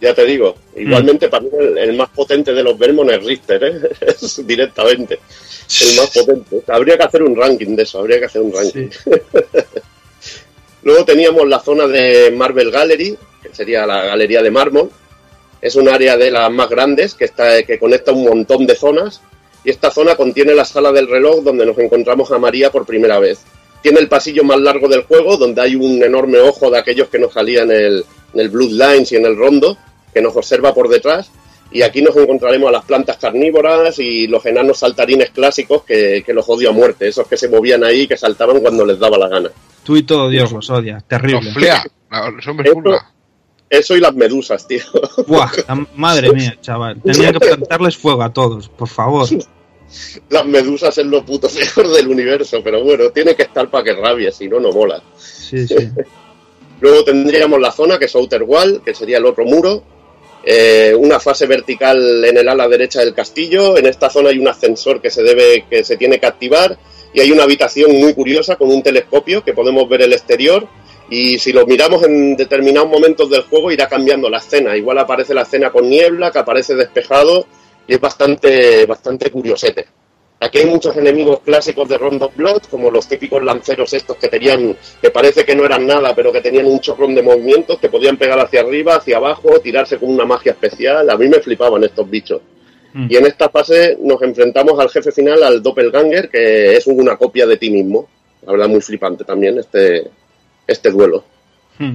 Ya 0.00 0.12
te 0.12 0.24
digo, 0.24 0.56
igualmente 0.74 1.28
para 1.28 1.44
mí 1.44 1.50
el, 1.56 1.78
el 1.78 1.96
más 1.96 2.08
potente 2.08 2.52
de 2.52 2.64
los 2.64 2.76
Belmont 2.76 3.10
es 3.10 3.24
Richter, 3.24 3.62
¿eh? 3.62 3.90
Es 4.00 4.44
directamente. 4.44 5.20
El 5.80 5.96
más 5.96 6.10
potente. 6.10 6.62
Habría 6.66 6.98
que 6.98 7.04
hacer 7.04 7.22
un 7.22 7.36
ranking 7.36 7.76
de 7.76 7.84
eso, 7.84 8.00
habría 8.00 8.18
que 8.18 8.24
hacer 8.24 8.42
un 8.42 8.52
ranking. 8.52 8.88
Luego 10.82 11.04
teníamos 11.04 11.46
la 11.46 11.60
zona 11.60 11.86
de 11.86 12.32
Marvel 12.32 12.72
Gallery, 12.72 13.16
que 13.40 13.54
sería 13.54 13.86
la 13.86 14.02
galería 14.06 14.42
de 14.42 14.50
mármol. 14.50 14.90
Es 15.62 15.76
un 15.76 15.88
área 15.88 16.16
de 16.16 16.32
las 16.32 16.50
más 16.50 16.68
grandes 16.68 17.14
que, 17.14 17.26
está, 17.26 17.62
que 17.62 17.78
conecta 17.78 18.10
un 18.10 18.24
montón 18.24 18.66
de 18.66 18.74
zonas. 18.74 19.20
Y 19.64 19.70
esta 19.70 19.90
zona 19.90 20.16
contiene 20.16 20.54
la 20.54 20.64
sala 20.64 20.92
del 20.92 21.08
reloj 21.08 21.42
donde 21.42 21.66
nos 21.66 21.78
encontramos 21.78 22.30
a 22.32 22.38
María 22.38 22.70
por 22.70 22.86
primera 22.86 23.18
vez. 23.18 23.40
Tiene 23.82 24.00
el 24.00 24.08
pasillo 24.08 24.44
más 24.44 24.60
largo 24.60 24.88
del 24.88 25.02
juego, 25.02 25.36
donde 25.36 25.60
hay 25.62 25.74
un 25.74 26.02
enorme 26.02 26.38
ojo 26.38 26.70
de 26.70 26.78
aquellos 26.78 27.08
que 27.08 27.18
nos 27.18 27.32
salían 27.32 27.70
en 27.70 27.76
el, 27.76 28.04
en 28.34 28.40
el 28.40 28.48
Bloodlines 28.48 29.12
y 29.12 29.16
en 29.16 29.24
el 29.24 29.36
Rondo, 29.36 29.76
que 30.12 30.20
nos 30.20 30.36
observa 30.36 30.74
por 30.74 30.88
detrás. 30.88 31.30
Y 31.72 31.82
aquí 31.82 32.02
nos 32.02 32.16
encontraremos 32.16 32.68
a 32.68 32.72
las 32.72 32.84
plantas 32.84 33.16
carnívoras 33.16 33.98
y 33.98 34.26
los 34.26 34.44
enanos 34.44 34.78
saltarines 34.78 35.30
clásicos 35.30 35.84
que, 35.84 36.22
que 36.26 36.34
los 36.34 36.48
odio 36.48 36.70
a 36.70 36.72
muerte, 36.72 37.08
esos 37.08 37.28
que 37.28 37.36
se 37.36 37.48
movían 37.48 37.84
ahí 37.84 38.02
y 38.02 38.08
que 38.08 38.16
saltaban 38.16 38.60
cuando 38.60 38.84
les 38.84 38.98
daba 38.98 39.16
la 39.16 39.28
gana. 39.28 39.50
Tú 39.84 39.96
y 39.96 40.02
todo 40.02 40.28
Dios 40.28 40.52
los 40.52 40.68
odia. 40.68 41.02
Terrible. 41.06 41.52
Flea, 41.52 41.84
los 42.34 42.46
hombres. 42.48 42.72
Eso 43.70 43.96
y 43.96 44.00
las 44.00 44.14
medusas, 44.14 44.66
tío. 44.66 44.82
Buah, 45.28 45.52
madre 45.94 46.32
mía, 46.32 46.58
chaval. 46.60 47.00
Tenía 47.00 47.32
que 47.32 47.38
plantarles 47.38 47.96
fuego 47.96 48.22
a 48.22 48.32
todos, 48.32 48.68
por 48.68 48.88
favor. 48.88 49.28
Las 50.28 50.46
medusas 50.46 50.96
es 50.98 51.06
lo 51.06 51.24
puto 51.24 51.48
peor 51.48 51.88
del 51.88 52.06
universo, 52.06 52.60
pero 52.62 52.82
bueno, 52.84 53.10
tiene 53.10 53.34
que 53.34 53.42
estar 53.42 53.68
para 53.68 53.82
que 53.82 53.92
rabie, 53.92 54.30
si 54.30 54.46
no, 54.46 54.60
no 54.60 54.70
mola. 54.70 55.02
Sí, 55.16 55.66
sí. 55.66 55.74
Luego 56.80 57.04
tendríamos 57.04 57.60
la 57.60 57.72
zona 57.72 57.98
que 57.98 58.04
es 58.04 58.14
Outer 58.14 58.44
Wall, 58.44 58.82
que 58.84 58.94
sería 58.94 59.18
el 59.18 59.26
otro 59.26 59.44
muro. 59.44 59.82
eh, 60.44 60.94
una 60.96 61.20
fase 61.20 61.46
vertical 61.46 62.24
en 62.24 62.36
el 62.38 62.48
ala 62.48 62.68
derecha 62.68 63.00
del 63.00 63.14
castillo. 63.14 63.76
En 63.76 63.86
esta 63.86 64.08
zona 64.08 64.30
hay 64.30 64.38
un 64.38 64.48
ascensor 64.48 65.00
que 65.00 65.10
se 65.10 65.22
debe, 65.22 65.66
que 65.68 65.84
se 65.84 65.96
tiene 65.96 66.18
que 66.18 66.26
activar. 66.26 66.78
y 67.12 67.20
hay 67.20 67.32
una 67.32 67.42
habitación 67.42 67.92
muy 67.98 68.14
curiosa 68.14 68.54
con 68.56 68.70
un 68.70 68.82
telescopio 68.82 69.42
que 69.44 69.52
podemos 69.52 69.88
ver 69.88 70.02
el 70.02 70.12
exterior 70.12 70.68
y 71.10 71.38
si 71.40 71.52
lo 71.52 71.66
miramos 71.66 72.04
en 72.04 72.36
determinados 72.36 72.88
momentos 72.88 73.28
del 73.28 73.42
juego 73.42 73.72
irá 73.72 73.88
cambiando 73.88 74.30
la 74.30 74.38
escena. 74.38 74.76
Igual 74.76 74.98
aparece 74.98 75.34
la 75.34 75.42
escena 75.42 75.70
con 75.70 75.88
niebla, 75.88 76.30
que 76.30 76.38
aparece 76.38 76.76
despejado 76.76 77.46
y 77.86 77.94
es 77.94 78.00
bastante, 78.00 78.86
bastante 78.86 79.30
curiosete. 79.30 79.86
Aquí 80.42 80.58
hay 80.58 80.66
muchos 80.66 80.96
enemigos 80.96 81.40
clásicos 81.40 81.86
de 81.88 81.98
Rondo 81.98 82.32
Blood, 82.34 82.62
como 82.70 82.90
los 82.90 83.06
típicos 83.06 83.42
lanceros 83.42 83.92
estos 83.92 84.16
que 84.16 84.28
tenían, 84.28 84.74
que 85.02 85.10
parece 85.10 85.44
que 85.44 85.54
no 85.54 85.66
eran 85.66 85.86
nada, 85.86 86.14
pero 86.14 86.32
que 86.32 86.40
tenían 86.40 86.64
un 86.64 86.80
chorrón 86.80 87.14
de 87.14 87.22
movimientos, 87.22 87.78
que 87.78 87.90
podían 87.90 88.16
pegar 88.16 88.38
hacia 88.38 88.60
arriba, 88.60 88.94
hacia 88.94 89.18
abajo, 89.18 89.60
tirarse 89.60 89.98
con 89.98 90.08
una 90.08 90.24
magia 90.24 90.52
especial. 90.52 91.10
A 91.10 91.16
mí 91.18 91.28
me 91.28 91.40
flipaban 91.40 91.84
estos 91.84 92.08
bichos. 92.08 92.40
Y 93.08 93.16
en 93.16 93.26
esta 93.26 93.50
fase 93.50 93.98
nos 94.00 94.20
enfrentamos 94.22 94.80
al 94.80 94.90
jefe 94.90 95.12
final, 95.12 95.42
al 95.42 95.62
Doppelganger, 95.62 96.30
que 96.30 96.76
es 96.76 96.86
una 96.86 97.16
copia 97.16 97.46
de 97.46 97.56
ti 97.56 97.70
mismo. 97.70 98.08
La 98.46 98.52
verdad, 98.52 98.68
muy 98.68 98.80
flipante 98.80 99.24
también 99.24 99.58
este, 99.58 100.10
este 100.72 100.90
duelo. 100.90 101.24
Hmm. 101.78 101.94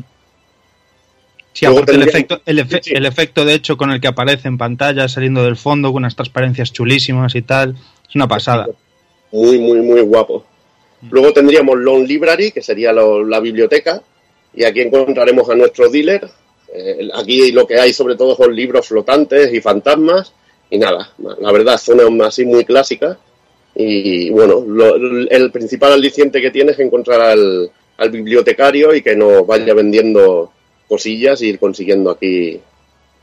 Sí, 1.53 1.65
el 1.65 2.01
efecto, 2.03 2.41
el, 2.45 2.59
efe- 2.59 2.81
el 2.97 3.05
efecto 3.05 3.45
de 3.45 3.53
hecho 3.53 3.77
con 3.77 3.89
el 3.91 4.01
que 4.01 4.07
aparece 4.09 4.49
en 4.49 4.57
pantalla 4.57 5.07
saliendo 5.07 5.41
del 5.43 5.55
fondo 5.55 5.89
con 5.93 6.01
unas 6.03 6.15
transparencias 6.15 6.73
chulísimas 6.73 7.33
y 7.35 7.41
tal, 7.43 7.75
es 8.09 8.15
una 8.15 8.27
pasada. 8.27 8.67
muy, 9.31 9.57
muy, 9.59 9.79
muy 9.79 10.01
guapo. 10.01 10.45
Luego 11.09 11.31
tendríamos 11.31 11.77
Lone 11.77 12.05
Library, 12.07 12.51
que 12.51 12.61
sería 12.61 12.91
lo- 12.91 13.23
la 13.23 13.39
biblioteca, 13.39 14.01
y 14.53 14.63
aquí 14.65 14.81
encontraremos 14.81 15.49
a 15.49 15.55
nuestro 15.55 15.89
dealer. 15.89 16.27
Eh, 16.73 17.07
aquí 17.13 17.51
lo 17.53 17.65
que 17.65 17.79
hay 17.79 17.93
sobre 17.93 18.15
todo 18.15 18.35
son 18.35 18.53
libros 18.53 18.87
flotantes 18.87 19.53
y 19.53 19.61
fantasmas, 19.61 20.33
y 20.69 20.77
nada, 20.77 21.11
la 21.39 21.51
verdad, 21.53 21.77
zona 21.77 22.03
así 22.25 22.43
muy 22.43 22.65
clásica. 22.65 23.17
Y 23.75 24.29
bueno, 24.31 24.63
lo- 24.67 24.95
el 25.29 25.51
principal 25.51 25.93
aliciente 25.93 26.41
que 26.41 26.51
tiene 26.51 26.71
es 26.71 26.79
encontrar 26.79 27.21
al, 27.21 27.69
al 27.97 28.09
bibliotecario 28.09 28.93
y 28.93 29.01
que 29.01 29.15
nos 29.15 29.45
vaya 29.47 29.73
vendiendo 29.73 30.51
cosillas 30.87 31.41
y 31.41 31.47
ir 31.49 31.59
consiguiendo 31.59 32.11
aquí 32.11 32.59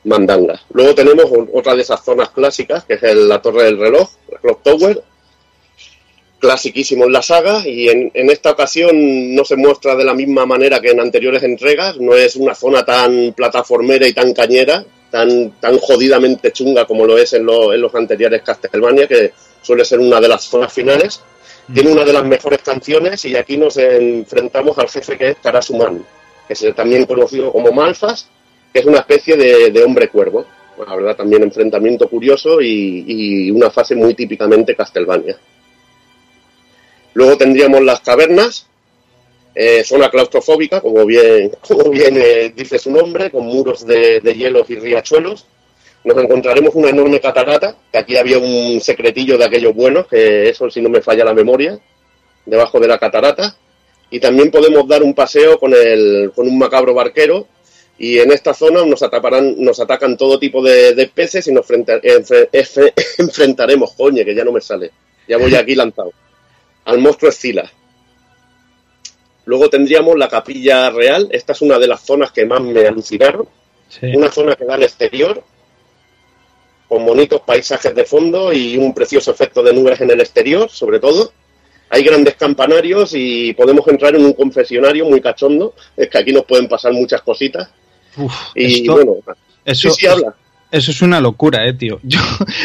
mandangas. 0.04 0.62
Luego 0.72 0.94
tenemos 0.94 1.26
otra 1.52 1.74
de 1.76 1.82
esas 1.82 2.04
zonas 2.04 2.30
clásicas, 2.30 2.84
que 2.84 2.94
es 2.94 3.02
el- 3.04 3.28
la 3.28 3.40
Torre 3.40 3.64
del 3.64 3.78
Reloj, 3.78 4.08
la 4.32 4.38
Clock 4.38 4.62
Tower, 4.62 5.02
clasiquísimo 6.38 7.04
en 7.04 7.12
la 7.12 7.22
saga 7.22 7.66
y 7.66 7.88
en, 7.88 8.10
en 8.14 8.30
esta 8.30 8.50
ocasión 8.50 9.34
no 9.34 9.44
se 9.44 9.54
muestra 9.56 9.94
de 9.94 10.04
la 10.04 10.14
misma 10.14 10.44
manera 10.44 10.80
que 10.80 10.90
en 10.90 10.98
anteriores 11.00 11.42
entregas, 11.44 11.98
no 11.98 12.14
es 12.14 12.34
una 12.34 12.54
zona 12.54 12.84
tan 12.84 13.32
plataformera 13.36 14.08
y 14.08 14.12
tan 14.12 14.32
cañera, 14.34 14.84
tan, 15.10 15.52
tan 15.60 15.78
jodidamente 15.78 16.50
chunga 16.50 16.84
como 16.84 17.06
lo 17.06 17.16
es 17.16 17.32
en, 17.34 17.44
lo- 17.46 17.72
en 17.72 17.80
los 17.80 17.94
anteriores 17.94 18.42
Castlevania, 18.42 19.06
que 19.06 19.32
suele 19.62 19.84
ser 19.84 20.00
una 20.00 20.20
de 20.20 20.28
las 20.28 20.42
zonas 20.44 20.72
finales. 20.72 21.20
Tiene 21.72 21.92
una 21.92 22.04
de 22.04 22.12
las 22.12 22.24
mejores 22.24 22.60
canciones 22.62 23.24
y 23.24 23.36
aquí 23.36 23.56
nos 23.56 23.76
enfrentamos 23.76 24.76
al 24.78 24.88
jefe 24.88 25.16
que 25.16 25.30
es 25.30 25.36
Karasuman, 25.42 26.04
que 26.46 26.52
es 26.52 26.74
también 26.74 27.06
conocido 27.06 27.52
como 27.52 27.72
Malfas, 27.72 28.28
que 28.72 28.80
es 28.80 28.86
una 28.86 28.98
especie 28.98 29.36
de, 29.36 29.70
de 29.70 29.84
hombre 29.84 30.08
cuervo. 30.08 30.44
La 30.86 30.96
verdad, 30.96 31.16
también 31.16 31.42
enfrentamiento 31.42 32.08
curioso 32.08 32.60
y, 32.60 33.04
y 33.06 33.50
una 33.50 33.70
fase 33.70 33.94
muy 33.94 34.14
típicamente 34.14 34.74
Castlevania. 34.74 35.38
Luego 37.14 37.36
tendríamos 37.36 37.82
las 37.82 38.00
cavernas, 38.00 38.66
eh, 39.54 39.84
zona 39.84 40.10
claustrofóbica, 40.10 40.80
como 40.80 41.04
bien, 41.04 41.52
como 41.66 41.90
bien 41.90 42.16
eh, 42.18 42.52
dice 42.54 42.78
su 42.78 42.90
nombre, 42.90 43.30
con 43.30 43.46
muros 43.46 43.86
de, 43.86 44.20
de 44.20 44.34
hielos 44.34 44.68
y 44.70 44.76
riachuelos. 44.76 45.46
Nos 46.04 46.16
encontraremos 46.18 46.74
una 46.74 46.90
enorme 46.90 47.20
catarata, 47.20 47.76
que 47.92 47.98
aquí 47.98 48.16
había 48.16 48.38
un 48.38 48.80
secretillo 48.80 49.38
de 49.38 49.44
aquellos 49.44 49.74
buenos, 49.74 50.06
que 50.08 50.48
eso 50.48 50.68
si 50.70 50.80
no 50.80 50.88
me 50.88 51.00
falla 51.00 51.24
la 51.24 51.34
memoria, 51.34 51.78
debajo 52.44 52.80
de 52.80 52.88
la 52.88 52.98
catarata. 52.98 53.56
Y 54.10 54.18
también 54.20 54.50
podemos 54.50 54.86
dar 54.88 55.02
un 55.02 55.14
paseo 55.14 55.58
con, 55.58 55.72
el, 55.74 56.32
con 56.34 56.46
un 56.48 56.58
macabro 56.58 56.92
barquero. 56.92 57.46
Y 57.98 58.18
en 58.18 58.32
esta 58.32 58.52
zona 58.52 58.84
nos, 58.84 59.02
ataparán, 59.02 59.54
nos 59.58 59.78
atacan 59.78 60.16
todo 60.16 60.38
tipo 60.38 60.60
de, 60.62 60.92
de 60.94 61.06
peces 61.06 61.46
y 61.46 61.52
nos 61.52 61.64
frente- 61.66 62.00
enfre- 62.02 62.48
enfrentaremos, 63.18 63.92
coño, 63.92 64.24
que 64.24 64.34
ya 64.34 64.44
no 64.44 64.50
me 64.52 64.60
sale. 64.60 64.90
Ya 65.28 65.38
voy 65.38 65.54
aquí 65.54 65.74
lanzado 65.76 66.12
al 66.84 66.98
monstruo 66.98 67.30
Escila. 67.30 67.70
Luego 69.44 69.68
tendríamos 69.70 70.16
la 70.18 70.28
capilla 70.28 70.90
real. 70.90 71.28
Esta 71.30 71.52
es 71.52 71.62
una 71.62 71.78
de 71.78 71.86
las 71.86 72.00
zonas 72.04 72.32
que 72.32 72.44
más 72.44 72.60
me 72.60 72.86
alucinaron. 72.86 73.48
Una 74.16 74.30
zona 74.30 74.56
que 74.56 74.64
da 74.64 74.74
al 74.74 74.82
exterior, 74.82 75.42
con 76.92 77.06
bonitos 77.06 77.40
paisajes 77.40 77.94
de 77.94 78.04
fondo 78.04 78.52
y 78.52 78.76
un 78.76 78.92
precioso 78.92 79.30
efecto 79.30 79.62
de 79.62 79.72
nubes 79.72 79.98
en 80.02 80.10
el 80.10 80.20
exterior, 80.20 80.68
sobre 80.68 81.00
todo. 81.00 81.32
Hay 81.88 82.02
grandes 82.02 82.34
campanarios 82.34 83.12
y 83.14 83.54
podemos 83.54 83.88
entrar 83.88 84.14
en 84.14 84.22
un 84.22 84.34
confesionario 84.34 85.06
muy 85.06 85.22
cachondo. 85.22 85.74
Es 85.96 86.10
que 86.10 86.18
aquí 86.18 86.32
nos 86.32 86.44
pueden 86.44 86.68
pasar 86.68 86.92
muchas 86.92 87.22
cositas. 87.22 87.70
Uf, 88.18 88.30
Y 88.54 88.80
esto- 88.82 88.92
bueno, 88.92 89.16
eso, 89.64 89.88
sí, 89.88 90.00
sí, 90.00 90.06
habla. 90.06 90.34
Eso 90.72 90.90
es 90.90 91.02
una 91.02 91.20
locura, 91.20 91.66
eh, 91.66 91.74
tío. 91.74 92.00
Yo, 92.02 92.18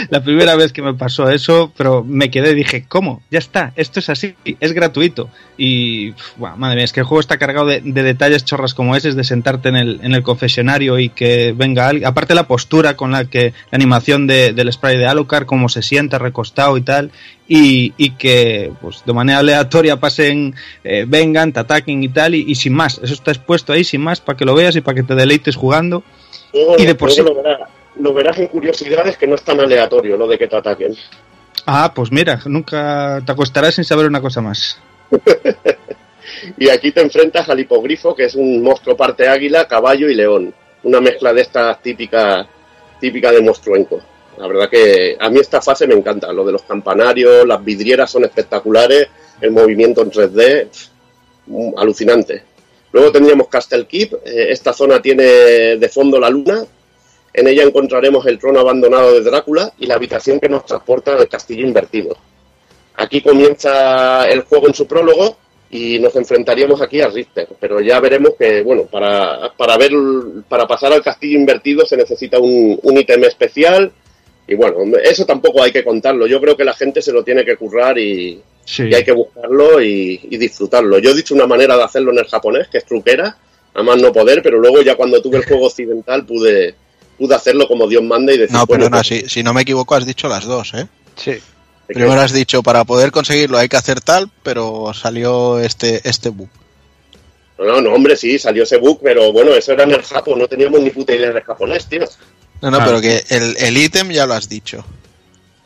la 0.10 0.24
primera 0.24 0.56
vez 0.56 0.72
que 0.72 0.82
me 0.82 0.94
pasó 0.94 1.30
eso, 1.30 1.74
pero 1.78 2.04
me 2.06 2.32
quedé, 2.32 2.56
dije, 2.56 2.86
¿cómo? 2.88 3.22
Ya 3.30 3.38
está, 3.40 3.74
esto 3.76 4.00
es 4.00 4.10
así, 4.10 4.34
es 4.46 4.72
gratuito. 4.74 5.30
Y, 5.58 6.14
madre 6.56 6.76
mía, 6.78 6.86
es 6.86 6.94
que 6.94 7.02
el 7.02 7.06
juego 7.06 7.20
está 7.20 7.38
cargado 7.38 7.68
de, 7.68 7.82
de 7.82 8.04
detalles 8.04 8.46
chorras 8.46 8.74
como 8.74 8.96
ese, 8.96 9.12
de 9.14 9.24
sentarte 9.26 9.68
en 9.70 9.76
el, 9.76 10.00
en 10.04 10.14
el 10.14 10.24
confesionario 10.24 10.98
y 11.00 11.10
que 11.10 11.54
venga 11.56 11.90
alguien. 11.90 12.08
Aparte 12.08 12.34
la 12.34 12.48
postura 12.48 12.96
con 12.96 13.12
la 13.12 13.26
que, 13.26 13.52
la 13.72 13.76
animación 13.76 14.26
de- 14.26 14.54
del 14.54 14.72
spray 14.72 14.98
de 14.98 15.06
Alucard, 15.06 15.46
cómo 15.46 15.68
se 15.68 15.82
sienta 15.82 16.18
recostado 16.18 16.78
y 16.78 16.82
tal, 16.82 17.12
y, 17.50 17.94
y 17.98 18.12
que, 18.12 18.72
pues, 18.82 19.04
de 19.06 19.12
manera 19.14 19.40
aleatoria 19.40 20.00
pasen, 20.00 20.56
eh, 20.86 21.04
vengan, 21.06 21.52
te 21.52 21.60
ataquen 21.60 22.02
y 22.04 22.08
tal, 22.10 22.36
y, 22.36 22.46
y 22.48 22.56
sin 22.56 22.74
más. 22.74 23.02
Eso 23.04 23.14
está 23.14 23.32
expuesto 23.32 23.74
ahí, 23.74 23.84
sin 23.84 24.00
más, 24.00 24.22
para 24.22 24.38
que 24.38 24.46
lo 24.46 24.56
veas 24.56 24.78
y 24.78 24.82
para 24.82 24.96
que 24.96 25.04
te 25.04 25.14
deleites 25.16 25.58
jugando. 25.58 26.04
Y 26.78 26.86
de 26.86 26.96
por 26.96 27.12
sí. 27.12 27.22
Lo 27.99 28.14
verás, 28.14 28.38
en 28.38 28.48
curiosidades 28.48 29.18
que 29.18 29.28
no 29.28 29.36
es 29.36 29.44
tan 29.44 29.60
aleatorio 29.60 30.18
lo 30.18 30.28
de 30.28 30.38
que 30.38 30.48
te 30.48 30.56
ataquen. 30.56 30.95
Ah, 31.65 31.91
pues 31.94 32.11
mira, 32.11 32.40
nunca 32.45 33.22
te 33.26 33.32
acostarás 33.32 33.76
sin 33.76 33.84
saber 33.84 34.06
una 34.06 34.22
cosa 34.22 34.41
más. 34.41 34.80
Y 36.57 36.69
aquí 36.69 36.91
te 36.91 37.02
enfrentas 37.02 37.49
al 37.49 37.60
hipogrifo, 37.60 38.15
que 38.15 38.26
es 38.26 38.36
un 38.36 38.61
monstruo 38.61 38.95
parte 38.98 39.28
águila, 39.28 39.68
caballo 39.68 40.10
y 40.10 40.15
león. 40.15 40.53
Una 40.84 41.02
mezcla 41.02 41.34
de 41.34 41.41
estas 41.41 41.82
típicas 41.82 42.45
típica 42.99 43.32
de 43.32 43.41
monstruenco. 43.41 44.02
La 44.38 44.48
verdad 44.48 44.69
que 44.69 45.18
a 45.19 45.30
mí 45.30 45.40
esta 45.40 45.61
fase 45.61 45.88
me 45.88 45.95
encanta. 45.95 46.32
Lo 46.32 46.45
de 46.45 46.52
los 46.52 46.64
campanarios, 46.64 47.48
las 47.48 47.64
vidrieras 47.64 48.11
son 48.11 48.26
espectaculares, 48.26 49.07
el 49.41 49.52
movimiento 49.52 50.02
en 50.02 50.11
3D, 50.11 50.68
pf, 50.68 50.90
mm, 51.48 51.78
alucinante. 51.78 52.44
Luego 52.91 53.11
tendríamos 53.11 53.48
Castle 53.48 53.86
Keep. 53.88 54.14
eh, 54.26 54.52
esta 54.52 54.74
zona 54.74 55.02
tiene 55.02 55.24
de 55.24 55.90
fondo 55.90 56.19
la 56.19 56.30
luna. 56.30 56.64
En 57.38 57.47
ella 57.47 57.61
encontraremos 57.61 58.26
el 58.26 58.39
trono 58.39 58.61
abandonado 58.61 59.14
de 59.14 59.22
Drácula 59.22 59.72
y 59.77 59.85
la 59.85 59.93
habitación 59.93 60.39
que 60.39 60.49
nos 60.49 60.65
transporta 60.65 61.15
al 61.15 61.30
castillo 61.30 61.68
invertido. 61.68 62.18
Aquí 62.95 63.22
comienza 63.22 64.27
el 64.27 64.41
juego 64.41 64.68
en 64.68 64.73
su 64.73 64.88
prólogo 64.88 65.38
y 65.69 65.99
nos 65.99 66.15
enfrentaríamos 66.15 66.81
aquí 66.81 66.99
a 66.99 67.09
Richter, 67.09 67.47
pero 67.59 67.80
ya 67.80 67.99
veremos 67.99 68.31
que, 68.39 68.64
bueno, 68.64 68.85
para, 68.85 69.53
para 69.55 69.77
ver, 69.77 69.91
para 70.49 70.65
pasar 70.65 70.91
al 70.93 71.03
castillo 71.03 71.38
invertido 71.38 71.85
se 71.85 71.95
necesita 71.95 72.39
un, 72.39 72.80
un 72.81 72.97
ítem 72.97 73.23
especial 73.26 73.91
y 74.47 74.55
bueno, 74.55 74.97
eso 75.03 75.23
tampoco 75.23 75.61
hay 75.61 75.72
que 75.72 75.84
contarlo. 75.84 76.26
Yo 76.26 76.41
creo 76.41 76.57
que 76.57 76.65
la 76.65 76.73
gente 76.73 77.03
se 77.03 77.11
lo 77.11 77.23
tiene 77.23 77.45
que 77.45 77.55
currar 77.55 77.99
y, 77.99 78.41
y 78.80 78.95
hay 78.95 79.03
que 79.03 79.11
buscarlo 79.11 79.80
y, 79.80 80.19
y 80.23 80.38
disfrutarlo. 80.38 80.97
Yo 80.97 81.11
he 81.11 81.15
dicho 81.15 81.35
una 81.35 81.45
manera 81.45 81.77
de 81.77 81.84
hacerlo 81.84 82.11
en 82.14 82.18
el 82.18 82.26
japonés, 82.26 82.68
que 82.68 82.80
es 82.80 82.85
truquera, 82.85 83.38
a 83.76 83.84
más 83.84 84.01
no 84.01 84.11
poder, 84.11 84.41
pero 84.41 84.57
luego 84.57 84.81
ya 84.81 84.95
cuando 84.95 85.22
tuve 85.22 85.38
el 85.38 85.45
juego 85.45 85.68
occidental 85.68 86.26
pude, 86.26 86.73
pude 87.18 87.35
hacerlo 87.35 87.68
como 87.68 87.88
Dios 87.88 88.03
manda 88.03 88.34
y 88.34 88.38
decir, 88.38 88.53
No, 88.53 88.65
bueno, 88.65 88.85
perdona, 88.85 88.98
pues, 89.03 89.07
si, 89.07 89.30
si 89.30 89.44
no 89.44 89.53
me 89.53 89.61
equivoco 89.61 89.95
has 89.95 90.06
dicho 90.06 90.27
las 90.27 90.45
dos, 90.45 90.73
¿eh? 90.73 90.88
Sí. 91.15 91.34
Primero 91.88 92.19
has 92.19 92.34
dicho, 92.34 92.61
para 92.64 92.84
poder 92.84 93.11
conseguirlo 93.11 93.57
hay 93.57 93.69
que 93.69 93.77
hacer 93.77 94.02
tal, 94.02 94.30
pero 94.44 94.91
salió 94.94 95.60
este, 95.60 96.02
este 96.07 96.30
bug. 96.30 96.49
No, 97.57 97.81
no, 97.81 97.94
hombre, 97.94 98.15
sí, 98.18 98.38
salió 98.38 98.64
ese 98.64 98.77
book, 98.77 98.99
pero 99.02 99.31
bueno, 99.31 99.52
eso 99.53 99.72
era 99.72 99.84
en 99.84 99.91
el 99.91 100.03
Japón, 100.03 100.38
no 100.39 100.48
teníamos 100.48 100.80
ni 100.81 100.89
puta 100.91 101.15
idea 101.15 101.31
de 101.31 101.41
japonés, 101.41 101.88
tío. 101.88 102.03
No, 102.61 102.69
no, 102.72 102.77
Ah. 102.77 102.84
pero 102.85 103.02
que 103.02 103.23
el 103.30 103.56
el 103.57 103.77
ítem 103.77 104.10
ya 104.11 104.26
lo 104.26 104.34
has 104.34 104.48
dicho. 104.49 104.84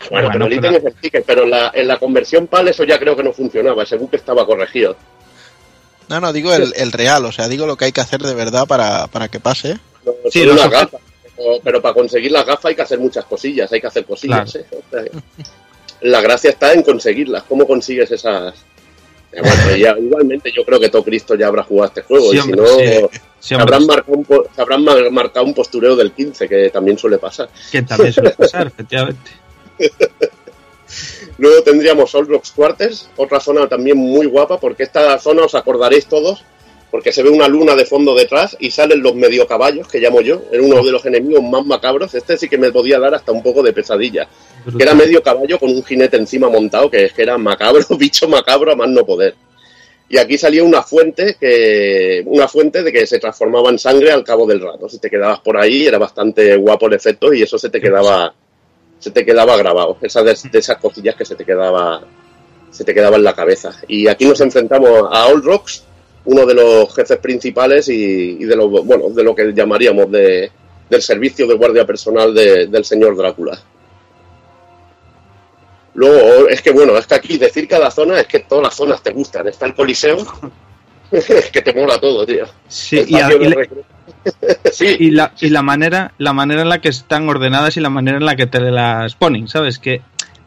Bueno, 0.09 0.29
pero 0.31 0.45
el 0.45 0.53
ítem 0.53 0.75
es 0.75 0.85
el 0.85 0.93
ticket, 0.95 1.25
pero 1.25 1.43
en 1.43 1.49
la, 1.51 1.71
en 1.73 1.87
la 1.87 1.97
conversión 1.99 2.47
PAL 2.47 2.67
eso 2.69 2.83
ya 2.85 2.97
creo 2.99 3.15
que 3.15 3.23
no 3.23 3.33
funcionaba, 3.33 3.83
ese 3.83 3.97
book 3.97 4.11
estaba 4.13 4.45
corregido. 4.45 4.95
No, 6.07 6.19
no, 6.19 6.31
digo 6.33 6.53
el, 6.53 6.73
el 6.75 6.91
real, 6.91 7.25
o 7.25 7.31
sea, 7.31 7.47
digo 7.47 7.65
lo 7.65 7.77
que 7.77 7.85
hay 7.85 7.91
que 7.91 8.01
hacer 8.01 8.21
de 8.21 8.33
verdad 8.35 8.67
para, 8.67 9.07
para 9.07 9.27
que 9.27 9.39
pase. 9.39 9.77
Pero, 10.33 10.55
pero 11.63 11.81
para 11.81 11.93
conseguir 11.93 12.31
las 12.31 12.45
gafas 12.45 12.65
hay 12.65 12.75
que 12.75 12.81
hacer 12.81 12.99
muchas 12.99 13.25
cosillas, 13.25 13.71
hay 13.71 13.81
que 13.81 13.87
hacer 13.87 14.05
cosillas. 14.05 14.51
Claro. 14.89 15.05
¿eh? 15.05 15.11
O 15.13 15.41
sea, 15.41 15.51
la 16.01 16.21
gracia 16.21 16.49
está 16.49 16.73
en 16.73 16.81
conseguirlas, 16.83 17.43
¿cómo 17.43 17.65
consigues 17.67 18.11
esas...? 18.11 18.55
Eh, 19.33 19.39
bueno, 19.41 19.75
ya, 19.77 19.95
igualmente 19.97 20.51
yo 20.53 20.65
creo 20.65 20.77
que 20.79 20.89
todo 20.89 21.03
Cristo 21.05 21.35
ya 21.35 21.47
habrá 21.47 21.63
jugado 21.63 21.87
este 21.87 22.01
juego 22.01 22.31
Sí, 22.31 22.37
y 22.37 22.41
si 22.41 22.51
hombre, 22.51 22.61
no 22.61 22.67
sí. 22.67 22.83
Sí, 22.83 23.19
se, 23.39 23.55
hombre. 23.55 23.75
habrán 23.75 23.87
marcado 23.87 24.17
un, 24.17 24.27
habrán 24.57 24.83
mar- 24.83 25.11
marcado 25.11 25.45
un 25.45 25.53
postureo 25.53 25.95
del 25.95 26.11
15 26.11 26.49
que 26.49 26.69
también 26.69 26.97
suele 26.97 27.17
pasar. 27.17 27.49
Que 27.71 27.81
también 27.83 28.11
suele 28.11 28.31
pasar, 28.31 28.67
efectivamente. 28.75 29.31
Luego 31.37 31.63
tendríamos 31.63 32.13
Old 32.13 32.29
Rocks 32.29 32.51
Quarters, 32.51 33.09
otra 33.15 33.39
zona 33.39 33.67
también 33.67 33.97
muy 33.97 34.25
guapa, 34.25 34.59
porque 34.59 34.83
esta 34.83 35.17
zona 35.17 35.43
os 35.45 35.55
acordaréis 35.55 36.05
todos, 36.07 36.43
porque 36.91 37.13
se 37.13 37.23
ve 37.23 37.29
una 37.29 37.47
luna 37.47 37.73
de 37.73 37.85
fondo 37.85 38.13
detrás 38.13 38.57
y 38.59 38.69
salen 38.69 39.01
los 39.01 39.15
medio 39.15 39.47
caballos, 39.47 39.87
que 39.87 39.99
llamo 39.99 40.19
yo, 40.19 40.43
era 40.51 40.61
uno 40.61 40.83
de 40.83 40.91
los 40.91 41.05
enemigos 41.05 41.41
más 41.41 41.65
macabros. 41.65 42.13
Este 42.13 42.37
sí 42.37 42.49
que 42.49 42.57
me 42.57 42.71
podía 42.71 42.99
dar 42.99 43.15
hasta 43.15 43.31
un 43.31 43.41
poco 43.41 43.63
de 43.63 43.71
pesadilla, 43.71 44.27
que 44.77 44.83
era 44.83 44.93
medio 44.93 45.23
caballo 45.23 45.57
con 45.57 45.71
un 45.71 45.83
jinete 45.83 46.17
encima 46.17 46.49
montado, 46.49 46.91
que 46.91 47.05
es 47.05 47.13
que 47.13 47.23
era 47.23 47.37
macabro, 47.37 47.83
bicho 47.97 48.27
macabro 48.27 48.73
a 48.73 48.75
más 48.75 48.89
no 48.89 49.05
poder. 49.05 49.33
Y 50.09 50.17
aquí 50.17 50.37
salía 50.37 50.65
una 50.65 50.83
fuente 50.83 51.37
que 51.39 52.21
una 52.25 52.49
fuente 52.49 52.83
de 52.83 52.91
que 52.91 53.07
se 53.07 53.17
transformaba 53.17 53.69
en 53.69 53.79
sangre 53.79 54.11
al 54.11 54.25
cabo 54.25 54.45
del 54.45 54.59
rato. 54.59 54.89
Si 54.89 54.99
te 54.99 55.09
quedabas 55.09 55.39
por 55.39 55.57
ahí 55.57 55.87
era 55.87 55.97
bastante 55.97 56.57
guapo 56.57 56.87
el 56.87 56.93
efecto 56.93 57.33
y 57.33 57.41
eso 57.41 57.57
se 57.57 57.69
te 57.69 57.79
quedaba 57.79 58.33
se 58.99 59.11
te 59.11 59.25
quedaba 59.25 59.55
grabado. 59.55 59.97
Esas 60.01 60.25
de, 60.25 60.49
de 60.51 60.59
esas 60.59 60.77
cosillas 60.79 61.15
que 61.15 61.23
se 61.23 61.35
te 61.35 61.45
quedaba 61.45 62.03
se 62.71 62.83
te 62.83 62.93
quedaba 62.93 63.17
en 63.17 63.23
la 63.23 63.33
cabeza. 63.33 63.73
Y 63.87 64.07
aquí 64.07 64.25
nos 64.25 64.41
enfrentamos 64.41 65.09
a 65.11 65.27
Old 65.27 65.45
Rocks, 65.45 65.83
uno 66.25 66.45
de 66.45 66.53
los 66.53 66.93
jefes 66.95 67.17
principales 67.17 67.89
y, 67.89 68.37
y 68.39 68.43
de 68.45 68.55
lo 68.55 68.69
bueno 68.69 69.09
de 69.09 69.23
lo 69.23 69.33
que 69.35 69.51
llamaríamos 69.53 70.11
de, 70.11 70.51
del 70.89 71.01
servicio 71.01 71.47
de 71.47 71.55
guardia 71.55 71.85
personal 71.85 72.33
de- 72.33 72.67
del 72.67 72.85
señor 72.85 73.15
Drácula. 73.17 73.59
Luego, 75.93 76.47
es 76.47 76.61
que 76.61 76.71
bueno, 76.71 76.97
es 76.97 77.05
que 77.05 77.15
aquí 77.15 77.37
decir 77.37 77.67
cada 77.67 77.91
zona 77.91 78.19
es 78.21 78.27
que 78.27 78.39
todas 78.39 78.63
las 78.65 78.75
zonas 78.75 79.03
te 79.03 79.11
gustan. 79.11 79.47
Está 79.47 79.65
el 79.65 79.73
Coliseo, 79.75 80.17
es 81.11 81.51
que 81.51 81.61
te 81.61 81.73
mola 81.73 81.99
todo, 81.99 82.25
tío. 82.25 82.45
Sí, 82.67 83.03
y, 83.07 83.15
a- 83.15 83.29
la- 83.29 83.67
sí, 84.71 84.95
y 84.99 85.11
la, 85.11 85.33
y 85.39 85.49
la 85.49 85.61
manera 85.61 86.13
la 86.17 86.33
manera 86.33 86.61
en 86.61 86.69
la 86.69 86.79
que 86.81 86.89
están 86.89 87.27
ordenadas 87.27 87.75
y 87.77 87.81
la 87.81 87.89
manera 87.89 88.17
en 88.17 88.25
la 88.25 88.35
que 88.35 88.45
te 88.47 88.59
las 88.59 89.15
ponen, 89.15 89.47
¿sabes? 89.47 89.79
Que 89.79 90.01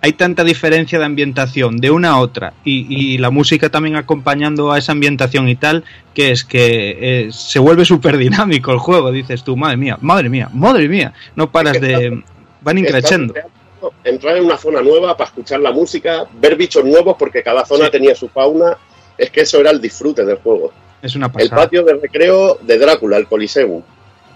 hay 0.04 0.12
tanta 0.12 0.44
diferencia 0.44 0.98
de 0.98 1.06
ambientación 1.06 1.78
de 1.78 1.90
una 1.90 2.10
a 2.10 2.18
otra 2.18 2.52
y, 2.62 2.86
y 2.94 3.16
la 3.16 3.30
música 3.30 3.70
también 3.70 3.96
acompañando 3.96 4.70
a 4.70 4.76
esa 4.76 4.92
ambientación 4.92 5.48
y 5.48 5.56
tal, 5.56 5.82
que 6.12 6.30
es 6.30 6.44
que 6.44 6.98
eh, 7.00 7.28
se 7.32 7.58
vuelve 7.58 7.86
súper 7.86 8.18
dinámico 8.18 8.70
el 8.70 8.76
juego, 8.80 9.10
dices 9.10 9.42
tú, 9.44 9.56
madre 9.56 9.78
mía, 9.78 9.96
madre 10.02 10.28
mía, 10.28 10.50
madre 10.52 10.90
mía, 10.90 11.14
no 11.36 11.50
paras 11.50 11.80
de... 11.80 12.22
van 12.60 12.76
increciendo. 12.76 13.32
entrar 14.04 14.36
en 14.36 14.44
una 14.44 14.58
zona 14.58 14.82
nueva 14.82 15.16
para 15.16 15.28
escuchar 15.28 15.60
la 15.60 15.72
música, 15.72 16.26
ver 16.38 16.54
bichos 16.56 16.84
nuevos 16.84 17.16
porque 17.18 17.42
cada 17.42 17.64
zona 17.64 17.88
tenía 17.88 18.14
su 18.14 18.28
fauna. 18.28 18.76
Es 19.16 19.30
que 19.30 19.40
eso 19.40 19.58
era 19.58 19.70
el 19.70 19.80
disfrute 19.80 20.22
del 20.26 20.36
juego. 20.36 20.70
Es 21.00 21.16
una 21.16 21.26
El 21.28 21.32
pasada. 21.32 21.62
patio 21.62 21.82
de 21.82 21.94
recreo 21.94 22.58
de 22.60 22.76
Drácula, 22.76 23.16
el 23.16 23.26
Coliseum. 23.26 23.82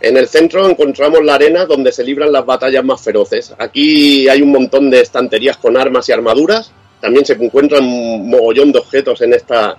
En 0.01 0.17
el 0.17 0.29
centro 0.29 0.69
encontramos 0.69 1.25
la 1.25 1.35
arena 1.35 1.67
donde 1.67 1.91
se 1.91 2.05
libran 2.05 2.31
las 2.31 2.47
batallas 2.47 2.85
más 2.85 3.01
feroces. 3.01 3.53
Aquí 3.59 4.29
hay 4.29 4.43
un 4.43 4.53
montón 4.53 4.91
de 4.91 5.01
estanterías 5.01 5.57
con 5.57 5.77
armas 5.77 6.09
y 6.09 6.13
armaduras. 6.13 6.71
También 7.01 7.25
se 7.25 7.33
encuentran 7.33 7.85
un 7.85 8.31
mogollón 8.31 8.71
de 8.71 8.79
objetos 8.79 9.21
en 9.23 9.35
esta, 9.35 9.77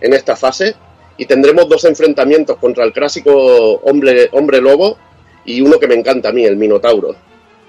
en 0.00 0.12
esta 0.12 0.36
fase. 0.36 0.74
Y 1.16 1.24
tendremos 1.24 1.68
dos 1.68 1.84
enfrentamientos 1.84 2.58
contra 2.58 2.84
el 2.84 2.92
clásico 2.92 3.32
hombre, 3.84 4.28
hombre 4.32 4.60
lobo 4.60 4.98
y 5.44 5.60
uno 5.60 5.78
que 5.78 5.88
me 5.88 5.94
encanta 5.94 6.28
a 6.28 6.32
mí, 6.32 6.44
el 6.44 6.56
Minotauro. 6.56 7.14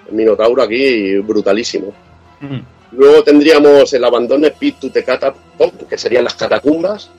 El 0.09 0.15
Minotauro 0.15 0.61
aquí 0.61 1.17
brutalísimo. 1.19 1.93
Luego 2.91 3.23
tendríamos 3.23 3.91
el 3.93 4.03
Abandone 4.03 4.51
Pit 4.51 4.80
to 4.80 4.91
the 4.91 5.03
que 5.89 5.97
serían 5.97 6.25
las 6.25 6.35
catacumbas, 6.35 7.09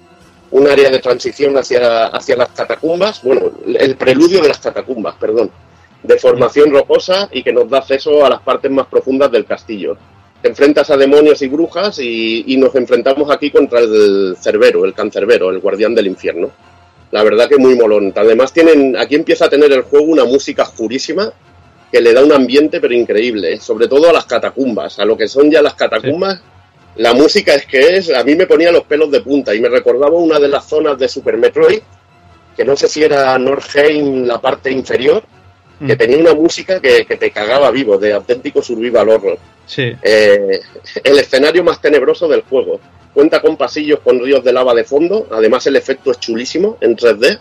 un 0.54 0.68
área 0.68 0.88
de 0.88 1.00
transición 1.00 1.56
hacia, 1.58 2.06
hacia 2.06 2.36
las 2.36 2.50
catacumbas, 2.50 3.22
bueno, 3.24 3.50
el 3.66 3.96
preludio 3.96 4.40
de 4.40 4.46
las 4.46 4.60
catacumbas, 4.60 5.16
perdón, 5.16 5.50
de 6.00 6.16
formación 6.16 6.70
rocosa 6.70 7.28
y 7.32 7.42
que 7.42 7.52
nos 7.52 7.68
da 7.68 7.78
acceso 7.78 8.24
a 8.24 8.30
las 8.30 8.40
partes 8.40 8.70
más 8.70 8.86
profundas 8.86 9.32
del 9.32 9.46
castillo. 9.46 9.96
Te 10.40 10.48
enfrentas 10.50 10.90
a 10.90 10.96
demonios 10.96 11.42
y 11.42 11.48
brujas 11.48 11.98
y, 11.98 12.44
y 12.46 12.56
nos 12.56 12.72
enfrentamos 12.76 13.32
aquí 13.32 13.50
contra 13.50 13.80
el 13.80 14.36
Cerbero, 14.40 14.84
el 14.84 14.94
Cancerbero, 14.94 15.50
el 15.50 15.58
guardián 15.58 15.92
del 15.92 16.06
infierno. 16.06 16.50
La 17.10 17.24
verdad 17.24 17.48
que 17.48 17.56
muy 17.56 17.74
molón. 17.74 18.12
Además 18.14 18.52
tienen, 18.52 18.96
aquí 18.96 19.16
empieza 19.16 19.46
a 19.46 19.50
tener 19.50 19.72
el 19.72 19.82
juego 19.82 20.06
una 20.06 20.24
música 20.24 20.62
oscurísima 20.62 21.32
que 21.90 22.00
le 22.00 22.12
da 22.12 22.22
un 22.22 22.32
ambiente 22.32 22.80
pero 22.80 22.94
increíble, 22.94 23.58
sobre 23.58 23.88
todo 23.88 24.08
a 24.08 24.12
las 24.12 24.26
catacumbas, 24.26 25.00
a 25.00 25.04
lo 25.04 25.16
que 25.16 25.26
son 25.26 25.50
ya 25.50 25.62
las 25.62 25.74
catacumbas. 25.74 26.40
La 26.96 27.12
música 27.12 27.54
es 27.54 27.66
que 27.66 27.96
es, 27.96 28.10
a 28.14 28.22
mí 28.22 28.34
me 28.36 28.46
ponía 28.46 28.70
los 28.70 28.84
pelos 28.84 29.10
de 29.10 29.20
punta 29.20 29.54
y 29.54 29.60
me 29.60 29.68
recordaba 29.68 30.14
una 30.14 30.38
de 30.38 30.48
las 30.48 30.66
zonas 30.68 30.98
de 30.98 31.08
Super 31.08 31.36
Metroid, 31.36 31.80
que 32.56 32.64
no 32.64 32.76
sé 32.76 32.86
si 32.88 33.02
era 33.02 33.36
Nordheim, 33.38 34.24
la 34.26 34.40
parte 34.40 34.70
inferior, 34.70 35.22
que 35.84 35.96
tenía 35.96 36.18
una 36.18 36.34
música 36.34 36.80
que, 36.80 37.04
que 37.04 37.16
te 37.16 37.30
cagaba 37.32 37.70
vivo, 37.72 37.98
de 37.98 38.12
auténtico 38.12 38.62
survival 38.62 39.08
horror. 39.08 39.38
Sí. 39.66 39.92
Eh, 40.02 40.60
el 41.02 41.18
escenario 41.18 41.64
más 41.64 41.80
tenebroso 41.80 42.28
del 42.28 42.42
juego. 42.42 42.80
Cuenta 43.12 43.42
con 43.42 43.56
pasillos 43.56 43.98
con 44.00 44.20
ríos 44.20 44.44
de 44.44 44.52
lava 44.52 44.72
de 44.72 44.84
fondo, 44.84 45.26
además 45.32 45.66
el 45.66 45.76
efecto 45.76 46.12
es 46.12 46.20
chulísimo 46.20 46.78
en 46.80 46.96
3D. 46.96 47.38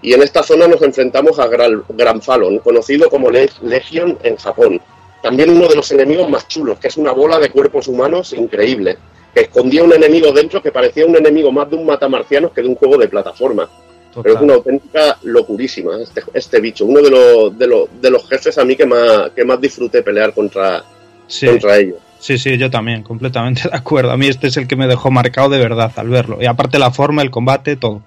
Y 0.00 0.14
en 0.14 0.22
esta 0.22 0.42
zona 0.42 0.66
nos 0.66 0.82
enfrentamos 0.82 1.38
a 1.38 1.46
Gran, 1.46 1.84
Gran 1.90 2.20
Fallon, 2.22 2.58
conocido 2.58 3.08
como 3.10 3.30
Le- 3.30 3.50
Legion 3.62 4.18
en 4.24 4.36
Japón. 4.36 4.80
También 5.22 5.50
uno 5.50 5.68
de 5.68 5.76
los 5.76 5.90
enemigos 5.92 6.28
más 6.28 6.48
chulos, 6.48 6.78
que 6.78 6.88
es 6.88 6.96
una 6.96 7.12
bola 7.12 7.38
de 7.38 7.50
cuerpos 7.50 7.88
humanos 7.88 8.32
increíble, 8.32 8.98
que 9.34 9.42
escondía 9.42 9.84
un 9.84 9.92
enemigo 9.92 10.32
dentro 10.32 10.60
que 10.62 10.72
parecía 10.72 11.06
un 11.06 11.16
enemigo 11.16 11.52
más 11.52 11.70
de 11.70 11.76
un 11.76 11.86
matamarcianos 11.86 12.52
que 12.52 12.62
de 12.62 12.68
un 12.68 12.74
juego 12.74 12.98
de 12.98 13.08
plataforma. 13.08 13.68
Pero 14.22 14.34
es 14.34 14.40
una 14.42 14.54
auténtica 14.54 15.16
locurísima 15.22 16.02
este, 16.02 16.22
este 16.34 16.60
bicho, 16.60 16.84
uno 16.84 17.00
de 17.00 17.10
los, 17.10 17.58
de, 17.58 17.66
los, 17.66 17.88
de 17.98 18.10
los 18.10 18.28
jefes 18.28 18.58
a 18.58 18.64
mí 18.64 18.76
que 18.76 18.84
más, 18.84 19.30
que 19.30 19.42
más 19.44 19.58
disfruté 19.58 20.02
pelear 20.02 20.34
contra, 20.34 20.84
Sí. 21.26 21.46
contra 21.46 21.78
ellos. 21.78 21.96
Sí, 22.18 22.36
sí, 22.38 22.56
yo 22.58 22.70
también, 22.70 23.02
completamente 23.02 23.62
de 23.70 23.76
acuerdo. 23.76 24.10
A 24.12 24.16
mí 24.16 24.28
este 24.28 24.48
es 24.48 24.56
el 24.56 24.68
que 24.68 24.76
me 24.76 24.86
dejó 24.86 25.10
marcado 25.10 25.48
de 25.48 25.58
verdad 25.58 25.90
al 25.96 26.08
verlo. 26.08 26.38
Y 26.40 26.46
aparte 26.46 26.78
la 26.78 26.90
forma, 26.90 27.22
el 27.22 27.30
combate, 27.30 27.76
todo. 27.76 28.02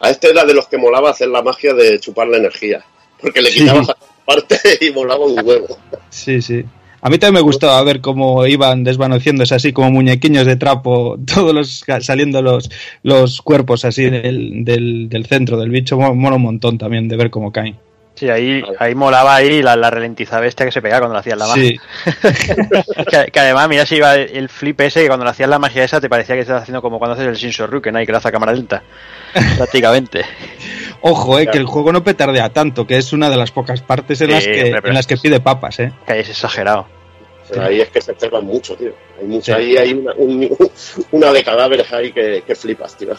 A 0.00 0.10
este 0.10 0.30
era 0.30 0.44
de 0.44 0.54
los 0.54 0.66
que 0.68 0.78
molaba 0.78 1.10
hacer 1.10 1.28
la 1.28 1.42
magia 1.42 1.74
de 1.74 1.98
chupar 2.00 2.28
la 2.28 2.38
energía, 2.38 2.84
porque 3.20 3.42
le 3.42 3.50
quitabas 3.50 3.88
y 4.80 4.90
volaba 4.90 5.24
un 5.26 5.38
huevo. 5.46 5.78
Sí, 6.10 6.40
sí. 6.42 6.64
A 7.00 7.10
mí 7.10 7.18
también 7.18 7.34
me 7.34 7.40
gustaba 7.48 7.80
ver 7.84 8.00
cómo 8.00 8.44
iban 8.46 8.82
desvaneciéndose 8.82 9.54
así 9.54 9.72
como 9.72 9.90
muñequiños 9.92 10.46
de 10.46 10.56
trapo, 10.56 11.16
todos 11.34 11.54
los 11.54 11.84
saliendo 12.00 12.42
los, 12.42 12.70
los 13.02 13.40
cuerpos 13.40 13.84
así 13.84 14.10
del, 14.10 14.64
del, 14.64 15.08
del 15.08 15.26
centro 15.26 15.56
del 15.58 15.70
bicho. 15.70 15.96
Mo- 15.98 16.14
Mola 16.14 16.36
un 16.36 16.42
montón 16.42 16.76
también 16.78 17.06
de 17.08 17.16
ver 17.16 17.30
cómo 17.30 17.52
caen. 17.52 17.76
Sí, 18.18 18.28
ahí, 18.28 18.62
ahí 18.80 18.94
molaba 18.96 19.36
ahí 19.36 19.62
la, 19.62 19.76
la 19.76 19.90
ralentiza 19.90 20.40
bestia 20.40 20.66
que 20.66 20.72
se 20.72 20.82
pegaba 20.82 21.00
cuando 21.02 21.14
le 21.14 21.20
hacías 21.20 21.38
la 21.38 21.46
magia. 21.46 21.68
Sí, 21.70 21.78
que, 23.10 23.30
que 23.30 23.40
además, 23.40 23.68
mira 23.68 23.86
si 23.86 23.96
iba 23.96 24.14
el, 24.16 24.36
el 24.36 24.48
flip 24.48 24.80
ese 24.80 25.02
que 25.02 25.06
cuando 25.06 25.24
le 25.24 25.30
hacías 25.30 25.48
la 25.48 25.58
magia 25.60 25.84
esa 25.84 26.00
te 26.00 26.08
parecía 26.08 26.34
que 26.34 26.40
estabas 26.40 26.62
haciendo 26.62 26.82
como 26.82 26.98
cuando 26.98 27.14
haces 27.14 27.28
el 27.28 27.34
Shinso 27.36 27.66
Ryuken 27.66 27.94
ahí 27.96 28.06
que 28.06 28.12
lo 28.12 28.18
hace 28.18 28.28
a 28.28 28.32
cámara 28.32 28.52
lenta. 28.52 28.82
Prácticamente. 29.56 30.24
Ojo, 31.00 31.38
eh, 31.38 31.46
que 31.46 31.58
el 31.58 31.66
juego 31.66 31.92
no 31.92 32.02
petardea 32.02 32.48
tanto, 32.50 32.86
que 32.86 32.96
es 32.96 33.12
una 33.12 33.30
de 33.30 33.36
las 33.36 33.52
pocas 33.52 33.82
partes 33.82 34.20
en, 34.20 34.28
Sí, 34.28 34.32
las, 34.34 34.44
que, 34.44 34.64
hombre, 34.74 34.88
en 34.88 34.94
las 34.94 35.06
que 35.06 35.16
pide 35.16 35.38
papas, 35.38 35.78
¿eh? 35.78 35.92
Que 36.06 36.14
ahí 36.14 36.20
es 36.20 36.30
exagerado. 36.30 36.86
Pero 37.48 37.62
ahí 37.64 37.80
es 37.80 37.88
que 37.88 38.00
se 38.00 38.14
ceban 38.14 38.44
mucho, 38.44 38.74
tío. 38.74 38.92
Hay 39.20 39.26
mucho, 39.26 39.44
Sí. 39.44 39.52
ahí 39.52 39.76
hay 39.76 39.92
una, 39.94 40.12
un- 40.16 40.56
una 41.12 41.32
de 41.32 41.44
cadáveres 41.44 41.90
ahí 41.92 42.12
que, 42.12 42.42
que 42.46 42.54
flipas, 42.56 42.96
tío. 42.96 43.14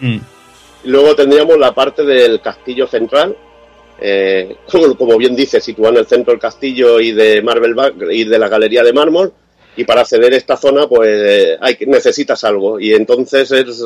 Mm. 0.00 0.18
Y 0.84 0.88
Luego 0.88 1.14
tendríamos 1.14 1.56
la 1.56 1.72
parte 1.72 2.04
del 2.04 2.40
castillo 2.42 2.86
central, 2.86 3.34
eh, 4.06 4.56
como, 4.98 5.16
bien 5.16 5.34
dice, 5.34 5.62
situado 5.62 5.94
en 5.94 6.00
el 6.00 6.06
centro 6.06 6.32
del 6.32 6.40
castillo 6.40 7.00
y 7.00 7.12
de 7.12 7.40
Marvel 7.40 7.74
Back 7.74 7.94
y 8.10 8.24
de 8.24 8.38
la 8.38 8.48
galería 8.48 8.82
de 8.84 8.92
mármol. 8.92 9.32
Y 9.76 9.84
para 9.84 10.02
acceder 10.02 10.34
a 10.34 10.36
esta 10.36 10.58
zona, 10.58 10.86
pues 10.86 11.08
eh, 11.10 11.56
hay, 11.58 11.78
necesitas 11.86 12.44
algo. 12.44 12.78
Y 12.78 12.92
entonces 12.92 13.50
es, 13.50 13.82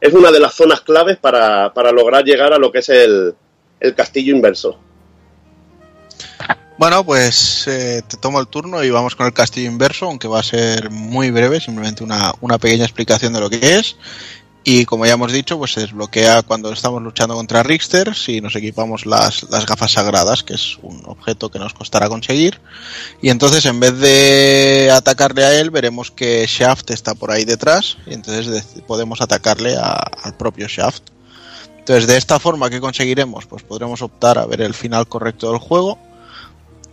es 0.00 0.14
una 0.14 0.32
de 0.32 0.40
las 0.40 0.54
zonas 0.54 0.80
claves 0.80 1.18
para, 1.18 1.72
para 1.74 1.92
lograr 1.92 2.24
llegar 2.24 2.54
a 2.54 2.58
lo 2.58 2.72
que 2.72 2.78
es 2.78 2.88
el, 2.88 3.34
el 3.78 3.94
castillo 3.94 4.34
inverso. 4.34 4.78
Bueno, 6.78 7.04
pues 7.04 7.66
eh, 7.68 8.02
te 8.06 8.16
tomo 8.16 8.40
el 8.40 8.48
turno 8.48 8.82
y 8.84 8.90
vamos 8.90 9.16
con 9.16 9.26
el 9.26 9.32
castillo 9.32 9.70
inverso, 9.70 10.06
aunque 10.06 10.28
va 10.28 10.40
a 10.40 10.42
ser 10.42 10.90
muy 10.90 11.30
breve, 11.30 11.60
simplemente 11.60 12.04
una, 12.04 12.32
una 12.40 12.58
pequeña 12.58 12.84
explicación 12.84 13.32
de 13.34 13.40
lo 13.40 13.50
que 13.50 13.76
es. 13.76 13.96
Y 14.68 14.84
como 14.84 15.06
ya 15.06 15.12
hemos 15.12 15.30
dicho, 15.30 15.56
pues 15.58 15.74
se 15.74 15.80
desbloquea 15.82 16.42
cuando 16.42 16.72
estamos 16.72 17.00
luchando 17.00 17.36
contra 17.36 17.62
Richter 17.62 18.16
si 18.16 18.40
nos 18.40 18.56
equipamos 18.56 19.06
las, 19.06 19.48
las 19.48 19.64
gafas 19.64 19.92
sagradas, 19.92 20.42
que 20.42 20.54
es 20.54 20.76
un 20.82 21.04
objeto 21.06 21.52
que 21.52 21.60
nos 21.60 21.72
costará 21.72 22.08
conseguir. 22.08 22.60
Y 23.22 23.28
entonces 23.28 23.64
en 23.66 23.78
vez 23.78 23.96
de 24.00 24.90
atacarle 24.92 25.44
a 25.44 25.60
él, 25.60 25.70
veremos 25.70 26.10
que 26.10 26.44
Shaft 26.48 26.90
está 26.90 27.14
por 27.14 27.30
ahí 27.30 27.44
detrás 27.44 27.96
y 28.08 28.14
entonces 28.14 28.66
podemos 28.88 29.20
atacarle 29.20 29.76
al 29.76 30.36
propio 30.36 30.66
Shaft. 30.66 31.10
Entonces 31.78 32.08
de 32.08 32.16
esta 32.16 32.40
forma, 32.40 32.68
¿qué 32.68 32.80
conseguiremos? 32.80 33.46
Pues 33.46 33.62
podremos 33.62 34.02
optar 34.02 34.36
a 34.36 34.46
ver 34.46 34.62
el 34.62 34.74
final 34.74 35.06
correcto 35.06 35.48
del 35.52 35.60
juego. 35.60 35.96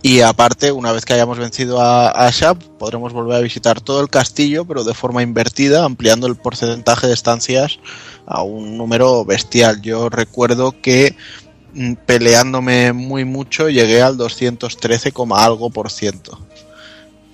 Y 0.04 0.20
aparte, 0.20 0.70
una 0.70 0.92
vez 0.92 1.06
que 1.06 1.14
hayamos 1.14 1.38
vencido 1.38 1.80
a, 1.80 2.10
a 2.10 2.30
Shab, 2.30 2.58
podremos 2.76 3.14
volver 3.14 3.38
a 3.38 3.40
visitar 3.40 3.80
todo 3.80 4.02
el 4.02 4.10
castillo, 4.10 4.66
pero 4.66 4.84
de 4.84 4.92
forma 4.92 5.22
invertida, 5.22 5.82
ampliando 5.82 6.26
el 6.26 6.36
porcentaje 6.36 7.06
de 7.06 7.14
estancias 7.14 7.78
a 8.26 8.42
un 8.42 8.76
número 8.76 9.24
bestial. 9.24 9.80
Yo 9.80 10.10
recuerdo 10.10 10.74
que 10.82 11.16
mm, 11.72 11.94
peleándome 12.04 12.92
muy 12.92 13.24
mucho 13.24 13.70
llegué 13.70 14.02
al 14.02 14.18
213, 14.18 15.10
coma 15.12 15.42
algo 15.42 15.70
por 15.70 15.90
ciento. 15.90 16.38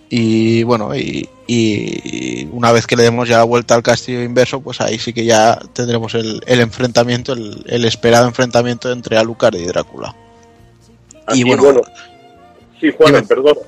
Y 0.09 0.63
bueno, 0.63 0.95
y, 0.95 1.29
y 1.49 2.47
una 2.53 2.71
vez 2.71 2.87
que 2.87 2.95
le 2.95 3.03
demos 3.03 3.29
ya 3.29 3.39
la 3.39 3.45
vuelta 3.45 3.75
al 3.75 3.83
castillo 3.83 4.23
inverso, 4.23 4.61
pues 4.61 4.81
ahí 4.81 5.01
sí 5.01 5.13
que 5.13 5.25
ya 5.25 5.61
tendremos 5.73 6.15
el, 6.15 6.41
el 6.47 6.61
enfrentamiento, 6.61 7.33
el, 7.33 7.65
el 7.67 7.85
esperado 7.85 8.29
enfrentamiento 8.29 8.93
entre 8.93 9.19
Alucard 9.19 9.57
y 9.57 9.65
Drácula. 9.65 10.15
Y 11.33 11.43
bueno, 11.45 11.65
bueno, 11.65 11.83
sí, 12.81 12.91
Juan, 12.97 13.27
perdona. 13.27 13.61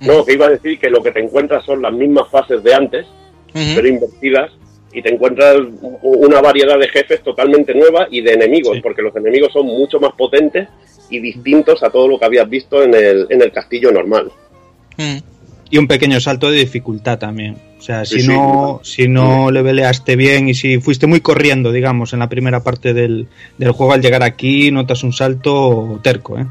No, 0.00 0.24
que 0.24 0.32
iba 0.32 0.46
a 0.46 0.50
decir 0.50 0.78
que 0.78 0.88
lo 0.88 1.02
que 1.02 1.10
te 1.10 1.20
encuentras 1.20 1.64
son 1.64 1.82
las 1.82 1.92
mismas 1.92 2.28
fases 2.30 2.62
de 2.62 2.74
antes, 2.74 3.06
pero 3.52 3.86
invertidas, 3.86 4.50
y 4.92 5.02
te 5.02 5.12
encuentras 5.12 5.56
una 6.02 6.40
variedad 6.40 6.78
de 6.78 6.88
jefes 6.88 7.22
totalmente 7.22 7.74
nueva 7.74 8.08
y 8.10 8.22
de 8.22 8.32
enemigos, 8.32 8.78
porque 8.82 9.02
los 9.02 9.14
enemigos 9.14 9.52
son 9.52 9.66
mucho 9.66 10.00
más 10.00 10.12
potentes 10.14 10.68
y 11.10 11.18
distintos 11.20 11.82
a 11.82 11.90
todo 11.90 12.08
lo 12.08 12.18
que 12.18 12.24
habías 12.24 12.48
visto 12.48 12.82
en 12.82 12.94
el, 12.94 13.26
en 13.28 13.42
el 13.42 13.52
castillo 13.52 13.92
normal. 13.92 14.30
Y 15.70 15.78
un 15.78 15.86
pequeño 15.86 16.18
salto 16.20 16.50
de 16.50 16.58
dificultad 16.58 17.18
también. 17.18 17.56
O 17.78 17.82
sea, 17.82 18.04
Sí, 18.04 18.16
si 18.16 18.20
sí. 18.22 18.28
no, 18.28 18.80
si 18.82 19.08
no 19.08 19.50
le 19.50 19.62
veleaste 19.62 20.16
bien 20.16 20.48
y 20.48 20.54
si 20.54 20.80
fuiste 20.80 21.06
muy 21.06 21.20
corriendo, 21.20 21.72
digamos, 21.72 22.12
en 22.12 22.18
la 22.18 22.28
primera 22.28 22.62
parte 22.62 22.92
del, 22.92 23.28
del 23.56 23.70
juego, 23.72 23.92
al 23.92 24.02
llegar 24.02 24.22
aquí 24.22 24.70
notas 24.70 25.02
un 25.04 25.12
salto 25.12 26.00
terco, 26.02 26.38
¿eh? 26.38 26.46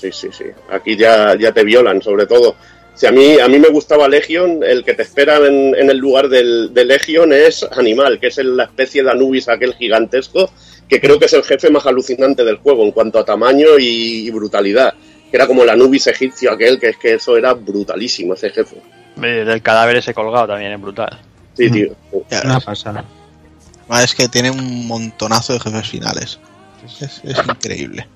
Sí, 0.00 0.10
sí, 0.12 0.28
sí. 0.32 0.44
Aquí 0.70 0.96
ya, 0.96 1.36
ya 1.38 1.52
te 1.52 1.62
violan, 1.64 2.00
sobre 2.00 2.26
todo. 2.26 2.56
Si 2.94 3.06
a 3.06 3.12
mí, 3.12 3.38
a 3.38 3.48
mí 3.48 3.58
me 3.58 3.68
gustaba 3.68 4.08
Legion, 4.08 4.62
el 4.62 4.84
que 4.84 4.94
te 4.94 5.02
espera 5.02 5.36
en, 5.38 5.74
en 5.74 5.90
el 5.90 5.96
lugar 5.98 6.28
del, 6.28 6.72
de 6.74 6.84
Legion 6.84 7.32
es 7.32 7.62
Animal, 7.76 8.18
que 8.18 8.28
es 8.28 8.38
el- 8.38 8.56
la 8.56 8.64
especie 8.64 9.02
de 9.02 9.10
Anubis 9.10 9.48
aquel 9.48 9.74
gigantesco, 9.74 10.50
que 10.88 11.00
creo 11.00 11.18
que 11.18 11.26
es 11.26 11.32
el 11.32 11.42
jefe 11.44 11.70
más 11.70 11.86
alucinante 11.86 12.44
del 12.44 12.56
juego 12.56 12.82
en 12.84 12.90
cuanto 12.92 13.18
a 13.18 13.24
tamaño 13.24 13.78
y, 13.78 14.26
y 14.26 14.30
brutalidad. 14.30 14.92
Que 15.30 15.36
era 15.36 15.46
como 15.46 15.62
el 15.62 15.70
Anubis 15.70 16.08
egipcio 16.08 16.50
aquel, 16.52 16.78
que 16.80 16.88
es 16.88 16.96
que 16.96 17.14
eso 17.14 17.36
era 17.36 17.54
brutalísimo, 17.54 18.34
ese 18.34 18.50
jefe. 18.50 18.76
Del 19.16 19.62
cadáver 19.62 19.96
ese 19.96 20.12
colgado 20.12 20.48
también 20.48 20.72
es 20.72 20.80
brutal. 20.80 21.18
Sí, 21.56 21.70
tío. 21.70 21.94
Una 22.12 22.60
pasada. 22.60 23.04
Ah, 23.88 24.02
Es 24.02 24.14
que 24.14 24.28
tiene 24.28 24.50
un 24.50 24.86
montonazo 24.86 25.52
de 25.52 25.60
jefes 25.60 25.88
finales. 25.88 26.38
Es, 27.00 27.20
es 27.24 27.38
increíble. 27.46 28.06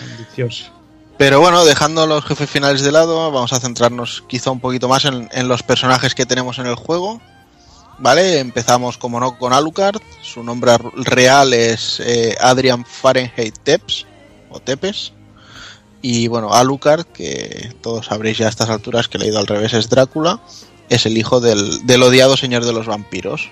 Ambicioso. 0.00 0.72
Pero 1.16 1.40
bueno, 1.40 1.64
dejando 1.64 2.06
los 2.06 2.24
jefes 2.24 2.50
finales 2.50 2.82
de 2.82 2.90
lado, 2.90 3.30
vamos 3.30 3.52
a 3.52 3.60
centrarnos 3.60 4.24
quizá 4.26 4.50
un 4.50 4.60
poquito 4.60 4.88
más 4.88 5.04
en, 5.04 5.48
los 5.48 5.62
personajes 5.62 6.14
que 6.14 6.26
tenemos 6.26 6.58
en 6.58 6.66
el 6.66 6.74
juego. 6.74 7.20
¿Vale? 7.98 8.40
Empezamos, 8.40 8.98
como 8.98 9.20
no, 9.20 9.38
con 9.38 9.52
Alucard. 9.52 10.02
Su 10.20 10.42
nombre 10.42 10.76
real 10.96 11.52
es 11.52 12.00
eh, 12.00 12.36
Adrian 12.40 12.84
Fahrenheit 12.84 13.56
Tepes, 13.62 14.06
o 14.50 14.58
Tepes. 14.58 15.12
Y 16.02 16.26
bueno, 16.26 16.52
Alucard, 16.52 17.04
que 17.04 17.72
todos 17.80 18.06
sabréis 18.06 18.38
ya 18.38 18.46
a 18.46 18.50
estas 18.50 18.68
alturas 18.68 19.06
que 19.06 19.18
leído 19.18 19.38
al 19.38 19.46
revés 19.46 19.72
es 19.72 19.88
Drácula, 19.88 20.40
es 20.88 21.06
el 21.06 21.16
hijo 21.16 21.40
del 21.40 22.02
odiado 22.02 22.36
señor 22.36 22.64
de 22.64 22.72
los 22.72 22.86
vampiros. 22.86 23.50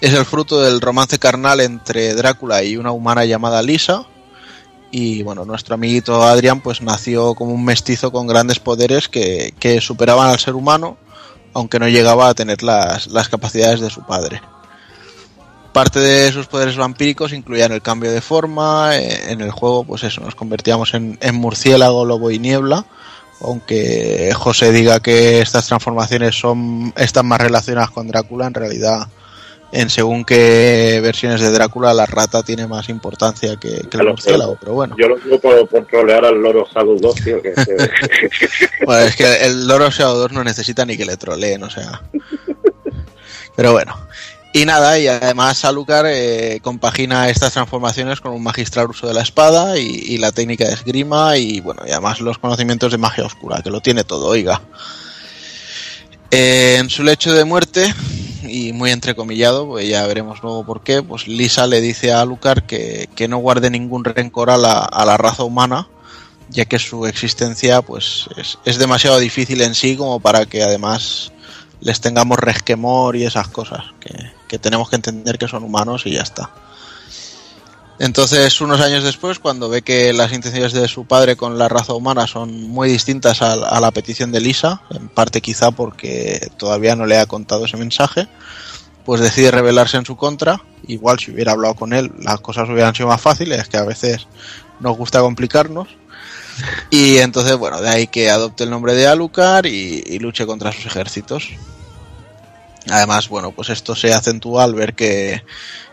Es 0.00 0.14
el 0.14 0.24
fruto 0.24 0.60
del 0.60 0.80
romance 0.80 1.18
carnal 1.18 1.60
entre 1.60 2.14
Drácula 2.14 2.62
y 2.62 2.78
una 2.78 2.92
humana 2.92 3.26
llamada 3.26 3.62
Lisa, 3.62 4.06
y 4.90 5.22
bueno, 5.22 5.44
nuestro 5.44 5.74
amiguito 5.74 6.22
Adrián 6.22 6.60
pues 6.60 6.80
nació 6.80 7.34
como 7.34 7.52
un 7.52 7.64
mestizo 7.64 8.10
con 8.10 8.26
grandes 8.26 8.58
poderes 8.58 9.08
que, 9.08 9.54
que 9.58 9.80
superaban 9.80 10.28
al 10.30 10.38
ser 10.38 10.54
humano, 10.54 10.96
aunque 11.54 11.78
no 11.78 11.88
llegaba 11.88 12.28
a 12.28 12.34
tener 12.34 12.62
las, 12.62 13.08
las 13.08 13.28
capacidades 13.28 13.80
de 13.80 13.90
su 13.90 14.02
padre. 14.02 14.40
Parte 15.72 16.00
de 16.00 16.32
sus 16.32 16.46
poderes 16.46 16.76
vampíricos 16.76 17.32
incluían 17.32 17.72
el 17.72 17.82
cambio 17.82 18.10
de 18.10 18.20
forma, 18.20 18.96
eh, 18.96 19.30
en 19.32 19.40
el 19.42 19.50
juego 19.50 19.84
pues 19.84 20.02
eso, 20.04 20.22
nos 20.22 20.34
convertíamos 20.34 20.94
en, 20.94 21.18
en 21.20 21.34
murciélago, 21.34 22.04
lobo 22.04 22.30
y 22.30 22.38
niebla, 22.38 22.86
aunque 23.40 24.32
José 24.34 24.72
diga 24.72 25.00
que 25.00 25.40
estas 25.40 25.66
transformaciones 25.66 26.38
son 26.38 26.92
están 26.96 27.26
más 27.26 27.40
relacionadas 27.40 27.90
con 27.90 28.08
Drácula, 28.08 28.46
en 28.46 28.54
realidad 28.54 29.08
en 29.72 29.90
según 29.90 30.24
qué 30.24 30.98
versiones 31.02 31.40
de 31.40 31.50
Drácula 31.50 31.92
la 31.92 32.06
rata 32.06 32.42
tiene 32.42 32.66
más 32.66 32.88
importancia 32.88 33.56
que, 33.56 33.86
que 33.90 33.96
el 33.98 34.08
murciélago, 34.08 34.56
pero 34.58 34.72
bueno. 34.74 34.96
Yo 34.98 35.08
lo 35.08 35.16
digo 35.16 35.38
por, 35.40 35.68
por 35.68 35.86
trolear 35.86 36.24
al 36.24 36.40
loro 36.40 36.66
Shadow 36.74 36.96
2, 36.98 37.14
tío. 37.16 37.42
Que, 37.42 37.52
que- 37.52 37.90
Bueno, 38.86 39.02
es 39.06 39.16
que 39.16 39.36
el 39.46 39.66
Loro 39.68 39.90
Shadow 39.90 40.16
2 40.18 40.32
no 40.32 40.42
necesita 40.44 40.86
ni 40.86 40.96
que 40.96 41.04
le 41.04 41.16
troleen, 41.16 41.62
o 41.62 41.70
sea. 41.70 42.00
Pero 43.56 43.72
bueno. 43.72 43.94
Y 44.54 44.64
nada, 44.64 44.98
y 44.98 45.06
además 45.06 45.62
Alucard 45.66 46.06
eh, 46.08 46.60
compagina 46.62 47.28
estas 47.28 47.52
transformaciones 47.52 48.20
con 48.22 48.32
un 48.32 48.42
magistral 48.42 48.88
uso 48.88 49.06
de 49.06 49.12
la 49.12 49.20
espada 49.20 49.78
y, 49.78 49.84
y 49.86 50.16
la 50.18 50.32
técnica 50.32 50.64
de 50.66 50.72
esgrima 50.72 51.36
y 51.36 51.60
bueno, 51.60 51.82
y 51.86 51.90
además 51.90 52.20
los 52.20 52.38
conocimientos 52.38 52.90
de 52.90 52.96
magia 52.98 53.26
oscura, 53.26 53.60
que 53.62 53.70
lo 53.70 53.80
tiene 53.82 54.04
todo, 54.04 54.26
oiga. 54.28 54.62
Eh, 56.30 56.76
en 56.78 56.90
su 56.90 57.02
lecho 57.02 57.32
de 57.32 57.44
muerte, 57.44 57.92
y 58.48 58.72
muy 58.72 58.90
entrecomillado, 58.90 59.66
pues 59.66 59.88
ya 59.88 60.06
veremos 60.06 60.42
luego 60.42 60.64
por 60.64 60.82
qué, 60.82 61.02
pues 61.02 61.28
Lisa 61.28 61.66
le 61.66 61.80
dice 61.80 62.12
a 62.12 62.20
Alucard 62.20 62.62
que, 62.64 63.08
que 63.14 63.28
no 63.28 63.38
guarde 63.38 63.70
ningún 63.70 64.04
rencor 64.04 64.50
a 64.50 64.56
la, 64.56 64.78
a 64.78 65.04
la 65.04 65.16
raza 65.16 65.44
humana, 65.44 65.88
ya 66.50 66.64
que 66.64 66.78
su 66.78 67.06
existencia 67.06 67.82
pues 67.82 68.28
es, 68.36 68.58
es 68.64 68.78
demasiado 68.78 69.18
difícil 69.18 69.60
en 69.60 69.74
sí 69.74 69.96
como 69.96 70.20
para 70.20 70.46
que 70.46 70.62
además 70.62 71.32
les 71.80 72.00
tengamos 72.00 72.38
resquemor 72.38 73.16
y 73.16 73.24
esas 73.24 73.48
cosas, 73.48 73.84
que, 74.00 74.14
que 74.48 74.58
tenemos 74.58 74.88
que 74.90 74.96
entender 74.96 75.38
que 75.38 75.48
son 75.48 75.62
humanos 75.62 76.02
y 76.06 76.12
ya 76.12 76.22
está. 76.22 76.50
Entonces, 77.98 78.60
unos 78.60 78.80
años 78.80 79.02
después, 79.02 79.40
cuando 79.40 79.68
ve 79.68 79.82
que 79.82 80.12
las 80.12 80.32
intenciones 80.32 80.72
de 80.72 80.86
su 80.86 81.04
padre 81.04 81.36
con 81.36 81.58
la 81.58 81.68
raza 81.68 81.94
humana 81.94 82.28
son 82.28 82.68
muy 82.68 82.88
distintas 82.88 83.42
a, 83.42 83.80
la 83.80 83.90
petición 83.90 84.30
de 84.30 84.40
Lisa, 84.40 84.82
en 84.90 85.08
parte 85.08 85.40
quizá 85.40 85.72
porque 85.72 86.48
todavía 86.56 86.94
no 86.94 87.06
le 87.06 87.18
ha 87.18 87.26
contado 87.26 87.64
ese 87.64 87.76
mensaje, 87.76 88.28
pues 89.04 89.20
decide 89.20 89.50
rebelarse 89.50 89.96
en 89.96 90.06
su 90.06 90.16
contra. 90.16 90.62
Igual 90.86 91.18
si 91.18 91.32
hubiera 91.32 91.52
hablado 91.52 91.74
con 91.74 91.92
él, 91.92 92.12
las 92.20 92.38
cosas 92.40 92.68
hubieran 92.68 92.94
sido 92.94 93.08
más 93.08 93.20
fáciles, 93.20 93.68
que 93.68 93.78
a 93.78 93.84
veces 93.84 94.28
nos 94.78 94.96
gusta 94.96 95.20
complicarnos. 95.20 95.88
Y 96.90 97.18
entonces, 97.18 97.56
bueno, 97.56 97.80
de 97.80 97.88
ahí 97.88 98.06
que 98.06 98.30
adopte 98.30 98.62
el 98.62 98.70
nombre 98.70 98.94
de 98.94 99.08
Alucard 99.08 99.66
y, 99.66 100.04
y 100.06 100.20
luche 100.20 100.46
contra 100.46 100.70
sus 100.70 100.86
ejércitos. 100.86 101.48
Además, 102.90 103.28
bueno, 103.28 103.50
pues 103.50 103.70
esto 103.70 103.96
se 103.96 104.12
acentúa 104.12 104.64
al 104.64 104.74
ver 104.74 104.94
que, 104.94 105.42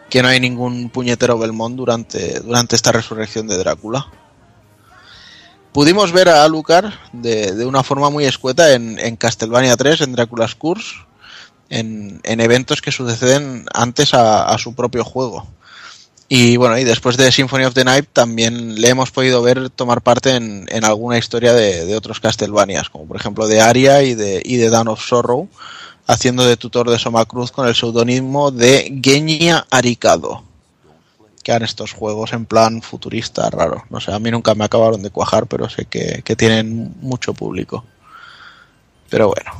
que 0.09 0.21
no 0.21 0.27
hay 0.27 0.39
ningún 0.39 0.89
puñetero 0.89 1.37
Belmont 1.37 1.75
durante, 1.75 2.39
durante 2.39 2.75
esta 2.75 2.91
resurrección 2.91 3.47
de 3.47 3.57
Drácula. 3.57 4.07
Pudimos 5.71 6.11
ver 6.11 6.29
a 6.29 6.43
Alucard 6.43 6.93
de, 7.11 7.51
de 7.51 7.65
una 7.65 7.83
forma 7.83 8.09
muy 8.09 8.25
escueta 8.25 8.73
en, 8.73 9.15
Castlevania 9.17 9.75
3, 9.75 10.01
en 10.01 10.13
Drácula's 10.13 10.55
Curse, 10.55 10.95
en, 11.69 12.21
en 12.23 12.39
eventos 12.39 12.81
que 12.81 12.91
suceden 12.91 13.65
antes 13.73 14.13
a, 14.13 14.45
a 14.45 14.57
su 14.57 14.73
propio 14.73 15.03
juego. 15.03 15.45
Y 16.27 16.57
bueno, 16.57 16.77
y 16.77 16.83
después 16.83 17.17
de 17.17 17.31
Symphony 17.31 17.65
of 17.65 17.75
the 17.75 17.83
Night 17.83 18.07
también 18.11 18.81
le 18.81 18.89
hemos 18.89 19.11
podido 19.11 19.43
ver 19.43 19.69
tomar 19.69 20.01
parte 20.01 20.35
en, 20.35 20.65
en 20.69 20.83
alguna 20.83 21.19
historia 21.19 21.53
de, 21.53 21.85
de 21.85 21.95
otros 21.95 22.19
Castlevanias, 22.19 22.89
como 22.89 23.05
por 23.05 23.17
ejemplo 23.17 23.47
de 23.47 23.61
Aria 23.61 24.01
y 24.01 24.15
de, 24.15 24.41
y 24.43 24.55
de 24.55 24.69
Dawn 24.69 24.87
of 24.87 25.05
Sorrow, 25.05 25.49
haciendo 26.07 26.45
de 26.45 26.57
tutor 26.57 26.89
de 26.89 26.99
Soma 26.99 27.25
Cruz 27.25 27.51
con 27.51 27.67
el 27.67 27.75
seudónimo 27.75 28.51
de 28.51 28.99
Genia 29.03 29.65
Aricado. 29.69 30.43
Que 31.43 31.51
eran 31.51 31.63
estos 31.63 31.93
juegos 31.93 32.33
en 32.33 32.45
plan 32.45 32.81
futurista 32.81 33.49
raro. 33.49 33.83
No 33.89 33.99
sé, 33.99 34.11
a 34.11 34.19
mí 34.19 34.31
nunca 34.31 34.55
me 34.55 34.65
acabaron 34.65 35.01
de 35.01 35.11
cuajar, 35.11 35.47
pero 35.47 35.69
sé 35.69 35.85
que, 35.85 36.21
que 36.23 36.35
tienen 36.35 36.95
mucho 37.01 37.33
público. 37.33 37.85
Pero 39.09 39.27
bueno. 39.27 39.51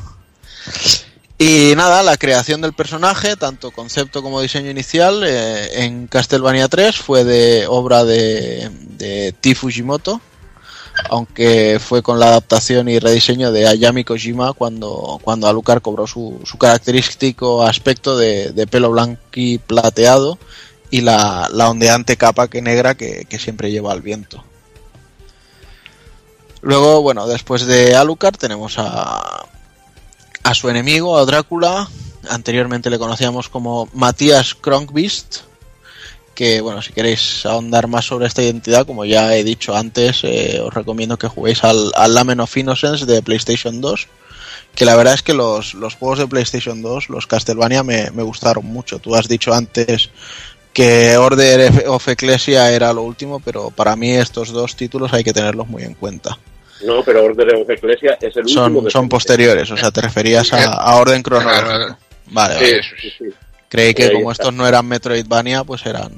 Y 1.37 1.73
nada, 1.75 2.01
la 2.01 2.17
creación 2.17 2.61
del 2.61 2.73
personaje, 2.73 3.35
tanto 3.35 3.71
concepto 3.71 4.23
como 4.23 4.41
diseño 4.41 4.71
inicial, 4.71 5.21
eh, 5.25 5.83
en 5.83 6.07
Castlevania 6.07 6.69
3 6.69 6.95
fue 6.95 7.25
de 7.25 7.65
obra 7.67 8.05
de, 8.05 8.71
de 8.97 9.33
T. 9.33 9.53
Fujimoto, 9.53 10.21
aunque 11.09 11.79
fue 11.79 12.01
con 12.01 12.19
la 12.19 12.27
adaptación 12.27 12.89
y 12.89 12.99
rediseño 12.99 13.51
de 13.51 13.67
Ayami 13.67 14.03
Kojima 14.03 14.53
cuando, 14.53 15.19
cuando 15.23 15.47
Alucard 15.47 15.81
cobró 15.81 16.07
su, 16.07 16.39
su 16.45 16.57
característico 16.57 17.63
aspecto 17.63 18.17
de, 18.17 18.51
de 18.51 18.67
pelo 18.67 18.91
blanco 18.91 19.19
y 19.35 19.57
plateado 19.57 20.37
y 20.89 21.01
la, 21.01 21.49
la 21.51 21.69
ondeante 21.69 22.17
capa 22.17 22.47
que 22.47 22.61
negra 22.61 22.95
que, 22.95 23.25
que 23.25 23.39
siempre 23.39 23.71
lleva 23.71 23.91
al 23.91 24.01
viento. 24.01 24.43
Luego, 26.61 27.01
bueno, 27.01 27.27
después 27.27 27.65
de 27.65 27.95
Alucard 27.95 28.37
tenemos 28.37 28.79
a, 28.79 29.45
a 30.43 30.53
su 30.53 30.69
enemigo, 30.69 31.17
a 31.17 31.25
Drácula. 31.25 31.87
Anteriormente 32.27 32.89
le 32.89 32.97
conocíamos 32.97 33.49
como 33.49 33.87
Matías 33.93 34.55
Kronkvist. 34.55 35.41
Que 36.35 36.59
bueno, 36.61 36.81
si 36.81 36.91
queréis 36.91 37.45
ahondar 37.45 37.87
más 37.87 38.05
sobre 38.05 38.27
esta 38.27 38.43
identidad, 38.43 38.85
como 38.85 39.05
ya 39.05 39.35
he 39.35 39.43
dicho 39.43 39.75
antes, 39.75 40.19
eh, 40.23 40.59
os 40.61 40.73
recomiendo 40.73 41.17
que 41.17 41.27
juguéis 41.29 41.63
al, 41.63 41.91
al 41.95 42.13
Lamen 42.13 42.41
of 42.41 42.55
Innocence 42.57 43.05
de 43.05 43.21
PlayStation 43.23 43.79
2. 43.81 44.07
Que 44.75 44.83
la 44.85 44.97
verdad 44.97 45.13
es 45.13 45.23
que 45.23 45.33
los, 45.33 45.73
los 45.73 45.95
juegos 45.95 46.19
de 46.19 46.27
PlayStation 46.27 46.81
2, 46.81 47.09
los 47.09 47.25
Castlevania, 47.27 47.81
me, 47.83 48.11
me 48.11 48.23
gustaron 48.23 48.65
mucho. 48.65 48.99
Tú 48.99 49.15
has 49.15 49.29
dicho 49.29 49.53
antes 49.53 50.09
que 50.73 51.15
Order 51.15 51.85
of 51.87 52.05
Ecclesia 52.09 52.69
era 52.69 52.91
lo 52.91 53.03
último, 53.03 53.39
pero 53.39 53.69
para 53.71 53.95
mí 53.95 54.11
estos 54.11 54.51
dos 54.51 54.75
títulos 54.75 55.13
hay 55.13 55.23
que 55.23 55.31
tenerlos 55.31 55.67
muy 55.69 55.83
en 55.83 55.93
cuenta. 55.93 56.37
No, 56.85 57.01
pero 57.05 57.23
Order 57.23 57.55
of 57.55 57.69
Ecclesia 57.69 58.17
es 58.19 58.35
el 58.35 58.43
último. 58.43 58.81
Son, 58.81 58.91
son 58.91 59.07
posteriores, 59.09 59.71
o 59.71 59.77
sea, 59.77 59.89
te 59.91 60.01
referías 60.01 60.51
a, 60.51 60.73
a 60.73 60.95
orden 60.97 61.23
cronológico. 61.23 61.97
Vale, 62.31 62.55
Sí, 62.59 62.65
vale. 62.65 62.81
sí, 63.01 63.09
sí. 63.17 63.25
Creí 63.75 63.93
que 63.93 64.11
como 64.11 64.31
está. 64.31 64.43
estos 64.43 64.53
no 64.53 64.67
eran 64.67 64.87
Metroidvania, 64.87 65.63
pues 65.63 65.85
eran... 65.85 66.13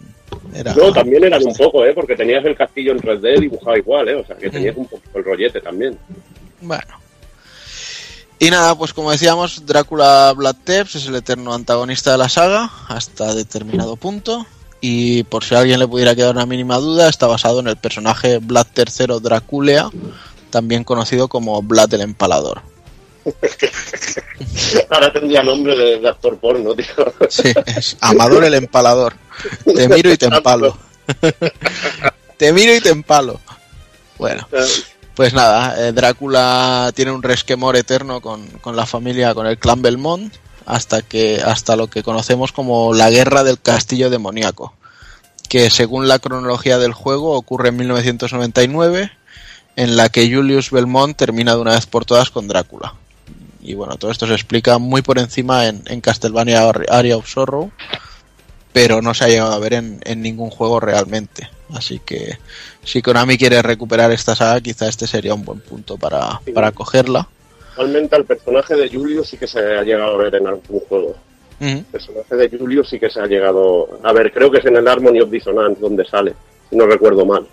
No, 0.76 0.92
también 0.92 1.24
eran 1.24 1.46
un 1.46 1.54
poco, 1.54 1.86
¿eh? 1.86 1.94
Porque 1.94 2.16
tenías 2.16 2.44
el 2.46 2.56
castillo 2.56 2.92
en 2.92 3.00
3D 3.00 3.40
dibujado 3.40 3.78
igual, 3.78 4.10
¿eh? 4.10 4.16
O 4.16 4.26
sea, 4.26 4.36
que 4.36 4.50
tenías 4.50 4.76
un 4.76 4.88
poquito 4.88 5.18
el 5.18 5.24
rollete 5.24 5.62
también. 5.62 5.98
Bueno. 6.62 7.00
Y 8.40 8.50
nada, 8.50 8.76
pues 8.76 8.94
como 8.94 9.12
decíamos, 9.12 9.66
Drácula 9.66 10.34
Blood 10.36 10.56
Tepes 10.64 10.96
es 10.96 11.08
el 11.08 11.16
eterno 11.16 11.54
antagonista 11.54 12.12
de 12.12 12.18
la 12.20 12.30
saga 12.30 12.72
hasta 12.88 13.34
determinado 13.34 13.96
punto. 13.96 14.46
Y 14.80 15.24
por 15.24 15.44
si 15.44 15.56
a 15.56 15.60
alguien 15.60 15.80
le 15.80 15.88
pudiera 15.88 16.16
quedar 16.16 16.36
una 16.36 16.46
mínima 16.46 16.78
duda, 16.78 17.10
está 17.10 17.26
basado 17.26 17.60
en 17.60 17.68
el 17.68 17.78
personaje 17.78 18.38
Vlad 18.38 18.68
III 18.76 19.20
Draculea, 19.22 19.90
también 20.52 20.84
conocido 20.84 21.28
como 21.28 21.62
Vlad 21.64 21.94
el 21.96 22.02
Empalador. 22.02 22.62
Ahora 24.90 25.12
tendría 25.12 25.44
nombre 25.44 25.76
de, 25.76 26.00
de 26.00 26.10
actor 26.10 26.38
porno, 26.38 26.74
tío. 26.76 26.86
Sí, 27.30 27.54
es 27.66 27.98
Amador 28.02 28.44
el 28.44 28.54
Empalador. 28.54 29.14
Te 29.64 29.88
miro 29.90 30.12
y 30.12 30.18
te 30.18 30.26
empalo. 30.26 30.78
te 32.38 32.54
miro 32.54 32.76
y 32.76 32.82
te 32.82 32.90
empalo. 32.90 33.40
Bueno, 34.18 34.48
pues 35.14 35.34
nada, 35.34 35.88
eh, 35.88 35.92
Drácula 35.92 36.92
tiene 36.96 37.12
un 37.12 37.22
resquemor 37.22 37.76
eterno 37.76 38.22
con, 38.22 38.48
con 38.62 38.76
la 38.76 38.86
familia, 38.86 39.34
con 39.36 39.46
el 39.46 39.60
clan 39.60 39.82
Belmont, 39.82 40.34
hasta 40.66 41.02
que 41.02 41.42
hasta 41.44 41.76
lo 41.76 41.88
que 41.88 42.04
conocemos 42.04 42.52
como 42.52 42.94
la 42.94 43.10
Guerra 43.10 43.44
del 43.44 43.60
Castillo 43.60 44.10
Demoníaco, 44.10 44.74
que 45.50 45.70
según 45.70 46.08
la 46.08 46.20
cronología 46.20 46.78
del 46.78 46.94
juego 46.94 47.34
ocurre 47.34 47.70
en 47.70 47.78
1999, 47.78 49.12
en 49.76 49.96
la 49.96 50.10
que 50.10 50.34
Julius 50.34 50.72
Belmont 50.72 51.16
termina 51.16 51.56
de 51.56 51.62
una 51.62 51.74
vez 51.74 51.86
por 51.86 52.04
todas 52.04 52.32
con 52.32 52.48
Drácula. 52.48 52.96
Y 53.68 53.74
bueno, 53.74 53.98
todo 53.98 54.12
esto 54.12 54.26
se 54.26 54.34
explica 54.34 54.78
muy 54.78 55.02
por 55.02 55.20
encima 55.20 55.68
en, 55.68 55.84
en 55.88 56.00
Castlevania 56.00 56.72
Area 56.90 57.18
of 57.18 57.28
Sorrow, 57.28 57.70
pero 58.72 59.02
no 59.02 59.14
se 59.14 59.26
ha 59.26 59.28
llegado 59.28 59.52
a 59.52 59.60
ver 59.60 59.74
en, 59.74 60.00
en 60.06 60.22
ningún 60.22 60.50
juego 60.50 60.80
realmente. 60.80 61.50
Así 61.74 62.00
que 62.00 62.38
si 62.82 63.02
Konami 63.02 63.38
quiere 63.38 63.62
recuperar 63.62 64.10
esta 64.14 64.36
saga, 64.38 64.62
quizá 64.62 64.88
este 64.88 65.06
sería 65.06 65.34
un 65.34 65.44
buen 65.44 65.60
punto 65.60 65.98
para, 65.98 66.40
para 66.54 66.72
cogerla. 66.72 67.28
Actualmente 67.72 68.16
al 68.16 68.24
personaje 68.24 68.74
de 68.74 68.90
Julio 68.90 69.26
sí 69.26 69.36
que 69.36 69.48
se 69.48 69.60
ha 69.60 69.84
llegado 69.84 70.16
a 70.16 70.18
ver 70.18 70.36
en 70.36 70.48
algún 70.48 70.80
juego. 70.88 71.18
El 71.60 71.84
personaje 71.84 72.36
de 72.38 72.58
Julio 72.58 72.86
sí 72.86 72.98
que 72.98 73.10
se 73.10 73.20
ha 73.20 73.26
llegado 73.26 74.00
a 74.02 74.14
ver. 74.14 74.32
Creo 74.32 74.50
que 74.50 74.60
es 74.60 74.66
en 74.66 74.78
el 74.78 74.88
Harmony 74.88 75.20
of 75.20 75.30
Dissonance 75.30 75.82
donde 75.82 76.06
sale, 76.06 76.34
si 76.70 76.78
no 76.78 76.86
recuerdo 76.86 77.26
mal. 77.26 77.46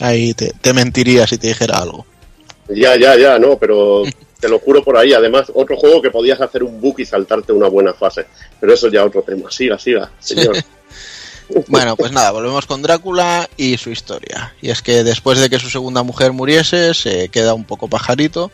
Ahí 0.00 0.34
te, 0.34 0.52
te 0.60 0.72
mentiría 0.72 1.24
si 1.28 1.38
te 1.38 1.46
dijera 1.46 1.78
algo. 1.78 2.04
Ya, 2.68 2.96
ya, 2.96 3.16
ya, 3.16 3.38
no, 3.38 3.56
pero 3.58 4.02
te 4.42 4.48
lo 4.48 4.58
juro 4.58 4.82
por 4.82 4.96
ahí. 4.96 5.12
Además, 5.12 5.50
otro 5.54 5.76
juego 5.76 6.02
que 6.02 6.10
podías 6.10 6.40
hacer 6.40 6.64
un 6.64 6.80
book 6.80 6.96
y 6.98 7.06
saltarte 7.06 7.52
una 7.52 7.68
buena 7.68 7.94
fase. 7.94 8.26
Pero 8.60 8.74
eso 8.74 8.88
ya 8.88 9.04
otro 9.04 9.22
tema. 9.22 9.48
Siga, 9.50 9.78
siga, 9.78 10.10
señor. 10.18 10.56
Bueno, 11.68 11.96
pues 11.96 12.12
nada, 12.12 12.30
volvemos 12.30 12.64
con 12.64 12.80
Drácula 12.80 13.46
y 13.58 13.76
su 13.76 13.90
historia. 13.90 14.54
Y 14.62 14.70
es 14.70 14.80
que 14.80 15.04
después 15.04 15.38
de 15.38 15.50
que 15.50 15.58
su 15.58 15.68
segunda 15.68 16.02
mujer 16.02 16.32
muriese, 16.32 16.94
se 16.94 17.28
queda 17.28 17.52
un 17.52 17.64
poco 17.64 17.88
pajarito 17.88 18.50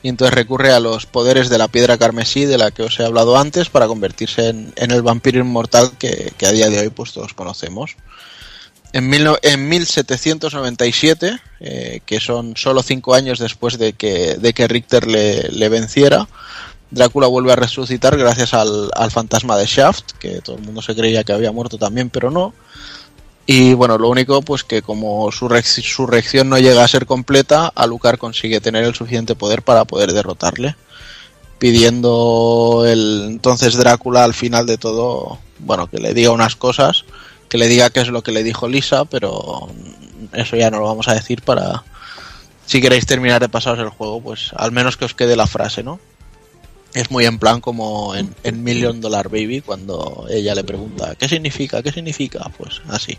y 0.00 0.10
entonces 0.10 0.34
recurre 0.34 0.70
a 0.70 0.78
los 0.78 1.06
poderes 1.06 1.48
de 1.48 1.58
la 1.58 1.66
piedra 1.66 1.98
carmesí 1.98 2.44
de 2.44 2.58
la 2.58 2.70
que 2.70 2.84
os 2.84 3.00
he 3.00 3.04
hablado 3.04 3.36
antes 3.36 3.68
para 3.68 3.88
convertirse 3.88 4.50
en, 4.50 4.72
en 4.76 4.92
el 4.92 5.02
vampiro 5.02 5.40
inmortal 5.40 5.90
que, 5.98 6.32
que 6.38 6.46
a 6.46 6.52
día 6.52 6.70
de 6.70 6.78
hoy 6.78 6.90
pues 6.90 7.12
todos 7.12 7.34
conocemos. 7.34 7.96
En, 8.92 9.08
mil 9.10 9.24
no- 9.24 9.36
en 9.42 9.68
1797, 9.68 11.38
eh, 11.60 12.00
que 12.06 12.20
son 12.20 12.56
solo 12.56 12.82
cinco 12.82 13.14
años 13.14 13.38
después 13.38 13.78
de 13.78 13.92
que, 13.92 14.34
de 14.36 14.52
que 14.54 14.68
Richter 14.68 15.06
le, 15.06 15.68
venciera, 15.68 16.28
Drácula 16.90 17.26
vuelve 17.26 17.52
a 17.52 17.56
resucitar 17.56 18.16
gracias 18.16 18.54
al, 18.54 18.90
al 18.94 19.10
fantasma 19.10 19.56
de 19.58 19.66
Shaft, 19.66 20.12
que 20.18 20.40
todo 20.40 20.56
el 20.56 20.62
mundo 20.62 20.80
se 20.82 20.94
creía 20.94 21.24
que 21.24 21.32
había 21.32 21.52
muerto 21.52 21.78
también, 21.78 22.10
pero 22.10 22.30
no. 22.30 22.54
Y 23.44 23.74
bueno, 23.74 23.98
lo 23.98 24.08
único, 24.08 24.40
pues 24.42 24.64
que 24.64 24.82
como 24.82 25.30
su, 25.30 25.48
rec- 25.48 25.64
su 25.82 26.06
reacción 26.06 26.48
no 26.48 26.58
llega 26.58 26.82
a 26.82 26.88
ser 26.88 27.06
completa, 27.06 27.70
Alucard 27.74 28.18
consigue 28.18 28.60
tener 28.60 28.84
el 28.84 28.94
suficiente 28.94 29.34
poder 29.34 29.62
para 29.62 29.84
poder 29.84 30.12
derrotarle. 30.12 30.74
Pidiendo 31.58 32.84
el 32.86 33.24
entonces 33.28 33.76
Drácula 33.76 34.24
al 34.24 34.34
final 34.34 34.66
de 34.66 34.76
todo, 34.76 35.38
bueno, 35.58 35.86
que 35.88 35.98
le 35.98 36.12
diga 36.12 36.30
unas 36.30 36.54
cosas, 36.54 37.04
que 37.48 37.58
le 37.58 37.68
diga 37.68 37.90
qué 37.90 38.00
es 38.00 38.08
lo 38.08 38.22
que 38.22 38.32
le 38.32 38.42
dijo 38.42 38.68
Lisa, 38.68 39.04
pero 39.04 39.68
eso 40.32 40.56
ya 40.56 40.70
no 40.70 40.78
lo 40.80 40.86
vamos 40.86 41.08
a 41.08 41.14
decir 41.14 41.42
para... 41.42 41.84
Si 42.66 42.80
queréis 42.80 43.06
terminar 43.06 43.40
de 43.40 43.48
pasaros 43.48 43.78
el 43.78 43.90
juego, 43.90 44.20
pues 44.20 44.50
al 44.56 44.72
menos 44.72 44.96
que 44.96 45.04
os 45.04 45.14
quede 45.14 45.36
la 45.36 45.46
frase, 45.46 45.84
¿no? 45.84 46.00
Es 46.94 47.10
muy 47.12 47.24
en 47.24 47.38
plan 47.38 47.60
como 47.60 48.14
en, 48.16 48.34
en 48.42 48.64
Million 48.64 49.00
Dollar 49.00 49.28
Baby 49.28 49.60
cuando 49.60 50.26
ella 50.30 50.54
le 50.54 50.64
pregunta 50.64 51.14
¿qué 51.14 51.28
significa? 51.28 51.82
¿qué 51.82 51.92
significa? 51.92 52.50
Pues 52.56 52.80
así. 52.88 53.18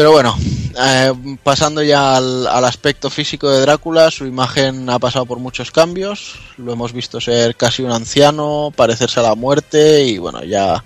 Pero 0.00 0.12
bueno, 0.12 0.34
eh, 0.82 1.12
pasando 1.44 1.82
ya 1.82 2.16
al, 2.16 2.46
al 2.46 2.64
aspecto 2.64 3.10
físico 3.10 3.50
de 3.50 3.60
Drácula, 3.60 4.10
su 4.10 4.24
imagen 4.24 4.88
ha 4.88 4.98
pasado 4.98 5.26
por 5.26 5.38
muchos 5.40 5.70
cambios. 5.70 6.36
Lo 6.56 6.72
hemos 6.72 6.94
visto 6.94 7.20
ser 7.20 7.54
casi 7.54 7.82
un 7.82 7.90
anciano, 7.90 8.72
parecerse 8.74 9.20
a 9.20 9.24
la 9.24 9.34
muerte 9.34 10.06
y 10.06 10.16
bueno, 10.16 10.42
ya 10.42 10.82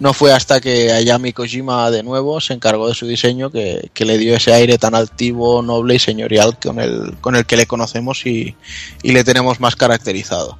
no 0.00 0.12
fue 0.12 0.32
hasta 0.32 0.60
que 0.60 0.90
Ayami 0.90 1.32
Kojima 1.32 1.92
de 1.92 2.02
nuevo 2.02 2.40
se 2.40 2.54
encargó 2.54 2.88
de 2.88 2.96
su 2.96 3.06
diseño 3.06 3.52
que, 3.52 3.88
que 3.94 4.04
le 4.04 4.18
dio 4.18 4.34
ese 4.34 4.52
aire 4.52 4.78
tan 4.78 4.96
altivo, 4.96 5.62
noble 5.62 5.94
y 5.94 6.00
señorial 6.00 6.58
con 6.58 6.80
el, 6.80 7.14
con 7.20 7.36
el 7.36 7.46
que 7.46 7.56
le 7.56 7.66
conocemos 7.66 8.26
y, 8.26 8.56
y 9.04 9.12
le 9.12 9.22
tenemos 9.22 9.60
más 9.60 9.76
caracterizado. 9.76 10.58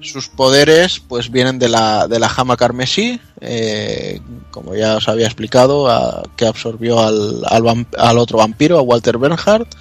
Sus 0.00 0.28
poderes 0.28 1.00
pues 1.00 1.30
vienen 1.30 1.58
de 1.58 1.68
la, 1.68 2.08
de 2.08 2.18
la 2.18 2.28
jama 2.28 2.56
carmesí, 2.56 3.20
eh, 3.40 4.20
como 4.50 4.74
ya 4.74 4.96
os 4.96 5.08
había 5.08 5.26
explicado, 5.26 6.22
que 6.36 6.46
absorbió 6.46 7.00
al, 7.00 7.42
al, 7.44 8.18
otro 8.18 8.38
vampiro, 8.38 8.78
a 8.78 8.82
Walter 8.82 9.18
Bernhardt. 9.18 9.74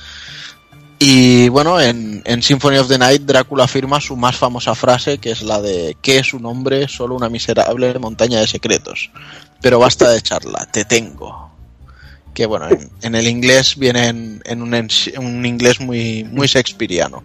Y 0.97 1.49
bueno, 1.49 1.79
en, 1.79 2.21
en 2.25 2.41
Symphony 2.41 2.77
of 2.77 2.87
the 2.87 2.97
Night 2.97 3.23
Drácula 3.23 3.65
afirma 3.65 3.99
su 3.99 4.15
más 4.15 4.37
famosa 4.37 4.75
frase, 4.75 5.17
que 5.17 5.31
es 5.31 5.41
la 5.41 5.61
de 5.61 5.97
¿qué 6.01 6.19
es 6.19 6.33
un 6.33 6.45
hombre? 6.45 6.87
Solo 6.87 7.15
una 7.15 7.29
miserable 7.29 7.97
montaña 7.99 8.39
de 8.39 8.47
secretos. 8.47 9.11
Pero 9.61 9.79
basta 9.79 10.09
de 10.09 10.21
charla, 10.21 10.67
te 10.71 10.85
tengo. 10.85 11.51
Que 12.33 12.45
bueno, 12.45 12.67
en, 13.01 13.15
el 13.15 13.27
inglés 13.27 13.77
viene 13.77 14.07
en, 14.07 14.41
en 14.45 14.61
un, 14.61 14.73
un 15.17 15.45
inglés 15.45 15.79
muy, 15.79 16.23
muy 16.23 16.47
shakespeariano. 16.47 17.23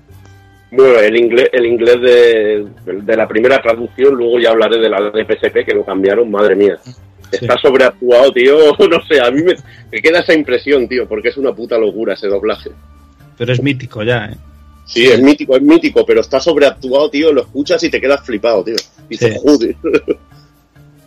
Bueno, 0.72 0.98
el 1.00 1.16
inglés, 1.16 1.48
el 1.52 1.66
inglés 1.66 2.00
de, 2.00 2.66
de 3.02 3.16
la 3.16 3.26
primera 3.26 3.60
traducción, 3.60 4.14
luego 4.14 4.38
ya 4.38 4.50
hablaré 4.50 4.78
de 4.78 4.88
la 4.88 5.10
de 5.10 5.24
PSP 5.24 5.64
que 5.66 5.74
lo 5.74 5.84
cambiaron, 5.84 6.30
madre 6.30 6.54
mía. 6.54 6.78
Está 7.32 7.56
sobreactuado, 7.60 8.32
tío. 8.32 8.56
No 8.78 9.02
sé, 9.06 9.20
a 9.20 9.30
mí 9.30 9.42
me, 9.42 9.54
me 9.90 10.00
queda 10.02 10.20
esa 10.20 10.34
impresión, 10.34 10.88
tío, 10.88 11.08
porque 11.08 11.28
es 11.28 11.36
una 11.36 11.52
puta 11.52 11.76
locura 11.78 12.14
ese 12.14 12.28
doblaje. 12.28 12.70
Pero 13.36 13.52
es 13.52 13.62
mítico 13.62 14.02
ya, 14.04 14.26
¿eh? 14.26 14.36
Sí, 14.86 15.04
es 15.06 15.20
mítico, 15.22 15.56
es 15.56 15.62
mítico, 15.62 16.04
pero 16.04 16.20
está 16.20 16.40
sobreactuado, 16.40 17.08
tío. 17.10 17.32
Lo 17.32 17.42
escuchas 17.42 17.82
y 17.84 17.90
te 17.90 18.00
quedas 18.00 18.24
flipado, 18.26 18.64
tío. 18.64 18.74
Y 19.08 19.16
Sí. 19.16 19.28
joder. 19.42 19.76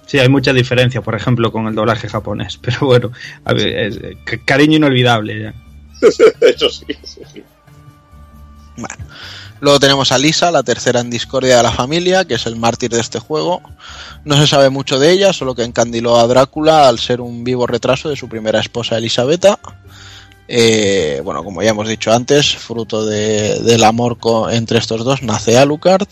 Sí, 0.05 0.19
hay 0.19 0.29
mucha 0.29 0.53
diferencia, 0.53 1.01
por 1.01 1.15
ejemplo, 1.15 1.51
con 1.51 1.65
el 1.65 1.73
doblaje 1.73 2.07
japonés. 2.07 2.57
Pero 2.61 2.77
bueno, 2.81 3.11
a 3.45 3.53
ver, 3.53 3.67
es, 3.67 3.97
eh, 3.97 4.17
ca- 4.23 4.37
cariño 4.45 4.75
inolvidable 4.77 5.41
ya. 5.41 5.53
Eso 6.41 6.69
sí, 6.69 6.85
eso 7.01 7.21
sí. 7.33 7.41
Luego 9.63 9.79
tenemos 9.79 10.11
a 10.11 10.17
Lisa, 10.17 10.51
la 10.51 10.61
tercera 10.61 10.99
en 10.99 11.09
discordia 11.09 11.55
de 11.55 11.63
la 11.63 11.71
familia, 11.71 12.25
que 12.25 12.33
es 12.33 12.45
el 12.47 12.57
mártir 12.57 12.91
de 12.91 12.99
este 12.99 13.19
juego. 13.19 13.61
No 14.25 14.35
se 14.35 14.45
sabe 14.45 14.69
mucho 14.69 14.99
de 14.99 15.09
ella, 15.09 15.31
solo 15.31 15.55
que 15.55 15.63
encandiló 15.63 16.17
a 16.19 16.27
Drácula 16.27 16.89
al 16.89 16.99
ser 16.99 17.21
un 17.21 17.45
vivo 17.45 17.65
retraso 17.65 18.09
de 18.09 18.17
su 18.17 18.27
primera 18.27 18.59
esposa 18.59 18.97
Elisabetta. 18.97 19.57
Eh, 20.49 21.21
bueno, 21.23 21.45
como 21.45 21.63
ya 21.63 21.69
hemos 21.69 21.87
dicho 21.87 22.11
antes, 22.11 22.57
fruto 22.57 23.05
de- 23.05 23.61
del 23.61 23.85
amor 23.85 24.17
entre 24.51 24.79
estos 24.79 25.05
dos 25.05 25.23
nace 25.23 25.57
Alucard. 25.57 26.09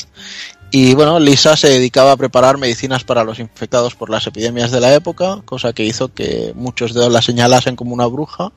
Y 0.72 0.94
bueno, 0.94 1.20
Lisa 1.20 1.58
se 1.58 1.68
dedicaba 1.68 2.14
a 2.14 2.16
preparar 2.16 2.58
medicinas 2.58 3.04
para 3.04 3.26
los 3.26 3.38
infectados 3.40 3.96
por 3.96 4.10
las 4.10 4.26
epidemias 4.28 4.72
de 4.72 4.80
la 4.80 4.94
época, 4.94 5.42
cosa 5.44 5.74
que 5.74 5.84
hizo 5.84 6.14
que 6.14 6.54
muchos 6.56 6.94
de 6.94 7.02
ellos 7.02 7.12
la 7.12 7.22
señalasen 7.22 7.76
como 7.76 7.94
una 7.94 8.06
bruja 8.06 8.54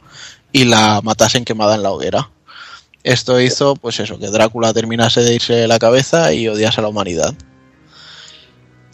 y 0.52 0.66
la 0.66 1.00
matasen 1.02 1.44
quemada 1.44 1.74
en 1.74 1.82
la 1.82 1.90
hoguera. 1.90 2.30
Esto 3.04 3.38
hizo, 3.38 3.76
pues 3.76 4.00
eso, 4.00 4.18
que 4.18 4.28
Drácula 4.28 4.72
terminase 4.72 5.20
de 5.20 5.34
irse 5.34 5.52
de 5.52 5.68
la 5.68 5.78
cabeza 5.78 6.32
y 6.32 6.48
odiase 6.48 6.80
a 6.80 6.82
la 6.82 6.88
humanidad. 6.88 7.34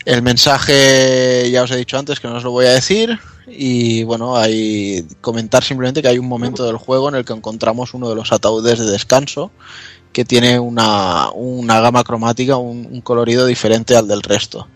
El 0.04 0.22
mensaje, 0.22 1.48
ya 1.50 1.62
os 1.62 1.70
he 1.70 1.76
dicho 1.76 1.96
antes 1.96 2.18
que 2.18 2.26
no 2.26 2.36
os 2.36 2.42
lo 2.42 2.50
voy 2.50 2.66
a 2.66 2.72
decir. 2.72 3.18
Y 3.46 4.02
bueno, 4.02 4.36
hay 4.36 5.06
comentar 5.20 5.62
simplemente 5.62 6.02
que 6.02 6.08
hay 6.08 6.18
un 6.18 6.28
momento 6.28 6.66
del 6.66 6.76
juego 6.76 7.08
en 7.08 7.14
el 7.14 7.24
que 7.24 7.32
encontramos 7.32 7.94
uno 7.94 8.08
de 8.08 8.16
los 8.16 8.32
ataúdes 8.32 8.78
de 8.80 8.90
descanso 8.90 9.52
que 10.12 10.24
tiene 10.24 10.58
una, 10.58 11.30
una 11.30 11.80
gama 11.80 12.02
cromática, 12.02 12.56
un, 12.56 13.00
colorido 13.02 13.46
diferente 13.46 13.96
al 13.96 14.08
del 14.08 14.22
resto. 14.22 14.66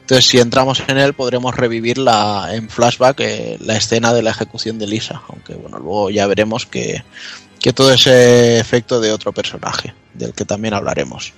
Entonces, 0.00 0.24
si 0.24 0.38
entramos 0.38 0.82
en 0.88 0.96
él, 0.96 1.12
podremos 1.12 1.54
revivir 1.54 1.98
la, 1.98 2.48
en 2.52 2.70
flashback 2.70 3.20
eh, 3.20 3.58
la 3.60 3.76
escena 3.76 4.14
de 4.14 4.22
la 4.22 4.30
ejecución 4.30 4.78
de 4.78 4.86
Lisa. 4.86 5.20
Aunque, 5.28 5.54
bueno, 5.54 5.78
luego 5.78 6.08
ya 6.08 6.26
veremos 6.26 6.64
que, 6.64 7.02
que 7.60 7.72
todo 7.72 7.92
ese 7.92 8.58
efecto 8.58 9.00
de 9.00 9.12
otro 9.12 9.32
personaje, 9.32 9.94
del 10.14 10.32
que 10.32 10.44
también 10.44 10.74
hablaremos. 10.74 11.32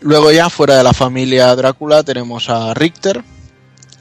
Luego 0.00 0.32
ya 0.32 0.50
fuera 0.50 0.76
de 0.76 0.82
la 0.82 0.92
familia 0.92 1.54
Drácula 1.54 2.02
tenemos 2.02 2.48
a 2.48 2.74
Richter, 2.74 3.22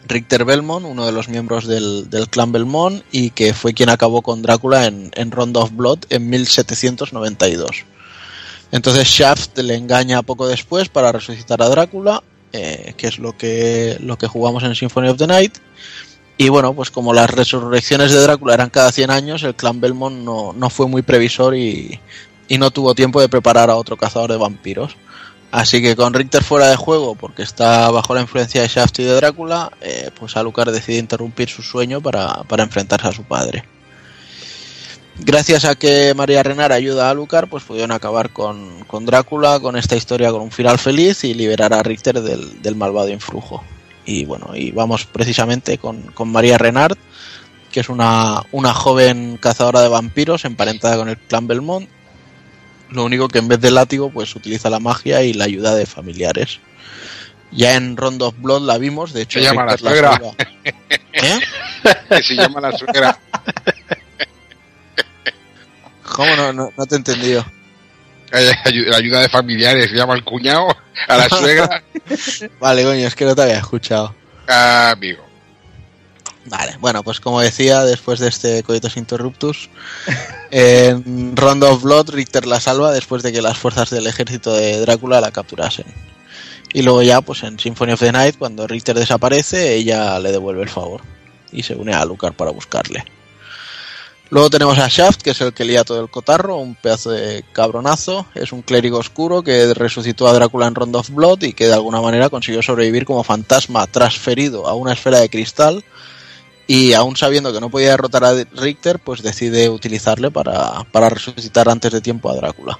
Richter 0.07 0.45
Belmont, 0.45 0.85
uno 0.85 1.05
de 1.05 1.11
los 1.11 1.29
miembros 1.29 1.67
del, 1.67 2.07
clan 2.29 2.51
Belmont 2.51 3.03
y 3.11 3.29
que 3.29 3.53
fue 3.53 3.73
quien 3.73 3.89
acabó 3.89 4.21
con 4.21 4.41
Drácula 4.41 4.87
en, 4.87 5.11
en 5.15 5.31
of 5.33 5.71
Blood 5.73 5.99
en 6.09 6.29
1792. 6.29 7.85
Entonces 8.71 9.07
Shaft 9.07 9.57
le 9.59 9.75
engaña 9.75 10.23
poco 10.23 10.47
después 10.47 10.89
para 10.89 11.11
resucitar 11.11 11.61
a 11.61 11.69
Drácula, 11.69 12.23
eh, 12.51 12.93
que 12.97 13.07
es 13.07 13.19
lo 13.19 13.37
que, 13.37 13.97
lo 13.99 14.17
que 14.17 14.27
jugamos 14.27 14.63
en 14.63 14.75
Symphony 14.75 15.09
of 15.09 15.17
the 15.17 15.27
Night. 15.27 15.57
Y 16.41 16.49
bueno, 16.49 16.73
pues 16.73 16.89
como 16.89 17.13
las 17.13 17.29
resurrecciones 17.29 18.11
de 18.11 18.19
Drácula 18.19 18.55
eran 18.55 18.71
cada 18.71 18.91
100 18.91 19.11
años, 19.11 19.43
el 19.43 19.53
clan 19.53 19.79
Belmont 19.79 20.23
no, 20.23 20.53
no 20.53 20.71
fue 20.71 20.87
muy 20.87 21.03
previsor 21.03 21.55
y, 21.55 21.99
y 22.47 22.57
no 22.57 22.71
tuvo 22.71 22.95
tiempo 22.95 23.21
de 23.21 23.29
preparar 23.29 23.69
a 23.69 23.75
otro 23.75 23.95
cazador 23.95 24.31
de 24.31 24.37
vampiros. 24.37 24.97
Así 25.51 25.83
que 25.83 25.95
con 25.95 26.15
Richter 26.15 26.43
fuera 26.43 26.67
de 26.69 26.77
juego, 26.77 27.13
porque 27.13 27.43
está 27.43 27.91
bajo 27.91 28.15
la 28.15 28.21
influencia 28.21 28.63
de 28.63 28.69
Shaft 28.69 28.97
y 28.97 29.03
de 29.03 29.13
Drácula, 29.13 29.71
eh, 29.81 30.09
pues 30.19 30.35
Alucard 30.35 30.73
decide 30.73 30.97
interrumpir 30.97 31.47
su 31.47 31.61
sueño 31.61 32.01
para, 32.01 32.41
para, 32.45 32.63
enfrentarse 32.63 33.09
a 33.09 33.11
su 33.11 33.23
padre. 33.23 33.63
Gracias 35.19 35.63
a 35.63 35.75
que 35.75 36.15
María 36.15 36.41
Renar 36.41 36.71
ayuda 36.71 37.05
a 37.05 37.11
Alucard, 37.11 37.49
pues 37.49 37.65
pudieron 37.65 37.91
acabar 37.91 38.31
con, 38.31 38.83
con, 38.85 39.05
Drácula, 39.05 39.59
con 39.59 39.77
esta 39.77 39.95
historia 39.95 40.31
con 40.31 40.41
un 40.41 40.51
final 40.51 40.79
feliz 40.79 41.23
y 41.23 41.35
liberar 41.35 41.71
a 41.71 41.83
Richter 41.83 42.19
del, 42.19 42.63
del 42.63 42.75
malvado 42.75 43.09
influjo. 43.09 43.63
Y 44.05 44.25
bueno, 44.25 44.55
y 44.55 44.71
vamos 44.71 45.05
precisamente 45.05 45.77
con, 45.77 46.01
con 46.13 46.31
María 46.31 46.57
Renard, 46.57 46.97
que 47.71 47.81
es 47.81 47.89
una, 47.89 48.43
una 48.51 48.73
joven 48.73 49.37
cazadora 49.37 49.81
de 49.81 49.87
vampiros 49.87 50.45
emparentada 50.45 50.97
con 50.97 51.09
el 51.09 51.17
clan 51.17 51.47
Belmont 51.47 51.87
lo 52.91 53.05
único 53.05 53.29
que 53.29 53.39
en 53.39 53.47
vez 53.47 53.59
de 53.61 53.71
látigo, 53.71 54.09
pues 54.09 54.35
utiliza 54.35 54.69
la 54.69 54.79
magia 54.79 55.23
y 55.23 55.33
la 55.33 55.45
ayuda 55.45 55.75
de 55.75 55.85
familiares. 55.85 56.59
Ya 57.51 57.75
en 57.75 57.97
Round 57.97 58.21
of 58.21 58.35
Blood 58.37 58.63
la 58.63 58.77
vimos, 58.77 59.13
de 59.13 59.23
hecho. 59.23 59.39
Se 59.39 59.45
llama 59.45 59.65
la 59.65 59.77
suegra. 59.77 60.21
¿Eh? 61.13 61.39
que 62.09 62.23
se 62.23 62.35
llama 62.35 62.61
la 62.61 62.77
suegra. 62.77 63.17
¿Cómo 66.03 66.35
no, 66.35 66.53
no, 66.53 66.69
no 66.77 66.85
te 66.85 66.95
he 66.95 66.97
entendido? 66.97 67.45
La 68.87 68.97
ayuda 68.97 69.21
de 69.21 69.29
familiares, 69.29 69.91
llama 69.91 70.15
el 70.15 70.23
cuñado, 70.23 70.67
a 71.07 71.17
la 71.17 71.29
suegra. 71.29 71.83
vale, 72.59 72.83
coño, 72.83 73.07
es 73.07 73.15
que 73.15 73.25
no 73.25 73.35
te 73.35 73.41
había 73.41 73.57
escuchado. 73.57 74.15
Ah, 74.47 74.91
amigo. 74.91 75.23
Vale, 76.45 76.75
bueno, 76.79 77.03
pues 77.03 77.19
como 77.19 77.39
decía, 77.39 77.83
después 77.83 78.19
de 78.19 78.29
este 78.29 78.63
coitus 78.63 78.97
interruptus, 78.97 79.69
en 80.51 81.35
Round 81.35 81.63
of 81.63 81.83
Blood, 81.83 82.09
Richter 82.11 82.47
la 82.47 82.59
salva 82.59 82.91
después 82.91 83.21
de 83.21 83.31
que 83.31 83.41
las 83.41 83.57
fuerzas 83.57 83.89
del 83.89 84.07
ejército 84.07 84.53
de 84.53 84.79
Drácula 84.79 85.21
la 85.21 85.31
capturasen. 85.31 85.85
Y 86.73 86.83
luego 86.83 87.01
ya, 87.01 87.21
pues 87.21 87.43
en 87.43 87.59
Symphony 87.59 87.91
of 87.91 87.99
the 87.99 88.11
Night, 88.11 88.37
cuando 88.37 88.65
Richter 88.65 88.97
desaparece, 88.97 89.75
ella 89.75 90.17
le 90.19 90.31
devuelve 90.31 90.63
el 90.63 90.69
favor 90.69 91.01
y 91.51 91.63
se 91.63 91.75
une 91.75 91.93
a 91.93 91.99
Alucard 91.99 92.33
para 92.33 92.51
buscarle. 92.51 93.03
Luego 94.31 94.49
tenemos 94.49 94.79
a 94.79 94.87
Shaft, 94.87 95.21
que 95.23 95.31
es 95.31 95.41
el 95.41 95.51
que 95.51 95.65
lía 95.65 95.83
todo 95.83 96.01
el 96.01 96.09
cotarro, 96.09 96.55
un 96.55 96.73
pedazo 96.73 97.11
de 97.11 97.43
cabronazo. 97.51 98.25
Es 98.33 98.53
un 98.53 98.61
clérigo 98.61 98.97
oscuro 98.97 99.43
que 99.43 99.73
resucitó 99.73 100.25
a 100.25 100.31
Drácula 100.31 100.67
en 100.67 100.75
Round 100.75 100.95
of 100.95 101.09
Blood 101.09 101.43
y 101.43 101.51
que 101.51 101.67
de 101.67 101.73
alguna 101.73 101.99
manera 101.99 102.29
consiguió 102.29 102.61
sobrevivir 102.61 103.03
como 103.03 103.25
fantasma 103.25 103.87
transferido 103.87 104.69
a 104.69 104.73
una 104.73 104.93
esfera 104.93 105.19
de 105.19 105.27
cristal 105.27 105.83
y 106.65 106.93
aún 106.93 107.17
sabiendo 107.17 107.51
que 107.51 107.59
no 107.59 107.69
podía 107.69 107.89
derrotar 107.89 108.23
a 108.23 108.33
Richter, 108.53 108.99
pues 108.99 109.21
decide 109.21 109.67
utilizarle 109.67 110.31
para, 110.31 110.85
para, 110.93 111.09
resucitar 111.09 111.67
antes 111.67 111.91
de 111.91 111.99
tiempo 111.99 112.29
a 112.29 112.35
Drácula. 112.35 112.79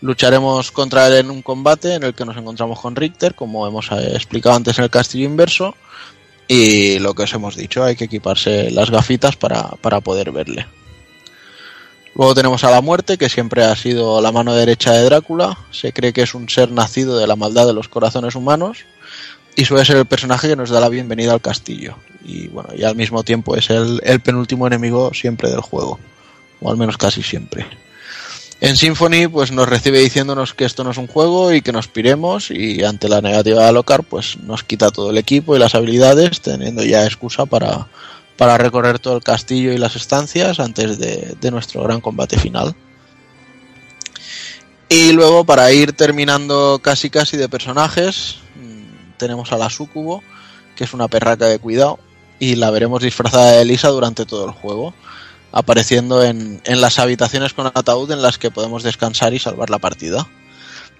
Lucharemos 0.00 0.70
contra 0.70 1.08
él 1.08 1.14
en 1.14 1.30
un 1.32 1.42
combate 1.42 1.94
en 1.94 2.04
el 2.04 2.14
que 2.14 2.24
nos 2.24 2.36
encontramos 2.36 2.78
con 2.78 2.94
Richter, 2.94 3.34
como 3.34 3.66
hemos 3.66 3.90
explicado 3.90 4.54
antes 4.54 4.78
en 4.78 4.84
el 4.84 4.90
castillo 4.90 5.24
inverso, 5.24 5.74
y 6.48 6.98
lo 6.98 7.14
que 7.14 7.22
os 7.22 7.34
hemos 7.34 7.56
dicho, 7.56 7.84
hay 7.84 7.96
que 7.96 8.04
equiparse 8.04 8.70
las 8.70 8.90
gafitas 8.90 9.36
para, 9.36 9.62
para 9.80 10.00
poder 10.00 10.32
verle. 10.32 10.66
Luego 12.14 12.34
tenemos 12.34 12.62
a 12.64 12.70
la 12.70 12.82
muerte, 12.82 13.16
que 13.16 13.30
siempre 13.30 13.64
ha 13.64 13.74
sido 13.74 14.20
la 14.20 14.32
mano 14.32 14.54
derecha 14.54 14.92
de 14.92 15.04
Drácula, 15.04 15.58
se 15.70 15.92
cree 15.92 16.12
que 16.12 16.22
es 16.22 16.34
un 16.34 16.48
ser 16.48 16.70
nacido 16.70 17.16
de 17.16 17.26
la 17.26 17.36
maldad 17.36 17.66
de 17.66 17.72
los 17.72 17.88
corazones 17.88 18.34
humanos, 18.34 18.84
y 19.56 19.64
suele 19.64 19.84
ser 19.84 19.96
el 19.96 20.06
personaje 20.06 20.48
que 20.48 20.56
nos 20.56 20.70
da 20.70 20.80
la 20.80 20.88
bienvenida 20.88 21.32
al 21.32 21.40
castillo. 21.40 21.96
Y 22.24 22.48
bueno, 22.48 22.70
y 22.76 22.84
al 22.84 22.96
mismo 22.96 23.22
tiempo 23.22 23.56
es 23.56 23.70
el, 23.70 24.00
el, 24.04 24.20
penúltimo 24.20 24.66
enemigo 24.66 25.12
siempre 25.14 25.50
del 25.50 25.60
juego, 25.60 25.98
o 26.60 26.70
al 26.70 26.76
menos 26.76 26.98
casi 26.98 27.22
siempre. 27.22 27.66
En 28.64 28.76
Symphony 28.76 29.26
pues 29.26 29.50
nos 29.50 29.68
recibe 29.68 29.98
diciéndonos 29.98 30.54
que 30.54 30.64
esto 30.64 30.84
no 30.84 30.92
es 30.92 30.96
un 30.96 31.08
juego 31.08 31.52
y 31.52 31.62
que 31.62 31.72
nos 31.72 31.88
piremos 31.88 32.52
y 32.52 32.84
ante 32.84 33.08
la 33.08 33.20
negativa 33.20 33.62
de 33.62 33.68
alocar 33.68 34.04
pues 34.04 34.38
nos 34.38 34.62
quita 34.62 34.92
todo 34.92 35.10
el 35.10 35.18
equipo 35.18 35.56
y 35.56 35.58
las 35.58 35.74
habilidades 35.74 36.40
teniendo 36.40 36.84
ya 36.84 37.04
excusa 37.04 37.44
para, 37.44 37.88
para 38.36 38.58
recorrer 38.58 39.00
todo 39.00 39.16
el 39.16 39.24
castillo 39.24 39.72
y 39.72 39.78
las 39.78 39.96
estancias 39.96 40.60
antes 40.60 41.00
de, 41.00 41.34
de 41.40 41.50
nuestro 41.50 41.82
gran 41.82 42.00
combate 42.00 42.38
final. 42.38 42.76
Y 44.88 45.10
luego 45.10 45.44
para 45.44 45.72
ir 45.72 45.94
terminando 45.94 46.78
casi 46.80 47.10
casi 47.10 47.36
de 47.36 47.48
personajes 47.48 48.36
tenemos 49.16 49.50
a 49.50 49.58
la 49.58 49.70
Sucubo, 49.70 50.22
que 50.76 50.84
es 50.84 50.94
una 50.94 51.08
perraca 51.08 51.46
de 51.46 51.58
cuidado, 51.58 51.98
y 52.38 52.54
la 52.54 52.70
veremos 52.70 53.02
disfrazada 53.02 53.50
de 53.50 53.62
Elisa 53.62 53.88
durante 53.88 54.24
todo 54.24 54.44
el 54.44 54.52
juego, 54.52 54.94
apareciendo 55.52 56.24
en, 56.24 56.60
en, 56.64 56.80
las 56.80 56.98
habitaciones 56.98 57.52
con 57.52 57.66
ataúd 57.66 58.10
en 58.10 58.22
las 58.22 58.38
que 58.38 58.50
podemos 58.50 58.82
descansar 58.82 59.34
y 59.34 59.38
salvar 59.38 59.70
la 59.70 59.78
partida. 59.78 60.26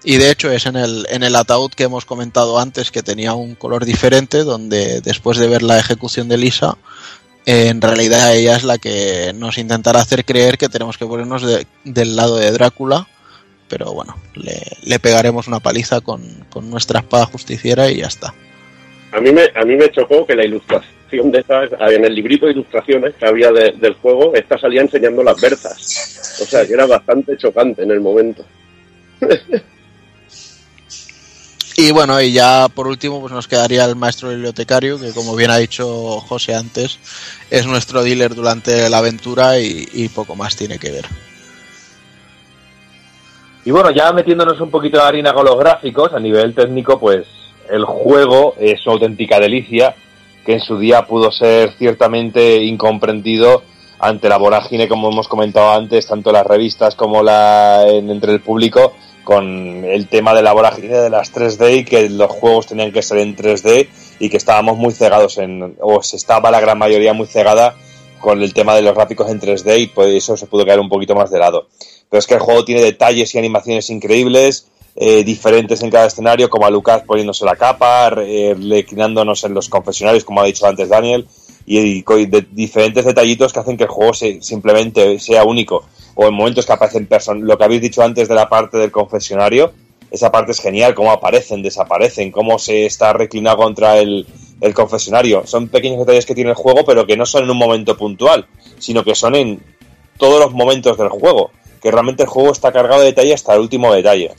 Y 0.03 0.17
de 0.17 0.31
hecho 0.31 0.51
es 0.51 0.65
en 0.65 0.75
el, 0.75 1.07
en 1.09 1.23
el 1.23 1.35
ataúd 1.35 1.71
que 1.71 1.83
hemos 1.83 2.05
comentado 2.05 2.59
antes 2.59 2.91
que 2.91 3.03
tenía 3.03 3.33
un 3.33 3.55
color 3.55 3.85
diferente, 3.85 4.43
donde 4.43 5.01
después 5.01 5.37
de 5.37 5.47
ver 5.47 5.63
la 5.63 5.79
ejecución 5.79 6.27
de 6.29 6.37
Lisa, 6.37 6.77
en 7.45 7.81
realidad 7.81 8.35
ella 8.35 8.55
es 8.55 8.63
la 8.63 8.77
que 8.77 9.33
nos 9.35 9.57
intentará 9.57 10.01
hacer 10.01 10.25
creer 10.25 10.57
que 10.57 10.69
tenemos 10.69 10.97
que 10.97 11.05
ponernos 11.05 11.41
de, 11.41 11.65
del 11.83 12.15
lado 12.15 12.37
de 12.37 12.51
Drácula 12.51 13.07
pero 13.73 13.91
bueno, 13.91 14.15
le, 14.35 14.61
le 14.83 14.99
pegaremos 14.99 15.47
una 15.47 15.59
paliza 15.59 15.99
con, 15.99 16.21
con, 16.51 16.69
nuestra 16.69 16.99
espada 16.99 17.25
justiciera 17.25 17.89
y 17.89 18.01
ya 18.01 18.07
está. 18.07 18.31
A 19.11 19.19
mí 19.19 19.31
me, 19.31 19.49
a 19.55 19.65
mí 19.65 19.75
me 19.75 19.89
chocó 19.89 20.27
que 20.27 20.35
la 20.35 20.45
ilustración 20.45 20.93
de 21.21 21.39
estas, 21.39 21.69
en 21.79 22.05
el 22.05 22.15
librito 22.15 22.45
de 22.45 22.53
ilustraciones 22.53 23.13
que 23.15 23.25
había 23.25 23.51
de, 23.51 23.71
del 23.73 23.93
juego, 23.95 24.33
esta 24.33 24.57
salía 24.57 24.81
enseñando 24.81 25.23
las 25.23 25.39
berzas. 25.39 26.39
O 26.41 26.45
sea, 26.45 26.65
que 26.65 26.73
era 26.73 26.85
bastante 26.85 27.37
chocante 27.37 27.83
en 27.83 27.91
el 27.91 28.01
momento. 28.01 28.45
Y 31.75 31.91
bueno, 31.91 32.21
y 32.21 32.31
ya 32.31 32.67
por 32.69 32.87
último, 32.87 33.19
pues 33.19 33.33
nos 33.33 33.47
quedaría 33.47 33.85
el 33.85 33.95
maestro 33.95 34.29
bibliotecario, 34.29 34.99
que 34.99 35.11
como 35.11 35.35
bien 35.35 35.49
ha 35.49 35.57
dicho 35.57 36.19
José 36.19 36.53
antes, 36.53 36.99
es 37.49 37.65
nuestro 37.65 38.03
dealer 38.03 38.35
durante 38.35 38.87
la 38.91 38.99
aventura 38.99 39.59
y, 39.59 39.89
y 39.91 40.07
poco 40.09 40.35
más 40.35 40.55
tiene 40.55 40.77
que 40.77 40.91
ver. 40.91 41.05
Y 43.65 43.71
bueno, 43.71 43.89
ya 43.89 44.11
metiéndonos 44.11 44.61
un 44.61 44.69
poquito 44.69 44.97
la 44.97 45.07
harina 45.07 45.33
con 45.33 45.45
los 45.45 45.57
gráficos, 45.57 46.13
a 46.13 46.19
nivel 46.19 46.53
técnico, 46.53 46.99
pues 46.99 47.25
el 47.69 47.85
juego 47.85 48.55
es 48.59 48.85
una 48.85 48.93
auténtica 48.93 49.39
delicia, 49.39 49.95
que 50.45 50.53
en 50.53 50.59
su 50.59 50.77
día 50.77 51.05
pudo 51.05 51.31
ser 51.31 51.73
ciertamente 51.77 52.63
incomprendido 52.63 53.63
ante 53.99 54.27
la 54.27 54.37
vorágine, 54.37 54.87
como 54.87 55.09
hemos 55.09 55.27
comentado 55.27 55.71
antes, 55.71 56.07
tanto 56.07 56.31
las 56.31 56.45
revistas 56.45 56.95
como 56.95 57.23
la, 57.23 57.87
en, 57.87 58.09
entre 58.09 58.33
el 58.33 58.41
público, 58.41 58.93
con 59.23 59.85
el 59.85 60.07
tema 60.07 60.33
de 60.33 60.41
la 60.41 60.51
vorágine 60.51 60.97
de 60.97 61.09
las 61.09 61.33
3D 61.33 61.77
y 61.77 61.85
que 61.85 62.09
los 62.09 62.29
juegos 62.29 62.67
tenían 62.67 62.91
que 62.91 63.01
ser 63.01 63.19
en 63.19 63.35
3D 63.35 63.87
y 64.19 64.29
que 64.29 64.37
estábamos 64.37 64.77
muy 64.77 64.93
cegados 64.93 65.37
en, 65.37 65.77
o 65.79 66.03
se 66.03 66.17
estaba 66.17 66.51
la 66.51 66.59
gran 66.59 66.77
mayoría 66.77 67.13
muy 67.13 67.27
cegada 67.27 67.75
con 68.19 68.41
el 68.41 68.53
tema 68.53 68.75
de 68.75 68.81
los 68.81 68.93
gráficos 68.93 69.29
en 69.29 69.39
3D 69.39 69.79
y 69.79 69.87
pues 69.87 70.09
eso 70.09 70.37
se 70.37 70.47
pudo 70.47 70.65
caer 70.65 70.79
un 70.79 70.89
poquito 70.89 71.15
más 71.15 71.31
de 71.31 71.39
lado. 71.39 71.67
Pero 72.09 72.19
es 72.19 72.27
que 72.27 72.35
el 72.35 72.39
juego 72.39 72.63
tiene 72.65 72.81
detalles 72.81 73.33
y 73.33 73.37
animaciones 73.37 73.89
increíbles, 73.89 74.67
eh, 74.95 75.23
diferentes 75.23 75.81
en 75.81 75.89
cada 75.89 76.05
escenario, 76.05 76.49
como 76.49 76.65
a 76.65 76.69
Lucas 76.69 77.03
poniéndose 77.05 77.45
la 77.45 77.55
capa, 77.55 78.13
eh, 78.19 78.55
reclinándonos 78.57 79.43
en 79.43 79.53
los 79.53 79.69
confesionarios, 79.69 80.23
como 80.23 80.41
ha 80.41 80.45
dicho 80.45 80.67
antes 80.67 80.89
Daniel, 80.89 81.27
y, 81.65 82.03
diferentes 82.51 83.05
detallitos 83.05 83.53
que 83.53 83.59
hacen 83.59 83.77
que 83.77 83.83
el 83.83 83.89
juego 83.89 84.13
se, 84.13 84.41
simplemente 84.41 85.19
sea 85.19 85.43
único. 85.43 85.85
O 86.15 86.27
en 86.27 86.33
momentos 86.33 86.65
que 86.65 86.73
aparecen 86.73 87.07
personas, 87.07 87.43
lo 87.43 87.57
que 87.57 87.63
habéis 87.63 87.81
dicho 87.81 88.03
antes 88.03 88.27
de 88.27 88.35
la 88.35 88.49
parte 88.49 88.77
del 88.77 88.91
confesionario, 88.91 89.73
esa 90.11 90.31
parte 90.31 90.51
es 90.51 90.59
genial, 90.59 90.93
cómo 90.93 91.11
aparecen, 91.11 91.63
desaparecen, 91.63 92.31
cómo 92.31 92.59
se 92.59 92.85
está 92.85 93.13
reclinado 93.13 93.57
contra 93.57 93.97
el, 93.97 94.27
el 94.61 94.73
confesionario. 94.75 95.47
Son 95.47 95.69
pequeños 95.69 95.99
detalles 95.99 96.27
que 96.27 96.35
tiene 96.35 96.51
el 96.51 96.55
juego, 96.55 96.85
pero 96.85 97.07
que 97.07 97.17
no 97.17 97.25
son 97.25 97.45
en 97.45 97.49
un 97.49 97.57
momento 97.57 97.97
puntual, 97.97 98.45
sino 98.77 99.03
que 99.03 99.15
son 99.15 99.33
en 99.33 99.63
todos 100.19 100.39
los 100.39 100.53
momentos 100.53 100.97
del 100.99 101.09
juego 101.09 101.49
que 101.83 101.91
realmente 101.91 102.23
el 102.23 102.29
juego 102.29 102.53
está 102.53 102.71
cargado 102.71 103.01
de 103.01 103.07
detalle 103.07 103.33
hasta 103.33 103.53
el 103.53 103.59
último 103.59 103.93
detalle. 103.93 104.31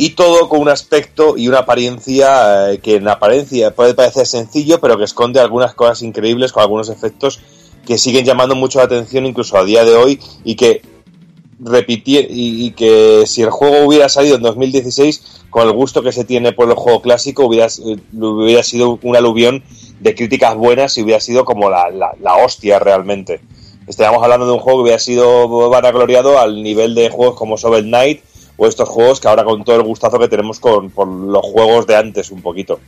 Y 0.00 0.10
todo 0.10 0.48
con 0.48 0.60
un 0.60 0.68
aspecto 0.68 1.36
y 1.36 1.48
una 1.48 1.58
apariencia 1.58 2.70
eh, 2.70 2.78
que 2.78 2.94
en 2.94 3.08
apariencia 3.08 3.74
puede 3.74 3.94
parecer 3.94 4.26
sencillo, 4.26 4.80
pero 4.80 4.96
que 4.96 5.02
esconde 5.02 5.40
algunas 5.40 5.74
cosas 5.74 6.02
increíbles 6.02 6.52
con 6.52 6.62
algunos 6.62 6.88
efectos 6.88 7.40
que 7.84 7.98
siguen 7.98 8.24
llamando 8.24 8.54
mucho 8.54 8.78
la 8.78 8.84
atención 8.84 9.26
incluso 9.26 9.58
a 9.58 9.64
día 9.64 9.84
de 9.84 9.96
hoy 9.96 10.20
y 10.44 10.54
que 10.54 10.82
repitir 11.58 12.28
y, 12.30 12.70
que 12.76 13.24
si 13.26 13.42
el 13.42 13.50
juego 13.50 13.84
hubiera 13.84 14.08
salido 14.08 14.36
en 14.36 14.42
2016 14.42 15.42
con 15.50 15.66
el 15.66 15.72
gusto 15.72 16.00
que 16.00 16.12
se 16.12 16.24
tiene 16.24 16.52
por 16.52 16.68
el 16.68 16.76
juego 16.76 17.02
clásico 17.02 17.46
hubiera, 17.46 17.66
eh, 17.66 17.96
hubiera 18.16 18.62
sido 18.62 19.00
un 19.02 19.16
aluvión 19.16 19.64
de 19.98 20.14
críticas 20.14 20.54
buenas 20.54 20.96
y 20.96 21.02
hubiera 21.02 21.18
sido 21.18 21.44
como 21.44 21.70
la, 21.70 21.90
la, 21.90 22.12
la 22.20 22.36
hostia 22.36 22.78
realmente. 22.78 23.40
Estaríamos 23.88 24.22
hablando 24.22 24.46
de 24.46 24.52
un 24.52 24.60
juego 24.60 24.78
que 24.78 24.82
hubiera 24.82 25.00
sido 25.00 25.68
vanagloriado 25.70 26.38
al 26.38 26.62
nivel 26.62 26.94
de 26.94 27.10
juegos 27.10 27.34
como 27.34 27.56
Shovel 27.56 27.86
Knight 27.86 28.20
o 28.58 28.66
estos 28.66 28.88
juegos 28.88 29.20
que 29.20 29.28
ahora 29.28 29.44
con 29.44 29.64
todo 29.64 29.76
el 29.76 29.82
gustazo 29.82 30.18
que 30.18 30.28
tenemos 30.28 30.60
con, 30.60 30.90
con 30.90 31.32
los 31.32 31.42
juegos 31.42 31.86
de 31.86 31.96
antes 31.96 32.30
un 32.30 32.42
poquito. 32.42 32.78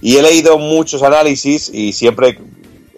Y 0.00 0.16
he 0.16 0.22
leído 0.22 0.58
muchos 0.58 1.02
análisis 1.02 1.70
y 1.72 1.92
siempre 1.92 2.38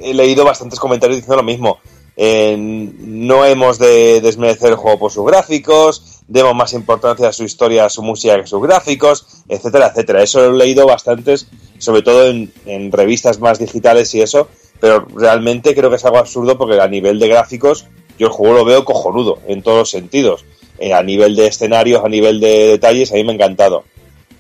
he 0.01 0.15
leído 0.15 0.45
bastantes 0.45 0.79
comentarios 0.79 1.17
diciendo 1.17 1.37
lo 1.37 1.43
mismo. 1.43 1.81
No 2.17 3.45
hemos 3.45 3.79
de 3.79 4.21
desmerecer 4.21 4.71
el 4.71 4.77
juego 4.77 4.99
por 4.99 5.13
sus 5.13 5.27
gráficos, 5.27 6.21
demos 6.29 6.55
más 6.55 6.73
importancia 6.73 7.29
a 7.29 7.33
su 7.33 7.43
historia, 7.43 7.87
a 7.87 7.91
su 7.91 8.03
música 8.03 8.37
que 8.37 8.43
a 8.43 8.47
sus 8.47 8.63
gráficos, 8.63 9.27
etcétera, 9.49 9.89
etcétera. 9.89 10.23
Eso 10.23 10.41
lo 10.41 10.55
he 10.55 10.59
leído 10.59 10.87
bastantes, 10.87 11.49
sobre 11.79 12.03
todo 12.03 12.29
en 12.29 12.93
revistas 12.93 13.41
más 13.41 13.59
digitales 13.59 14.15
y 14.15 14.23
eso, 14.23 14.49
pero 14.79 15.07
realmente 15.17 15.75
creo 15.75 15.91
que 15.91 15.97
es 15.97 16.05
algo 16.05 16.19
absurdo 16.19 16.57
porque 16.57 16.81
a 16.81 16.89
nivel 16.89 17.19
de 17.19 17.29
gráficos 17.29 17.87
yo 18.19 18.27
el 18.29 18.33
juego 18.33 18.55
lo 18.55 18.65
veo 18.65 18.85
cojonudo 18.85 19.39
en 19.49 19.63
todos 19.63 19.79
los 19.79 19.91
sentidos. 19.91 20.45
Eh, 20.79 20.93
a 20.93 21.03
nivel 21.03 21.37
de 21.37 21.47
escenarios, 21.47 22.05
a 22.05 22.09
nivel 22.09 22.41
de 22.41 22.69
detalles, 22.69 23.13
a 23.13 23.15
mí 23.15 23.25
me 23.25 23.33
ha 23.33 23.35
encantado. 23.35 23.85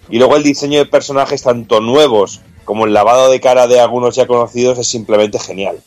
Y 0.08 0.18
luego 0.18 0.36
el 0.36 0.42
diseño 0.42 0.78
de 0.78 0.86
personajes, 0.86 1.42
tanto 1.42 1.80
nuevos 1.80 2.40
como 2.64 2.86
el 2.86 2.92
lavado 2.92 3.30
de 3.30 3.40
cara 3.40 3.66
de 3.66 3.80
algunos 3.80 4.14
ya 4.16 4.26
conocidos, 4.26 4.78
es 4.78 4.86
simplemente 4.86 5.38
genial. 5.38 5.82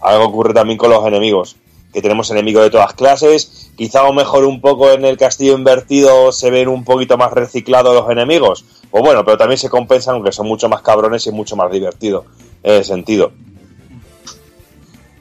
Algo 0.00 0.24
ocurre 0.24 0.54
también 0.54 0.78
con 0.78 0.90
los 0.90 1.06
enemigos, 1.06 1.56
que 1.92 2.02
tenemos 2.02 2.30
enemigos 2.30 2.64
de 2.64 2.70
todas 2.70 2.94
clases. 2.94 3.70
Quizá 3.76 4.02
lo 4.02 4.12
mejor 4.12 4.44
un 4.44 4.60
poco 4.60 4.90
en 4.90 5.04
el 5.04 5.16
castillo 5.16 5.54
invertido 5.54 6.32
se 6.32 6.50
ven 6.50 6.68
un 6.68 6.84
poquito 6.84 7.16
más 7.16 7.32
reciclados 7.32 7.94
los 7.94 8.10
enemigos. 8.10 8.64
O 8.90 9.00
bueno, 9.00 9.24
pero 9.24 9.38
también 9.38 9.58
se 9.58 9.70
compensan, 9.70 10.14
aunque 10.14 10.32
son 10.32 10.46
mucho 10.46 10.68
más 10.68 10.82
cabrones 10.82 11.26
y 11.26 11.30
mucho 11.30 11.56
más 11.56 11.70
divertido 11.70 12.24
en 12.62 12.74
ese 12.74 12.92
sentido. 12.92 13.32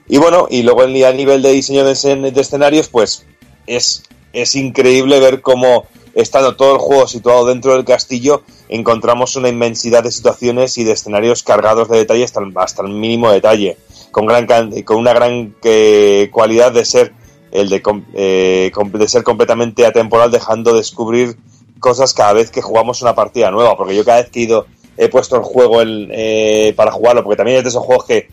Y 0.07 0.17
bueno, 0.17 0.47
y 0.49 0.63
luego 0.63 0.81
a 0.81 0.87
nivel 0.87 1.41
de 1.41 1.51
diseño 1.51 1.85
de 1.85 2.41
escenarios, 2.41 2.89
pues 2.89 3.25
es, 3.67 4.03
es 4.33 4.55
increíble 4.55 5.19
ver 5.19 5.41
cómo, 5.41 5.85
estando 6.13 6.55
todo 6.55 6.73
el 6.73 6.79
juego 6.79 7.07
situado 7.07 7.45
dentro 7.45 7.73
del 7.73 7.85
castillo, 7.85 8.43
encontramos 8.69 9.35
una 9.35 9.49
inmensidad 9.49 10.03
de 10.03 10.11
situaciones 10.11 10.77
y 10.77 10.83
de 10.83 10.93
escenarios 10.93 11.43
cargados 11.43 11.89
de 11.89 11.97
detalle 11.97 12.23
hasta 12.23 12.39
el, 12.41 12.51
hasta 12.55 12.83
el 12.83 12.89
mínimo 12.89 13.31
detalle, 13.31 13.77
con, 14.11 14.25
gran, 14.25 14.47
con 14.83 14.97
una 14.97 15.13
gran 15.13 15.55
eh, 15.63 16.29
cualidad 16.31 16.71
de 16.71 16.85
ser 16.85 17.13
el 17.51 17.69
de, 17.69 17.81
eh, 18.13 18.71
de 18.93 19.07
ser 19.07 19.23
completamente 19.23 19.85
atemporal, 19.85 20.31
dejando 20.31 20.73
descubrir 20.73 21.37
cosas 21.79 22.13
cada 22.13 22.33
vez 22.33 22.49
que 22.49 22.61
jugamos 22.61 23.01
una 23.01 23.15
partida 23.15 23.51
nueva, 23.51 23.75
porque 23.75 23.95
yo 23.95 24.05
cada 24.05 24.21
vez 24.21 24.29
que 24.29 24.39
he 24.39 24.43
ido 24.43 24.67
he 24.97 25.09
puesto 25.09 25.35
el 25.35 25.43
juego 25.43 25.81
en, 25.81 26.09
eh, 26.11 26.73
para 26.75 26.91
jugarlo, 26.91 27.23
porque 27.23 27.37
también 27.37 27.57
es 27.57 27.63
de 27.63 27.69
esos 27.69 27.83
juegos 27.83 28.05
que 28.05 28.29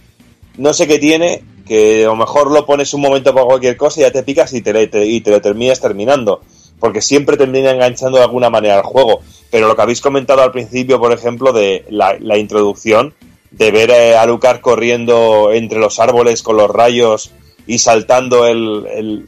no 0.58 0.74
sé 0.74 0.86
qué 0.86 0.98
tiene, 0.98 1.42
que 1.66 2.04
a 2.04 2.08
lo 2.08 2.16
mejor 2.16 2.50
lo 2.50 2.66
pones 2.66 2.92
un 2.94 3.00
momento 3.00 3.32
para 3.32 3.46
cualquier 3.46 3.76
cosa 3.76 4.00
y 4.00 4.02
ya 4.02 4.10
te 4.10 4.22
picas 4.22 4.52
y 4.52 4.60
te, 4.60 5.06
y 5.06 5.20
te 5.20 5.30
lo 5.30 5.40
terminas 5.40 5.80
terminando. 5.80 6.42
Porque 6.78 7.00
siempre 7.00 7.36
termina 7.36 7.70
enganchando 7.70 8.18
de 8.18 8.24
alguna 8.24 8.50
manera 8.50 8.76
al 8.76 8.82
juego. 8.82 9.20
Pero 9.50 9.66
lo 9.66 9.74
que 9.74 9.82
habéis 9.82 10.00
comentado 10.00 10.42
al 10.42 10.52
principio, 10.52 11.00
por 11.00 11.12
ejemplo, 11.12 11.52
de 11.52 11.84
la, 11.88 12.38
introducción, 12.38 13.14
de 13.50 13.70
ver 13.70 13.92
a 14.16 14.24
Lucar 14.26 14.60
corriendo 14.60 15.50
entre 15.52 15.78
los 15.78 15.98
árboles 15.98 16.42
con 16.42 16.56
los 16.56 16.70
rayos 16.70 17.32
y 17.66 17.78
saltando 17.78 18.46
el 18.46 19.26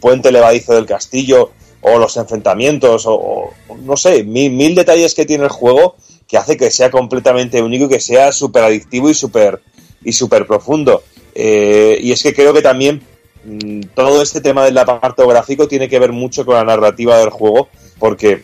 puente 0.00 0.30
levadizo 0.30 0.74
del 0.74 0.86
castillo, 0.86 1.50
o 1.82 1.98
los 1.98 2.16
enfrentamientos, 2.16 3.06
o, 3.06 3.14
o 3.14 3.76
no 3.82 3.96
sé, 3.96 4.24
mil, 4.24 4.52
mil 4.52 4.74
detalles 4.74 5.14
que 5.14 5.24
tiene 5.24 5.44
el 5.44 5.50
juego 5.50 5.96
que 6.28 6.36
hace 6.36 6.56
que 6.56 6.70
sea 6.70 6.90
completamente 6.90 7.60
único 7.60 7.86
y 7.86 7.88
que 7.88 8.00
sea 8.00 8.30
súper 8.30 8.62
adictivo 8.62 9.10
y 9.10 9.14
súper 9.14 9.60
y 10.04 10.12
súper 10.12 10.46
profundo. 10.46 11.02
Eh, 11.34 11.98
y 12.00 12.12
es 12.12 12.22
que 12.22 12.34
creo 12.34 12.52
que 12.52 12.62
también 12.62 13.02
mm, 13.44 13.80
todo 13.94 14.22
este 14.22 14.40
tema 14.40 14.64
del 14.64 14.78
apartado 14.78 15.28
gráfico 15.28 15.68
tiene 15.68 15.88
que 15.88 15.98
ver 15.98 16.12
mucho 16.12 16.44
con 16.44 16.54
la 16.54 16.64
narrativa 16.64 17.18
del 17.18 17.30
juego, 17.30 17.68
porque 17.98 18.42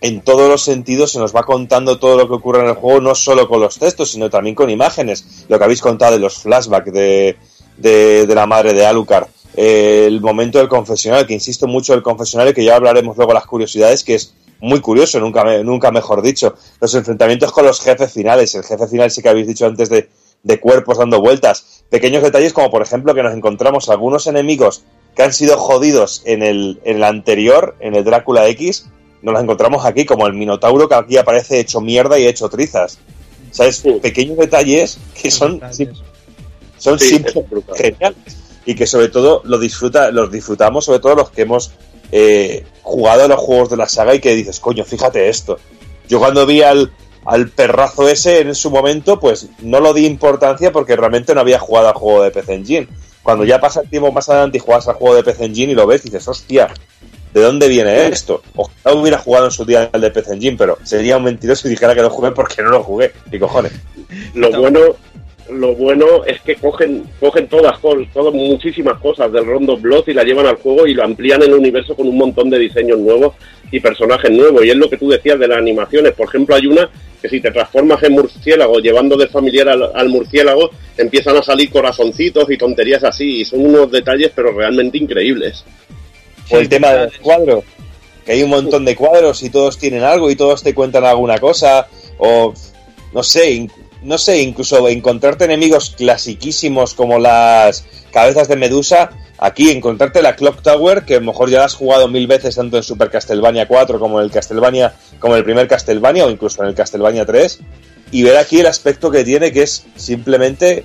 en 0.00 0.22
todos 0.22 0.48
los 0.48 0.62
sentidos 0.62 1.12
se 1.12 1.18
nos 1.18 1.34
va 1.34 1.42
contando 1.42 1.98
todo 1.98 2.16
lo 2.16 2.26
que 2.28 2.34
ocurre 2.34 2.60
en 2.60 2.68
el 2.68 2.74
juego, 2.74 3.00
no 3.00 3.14
solo 3.14 3.48
con 3.48 3.60
los 3.60 3.78
textos, 3.78 4.12
sino 4.12 4.30
también 4.30 4.54
con 4.54 4.70
imágenes. 4.70 5.44
Lo 5.48 5.58
que 5.58 5.64
habéis 5.64 5.82
contado 5.82 6.12
de 6.12 6.20
los 6.20 6.38
flashbacks 6.38 6.92
de, 6.92 7.36
de, 7.76 8.26
de 8.26 8.34
la 8.34 8.46
madre 8.46 8.72
de 8.72 8.86
Alucard. 8.86 9.28
Eh, 9.56 10.04
el 10.06 10.20
momento 10.20 10.58
del 10.58 10.68
confesionario, 10.68 11.26
que 11.26 11.34
insisto 11.34 11.66
mucho 11.66 11.92
del 11.92 12.02
confesionario, 12.02 12.54
que 12.54 12.64
ya 12.64 12.76
hablaremos 12.76 13.16
luego 13.16 13.34
las 13.34 13.46
curiosidades, 13.46 14.04
que 14.04 14.14
es 14.14 14.34
muy 14.60 14.80
curioso, 14.80 15.18
nunca, 15.20 15.44
nunca 15.62 15.90
mejor 15.90 16.22
dicho. 16.22 16.54
Los 16.80 16.94
enfrentamientos 16.94 17.52
con 17.52 17.64
los 17.64 17.80
jefes 17.80 18.12
finales. 18.12 18.54
El 18.54 18.64
jefe 18.64 18.86
final 18.86 19.10
sí 19.10 19.22
que 19.22 19.28
habéis 19.28 19.46
dicho 19.46 19.66
antes 19.66 19.88
de, 19.88 20.08
de 20.42 20.60
cuerpos 20.60 20.98
dando 20.98 21.20
vueltas. 21.20 21.84
Pequeños 21.90 22.22
detalles 22.22 22.52
como 22.52 22.70
por 22.70 22.82
ejemplo 22.82 23.14
que 23.14 23.22
nos 23.22 23.34
encontramos 23.34 23.88
algunos 23.88 24.26
enemigos 24.26 24.84
que 25.14 25.22
han 25.22 25.32
sido 25.32 25.56
jodidos 25.58 26.22
en 26.24 26.42
el, 26.42 26.80
en 26.84 26.96
el 26.96 27.04
anterior, 27.04 27.76
en 27.80 27.94
el 27.94 28.04
Drácula 28.04 28.46
X, 28.48 28.86
nos 29.22 29.34
los 29.34 29.42
encontramos 29.42 29.84
aquí, 29.84 30.06
como 30.06 30.26
el 30.26 30.34
Minotauro 30.34 30.88
que 30.88 30.94
aquí 30.94 31.16
aparece 31.18 31.60
hecho 31.60 31.80
mierda 31.80 32.18
y 32.18 32.26
hecho 32.26 32.48
trizas. 32.48 32.98
¿Sabes? 33.50 33.82
Pequeños 34.00 34.38
detalles 34.38 34.98
que 35.20 35.30
son, 35.30 35.60
son 36.78 36.98
Sí, 36.98 37.22
geniales. 37.76 38.36
Y 38.64 38.74
que 38.74 38.86
sobre 38.86 39.08
todo 39.08 39.42
lo 39.44 39.58
disfruta, 39.58 40.10
los 40.10 40.30
disfrutamos, 40.30 40.84
sobre 40.84 41.00
todo 41.00 41.16
los 41.16 41.30
que 41.30 41.42
hemos 41.42 41.72
eh, 42.12 42.64
jugado 42.82 43.24
a 43.24 43.28
los 43.28 43.40
juegos 43.40 43.70
de 43.70 43.76
la 43.76 43.88
saga 43.88 44.14
y 44.14 44.20
que 44.20 44.34
dices, 44.34 44.60
coño, 44.60 44.84
fíjate 44.84 45.28
esto. 45.28 45.58
Yo 46.08 46.18
cuando 46.18 46.46
vi 46.46 46.62
al, 46.62 46.92
al 47.24 47.48
perrazo 47.48 48.08
ese 48.08 48.40
en 48.40 48.54
su 48.54 48.70
momento, 48.70 49.20
pues 49.20 49.48
no 49.60 49.80
lo 49.80 49.92
di 49.92 50.06
importancia 50.06 50.72
porque 50.72 50.96
realmente 50.96 51.34
no 51.34 51.40
había 51.40 51.58
jugado 51.58 51.88
al 51.88 51.94
juego 51.94 52.22
de 52.22 52.30
PC 52.30 52.54
Engine. 52.54 52.88
Cuando 53.22 53.44
ya 53.44 53.60
pasa 53.60 53.82
el 53.82 53.90
tiempo 53.90 54.10
más 54.10 54.28
adelante 54.28 54.58
y 54.58 54.60
juegas 54.60 54.88
al 54.88 54.94
juego 54.94 55.16
de 55.16 55.24
PC 55.24 55.44
Engine 55.44 55.72
y 55.72 55.74
lo 55.74 55.86
ves, 55.86 56.02
dices, 56.02 56.26
hostia, 56.26 56.68
¿de 57.34 57.40
dónde 57.40 57.68
viene 57.68 58.08
esto? 58.08 58.42
Ojalá 58.56 58.96
hubiera 58.96 59.18
jugado 59.18 59.46
en 59.46 59.50
su 59.50 59.64
día 59.64 59.90
el 59.92 60.00
de 60.00 60.10
PC 60.10 60.34
Engine, 60.34 60.56
pero 60.56 60.78
sería 60.82 61.18
un 61.18 61.24
mentiroso 61.24 61.62
si 61.62 61.68
dijera 61.68 61.94
que 61.94 62.02
lo 62.02 62.10
jugué 62.10 62.32
porque 62.32 62.62
no 62.62 62.70
lo 62.70 62.82
jugué. 62.82 63.12
Y 63.30 63.38
cojones. 63.38 63.72
Lo 64.34 64.50
bueno, 64.58 64.80
lo 65.52 65.74
bueno 65.74 66.24
es 66.24 66.40
que 66.40 66.56
cogen, 66.56 67.04
cogen 67.18 67.48
todas, 67.48 67.80
todas 67.80 68.34
muchísimas 68.34 68.98
cosas 69.00 69.32
del 69.32 69.46
Rondo 69.46 69.76
Blood 69.76 70.08
y 70.08 70.14
la 70.14 70.24
llevan 70.24 70.46
al 70.46 70.56
juego 70.56 70.86
y 70.86 70.94
lo 70.94 71.04
amplían 71.04 71.42
en 71.42 71.50
el 71.50 71.58
universo 71.58 71.94
con 71.94 72.08
un 72.08 72.16
montón 72.16 72.50
de 72.50 72.58
diseños 72.58 72.98
nuevos 72.98 73.34
y 73.70 73.80
personajes 73.80 74.30
nuevos. 74.30 74.64
Y 74.64 74.70
es 74.70 74.76
lo 74.76 74.88
que 74.88 74.96
tú 74.96 75.08
decías 75.08 75.38
de 75.38 75.48
las 75.48 75.58
animaciones. 75.58 76.12
Por 76.12 76.28
ejemplo, 76.28 76.54
hay 76.54 76.66
una 76.66 76.88
que 77.20 77.28
si 77.28 77.40
te 77.40 77.50
transformas 77.50 78.02
en 78.02 78.12
murciélago, 78.12 78.78
llevando 78.78 79.16
de 79.16 79.28
familiar 79.28 79.68
al, 79.68 79.90
al 79.94 80.08
murciélago, 80.08 80.70
empiezan 80.96 81.36
a 81.36 81.42
salir 81.42 81.70
corazoncitos 81.70 82.50
y 82.50 82.56
tonterías 82.56 83.04
así. 83.04 83.40
Y 83.40 83.44
son 83.44 83.66
unos 83.66 83.90
detalles, 83.90 84.32
pero 84.34 84.52
realmente 84.52 84.98
increíbles. 84.98 85.64
O 86.50 86.58
el 86.58 86.68
tema 86.68 86.92
de 86.92 87.04
los 87.04 87.18
cuadros, 87.18 87.64
que 88.24 88.32
hay 88.32 88.42
un 88.42 88.50
montón 88.50 88.84
de 88.84 88.96
cuadros 88.96 89.42
y 89.42 89.50
todos 89.50 89.78
tienen 89.78 90.02
algo 90.02 90.30
y 90.30 90.36
todos 90.36 90.62
te 90.62 90.74
cuentan 90.74 91.04
alguna 91.04 91.38
cosa, 91.38 91.86
o 92.18 92.52
no 93.12 93.22
sé, 93.22 93.68
no 94.02 94.18
sé, 94.18 94.40
incluso 94.42 94.88
encontrarte 94.88 95.44
enemigos 95.44 95.94
clasiquísimos 95.96 96.94
como 96.94 97.18
las 97.18 97.84
cabezas 98.12 98.48
de 98.48 98.56
Medusa, 98.56 99.10
aquí 99.38 99.70
encontrarte 99.70 100.22
la 100.22 100.36
Clock 100.36 100.62
Tower, 100.62 101.04
que 101.04 101.16
a 101.16 101.20
lo 101.20 101.26
mejor 101.26 101.50
ya 101.50 101.60
la 101.60 101.64
has 101.66 101.74
jugado 101.74 102.08
mil 102.08 102.26
veces 102.26 102.56
tanto 102.56 102.76
en 102.76 102.82
Super 102.82 103.10
Castlevania 103.10 103.68
4 103.68 103.98
como 103.98 104.18
en 104.18 104.24
el 104.24 104.30
Castlevania, 104.30 104.94
como 105.18 105.34
en 105.34 105.38
el 105.38 105.44
primer 105.44 105.68
Castlevania 105.68 106.24
o 106.26 106.30
incluso 106.30 106.62
en 106.62 106.68
el 106.68 106.74
Castlevania 106.74 107.26
3, 107.26 107.60
y 108.12 108.22
ver 108.22 108.36
aquí 108.36 108.60
el 108.60 108.66
aspecto 108.66 109.10
que 109.10 109.24
tiene 109.24 109.52
que 109.52 109.62
es 109.62 109.84
simplemente 109.96 110.84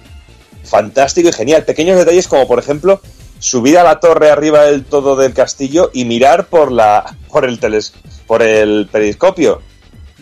fantástico 0.64 1.30
y 1.30 1.34
genial. 1.34 1.64
Pequeños 1.64 1.98
detalles 1.98 2.28
como 2.28 2.48
por 2.48 2.60
ejemplo 2.60 3.02
subir 3.40 3.78
a 3.78 3.84
la 3.84 4.00
torre 4.00 4.30
arriba 4.30 4.64
del 4.64 4.86
todo 4.86 5.16
del 5.16 5.34
castillo 5.34 5.92
y 5.94 6.06
mirar 6.06 6.48
por 6.48 6.72
la 6.72 7.18
por 7.30 7.46
el 7.46 7.60
teles, 7.60 7.94
por 8.28 8.42
el 8.42 8.88
periscopio. 8.92 9.62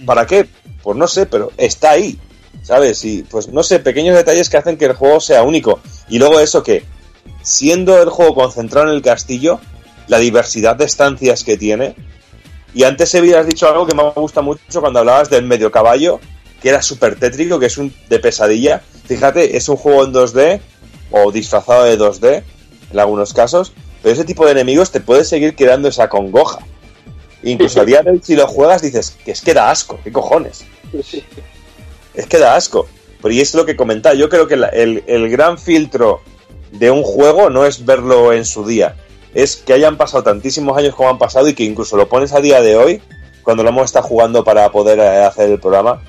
¿Para 0.05 0.25
qué? 0.25 0.47
Pues 0.81 0.97
no 0.97 1.07
sé, 1.07 1.25
pero 1.25 1.51
está 1.57 1.91
ahí. 1.91 2.17
¿Sabes? 2.63 3.03
Y 3.03 3.23
pues 3.23 3.49
no 3.49 3.61
sé, 3.61 3.79
pequeños 3.79 4.15
detalles 4.15 4.49
que 4.49 4.57
hacen 4.57 4.77
que 4.77 4.85
el 4.85 4.93
juego 4.93 5.19
sea 5.19 5.43
único. 5.43 5.79
Y 6.07 6.17
luego 6.17 6.39
eso 6.39 6.63
que 6.63 6.83
siendo 7.43 8.01
el 8.01 8.09
juego 8.09 8.33
concentrado 8.33 8.87
en 8.87 8.95
el 8.95 9.01
castillo, 9.01 9.59
la 10.07 10.17
diversidad 10.17 10.75
de 10.75 10.85
estancias 10.85 11.43
que 11.43 11.57
tiene. 11.57 11.95
Y 12.73 12.83
antes 12.83 13.13
habías 13.13 13.45
dicho 13.45 13.67
algo 13.67 13.85
que 13.85 13.93
me 13.93 14.09
gusta 14.11 14.41
mucho 14.41 14.81
cuando 14.81 14.99
hablabas 14.99 15.29
del 15.29 15.45
medio 15.45 15.71
caballo, 15.71 16.19
que 16.61 16.69
era 16.69 16.81
súper 16.81 17.19
tétrico, 17.19 17.59
que 17.59 17.67
es 17.67 17.77
un 17.77 17.93
de 18.09 18.19
pesadilla. 18.19 18.81
Fíjate, 19.05 19.57
es 19.57 19.69
un 19.69 19.75
juego 19.75 20.05
en 20.05 20.13
2D 20.13 20.61
o 21.11 21.31
disfrazado 21.31 21.83
de 21.83 21.99
2D 21.99 22.43
en 22.91 22.99
algunos 22.99 23.33
casos, 23.33 23.73
pero 24.01 24.13
ese 24.13 24.23
tipo 24.23 24.45
de 24.45 24.53
enemigos 24.53 24.91
te 24.91 25.01
puede 25.01 25.25
seguir 25.25 25.55
creando 25.55 25.89
esa 25.89 26.09
congoja. 26.09 26.59
Incluso 27.43 27.81
a 27.81 27.85
día 27.85 28.01
de 28.01 28.11
hoy, 28.11 28.21
si 28.23 28.35
lo 28.35 28.47
juegas, 28.47 28.81
dices 28.81 29.15
que 29.23 29.31
es 29.31 29.41
que 29.41 29.53
da 29.53 29.69
asco, 29.69 29.99
¿qué 30.03 30.11
cojones? 30.11 30.65
Es 32.13 32.27
que 32.27 32.37
da 32.39 32.55
asco. 32.55 32.87
Pero 33.21 33.33
y 33.33 33.39
es 33.41 33.53
lo 33.55 33.65
que 33.65 33.75
comentaba, 33.75 34.15
yo 34.15 34.27
creo 34.29 34.47
que 34.47 34.55
el, 34.55 35.03
el 35.07 35.29
gran 35.29 35.57
filtro 35.57 36.21
de 36.71 36.91
un 36.91 37.03
juego 37.03 37.49
no 37.49 37.65
es 37.65 37.85
verlo 37.85 38.33
en 38.33 38.43
su 38.45 38.65
día, 38.65 38.95
es 39.33 39.55
que 39.55 39.71
hayan 39.73 39.95
pasado 39.95 40.23
tantísimos 40.23 40.77
años 40.77 40.93
como 40.95 41.09
han 41.09 41.17
pasado 41.17 41.47
y 41.47 41.53
que 41.53 41.63
incluso 41.63 41.95
lo 41.95 42.09
pones 42.09 42.33
a 42.33 42.41
día 42.41 42.61
de 42.61 42.75
hoy, 42.75 43.01
cuando 43.43 43.63
lo 43.63 43.69
hemos 43.69 43.85
estado 43.85 44.05
jugando 44.07 44.43
para 44.43 44.69
poder 44.71 44.99
eh, 44.99 45.23
hacer 45.23 45.49
el 45.49 45.59
programa, 45.59 46.01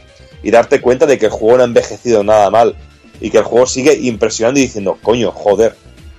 y 0.43 0.51
darte 0.51 0.81
cuenta 0.81 1.07
de 1.07 1.19
que 1.19 1.27
el 1.27 1.31
juego 1.33 1.57
no 1.59 1.63
ha 1.63 1.67
envejecido 1.67 2.25
nada 2.25 2.51
mal 2.51 2.75
y 3.21 3.31
que 3.31 3.39
el 3.39 3.45
juego 3.45 3.67
sigue 3.67 3.95
impresionando 3.95 4.59
y 4.59 4.65
diciendo, 4.65 4.99
coño, 5.03 5.31
joder, 5.31 5.77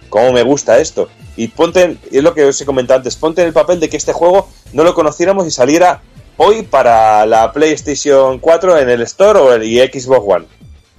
cómo 0.09 0.31
me 0.31 0.43
gusta 0.43 0.79
esto. 0.79 1.09
Y 1.35 1.49
ponte, 1.49 1.81
en- 1.83 1.99
es 2.11 2.23
lo 2.23 2.33
que 2.33 2.45
os 2.45 2.59
he 2.61 2.65
comentado 2.65 2.97
antes, 2.99 3.17
ponte 3.17 3.41
en 3.41 3.47
el 3.47 3.53
papel 3.53 3.79
de 3.81 3.89
que 3.89 3.97
este 3.97 4.13
juego 4.13 4.47
no 4.71 4.83
lo 4.85 4.93
conociéramos 4.95 5.45
y 5.45 5.51
saliera 5.51 6.01
hoy 6.37 6.63
para 6.63 7.25
la 7.25 7.51
PlayStation 7.51 8.39
4 8.39 8.79
en 8.79 8.89
el 8.89 9.01
Store 9.01 9.39
o 9.39 9.53
el, 9.53 9.63
y 9.63 9.79
Xbox 9.79 10.23
One 10.27 10.45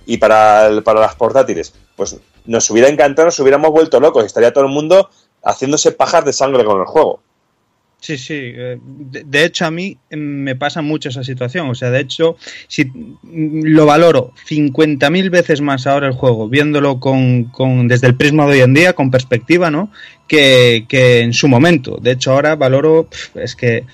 y 0.07 0.17
para, 0.19 0.71
para 0.85 1.01
las 1.01 1.15
portátiles. 1.15 1.75
Pues 1.97 2.17
nos 2.45 2.71
hubiera 2.71 2.89
encantado, 2.89 3.27
nos 3.27 3.39
hubiéramos 3.41 3.71
vuelto 3.71 3.99
locos, 4.01 4.25
estaría 4.25 4.53
todo 4.53 4.65
el 4.65 4.71
mundo 4.71 5.11
haciéndose 5.43 5.93
pajas 5.93 6.25
de 6.25 6.33
sangre 6.33 6.65
con 6.65 6.81
el 6.81 6.87
juego. 6.87 7.21
Sí, 7.99 8.19
sí. 8.19 8.35
eh, 8.55 8.79
De, 8.81 9.45
hecho, 9.45 9.65
a 9.65 9.71
mí 9.71 9.97
eh, 10.11 10.17
me 10.17 10.55
pasa 10.55 10.83
mucho 10.83 11.09
esa 11.09 11.25
situación. 11.25 11.71
O 11.71 11.75
sea, 11.75 11.91
de 11.91 12.01
hecho, 12.01 12.37
si 12.69 12.85
mm, 12.85 13.63
lo 13.65 13.87
valoro 13.87 14.33
50.000 14.49 15.31
veces 15.31 15.61
más 15.63 15.87
ahora 15.87 16.07
el 16.07 16.13
juego, 16.13 16.49
viéndolo 16.49 17.01
con, 17.01 17.45
con- 17.45 17.89
desde 17.89 18.07
el 18.07 18.15
prisma 18.15 18.45
de 18.47 18.53
hoy 18.53 18.61
en 18.61 18.75
día, 18.75 18.93
con 18.93 19.11
perspectiva, 19.11 19.71
¿no? 19.71 19.91
Que, 20.29 20.85
que 20.89 21.21
en 21.21 21.33
su 21.33 21.49
momento. 21.49 21.97
De 22.01 22.13
hecho, 22.13 22.33
ahora 22.33 22.55
valoro. 22.55 23.09
Es 23.35 23.57
que. 23.57 23.85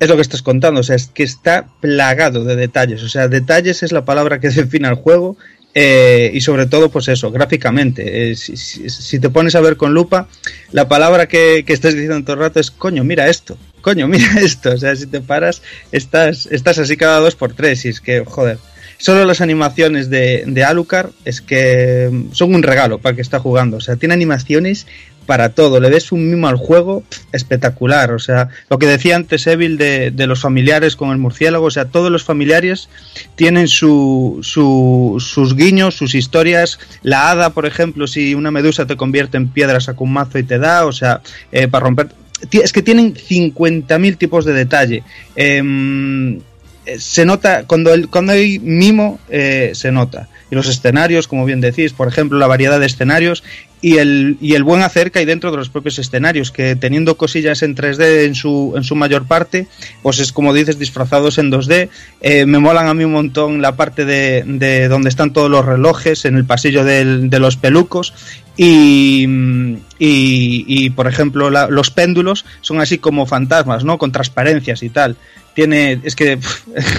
Es 0.00 0.08
lo 0.08 0.14
que 0.16 0.22
estás 0.22 0.42
contando, 0.42 0.80
o 0.80 0.84
sea, 0.84 0.94
es 0.96 1.08
que 1.08 1.24
está 1.24 1.66
plagado 1.80 2.44
de 2.44 2.54
detalles. 2.56 3.02
O 3.02 3.08
sea, 3.08 3.26
detalles 3.28 3.82
es 3.82 3.90
la 3.92 4.04
palabra 4.04 4.38
que 4.40 4.48
define 4.50 4.88
al 4.88 4.94
juego. 4.94 5.36
eh, 5.74 6.30
y 6.34 6.40
sobre 6.40 6.66
todo, 6.66 6.88
pues 6.90 7.08
eso, 7.08 7.30
gráficamente. 7.30 8.30
Eh, 8.30 8.36
si, 8.36 8.56
si- 8.56 8.88
si 8.90 9.18
te 9.20 9.28
pones 9.30 9.54
a 9.54 9.60
ver 9.60 9.76
con 9.76 9.92
lupa, 9.94 10.28
la 10.72 10.88
palabra 10.88 11.26
que, 11.28 11.62
que 11.66 11.72
estás 11.72 11.94
diciendo 11.94 12.22
todo 12.24 12.34
el 12.34 12.40
rato 12.40 12.58
es 12.60 12.70
coño, 12.70 13.04
mira 13.04 13.28
esto, 13.28 13.56
coño, 13.80 14.08
mira 14.08 14.28
esto. 14.40 14.70
O 14.72 14.76
sea, 14.78 14.96
si 14.96 15.06
te 15.06 15.20
paras, 15.20 15.62
estás, 15.92 16.46
estás 16.50 16.78
así 16.78 16.96
cada 16.96 17.20
dos 17.20 17.34
por 17.36 17.52
tres. 17.54 17.84
Y 17.84 17.88
es 17.90 18.00
que, 18.00 18.24
joder, 18.24 18.58
solo 18.98 19.24
las 19.24 19.40
animaciones 19.40 20.10
de, 20.10 20.44
de 20.46 20.64
Alucard 20.64 21.10
es 21.24 21.40
que 21.40 22.08
mm, 22.12 22.32
son 22.32 22.54
un 22.54 22.62
regalo 22.62 22.98
para 22.98 23.10
el 23.12 23.16
que 23.16 23.22
está 23.22 23.38
jugando. 23.40 23.78
O 23.78 23.80
sea, 23.80 23.96
tiene 23.96 24.14
animaciones 24.14 24.86
para 25.26 25.50
todo. 25.50 25.78
Le 25.78 25.90
ves 25.90 26.10
un 26.10 26.30
mimo 26.30 26.48
al 26.48 26.56
juego 26.56 27.02
espectacular. 27.32 28.12
O 28.12 28.18
sea, 28.18 28.48
lo 28.70 28.78
que 28.78 28.86
decía 28.86 29.14
antes 29.14 29.46
Evil 29.46 29.76
de, 29.76 30.10
de 30.10 30.26
los 30.26 30.40
familiares 30.40 30.96
con 30.96 31.10
el 31.10 31.18
murciélago. 31.18 31.66
O 31.66 31.70
sea, 31.70 31.84
todos 31.86 32.10
los 32.10 32.24
familiares 32.24 32.88
tienen 33.36 33.68
su, 33.68 34.38
su- 34.42 35.16
sus 35.20 35.54
guiños, 35.54 35.94
sus 35.96 36.14
historias. 36.14 36.78
La 37.02 37.30
hada, 37.30 37.50
por 37.50 37.66
ejemplo, 37.66 38.06
si 38.06 38.34
una 38.34 38.50
medusa 38.50 38.86
te 38.86 38.96
convierte 38.96 39.36
en 39.36 39.48
piedra, 39.48 39.80
saca 39.80 40.02
un 40.02 40.14
mazo 40.14 40.38
y 40.38 40.44
te 40.44 40.58
da. 40.58 40.86
O 40.86 40.92
sea, 40.92 41.20
eh, 41.52 41.68
para 41.68 41.84
romper. 41.84 42.08
Es 42.52 42.72
que 42.72 42.82
tienen 42.82 43.14
50.000 43.14 44.16
tipos 44.16 44.44
de 44.46 44.52
detalle. 44.54 45.02
Em, 45.36 46.40
se 46.98 47.24
nota, 47.24 47.64
cuando, 47.66 47.92
el, 47.92 48.08
cuando 48.08 48.32
hay 48.32 48.58
mimo, 48.58 49.18
eh, 49.28 49.72
se 49.74 49.92
nota. 49.92 50.28
Y 50.50 50.54
los 50.54 50.66
escenarios, 50.68 51.28
como 51.28 51.44
bien 51.44 51.60
decís, 51.60 51.92
por 51.92 52.08
ejemplo, 52.08 52.38
la 52.38 52.46
variedad 52.46 52.80
de 52.80 52.86
escenarios 52.86 53.44
y 53.82 53.98
el, 53.98 54.38
y 54.40 54.54
el 54.54 54.64
buen 54.64 54.80
hacer 54.82 55.12
que 55.12 55.24
dentro 55.26 55.50
de 55.50 55.58
los 55.58 55.68
propios 55.68 55.98
escenarios, 55.98 56.50
que 56.50 56.74
teniendo 56.74 57.16
cosillas 57.18 57.62
en 57.62 57.76
3D 57.76 58.24
en 58.24 58.34
su, 58.34 58.72
en 58.74 58.82
su 58.82 58.96
mayor 58.96 59.26
parte, 59.26 59.66
pues 60.02 60.18
es 60.20 60.32
como 60.32 60.54
dices, 60.54 60.78
disfrazados 60.78 61.36
en 61.38 61.52
2D. 61.52 61.90
Eh, 62.22 62.46
me 62.46 62.58
molan 62.58 62.88
a 62.88 62.94
mí 62.94 63.04
un 63.04 63.12
montón 63.12 63.60
la 63.60 63.76
parte 63.76 64.04
de, 64.06 64.42
de 64.46 64.88
donde 64.88 65.10
están 65.10 65.32
todos 65.34 65.50
los 65.50 65.64
relojes, 65.66 66.24
en 66.24 66.36
el 66.36 66.44
pasillo 66.46 66.82
de 66.82 67.38
los 67.38 67.56
pelucos. 67.56 68.14
Y, 68.56 69.24
y, 69.98 70.64
y, 70.66 70.90
por 70.90 71.06
ejemplo, 71.06 71.50
la- 71.50 71.68
los 71.68 71.90
péndulos 71.90 72.44
son 72.60 72.80
así 72.80 72.98
como 72.98 73.26
fantasmas, 73.26 73.84
¿no? 73.84 73.98
Con 73.98 74.12
transparencias 74.12 74.82
y 74.82 74.88
tal. 74.88 75.16
Tiene, 75.58 75.98
es 76.04 76.14
que 76.14 76.38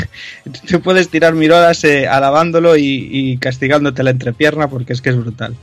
te 0.67 0.79
puedes 0.79 1.07
tirar 1.07 1.33
mil 1.33 1.49
eh, 1.83 2.07
alabándolo 2.09 2.75
y, 2.75 3.07
y 3.09 3.37
castigándote 3.37 4.03
la 4.03 4.09
entrepierna 4.09 4.67
porque 4.67 4.91
es 4.91 5.01
que 5.01 5.11
es 5.11 5.15
brutal. 5.15 5.55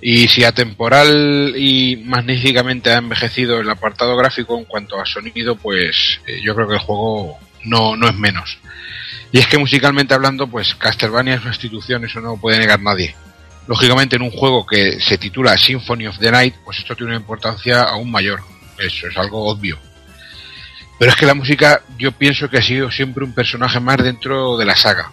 Y 0.00 0.28
si 0.28 0.44
atemporal 0.44 1.54
y 1.56 1.96
magníficamente 2.04 2.92
ha 2.92 2.98
envejecido 2.98 3.58
el 3.58 3.68
apartado 3.68 4.16
gráfico 4.16 4.56
en 4.56 4.66
cuanto 4.66 5.00
a 5.00 5.04
sonido, 5.04 5.56
pues 5.56 6.20
eh, 6.28 6.40
yo 6.44 6.54
creo 6.54 6.68
que 6.68 6.74
el 6.74 6.80
juego 6.80 7.38
no, 7.64 7.96
no 7.96 8.08
es 8.08 8.14
menos. 8.14 8.56
Y 9.32 9.40
es 9.40 9.48
que 9.48 9.58
musicalmente 9.58 10.14
hablando, 10.14 10.46
pues 10.46 10.76
Castlevania 10.76 11.34
es 11.34 11.40
una 11.40 11.50
institución, 11.50 12.04
eso 12.04 12.20
no 12.20 12.28
lo 12.28 12.36
puede 12.36 12.60
negar 12.60 12.80
nadie. 12.80 13.16
Lógicamente 13.66 14.14
en 14.14 14.22
un 14.22 14.30
juego 14.30 14.64
que 14.64 15.00
se 15.00 15.18
titula 15.18 15.58
Symphony 15.58 16.06
of 16.06 16.20
the 16.20 16.30
Night, 16.30 16.54
pues 16.64 16.78
esto 16.78 16.94
tiene 16.94 17.14
una 17.14 17.20
importancia 17.20 17.82
aún 17.82 18.12
mayor. 18.12 18.38
Eso 18.78 19.08
es 19.08 19.16
algo 19.16 19.44
obvio. 19.50 19.76
Pero 20.98 21.10
es 21.10 21.16
que 21.16 21.26
la 21.26 21.34
música 21.34 21.82
yo 21.98 22.12
pienso 22.12 22.48
que 22.48 22.58
ha 22.58 22.62
sido 22.62 22.90
siempre 22.90 23.24
un 23.24 23.34
personaje 23.34 23.80
más 23.80 23.96
dentro 23.98 24.56
de 24.56 24.64
la 24.64 24.76
saga. 24.76 25.10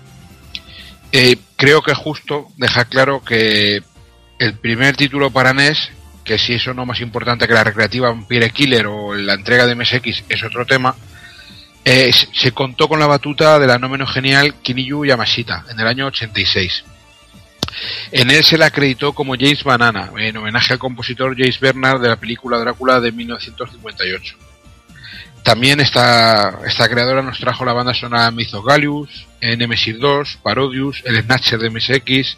Eh, 1.11 1.37
creo 1.57 1.81
que 1.81 1.91
es 1.91 1.97
justo 1.97 2.47
dejar 2.57 2.87
claro 2.87 3.23
que 3.23 3.81
el 4.39 4.53
primer 4.59 4.95
título 4.95 5.31
para 5.31 5.53
NES, 5.53 5.89
que 6.23 6.37
si 6.37 6.53
eso 6.53 6.73
no 6.73 6.85
más 6.85 7.01
importante 7.01 7.47
que 7.47 7.53
la 7.53 7.63
recreativa 7.63 8.09
Vampire 8.09 8.51
Killer 8.51 8.87
o 8.87 9.13
la 9.15 9.33
entrega 9.33 9.65
de 9.65 9.75
MSX 9.75 10.23
es 10.29 10.43
otro 10.43 10.65
tema, 10.65 10.95
se- 11.83 12.29
se 12.31 12.51
contó 12.51 12.87
con 12.87 12.99
la 12.99 13.07
batuta 13.07 13.57
de 13.59 13.67
la 13.67 13.77
no 13.79 13.89
menos 13.89 14.11
genial 14.13 14.55
Kiniyu 14.61 15.03
Yamashita 15.05 15.65
en 15.69 15.79
el 15.79 15.87
año 15.87 16.05
86. 16.07 16.83
En 18.11 18.29
él 18.29 18.43
se 18.43 18.57
le 18.57 18.65
acreditó 18.65 19.13
como 19.13 19.33
James 19.35 19.63
Banana, 19.63 20.11
en 20.17 20.37
homenaje 20.37 20.73
al 20.73 20.79
compositor 20.79 21.35
James 21.37 21.59
Bernard 21.59 21.99
de 22.01 22.09
la 22.09 22.17
película 22.17 22.57
Drácula 22.59 22.99
de 22.99 23.11
1958. 23.11 24.35
También 25.43 25.79
esta, 25.79 26.59
creadora 26.89 27.23
nos 27.23 27.39
trajo 27.39 27.65
la 27.65 27.73
banda 27.73 27.93
sonora 27.93 28.29
Mythogalius, 28.31 29.27
Nemesis 29.41 29.99
2, 29.99 30.39
Parodius, 30.43 31.01
el 31.05 31.21
Snatcher 31.23 31.59
de 31.59 31.69
MSX, 31.69 32.37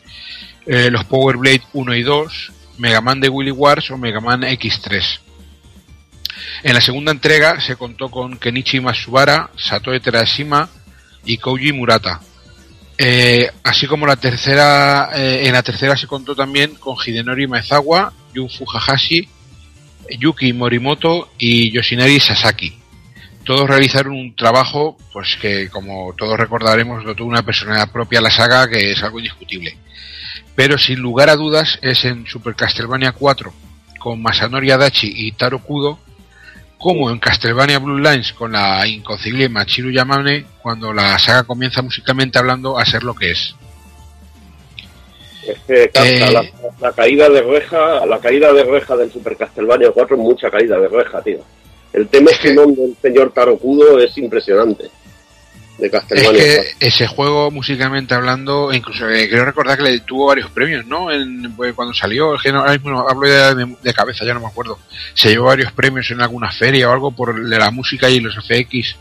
eh, 0.66 0.90
los 0.90 1.04
Power 1.06 1.38
Blade 1.38 1.64
1 1.74 1.96
y 1.96 2.04
2, 2.04 2.52
Mega 2.78 3.02
Man 3.02 3.20
de 3.20 3.30
Willy 3.30 3.52
Wars 3.52 3.92
o 3.92 3.98
Mega 3.98 4.22
Man 4.22 4.44
X3. 4.44 5.20
En 6.64 6.74
la 6.74 6.82
segunda 6.82 7.12
entrega 7.12 7.60
se 7.60 7.76
contó 7.76 8.10
con 8.10 8.38
Kenichi 8.38 8.80
Matsubara, 8.80 9.50
Satoe 9.58 10.00
Terashima 10.00 10.70
y 11.26 11.38
Koji 11.38 11.74
Murata. 11.74 12.22
Eh, 12.98 13.52
así 13.64 13.88
como 13.88 14.06
la 14.06 14.16
tercera, 14.16 15.10
eh, 15.14 15.42
en 15.46 15.54
la 15.54 15.64
tercera 15.64 15.98
se 15.98 16.08
contó 16.08 16.36
también 16.36 16.76
con 16.76 16.96
Hidenori 17.04 17.48
Maezawa, 17.48 18.14
Jun 18.34 18.50
Fukahashi, 18.50 19.28
Yuki 20.20 20.54
Morimoto 20.54 21.32
y 21.38 21.72
Yoshinari 21.72 22.20
Sasaki. 22.20 22.83
Todos 23.46 23.68
realizaron 23.70 24.14
un 24.14 24.36
trabajo, 24.36 24.98
pues 25.12 25.36
que 25.42 25.70
como 25.70 26.14
todos 26.18 26.40
recordaremos, 26.40 27.04
dotó 27.04 27.26
una 27.26 27.44
personalidad 27.44 27.92
propia 27.92 28.20
a 28.20 28.22
la 28.24 28.32
saga 28.32 28.70
que 28.70 28.92
es 28.92 29.04
algo 29.04 29.20
indiscutible. 29.20 29.78
Pero 30.56 30.78
sin 30.78 31.00
lugar 31.00 31.30
a 31.30 31.36
dudas 31.36 31.80
es 31.82 32.06
en 32.06 32.26
Super 32.26 32.56
Castlevania 32.56 33.12
4 33.12 33.54
con 34.00 34.22
Masanori 34.22 34.70
Adachi 34.72 35.12
y 35.14 35.32
Taro 35.32 35.60
Kudo, 35.60 35.98
como 36.78 37.10
en 37.10 37.20
Castlevania 37.20 37.80
Blue 37.80 37.98
Lines 38.00 38.34
con 38.34 38.52
la 38.52 38.86
inconcebible 38.86 39.48
Machiru 39.48 39.90
Yamane, 39.92 40.46
cuando 40.62 40.92
la 40.94 41.18
saga 41.20 41.44
comienza 41.44 41.82
musicalmente 41.82 42.38
hablando 42.38 42.78
a 42.78 42.86
ser 42.86 43.04
lo 43.04 43.16
que 43.16 43.32
es. 43.32 43.56
Es 45.48 45.58
que 45.68 45.92
Eh. 45.94 46.32
la, 46.32 46.44
la 46.82 46.92
caída 46.94 47.30
de 47.30 47.42
reja, 47.42 48.06
la 48.06 48.20
caída 48.20 48.52
de 48.54 48.64
reja 48.64 48.96
del 48.96 49.12
Super 49.12 49.36
Castlevania 49.38 49.92
4 49.92 50.16
es 50.16 50.22
mucha 50.22 50.50
caída 50.52 50.78
de 50.78 50.88
reja, 50.90 51.22
tío. 51.22 51.40
El 51.94 52.08
tema 52.08 52.32
final 52.32 52.76
del 52.76 52.96
señor 53.02 53.32
Tarokudo 53.34 54.00
es 54.00 54.18
impresionante. 54.18 54.90
De 55.78 55.88
Es 55.88 55.92
Castlevania 55.92 56.44
que 56.44 56.56
4. 56.56 56.72
ese 56.82 57.08
juego, 57.08 57.50
musicalmente 57.52 58.14
hablando, 58.14 58.72
incluso 58.74 59.10
eh, 59.10 59.28
creo 59.30 59.44
recordar 59.46 59.78
que 59.78 59.84
le 59.84 60.00
tuvo 60.02 60.28
varios 60.28 60.50
premios, 60.52 60.86
¿no? 60.86 61.12
En, 61.12 61.56
pues, 61.56 61.74
cuando 61.74 61.94
salió, 61.96 62.36
es 62.36 62.42
que 62.44 62.52
no- 62.52 62.60
ahora 62.60 62.74
mismo 62.74 62.92
no- 62.92 63.08
hablo 63.10 63.28
de, 63.28 63.76
de- 63.82 63.94
cabeza, 63.94 64.24
ya 64.26 64.34
no 64.36 64.40
me 64.40 64.48
acuerdo. 64.48 64.78
Se 65.16 65.30
llevó 65.30 65.46
varios 65.46 65.72
premios 65.72 66.10
en 66.12 66.22
alguna 66.22 66.52
feria 66.52 66.90
o 66.90 66.94
algo 66.94 67.12
por 67.12 67.44
de 67.48 67.58
la 67.60 67.72
música 67.72 68.10
y 68.10 68.20
los 68.20 68.36
FX. 68.36 68.96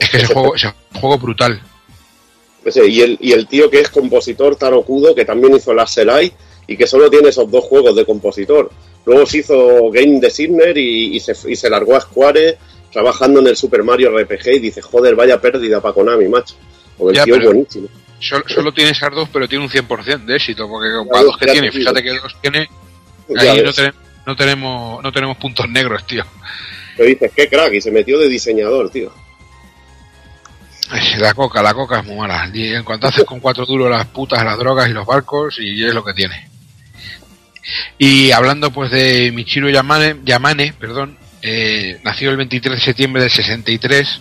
Es 0.00 0.10
que 0.10 0.16
ese 0.18 0.26
juego, 0.32 0.54
ese 0.54 0.72
juego 0.94 1.18
brutal. 1.18 1.60
Ese, 2.64 2.86
y, 2.86 3.00
el, 3.02 3.18
y 3.20 3.32
el 3.32 3.46
tío 3.46 3.68
que 3.70 3.80
es 3.80 3.88
compositor, 3.90 4.56
Tarokudo, 4.56 5.14
que 5.14 5.24
también 5.24 5.54
hizo 5.56 5.74
la 5.74 5.86
Selai 5.86 6.32
y 6.66 6.76
que 6.76 6.86
solo 6.86 7.10
tiene 7.10 7.28
esos 7.28 7.50
dos 7.50 7.64
juegos 7.64 7.94
de 7.96 8.06
compositor. 8.06 8.70
Luego 9.04 9.26
se 9.26 9.38
hizo 9.38 9.90
Game 9.90 10.20
Designer 10.20 10.76
y, 10.78 11.16
y, 11.16 11.20
se, 11.20 11.32
y 11.50 11.56
se 11.56 11.68
largó 11.70 11.96
a 11.96 12.00
Square 12.00 12.58
trabajando 12.92 13.40
en 13.40 13.48
el 13.48 13.56
Super 13.56 13.82
Mario 13.82 14.16
RPG 14.16 14.46
y 14.54 14.58
dice, 14.60 14.82
joder, 14.82 15.14
vaya 15.16 15.40
pérdida 15.40 15.80
para 15.80 15.94
Konami, 15.94 16.28
macho. 16.28 16.54
Porque 16.96 17.12
el 17.12 17.16
Ya, 17.16 17.24
tío 17.24 17.36
es 17.36 17.44
buenísimo. 17.44 17.88
Solo, 18.20 18.44
solo 18.46 18.72
tiene 18.72 18.90
esas 18.90 19.12
dos, 19.12 19.28
pero 19.32 19.48
tiene 19.48 19.64
un 19.64 19.70
100% 19.70 20.24
de 20.26 20.36
éxito, 20.36 20.68
porque 20.68 20.88
Ya 20.90 21.10
para 21.10 21.24
dos 21.24 21.36
que 21.36 21.46
tiene, 21.46 21.72
fíjate 21.72 22.02
que 22.02 22.10
dos 22.10 22.36
tiene, 22.40 22.68
ahí 23.36 23.62
no, 23.64 23.72
tenemos- 23.72 23.96
no 24.26 24.36
tenemos, 24.36 25.02
no 25.02 25.10
tenemos 25.12 25.36
puntos 25.38 25.68
negros, 25.68 26.06
tío. 26.06 26.22
Pero 26.96 27.08
dices, 27.08 27.32
qué 27.34 27.48
crack, 27.48 27.72
y 27.72 27.80
se 27.80 27.90
metió 27.90 28.18
de 28.20 28.28
diseñador, 28.28 28.90
tío. 28.90 29.12
La 31.18 31.32
coca, 31.32 31.62
la 31.62 31.72
coca 31.72 32.00
es 32.00 32.04
muy 32.04 32.16
mala. 32.16 32.50
Y 32.52 32.68
en 32.74 32.84
cuanto 32.84 33.06
haces 33.06 33.24
con 33.24 33.40
cuatro 33.40 33.64
duros 33.64 33.90
las 33.90 34.06
putas, 34.06 34.44
las 34.44 34.58
drogas 34.58 34.88
y 34.90 34.92
los 34.92 35.06
barcos, 35.06 35.56
y 35.58 35.84
es 35.84 35.94
lo 35.94 36.04
que 36.04 36.12
tiene. 36.12 36.50
Y 37.98 38.30
hablando 38.32 38.70
pues 38.70 38.90
de 38.90 39.30
Michiro 39.32 39.70
Yamane, 39.70 40.16
Yamane 40.24 40.72
perdón, 40.78 41.16
eh, 41.42 42.00
nació 42.04 42.30
el 42.30 42.36
23 42.36 42.76
de 42.76 42.80
septiembre 42.80 43.22
del 43.22 43.30
63. 43.30 44.20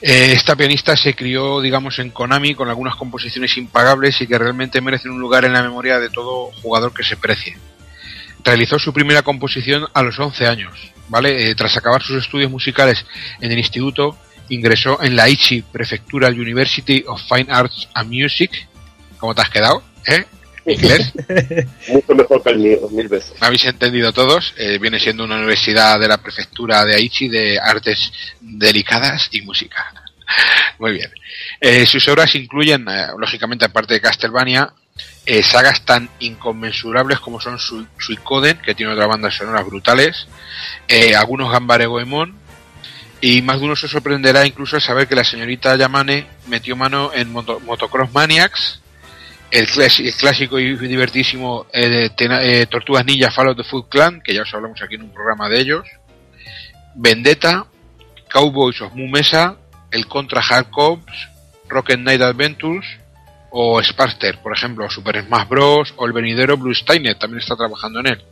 Eh, 0.00 0.32
esta 0.32 0.54
pianista 0.54 0.96
se 0.96 1.14
crió, 1.14 1.60
digamos, 1.60 1.98
en 1.98 2.10
Konami 2.10 2.54
con 2.54 2.68
algunas 2.68 2.96
composiciones 2.96 3.56
impagables 3.56 4.20
y 4.20 4.26
que 4.26 4.38
realmente 4.38 4.80
merecen 4.80 5.12
un 5.12 5.20
lugar 5.20 5.44
en 5.44 5.52
la 5.52 5.62
memoria 5.62 5.98
de 5.98 6.10
todo 6.10 6.50
jugador 6.62 6.92
que 6.92 7.02
se 7.02 7.16
precie. 7.16 7.56
Realizó 8.44 8.78
su 8.78 8.92
primera 8.92 9.22
composición 9.22 9.86
a 9.92 10.02
los 10.02 10.18
11 10.18 10.46
años, 10.46 10.92
¿vale? 11.08 11.50
Eh, 11.50 11.54
tras 11.54 11.76
acabar 11.76 12.02
sus 12.02 12.22
estudios 12.22 12.50
musicales 12.50 13.04
en 13.40 13.50
el 13.50 13.58
instituto, 13.58 14.16
ingresó 14.48 15.02
en 15.02 15.16
la 15.16 15.24
Aichi 15.24 15.62
Prefectural 15.62 16.38
University 16.38 17.04
of 17.06 17.20
Fine 17.28 17.50
Arts 17.50 17.88
and 17.94 18.10
Music. 18.10 18.68
¿Cómo 19.18 19.34
te 19.34 19.42
has 19.42 19.50
quedado? 19.50 19.82
¿Eh? 20.06 20.24
¿Inglés? 20.66 21.12
Mucho 21.88 22.14
mejor 22.14 22.42
que 22.42 22.50
el 22.50 22.58
mío, 22.58 22.88
mil 22.90 23.08
veces. 23.08 23.32
Me 23.40 23.46
habéis 23.46 23.64
entendido 23.64 24.12
todos. 24.12 24.52
Eh, 24.58 24.78
viene 24.78 24.98
siendo 24.98 25.24
una 25.24 25.36
universidad 25.36 25.98
de 26.00 26.08
la 26.08 26.18
prefectura 26.18 26.84
de 26.84 26.94
Aichi 26.96 27.28
de 27.28 27.58
artes 27.58 28.12
delicadas 28.40 29.28
y 29.32 29.42
música. 29.42 29.92
Muy 30.78 30.92
bien. 30.92 31.10
Eh, 31.60 31.86
sus 31.86 32.06
obras 32.08 32.34
incluyen, 32.34 32.86
eh, 32.88 33.06
lógicamente, 33.18 33.64
aparte 33.64 33.94
de 33.94 34.00
Castlevania, 34.00 34.72
eh, 35.24 35.42
sagas 35.42 35.84
tan 35.84 36.08
inconmensurables 36.20 37.20
como 37.20 37.40
son 37.40 37.58
Su- 37.58 37.86
Suicoden, 37.98 38.58
que 38.58 38.74
tiene 38.74 38.92
otras 38.92 39.08
bandas 39.08 39.34
sonoras 39.34 39.64
brutales, 39.66 40.26
eh, 40.88 41.14
algunos 41.14 41.50
Gambare 41.52 41.86
Goemon, 41.86 42.34
y 43.20 43.40
más 43.42 43.58
de 43.60 43.64
uno 43.66 43.76
se 43.76 43.88
sorprenderá 43.88 44.46
incluso 44.46 44.76
al 44.76 44.82
saber 44.82 45.06
que 45.08 45.14
la 45.14 45.24
señorita 45.24 45.74
Yamane 45.76 46.26
metió 46.48 46.76
mano 46.76 47.10
en 47.14 47.32
Moto- 47.32 47.60
Motocross 47.60 48.12
Maniacs, 48.12 48.80
el, 49.50 49.66
el 49.66 50.14
clásico 50.14 50.58
y 50.58 50.76
divertísimo 50.76 51.66
eh, 51.72 52.10
eh, 52.18 52.66
Tortugas 52.70 53.04
Ninja 53.04 53.30
Fall 53.30 53.48
of 53.48 53.56
the 53.56 53.64
Foot 53.64 53.88
Clan, 53.88 54.20
que 54.20 54.34
ya 54.34 54.42
os 54.42 54.54
hablamos 54.54 54.80
aquí 54.82 54.96
en 54.96 55.02
un 55.02 55.10
programa 55.10 55.48
de 55.48 55.60
ellos, 55.60 55.86
Vendetta, 56.94 57.66
Cowboys 58.30 58.80
of 58.82 58.94
Mu 58.94 59.08
Mesa, 59.08 59.56
el 59.90 60.06
Contra 60.06 60.40
Hard 60.40 60.70
Cops, 60.70 61.28
Rocket 61.68 61.98
Knight 61.98 62.22
Adventures 62.22 62.86
o 63.50 63.82
Sparter, 63.82 64.38
por 64.42 64.52
ejemplo, 64.52 64.90
Super 64.90 65.24
Smash 65.24 65.48
Bros. 65.48 65.94
o 65.96 66.06
el 66.06 66.12
venidero 66.12 66.56
Blue 66.56 66.74
Steiner, 66.74 67.16
también 67.18 67.40
está 67.40 67.56
trabajando 67.56 68.00
en 68.00 68.06
él. 68.08 68.22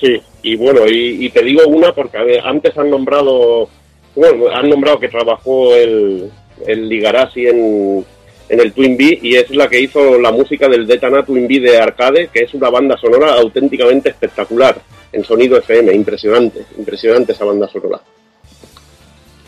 Sí, 0.00 0.20
y 0.42 0.54
bueno, 0.56 0.86
y, 0.86 1.26
y 1.26 1.30
te 1.30 1.42
digo 1.42 1.66
una 1.66 1.92
porque 1.92 2.40
antes 2.44 2.76
han 2.76 2.90
nombrado, 2.90 3.68
bueno, 4.14 4.48
han 4.54 4.68
nombrado 4.68 5.00
que 5.00 5.08
trabajó 5.08 5.74
el, 5.74 6.30
el 6.66 6.88
Ligarasi 6.88 7.46
en, 7.46 8.04
en 8.48 8.60
el 8.60 8.72
Twin 8.72 8.96
Bee 8.96 9.18
y 9.22 9.36
es 9.36 9.50
la 9.50 9.68
que 9.68 9.80
hizo 9.80 10.18
la 10.18 10.32
música 10.32 10.68
del 10.68 10.86
Detana 10.86 11.24
Twin 11.24 11.46
Bee 11.46 11.60
de 11.60 11.78
arcade, 11.78 12.28
que 12.32 12.40
es 12.40 12.54
una 12.54 12.70
banda 12.70 12.96
sonora 12.96 13.34
auténticamente 13.34 14.10
espectacular, 14.10 14.80
en 15.12 15.24
sonido 15.24 15.58
FM, 15.58 15.92
impresionante, 15.94 16.64
impresionante 16.76 17.32
esa 17.32 17.44
banda 17.44 17.68
sonora. 17.68 18.00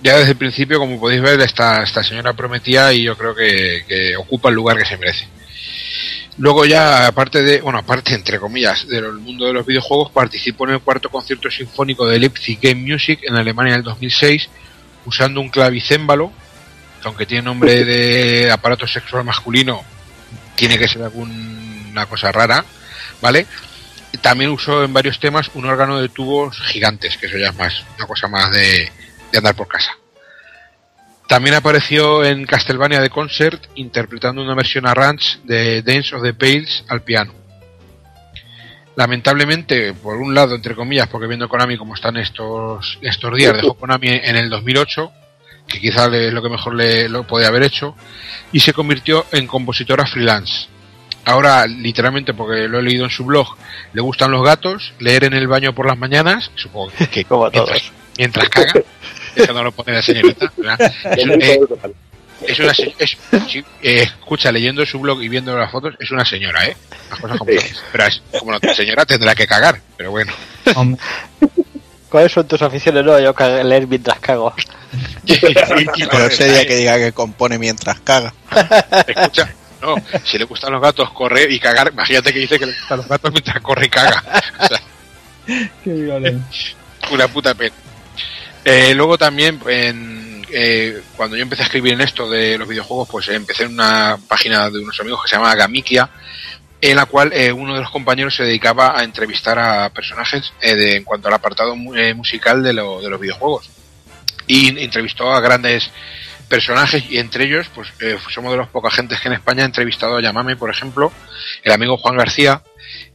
Ya 0.03 0.17
desde 0.17 0.33
el 0.33 0.37
principio, 0.37 0.79
como 0.79 0.99
podéis 0.99 1.20
ver, 1.20 1.41
esta, 1.41 1.83
esta 1.83 2.03
señora 2.03 2.33
prometía 2.33 2.93
y 2.93 3.03
yo 3.03 3.17
creo 3.17 3.35
que, 3.35 4.17
ocupa 4.17 4.49
el 4.49 4.55
lugar 4.55 4.79
que 4.79 4.87
se 4.87 4.97
merece. 4.97 5.29
Luego 6.39 6.65
ya, 6.65 7.07
aparte 7.07 7.43
de, 7.43 7.61
bueno, 7.61 7.81
aparte 7.81 8.15
entre 8.15 8.39
comillas, 8.39 8.89
del 8.89 9.12
mundo 9.15 9.47
de 9.47 9.53
los 9.53 9.67
videojuegos, 9.67 10.11
participó 10.11 10.67
en 10.67 10.75
el 10.75 10.81
cuarto 10.81 11.11
concierto 11.11 11.51
sinfónico 11.51 12.07
de 12.07 12.19
Leipzig 12.19 12.59
Game 12.62 12.81
Music 12.81 13.20
en 13.25 13.37
Alemania 13.37 13.75
en 13.75 13.81
el 13.81 13.85
2006, 13.85 14.49
usando 15.05 15.41
un 15.41 15.51
clavicémbalo, 15.51 16.33
aunque 17.05 17.27
tiene 17.27 17.43
nombre 17.43 17.85
de 17.85 18.51
aparato 18.51 18.87
sexual 18.87 19.25
masculino, 19.25 19.85
tiene 20.55 20.79
que 20.79 20.89
ser 20.89 21.03
alguna 21.03 22.07
cosa 22.07 22.33
rara, 22.33 22.65
¿vale? 23.20 23.47
También 24.20 24.51
usó 24.51 24.85
en 24.85 24.93
varios 24.93 25.19
temas 25.20 25.51
un 25.55 25.65
órgano 25.67 26.01
de 26.01 26.09
tubos 26.09 26.61
gigantes, 26.67 27.17
que 27.17 27.27
eso 27.27 27.39
ya 27.39 27.49
es 27.49 27.57
más, 27.57 27.85
una 27.97 28.07
cosa 28.07 28.29
más 28.29 28.51
de, 28.51 28.91
de 29.33 29.39
andar 29.39 29.55
por 29.55 29.69
casa. 29.69 29.93
También 31.29 31.55
apareció 31.55 32.25
en 32.25 32.45
Castlevania 32.45 33.01
de 33.01 33.09
Concert 33.09 33.62
interpretando 33.77 34.43
una 34.43 34.57
versión 34.57 34.87
a 34.89 34.95
ranch 34.95 35.39
de 35.45 35.81
Dance 35.83 36.15
of 36.17 36.25
the 36.25 36.35
Pales 36.35 36.85
al 36.89 37.03
piano. 37.03 37.33
Lamentablemente, 38.97 39.95
por 39.95 40.17
un 40.17 40.35
lado, 40.35 40.57
entre 40.57 40.75
comillas, 40.75 41.07
porque 41.09 41.29
viendo 41.29 41.49
Konami 41.49 41.79
como 41.79 41.95
están 41.95 42.17
estos, 42.17 42.99
estos 43.01 43.37
días, 43.37 43.55
dejó 43.55 43.75
Konami 43.75 44.09
en 44.09 44.37
el 44.37 44.51
2008, 44.51 45.12
que 45.70 45.81
quizás 45.81 46.12
es 46.12 46.32
lo 46.32 46.42
que 46.42 46.49
mejor 46.50 46.74
le 46.74 47.08
lo 47.08 47.26
podía 47.26 47.47
haber 47.49 47.62
hecho, 47.62 47.94
y 48.52 48.60
se 48.60 48.73
convirtió 48.74 49.24
en 49.32 49.47
compositora 49.47 50.05
freelance. 50.07 50.66
Ahora, 51.24 51.66
literalmente, 51.66 52.34
porque 52.34 52.66
lo 52.66 52.78
he 52.78 52.82
leído 52.82 53.05
en 53.05 53.10
su 53.10 53.24
blog, 53.24 53.57
le 53.92 54.00
gustan 54.02 54.31
los 54.32 54.44
gatos, 54.44 54.92
leer 54.99 55.24
en 55.24 55.34
el 55.34 55.47
baño 55.49 55.74
por 55.74 55.86
las 55.86 55.97
mañanas, 55.99 56.50
supongo 56.57 56.90
que 57.12 57.24
Como 57.28 57.47
a 57.47 57.50
mientras, 57.50 57.78
todos. 57.82 57.92
mientras 58.18 58.49
caga, 58.49 58.73
eso 59.36 59.52
no 59.52 59.62
lo 59.65 59.73
pone 59.73 59.92
la 59.92 60.02
señorita. 60.02 60.50
Es, 61.16 61.24
un- 61.24 61.42
eh, 61.42 61.60
es 62.49 62.58
una 62.58 62.70
es- 62.73 63.18
sí, 63.49 63.58
eh, 63.82 64.02
escucha, 64.02 64.50
leyendo 64.50 64.84
su 64.86 64.99
blog 64.99 65.23
y 65.23 65.28
viendo 65.28 65.57
las 65.58 65.70
fotos, 65.70 65.94
es 66.00 66.10
una 66.10 66.24
señora, 66.24 66.66
¿eh? 66.66 66.76
Las 67.10 67.20
cosas 67.20 67.39
como 67.39 67.52
son. 67.52 67.70
Pero 67.92 68.05
es, 68.07 68.23
como 68.39 68.52
la 68.52 68.74
señora 68.74 69.05
tendrá 69.05 69.34
que 69.34 69.47
cagar, 69.47 69.78
pero 69.99 70.10
bueno. 70.10 70.32
¿Cuáles 72.10 72.32
son 72.32 72.47
tus 72.47 72.60
aficiones? 72.60 73.05
No, 73.05 73.18
yo 73.20 73.32
cago- 73.34 73.62
leer 73.62 73.86
mientras 73.86 74.18
cago. 74.20 74.52
Pero 75.26 76.26
ese 76.26 76.50
día 76.50 76.66
que 76.66 76.76
diga 76.76 76.98
que 76.98 77.12
compone 77.12 77.58
mientras 77.58 78.00
caga. 78.00 78.34
Escucha, 79.06 79.52
no, 79.80 79.94
si 80.24 80.36
le 80.39 80.44
gustan 80.44 80.72
los 80.72 80.82
gatos, 80.82 81.10
correr 81.12 81.50
y 81.50 81.60
cagar, 81.60 81.90
imagínate 81.92 82.32
que 82.32 82.40
dice 82.40 82.58
que 82.58 82.66
le 82.66 82.72
gustan 82.72 82.98
los 82.98 83.08
gatos 83.08 83.30
mientras 83.32 83.60
corre 83.62 83.86
y 83.86 83.90
caga. 83.90 84.24
O 84.58 84.66
sea, 84.66 84.80
Qué 85.84 85.90
violento. 85.92 86.44
una 87.12 87.28
puta 87.28 87.55
pena. 87.55 87.74
Eh, 88.64 88.92
luego 88.94 89.16
también, 89.16 89.58
en, 89.68 90.44
eh, 90.52 91.00
cuando 91.16 91.36
yo 91.36 91.42
empecé 91.42 91.62
a 91.62 91.66
escribir 91.66 91.94
en 91.94 92.00
esto 92.02 92.28
de 92.28 92.58
los 92.58 92.68
videojuegos, 92.68 93.08
pues 93.10 93.28
empecé 93.28 93.64
en 93.64 93.72
una 93.74 94.18
página 94.28 94.68
de 94.68 94.80
unos 94.80 94.98
amigos 95.00 95.22
que 95.22 95.30
se 95.30 95.36
llama 95.36 95.55
Gamikia, 95.55 96.10
en 96.81 96.97
la 96.97 97.07
cual 97.07 97.33
eh, 97.33 97.52
uno 97.52 97.75
de 97.75 97.81
los 97.81 97.91
compañeros 97.91 98.34
se 98.34 98.44
dedicaba 98.44 98.99
a 98.99 99.05
entrevistar 99.05 99.59
a 99.59 99.91
personajes 99.91 100.52
eh, 100.60 100.75
de, 100.75 100.97
en 100.97 101.05
cuanto 101.05 101.28
al 101.28 101.34
apartado 101.34 101.75
eh, 101.97 102.15
musical 102.15 102.62
de, 102.62 102.73
lo- 102.73 103.00
de 103.00 103.10
los 103.10 103.20
videojuegos. 103.20 103.70
Y 104.47 104.83
entrevistó 104.83 105.31
a 105.33 105.41
grandes 105.41 105.91
personajes 106.49 107.05
y 107.09 107.18
entre 107.18 107.44
ellos, 107.44 107.68
pues 107.75 107.89
eh, 108.00 108.17
somos 108.31 108.50
de 108.50 108.59
los 108.59 108.68
pocas 108.68 108.94
gentes 108.94 109.20
que 109.20 109.28
en 109.28 109.34
España 109.34 109.62
ha 109.62 109.67
entrevistado 109.67 110.17
a 110.17 110.23
Yamame, 110.23 110.57
por 110.57 110.70
ejemplo, 110.70 111.12
el 111.62 111.73
amigo 111.73 111.97
Juan 111.99 112.17
García, 112.17 112.62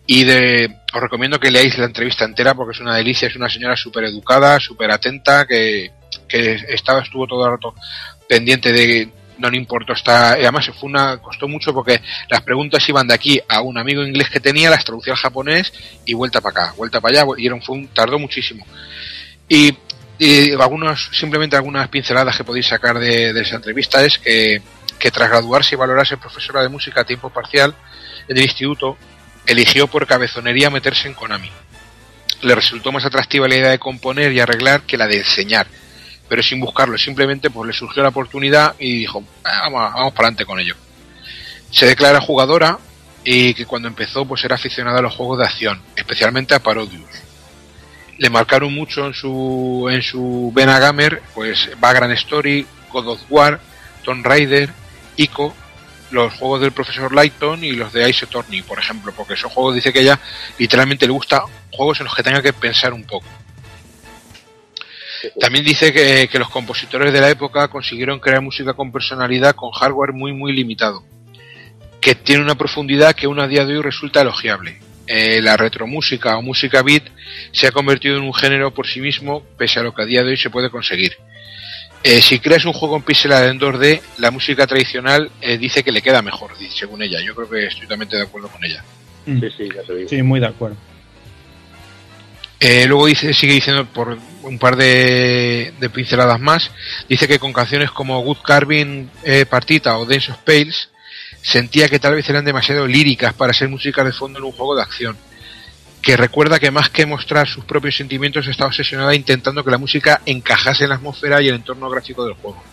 y 0.08 0.24
de, 0.24 0.74
os 0.94 1.02
recomiendo 1.02 1.40
que 1.40 1.52
leáis 1.52 1.78
la 1.78 1.86
entrevista 1.86 2.24
entera 2.24 2.54
porque 2.54 2.74
es 2.76 2.80
una 2.80 2.96
delicia, 2.96 3.28
es 3.28 3.36
una 3.36 3.50
señora 3.50 3.76
súper 3.76 4.06
educada, 4.06 4.60
súper 4.60 4.92
atenta, 4.92 5.46
que, 5.46 5.92
que 6.30 6.54
estaba, 6.70 7.02
estuvo 7.02 7.28
todo 7.28 7.46
el 7.46 7.52
rato 7.54 7.76
pendiente 8.30 8.72
de 8.72 9.10
no 9.38 9.50
le 9.50 9.58
importó 9.58 9.94
esta, 9.94 10.38
y 10.38 10.44
además 10.44 10.70
fue 10.80 10.90
una, 10.90 11.18
costó 11.18 11.48
mucho 11.48 11.74
porque 11.74 12.02
las 12.30 12.42
preguntas 12.42 12.88
iban 12.88 13.08
de 13.08 13.14
aquí 13.14 13.40
a 13.48 13.62
un 13.62 13.78
amigo 13.78 14.04
inglés 14.04 14.30
que 14.30 14.40
tenía, 14.40 14.70
las 14.70 14.86
traducía 14.86 15.14
al 15.14 15.20
japonés 15.20 15.74
y 16.06 16.14
vuelta 16.14 16.42
para 16.42 16.66
acá, 16.66 16.74
vuelta 16.78 17.02
para 17.02 17.22
allá, 17.22 17.32
y 17.38 17.46
era 17.46 17.56
un, 17.56 17.62
fue 17.62 17.88
tardó 17.94 18.20
muchísimo. 18.20 18.66
Y, 19.48 19.76
algunos, 20.60 21.10
simplemente 21.12 21.58
algunas 21.58 21.90
pinceladas 21.90 22.38
que 22.38 22.46
podéis 22.46 22.68
sacar 22.68 22.98
de, 22.98 23.34
de 23.34 23.42
esa 23.42 23.58
entrevista 23.58 24.02
es 24.04 24.18
que, 24.18 24.62
que 24.98 25.12
tras 25.12 25.30
graduarse 25.30 25.76
y 25.76 25.78
valorarse 25.78 26.18
profesora 26.18 26.62
de 26.62 26.70
música 26.70 27.02
a 27.02 27.06
tiempo 27.06 27.30
parcial 27.30 27.76
en 28.28 28.38
el 28.38 28.44
instituto, 28.44 28.98
eligió 29.46 29.88
por 29.88 30.08
cabezonería 30.08 30.70
meterse 30.70 31.08
en 31.08 31.14
Konami. 31.14 31.52
Le 32.42 32.56
resultó 32.56 32.92
más 32.92 33.06
atractiva 33.06 33.48
la 33.48 33.56
idea 33.56 33.70
de 33.72 33.80
componer 33.80 34.32
y 34.32 34.40
arreglar 34.40 34.82
que 34.82 34.98
la 34.98 35.08
de 35.08 35.18
enseñar, 35.18 35.68
pero 36.28 36.42
sin 36.42 36.60
buscarlo, 36.60 36.98
simplemente 36.98 37.50
pues 37.50 37.68
le 37.68 37.74
surgió 37.74 38.04
la 38.04 38.10
oportunidad 38.10 38.76
y 38.80 39.00
dijo, 39.00 39.24
"Ah, 39.44 39.70
vamos, 39.70 39.94
vamos 39.94 40.14
para 40.14 40.28
adelante 40.28 40.46
con 40.46 40.60
ello. 40.60 40.76
Se 41.72 41.86
declara 41.86 42.22
jugadora 42.22 42.78
y 43.24 43.54
que 43.54 43.66
cuando 43.66 43.88
empezó 43.88 44.26
pues 44.26 44.44
era 44.44 44.56
aficionada 44.56 45.00
a 45.00 45.02
los 45.02 45.16
juegos 45.16 45.40
de 45.40 45.46
acción, 45.46 45.82
especialmente 45.96 46.54
a 46.56 46.60
Parodius. 46.60 47.10
Le 48.18 48.30
marcaron 48.30 48.74
mucho 48.74 49.08
en 49.08 49.14
su 49.14 49.88
en 49.92 50.02
su 50.02 50.52
vena 50.56 50.80
gamer, 50.80 51.22
pues 51.34 51.70
Vagrant 51.80 52.14
Story, 52.14 52.66
God 52.92 53.08
of 53.10 53.22
War, 53.30 53.60
Tomb 54.04 54.26
Raider, 54.26 54.70
Ico, 55.18 55.54
los 56.12 56.34
juegos 56.34 56.62
del 56.62 56.72
profesor 56.72 57.14
Lighton 57.14 57.64
y 57.64 57.72
los 57.72 57.92
de 57.92 58.10
Ice 58.10 58.26
Attorney, 58.26 58.62
por 58.62 58.80
ejemplo, 58.80 59.12
porque 59.12 59.36
son 59.36 59.50
juegos, 59.50 59.76
dice 59.76 59.92
que 59.92 60.02
ella 60.02 60.20
literalmente 60.58 61.06
le 61.06 61.12
gusta 61.12 61.44
juegos 61.72 62.00
en 62.00 62.06
los 62.06 62.16
que 62.16 62.24
tenga 62.24 62.42
que 62.42 62.54
pensar 62.54 62.94
un 62.94 63.04
poco. 63.04 63.28
También 65.40 65.66
dice 65.66 65.92
que, 65.94 66.28
que 66.32 66.40
los 66.40 66.50
compositores 66.50 67.12
de 67.14 67.22
la 67.22 67.30
época 67.30 67.68
consiguieron 67.68 68.20
crear 68.20 68.42
música 68.42 68.74
con 68.74 68.92
personalidad 68.92 69.56
con 69.56 69.72
hardware 69.72 70.14
muy 70.14 70.34
muy 70.34 70.54
limitado, 70.54 71.04
que 72.02 72.16
tiene 72.16 72.42
una 72.44 72.56
profundidad 72.56 73.16
que 73.16 73.26
aún 73.26 73.40
a 73.40 73.48
día 73.48 73.66
de 73.66 73.78
hoy 73.78 73.82
resulta 73.82 74.22
elogiable. 74.22 74.80
Eh, 75.08 75.40
la 75.42 75.56
retromúsica 75.56 76.36
o 76.38 76.42
música 76.42 76.82
beat 76.82 77.04
se 77.52 77.68
ha 77.68 77.72
convertido 77.72 78.18
en 78.18 78.24
un 78.24 78.34
género 78.34 78.74
por 78.74 78.88
sí 78.88 79.00
mismo, 79.00 79.44
pese 79.58 79.80
a 79.80 79.84
lo 79.84 79.94
que 79.94 80.02
a 80.02 80.06
día 80.06 80.24
de 80.24 80.32
hoy 80.32 80.38
se 80.38 80.50
puede 80.50 80.70
conseguir. 80.70 81.16
Eh, 82.08 82.22
si 82.22 82.40
creas 82.40 82.66
un 82.66 82.74
juego 82.74 82.98
en 82.98 83.02
pixel 83.02 83.32
en 83.32 83.60
2D, 83.60 84.00
la 84.20 84.30
música 84.30 84.68
tradicional 84.68 85.32
eh, 85.42 85.58
dice 85.58 85.84
que 85.84 85.92
le 85.92 86.04
queda 86.04 86.22
mejor, 86.22 86.52
según 86.70 87.02
ella. 87.02 87.20
Yo 87.20 87.34
creo 87.34 87.50
que 87.50 87.66
estoy 87.66 87.82
totalmente 87.82 88.16
de 88.16 88.22
acuerdo 88.22 88.48
con 88.48 88.64
ella. 88.64 88.84
Mm. 89.26 89.40
Sí, 89.40 89.48
sí, 89.58 89.70
ya 89.76 89.82
te 89.82 89.96
digo. 89.96 90.10
Sí, 90.10 90.22
muy 90.22 90.40
de 90.40 90.46
acuerdo. 90.46 90.78
Eh, 92.60 92.86
luego 92.88 93.08
dice, 93.08 93.34
sigue 93.34 93.54
diciendo 93.54 93.86
por 93.86 94.18
un 94.46 94.60
par 94.60 94.76
de, 94.76 95.74
pinceladas 95.94 96.40
más, 96.40 96.72
dice 97.10 97.28
que 97.28 97.40
con 97.40 97.54
canciones 97.54 97.92
como 97.92 98.20
Good 98.22 98.38
Carving 98.44 99.10
eh, 99.24 99.46
Partita 99.46 99.98
o 99.98 100.06
Dance 100.06 100.32
of 100.32 100.38
Pales 100.40 100.90
sentía 101.42 101.90
que 101.90 102.00
tal 102.00 102.16
vez 102.16 102.28
eran 102.30 102.46
demasiado 102.46 102.88
líricas 102.88 103.34
para 103.34 103.54
ser 103.54 103.70
música 103.70 104.04
de 104.04 104.12
fondo 104.12 104.40
en 104.40 104.46
un 104.46 104.52
juego 104.52 104.76
de 104.76 104.82
acción. 104.82 105.18
Que 106.02 106.18
recuerda 106.18 106.60
que 106.60 106.72
más 106.72 106.90
que 106.90 107.06
mostrar 107.06 107.48
sus 107.48 107.66
propios 107.66 107.98
sentimientos 107.98 108.48
está 108.48 108.66
obsesionada 108.66 109.16
intentando 109.16 109.64
que 109.64 109.72
la 109.72 109.78
música 109.78 110.22
encajase 110.26 110.84
en 110.84 110.90
la 110.90 110.96
atmósfera 110.96 111.42
y 111.42 111.48
el 111.48 111.56
entorno 111.56 111.90
gráfico 111.90 112.26
del 112.26 112.36
juego. 112.36 112.64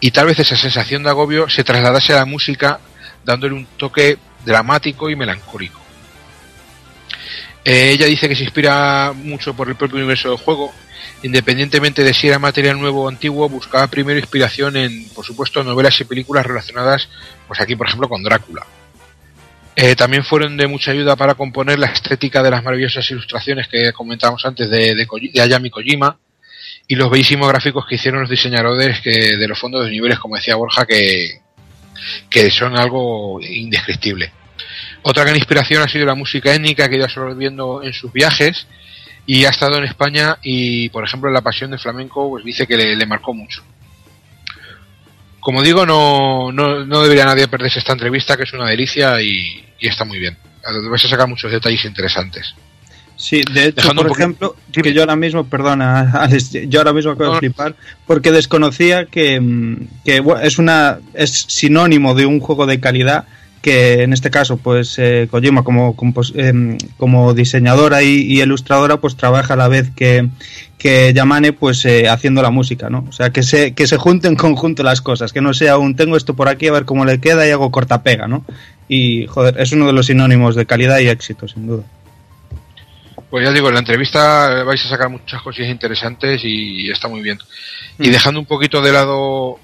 Y 0.00 0.10
tal 0.10 0.26
vez 0.26 0.38
esa 0.38 0.56
sensación 0.56 1.02
de 1.02 1.10
agobio 1.10 1.48
se 1.48 1.64
trasladase 1.64 2.12
a 2.12 2.16
la 2.16 2.24
música 2.24 2.80
dándole 3.24 3.54
un 3.54 3.66
toque 3.76 4.18
dramático 4.44 5.10
y 5.10 5.16
melancólico. 5.16 5.80
Eh, 7.64 7.90
ella 7.92 8.06
dice 8.06 8.28
que 8.28 8.34
se 8.34 8.42
inspira 8.42 9.12
mucho 9.14 9.54
por 9.54 9.68
el 9.68 9.76
propio 9.76 9.98
universo 9.98 10.30
del 10.30 10.38
juego. 10.38 10.72
Independientemente 11.22 12.02
de 12.02 12.14
si 12.14 12.28
era 12.28 12.38
material 12.38 12.80
nuevo 12.80 13.04
o 13.04 13.08
antiguo, 13.08 13.48
buscaba 13.48 13.86
primero 13.86 14.18
inspiración 14.18 14.76
en, 14.76 15.08
por 15.10 15.24
supuesto, 15.24 15.62
novelas 15.62 16.00
y 16.00 16.04
películas 16.04 16.44
relacionadas, 16.44 17.08
pues 17.46 17.60
aquí, 17.60 17.76
por 17.76 17.86
ejemplo, 17.86 18.08
con 18.08 18.22
Drácula. 18.22 18.66
Eh, 19.76 19.94
también 19.94 20.24
fueron 20.24 20.56
de 20.56 20.66
mucha 20.66 20.90
ayuda 20.90 21.16
para 21.16 21.34
componer 21.34 21.78
la 21.78 21.86
estética 21.86 22.42
de 22.42 22.50
las 22.50 22.62
maravillosas 22.62 23.08
ilustraciones 23.10 23.68
que 23.68 23.92
comentábamos 23.92 24.44
antes 24.44 24.68
de, 24.68 24.94
de, 24.94 25.40
Ayami 25.40 25.70
Kojima 25.70 26.18
y 26.86 26.96
los 26.96 27.10
bellísimos 27.10 27.48
gráficos 27.48 27.86
que 27.86 27.94
hicieron 27.94 28.20
los 28.20 28.28
diseñadores 28.28 29.00
que, 29.00 29.36
de 29.36 29.48
los 29.48 29.58
fondos 29.58 29.84
de 29.84 29.92
niveles, 29.92 30.18
como 30.18 30.36
decía 30.36 30.56
Borja, 30.56 30.84
que, 30.84 31.40
que 32.28 32.50
son 32.50 32.76
algo 32.76 33.40
indescriptible. 33.40 34.32
Otra 35.02 35.24
gran 35.24 35.36
inspiración 35.36 35.82
ha 35.82 35.88
sido 35.88 36.04
la 36.04 36.14
música 36.14 36.52
étnica 36.52 36.88
que 36.88 36.96
ido 36.96 37.04
absorbiendo 37.04 37.82
en 37.82 37.92
sus 37.92 38.12
viajes 38.12 38.66
y 39.26 39.44
ha 39.44 39.50
estado 39.50 39.78
en 39.78 39.84
España 39.84 40.38
y, 40.42 40.88
por 40.88 41.04
ejemplo, 41.04 41.30
La 41.30 41.40
Pasión 41.40 41.70
del 41.70 41.80
Flamenco, 41.80 42.28
pues 42.30 42.44
dice 42.44 42.66
que 42.66 42.76
le, 42.76 42.96
le 42.96 43.06
marcó 43.06 43.32
mucho. 43.34 43.62
Como 45.40 45.62
digo, 45.62 45.84
no, 45.86 46.52
no, 46.52 46.84
no 46.84 47.02
debería 47.02 47.24
nadie 47.24 47.48
perderse 47.48 47.80
esta 47.80 47.92
entrevista, 47.92 48.36
que 48.36 48.44
es 48.44 48.52
una 48.52 48.68
delicia 48.68 49.20
y, 49.20 49.64
y 49.78 49.88
está 49.88 50.04
muy 50.04 50.18
bien. 50.18 50.36
Vais 50.88 51.04
a 51.04 51.08
sacar 51.08 51.28
muchos 51.28 51.50
detalles 51.50 51.84
interesantes. 51.84 52.54
Sí, 53.16 53.42
de 53.52 53.66
hecho, 53.66 53.76
Dejando 53.76 54.02
por 54.02 54.12
ejemplo, 54.12 54.56
que 54.72 54.92
yo 54.92 55.02
ahora 55.02 55.16
mismo, 55.16 55.44
perdona, 55.44 56.28
yo 56.68 56.80
ahora 56.80 56.92
mismo 56.92 57.12
acabo 57.12 57.34
de 57.34 57.38
flipar 57.38 57.76
porque 58.06 58.32
desconocía 58.32 59.06
que, 59.06 59.40
mm, 59.40 59.88
que 60.04 60.20
bueno, 60.20 60.42
es 60.42 60.58
una 60.58 60.98
es 61.14 61.30
sinónimo 61.30 62.14
de 62.14 62.26
un 62.26 62.40
juego 62.40 62.66
de 62.66 62.80
calidad 62.80 63.26
que 63.62 64.02
en 64.02 64.12
este 64.12 64.28
caso, 64.30 64.56
pues 64.58 64.98
eh, 64.98 65.28
Kojima 65.30 65.62
como 65.64 65.94
compos- 65.96 66.32
em, 66.36 66.76
como 66.98 67.32
diseñadora 67.32 68.02
y, 68.02 68.08
y 68.22 68.42
ilustradora, 68.42 68.98
pues 68.98 69.16
trabaja 69.16 69.54
a 69.54 69.56
la 69.56 69.68
vez 69.68 69.90
que 69.96 70.28
que 70.78 71.12
Yamane, 71.14 71.52
pues 71.52 71.84
eh, 71.84 72.08
haciendo 72.08 72.42
la 72.42 72.50
música, 72.50 72.90
¿no? 72.90 73.06
O 73.08 73.12
sea, 73.12 73.30
que 73.30 73.44
se 73.44 73.72
que 73.72 73.86
se 73.86 73.96
junten 73.98 74.32
en 74.32 74.36
conjunto 74.36 74.82
las 74.82 75.00
cosas, 75.00 75.32
que 75.32 75.40
no 75.40 75.54
sea 75.54 75.78
un 75.78 75.94
tengo 75.94 76.16
esto 76.16 76.34
por 76.34 76.48
aquí 76.48 76.66
a 76.66 76.72
ver 76.72 76.84
cómo 76.84 77.04
le 77.04 77.20
queda 77.20 77.46
y 77.46 77.52
hago 77.52 77.70
cortapega, 77.70 78.26
¿no? 78.26 78.44
Y 78.88 79.26
joder, 79.28 79.60
es 79.60 79.70
uno 79.72 79.86
de 79.86 79.92
los 79.92 80.06
sinónimos 80.06 80.56
de 80.56 80.66
calidad 80.66 80.98
y 80.98 81.06
éxito, 81.08 81.46
sin 81.46 81.68
duda. 81.68 81.84
Pues 83.30 83.44
ya 83.46 83.52
digo, 83.52 83.68
en 83.68 83.74
la 83.74 83.80
entrevista 83.80 84.64
vais 84.64 84.84
a 84.84 84.88
sacar 84.88 85.08
muchas 85.08 85.40
cosas 85.40 85.66
interesantes 85.68 86.40
y 86.44 86.90
está 86.90 87.08
muy 87.08 87.22
bien. 87.22 87.38
Y 87.98 88.08
Mm. 88.08 88.12
dejando 88.12 88.40
un 88.40 88.46
poquito 88.46 88.82
de 88.82 88.92
lado 88.92 89.58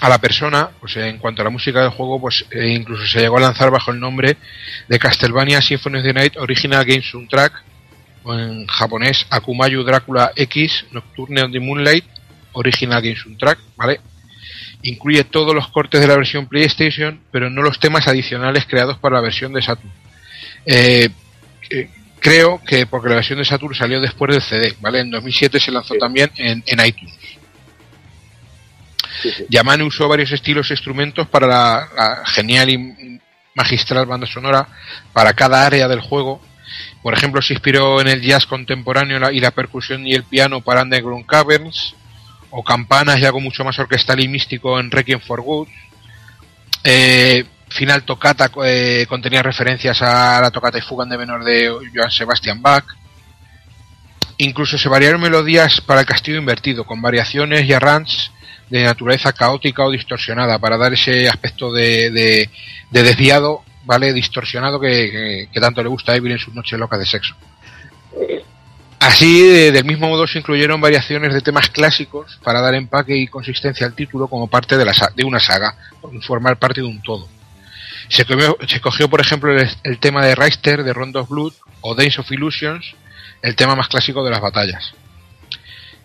a 0.00 0.08
la 0.08 0.18
persona, 0.18 0.70
pues 0.80 0.96
en 0.96 1.18
cuanto 1.18 1.42
a 1.42 1.44
la 1.44 1.50
música 1.50 1.80
del 1.80 1.90
juego, 1.90 2.20
pues 2.20 2.44
eh, 2.50 2.68
incluso 2.68 3.06
se 3.06 3.20
llegó 3.20 3.38
a 3.38 3.40
lanzar 3.40 3.70
bajo 3.70 3.90
el 3.90 4.00
nombre 4.00 4.36
de 4.88 4.98
Castlevania 4.98 5.60
Symphony 5.60 5.98
of 5.98 6.04
the 6.04 6.12
Night 6.12 6.36
Original 6.36 6.84
Game 6.84 7.02
Soundtrack, 7.02 7.52
o 8.22 8.34
en 8.34 8.66
japonés 8.66 9.26
Akumayu 9.30 9.82
Drácula 9.82 10.32
X 10.36 10.86
Nocturne 10.92 11.42
on 11.42 11.52
the 11.52 11.60
Moonlight 11.60 12.04
Original 12.52 13.02
Game 13.02 13.16
Soundtrack, 13.16 13.58
¿vale? 13.76 14.00
Incluye 14.82 15.24
todos 15.24 15.54
los 15.54 15.68
cortes 15.68 16.00
de 16.00 16.06
la 16.06 16.16
versión 16.16 16.46
PlayStation, 16.46 17.20
pero 17.32 17.50
no 17.50 17.62
los 17.62 17.80
temas 17.80 18.06
adicionales 18.06 18.66
creados 18.66 18.98
para 18.98 19.16
la 19.16 19.22
versión 19.22 19.52
de 19.52 19.62
Saturn. 19.62 19.90
Eh, 20.64 21.08
eh, 21.70 21.90
creo 22.20 22.62
que 22.64 22.86
porque 22.86 23.08
la 23.08 23.16
versión 23.16 23.38
de 23.38 23.44
Saturn 23.44 23.74
salió 23.74 24.00
después 24.00 24.32
del 24.32 24.42
CD, 24.42 24.74
¿vale? 24.80 25.00
En 25.00 25.10
2007 25.10 25.58
se 25.58 25.72
lanzó 25.72 25.94
también 25.94 26.30
en, 26.36 26.62
en 26.66 26.86
iTunes. 26.86 27.14
Yamane 29.48 29.84
usó 29.84 30.08
varios 30.08 30.32
estilos 30.32 30.70
e 30.70 30.74
instrumentos 30.74 31.28
para 31.28 31.46
la, 31.46 32.22
genial 32.26 32.70
y 32.70 33.20
magistral 33.54 34.06
banda 34.06 34.26
sonora 34.26 34.68
para 35.12 35.32
cada 35.32 35.66
área 35.66 35.88
del 35.88 36.00
juego. 36.00 36.40
Por 37.02 37.14
ejemplo, 37.14 37.42
se 37.42 37.54
inspiró 37.54 38.00
en 38.00 38.08
el 38.08 38.22
jazz 38.22 38.46
contemporáneo 38.46 39.30
y 39.30 39.40
la 39.40 39.50
percusión 39.50 40.06
y 40.06 40.14
el 40.14 40.24
piano 40.24 40.60
para 40.60 40.82
Underground 40.82 41.26
Caverns, 41.26 41.94
o 42.50 42.62
campanas 42.62 43.18
y 43.18 43.24
algo 43.24 43.40
mucho 43.40 43.64
más 43.64 43.78
orquestal 43.78 44.20
y 44.20 44.28
místico 44.28 44.78
en 44.78 44.90
Requiem 44.90 45.20
for 45.20 45.42
Good. 45.42 45.68
Eh, 46.84 47.44
final 47.68 48.04
tocata 48.04 48.50
eh, 48.64 49.06
contenía 49.08 49.42
referencias 49.42 50.00
a 50.02 50.40
la 50.40 50.50
tocata 50.50 50.78
y 50.78 50.82
fuga 50.82 51.04
de 51.04 51.18
menor 51.18 51.44
de 51.44 51.68
Johann 51.94 52.10
Sebastian 52.10 52.62
Bach. 52.62 52.84
Incluso 54.38 54.78
se 54.78 54.88
variaron 54.88 55.20
melodías 55.20 55.80
para 55.80 56.00
el 56.00 56.06
castillo 56.06 56.38
invertido, 56.38 56.84
con 56.84 57.02
variaciones 57.02 57.64
y 57.64 57.72
arranges 57.72 58.30
de 58.70 58.82
naturaleza 58.84 59.32
caótica 59.32 59.84
o 59.84 59.90
distorsionada, 59.90 60.58
para 60.58 60.76
dar 60.76 60.92
ese 60.92 61.28
aspecto 61.28 61.72
de, 61.72 62.10
de- 62.10 62.50
de 62.90 63.02
desviado, 63.02 63.62
¿vale? 63.84 64.12
Distorsionado 64.12 64.78
que, 64.80 64.88
que- 65.10 65.48
que 65.52 65.60
tanto 65.60 65.82
le 65.82 65.88
gusta 65.88 66.12
a 66.12 66.16
Evil 66.16 66.32
en 66.32 66.38
sus 66.38 66.54
noches 66.54 66.78
locas 66.78 66.98
de 66.98 67.06
sexo. 67.06 67.34
Así, 69.00 69.40
de- 69.46 69.72
del 69.72 69.84
mismo 69.84 70.08
modo, 70.08 70.26
se 70.26 70.38
incluyeron 70.38 70.80
variaciones 70.80 71.32
de 71.32 71.40
temas 71.40 71.70
clásicos 71.70 72.38
para 72.42 72.60
dar 72.60 72.74
empaque 72.74 73.16
y 73.16 73.28
consistencia 73.28 73.86
al 73.86 73.94
título 73.94 74.26
como 74.28 74.48
parte 74.48 74.76
de, 74.76 74.84
la, 74.84 74.92
de 75.14 75.24
una 75.24 75.38
saga, 75.40 75.74
formar 76.26 76.58
parte 76.58 76.80
de 76.80 76.86
un 76.88 77.00
todo. 77.00 77.28
Se 78.08 78.24
cogió, 78.24 78.56
se 78.66 78.80
cogió, 78.80 79.08
por 79.08 79.20
ejemplo, 79.20 79.52
el, 79.58 79.68
el 79.84 79.98
tema 79.98 80.24
de 80.24 80.34
Reister, 80.34 80.82
de 80.82 80.92
Rondo 80.92 81.20
of 81.20 81.28
Blood, 81.28 81.52
o 81.82 81.94
Days 81.94 82.18
of 82.18 82.30
Illusions, 82.32 82.94
el 83.42 83.54
tema 83.54 83.76
más 83.76 83.86
clásico 83.88 84.24
de 84.24 84.30
las 84.30 84.40
batallas. 84.40 84.92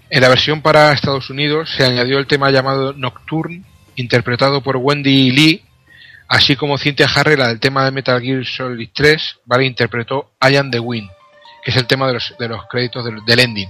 En 0.09 0.22
la 0.22 0.30
versión 0.30 0.61
para 0.61 0.93
Estados 0.93 1.30
Unidos 1.30 1.69
se 1.75 1.83
añadió 1.85 2.19
el 2.19 2.27
tema 2.27 2.51
llamado 2.51 2.93
Nocturne, 2.93 3.64
interpretado 3.95 4.61
por 4.61 4.77
Wendy 4.77 5.32
Lee, 5.32 5.64
así 6.27 6.56
como 6.56 6.77
Cynthia 6.77 7.07
Harrell, 7.14 7.40
la 7.40 7.48
del 7.48 7.59
tema 7.59 7.83
de 7.85 7.91
Metal 7.91 8.22
Gear 8.22 8.45
Solid 8.45 8.90
3, 8.93 9.38
¿vale? 9.45 9.65
interpretó 9.65 10.32
I 10.41 10.56
Am 10.57 10.69
the 10.69 10.80
Wind, 10.80 11.09
que 11.64 11.72
es 11.72 11.77
el 11.77 11.88
tema 11.88 12.07
de 12.07 12.14
los, 12.14 12.33
de 12.38 12.48
los 12.48 12.65
créditos 12.67 13.06
del, 13.25 13.40
ending. 13.40 13.69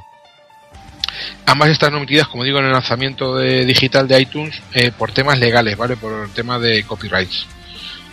Ambas 1.45 1.70
están 1.70 1.94
omitidas, 1.95 2.28
como 2.28 2.44
digo, 2.44 2.60
en 2.60 2.66
el 2.66 2.72
lanzamiento 2.72 3.36
de- 3.38 3.66
digital 3.66 4.08
de 4.08 4.22
iTunes 4.22 4.62
eh, 4.74 4.92
por 4.92 5.12
temas 5.12 5.40
legales, 5.40 5.78
¿vale? 5.78 5.95
Por 5.95 6.28
tema 6.34 6.60
de 6.60 6.84
copyrights. 6.84 7.45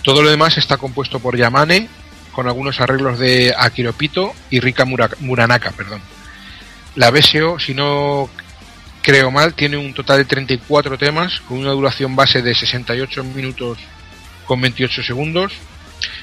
Todo 0.04 0.22
lo 0.22 0.30
demás 0.30 0.56
está 0.58 0.76
compuesto 0.76 1.18
por 1.18 1.36
Yamane, 1.36 1.88
con 2.32 2.46
algunos 2.46 2.80
arreglos 2.80 3.18
de 3.18 3.54
Akiro 3.56 3.92
Pito 3.92 4.32
y 4.50 4.60
Rika 4.60 4.84
Mura- 4.84 5.10
Muranaka, 5.20 5.70
perdón. 5.72 6.00
La 6.96 7.10
BSO, 7.10 7.58
si 7.58 7.74
no 7.74 8.28
creo 9.02 9.30
mal, 9.30 9.54
tiene 9.54 9.76
un 9.76 9.94
total 9.94 10.18
de 10.18 10.24
34 10.24 10.98
temas, 10.98 11.40
con 11.40 11.58
una 11.58 11.70
duración 11.70 12.16
base 12.16 12.42
de 12.42 12.54
68 12.54 13.24
minutos 13.24 13.78
con 14.46 14.60
28 14.60 15.02
segundos, 15.02 15.52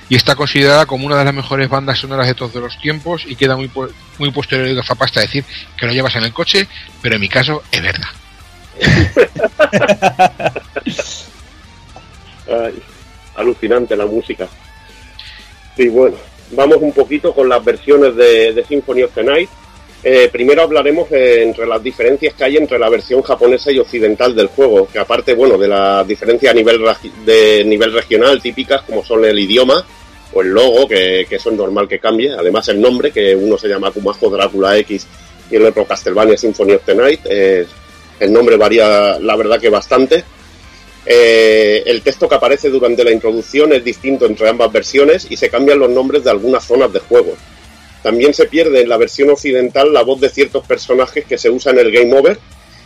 y 0.09 0.15
está 0.15 0.35
considerada 0.35 0.85
como 0.85 1.05
una 1.05 1.17
de 1.17 1.25
las 1.25 1.33
mejores 1.33 1.69
bandas 1.69 1.99
sonoras 1.99 2.27
de 2.27 2.33
todos 2.33 2.55
los 2.55 2.77
tiempos, 2.79 3.23
y 3.25 3.35
queda 3.35 3.55
muy, 3.55 3.71
muy 4.17 4.31
posterior 4.31 4.67
de 4.67 4.75
gafapasta 4.75 5.21
decir 5.21 5.45
que 5.77 5.85
lo 5.85 5.93
llevas 5.93 6.15
en 6.15 6.23
el 6.23 6.33
coche, 6.33 6.67
pero 7.01 7.15
en 7.15 7.21
mi 7.21 7.29
caso 7.29 7.63
es 7.71 7.81
verdad. 7.81 8.09
Alucinante 13.35 13.95
la 13.95 14.05
música. 14.05 14.47
Sí, 15.75 15.89
bueno, 15.89 16.17
vamos 16.51 16.77
un 16.81 16.91
poquito 16.91 17.33
con 17.33 17.47
las 17.47 17.63
versiones 17.63 18.15
de, 18.15 18.53
de 18.53 18.65
Symphony 18.65 19.03
of 19.03 19.13
the 19.13 19.23
Night. 19.23 19.49
Eh, 20.03 20.29
primero 20.31 20.61
hablaremos 20.61 21.11
entre 21.11 21.65
las 21.65 21.81
diferencias 21.81 22.33
que 22.35 22.43
hay 22.43 22.57
entre 22.57 22.77
la 22.77 22.89
versión 22.89 23.21
japonesa 23.23 23.71
y 23.71 23.79
occidental 23.79 24.35
del 24.35 24.47
juego, 24.47 24.87
que 24.87 24.99
aparte, 24.99 25.33
bueno, 25.33 25.57
de 25.57 25.67
las 25.67 26.07
diferencias 26.07 26.51
a 26.51 26.55
nivel, 26.55 26.81
de 27.25 27.63
nivel 27.65 27.93
regional 27.93 28.41
típicas, 28.41 28.83
como 28.83 29.03
son 29.03 29.25
el 29.25 29.37
idioma 29.37 29.85
o 30.33 30.41
el 30.41 30.49
logo, 30.49 30.87
que, 30.87 31.21
eso 31.21 31.49
es 31.49 31.55
normal 31.55 31.87
que 31.87 31.99
cambie, 31.99 32.31
además 32.31 32.67
el 32.69 32.79
nombre, 32.79 33.11
que 33.11 33.35
uno 33.35 33.57
se 33.57 33.67
llama 33.67 33.91
Kumajo 33.91 34.29
Drácula 34.29 34.77
X 34.77 35.07
y 35.49 35.55
el 35.55 35.65
otro 35.65 35.85
Castlevania 35.85 36.37
Symphony 36.37 36.73
of 36.73 36.85
the 36.85 36.95
Night, 36.95 37.25
el 38.19 38.33
nombre 38.33 38.55
varía, 38.55 39.19
la 39.19 39.35
verdad 39.35 39.59
que 39.59 39.69
bastante. 39.69 40.23
Eh, 41.09 41.83
el 41.85 42.01
texto 42.01 42.27
que 42.27 42.35
aparece 42.35 42.69
durante 42.69 43.03
la 43.03 43.11
introducción 43.11 43.71
es 43.71 43.83
distinto 43.83 44.25
entre 44.25 44.49
ambas 44.49 44.71
versiones 44.73 45.25
y 45.29 45.37
se 45.37 45.49
cambian 45.49 45.79
los 45.79 45.89
nombres 45.89 46.23
de 46.23 46.31
algunas 46.31 46.65
zonas 46.65 46.91
de 46.91 46.99
juego. 46.99 47.35
También 48.07 48.33
se 48.33 48.45
pierde 48.45 48.83
en 48.83 48.87
la 48.87 48.95
versión 48.95 49.29
occidental 49.31 49.91
la 49.91 50.01
voz 50.01 50.21
de 50.21 50.29
ciertos 50.29 50.65
personajes 50.65 51.25
que 51.25 51.37
se 51.37 51.49
usa 51.49 51.73
en 51.73 51.79
el 51.79 51.91
Game 51.91 52.17
Over 52.17 52.39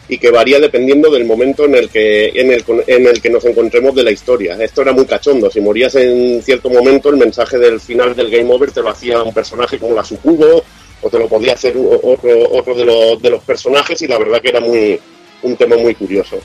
y 0.09 0.17
que 0.17 0.31
varía 0.31 0.59
dependiendo 0.59 1.11
del 1.11 1.25
momento 1.25 1.65
en 1.65 1.75
el 1.75 1.91
que 1.91 2.29
en 2.29 2.51
el, 2.51 2.65
en 2.87 3.05
el 3.05 3.21
que 3.21 3.29
nos 3.29 3.45
encontremos 3.45 3.93
de 3.93 4.01
la 4.01 4.09
historia. 4.09 4.57
Esto 4.59 4.81
era 4.81 4.93
muy 4.93 5.05
cachondo. 5.05 5.51
Si 5.51 5.61
morías 5.61 5.93
en 5.93 6.41
cierto 6.41 6.71
momento, 6.71 7.09
el 7.09 7.17
mensaje 7.17 7.59
del 7.59 7.79
final 7.79 8.15
del 8.15 8.31
Game 8.31 8.51
Over 8.51 8.71
te 8.71 8.81
lo 8.81 8.89
hacía 8.89 9.21
un 9.21 9.31
personaje 9.31 9.77
como 9.77 9.93
la 9.93 10.03
Sucubo 10.03 10.63
o 11.03 11.09
te 11.11 11.19
lo 11.19 11.27
podía 11.27 11.53
hacer 11.53 11.75
otro, 11.77 12.49
otro 12.49 12.73
de, 12.73 12.85
los, 12.85 13.21
de 13.21 13.29
los 13.29 13.43
personajes 13.43 14.01
y 14.01 14.07
la 14.07 14.17
verdad 14.17 14.41
que 14.41 14.49
era 14.49 14.59
muy 14.59 14.99
un 15.43 15.55
tema 15.55 15.77
muy 15.77 15.93
curioso. 15.93 16.39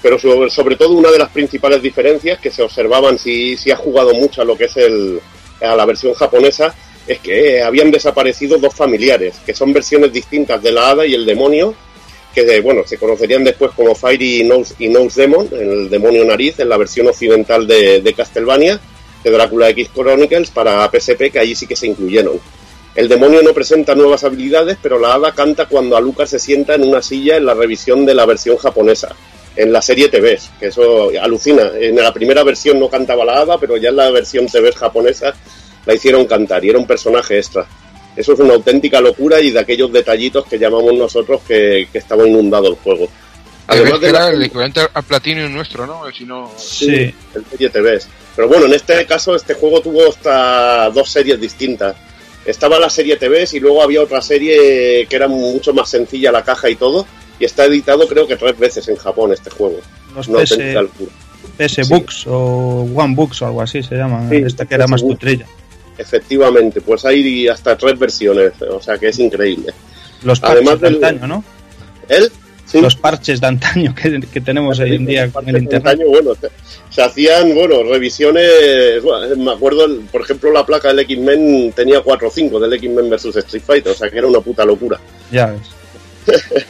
Pero 0.00 0.20
sobre, 0.20 0.50
sobre 0.50 0.76
todo 0.76 0.92
una 0.92 1.10
de 1.10 1.18
las 1.18 1.30
principales 1.30 1.82
diferencias 1.82 2.38
que 2.38 2.52
se 2.52 2.62
observaban 2.62 3.18
si, 3.18 3.56
si 3.56 3.72
has 3.72 3.80
jugado 3.80 4.14
mucho 4.14 4.40
a 4.40 4.44
lo 4.44 4.56
que 4.56 4.66
es 4.66 4.76
el, 4.76 5.18
a 5.60 5.74
la 5.74 5.84
versión 5.84 6.14
japonesa 6.14 6.72
es 7.06 7.18
que 7.18 7.62
habían 7.62 7.90
desaparecido 7.90 8.58
dos 8.58 8.74
familiares, 8.74 9.36
que 9.44 9.54
son 9.54 9.72
versiones 9.72 10.12
distintas 10.12 10.62
de 10.62 10.72
la 10.72 10.90
hada 10.90 11.06
y 11.06 11.14
el 11.14 11.26
demonio, 11.26 11.74
que 12.34 12.60
bueno, 12.60 12.82
se 12.84 12.98
conocerían 12.98 13.44
después 13.44 13.72
como 13.72 13.94
Fire 13.94 14.20
y 14.20 14.42
Nose, 14.42 14.74
y 14.78 14.88
Nose 14.88 15.22
Demon, 15.22 15.48
el 15.52 15.88
demonio 15.88 16.24
nariz, 16.24 16.58
en 16.58 16.68
la 16.68 16.76
versión 16.76 17.06
occidental 17.06 17.66
de, 17.66 18.00
de 18.00 18.14
Castlevania, 18.14 18.80
de 19.22 19.30
Drácula 19.30 19.68
X 19.70 19.90
Chronicles 19.94 20.50
para 20.50 20.90
PSP, 20.90 21.30
que 21.30 21.38
allí 21.38 21.54
sí 21.54 21.66
que 21.66 21.76
se 21.76 21.86
incluyeron. 21.86 22.40
El 22.94 23.08
demonio 23.08 23.42
no 23.42 23.52
presenta 23.52 23.94
nuevas 23.94 24.24
habilidades, 24.24 24.78
pero 24.80 24.98
la 24.98 25.14
hada 25.14 25.32
canta 25.32 25.66
cuando 25.66 25.96
Alucard 25.96 26.28
se 26.28 26.38
sienta 26.38 26.74
en 26.74 26.84
una 26.84 27.02
silla 27.02 27.36
en 27.36 27.46
la 27.46 27.54
revisión 27.54 28.06
de 28.06 28.14
la 28.14 28.24
versión 28.24 28.56
japonesa, 28.56 29.14
en 29.56 29.72
la 29.72 29.82
serie 29.82 30.08
TV, 30.08 30.38
que 30.60 30.66
eso 30.66 31.10
alucina. 31.20 31.72
En 31.78 31.96
la 31.96 32.12
primera 32.12 32.44
versión 32.44 32.78
no 32.78 32.88
cantaba 32.88 33.24
la 33.24 33.40
hada, 33.40 33.58
pero 33.58 33.76
ya 33.76 33.88
en 33.88 33.96
la 33.96 34.10
versión 34.10 34.46
TV 34.46 34.72
japonesa 34.72 35.34
la 35.86 35.94
hicieron 35.94 36.26
cantar 36.26 36.64
y 36.64 36.70
era 36.70 36.78
un 36.78 36.86
personaje 36.86 37.38
extra. 37.38 37.66
Eso 38.16 38.32
es 38.32 38.38
una 38.38 38.54
auténtica 38.54 39.00
locura 39.00 39.40
y 39.40 39.50
de 39.50 39.58
aquellos 39.58 39.92
detallitos 39.92 40.46
que 40.46 40.58
llamamos 40.58 40.94
nosotros 40.94 41.42
que, 41.46 41.88
que 41.92 41.98
estaba 41.98 42.26
inundado 42.26 42.68
el 42.68 42.76
juego. 42.76 43.08
Además 43.66 44.00
de 44.00 44.08
era 44.08 44.28
el 44.28 44.42
equivalente 44.42 44.80
al 44.92 45.02
Platinum 45.04 45.52
nuestro, 45.52 45.86
¿no? 45.86 46.02
Si 46.12 46.24
no... 46.24 46.50
Sí, 46.56 47.14
el 47.34 47.44
serie 47.50 47.70
TV. 47.70 47.98
Pero 48.36 48.48
bueno, 48.48 48.66
en 48.66 48.74
este 48.74 49.04
caso 49.06 49.34
este 49.34 49.54
juego 49.54 49.80
tuvo 49.80 50.08
hasta 50.08 50.90
dos 50.90 51.10
series 51.10 51.40
distintas. 51.40 51.96
Estaba 52.44 52.78
la 52.78 52.90
serie 52.90 53.16
TV 53.16 53.48
y 53.52 53.60
luego 53.60 53.82
había 53.82 54.02
otra 54.02 54.20
serie 54.20 55.06
que 55.08 55.16
era 55.16 55.28
mucho 55.28 55.72
más 55.72 55.88
sencilla 55.88 56.30
la 56.30 56.44
caja 56.44 56.68
y 56.68 56.76
todo. 56.76 57.06
Y 57.40 57.46
está 57.46 57.64
editado 57.64 58.06
creo 58.06 58.26
que 58.26 58.36
tres 58.36 58.56
veces 58.58 58.86
en 58.88 58.96
Japón 58.96 59.32
este 59.32 59.50
juego. 59.50 59.80
Los 60.14 60.28
Una 60.28 60.40
PS, 60.40 60.52
auténtica 60.52 60.82
locura. 60.82 61.10
PS 61.56 61.88
Books 61.88 62.26
o 62.26 62.88
One 62.94 63.14
Books 63.14 63.42
o 63.42 63.46
algo 63.46 63.62
así 63.62 63.82
se 63.82 63.96
llaman. 63.96 64.28
Sí, 64.28 64.36
esta 64.36 64.66
que 64.66 64.74
era 64.74 64.86
más 64.86 65.02
cutrilla. 65.02 65.46
Efectivamente, 65.96 66.80
pues 66.80 67.04
hay 67.04 67.48
hasta 67.48 67.76
tres 67.76 67.98
versiones, 67.98 68.52
o 68.62 68.80
sea 68.80 68.98
que 68.98 69.08
es 69.08 69.18
increíble. 69.18 69.72
Los 70.22 70.40
parches 70.40 70.56
Además 70.56 70.80
de 70.80 70.88
antaño, 70.88 71.26
¿no? 71.26 71.44
¿El? 72.08 72.30
Los 72.72 72.96
parches 72.96 73.40
de 73.40 73.46
antaño 73.46 73.94
que, 73.94 74.20
que 74.20 74.40
tenemos 74.40 74.78
hoy 74.80 74.96
en 74.96 75.06
día 75.06 75.30
con 75.30 75.48
el 75.48 75.58
internet. 75.58 75.86
Antaño, 75.92 76.08
bueno, 76.08 76.34
se, 76.34 76.48
se 76.90 77.02
hacían, 77.02 77.54
bueno, 77.54 77.82
revisiones, 77.84 79.02
bueno, 79.02 79.36
me 79.36 79.52
acuerdo, 79.52 79.86
por 80.10 80.22
ejemplo, 80.22 80.50
la 80.50 80.66
placa 80.66 80.88
del 80.88 81.00
X-Men 81.00 81.72
tenía 81.72 82.00
4 82.00 82.26
o 82.26 82.30
5 82.30 82.58
del 82.58 82.72
X-Men 82.72 83.10
versus 83.10 83.36
Street 83.36 83.62
Fighter, 83.64 83.92
o 83.92 83.94
sea 83.94 84.10
que 84.10 84.18
era 84.18 84.26
una 84.26 84.40
puta 84.40 84.64
locura. 84.64 84.98
Ya 85.30 85.52
ves. 85.52 85.60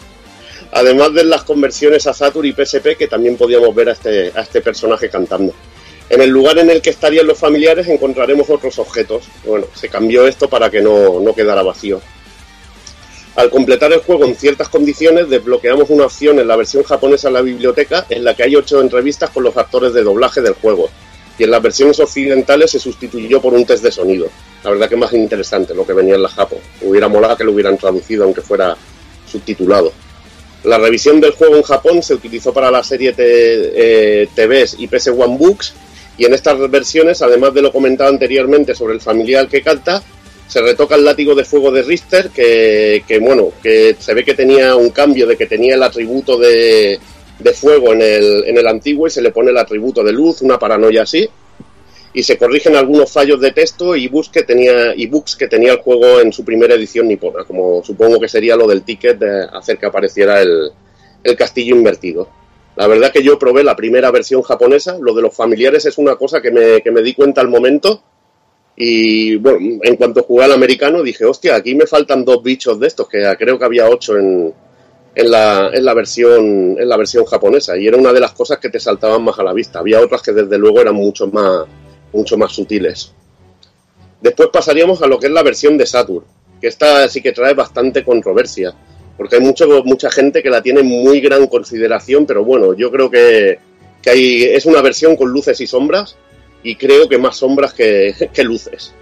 Además 0.72 1.14
de 1.14 1.24
las 1.24 1.44
conversiones 1.44 2.06
a 2.06 2.12
Saturn 2.12 2.48
y 2.48 2.52
PSP, 2.52 2.96
que 2.98 3.06
también 3.06 3.36
podíamos 3.36 3.74
ver 3.74 3.90
a 3.90 3.92
este, 3.92 4.32
a 4.34 4.40
este 4.40 4.60
personaje 4.60 5.08
cantando. 5.08 5.54
En 6.10 6.20
el 6.20 6.31
lugar 6.31 6.58
en 6.58 6.70
el 6.70 6.83
que 6.83 6.91
estarían 6.91 7.26
los 7.26 7.39
familiares 7.39 7.89
encontraremos 7.89 8.49
otros 8.50 8.78
objetos. 8.78 9.24
Bueno, 9.44 9.66
se 9.74 9.89
cambió 9.89 10.26
esto 10.26 10.49
para 10.49 10.70
que 10.70 10.81
no, 10.83 11.20
no 11.20 11.34
quedara 11.34 11.62
vacío. 11.62 12.00
Al 13.36 13.50
completar 13.50 13.92
el 13.92 13.99
juego 14.00 14.24
en 14.26 14.36
ciertas 14.36 14.68
condiciones, 14.68 15.28
desbloqueamos 15.28 15.91
una 15.91 16.05
opción 16.05 16.39
en 16.39 16.47
la 16.47 16.55
versión 16.57 16.84
japonesa 16.84 17.28
en 17.28 17.34
la 17.34 17.41
biblioteca 17.42 18.07
en 18.08 18.23
la 18.23 18.34
que 18.36 18.44
hay 18.44 18.55
ocho 18.55 18.81
entrevistas 18.81 19.31
con 19.31 19.42
los 19.42 19.57
actores 19.57 19.92
de 19.92 20.02
doblaje 20.05 20.41
del 20.41 20.55
juego. 20.55 20.89
Y 21.36 21.42
en 21.42 21.50
las 21.50 21.60
versiones 21.60 21.99
occidentales 21.99 22.70
se 22.70 22.78
sustituyó 22.78 23.41
por 23.41 23.55
un 23.55 23.65
test 23.66 23.83
de 23.83 23.91
sonido. 23.91 24.28
La 24.62 24.70
verdad 24.70 24.89
que 24.89 24.94
más 24.97 25.12
interesante 25.15 25.74
lo 25.74 25.84
que 25.84 25.92
venía 25.94 26.15
en 26.15 26.23
la 26.23 26.28
Japo. 26.28 26.60
Hubiera 26.83 27.08
molado 27.08 27.36
que 27.36 27.42
lo 27.42 27.50
hubieran 27.50 27.76
traducido 27.76 28.23
aunque 28.23 28.41
fuera 28.41 28.76
subtitulado. 29.28 29.92
La 30.62 30.78
revisión 30.78 31.20
del 31.20 31.33
juego 31.33 31.57
en 31.57 31.62
Japón 31.65 32.02
se 32.05 32.15
utilizó 32.15 32.52
para 32.52 32.70
la 32.70 32.84
serie 32.84 33.12
T- 33.15 33.24
eh, 33.26 34.28
TVs 34.33 34.76
y 34.78 34.86
PS 34.86 35.08
One 35.08 35.36
Books 35.39 35.74
y 36.16 36.24
en 36.24 36.34
estas 36.34 36.70
versiones, 36.70 37.22
además 37.22 37.54
de 37.54 37.62
lo 37.62 37.72
comentado 37.72 38.10
anteriormente 38.10 38.74
sobre 38.74 38.94
el 38.94 39.00
familiar 39.00 39.48
que 39.48 39.62
canta, 39.62 40.02
se 40.46 40.60
retoca 40.60 40.94
el 40.94 41.04
látigo 41.04 41.34
de 41.34 41.44
fuego 41.44 41.70
de 41.70 41.82
Richter, 41.82 42.30
que, 42.30 43.18
bueno, 43.20 43.52
que 43.62 43.96
se 43.98 44.14
ve 44.14 44.24
que 44.24 44.34
tenía 44.34 44.76
un 44.76 44.90
cambio 44.90 45.26
de 45.26 45.36
que 45.36 45.46
tenía 45.46 45.74
el 45.74 45.82
atributo 45.82 46.38
de, 46.38 47.00
de 47.38 47.52
fuego 47.52 47.92
en 47.92 48.02
el, 48.02 48.44
en 48.46 48.58
el 48.58 48.66
antiguo 48.66 49.06
y 49.06 49.10
se 49.10 49.22
le 49.22 49.32
pone 49.32 49.50
el 49.50 49.58
atributo 49.58 50.04
de 50.04 50.12
luz, 50.12 50.42
una 50.42 50.58
paranoia 50.58 51.02
así. 51.02 51.28
Y 52.12 52.22
se 52.22 52.38
corrigen 52.38 52.76
algunos 52.76 53.10
fallos 53.10 53.40
de 53.40 53.50
texto 53.50 53.96
y 53.96 54.06
bugs 54.06 54.28
que 54.28 54.44
tenía, 54.44 54.94
y 54.94 55.08
bugs 55.08 55.34
que 55.34 55.48
tenía 55.48 55.72
el 55.72 55.78
juego 55.78 56.20
en 56.20 56.32
su 56.32 56.44
primera 56.44 56.74
edición 56.74 57.08
nipona, 57.08 57.42
como 57.42 57.82
supongo 57.82 58.20
que 58.20 58.28
sería 58.28 58.54
lo 58.54 58.68
del 58.68 58.84
ticket 58.84 59.18
de 59.18 59.48
hacer 59.52 59.78
que 59.78 59.86
apareciera 59.86 60.40
el, 60.40 60.70
el 61.24 61.36
castillo 61.36 61.74
invertido. 61.74 62.28
La 62.76 62.86
verdad 62.86 63.12
que 63.12 63.22
yo 63.22 63.38
probé 63.38 63.62
la 63.62 63.76
primera 63.76 64.10
versión 64.10 64.42
japonesa, 64.42 64.98
lo 65.00 65.14
de 65.14 65.22
los 65.22 65.34
familiares 65.34 65.86
es 65.86 65.96
una 65.98 66.16
cosa 66.16 66.42
que 66.42 66.50
me, 66.50 66.82
que 66.82 66.90
me 66.90 67.02
di 67.02 67.14
cuenta 67.14 67.40
al 67.40 67.48
momento 67.48 68.02
y 68.76 69.36
bueno, 69.36 69.78
en 69.82 69.96
cuanto 69.96 70.24
jugué 70.24 70.44
al 70.44 70.52
americano 70.52 71.02
dije, 71.02 71.24
hostia, 71.24 71.54
aquí 71.54 71.74
me 71.74 71.86
faltan 71.86 72.24
dos 72.24 72.42
bichos 72.42 72.80
de 72.80 72.88
estos, 72.88 73.08
que 73.08 73.22
creo 73.38 73.58
que 73.58 73.64
había 73.64 73.88
ocho 73.88 74.16
en, 74.16 74.52
en, 75.14 75.30
la, 75.30 75.70
en, 75.72 75.84
la 75.84 75.94
versión, 75.94 76.76
en 76.78 76.88
la 76.88 76.96
versión 76.96 77.24
japonesa 77.24 77.76
y 77.76 77.86
era 77.86 77.96
una 77.96 78.12
de 78.12 78.20
las 78.20 78.32
cosas 78.32 78.58
que 78.58 78.70
te 78.70 78.80
saltaban 78.80 79.22
más 79.22 79.38
a 79.38 79.44
la 79.44 79.52
vista. 79.52 79.78
Había 79.78 80.00
otras 80.00 80.22
que 80.22 80.32
desde 80.32 80.58
luego 80.58 80.80
eran 80.80 80.96
mucho 80.96 81.28
más, 81.28 81.66
mucho 82.12 82.36
más 82.36 82.52
sutiles. 82.52 83.12
Después 84.20 84.48
pasaríamos 84.52 85.02
a 85.02 85.06
lo 85.06 85.18
que 85.18 85.26
es 85.26 85.32
la 85.32 85.42
versión 85.42 85.78
de 85.78 85.86
Saturn, 85.86 86.24
que 86.60 86.66
esta 86.66 87.06
sí 87.08 87.22
que 87.22 87.32
trae 87.32 87.54
bastante 87.54 88.02
controversia, 88.02 88.74
porque 89.16 89.36
hay 89.36 89.42
mucho, 89.42 89.66
mucha 89.84 90.10
gente 90.10 90.42
que 90.42 90.50
la 90.50 90.62
tiene 90.62 90.80
en 90.80 90.86
muy 90.86 91.20
gran 91.20 91.46
consideración, 91.46 92.26
pero 92.26 92.44
bueno, 92.44 92.74
yo 92.74 92.90
creo 92.90 93.10
que, 93.10 93.58
que 94.02 94.10
hay, 94.10 94.42
es 94.44 94.66
una 94.66 94.82
versión 94.82 95.16
con 95.16 95.30
luces 95.30 95.60
y 95.60 95.66
sombras, 95.66 96.16
y 96.64 96.74
creo 96.76 97.08
que 97.08 97.18
más 97.18 97.36
sombras 97.36 97.74
que, 97.74 98.14
luces. 98.42 98.92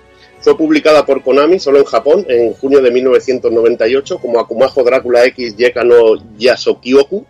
Fue 0.40 0.58
publicada 0.58 1.06
por 1.06 1.22
Konami 1.22 1.60
solo 1.60 1.78
en 1.78 1.84
Japón 1.84 2.26
en 2.28 2.52
junio 2.54 2.82
de 2.82 2.90
1998 2.90 4.18
como 4.18 4.40
Akumajo 4.40 4.82
Drácula 4.82 5.24
X 5.26 5.56
Yeka 5.56 5.84
no 5.84 6.16
Yasokyoku, 6.36 7.24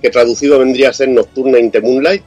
que 0.00 0.10
traducido 0.10 0.58
vendría 0.58 0.88
a 0.88 0.92
ser 0.94 1.10
Nocturne 1.10 1.60
in 1.60 1.70
the 1.70 1.80
Moonlight. 1.80 2.22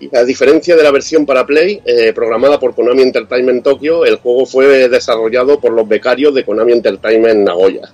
Y 0.00 0.16
a 0.16 0.24
diferencia 0.24 0.76
de 0.76 0.82
la 0.82 0.90
versión 0.90 1.26
para 1.26 1.46
Play, 1.46 1.82
eh, 1.84 2.12
programada 2.14 2.58
por 2.58 2.74
Konami 2.74 3.02
Entertainment 3.02 3.62
Tokyo, 3.62 4.04
el 4.06 4.16
juego 4.16 4.46
fue 4.46 4.88
desarrollado 4.88 5.60
por 5.60 5.72
los 5.72 5.86
becarios 5.86 6.34
de 6.34 6.42
Konami 6.42 6.72
Entertainment 6.72 7.46
Nagoya. 7.46 7.92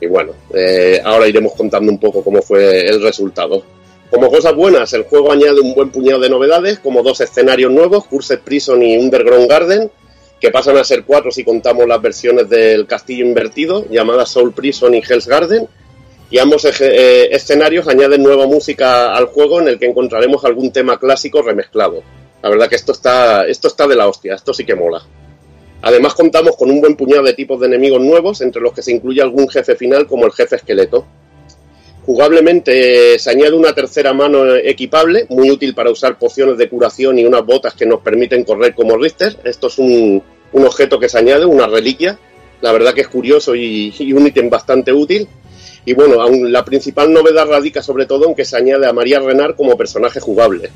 Y 0.00 0.06
bueno, 0.06 0.32
eh, 0.54 1.00
ahora 1.04 1.28
iremos 1.28 1.52
contando 1.54 1.92
un 1.92 1.98
poco 1.98 2.24
cómo 2.24 2.40
fue 2.40 2.88
el 2.88 3.02
resultado. 3.02 3.62
Como 4.10 4.30
cosas 4.30 4.54
buenas, 4.54 4.92
el 4.92 5.04
juego 5.04 5.30
añade 5.30 5.60
un 5.60 5.74
buen 5.74 5.90
puñado 5.90 6.20
de 6.20 6.30
novedades, 6.30 6.80
como 6.80 7.02
dos 7.02 7.20
escenarios 7.20 7.70
nuevos, 7.70 8.06
Cursed 8.06 8.40
Prison 8.40 8.82
y 8.82 8.96
Underground 8.96 9.48
Garden, 9.48 9.90
que 10.40 10.50
pasan 10.50 10.78
a 10.78 10.84
ser 10.84 11.04
cuatro 11.04 11.30
si 11.30 11.44
contamos 11.44 11.86
las 11.86 12.02
versiones 12.02 12.48
del 12.48 12.86
castillo 12.86 13.24
invertido, 13.24 13.86
llamadas 13.88 14.30
Soul 14.30 14.52
Prison 14.52 14.94
y 14.94 15.02
Hell's 15.06 15.28
Garden. 15.28 15.68
Y 16.30 16.38
ambos 16.38 16.64
eh, 16.64 17.28
escenarios 17.32 17.88
añaden 17.88 18.22
nueva 18.22 18.46
música 18.46 19.14
al 19.14 19.26
juego 19.26 19.60
en 19.60 19.68
el 19.68 19.78
que 19.78 19.86
encontraremos 19.86 20.44
algún 20.44 20.72
tema 20.72 20.98
clásico 20.98 21.42
remezclado. 21.42 22.02
La 22.42 22.48
verdad 22.48 22.68
que 22.68 22.76
esto 22.76 22.92
está, 22.92 23.46
esto 23.46 23.68
está 23.68 23.86
de 23.86 23.96
la 23.96 24.08
hostia, 24.08 24.34
esto 24.34 24.54
sí 24.54 24.64
que 24.64 24.74
mola. 24.74 25.02
Además 25.82 26.14
contamos 26.14 26.56
con 26.56 26.70
un 26.70 26.80
buen 26.80 26.94
puñado 26.94 27.22
de 27.24 27.32
tipos 27.32 27.58
de 27.60 27.66
enemigos 27.66 28.02
nuevos, 28.02 28.40
entre 28.42 28.60
los 28.60 28.72
que 28.72 28.82
se 28.82 28.92
incluye 28.92 29.22
algún 29.22 29.48
jefe 29.48 29.76
final 29.76 30.06
como 30.06 30.26
el 30.26 30.32
jefe 30.32 30.56
esqueleto. 30.56 31.06
Jugablemente 32.04 33.14
eh, 33.14 33.18
se 33.18 33.30
añade 33.30 33.54
una 33.54 33.74
tercera 33.74 34.12
mano 34.12 34.56
equipable, 34.56 35.26
muy 35.28 35.50
útil 35.50 35.74
para 35.74 35.90
usar 35.90 36.18
pociones 36.18 36.58
de 36.58 36.68
curación 36.68 37.18
y 37.18 37.24
unas 37.24 37.44
botas 37.44 37.74
que 37.74 37.86
nos 37.86 38.00
permiten 38.00 38.44
correr 38.44 38.74
como 38.74 38.96
Richter. 38.96 39.36
Esto 39.44 39.68
es 39.68 39.78
un, 39.78 40.22
objeto 40.52 40.98
que 40.98 41.08
se 41.08 41.18
añade, 41.18 41.44
una 41.44 41.66
reliquia. 41.66 42.18
La 42.62 42.72
verdad 42.72 42.94
que 42.94 43.02
es 43.02 43.08
curioso 43.08 43.54
y, 43.54 44.12
un 44.12 44.26
ítem 44.26 44.50
bastante 44.50 44.92
útil. 44.92 45.28
Y 45.84 45.94
bueno, 45.94 46.20
aún 46.20 46.52
la 46.52 46.64
principal 46.64 47.12
novedad 47.12 47.46
radica 47.46 47.82
sobre 47.82 48.06
todo 48.06 48.28
en 48.28 48.34
que 48.34 48.44
se 48.44 48.56
añade 48.56 48.86
a 48.86 48.92
María 48.92 49.20
Renard 49.20 49.54
como 49.54 49.76
personaje 49.76 50.20
jugable. 50.20 50.70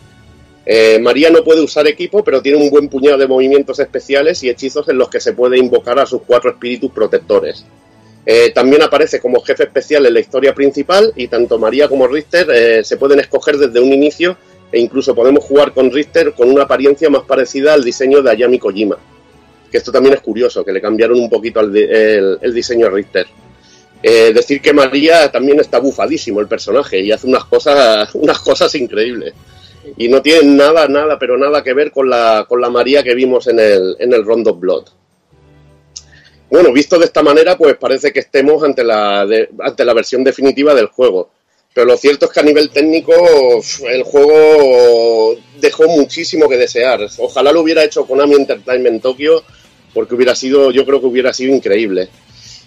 Eh, 0.67 0.99
María 0.99 1.31
no 1.31 1.45
puede 1.45 1.61
usar 1.61 1.87
equipo, 1.87 2.25
pero 2.25 2.41
tiene 2.41 2.59
un 2.59 2.71
buen 2.71 2.89
puñado 2.89 3.19
de 3.19 3.27
movimientos 3.27 3.79
especiales 3.79 4.43
y 4.43 4.49
hechizos 4.49 4.89
en 4.89 4.99
los 4.99 5.09
que 5.09 5.21
se 5.21 5.35
puede 5.35 5.59
invocar 5.59 5.99
a 5.99 6.07
sus 6.07 6.23
cuatro 6.23 6.51
espíritus 6.51 6.91
protectores. 6.91 7.65
Eh, 8.27 8.53
también 8.55 8.83
aparece 8.83 9.21
como 9.21 9.43
jefe 9.43 9.65
especial 9.65 10.07
en 10.07 10.15
la 10.15 10.21
historia 10.21 10.55
principal 10.55 11.13
y 11.15 11.29
tanto 11.29 11.59
María 11.59 11.89
como 11.89 12.07
Richter 12.07 12.49
eh, 12.51 12.83
se 12.83 12.97
pueden 12.97 13.21
escoger 13.21 13.59
desde 13.59 13.81
un 13.81 13.93
inicio 13.93 14.39
e 14.73 14.81
incluso 14.81 15.15
podemos 15.15 15.45
jugar 15.45 15.75
con 15.75 15.93
Richter 15.93 16.33
con 16.33 16.51
una 16.51 16.63
apariencia 16.63 17.11
más 17.11 17.25
parecida 17.25 17.75
al 17.75 17.85
diseño 17.85 18.23
de 18.23 18.31
Ayami 18.31 18.59
Kojima, 18.59 18.97
que 19.71 19.77
esto 19.77 19.93
también 19.93 20.15
es 20.15 20.21
curioso, 20.23 20.65
que 20.65 20.73
le 20.73 20.81
cambiaron 20.81 21.21
un 21.21 21.29
poquito 21.29 21.61
el, 21.61 22.39
el 22.41 22.55
diseño 22.55 22.87
a 22.87 22.91
Richter. 22.91 23.27
Eh, 24.07 24.35
decir 24.35 24.61
que 24.61 24.75
María 24.75 25.33
también 25.33 25.59
está 25.61 25.79
bufadísimo 25.79 26.39
el 26.39 26.47
personaje 26.47 27.01
y 27.01 27.11
hace 27.11 27.27
unas 27.27 27.47
cosas, 27.47 28.15
unas 28.15 28.39
cosas 28.39 28.75
increíbles. 28.75 29.33
Y 29.97 30.09
no 30.09 30.23
tiene 30.23 30.55
nada, 30.55 30.89
nada, 30.89 31.19
pero 31.19 31.37
nada 31.37 31.63
que 31.63 31.75
ver 31.75 31.91
con 31.91 32.09
la, 32.09 32.47
con 32.49 32.61
la 32.61 32.71
María 32.71 33.03
que 33.03 33.15
vimos 33.15 33.47
en 33.47 33.59
el, 33.59 33.97
en 33.99 34.13
el 34.13 34.25
Round 34.25 34.49
of 34.49 34.59
Blood. 34.59 34.85
Bueno, 36.51 36.73
visto 36.73 36.99
de 36.99 37.07
esta 37.07 37.23
manera, 37.23 37.57
pues 37.57 37.77
parece 37.77 38.13
que 38.13 38.21
estemos 38.21 38.63
ante 38.63 38.85
la, 38.85 39.27
ante 39.61 39.85
la 39.85 39.95
versión 39.95 40.23
definitiva 40.23 40.75
del 40.75 40.87
juego. 40.87 41.31
Pero 41.75 41.87
lo 41.87 41.97
cierto 41.97 42.27
es 42.27 42.33
que 42.33 42.41
a 42.41 42.45
nivel 42.45 42.71
técnico 42.71 43.13
el 43.89 44.05
juego 44.05 45.37
dejó 45.61 45.89
muchísimo 45.89 46.49
que 46.49 46.57
desear. 46.57 47.01
Ojalá 47.19 47.51
lo 47.51 47.63
hubiera 47.63 47.83
hecho 47.83 48.07
Konami 48.07 48.37
Entertainment 48.37 49.03
Tokyo, 49.03 49.43
porque 49.93 50.15
hubiera 50.15 50.37
sido, 50.37 50.71
yo 50.71 50.87
creo 50.87 51.01
que 51.01 51.07
hubiera 51.07 51.33
sido 51.33 51.53
increíble. 51.53 52.09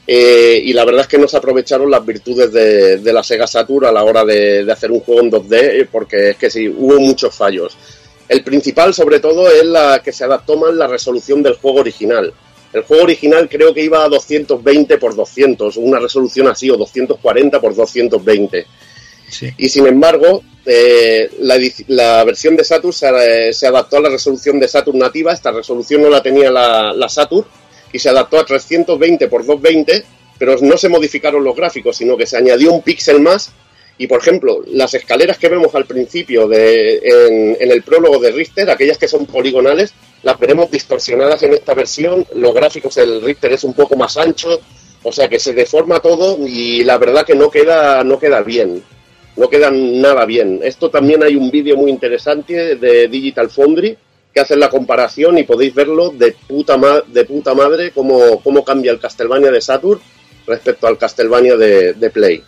Eh, 0.09 0.61
y 0.63 0.71
la 0.71 0.85
verdad 0.85 1.01
es 1.01 1.07
que 1.07 1.17
no 1.17 1.27
se 1.27 1.35
aprovecharon 1.35 1.91
las 1.91 2.05
virtudes 2.05 2.53
de, 2.53 2.99
de 2.99 3.13
la 3.13 3.23
Sega 3.23 3.45
Saturn 3.45 3.87
a 3.87 3.91
la 3.91 4.05
hora 4.05 4.23
de, 4.23 4.63
de 4.63 4.71
hacer 4.71 4.89
un 4.89 5.01
juego 5.01 5.21
en 5.21 5.31
2D, 5.31 5.51
eh, 5.51 5.87
porque 5.91 6.29
es 6.29 6.37
que 6.37 6.49
sí, 6.49 6.69
hubo 6.69 6.97
muchos 6.97 7.35
fallos. 7.35 7.77
El 8.29 8.41
principal, 8.41 8.93
sobre 8.93 9.19
todo, 9.19 9.49
es 9.51 9.65
la 9.65 10.01
que 10.01 10.13
se 10.13 10.23
adaptó 10.23 10.55
más 10.55 10.73
la 10.73 10.87
resolución 10.87 11.43
del 11.43 11.55
juego 11.55 11.81
original. 11.81 12.33
El 12.71 12.83
juego 12.83 13.03
original 13.03 13.49
creo 13.49 13.73
que 13.73 13.83
iba 13.83 14.03
a 14.03 14.09
220 14.09 14.97
por 14.97 15.13
200, 15.13 15.75
una 15.77 15.99
resolución 15.99 16.47
así, 16.47 16.69
o 16.69 16.77
240 16.77 17.59
por 17.59 17.75
220. 17.75 18.65
Y 19.57 19.67
sin 19.67 19.87
embargo, 19.87 20.41
eh, 20.65 21.29
la, 21.39 22.23
versión 22.23 22.55
de 22.55 22.63
Saturn 22.63 22.93
se, 22.93 23.51
se 23.51 23.67
adaptó 23.67 23.97
a 23.97 24.01
la 24.01 24.09
resolución 24.09 24.57
de 24.59 24.69
Saturn 24.69 24.99
nativa. 24.99 25.33
Esta 25.33 25.51
resolución 25.51 26.01
no 26.01 26.09
la 26.09 26.21
tenía 26.21 26.49
la, 26.49 26.93
la 26.93 27.09
Saturn 27.09 27.45
y 27.97 27.99
se 27.99 28.09
adaptó 28.09 28.37
a 28.37 28.45
320 28.45 29.27
por 29.27 29.43
220, 29.43 30.03
pero 30.37 30.55
no 30.61 30.77
se 30.77 30.87
modificaron 30.87 31.43
los 31.43 31.55
gráficos, 31.55 31.97
sino 31.97 32.15
que 32.15 32.27
se 32.27 32.37
añadió 32.37 32.71
un 32.71 32.83
píxel 32.83 33.19
más. 33.19 33.51
Y 33.97 34.05
por 34.05 34.19
ejemplo, 34.19 34.61
las 34.67 34.93
escaleras 34.93 35.39
que 35.39 35.49
vemos 35.49 35.73
al 35.73 35.85
principio 35.85 36.47
de, 36.47 36.97
en, 37.59 37.71
el 37.71 37.81
prólogo 37.81 38.19
de 38.19 38.29
Richter, 38.29 38.69
aquellas 38.69 38.99
que 38.99 39.07
son 39.07 39.25
poligonales, 39.25 39.93
las 40.21 40.37
veremos 40.37 40.69
distorsionadas 40.69 41.41
en 41.41 41.53
esta 41.53 41.73
versión. 41.73 42.23
Los 42.35 42.53
gráficos 42.53 42.93
del 42.93 43.19
Richter 43.19 43.53
es 43.53 43.63
un 43.63 43.73
poco 43.73 43.95
más 43.95 44.15
ancho, 44.17 44.61
o 45.01 45.11
sea 45.11 45.27
que 45.27 45.39
se 45.39 45.53
deforma 45.53 45.99
todo 45.99 46.37
y 46.47 46.83
la 46.83 46.99
verdad 46.99 47.25
que 47.25 47.33
no 47.33 47.49
queda, 47.49 48.03
no 48.03 48.19
queda 48.19 48.43
bien 48.43 48.83
no 49.37 49.49
quedan 49.49 50.01
nada 50.01 50.25
bien. 50.25 50.61
Esto 50.63 50.89
también 50.89 51.21
hay 51.21 51.35
un 51.35 51.51
vídeo 51.51 51.77
muy 51.77 51.91
interesante 51.91 52.75
de 52.75 53.07
Digital 53.07 53.51
Foundry 53.51 53.95
que 54.45 54.55
la 54.55 54.69
comparación 54.69 55.37
y 55.37 55.43
podéis 55.43 55.73
verlo 55.73 56.09
de 56.09 56.33
puta, 56.47 56.77
ma- 56.77 57.01
de 57.07 57.25
puta 57.25 57.53
madre 57.53 57.91
cómo, 57.91 58.41
cómo 58.41 58.63
cambia 58.63 58.91
el 58.91 58.99
Castlevania 58.99 59.51
de 59.51 59.61
Saturn 59.61 59.99
respecto 60.45 60.87
al 60.87 60.97
Castlevania 60.97 61.55
de, 61.57 61.93
de 61.93 62.09
Play. 62.09 62.43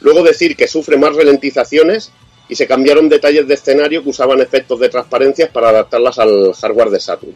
Luego 0.00 0.22
decir 0.22 0.56
que 0.56 0.68
sufre 0.68 0.96
más 0.96 1.14
ralentizaciones 1.16 2.12
y 2.48 2.54
se 2.54 2.66
cambiaron 2.66 3.08
detalles 3.08 3.48
de 3.48 3.54
escenario 3.54 4.02
que 4.02 4.10
usaban 4.10 4.40
efectos 4.40 4.78
de 4.78 4.88
transparencias 4.88 5.50
para 5.50 5.70
adaptarlas 5.70 6.18
al 6.18 6.52
hardware 6.54 6.90
de 6.90 7.00
Saturn. 7.00 7.34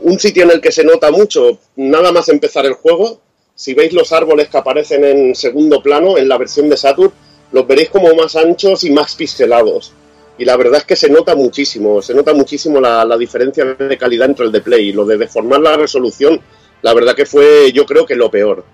Un 0.00 0.18
sitio 0.18 0.44
en 0.44 0.50
el 0.50 0.60
que 0.60 0.72
se 0.72 0.84
nota 0.84 1.10
mucho, 1.10 1.58
nada 1.76 2.10
más 2.10 2.28
empezar 2.28 2.64
el 2.66 2.72
juego, 2.74 3.20
si 3.54 3.74
veis 3.74 3.92
los 3.92 4.12
árboles 4.12 4.48
que 4.48 4.56
aparecen 4.58 5.04
en 5.04 5.34
segundo 5.34 5.82
plano 5.82 6.16
en 6.16 6.28
la 6.28 6.38
versión 6.38 6.68
de 6.68 6.76
Saturn, 6.76 7.12
los 7.52 7.66
veréis 7.66 7.90
como 7.90 8.14
más 8.14 8.34
anchos 8.34 8.82
y 8.84 8.90
más 8.90 9.14
pixelados. 9.14 9.92
Y 10.38 10.44
la 10.44 10.56
verdad 10.56 10.78
es 10.78 10.84
que 10.84 10.96
se 10.96 11.10
nota 11.10 11.34
muchísimo, 11.34 12.00
se 12.00 12.14
nota 12.14 12.32
muchísimo 12.32 12.80
la, 12.80 13.16
diferencia 13.16 13.64
de 13.64 13.98
calidad 13.98 14.28
entre 14.28 14.46
el 14.46 14.52
de 14.52 14.60
Play. 14.60 14.88
Y 14.88 14.92
lo 14.92 15.04
de 15.04 15.18
deformar 15.18 15.60
la 15.60 15.76
resolución, 15.76 16.40
la 16.82 16.94
verdad 16.94 17.14
que 17.14 17.26
fue 17.26 17.70
yo 17.72 17.84
creo 17.86 18.06
que 18.06 18.16
lo 18.16 18.30
peor. 18.30 18.64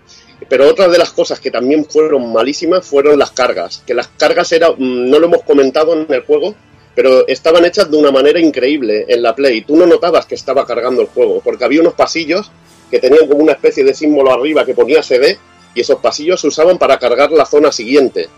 Pero 0.49 0.69
otra 0.69 0.89
de 0.89 0.99
las 0.99 1.11
cosas 1.11 1.41
que 1.41 1.51
también 1.51 1.85
fueron 1.85 2.33
malísimas 2.33 2.87
fueron 2.87 3.19
las 3.19 3.33
cargas. 3.33 3.83
Que 3.87 3.95
las 3.95 4.09
cargas 4.09 4.53
era, 4.53 4.71
mm, 4.71 5.11
no 5.11 5.19
lo 5.19 5.27
hemos 5.27 5.43
comentado 5.43 5.93
en 5.95 6.07
el 6.13 6.23
juego, 6.23 6.55
pero 6.95 7.27
estaban 7.27 7.65
hechas 7.65 7.91
de 7.91 7.97
una 7.97 8.11
manera 8.13 8.39
increíble 8.39 9.05
en 9.09 9.23
la 9.23 9.35
Play. 9.35 9.63
Tú 9.63 9.77
no 9.77 9.87
notabas 9.87 10.27
que 10.27 10.37
estaba 10.37 10.65
cargando 10.65 11.03
el 11.03 11.09
juego, 11.09 11.41
porque 11.45 11.65
había 11.65 11.81
unos 11.81 11.95
pasillos 11.95 12.51
que 12.91 12.99
tenían 12.99 13.27
como 13.27 13.43
una 13.43 13.53
especie 13.53 13.85
de 13.85 13.95
símbolo 13.95 14.33
arriba 14.33 14.65
que 14.65 14.75
ponía 14.75 15.03
CD 15.03 15.39
y 15.75 15.81
esos 15.81 16.01
pasillos 16.01 16.41
se 16.41 16.49
usaban 16.49 16.79
para 16.79 16.99
cargar 16.99 17.31
la 17.31 17.45
zona 17.45 17.71
siguiente. 17.73 18.29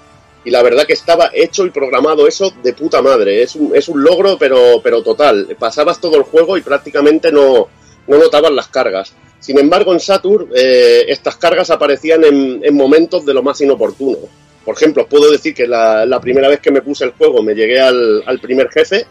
Y 0.45 0.51
la 0.51 0.63
verdad 0.63 0.87
que 0.87 0.95
estaba 0.95 1.31
hecho 1.35 1.67
y 1.67 1.71
programado 1.71 2.27
eso 2.27 2.53
de 2.63 2.73
puta 2.73 3.03
madre. 3.03 3.43
Es 3.43 3.55
un, 3.57 3.77
es 3.77 3.89
un 3.89 4.03
logro, 4.03 4.39
pero, 4.39 4.81
pero 4.83 5.03
total. 5.03 5.57
Pasabas 5.59 6.01
todo 6.01 6.17
el 6.17 6.23
juego 6.23 6.57
y 6.57 6.63
prácticamente 6.63 7.31
no, 7.31 7.69
no 8.07 8.19
notabas 8.19 8.51
las 8.53 8.69
cargas. 8.69 9.13
Sin 9.39 9.59
embargo, 9.59 9.93
en 9.93 10.01
Saturn 10.01 10.49
eh, 10.55 11.05
estas 11.09 11.37
cargas 11.37 11.71
aparecían 11.71 12.25
en, 12.25 12.61
en 12.63 12.75
momentos 12.75 13.25
de 13.27 13.35
lo 13.35 13.43
más 13.43 13.61
inoportuno. 13.61 14.19
Por 14.65 14.77
ejemplo, 14.77 15.03
os 15.03 15.09
puedo 15.09 15.31
decir 15.31 15.55
que 15.55 15.67
la, 15.67 16.05
la 16.05 16.21
primera 16.21 16.49
vez 16.49 16.61
que 16.61 16.71
me 16.71 16.83
puse 16.83 17.05
el 17.05 17.13
juego 17.13 17.43
me 17.43 17.55
llegué 17.55 17.81
al, 17.81 18.23
al 18.27 18.39
primer 18.41 18.69
jefe, 18.71 19.07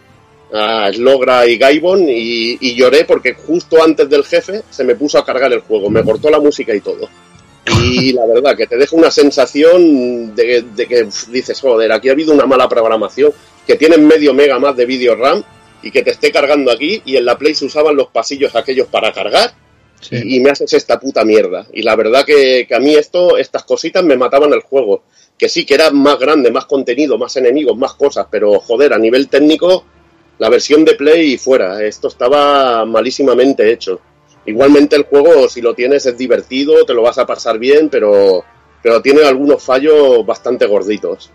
a 0.54 0.92
Slogra 0.94 1.48
y 1.48 1.58
Gaibon, 1.58 2.08
y, 2.08 2.58
y 2.60 2.76
lloré 2.76 3.06
porque 3.06 3.34
justo 3.34 3.84
antes 3.84 4.10
del 4.10 4.24
jefe 4.24 4.62
se 4.70 4.84
me 4.84 4.96
puso 4.96 5.18
a 5.18 5.26
cargar 5.26 5.52
el 5.52 5.62
juego, 5.62 5.90
me 5.90 6.04
cortó 6.04 6.30
la 6.30 6.40
música 6.40 6.74
y 6.74 6.82
todo. 6.82 7.10
Y 7.66 8.14
la 8.14 8.26
verdad 8.26 8.56
que 8.56 8.68
te 8.68 8.78
deja 8.78 8.96
una 8.96 9.12
sensación 9.12 10.34
de, 10.36 10.64
de 10.76 10.88
que 10.88 11.08
dices, 11.32 11.60
joder, 11.60 11.92
aquí 11.92 12.10
ha 12.10 12.14
habido 12.14 12.34
una 12.34 12.46
mala 12.46 12.68
programación, 12.68 13.32
que 13.68 13.76
tienen 13.76 14.08
medio 14.08 14.34
mega 14.34 14.60
más 14.60 14.76
de 14.76 14.86
video 14.86 15.16
RAM 15.16 15.44
y 15.82 15.92
que 15.92 16.02
te 16.02 16.12
esté 16.12 16.32
cargando 16.32 16.72
aquí 16.72 17.02
y 17.06 17.18
en 17.18 17.26
la 17.26 17.38
Play 17.38 17.54
se 17.54 17.66
usaban 17.66 17.96
los 17.96 18.08
pasillos 18.08 18.56
aquellos 18.56 18.88
para 18.88 19.14
cargar 19.14 19.54
y, 20.10 20.38
y 20.38 20.40
me 20.40 20.52
haces 20.52 20.74
esta 20.74 21.00
puta 21.00 21.24
mierda. 21.24 21.68
Y 21.74 21.84
la 21.84 21.96
verdad 21.96 22.26
que, 22.26 22.66
que 22.68 22.76
a 22.76 22.80
mí 22.80 22.96
esto, 22.96 23.38
estas 23.38 23.64
cositas 23.64 24.04
me 24.04 24.18
mataban 24.18 24.54
el 24.54 24.62
juego. 24.62 25.04
Que 25.38 25.48
sí, 25.48 25.66
que 25.66 25.76
era 25.76 25.92
más 25.92 26.20
grande, 26.20 26.52
más 26.52 26.66
contenido, 26.66 27.18
más 27.18 27.36
enemigos, 27.38 27.78
más 27.78 27.94
cosas, 27.94 28.28
pero 28.30 28.60
joder, 28.60 28.94
a 28.94 28.98
nivel 28.98 29.30
técnico, 29.30 29.86
la 30.38 30.50
versión 30.50 30.84
de 30.84 30.96
Play 30.96 31.38
fuera. 31.38 31.84
Esto 31.84 32.10
estaba 32.10 32.86
malísimamente 32.86 33.72
hecho. 33.72 34.02
Igualmente 34.50 34.96
el 34.96 35.04
juego, 35.04 35.48
si 35.48 35.62
lo 35.62 35.76
tienes, 35.76 36.08
es 36.08 36.18
divertido, 36.18 36.84
te 36.84 36.96
lo 36.96 37.04
vas 37.04 37.20
a 37.20 37.28
pasar 37.28 37.60
bien, 37.60 37.88
pero, 37.88 38.44
pero 38.82 39.00
tiene 39.00 39.22
algunos 39.22 39.62
fallos 39.62 40.26
bastante 40.26 40.66
gorditos. 40.66 41.30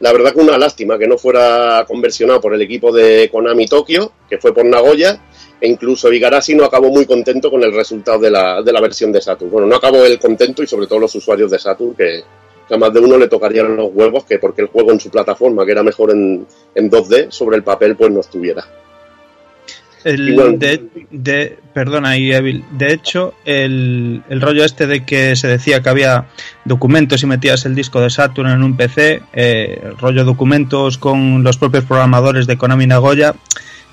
La 0.00 0.12
verdad 0.12 0.32
que 0.32 0.40
una 0.40 0.58
lástima 0.58 0.98
que 0.98 1.06
no 1.06 1.16
fuera 1.16 1.84
conversionado 1.86 2.40
por 2.40 2.52
el 2.52 2.62
equipo 2.62 2.90
de 2.90 3.28
Konami 3.30 3.66
Tokyo, 3.66 4.10
que 4.28 4.38
fue 4.38 4.52
por 4.52 4.64
Nagoya, 4.64 5.20
e 5.60 5.68
incluso 5.68 6.12
Igarashi 6.12 6.56
no 6.56 6.64
acabó 6.64 6.88
muy 6.90 7.06
contento 7.06 7.48
con 7.48 7.62
el 7.62 7.72
resultado 7.72 8.18
de 8.18 8.32
la, 8.32 8.60
de 8.60 8.72
la 8.72 8.80
versión 8.80 9.12
de 9.12 9.20
Saturn. 9.20 9.48
Bueno, 9.48 9.68
no 9.68 9.76
acabó 9.76 10.04
él 10.04 10.18
contento 10.18 10.64
y 10.64 10.66
sobre 10.66 10.88
todo 10.88 10.98
los 10.98 11.14
usuarios 11.14 11.48
de 11.48 11.60
Saturn, 11.60 11.94
que, 11.94 12.24
que 12.66 12.74
a 12.74 12.76
más 12.76 12.92
de 12.92 12.98
uno 12.98 13.16
le 13.16 13.28
tocarían 13.28 13.76
los 13.76 13.90
huevos 13.94 14.24
que 14.24 14.40
porque 14.40 14.62
el 14.62 14.68
juego 14.68 14.90
en 14.90 14.98
su 14.98 15.10
plataforma, 15.10 15.64
que 15.64 15.70
era 15.70 15.84
mejor 15.84 16.10
en, 16.10 16.44
en 16.74 16.90
2D, 16.90 17.30
sobre 17.30 17.56
el 17.56 17.62
papel 17.62 17.94
pues 17.94 18.10
no 18.10 18.18
estuviera. 18.18 18.66
El 20.08 20.28
Igual. 20.30 20.58
de, 20.58 20.84
de- 21.10 21.58
perdona, 21.74 22.16
Evil. 22.16 22.64
De 22.72 22.92
hecho, 22.92 23.34
el, 23.44 24.22
el 24.30 24.40
rollo 24.40 24.64
este 24.64 24.86
de 24.86 25.04
que 25.04 25.36
se 25.36 25.48
decía 25.48 25.82
que 25.82 25.88
había 25.90 26.26
documentos 26.64 27.22
y 27.22 27.26
metías 27.26 27.66
el 27.66 27.74
disco 27.74 28.00
de 28.00 28.08
Saturn 28.08 28.48
en 28.50 28.62
un 28.62 28.76
PC, 28.76 29.22
eh, 29.34 29.80
el 29.84 29.98
rollo 29.98 30.24
documentos 30.24 30.96
con 30.98 31.42
los 31.44 31.58
propios 31.58 31.84
programadores 31.84 32.46
de 32.46 32.56
Konami 32.56 32.86
Nagoya, 32.86 33.34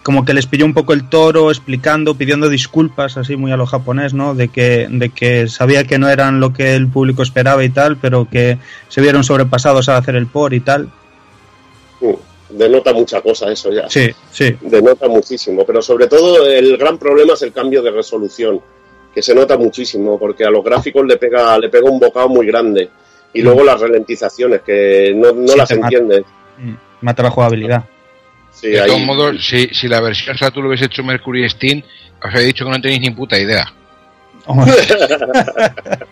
como 0.03 0.23
que 0.23 0.33
les 0.33 0.45
pilló 0.45 0.65
un 0.65 0.73
poco 0.73 0.93
el 0.93 1.09
toro 1.09 1.49
explicando, 1.51 2.15
pidiendo 2.15 2.47
disculpas, 2.47 3.17
así 3.17 3.35
muy 3.35 3.51
a 3.51 3.57
lo 3.57 3.65
japonés, 3.65 4.13
¿no? 4.13 4.35
De 4.35 4.47
que, 4.47 4.87
de 4.89 5.09
que 5.09 5.47
sabía 5.49 5.83
que 5.83 5.97
no 5.99 6.07
eran 6.09 6.39
lo 6.39 6.53
que 6.53 6.75
el 6.75 6.87
público 6.87 7.23
esperaba 7.23 7.63
y 7.63 7.69
tal, 7.69 7.97
pero 7.97 8.29
que 8.29 8.57
se 8.87 9.01
vieron 9.01 9.23
sobrepasados 9.25 9.89
al 9.89 9.97
hacer 9.97 10.15
el 10.15 10.27
por 10.27 10.53
y 10.53 10.59
tal. 10.61 10.89
Mm, 12.01 12.13
Denota 12.57 12.93
mucha 12.93 13.21
cosa 13.21 13.51
eso 13.51 13.71
ya. 13.71 13.89
Sí, 13.89 14.09
sí. 14.31 14.55
Denota 14.61 15.07
muchísimo, 15.07 15.65
pero 15.65 15.81
sobre 15.81 16.07
todo 16.07 16.45
el 16.47 16.77
gran 16.77 16.97
problema 16.97 17.33
es 17.33 17.41
el 17.41 17.51
cambio 17.51 17.81
de 17.81 17.91
resolución, 17.91 18.61
que 19.13 19.21
se 19.21 19.33
nota 19.35 19.57
muchísimo, 19.57 20.17
porque 20.19 20.45
a 20.45 20.49
los 20.49 20.63
gráficos 20.63 21.05
le 21.05 21.17
pega, 21.17 21.57
le 21.57 21.69
pega 21.69 21.89
un 21.89 21.99
bocado 21.99 22.29
muy 22.29 22.45
grande. 22.47 22.89
Y 23.33 23.41
luego 23.41 23.63
las 23.63 23.79
ralentizaciones, 23.81 24.61
que 24.61 25.13
no, 25.15 25.33
no 25.33 25.47
Sí, 25.49 25.57
las 25.57 25.71
mata. 25.71 25.85
entiendes. 25.87 26.23
Mata 27.01 27.23
la 27.23 27.29
jugabilidad. 27.31 27.83
Sí, 28.51 28.67
de 28.69 28.79
ahí- 28.81 28.87
todos 28.87 29.01
modos, 29.01 29.45
si, 29.45 29.67
si 29.73 29.87
la 29.89 29.99
versión 29.99 30.37
Saturn 30.37 30.63
lo 30.63 30.69
hubiese 30.69 30.85
hecho 30.85 31.03
Mercury 31.03 31.49
Steam, 31.49 31.83
os 32.23 32.33
he 32.33 32.39
dicho 32.45 32.63
que 32.63 32.71
no 32.71 32.79
tenéis 32.81 33.01
ni 33.01 33.09
puta 33.11 33.37
idea. 33.37 33.65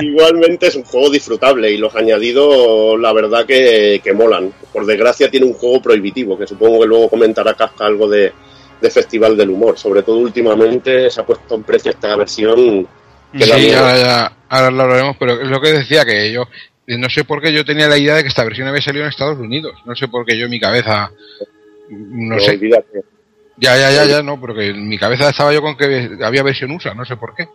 Igualmente 0.00 0.66
es 0.66 0.74
un 0.76 0.84
juego 0.84 1.10
disfrutable 1.10 1.70
y 1.70 1.78
los 1.78 1.94
añadidos, 1.94 2.98
la 3.00 3.12
verdad 3.12 3.46
que, 3.46 4.00
que 4.02 4.12
molan. 4.12 4.52
Por 4.72 4.86
desgracia 4.86 5.30
tiene 5.30 5.46
un 5.46 5.54
juego 5.54 5.80
prohibitivo, 5.80 6.38
que 6.38 6.46
supongo 6.46 6.80
que 6.80 6.86
luego 6.86 7.08
comentará 7.08 7.54
Casca 7.54 7.86
algo 7.86 8.08
de, 8.08 8.32
de 8.80 8.90
Festival 8.90 9.36
del 9.36 9.50
Humor. 9.50 9.78
Sobre 9.78 10.02
todo 10.02 10.18
últimamente 10.18 11.10
se 11.10 11.20
ha 11.20 11.26
puesto 11.26 11.54
en 11.54 11.62
precio 11.62 11.90
esta 11.90 12.14
versión. 12.16 12.86
Que 13.32 13.44
Sí, 13.44 13.72
ahora, 13.72 13.96
ya- 13.98 14.32
ahora 14.48 14.70
lo 14.70 14.82
hablaremos, 14.82 15.16
pero 15.18 15.40
es 15.40 15.48
lo 15.48 15.60
que 15.60 15.72
decía, 15.72 16.04
que 16.04 16.32
yo 16.32 16.44
no 16.86 17.08
sé 17.10 17.24
por 17.24 17.42
qué 17.42 17.52
yo 17.52 17.64
tenía 17.64 17.88
la 17.88 17.98
idea 17.98 18.14
de 18.16 18.22
que 18.22 18.28
esta 18.28 18.44
versión 18.44 18.68
había 18.68 18.82
salido 18.82 19.04
en 19.04 19.10
Estados 19.10 19.38
Unidos. 19.38 19.72
No 19.84 19.94
sé 19.96 20.08
por 20.08 20.24
qué 20.24 20.36
yo 20.38 20.44
en 20.44 20.50
mi 20.50 20.60
cabeza, 20.60 21.10
no, 21.90 22.36
No, 22.36 22.40
sé. 22.40 22.52
olvídate. 22.52 23.02
Ya, 23.58 23.76
ya, 23.78 23.90
ya, 23.90 24.04
ya, 24.04 24.22
no, 24.22 24.38
porque 24.38 24.68
en 24.68 24.88
mi 24.88 24.98
cabeza 24.98 25.30
estaba 25.30 25.52
yo 25.52 25.62
con 25.62 25.76
que 25.76 26.10
había 26.22 26.42
versión 26.42 26.70
USA, 26.72 26.94
no 26.94 27.04
sé 27.04 27.16
por 27.16 27.34
qué. 27.34 27.48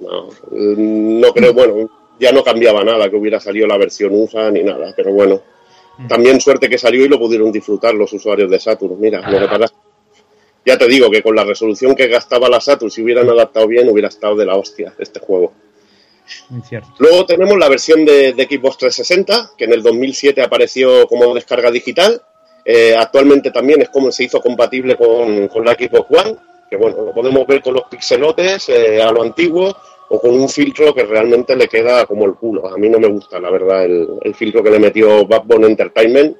No, 0.00 0.26
mm, 0.50 1.20
no 1.20 1.32
creo, 1.32 1.52
bueno, 1.54 1.90
ya 2.20 2.32
no 2.32 2.42
cambiaba 2.44 2.84
nada 2.84 3.08
que 3.08 3.16
hubiera 3.16 3.40
salido 3.40 3.66
la 3.66 3.78
versión 3.78 4.10
USA 4.14 4.50
ni 4.50 4.62
nada, 4.62 4.92
pero 4.96 5.12
bueno. 5.12 5.40
También 6.08 6.40
suerte 6.40 6.68
que 6.70 6.78
salió 6.78 7.04
y 7.04 7.08
lo 7.08 7.18
pudieron 7.18 7.52
disfrutar 7.52 7.94
los 7.94 8.12
usuarios 8.12 8.50
de 8.50 8.58
Saturn. 8.58 8.98
Mira, 8.98 9.20
lo 9.20 9.38
que 9.40 9.46
pasa- 9.58 9.74
ya 10.64 10.78
te 10.78 10.88
digo 10.88 11.10
que 11.10 11.22
con 11.22 11.34
la 11.36 11.44
resolución 11.44 11.94
que 11.94 12.08
gastaba 12.08 12.48
la 12.48 12.60
Saturn, 12.60 12.90
si 12.90 13.02
hubieran 13.02 13.28
adaptado 13.28 13.66
bien, 13.68 13.88
hubiera 13.88 14.08
estado 14.08 14.34
de 14.36 14.46
la 14.46 14.56
hostia 14.56 14.94
este 14.98 15.20
juego. 15.20 15.52
Luego 16.98 17.26
tenemos 17.26 17.58
la 17.58 17.68
versión 17.68 18.04
de, 18.04 18.32
de 18.32 18.44
Xbox 18.44 18.78
360, 18.78 19.50
que 19.56 19.64
en 19.64 19.72
el 19.74 19.82
2007 19.82 20.40
apareció 20.42 21.06
como 21.08 21.34
descarga 21.34 21.70
digital. 21.70 22.22
Eh, 22.64 22.94
actualmente 22.96 23.50
también 23.50 23.82
es 23.82 23.88
como 23.88 24.12
se 24.12 24.24
hizo 24.24 24.40
compatible 24.40 24.96
con, 24.96 25.48
la 25.64 25.72
Xbox 25.72 26.06
One, 26.10 26.36
que 26.70 26.76
bueno, 26.76 27.02
lo 27.02 27.12
podemos 27.12 27.46
ver 27.46 27.62
con 27.62 27.74
los 27.74 27.84
pixelotes 27.84 28.68
eh, 28.68 29.02
a 29.02 29.10
lo 29.10 29.22
antiguo 29.22 29.76
o 30.08 30.20
con 30.20 30.30
un 30.38 30.48
filtro 30.48 30.94
que 30.94 31.04
realmente 31.04 31.56
le 31.56 31.68
queda 31.68 32.06
como 32.06 32.26
el 32.26 32.34
culo. 32.34 32.68
A 32.68 32.76
mí 32.76 32.88
no 32.88 32.98
me 32.98 33.08
gusta, 33.08 33.40
la 33.40 33.50
verdad, 33.50 33.84
el, 33.84 34.08
el 34.22 34.34
filtro 34.34 34.62
que 34.62 34.70
le 34.70 34.78
metió 34.78 35.26
Backbone 35.26 35.66
Entertainment. 35.66 36.36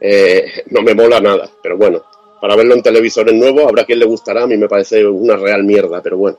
eh, 0.00 0.44
no 0.70 0.82
me 0.82 0.94
mola 0.94 1.20
nada, 1.20 1.50
pero 1.62 1.76
bueno, 1.76 2.02
para 2.40 2.56
verlo 2.56 2.74
en 2.74 2.82
televisores 2.82 3.34
nuevos 3.34 3.66
habrá 3.66 3.84
quien 3.84 3.98
le 3.98 4.06
gustará, 4.06 4.44
a 4.44 4.46
mí 4.46 4.56
me 4.56 4.68
parece 4.68 5.06
una 5.06 5.36
real 5.36 5.62
mierda, 5.64 6.00
pero 6.02 6.16
bueno 6.16 6.38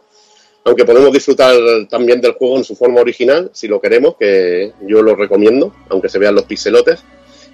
aunque 0.64 0.86
podemos 0.86 1.12
disfrutar 1.12 1.56
también 1.90 2.22
del 2.22 2.34
juego 2.34 2.58
en 2.58 2.64
su 2.64 2.76
forma 2.76 3.02
original, 3.02 3.50
si 3.54 3.68
lo 3.68 3.82
queremos, 3.82 4.16
que 4.18 4.74
yo 4.82 5.02
lo 5.02 5.16
recomiendo, 5.16 5.74
aunque 5.90 6.10
se 6.10 6.20
vean 6.20 6.36
los 6.36 6.46
pixelotes. 6.46 7.04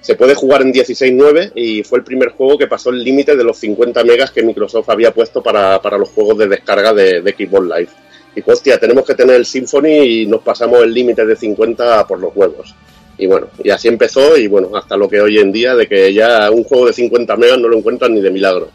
Se 0.01 0.15
puede 0.15 0.35
jugar 0.35 0.61
en 0.61 0.73
16.9 0.73 1.51
y 1.55 1.83
fue 1.83 1.99
el 1.99 2.05
primer 2.05 2.29
juego 2.29 2.57
que 2.57 2.67
pasó 2.67 2.89
el 2.91 3.03
límite 3.03 3.35
de 3.35 3.43
los 3.43 3.57
50 3.57 4.03
megas 4.03 4.31
que 4.31 4.43
Microsoft 4.43 4.89
había 4.89 5.13
puesto 5.13 5.41
para, 5.43 5.81
para 5.81 5.97
los 5.97 6.09
juegos 6.09 6.37
de 6.37 6.47
descarga 6.47 6.93
de, 6.93 7.21
de 7.21 7.31
Xbox 7.31 7.65
Live. 7.65 7.89
Y 8.35 8.43
hostia, 8.45 8.77
tenemos 8.79 9.05
que 9.05 9.15
tener 9.15 9.35
el 9.35 9.45
Symphony 9.45 9.97
y 10.03 10.25
nos 10.27 10.41
pasamos 10.41 10.83
el 10.83 10.93
límite 10.93 11.25
de 11.25 11.35
50 11.35 12.05
por 12.05 12.19
los 12.19 12.35
huevos. 12.35 12.75
Y 13.17 13.25
bueno, 13.25 13.47
y 13.63 13.71
así 13.71 13.87
empezó 13.87 14.37
y 14.37 14.47
bueno, 14.47 14.69
hasta 14.75 14.95
lo 14.95 15.09
que 15.09 15.19
hoy 15.19 15.39
en 15.39 15.51
día 15.51 15.75
de 15.75 15.87
que 15.87 16.13
ya 16.13 16.51
un 16.51 16.63
juego 16.63 16.85
de 16.85 16.93
50 16.93 17.35
megas 17.35 17.57
no 17.57 17.67
lo 17.67 17.77
encuentran 17.77 18.13
ni 18.13 18.21
de 18.21 18.29
milagro. 18.29 18.69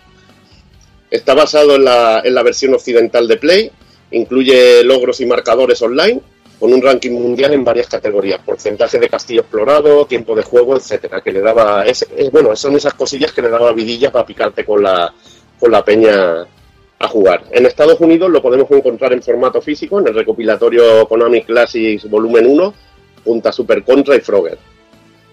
Está 1.11 1.35
basado 1.35 1.77
en 1.77 1.85
la, 1.85 2.23
en 2.25 2.35
la 2.35 2.43
versión 2.43 2.75
occidental 2.75 3.29
de 3.29 3.37
Play, 3.37 3.71
incluye 4.11 4.83
logros 4.83 5.21
y 5.21 5.27
marcadores 5.27 5.81
online, 5.81 6.21
con 6.63 6.73
un 6.73 6.81
ranking 6.81 7.11
mundial 7.11 7.55
en 7.55 7.65
varias 7.65 7.89
categorías, 7.89 8.39
porcentaje 8.39 9.01
de 9.01 9.09
castillo 9.09 9.41
explorado, 9.41 10.07
tiempo 10.07 10.37
de 10.37 10.45
juego, 10.45 10.77
etcétera, 10.77 11.21
que 11.21 11.33
le 11.33 11.41
daba, 11.41 11.85
bueno, 12.31 12.55
son 12.55 12.77
esas 12.77 12.95
cosillas 12.95 13.33
que 13.33 13.43
le 13.43 13.49
daba 13.49 13.73
vidilla 13.73 14.13
para 14.13 14.25
picarte 14.25 14.65
con 14.65 14.81
la, 14.81 15.13
con 15.59 15.73
la 15.73 15.85
peña 15.85 16.47
a 17.01 17.09
jugar. 17.09 17.47
En 17.51 17.67
Estados 17.67 17.99
Unidos 17.99 18.31
lo 18.31 18.41
podemos 18.41 18.71
encontrar 18.71 19.13
en 19.13 19.25
formato 19.25 19.61
físico, 19.61 19.99
en 19.99 20.07
el 20.07 20.15
recopilatorio 20.15 21.09
Konami 21.09 21.43
Classics 21.43 22.09
Volumen 22.09 22.47
1, 22.47 22.75
junto 23.25 23.49
a 23.49 23.53
Super 23.53 23.83
Contra 23.83 24.15
y 24.15 24.21
Frogger. 24.21 24.59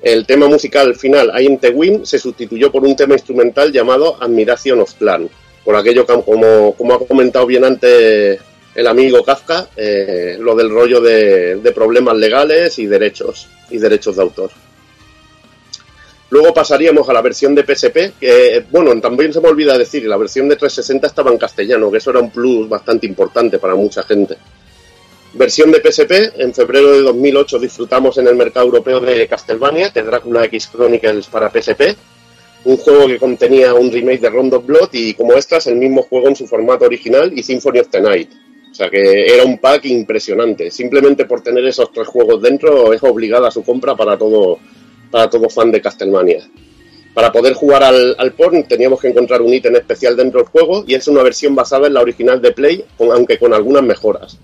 El 0.01 0.25
tema 0.25 0.47
musical 0.47 0.95
final, 0.95 1.31
I 1.39 1.45
Am 1.45 2.05
se 2.05 2.17
sustituyó 2.17 2.71
por 2.71 2.83
un 2.83 2.95
tema 2.95 3.13
instrumental 3.13 3.71
llamado 3.71 4.17
Admiration 4.19 4.79
of 4.79 4.95
Plan, 4.95 5.29
por 5.63 5.75
aquello 5.75 6.07
que, 6.07 6.23
como, 6.23 6.73
como 6.73 6.93
ha 6.95 7.05
comentado 7.05 7.45
bien 7.45 7.65
antes 7.65 8.39
el 8.75 8.87
amigo 8.87 9.23
Kafka, 9.23 9.69
eh, 9.75 10.37
lo 10.39 10.55
del 10.55 10.69
rollo 10.69 11.01
de, 11.01 11.71
problemas 11.73 12.15
legales 12.15 12.77
y 12.79 12.85
derechos, 12.85 13.47
y 13.69 13.77
derechos 13.77 14.15
de 14.15 14.21
autor. 14.21 14.51
Luego 16.31 16.53
pasaríamos 16.53 17.09
a 17.09 17.13
la 17.13 17.21
versión 17.21 17.55
de 17.55 17.63
PSP, 17.63 18.13
que, 18.19 18.63
bueno, 18.69 18.99
también 19.01 19.33
se 19.33 19.41
me 19.41 19.49
olvida 19.49 19.77
decir, 19.77 20.05
la 20.05 20.17
versión 20.17 20.47
de 20.47 20.55
360 20.55 21.07
estaba 21.07 21.31
en 21.31 21.39
castellano, 21.39 21.89
que 21.89 21.97
eso 21.97 22.11
era 22.11 22.19
un 22.19 22.29
plus 22.29 22.69
bastante 22.69 23.07
importante 23.07 23.57
para 23.57 23.73
mucha 23.73 24.03
gente. 24.03 24.37
Versión 25.33 25.71
de 25.71 25.79
PSP, 25.79 26.39
en 26.39 26.53
febrero 26.53 26.91
de 26.91 27.01
2008 27.01 27.59
disfrutamos 27.59 28.17
en 28.17 28.27
el 28.27 28.35
mercado 28.35 28.67
europeo 28.67 28.99
de 28.99 29.27
Castlevania, 29.27 29.89
de 29.89 30.03
Drácula 30.03 30.45
X 30.45 30.69
Chronicles 30.71 31.27
para 31.27 31.49
PSP, 31.49 31.95
un 32.65 32.77
juego 32.77 33.07
que 33.07 33.17
contenía 33.17 33.73
un 33.73 33.91
remake 33.91 34.21
de 34.21 34.29
Round 34.29 34.53
of 34.53 34.65
Blood 34.65 34.89
y 34.91 35.13
como 35.13 35.33
extras 35.33 35.67
el 35.67 35.75
mismo 35.75 36.03
juego 36.03 36.27
en 36.27 36.35
su 36.35 36.47
formato 36.47 36.85
original 36.85 37.31
y 37.35 37.43
Symphony 37.43 37.79
of 37.79 37.89
the 37.89 38.01
Night. 38.01 38.29
O 38.71 38.75
sea 38.75 38.89
que 38.89 39.25
era 39.25 39.43
un 39.43 39.57
pack 39.57 39.85
impresionante. 39.85 40.71
Simplemente 40.71 41.25
por 41.25 41.41
tener 41.41 41.65
esos 41.65 41.91
tres 41.91 42.07
juegos 42.07 42.41
dentro 42.41 42.93
es 42.93 43.03
obligada 43.03 43.51
su 43.51 43.63
compra 43.63 43.95
para 43.95 44.17
todo, 44.17 44.59
para 45.11 45.29
todo 45.29 45.49
fan 45.49 45.71
de 45.71 45.81
Castlevania. 45.81 46.47
Para 47.13 47.31
poder 47.31 47.53
jugar 47.53 47.83
al, 47.83 48.33
porn 48.37 48.63
teníamos 48.63 49.01
que 49.01 49.09
encontrar 49.09 49.41
un 49.41 49.53
ítem 49.53 49.75
especial 49.75 50.15
dentro 50.15 50.41
del 50.41 50.49
juego 50.49 50.85
y 50.87 50.93
es 50.93 51.07
una 51.07 51.23
versión 51.23 51.55
basada 51.55 51.87
en 51.87 51.95
la 51.95 52.01
original 52.01 52.41
de 52.41 52.51
Play, 52.51 52.85
aunque 52.99 53.37
con 53.39 53.53
algunas 53.53 53.83
mejoras. 53.83 54.37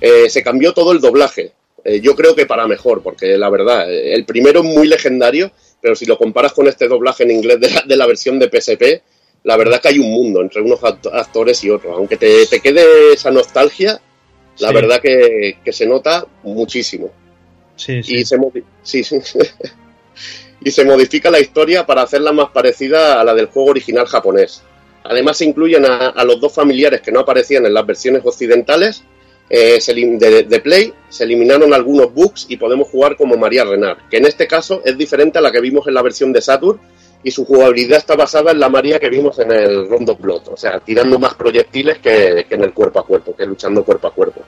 Eh, 0.00 0.28
se 0.28 0.42
cambió 0.42 0.72
todo 0.72 0.92
el 0.92 1.00
doblaje. 1.00 1.52
Eh, 1.84 2.00
yo 2.00 2.14
creo 2.14 2.34
que 2.34 2.46
para 2.46 2.66
mejor, 2.66 3.02
porque 3.02 3.38
la 3.38 3.48
verdad, 3.48 3.90
eh, 3.90 4.12
el 4.14 4.24
primero 4.26 4.60
es 4.60 4.66
muy 4.66 4.86
legendario, 4.86 5.50
pero 5.80 5.94
si 5.94 6.04
lo 6.04 6.18
comparas 6.18 6.52
con 6.52 6.66
este 6.66 6.88
doblaje 6.88 7.22
en 7.22 7.30
inglés 7.30 7.60
de 7.60 7.70
la, 7.70 7.82
de 7.86 7.96
la 7.96 8.06
versión 8.06 8.38
de 8.38 8.50
PSP, 8.50 9.02
la 9.44 9.56
verdad 9.56 9.80
que 9.80 9.88
hay 9.88 9.98
un 9.98 10.10
mundo 10.10 10.40
entre 10.42 10.60
unos 10.62 10.80
act- 10.80 11.10
actores 11.12 11.62
y 11.64 11.70
otros. 11.70 11.94
Aunque 11.96 12.16
te, 12.16 12.46
te 12.46 12.60
quede 12.60 13.12
esa 13.14 13.30
nostalgia, 13.30 14.00
la 14.58 14.68
Sí. 14.68 14.74
verdad 14.74 15.00
que, 15.00 15.58
que 15.64 15.72
se 15.72 15.86
nota 15.86 16.26
muchísimo. 16.42 17.10
Sí, 17.76 18.02
sí. 18.02 18.16
Y 18.16 18.24
se, 18.24 18.36
sí, 18.82 19.04
sí. 19.04 19.18
y 20.62 20.70
se 20.70 20.84
modifica 20.84 21.30
la 21.30 21.40
historia 21.40 21.86
para 21.86 22.02
hacerla 22.02 22.32
más 22.32 22.50
parecida 22.50 23.20
a 23.20 23.24
la 23.24 23.34
del 23.34 23.46
juego 23.46 23.70
original 23.70 24.06
japonés. 24.06 24.62
Además 25.04 25.38
se 25.38 25.46
incluyen 25.46 25.86
a, 25.86 26.08
a 26.08 26.24
los 26.24 26.40
dos 26.40 26.52
familiares 26.52 27.00
que 27.00 27.10
no 27.12 27.20
aparecían 27.20 27.64
en 27.64 27.72
las 27.72 27.86
versiones 27.86 28.22
occidentales 28.24 29.02
eh, 29.48 29.80
se 29.80 29.94
de, 29.94 30.44
de 30.44 30.60
Play, 30.60 30.92
se 31.08 31.24
eliminaron 31.24 31.74
algunos 31.74 32.14
bugs 32.14 32.46
y 32.48 32.56
podemos 32.56 32.86
jugar 32.88 33.16
como 33.16 33.36
María 33.36 33.64
Renard, 33.64 33.98
que 34.08 34.18
en 34.18 34.26
este 34.26 34.46
caso 34.46 34.80
es 34.84 34.96
diferente 34.96 35.38
a 35.38 35.40
la 35.40 35.50
que 35.50 35.60
vimos 35.60 35.88
en 35.88 35.94
la 35.94 36.02
versión 36.02 36.32
de 36.32 36.40
Saturn 36.40 36.78
y 37.22 37.30
su 37.30 37.44
jugabilidad 37.44 37.98
está 37.98 38.16
basada 38.16 38.50
en 38.50 38.60
la 38.60 38.68
María 38.68 38.98
que 38.98 39.10
vimos 39.10 39.38
en 39.38 39.50
el 39.52 39.88
Rondo 39.88 40.16
Blood, 40.16 40.48
o 40.48 40.56
sea, 40.56 40.80
tirando 40.80 41.18
más 41.18 41.34
proyectiles 41.34 41.98
que, 41.98 42.46
en 42.48 42.62
el 42.62 42.72
cuerpo 42.72 43.00
a 43.00 43.06
cuerpo, 43.06 43.36
que 43.36 43.44
luchando 43.46 43.84
cuerpo 43.84 44.08
a 44.08 44.14
cuerpo. 44.14 44.40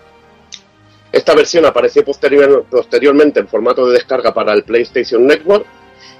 Esta 1.10 1.34
versión 1.34 1.66
apareció 1.66 2.02
posterior- 2.04 2.64
posteriormente 2.70 3.40
en 3.40 3.48
formato 3.48 3.86
de 3.86 3.92
descarga 3.94 4.32
para 4.32 4.54
el 4.54 4.64
PlayStation 4.64 5.26
Network 5.26 5.66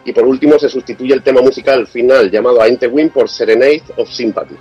y 0.05 0.13
por 0.13 0.25
último 0.25 0.59
se 0.59 0.69
sustituye 0.69 1.15
el 1.15 1.23
tema 1.23 1.41
musical 1.41 1.87
final 1.87 2.31
llamado 2.31 2.61
Ain't 2.61 2.81
the 2.81 2.89
por 3.09 3.29
Serenade 3.31 3.83
of 3.97 4.11
Sympathy. 4.11 4.57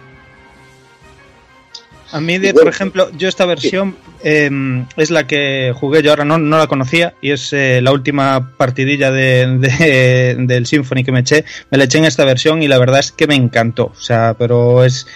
A 2.12 2.20
mí, 2.20 2.38
de, 2.38 2.54
por 2.54 2.68
ejemplo, 2.68 3.10
yo 3.18 3.28
esta 3.30 3.46
versión 3.46 3.96
eh, 4.24 4.50
es 4.98 5.12
la 5.12 5.28
que 5.28 5.74
jugué, 5.76 6.02
yo 6.04 6.10
ahora 6.12 6.26
no, 6.26 6.38
no 6.38 6.58
la 6.58 6.68
conocía 6.68 7.14
y 7.22 7.32
es 7.32 7.54
eh, 7.54 7.80
la 7.82 7.92
última 7.92 8.52
partidilla 8.58 9.12
de, 9.12 9.48
de- 9.60 10.36
del 10.40 10.66
Symphony 10.66 11.04
que 11.04 11.12
me 11.12 11.20
eché. 11.22 11.46
Me 11.70 11.78
la 11.78 11.86
eché 11.86 12.00
en 12.00 12.06
esta 12.06 12.26
versión 12.26 12.62
y 12.64 12.68
la 12.68 12.78
verdad 12.80 13.00
es 13.00 13.12
que 13.12 13.28
me 13.28 13.36
encantó. 13.36 13.86
O 13.86 13.96
sea, 14.02 14.36
pero 14.38 14.84
es. 14.84 15.08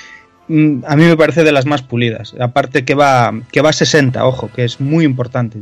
mm, 0.48 0.84
A 0.88 0.96
mí 0.96 1.04
me 1.04 1.18
parece 1.18 1.44
de 1.44 1.52
las 1.52 1.66
más 1.66 1.82
pulidas. 1.82 2.34
Aparte 2.40 2.86
que 2.86 2.96
va, 2.96 3.34
que 3.52 3.62
va 3.62 3.70
a 3.72 3.74
60, 3.74 4.26
ojo, 4.26 4.50
que 4.56 4.64
es 4.64 4.80
muy 4.80 5.04
importante. 5.06 5.60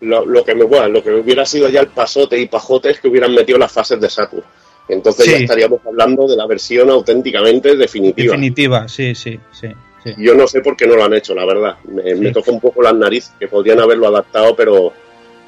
Lo, 0.00 0.26
lo 0.26 0.44
que 0.44 0.54
me 0.54 0.64
bueno, 0.64 0.88
lo 0.88 1.02
que 1.02 1.12
hubiera 1.12 1.46
sido 1.46 1.68
ya 1.68 1.80
el 1.80 1.86
pasote 1.88 2.38
y 2.38 2.46
pajote 2.46 2.90
es 2.90 3.00
que 3.00 3.08
hubieran 3.08 3.32
metido 3.34 3.56
las 3.58 3.72
fases 3.72 4.00
de 4.00 4.10
Saturn. 4.10 4.42
Entonces 4.88 5.24
ya 5.26 5.36
estaríamos 5.38 5.80
hablando 5.86 6.26
de 6.28 6.36
la 6.36 6.46
versión 6.46 6.90
auténticamente 6.90 7.74
definitiva. 7.74 8.32
Definitiva, 8.32 8.86
sí, 8.88 9.14
sí, 9.14 9.38
sí. 9.50 9.68
Sí. 10.04 10.14
Yo 10.18 10.34
no 10.34 10.46
sé 10.46 10.60
por 10.60 10.76
qué 10.76 10.86
no 10.86 10.94
lo 10.96 11.04
han 11.04 11.14
hecho, 11.14 11.34
la 11.34 11.44
verdad. 11.44 11.76
Me, 11.84 12.14
me 12.14 12.30
toca 12.32 12.50
un 12.50 12.60
poco 12.60 12.82
las 12.82 12.94
narices, 12.94 13.32
que 13.38 13.48
podrían 13.48 13.80
haberlo 13.80 14.06
adaptado, 14.08 14.54
pero, 14.54 14.92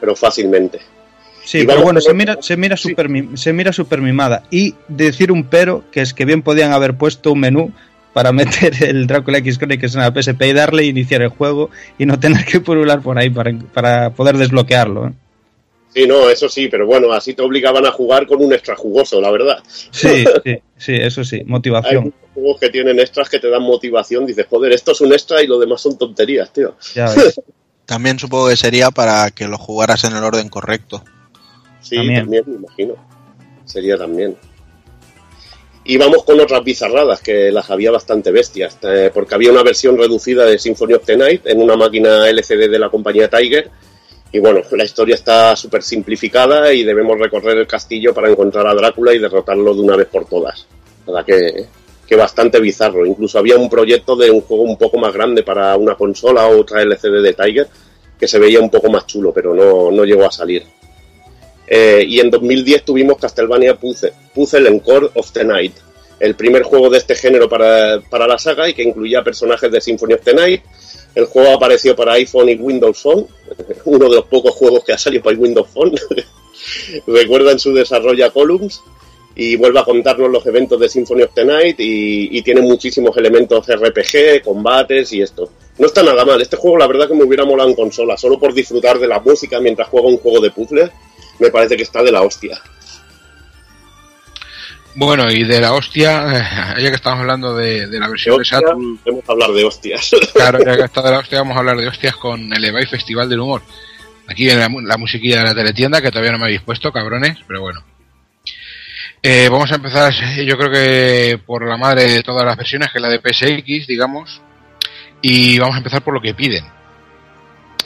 pero 0.00 0.16
fácilmente. 0.16 0.80
Sí, 1.44 1.64
pero 1.64 1.82
bueno, 1.82 2.00
se 2.00 2.12
mira, 2.12 2.38
se 2.42 2.56
mira 2.56 2.76
super 2.76 3.08
mi- 3.08 3.36
se 3.36 3.52
mira 3.52 3.72
super 3.72 4.00
mimada. 4.00 4.42
Y 4.50 4.74
decir 4.88 5.30
un 5.30 5.44
pero, 5.44 5.84
que 5.92 6.00
es 6.00 6.12
que 6.12 6.24
bien 6.24 6.42
podían 6.42 6.72
haber 6.72 6.94
puesto 6.94 7.30
un 7.32 7.40
menú 7.40 7.70
para 8.12 8.32
meter 8.32 8.72
el 8.82 9.06
Drácula 9.06 9.38
X 9.38 9.58
Chronicles 9.58 9.94
en 9.94 10.00
la 10.00 10.10
PSP 10.12 10.42
y 10.46 10.52
darle 10.52 10.84
iniciar 10.86 11.22
el 11.22 11.28
juego 11.28 11.70
y 11.98 12.06
no 12.06 12.18
tener 12.18 12.44
que 12.44 12.60
purular 12.60 13.00
por 13.00 13.16
ahí 13.18 13.30
para, 13.30 13.52
para 13.72 14.10
poder 14.10 14.38
desbloquearlo. 14.38 15.08
¿eh? 15.08 15.12
Sí, 15.96 16.06
no, 16.06 16.28
eso 16.28 16.46
sí, 16.46 16.68
pero 16.68 16.84
bueno, 16.84 17.10
así 17.10 17.32
te 17.32 17.40
obligaban 17.40 17.86
a 17.86 17.90
jugar 17.90 18.26
con 18.26 18.42
un 18.44 18.52
extra 18.52 18.76
jugoso, 18.76 19.18
la 19.18 19.30
verdad. 19.30 19.62
Sí, 19.66 20.26
sí, 20.44 20.58
sí, 20.76 20.94
eso 20.94 21.24
sí, 21.24 21.36
Hay 21.36 21.44
motivación. 21.46 22.04
muchos 22.04 22.20
juegos 22.34 22.60
que 22.60 22.68
tienen 22.68 23.00
extras 23.00 23.30
que 23.30 23.38
te 23.38 23.48
dan 23.48 23.62
motivación. 23.62 24.26
Dices, 24.26 24.44
joder, 24.50 24.72
esto 24.72 24.92
es 24.92 25.00
un 25.00 25.14
extra 25.14 25.42
y 25.42 25.46
lo 25.46 25.58
demás 25.58 25.80
son 25.80 25.96
tonterías, 25.96 26.52
tío. 26.52 26.76
Ya 26.94 27.06
ves. 27.16 27.40
También 27.86 28.18
supongo 28.18 28.48
que 28.50 28.56
sería 28.56 28.90
para 28.90 29.30
que 29.30 29.48
lo 29.48 29.56
jugaras 29.56 30.04
en 30.04 30.14
el 30.14 30.22
orden 30.22 30.50
correcto. 30.50 31.02
Sí, 31.80 31.96
También. 31.96 32.20
también. 32.24 32.44
me 32.46 32.56
imagino. 32.56 32.94
Sería 33.64 33.96
también. 33.96 34.36
Y 35.84 35.96
vamos 35.96 36.24
con 36.24 36.38
otras 36.40 36.62
bizarradas, 36.62 37.22
que 37.22 37.50
las 37.50 37.70
había 37.70 37.90
bastante 37.90 38.30
bestias, 38.32 38.76
eh, 38.82 39.10
porque 39.14 39.34
había 39.34 39.50
una 39.50 39.62
versión 39.62 39.96
reducida 39.96 40.44
de 40.44 40.58
Symphony 40.58 40.92
of 40.92 41.06
the 41.06 41.16
Night 41.16 41.46
en 41.46 41.62
una 41.62 41.74
máquina 41.76 42.28
LCD 42.28 42.68
de 42.68 42.78
la 42.78 42.90
compañía 42.90 43.30
Tiger. 43.30 43.70
Y 44.32 44.38
bueno, 44.38 44.60
la 44.70 44.84
historia 44.84 45.14
está 45.14 45.56
súper 45.56 45.82
simplificada 45.82 46.72
y 46.72 46.84
debemos 46.84 47.18
recorrer 47.18 47.58
el 47.58 47.66
castillo 47.66 48.12
para 48.12 48.30
encontrar 48.30 48.66
a 48.66 48.74
Drácula 48.74 49.14
y 49.14 49.18
derrotarlo 49.18 49.74
de 49.74 49.80
una 49.80 49.96
vez 49.96 50.08
por 50.08 50.26
todas. 50.26 50.66
Nada 51.06 51.24
que 51.24 51.66
que 52.06 52.16
bastante 52.16 52.60
bizarro. 52.60 53.04
Incluso 53.04 53.38
había 53.38 53.56
un 53.56 53.68
proyecto 53.68 54.16
de 54.16 54.30
un 54.30 54.40
juego 54.42 54.62
un 54.62 54.78
poco 54.78 54.98
más 54.98 55.12
grande 55.12 55.42
para 55.42 55.76
una 55.76 55.96
consola 55.96 56.46
o 56.46 56.60
otra 56.60 56.82
LCD 56.82 57.22
de 57.22 57.34
Tiger 57.34 57.68
que 58.18 58.28
se 58.28 58.38
veía 58.38 58.60
un 58.60 58.70
poco 58.70 58.90
más 58.90 59.06
chulo, 59.06 59.32
pero 59.32 59.54
no, 59.54 59.90
no 59.90 60.04
llegó 60.04 60.24
a 60.24 60.32
salir. 60.32 60.64
Eh, 61.66 62.04
y 62.06 62.20
en 62.20 62.30
2010 62.30 62.84
tuvimos 62.84 63.18
Castlevania 63.18 63.74
Puzzle, 63.74 64.12
Puzzle 64.34 64.68
Encore 64.68 65.10
of 65.14 65.32
the 65.32 65.44
Night, 65.44 65.74
el 66.20 66.34
primer 66.34 66.62
juego 66.62 66.88
de 66.88 66.98
este 66.98 67.14
género 67.14 67.48
para, 67.48 68.00
para 68.08 68.26
la 68.26 68.38
saga 68.38 68.68
y 68.68 68.74
que 68.74 68.84
incluía 68.84 69.22
personajes 69.22 69.70
de 69.70 69.80
Symphony 69.80 70.14
of 70.14 70.22
the 70.22 70.32
Night. 70.32 70.62
El 71.16 71.24
juego 71.24 71.54
apareció 71.54 71.96
para 71.96 72.12
iPhone 72.12 72.50
y 72.50 72.56
Windows 72.56 73.00
Phone, 73.00 73.26
uno 73.86 74.08
de 74.08 74.16
los 74.16 74.26
pocos 74.26 74.54
juegos 74.54 74.84
que 74.84 74.92
ha 74.92 74.98
salido 74.98 75.24
para 75.24 75.38
Windows 75.38 75.68
Phone. 75.72 75.94
Recuerda 77.06 77.52
en 77.52 77.58
su 77.58 77.72
desarrollo 77.72 78.26
a 78.26 78.30
Columns 78.30 78.82
y 79.34 79.56
vuelve 79.56 79.80
a 79.80 79.84
contarnos 79.84 80.30
los 80.30 80.44
eventos 80.44 80.78
de 80.78 80.90
Symphony 80.90 81.22
of 81.22 81.32
the 81.32 81.44
Night 81.44 81.76
y, 81.78 82.42
tiene 82.42 82.60
muchísimos 82.60 83.16
elementos 83.16 83.66
RPG, 83.66 84.44
combates 84.44 85.10
y 85.14 85.22
esto. 85.22 85.50
No 85.78 85.86
está 85.86 86.02
nada 86.02 86.22
mal. 86.26 86.40
Este 86.40 86.56
juego, 86.56 86.76
la 86.76 86.86
verdad, 86.86 87.08
que 87.08 87.14
me 87.14 87.24
hubiera 87.24 87.46
molado 87.46 87.70
en 87.70 87.76
consola, 87.76 88.18
solo 88.18 88.38
por 88.38 88.52
disfrutar 88.52 88.98
de 88.98 89.08
la 89.08 89.20
música 89.20 89.58
mientras 89.58 89.88
juego 89.88 90.08
un 90.08 90.18
juego 90.18 90.40
de 90.40 90.50
puzzles. 90.50 90.90
Me 91.38 91.50
parece 91.50 91.78
que 91.78 91.82
está 91.82 92.02
de 92.02 92.12
la 92.12 92.22
hostia. 92.22 92.60
Bueno, 94.98 95.30
y 95.30 95.44
de 95.44 95.60
la 95.60 95.74
hostia, 95.74 96.24
eh, 96.78 96.82
ya 96.82 96.88
que 96.88 96.96
estamos 96.96 97.20
hablando 97.20 97.54
de, 97.54 97.86
de 97.86 98.00
la 98.00 98.08
versión 98.08 98.36
de, 98.36 98.40
Hostia, 98.40 98.60
Saturn, 98.60 98.98
Vamos 99.04 99.24
a 99.28 99.32
hablar 99.32 99.50
de 99.50 99.64
hostias. 99.64 100.10
claro, 100.32 100.58
ya 100.64 100.74
que 100.74 100.84
está 100.84 101.02
de 101.02 101.10
la 101.10 101.18
hostia, 101.18 101.38
vamos 101.40 101.54
a 101.54 101.60
hablar 101.60 101.76
de 101.76 101.86
hostias 101.86 102.16
con 102.16 102.50
el 102.50 102.64
Ebay 102.64 102.86
Festival 102.86 103.28
del 103.28 103.40
Humor. 103.40 103.60
Aquí 104.26 104.46
viene 104.46 104.58
la, 104.58 104.70
la 104.82 104.96
musiquilla 104.96 105.40
de 105.40 105.44
la 105.44 105.54
teletienda, 105.54 106.00
que 106.00 106.08
todavía 106.10 106.32
no 106.32 106.38
me 106.38 106.44
habéis 106.44 106.62
puesto, 106.62 106.90
cabrones, 106.90 107.36
pero 107.46 107.60
bueno. 107.60 107.84
Eh, 109.22 109.50
vamos 109.50 109.70
a 109.70 109.74
empezar, 109.74 110.14
yo 110.14 110.56
creo 110.56 110.70
que 110.70 111.40
por 111.44 111.68
la 111.68 111.76
madre 111.76 112.04
de 112.10 112.22
todas 112.22 112.46
las 112.46 112.56
versiones, 112.56 112.90
que 112.90 112.96
es 112.96 113.02
la 113.02 113.10
de 113.10 113.20
PSX, 113.20 113.86
digamos. 113.86 114.40
Y 115.20 115.58
vamos 115.58 115.74
a 115.74 115.78
empezar 115.78 116.00
por 116.00 116.14
lo 116.14 116.22
que 116.22 116.32
piden. 116.32 116.64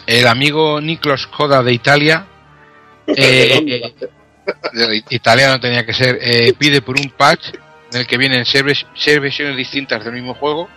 El 0.07 0.29
amigo 0.29 0.81
Niklos 0.81 1.27
Koda 1.27 1.61
de 1.65 1.73
Italia, 1.73 2.25
eh, 3.09 3.93
italiano 5.11 5.61
tenía 5.61 5.85
que 5.85 5.93
ser, 5.93 6.19
eh, 6.21 6.53
pide 6.59 6.83
por 6.83 6.99
un 6.99 7.11
patch 7.11 7.55
en 7.93 8.01
el 8.01 8.07
que 8.07 8.17
vienen 8.19 8.45
seis, 8.45 8.65
vers- 8.65 8.87
seis 8.95 9.21
versiones 9.21 9.57
distintas 9.57 10.05
del 10.05 10.15
mismo 10.15 10.35
juego, 10.35 10.69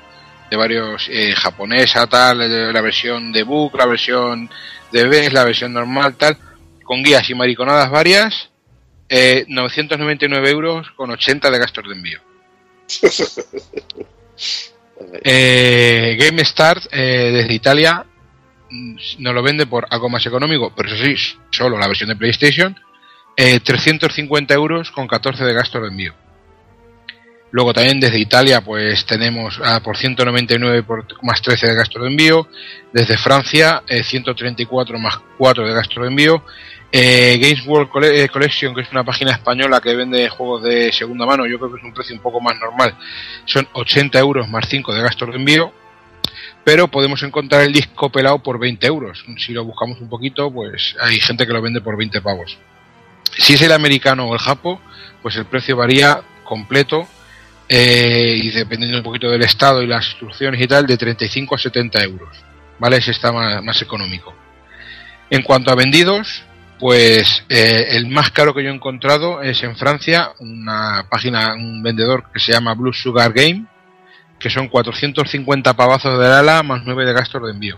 de 0.49 0.57
varios 0.57 1.07
eh, 1.09 1.33
japonesa, 1.35 2.07
tal, 2.07 2.41
eh, 2.41 2.71
la 2.73 2.81
versión 2.81 3.31
de 3.31 3.43
book, 3.43 3.75
la 3.77 3.85
versión 3.85 4.49
de 4.91 5.07
BES, 5.07 5.33
la 5.33 5.43
versión 5.45 5.73
normal, 5.73 6.15
tal, 6.15 6.37
con 6.83 7.01
guías 7.03 7.29
y 7.29 7.35
mariconadas 7.35 7.89
varias, 7.89 8.49
eh, 9.09 9.45
999 9.47 10.49
euros 10.49 10.91
con 10.95 11.11
80 11.11 11.49
de 11.51 11.59
gastos 11.59 11.85
de 11.87 11.93
envío. 11.93 12.19
Eh, 15.23 16.15
Game 16.19 16.43
Start 16.45 16.83
eh, 16.91 17.31
desde 17.33 17.53
Italia 17.53 18.05
mm, 18.69 18.95
nos 19.19 19.33
lo 19.33 19.43
vende 19.43 19.65
por 19.65 19.85
algo 19.89 20.09
más 20.09 20.25
económico, 20.25 20.73
pero 20.75 20.89
eso 20.93 21.03
sí, 21.03 21.15
solo 21.51 21.77
la 21.77 21.87
versión 21.87 22.09
de 22.09 22.15
PlayStation, 22.15 22.75
eh, 23.35 23.59
350 23.59 24.53
euros 24.53 24.91
con 24.91 25.07
14 25.07 25.43
de 25.43 25.53
gastos 25.53 25.81
de 25.81 25.87
envío. 25.87 26.13
Luego 27.53 27.71
también 27.71 27.99
desde 27.99 28.17
Italia 28.17 28.61
pues 28.61 29.05
tenemos 29.05 29.61
ah, 29.63 29.79
por 29.83 29.95
199 29.95 30.81
por, 30.81 31.05
más 31.21 31.39
13 31.39 31.67
de 31.67 31.75
gastos 31.75 32.01
de 32.01 32.07
envío. 32.07 32.47
Desde 32.91 33.15
Francia 33.15 33.83
eh, 33.87 34.01
134 34.01 34.97
más 34.97 35.19
4 35.37 35.67
de 35.67 35.73
gastos 35.73 36.01
de 36.01 36.09
envío. 36.09 36.43
Eh, 36.91 37.37
Games 37.39 37.63
World 37.67 37.89
eh, 38.05 38.27
Collection, 38.27 38.73
que 38.73 38.81
es 38.81 38.91
una 38.91 39.03
página 39.03 39.31
española 39.31 39.81
que 39.81 39.95
vende 39.95 40.29
juegos 40.29 40.63
de 40.63 40.91
segunda 40.91 41.27
mano, 41.27 41.45
yo 41.45 41.59
creo 41.59 41.71
que 41.71 41.77
es 41.77 41.83
un 41.83 41.93
precio 41.93 42.15
un 42.15 42.23
poco 42.23 42.41
más 42.41 42.55
normal. 42.59 42.95
Son 43.45 43.67
80 43.73 44.17
euros 44.17 44.49
más 44.49 44.65
5 44.67 44.91
de 44.91 45.01
gastos 45.03 45.29
de 45.29 45.35
envío. 45.35 45.71
Pero 46.63 46.87
podemos 46.87 47.21
encontrar 47.21 47.61
el 47.61 47.73
disco 47.73 48.09
pelado 48.09 48.39
por 48.39 48.57
20 48.57 48.87
euros. 48.87 49.23
Si 49.37 49.53
lo 49.53 49.63
buscamos 49.63 50.01
un 50.01 50.09
poquito, 50.09 50.51
pues 50.51 50.95
hay 50.99 51.19
gente 51.19 51.45
que 51.45 51.53
lo 51.53 51.61
vende 51.61 51.81
por 51.81 51.97
20 51.97 52.19
pavos. 52.21 52.57
Si 53.43 53.55
es 53.55 53.61
el 53.61 53.73
americano 53.73 54.25
o 54.25 54.33
el 54.33 54.39
japo, 54.39 54.79
pues 55.21 55.35
el 55.35 55.43
precio 55.43 55.75
varía 55.75 56.21
completo 56.45 57.05
eh, 57.67 58.39
y 58.41 58.51
dependiendo 58.51 58.99
un 58.99 59.03
poquito 59.03 59.29
del 59.29 59.41
estado 59.41 59.81
y 59.81 59.85
las 59.85 60.07
instrucciones 60.07 60.61
y 60.61 60.65
tal, 60.65 60.87
de 60.87 60.95
35 60.95 61.55
a 61.55 61.57
70 61.57 62.03
euros. 62.03 62.29
¿Vale? 62.79 62.97
Ese 62.97 63.11
está 63.11 63.33
más, 63.33 63.61
más 63.61 63.81
económico. 63.81 64.33
En 65.29 65.41
cuanto 65.41 65.71
a 65.71 65.75
vendidos, 65.75 66.45
pues 66.79 67.43
eh, 67.49 67.87
el 67.89 68.07
más 68.07 68.31
caro 68.31 68.53
que 68.53 68.63
yo 68.63 68.69
he 68.69 68.73
encontrado 68.73 69.41
es 69.41 69.61
en 69.63 69.75
Francia, 69.75 70.31
una 70.39 71.07
página, 71.09 71.53
un 71.53 71.83
vendedor 71.83 72.31
que 72.33 72.39
se 72.39 72.53
llama 72.53 72.75
Blue 72.75 72.93
Sugar 72.93 73.33
Game, 73.33 73.65
que 74.39 74.49
son 74.49 74.69
450 74.69 75.73
pavazos 75.73 76.17
de 76.17 76.27
ala 76.27 76.63
más 76.63 76.83
9 76.85 77.05
de 77.05 77.11
gastos 77.11 77.43
de 77.43 77.51
envío. 77.51 77.77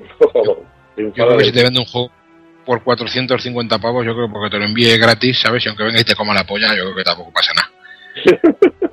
Yo 0.96 1.12
creo 1.12 1.38
que 1.38 1.44
si 1.44 1.52
te 1.52 1.62
vende 1.62 1.78
un 1.78 1.86
juego 1.86 2.10
por 2.66 2.82
450 2.82 3.78
pavos, 3.78 4.04
yo 4.04 4.12
creo 4.14 4.30
porque 4.30 4.50
te 4.50 4.58
lo 4.58 4.64
envíe 4.64 4.98
gratis, 4.98 5.40
¿sabes? 5.40 5.64
Y 5.64 5.68
aunque 5.68 5.84
venga 5.84 6.00
y 6.00 6.04
te 6.04 6.16
coma 6.16 6.34
la 6.34 6.44
polla, 6.44 6.74
yo 6.74 6.82
creo 6.82 6.96
que 6.96 7.04
tampoco 7.04 7.32
pasa 7.32 7.52
nada. 7.54 7.70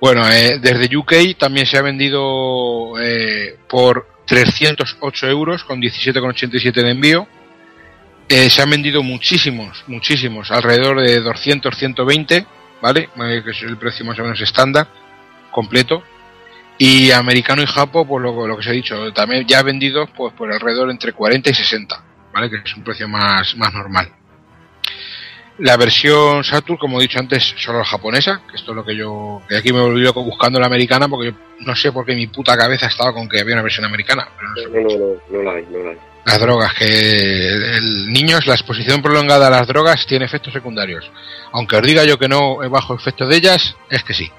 bueno, 0.00 0.28
eh, 0.28 0.58
desde 0.58 0.96
UK 0.96 1.38
también 1.38 1.66
se 1.66 1.76
ha 1.76 1.82
vendido 1.82 2.98
eh, 2.98 3.58
por 3.68 4.08
308 4.26 5.28
euros 5.28 5.64
con 5.64 5.80
17,87 5.80 6.72
de 6.72 6.90
envío. 6.90 7.28
Eh, 8.28 8.48
se 8.48 8.62
han 8.62 8.70
vendido 8.70 9.02
muchísimos, 9.02 9.84
muchísimos, 9.88 10.50
alrededor 10.50 11.02
de 11.02 11.20
200, 11.20 11.76
120, 11.76 12.46
¿vale? 12.80 13.10
Eh, 13.14 13.42
que 13.44 13.50
es 13.50 13.62
el 13.62 13.76
precio 13.76 14.06
más 14.06 14.18
o 14.18 14.22
menos 14.22 14.40
estándar, 14.40 14.88
completo. 15.50 16.02
Y 16.78 17.10
americano 17.10 17.62
y 17.62 17.66
japo, 17.66 18.06
pues 18.06 18.22
lo, 18.22 18.46
lo 18.46 18.54
que 18.56 18.60
os 18.60 18.66
he 18.66 18.72
dicho, 18.72 19.12
también 19.12 19.46
ya 19.46 19.62
vendidos 19.62 20.08
pues 20.16 20.32
por 20.32 20.50
alrededor 20.50 20.90
entre 20.90 21.12
40 21.12 21.50
y 21.50 21.54
60, 21.54 22.02
¿vale? 22.32 22.50
Que 22.50 22.56
es 22.56 22.76
un 22.76 22.84
precio 22.84 23.08
más, 23.08 23.56
más 23.56 23.72
normal. 23.72 24.12
La 25.58 25.76
versión 25.76 26.42
Saturn, 26.42 26.78
como 26.78 26.98
he 26.98 27.02
dicho 27.02 27.18
antes, 27.18 27.54
solo 27.58 27.78
la 27.78 27.84
japonesa, 27.84 28.42
que 28.48 28.56
esto 28.56 28.72
es 28.72 28.76
lo 28.76 28.84
que 28.84 28.96
yo, 28.96 29.42
que 29.48 29.58
aquí 29.58 29.72
me 29.72 29.80
volví 29.80 30.00
loco 30.00 30.24
buscando 30.24 30.58
la 30.58 30.66
americana, 30.66 31.08
porque 31.08 31.30
yo 31.30 31.36
no 31.60 31.76
sé 31.76 31.92
por 31.92 32.06
qué 32.06 32.14
mi 32.14 32.26
puta 32.26 32.56
cabeza 32.56 32.86
estaba 32.86 33.12
con 33.12 33.28
que 33.28 33.40
había 33.40 33.54
una 33.54 33.62
versión 33.62 33.84
americana, 33.84 34.28
pero 34.36 34.48
no 34.48 34.56
sé. 34.56 34.96
No, 34.98 34.98
no, 34.98 35.20
no, 35.30 35.42
la 35.42 35.58
hay, 35.58 35.66
no 35.70 35.84
la 35.84 35.90
hay. 35.90 35.98
Las 36.24 36.40
drogas, 36.40 36.72
que 36.74 37.48
el, 37.48 37.62
el 37.64 38.12
niños, 38.12 38.46
la 38.46 38.54
exposición 38.54 39.02
prolongada 39.02 39.48
a 39.48 39.50
las 39.50 39.66
drogas 39.66 40.06
tiene 40.06 40.24
efectos 40.24 40.52
secundarios. 40.52 41.10
Aunque 41.52 41.76
os 41.76 41.82
diga 41.82 42.04
yo 42.04 42.18
que 42.18 42.28
no 42.28 42.56
bajo 42.70 42.94
efectos 42.94 43.28
de 43.28 43.36
ellas, 43.36 43.76
es 43.90 44.02
que 44.04 44.14
sí. 44.14 44.30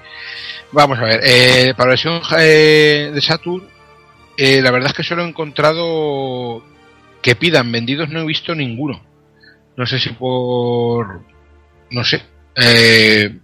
Vamos 0.72 0.98
a 0.98 1.04
ver, 1.04 1.20
eh, 1.22 1.74
para 1.76 1.90
la 1.90 1.92
versión 1.92 2.20
eh, 2.38 3.12
de 3.14 3.20
Saturn, 3.20 3.68
eh, 4.36 4.60
la 4.60 4.72
verdad 4.72 4.90
es 4.90 4.96
que 4.96 5.04
solo 5.04 5.24
he 5.24 5.28
encontrado 5.28 6.64
que 7.24 7.34
pidan 7.36 7.72
vendidos, 7.72 8.10
no 8.10 8.20
he 8.20 8.26
visto 8.26 8.54
ninguno. 8.54 9.02
No 9.78 9.86
sé 9.86 9.98
si 9.98 10.10
por. 10.10 11.22
No 11.90 12.04
sé. 12.04 12.22
Eh, 12.54 13.34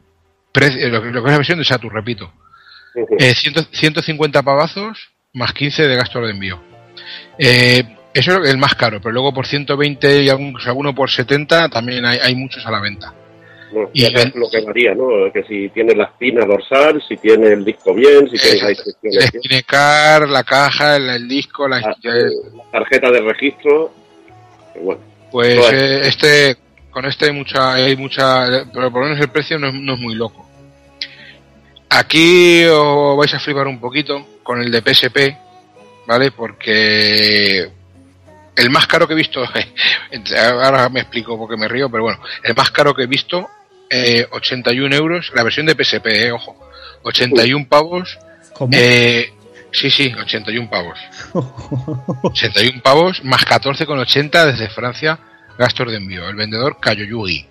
precio- 0.53 0.87
lo, 0.91 1.03
que- 1.03 1.09
lo 1.11 1.23
que 1.23 1.29
es 1.29 1.33
la 1.33 1.39
versión 1.39 1.59
de 1.59 1.65
Saturn, 1.65 1.95
repito. 1.95 2.31
Eh, 3.19 3.35
100 3.35 3.55
150 3.73 4.43
pavazos 4.43 4.99
más 5.33 5.55
15 5.55 5.89
de 5.89 5.97
gasto 5.97 6.21
de 6.21 6.31
envío. 6.33 6.61
Eh, 7.39 7.85
eso 8.13 8.43
es 8.43 8.51
el 8.51 8.59
más 8.59 8.75
caro, 8.75 9.01
pero 9.01 9.13
luego 9.13 9.33
por 9.33 9.47
120 9.47 10.25
y 10.25 10.29
algún, 10.29 10.55
alguno 10.67 10.95
por 10.95 11.09
70 11.11 11.71
también 11.71 12.05
hay, 12.05 12.19
hay 12.19 12.35
muchos 12.35 12.67
a 12.67 12.71
la 12.71 12.81
venta. 12.81 13.15
No, 13.73 13.89
Y 13.95 14.03
lo 14.35 14.51
que 14.51 14.61
varía, 14.63 14.95
¿no? 14.95 15.33
Que 15.33 15.45
si 15.45 15.69
tiene 15.71 15.95
la 15.95 16.05
espina 16.05 16.45
dorsal, 16.45 17.01
si 17.09 17.17
tiene 17.17 17.47
el 17.53 17.65
disco 17.65 17.95
bien, 17.95 18.29
si 18.29 18.37
tiene 18.37 19.57
la 19.57 19.63
car, 19.63 20.29
la 20.29 20.43
caja, 20.43 20.97
el, 20.97 21.09
el 21.09 21.29
disco, 21.29 21.67
la, 21.69 21.79
la 21.81 21.97
tarjeta 22.71 23.11
de 23.11 23.21
registro. 23.21 23.93
Bueno, 24.81 25.01
pues 25.31 25.73
eh, 25.73 26.01
este 26.05 26.57
con 26.91 27.05
este 27.05 27.27
hay 27.27 27.33
mucha 27.33 27.75
hay 27.75 27.97
mucha 27.97 28.67
pero 28.73 28.91
por 28.91 29.03
lo 29.03 29.09
menos 29.09 29.21
el 29.21 29.31
precio 29.31 29.59
no 29.59 29.69
es, 29.69 29.75
no 29.75 29.95
es 29.95 30.01
muy 30.01 30.15
loco. 30.15 30.47
Aquí 31.89 32.65
os 32.67 33.17
vais 33.19 33.35
a 33.35 33.41
flipar 33.41 33.67
un 33.67 33.81
poquito 33.81 34.25
con 34.43 34.61
el 34.63 34.71
de 34.71 34.81
PSP, 34.81 35.37
¿vale? 36.07 36.31
Porque 36.31 37.69
el 38.57 38.71
más 38.71 38.87
caro 38.87 39.09
que 39.09 39.15
he 39.15 39.17
visto, 39.17 39.43
ahora 40.39 40.89
me 40.89 41.01
explico 41.01 41.37
porque 41.37 41.57
me 41.57 41.67
río, 41.67 41.91
pero 41.91 42.05
bueno, 42.05 42.21
el 42.45 42.55
más 42.55 42.71
caro 42.71 42.95
que 42.95 43.03
he 43.03 43.07
visto, 43.07 43.49
eh, 43.89 44.27
81 44.31 44.95
euros, 44.95 45.33
la 45.35 45.43
versión 45.43 45.67
de 45.67 45.75
PSP, 45.75 46.07
eh, 46.07 46.33
ojo, 46.33 46.57
81 47.03 47.67
pavos. 47.69 48.19
¿Cómo? 48.53 48.71
Eh, 48.73 49.33
sí, 49.73 49.91
sí, 49.91 50.13
81 50.19 50.71
pavos. 50.71 50.99
81 52.23 52.83
pavos 52.83 53.25
más 53.25 53.45
14,80 53.47 54.47
desde 54.53 54.69
Francia, 54.69 55.19
gastos 55.59 55.91
de 55.91 55.97
envío. 55.97 56.29
El 56.29 56.37
vendedor 56.37 56.79
Kayoyugi. 56.81 57.47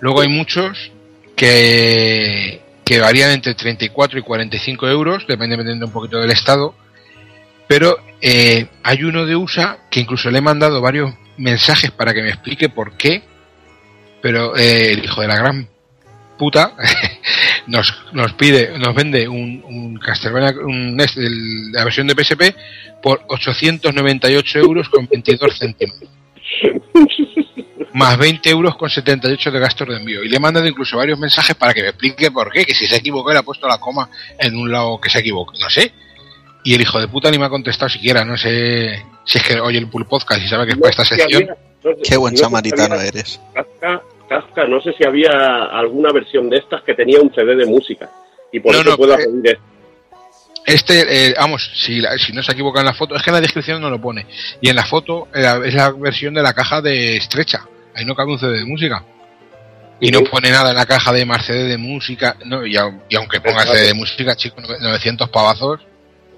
Luego 0.00 0.22
hay 0.22 0.28
muchos 0.28 0.92
que, 1.36 2.62
que 2.84 3.00
varían 3.00 3.30
entre 3.30 3.54
34 3.54 4.18
y 4.18 4.22
45 4.22 4.88
euros, 4.88 5.26
depende 5.26 5.56
dependiendo 5.56 5.86
un 5.86 5.92
poquito 5.92 6.18
del 6.18 6.30
estado. 6.30 6.74
Pero 7.68 7.96
eh, 8.20 8.66
hay 8.82 9.04
uno 9.04 9.26
de 9.26 9.36
USA 9.36 9.78
que 9.90 10.00
incluso 10.00 10.30
le 10.30 10.38
he 10.38 10.42
mandado 10.42 10.80
varios 10.80 11.14
mensajes 11.36 11.90
para 11.92 12.12
que 12.12 12.22
me 12.22 12.30
explique 12.30 12.68
por 12.68 12.96
qué. 12.96 13.22
Pero 14.20 14.56
eh, 14.56 14.92
el 14.92 15.04
hijo 15.04 15.22
de 15.22 15.28
la 15.28 15.36
gran 15.36 15.68
puta 16.40 16.74
nos, 17.66 17.94
nos 18.14 18.32
pide, 18.32 18.78
nos 18.78 18.94
vende 18.94 19.28
un, 19.28 19.62
un 19.66 19.98
Castlevania, 19.98 20.54
un 20.58 20.96
de 20.96 21.06
la 21.72 21.84
versión 21.84 22.06
de 22.06 22.14
PSP 22.14 22.56
por 23.02 23.22
898 23.28 24.58
euros 24.58 24.88
con 24.88 25.06
22 25.06 25.58
céntimos. 25.58 25.98
Más 27.92 28.16
20 28.16 28.48
euros 28.48 28.76
con 28.76 28.88
78 28.88 29.50
de 29.50 29.60
gastos 29.60 29.88
de 29.88 29.96
envío. 29.96 30.24
Y 30.24 30.30
le 30.30 30.36
he 30.36 30.40
mandado 30.40 30.66
incluso 30.66 30.96
varios 30.96 31.18
mensajes 31.18 31.54
para 31.56 31.74
que 31.74 31.82
me 31.82 31.88
explique 31.88 32.30
por 32.30 32.50
qué, 32.50 32.64
que 32.64 32.74
si 32.74 32.86
se 32.86 32.96
equivocó 32.96 33.32
le 33.32 33.40
ha 33.40 33.42
puesto 33.42 33.68
la 33.68 33.78
coma 33.78 34.08
en 34.38 34.56
un 34.56 34.72
lado 34.72 34.98
que 34.98 35.10
se 35.10 35.18
equivocó. 35.18 35.52
No 35.60 35.68
sé. 35.68 35.92
Y 36.64 36.74
el 36.74 36.80
hijo 36.80 36.98
de 37.00 37.08
puta 37.08 37.30
ni 37.30 37.38
me 37.38 37.44
ha 37.44 37.50
contestado 37.50 37.90
siquiera. 37.90 38.24
No 38.24 38.38
sé 38.38 39.04
si 39.26 39.38
es 39.38 39.44
que 39.44 39.60
oye 39.60 39.78
el 39.78 39.88
Pool 39.88 40.06
Podcast 40.06 40.42
y 40.42 40.48
sabe 40.48 40.66
que 40.66 40.72
es 40.72 40.78
para 40.78 40.90
esta 40.90 41.04
sección. 41.04 41.48
Qué 42.02 42.16
buen 42.16 42.36
samaritano 42.36 42.94
eres. 42.94 43.40
Kafka, 44.30 44.64
no 44.68 44.80
sé 44.80 44.92
si 44.96 45.04
había 45.04 45.64
alguna 45.64 46.12
versión 46.12 46.48
de 46.48 46.58
estas 46.58 46.82
que 46.84 46.94
tenía 46.94 47.20
un 47.20 47.34
CD 47.34 47.56
de 47.56 47.66
música. 47.66 48.08
Y 48.52 48.60
por 48.60 48.72
No, 48.72 48.80
eso 48.80 48.90
no, 48.90 48.96
pueda 48.96 49.16
eh, 49.16 49.26
pedir 49.26 49.46
esto. 49.48 49.62
Este, 50.64 51.26
eh, 51.30 51.34
vamos, 51.36 51.68
si, 51.74 52.00
la- 52.00 52.16
si 52.16 52.32
no 52.32 52.40
se 52.42 52.52
equivoca 52.52 52.78
en 52.80 52.86
la 52.86 52.94
foto, 52.94 53.16
es 53.16 53.22
que 53.24 53.30
en 53.30 53.34
la 53.34 53.40
descripción 53.40 53.80
no 53.82 53.90
lo 53.90 54.00
pone. 54.00 54.26
Y 54.60 54.68
en 54.68 54.76
la 54.76 54.86
foto 54.86 55.26
eh, 55.34 55.44
es 55.64 55.74
la 55.74 55.90
versión 55.90 56.32
de 56.34 56.42
la 56.42 56.52
caja 56.54 56.80
de 56.80 57.16
estrecha. 57.16 57.66
Ahí 57.94 58.04
no 58.04 58.14
cabe 58.14 58.30
un 58.32 58.38
CD 58.38 58.58
de 58.60 58.64
música. 58.66 59.02
Y 59.98 60.10
no 60.12 60.20
pone 60.22 60.50
nada 60.50 60.70
en 60.70 60.76
la 60.76 60.86
caja 60.86 61.12
de 61.12 61.26
más 61.26 61.44
CD 61.44 61.64
de 61.64 61.76
música. 61.76 62.36
No, 62.44 62.64
y, 62.64 62.74
au- 62.76 63.00
y 63.08 63.16
aunque 63.16 63.40
ponga 63.40 63.66
CD 63.66 63.88
de 63.88 63.94
música, 63.94 64.36
chicos, 64.36 64.64
900 64.80 65.28
pavazos. 65.28 65.80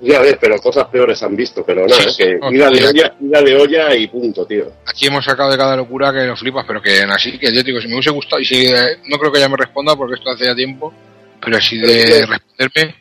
Ya 0.03 0.21
ves, 0.21 0.37
pero 0.41 0.59
cosas 0.59 0.87
peores 0.89 1.23
han 1.23 1.37
visto. 1.37 1.65
Pero 1.65 1.87
nada, 1.87 2.03
Sí, 2.11 2.17
que 2.17 2.39
sí. 2.41 2.55
ida 2.55 2.71
de 2.71 2.87
olla, 2.87 3.15
ida 3.21 3.43
de 3.43 3.57
olla 3.57 3.95
y 3.95 4.09
punto, 4.09 4.45
tío. 4.45 4.73
Aquí 4.85 5.07
hemos 5.07 5.25
sacado 5.25 5.51
de 5.51 5.57
cada 5.57 5.77
locura 5.77 6.13
que 6.13 6.25
lo 6.27 6.37
flipas, 6.37 6.65
pero 6.67 6.83
que 6.83 7.03
así, 7.03 7.39
que 7.39 7.55
yo 7.55 7.63
digo, 7.63 7.81
si 7.81 7.87
me 7.87 7.95
hubiese 7.95 8.11
gustado, 8.11 8.41
y 8.43 8.45
si 8.45 8.67
eh, 8.67 8.99
no 9.07 9.17
creo 9.19 9.31
que 9.31 9.39
ella 9.39 9.49
me 9.49 9.57
responda 9.57 9.95
porque 9.95 10.17
esto 10.17 10.31
hace 10.31 10.47
ya 10.47 10.55
tiempo, 10.57 10.93
pero 11.41 11.61
si 11.61 11.79
de 11.79 12.27
responderme, 12.27 12.97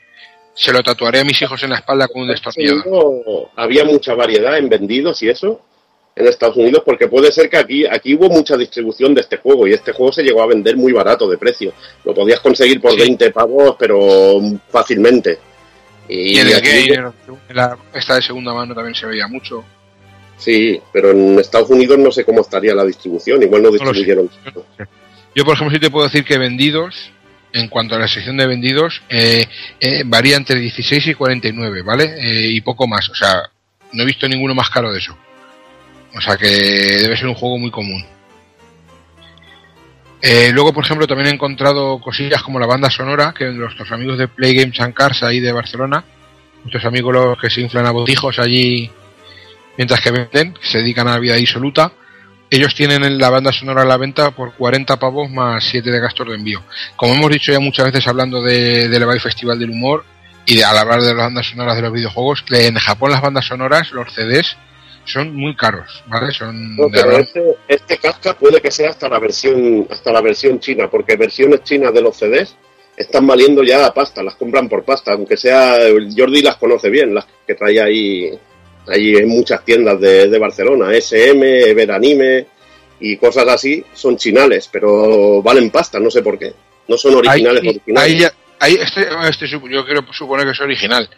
se 0.53 0.71
lo 0.71 0.83
tatuaré 0.83 1.21
a 1.21 1.23
mis 1.23 1.41
hijos 1.41 1.61
en 1.63 1.71
la 1.71 1.77
espalda 1.77 2.07
con 2.07 2.21
un 2.21 2.27
destornillador. 2.27 3.49
Había 3.55 3.83
mucha 3.83 4.13
variedad 4.13 4.57
en 4.57 4.69
vendidos 4.69 5.23
y 5.23 5.29
eso 5.29 5.61
en 6.15 6.27
Estados 6.27 6.57
Unidos 6.57 6.83
porque 6.85 7.07
puede 7.07 7.31
ser 7.31 7.49
que 7.49 7.57
aquí 7.57 7.85
aquí 7.85 8.13
hubo 8.15 8.29
mucha 8.29 8.57
distribución 8.57 9.15
de 9.15 9.21
este 9.21 9.37
juego 9.37 9.65
y 9.65 9.73
este 9.73 9.93
juego 9.93 10.11
se 10.11 10.23
llegó 10.23 10.43
a 10.43 10.47
vender 10.47 10.75
muy 10.75 10.91
barato 10.91 11.29
de 11.29 11.37
precio 11.37 11.71
lo 12.03 12.13
podías 12.13 12.41
conseguir 12.41 12.81
por 12.81 12.97
20 12.97 13.31
pavos 13.31 13.77
pero 13.79 14.41
fácilmente 14.69 15.39
y, 16.09 16.35
Y 16.35 16.39
el 16.39 16.53
aquí- 16.55 16.87
Gamer, 16.87 17.11
en 17.49 17.55
la- 17.55 17.77
esta 17.93 18.15
de 18.15 18.21
segunda 18.21 18.53
mano 18.53 18.73
también 18.75 18.95
se 18.95 19.05
veía 19.05 19.27
mucho. 19.27 19.63
sí 20.37 20.79
pero 20.91 21.11
en 21.11 21.39
Estados 21.39 21.69
Unidos 21.69 21.97
no 21.99 22.11
sé 22.11 22.25
cómo 22.25 22.41
estaría 22.41 22.73
la 22.73 22.83
distribución 22.85 23.41
igual 23.43 23.61
no 23.61 23.69
lo 23.69 23.77
sé. 23.77 23.83
distribuyeron 23.83 24.29
Yo, 25.35 25.45
por 25.45 25.55
ejemplo, 25.55 25.73
sí 25.75 25.79
te 25.79 25.89
puedo 25.89 26.05
decir 26.07 26.25
que 26.25 26.37
vendidos, 26.37 27.11
en 27.53 27.67
cuanto 27.69 27.95
a 27.95 27.99
la 27.99 28.07
sección 28.09 28.35
de 28.37 28.47
vendidos, 28.47 29.01
eh, 29.09 29.45
eh, 29.79 30.03
varía 30.05 30.35
entre 30.35 30.59
16 30.59 31.07
y 31.07 31.13
49, 31.13 31.83
¿vale? 31.83 32.03
Eh, 32.17 32.47
y 32.49 32.59
poco 32.61 32.85
más. 32.87 33.07
O 33.09 33.15
sea, 33.15 33.41
no 33.93 34.03
he 34.03 34.05
visto 34.05 34.27
ninguno 34.27 34.53
más 34.53 34.69
caro 34.69 34.91
de 34.91 34.99
eso. 34.99 35.17
O 36.17 36.19
sea 36.19 36.35
que 36.35 36.47
debe 36.47 37.15
ser 37.15 37.27
un 37.27 37.35
juego 37.35 37.57
muy 37.57 37.71
común. 37.71 38.03
Eh, 40.21 40.51
luego, 40.53 40.71
por 40.71 40.85
ejemplo, 40.85 41.07
también 41.07 41.29
he 41.29 41.33
encontrado 41.33 41.99
cosillas 41.99 42.43
como 42.43 42.59
la 42.59 42.67
banda 42.67 42.89
sonora, 42.89 43.33
que 43.35 43.45
nuestros 43.45 43.91
amigos 43.91 44.17
de 44.17 44.27
Play 44.27 44.53
Games 44.53 44.79
and 44.79 44.93
Cars 44.93 45.23
ahí 45.23 45.39
de 45.39 45.51
Barcelona, 45.51 46.03
nuestros 46.63 46.85
amigos 46.85 47.13
los 47.13 47.39
que 47.39 47.49
se 47.49 47.61
inflan 47.61 47.87
a 47.87 47.91
botijos 47.91 48.37
allí 48.37 48.91
mientras 49.77 49.99
que 50.01 50.11
venden, 50.11 50.53
que 50.53 50.67
se 50.67 50.77
dedican 50.77 51.07
a 51.07 51.13
la 51.13 51.19
vida 51.19 51.35
disoluta, 51.35 51.91
ellos 52.51 52.75
tienen 52.75 53.03
en 53.03 53.17
la 53.17 53.29
banda 53.29 53.51
sonora 53.51 53.81
a 53.81 53.85
la 53.85 53.97
venta 53.97 54.31
por 54.31 54.53
40 54.53 54.99
pavos 54.99 55.31
más 55.31 55.63
7 55.63 55.89
de 55.89 55.99
gastos 55.99 56.27
de 56.27 56.35
envío. 56.35 56.61
Como 56.95 57.13
hemos 57.13 57.31
dicho 57.31 57.51
ya 57.51 57.59
muchas 57.59 57.85
veces 57.85 58.05
hablando 58.07 58.43
de, 58.43 58.89
del 58.89 59.03
Ebay 59.03 59.19
Festival 59.19 59.57
del 59.57 59.71
Humor 59.71 60.05
y 60.45 60.57
de, 60.57 60.65
al 60.65 60.77
hablar 60.77 61.01
de 61.01 61.07
las 61.07 61.15
bandas 61.15 61.47
sonoras 61.47 61.77
de 61.77 61.81
los 61.81 61.93
videojuegos, 61.93 62.43
en 62.49 62.75
Japón 62.75 63.11
las 63.11 63.21
bandas 63.21 63.45
sonoras, 63.45 63.91
los 63.91 64.13
CDs, 64.13 64.57
son 65.05 65.35
muy 65.35 65.55
caros, 65.55 66.03
¿vale? 66.07 66.31
Son 66.31 66.75
No, 66.75 66.87
pero 66.91 67.17
este, 67.17 67.43
este 67.67 67.97
Kafka 67.97 68.33
puede 68.37 68.61
que 68.61 68.71
sea 68.71 68.89
hasta 68.91 69.09
la 69.09 69.19
versión 69.19 69.87
hasta 69.89 70.11
la 70.11 70.21
versión 70.21 70.59
china 70.59 70.89
porque 70.89 71.15
versiones 71.15 71.63
chinas 71.63 71.93
de 71.93 72.01
los 72.01 72.15
CDs 72.17 72.55
están 72.95 73.25
valiendo 73.25 73.63
ya 73.63 73.85
a 73.85 73.93
pasta 73.93 74.21
las 74.21 74.35
compran 74.35 74.69
por 74.69 74.83
pasta 74.83 75.13
aunque 75.13 75.37
sea 75.37 75.75
Jordi 76.15 76.41
las 76.41 76.57
conoce 76.57 76.89
bien 76.89 77.13
las 77.15 77.25
que 77.47 77.55
trae 77.55 77.81
ahí 77.81 78.29
ahí 78.87 79.15
en 79.15 79.27
muchas 79.29 79.63
tiendas 79.65 79.99
de, 79.99 80.27
de 80.27 80.39
Barcelona 80.39 80.91
SM 80.93 81.69
Everanime 81.69 82.45
y 82.99 83.17
cosas 83.17 83.47
así 83.47 83.83
son 83.93 84.17
chinales 84.17 84.69
pero 84.71 85.41
valen 85.41 85.69
pasta 85.71 85.99
no 85.99 86.11
sé 86.11 86.21
por 86.21 86.37
qué. 86.37 86.53
No 86.87 86.97
son 86.97 87.15
originales 87.15 87.61
Ahí- 87.63 87.69
originales. 87.69 88.11
ahí 88.13 88.19
ya- 88.19 88.33
ahí 88.59 88.73
este, 88.79 89.07
este 89.29 89.47
yo 89.47 89.59
quiero 89.85 90.05
suponer 90.13 90.45
que 90.45 90.51
es 90.51 90.59
original, 90.61 91.09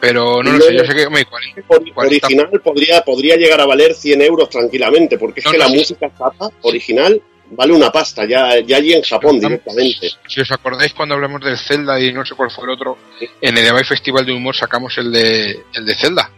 pero 0.00 0.42
no 0.42 0.52
lo 0.52 0.58
No, 0.58 0.64
sé, 0.64 0.74
yo 0.76 0.84
sé 0.84 0.94
que 0.94 1.06
hombre, 1.06 1.24
40, 1.24 1.62
original 1.96 2.60
podría 2.62 3.02
podría 3.02 3.36
llegar 3.36 3.60
a 3.60 3.66
valer 3.66 3.94
100 3.94 4.22
euros 4.22 4.48
tranquilamente 4.50 5.18
porque 5.18 5.40
es 5.40 5.46
No, 5.46 5.52
que 5.52 5.58
no, 5.58 5.64
la 5.64 5.70
sí. 5.70 5.76
música 5.78 6.10
zapa 6.16 6.50
original 6.62 7.20
vale 7.50 7.72
una 7.72 7.90
pasta 7.92 8.24
ya 8.26 8.58
ya 8.60 8.76
allí 8.76 8.92
en 8.92 9.02
Japón 9.02 9.38
directamente 9.40 10.08
Si 10.26 10.40
os 10.40 10.50
acordáis 10.50 10.92
cuando 10.94 11.14
hablamos 11.14 11.40
del 11.42 11.56
Zelda 11.58 12.00
y 12.00 12.12
no 12.12 12.24
sé 12.26 12.34
cuál 12.34 12.50
fue 12.50 12.64
el 12.64 12.70
otro, 12.70 12.98
en 13.40 13.56
el 13.56 13.66
Ebay 13.66 13.84
Festival 13.84 14.26
de 14.26 14.32
Humor 14.32 14.54
sacamos 14.56 14.96
el 14.98 15.12
de, 15.12 15.60
el 15.74 15.86
de 15.86 15.94
Zelda. 15.94 16.30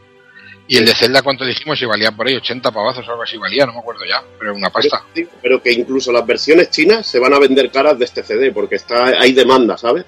Y 0.71 0.77
el 0.77 0.85
de 0.85 0.95
Zelda, 0.95 1.23
¿cuánto 1.23 1.47
dijimos? 1.47 1.81
Y 1.81 1.87
valía 1.87 2.13
por 2.13 2.29
ahí 2.29 2.35
80 2.37 2.71
pavazos 2.71 3.09
o 3.09 3.11
algo 3.13 3.23
así, 3.23 3.39
valía, 3.39 3.65
no 3.65 3.73
me 3.73 3.79
acuerdo 3.79 4.05
ya, 4.05 4.23
pero 4.39 4.55
una 4.55 4.69
pasta. 4.69 5.03
Pero 5.41 5.63
que 5.63 5.73
incluso 5.73 6.13
las 6.13 6.27
versiones 6.27 6.69
chinas 6.69 7.07
se 7.07 7.19
van 7.19 7.33
a 7.33 7.39
vender 7.39 7.71
caras 7.71 7.99
de 7.99 8.05
este 8.05 8.23
CD 8.23 8.53
porque 8.53 8.75
está 8.77 9.07
hay 9.19 9.33
demanda, 9.33 9.79
¿sabes? 9.79 10.05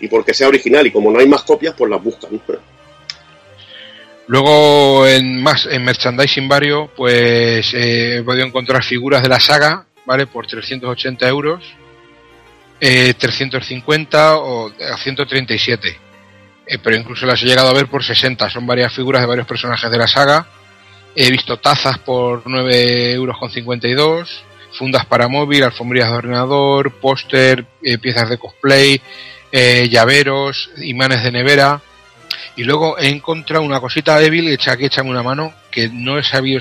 Y 0.00 0.08
porque 0.08 0.34
sea 0.34 0.48
original 0.48 0.86
y 0.86 0.90
como 0.90 1.10
no 1.10 1.18
hay 1.18 1.26
más 1.26 1.42
copias, 1.42 1.74
pues 1.76 1.90
las 1.90 2.02
buscan. 2.02 2.40
Luego, 4.28 5.06
en 5.06 5.42
más, 5.42 5.66
en 5.70 5.84
merchandising 5.84 6.48
vario, 6.48 6.90
pues 6.96 7.72
eh, 7.74 8.18
he 8.18 8.22
podido 8.22 8.46
encontrar 8.46 8.82
figuras 8.82 9.22
de 9.22 9.28
la 9.28 9.40
saga, 9.40 9.86
¿vale? 10.04 10.26
Por 10.26 10.46
380 10.46 11.28
euros, 11.28 11.64
eh, 12.80 13.14
350 13.14 14.36
o 14.38 14.68
a 14.68 14.96
137. 14.96 16.06
Eh, 16.66 16.78
pero 16.82 16.96
incluso 16.96 17.26
las 17.26 17.40
he 17.42 17.46
llegado 17.46 17.68
a 17.68 17.72
ver 17.72 17.86
por 17.86 18.02
60. 18.02 18.50
Son 18.50 18.66
varias 18.66 18.92
figuras 18.92 19.22
de 19.22 19.28
varios 19.28 19.46
personajes 19.46 19.90
de 19.90 19.98
la 19.98 20.08
saga. 20.08 20.46
He 21.14 21.30
visto 21.30 21.58
tazas 21.58 21.98
por 21.98 22.42
9 22.44 23.12
euros 23.12 23.38
con 23.38 23.50
52, 23.50 24.44
fundas 24.72 25.06
para 25.06 25.28
móvil, 25.28 25.64
alfombrillas 25.64 26.10
de 26.10 26.16
ordenador, 26.16 26.92
póster, 27.00 27.64
eh, 27.82 27.96
piezas 27.96 28.28
de 28.28 28.36
cosplay, 28.36 29.00
eh, 29.52 29.88
llaveros, 29.88 30.70
imanes 30.78 31.22
de 31.22 31.32
nevera. 31.32 31.80
Y 32.56 32.64
luego 32.64 32.98
he 32.98 33.08
encontrado 33.08 33.64
una 33.64 33.80
cosita 33.80 34.18
débil, 34.18 34.48
hecha 34.48 34.76
que 34.76 34.86
échame 34.86 35.10
una 35.10 35.22
mano, 35.22 35.52
que 35.70 35.88
no 35.88 36.18
he 36.18 36.24
sabido, 36.24 36.60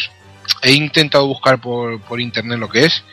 he 0.61 0.71
intentado 0.73 1.25
buscar 1.27 1.59
por, 1.61 2.01
por 2.01 2.19
internet 2.19 2.59
lo 2.59 2.67
que 2.69 2.85
es, 2.85 3.03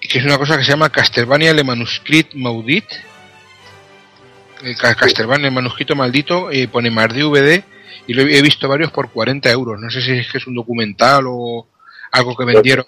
que 0.00 0.18
es 0.18 0.24
una 0.24 0.36
cosa 0.36 0.58
que 0.58 0.64
se 0.64 0.70
llama 0.72 0.90
Castlevania 0.90 1.54
Le 1.54 1.64
Manuscrit 1.64 2.34
Maudit, 2.34 2.84
el 4.62 4.76
Ca- 4.76 4.94
Castlevania 4.94 5.48
el 5.48 5.54
manuscrito 5.54 5.94
maldito, 5.96 6.52
y 6.52 6.66
pone 6.66 6.90
más 6.90 7.08
DVD, 7.08 7.62
y 8.06 8.12
lo 8.14 8.22
he 8.22 8.42
visto 8.42 8.68
varios 8.68 8.90
por 8.90 9.10
40 9.10 9.50
euros. 9.50 9.80
No 9.80 9.90
sé 9.90 10.02
si 10.02 10.12
es 10.12 10.30
que 10.30 10.38
es 10.38 10.46
un 10.46 10.54
documental 10.54 11.24
o 11.26 11.66
algo 12.12 12.36
que 12.36 12.44
vendieron 12.44 12.84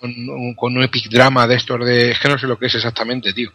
con 0.55 0.77
un 0.77 0.83
epic 0.83 1.09
drama 1.11 1.47
de 1.47 1.57
estos 1.57 1.85
de... 1.85 2.11
Es 2.13 2.19
que 2.19 2.29
no 2.29 2.39
sé 2.39 2.47
lo 2.47 2.59
que 2.59 2.67
es 2.67 2.75
exactamente, 2.75 3.33
tío. 3.33 3.51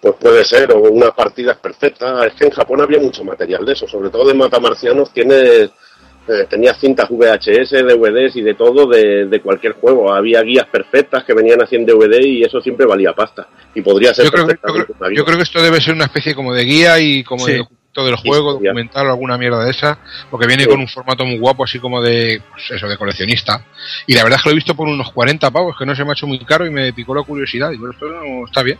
Pues 0.00 0.14
puede 0.18 0.44
ser, 0.44 0.72
o 0.72 0.78
unas 0.80 1.10
partidas 1.10 1.58
perfectas. 1.58 2.26
Es 2.26 2.32
que 2.34 2.44
en 2.46 2.50
Japón 2.50 2.80
había 2.80 2.98
mucho 2.98 3.22
material 3.22 3.64
de 3.66 3.72
eso, 3.74 3.86
sobre 3.86 4.08
todo 4.08 4.26
de 4.28 4.34
matamarcianos. 4.34 5.12
Tienes, 5.12 5.70
eh, 6.26 6.46
tenías 6.48 6.78
cintas 6.80 7.08
VHS, 7.10 7.82
DVDs 7.82 8.36
y 8.36 8.40
de 8.42 8.54
todo 8.54 8.86
de, 8.86 9.26
de 9.26 9.40
cualquier 9.42 9.74
juego. 9.74 10.10
Había 10.12 10.40
guías 10.42 10.66
perfectas 10.66 11.24
que 11.24 11.34
venían 11.34 11.60
así 11.62 11.76
en 11.76 11.84
DVD 11.84 12.18
y 12.24 12.42
eso 12.42 12.60
siempre 12.62 12.86
valía 12.86 13.12
pasta. 13.12 13.46
Y 13.74 13.82
podría 13.82 14.14
ser 14.14 14.24
Yo 14.24 14.30
creo, 14.30 14.46
que, 14.46 14.54
yo, 14.54 14.72
creo, 14.86 15.10
yo 15.10 15.24
creo 15.24 15.36
que 15.36 15.42
esto 15.42 15.62
debe 15.62 15.80
ser 15.82 15.94
una 15.94 16.04
especie 16.06 16.34
como 16.34 16.54
de 16.54 16.64
guía 16.64 16.98
y 16.98 17.22
como 17.22 17.44
Sí. 17.44 17.52
de 17.52 17.58
documento 17.58 18.04
del 18.06 18.16
juego, 18.16 18.52
documental 18.54 19.06
o 19.06 19.10
alguna 19.10 19.36
mierda 19.36 19.64
de 19.64 19.70
esa, 19.72 19.98
porque 20.30 20.46
viene 20.46 20.62
Sí. 20.62 20.68
con 20.70 20.80
un 20.80 20.88
formato 20.88 21.26
muy 21.26 21.38
guapo, 21.38 21.64
así 21.64 21.78
como 21.78 22.00
de, 22.00 22.40
pues 22.52 22.70
eso, 22.70 22.88
de 22.88 22.96
coleccionista. 22.96 23.66
Y 24.06 24.14
la 24.14 24.22
verdad 24.22 24.38
es 24.38 24.44
que 24.44 24.48
lo 24.48 24.52
he 24.52 24.56
visto 24.56 24.74
por 24.74 24.88
unos 24.88 25.12
40 25.12 25.50
pavos, 25.50 25.76
que 25.78 25.84
no 25.84 25.94
se 25.94 26.04
me 26.04 26.10
ha 26.10 26.12
hecho 26.14 26.26
muy 26.26 26.38
caro 26.38 26.64
y 26.64 26.70
me 26.70 26.92
picó 26.94 27.14
la 27.14 27.22
curiosidad. 27.22 27.70
Digo, 27.70 27.90
esto 27.90 28.06
no 28.06 28.46
está 28.46 28.62
bien. 28.62 28.78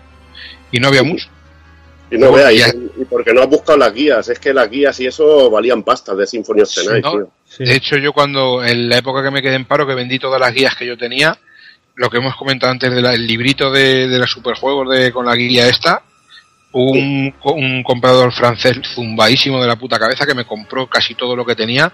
Y 0.73 0.79
no 0.79 0.89
había 0.89 1.03
mucho. 1.03 1.29
Y 2.11 2.19
no 2.19 2.37
ya- 2.51 2.69
y, 2.69 3.03
y 3.03 3.05
porque 3.05 3.33
no 3.33 3.43
has 3.43 3.49
buscado 3.49 3.79
las 3.79 3.95
guías. 3.95 4.29
Es 4.29 4.39
que 4.39 4.53
las 4.53 4.69
guías 4.69 4.99
y 5.01 5.07
eso 5.07 5.49
valían 5.51 5.83
pasta 5.83 6.15
de 6.15 6.27
Symphony 6.27 6.63
of 6.63 6.75
the 6.75 6.85
Night, 6.87 7.05
¿no? 7.05 7.11
tío. 7.13 7.31
De 7.59 7.75
hecho, 7.75 7.97
yo 7.97 8.13
cuando, 8.13 8.65
en 8.65 8.89
la 8.89 8.99
época 8.99 9.23
que 9.23 9.31
me 9.31 9.43
quedé 9.43 9.55
en 9.55 9.65
paro, 9.65 9.87
que 9.87 9.95
vendí 9.95 10.19
todas 10.19 10.41
las 10.41 10.53
guías 10.53 10.75
que 10.77 10.87
yo 10.87 10.97
tenía, 10.99 11.39
lo 11.95 12.09
que 12.11 12.19
hemos 12.19 12.35
comentado 12.37 12.73
antes 12.73 12.93
del 12.93 13.27
librito 13.27 13.71
de, 13.71 14.09
de 14.09 14.19
los 14.19 14.31
superjuegos 14.31 14.89
de, 14.91 15.13
con 15.13 15.27
la 15.27 15.35
guía 15.37 15.69
esta, 15.69 16.03
hubo 16.73 16.93
un, 16.93 17.35
un 17.45 17.83
comprador 17.83 18.33
francés 18.33 18.79
zumbadísimo 18.95 19.61
de 19.61 19.69
la 19.69 19.77
puta 19.77 19.99
cabeza 19.99 20.25
que 20.27 20.35
me 20.35 20.47
compró 20.47 20.89
casi 20.89 21.15
todo 21.15 21.35
lo 21.37 21.45
que 21.45 21.57
tenía 21.57 21.93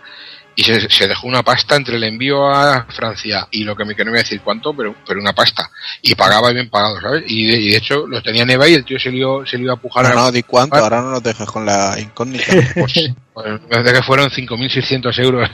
y 0.58 0.64
se, 0.64 0.88
se 0.88 1.06
dejó 1.06 1.26
una 1.28 1.42
pasta 1.42 1.76
entre 1.76 1.96
el 1.96 2.04
envío 2.04 2.48
a 2.48 2.86
Francia 2.86 3.46
y 3.50 3.62
lo 3.62 3.76
que 3.76 3.84
me 3.84 3.94
que 3.94 4.04
no 4.04 4.10
voy 4.10 4.20
a 4.20 4.22
decir 4.22 4.40
cuánto, 4.42 4.72
pero, 4.74 4.94
pero 5.06 5.20
una 5.20 5.34
pasta. 5.34 5.70
Y 6.02 6.14
pagaba 6.14 6.50
bien 6.50 6.70
pagado, 6.70 6.98
¿sabes? 7.00 7.24
Y 7.26 7.46
de, 7.46 7.58
y 7.60 7.70
de 7.70 7.76
hecho 7.76 8.06
lo 8.06 8.22
tenía 8.22 8.42
en 8.42 8.50
eBay 8.50 8.72
y 8.72 8.74
el 8.76 8.84
tío 8.84 8.98
se 8.98 9.10
le 9.10 9.18
iba, 9.18 9.46
se 9.46 9.58
le 9.58 9.64
iba 9.64 9.74
a 9.74 9.76
pujar 9.76 10.04
No, 10.06 10.10
a- 10.10 10.14
no, 10.14 10.32
di 10.32 10.42
cuánto, 10.42 10.76
ahora 10.76 11.02
no 11.02 11.10
nos 11.12 11.22
dejes 11.22 11.46
con 11.46 11.64
la 11.66 11.96
incógnita. 12.00 12.44
Pues, 12.74 13.12
pues, 13.34 13.46
me 13.52 13.58
parece 13.68 13.92
que 13.92 14.02
fueron 14.02 14.30
5.600 14.30 15.18
euros. 15.22 15.50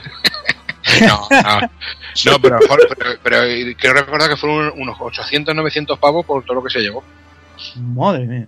no, 1.01 1.27
no, 1.29 1.59
no, 1.61 2.39
pero, 2.41 2.55
a 2.55 2.59
lo 2.59 2.63
mejor- 2.65 2.87
pero, 2.97 3.11
pero 3.21 3.75
quiero 3.77 3.95
recordar 3.95 4.29
que 4.29 4.37
fueron 4.37 4.71
unos 4.77 4.95
800, 4.99 5.53
900 5.53 5.99
pavos 5.99 6.25
por 6.25 6.43
todo 6.45 6.55
lo 6.55 6.63
que 6.63 6.69
se 6.71 6.79
llevó. 6.79 7.03
Madre 7.75 8.25
mía. 8.25 8.47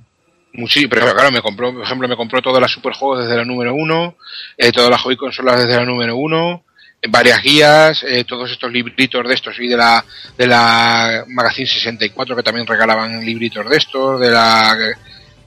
Sí, 0.69 0.87
pero 0.87 1.13
claro, 1.13 1.31
me 1.31 1.41
compró, 1.41 1.73
por 1.73 1.83
ejemplo, 1.83 2.07
me 2.07 2.15
compró 2.15 2.41
todas 2.41 2.61
las 2.61 2.71
superjuegos 2.71 3.23
desde 3.23 3.35
la 3.37 3.43
número 3.45 3.73
uno, 3.73 4.15
eh, 4.57 4.71
todas 4.71 4.89
las 4.89 5.01
hobby 5.01 5.17
consolas 5.17 5.59
desde 5.59 5.75
la 5.75 5.85
número 5.85 6.15
uno, 6.15 6.63
eh, 7.01 7.07
varias 7.09 7.41
guías, 7.41 8.03
eh, 8.03 8.23
todos 8.23 8.49
estos 8.51 8.71
libritos 8.71 9.27
de 9.27 9.33
estos 9.33 9.59
y 9.59 9.67
de 9.67 9.77
la 9.77 10.03
de 10.37 10.47
la 10.47 11.23
Magazine 11.27 11.67
64 11.67 12.35
que 12.35 12.43
también 12.43 12.65
regalaban 12.67 13.23
libritos 13.25 13.69
de 13.69 13.77
estos, 13.77 14.19
de 14.19 14.29
la 14.31 14.77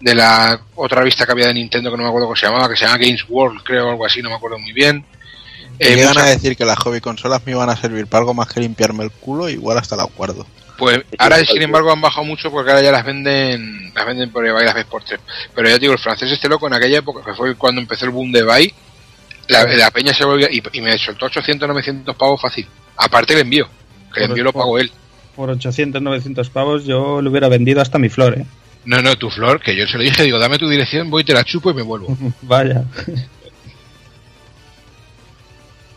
de 0.01 0.15
la 0.15 0.61
otra 0.77 0.99
revista 1.01 1.25
que 1.27 1.33
había 1.33 1.47
de 1.49 1.55
Nintendo 1.55 1.91
que 1.91 1.97
no 1.97 2.03
me 2.05 2.09
acuerdo 2.09 2.27
cómo 2.29 2.37
se 2.37 2.47
llamaba, 2.47 2.69
que 2.69 2.77
se 2.77 2.85
llama 2.85 2.99
Games 2.99 3.25
World, 3.29 3.63
creo, 3.65 3.91
algo 3.91 4.07
así, 4.07 4.21
no 4.23 4.29
me 4.31 4.37
acuerdo 4.37 4.59
muy 4.59 4.73
bien. 4.73 5.05
Me 5.81 5.87
Eh, 5.87 5.95
llegan 5.97 6.09
muchas- 6.11 6.25
a 6.25 6.29
decir 6.31 6.57
que 6.57 6.65
las 6.65 6.79
hobby 6.79 7.01
consolas 7.01 7.43
me 7.47 7.53
iban 7.53 7.69
a 7.71 7.77
servir 7.77 8.07
para 8.07 8.21
algo 8.21 8.35
más 8.35 8.49
que 8.49 8.61
limpiarme 8.61 9.05
el 9.05 9.11
culo, 9.11 9.49
igual 9.49 9.79
hasta 9.79 9.97
la 9.97 10.05
guardo. 10.05 10.47
Pues 10.79 11.01
ahora, 11.19 11.45
sin 11.45 11.61
embargo, 11.61 11.91
han 11.91 12.01
bajado 12.01 12.25
mucho 12.25 12.53
porque 12.53 12.71
ahora 12.71 12.83
ya 12.83 12.93
las 12.93 13.05
venden, 13.05 13.93
las 13.93 14.07
venden 14.07 14.31
por 14.31 14.47
eBay, 14.47 14.65
las 14.65 14.75
ves 14.77 14.85
por 14.85 15.03
tres. 15.03 15.19
Pero 15.53 15.69
ya 15.69 15.75
te 15.75 15.81
digo, 15.81 15.93
el 15.95 15.99
francés 15.99 16.31
este 16.31 16.49
loco 16.49 16.69
en 16.69 16.75
aquella 16.75 16.99
época, 16.99 17.21
que 17.25 17.35
fue 17.35 17.57
cuando 17.57 17.81
empezó 17.81 18.05
el 18.05 18.13
boom 18.13 18.31
de 18.31 18.41
eBay, 18.41 18.73
la, 19.49 19.65
la 19.65 19.91
peña 19.91 20.15
se 20.15 20.25
volvió 20.25 20.47
y, 20.49 20.63
y 20.73 20.81
me 20.81 20.97
soltó 20.97 21.27
800, 21.27 21.69
900 21.69 22.17
pavos 22.17 22.41
fácil. 22.41 22.65
Aparte 22.97 23.35
el 23.35 23.41
envío, 23.41 23.69
que 24.15 24.21
el 24.21 24.27
envío 24.31 24.45
lo 24.45 24.53
pagó 24.53 24.79
él. 24.79 24.93
Por 25.35 25.51
800, 25.51 26.01
900 26.01 26.49
pavos 26.51 26.85
yo 26.85 27.21
le 27.21 27.29
hubiera 27.29 27.49
vendido 27.49 27.81
hasta 27.81 27.99
mi 27.99 28.09
flor, 28.09 28.39
¿eh? 28.39 28.47
No, 28.85 29.03
no, 29.03 29.17
tu 29.17 29.31
flor, 29.31 29.61
que 29.61 29.75
yo 29.75 29.85
se 29.89 29.97
lo 29.99 30.05
dije, 30.05 30.23
digo, 30.23 30.39
dame 30.39 30.59
tu 30.59 30.69
dirección, 30.69 31.11
voy, 31.11 31.25
te 31.25 31.35
la 31.35 31.43
chupo 31.45 31.71
y 31.71 31.75
me 31.75 31.83
vuelvo. 31.83 32.17
Vaya. 32.43 32.85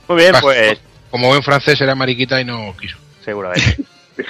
Muy 0.08 0.18
bien, 0.18 0.32
Vas, 0.34 0.42
pues 0.42 0.80
Como 1.10 1.28
buen 1.28 1.44
francés 1.44 1.80
era 1.82 1.94
mariquita 1.96 2.42
y 2.42 2.46
no 2.46 2.76
quiso. 2.80 2.98
seguramente. 3.24 3.78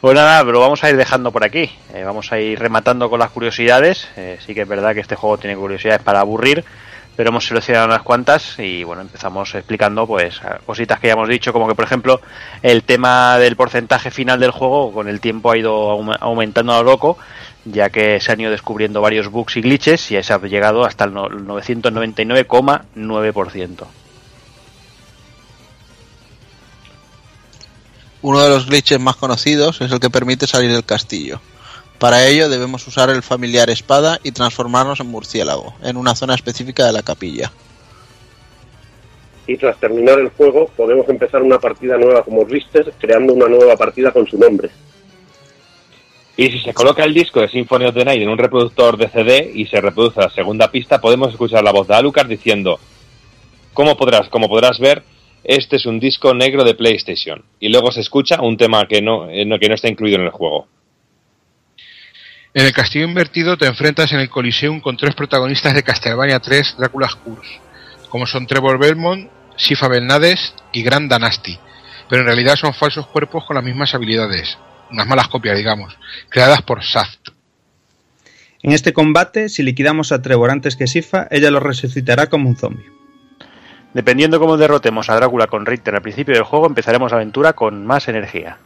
Pues 0.00 0.14
nada, 0.14 0.42
pero 0.46 0.60
vamos 0.60 0.82
a 0.82 0.88
ir 0.88 0.96
dejando 0.96 1.30
por 1.30 1.44
aquí. 1.44 1.70
Eh, 1.92 2.04
vamos 2.04 2.32
a 2.32 2.40
ir 2.40 2.58
rematando 2.58 3.10
con 3.10 3.18
las 3.20 3.28
curiosidades. 3.30 4.08
Eh, 4.16 4.38
sí 4.44 4.54
que 4.54 4.62
es 4.62 4.68
verdad 4.68 4.94
que 4.94 5.00
este 5.00 5.14
juego 5.14 5.36
tiene 5.36 5.54
curiosidades 5.56 6.00
para 6.02 6.20
aburrir, 6.20 6.64
pero 7.16 7.28
hemos 7.28 7.46
seleccionado 7.46 7.84
unas 7.86 8.00
cuantas 8.00 8.58
y 8.58 8.82
bueno, 8.82 9.02
empezamos 9.02 9.54
explicando 9.54 10.06
pues 10.06 10.40
cositas 10.64 10.98
que 11.00 11.08
ya 11.08 11.12
hemos 11.12 11.28
dicho, 11.28 11.52
como 11.52 11.68
que 11.68 11.74
por 11.74 11.84
ejemplo 11.84 12.22
el 12.62 12.82
tema 12.82 13.36
del 13.36 13.56
porcentaje 13.56 14.10
final 14.10 14.40
del 14.40 14.52
juego 14.52 14.90
con 14.90 15.06
el 15.06 15.20
tiempo 15.20 15.50
ha 15.50 15.58
ido 15.58 15.90
aum- 15.98 16.16
aumentando 16.18 16.72
a 16.72 16.78
lo 16.78 16.84
loco, 16.84 17.18
ya 17.66 17.90
que 17.90 18.20
se 18.20 18.32
han 18.32 18.40
ido 18.40 18.50
descubriendo 18.50 19.02
varios 19.02 19.28
bugs 19.28 19.58
y 19.58 19.60
glitches 19.60 20.10
y 20.12 20.22
se 20.22 20.32
ha 20.32 20.38
llegado 20.38 20.86
hasta 20.86 21.04
el 21.04 21.12
no- 21.12 21.28
999,9%. 21.28 23.86
Uno 28.22 28.42
de 28.42 28.50
los 28.50 28.66
glitches 28.66 29.00
más 29.00 29.16
conocidos 29.16 29.80
es 29.80 29.90
el 29.90 29.98
que 29.98 30.10
permite 30.10 30.46
salir 30.46 30.70
del 30.70 30.84
castillo. 30.84 31.40
Para 31.98 32.26
ello 32.26 32.48
debemos 32.48 32.86
usar 32.86 33.08
el 33.10 33.22
familiar 33.22 33.70
espada 33.70 34.20
y 34.22 34.32
transformarnos 34.32 35.00
en 35.00 35.06
murciélago, 35.06 35.74
en 35.82 35.96
una 35.96 36.14
zona 36.14 36.34
específica 36.34 36.86
de 36.86 36.92
la 36.92 37.02
capilla. 37.02 37.50
Y 39.46 39.56
tras 39.56 39.78
terminar 39.80 40.18
el 40.18 40.28
juego, 40.30 40.68
podemos 40.76 41.08
empezar 41.08 41.42
una 41.42 41.58
partida 41.58 41.96
nueva 41.96 42.22
como 42.22 42.44
Richter, 42.44 42.92
creando 42.98 43.32
una 43.32 43.48
nueva 43.48 43.76
partida 43.76 44.12
con 44.12 44.26
su 44.26 44.38
nombre. 44.38 44.70
Y 46.36 46.50
si 46.50 46.60
se 46.60 46.72
coloca 46.72 47.04
el 47.04 47.12
disco 47.12 47.40
de 47.40 47.48
Symphony 47.48 47.86
of 47.86 47.94
the 47.94 48.04
Night 48.04 48.22
en 48.22 48.28
un 48.28 48.38
reproductor 48.38 48.96
de 48.96 49.08
CD 49.08 49.50
y 49.54 49.66
se 49.66 49.80
reproduce 49.80 50.20
la 50.20 50.30
segunda 50.30 50.70
pista, 50.70 51.00
podemos 51.00 51.30
escuchar 51.30 51.64
la 51.64 51.72
voz 51.72 51.88
de 51.88 51.96
Alucard 51.96 52.28
diciendo: 52.28 52.78
Como 53.74 53.96
podrás, 53.96 54.28
como 54.28 54.48
podrás 54.48 54.78
ver, 54.78 55.02
este 55.44 55.76
es 55.76 55.86
un 55.86 55.98
disco 56.00 56.34
negro 56.34 56.64
de 56.64 56.74
PlayStation. 56.74 57.44
Y 57.58 57.68
luego 57.68 57.90
se 57.92 58.00
escucha 58.00 58.40
un 58.42 58.56
tema 58.56 58.86
que 58.86 59.00
no, 59.02 59.28
eh, 59.30 59.44
no- 59.44 59.58
que 59.58 59.68
no 59.68 59.74
está 59.74 59.88
incluido 59.88 60.18
en 60.18 60.24
el 60.24 60.30
juego. 60.30 60.68
En 62.52 62.66
el 62.66 62.72
castillo 62.72 63.04
invertido 63.04 63.56
te 63.56 63.66
enfrentas 63.66 64.12
en 64.12 64.20
el 64.20 64.28
Coliseum 64.28 64.80
con 64.80 64.96
tres 64.96 65.14
protagonistas 65.14 65.72
de 65.74 65.82
Castlevania 65.84 66.40
3 66.40 66.74
Drácula's 66.78 67.14
Curse, 67.14 67.60
como 68.08 68.26
son 68.26 68.46
Trevor 68.46 68.78
Belmont, 68.78 69.30
Sifa 69.56 69.86
Belnades 69.88 70.54
y 70.72 70.82
Grand 70.82 71.08
Danasti, 71.08 71.58
pero 72.08 72.22
en 72.22 72.26
realidad 72.26 72.56
son 72.56 72.74
falsos 72.74 73.06
cuerpos 73.06 73.44
con 73.44 73.54
las 73.54 73.64
mismas 73.64 73.94
habilidades, 73.94 74.58
unas 74.90 75.06
malas 75.06 75.28
copias, 75.28 75.56
digamos, 75.56 75.96
creadas 76.28 76.62
por 76.62 76.82
Saft. 76.82 77.28
En 78.62 78.72
este 78.72 78.92
combate, 78.92 79.48
si 79.48 79.62
liquidamos 79.62 80.10
a 80.10 80.20
Trevor 80.20 80.50
antes 80.50 80.74
que 80.76 80.86
Sifa, 80.88 81.28
ella 81.30 81.50
lo 81.52 81.60
resucitará 81.60 82.26
como 82.26 82.48
un 82.48 82.56
zombie. 82.56 82.84
Dependiendo 83.92 84.38
cómo 84.38 84.56
derrotemos 84.56 85.10
a 85.10 85.16
Drácula 85.16 85.48
con 85.48 85.66
Richter 85.66 85.96
al 85.96 86.02
principio 86.02 86.34
del 86.34 86.44
juego, 86.44 86.66
empezaremos 86.66 87.10
la 87.10 87.16
aventura 87.16 87.54
con 87.54 87.84
más 87.86 88.06
energía. 88.08 88.58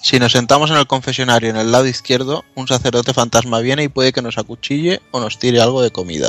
Si 0.00 0.18
nos 0.18 0.32
sentamos 0.32 0.70
en 0.70 0.76
el 0.76 0.86
confesionario 0.86 1.50
en 1.50 1.56
el 1.56 1.72
lado 1.72 1.86
izquierdo, 1.86 2.44
un 2.54 2.68
sacerdote 2.68 3.14
fantasma 3.14 3.60
viene 3.60 3.84
y 3.84 3.88
puede 3.88 4.12
que 4.12 4.22
nos 4.22 4.38
acuchille 4.38 5.00
o 5.10 5.20
nos 5.20 5.38
tire 5.38 5.60
algo 5.60 5.82
de 5.82 5.90
comida. 5.90 6.28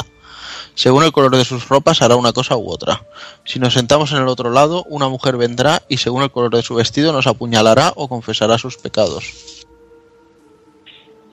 Según 0.73 1.03
el 1.03 1.11
color 1.11 1.35
de 1.35 1.45
sus 1.45 1.69
ropas 1.69 2.01
hará 2.01 2.15
una 2.15 2.33
cosa 2.33 2.57
u 2.57 2.69
otra. 2.69 3.01
Si 3.43 3.59
nos 3.59 3.73
sentamos 3.73 4.11
en 4.13 4.19
el 4.19 4.27
otro 4.27 4.49
lado, 4.49 4.83
una 4.87 5.09
mujer 5.09 5.37
vendrá 5.37 5.81
y 5.87 5.97
según 5.97 6.23
el 6.23 6.31
color 6.31 6.55
de 6.55 6.63
su 6.63 6.75
vestido 6.75 7.13
nos 7.13 7.27
apuñalará 7.27 7.91
o 7.95 8.07
confesará 8.07 8.57
sus 8.57 8.77
pecados. 8.77 9.65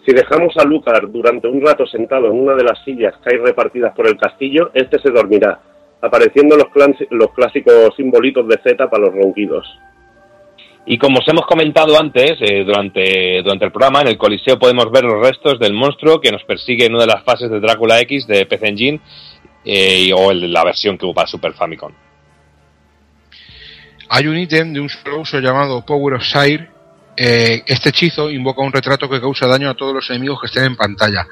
Si 0.05 0.13
dejamos 0.13 0.57
a 0.57 0.65
Lucar 0.65 1.11
durante 1.11 1.47
un 1.47 1.65
rato 1.65 1.87
sentado 1.87 2.27
en 2.27 2.41
una 2.41 2.55
de 2.55 2.65
las 2.65 2.83
sillas 2.85 3.15
que 3.23 3.35
hay 3.35 3.39
repartidas 3.41 3.95
por 3.95 4.09
el 4.09 4.19
castillo, 4.19 4.71
este 4.75 4.99
se 4.99 5.11
dormirá, 5.11 5.61
apareciendo 6.03 6.57
los, 6.57 7.31
clásicos 7.33 7.95
simbolitos 7.97 8.47
de 8.49 8.59
Z 8.63 8.91
para 8.91 9.05
los 9.05 9.15
ronquidos. 9.15 9.67
Y 10.85 10.99
como 10.99 11.21
os 11.21 11.29
hemos 11.29 11.47
comentado 11.47 11.97
antes, 11.99 12.33
eh, 12.41 12.65
durante, 12.65 13.41
durante 13.43 13.65
el 13.67 13.71
programa, 13.73 14.01
en 14.01 14.09
el 14.09 14.19
Coliseo 14.19 14.59
podemos 14.59 14.91
ver 14.91 15.05
los 15.05 15.25
restos 15.25 15.61
del 15.61 15.73
monstruo 15.75 16.21
que 16.21 16.33
nos 16.33 16.43
persigue 16.43 16.87
en 16.87 16.95
una 16.95 17.03
de 17.05 17.13
las 17.13 17.23
fases 17.23 17.49
de 17.51 17.61
Drácula 17.61 18.01
X 18.01 18.27
de 18.27 18.45
PC 18.47 18.67
Engine 18.69 19.01
eh, 19.65 20.11
o 20.13 20.33
el- 20.33 20.53
la 20.53 20.65
versión 20.65 20.99
que 20.99 21.07
hubo 21.07 21.15
para 21.15 21.29
Super 21.29 21.53
Famicom. 21.53 21.93
Hay 24.09 24.27
un 24.27 24.37
ítem 24.37 24.73
de 24.73 24.81
un 24.81 24.89
solo 24.89 25.21
uso 25.21 25.39
llamado 25.39 25.87
Power 25.87 26.15
of 26.15 26.25
Sire. 26.25 26.69
Eh, 27.17 27.63
este 27.67 27.91
hechizo 27.91 28.31
invoca 28.31 28.63
un 28.63 28.73
retrato 28.73 29.09
que 29.09 29.21
causa 29.21 29.47
daño 29.47 29.69
a 29.69 29.75
todos 29.75 29.95
los 29.95 30.09
enemigos 30.11 30.41
que 30.41 30.47
estén 30.47 30.65
en 30.65 30.77
pantalla. 30.77 31.27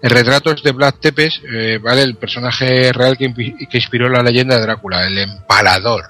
El 0.00 0.10
retrato 0.10 0.50
es 0.50 0.62
de 0.62 0.72
Vlad 0.72 0.94
Tepes, 1.00 1.42
eh, 1.52 1.78
¿vale? 1.82 2.02
el 2.02 2.16
personaje 2.16 2.92
real 2.92 3.18
que, 3.18 3.32
inspiró 3.72 4.08
la 4.08 4.22
leyenda 4.22 4.56
de 4.56 4.62
Drácula, 4.62 5.06
el 5.06 5.18
empalador. 5.18 6.04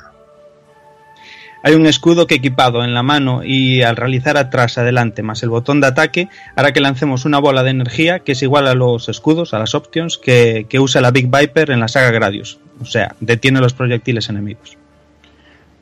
Hay 1.65 1.75
un 1.75 1.87
escudo 1.87 2.29
que 2.29 2.37
equipado 2.37 2.85
en 2.85 2.95
la 2.95 3.03
mano 3.03 3.43
y 3.43 3.83
al 3.83 3.97
realizar 3.97 4.37
atrás 4.37 4.79
adelante 4.79 5.25
más 5.25 5.43
el 5.43 5.49
botón 5.49 5.81
de 5.81 5.89
ataque 5.89 6.29
hará 6.55 6.73
que 6.73 6.81
lancemos 6.81 7.25
una 7.25 7.41
bola 7.41 7.65
de 7.65 7.71
energía 7.71 8.21
que 8.21 8.33
es 8.33 8.43
igual 8.43 8.69
a 8.69 8.75
los 8.75 9.09
escudos, 9.09 9.53
a 9.53 9.59
las 9.59 9.75
options 9.75 10.19
que 10.19 10.67
usa 10.79 11.01
la 11.01 11.11
Big 11.11 11.27
Viper 11.27 11.73
en 11.73 11.81
la 11.81 11.89
saga 11.89 12.13
Gradius. 12.13 12.61
O 12.81 12.85
sea, 12.85 13.17
detiene 13.19 13.61
los 13.61 13.75
proyectiles 13.75 14.29
enemigos. 14.29 14.79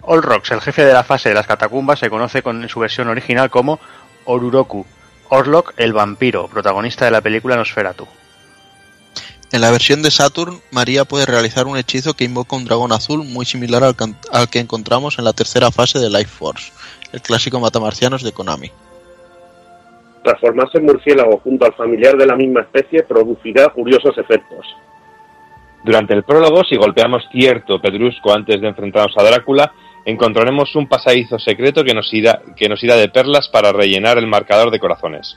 Olrox, 0.07 0.51
el 0.53 0.61
jefe 0.61 0.85
de 0.85 0.93
la 0.93 1.05
fase 1.05 1.29
de 1.29 1.35
las 1.35 1.47
catacumbas, 1.47 1.99
se 1.99 2.11
conoce 2.11 2.43
con 2.43 2.63
en 2.63 2.69
su 2.69 2.81
versión 2.81 3.09
original 3.09 3.51
como 3.51 3.79
Oruroku, 4.25 4.87
Orlok 5.29 5.75
el 5.77 5.93
vampiro, 5.93 6.49
protagonista 6.49 7.05
de 7.05 7.11
la 7.11 7.21
película 7.21 7.57
Nosferatu. 7.57 8.07
En 9.53 9.61
la 9.61 9.71
versión 9.71 10.03
de 10.03 10.11
Saturn, 10.11 10.61
María 10.71 11.05
puede 11.05 11.27
realizar 11.27 11.67
un 11.67 11.77
hechizo 11.77 12.15
que 12.15 12.25
invoca 12.25 12.57
un 12.57 12.65
dragón 12.65 12.93
azul 12.93 13.25
muy 13.25 13.45
similar 13.45 13.85
al, 13.85 13.95
can- 13.95 14.17
al 14.33 14.49
que 14.49 14.59
encontramos 14.59 15.19
en 15.19 15.25
la 15.25 15.33
tercera 15.33 15.71
fase 15.71 15.99
de 15.99 16.11
Life 16.11 16.27
Force, 16.27 16.73
el 17.13 17.21
clásico 17.23 17.61
matamarcianos 17.61 18.23
de 18.23 18.33
Konami. 18.33 18.71
Transformarse 20.25 20.79
en 20.79 20.87
murciélago 20.87 21.41
junto 21.45 21.65
al 21.65 21.75
familiar 21.75 22.17
de 22.17 22.27
la 22.27 22.35
misma 22.35 22.63
especie 22.63 23.05
producirá 23.05 23.69
curiosos 23.69 24.19
efectos. 24.19 24.67
Durante 25.85 26.15
el 26.15 26.25
prólogo, 26.25 26.65
si 26.65 26.77
golpeamos 26.77 27.23
cierto 27.31 27.81
pedrusco 27.81 28.33
antes 28.33 28.61
de 28.61 28.67
enfrentarnos 28.67 29.17
a 29.17 29.23
Drácula, 29.23 29.73
encontraremos 30.07 30.75
un 30.77 30.89
pasadizo 30.89 31.39
secreto 31.39 31.85
que 31.85 31.93
nos 31.93 32.15
irá, 32.15 32.41
que 32.57 32.69
nos 32.69 32.83
irá 32.83 32.97
de 32.97 33.11
perlas 33.11 33.49
para 33.49 33.73
rellenar 33.73 34.17
el 34.17 34.27
marcador 34.27 34.71
de 34.71 34.79
corazones. 34.79 35.37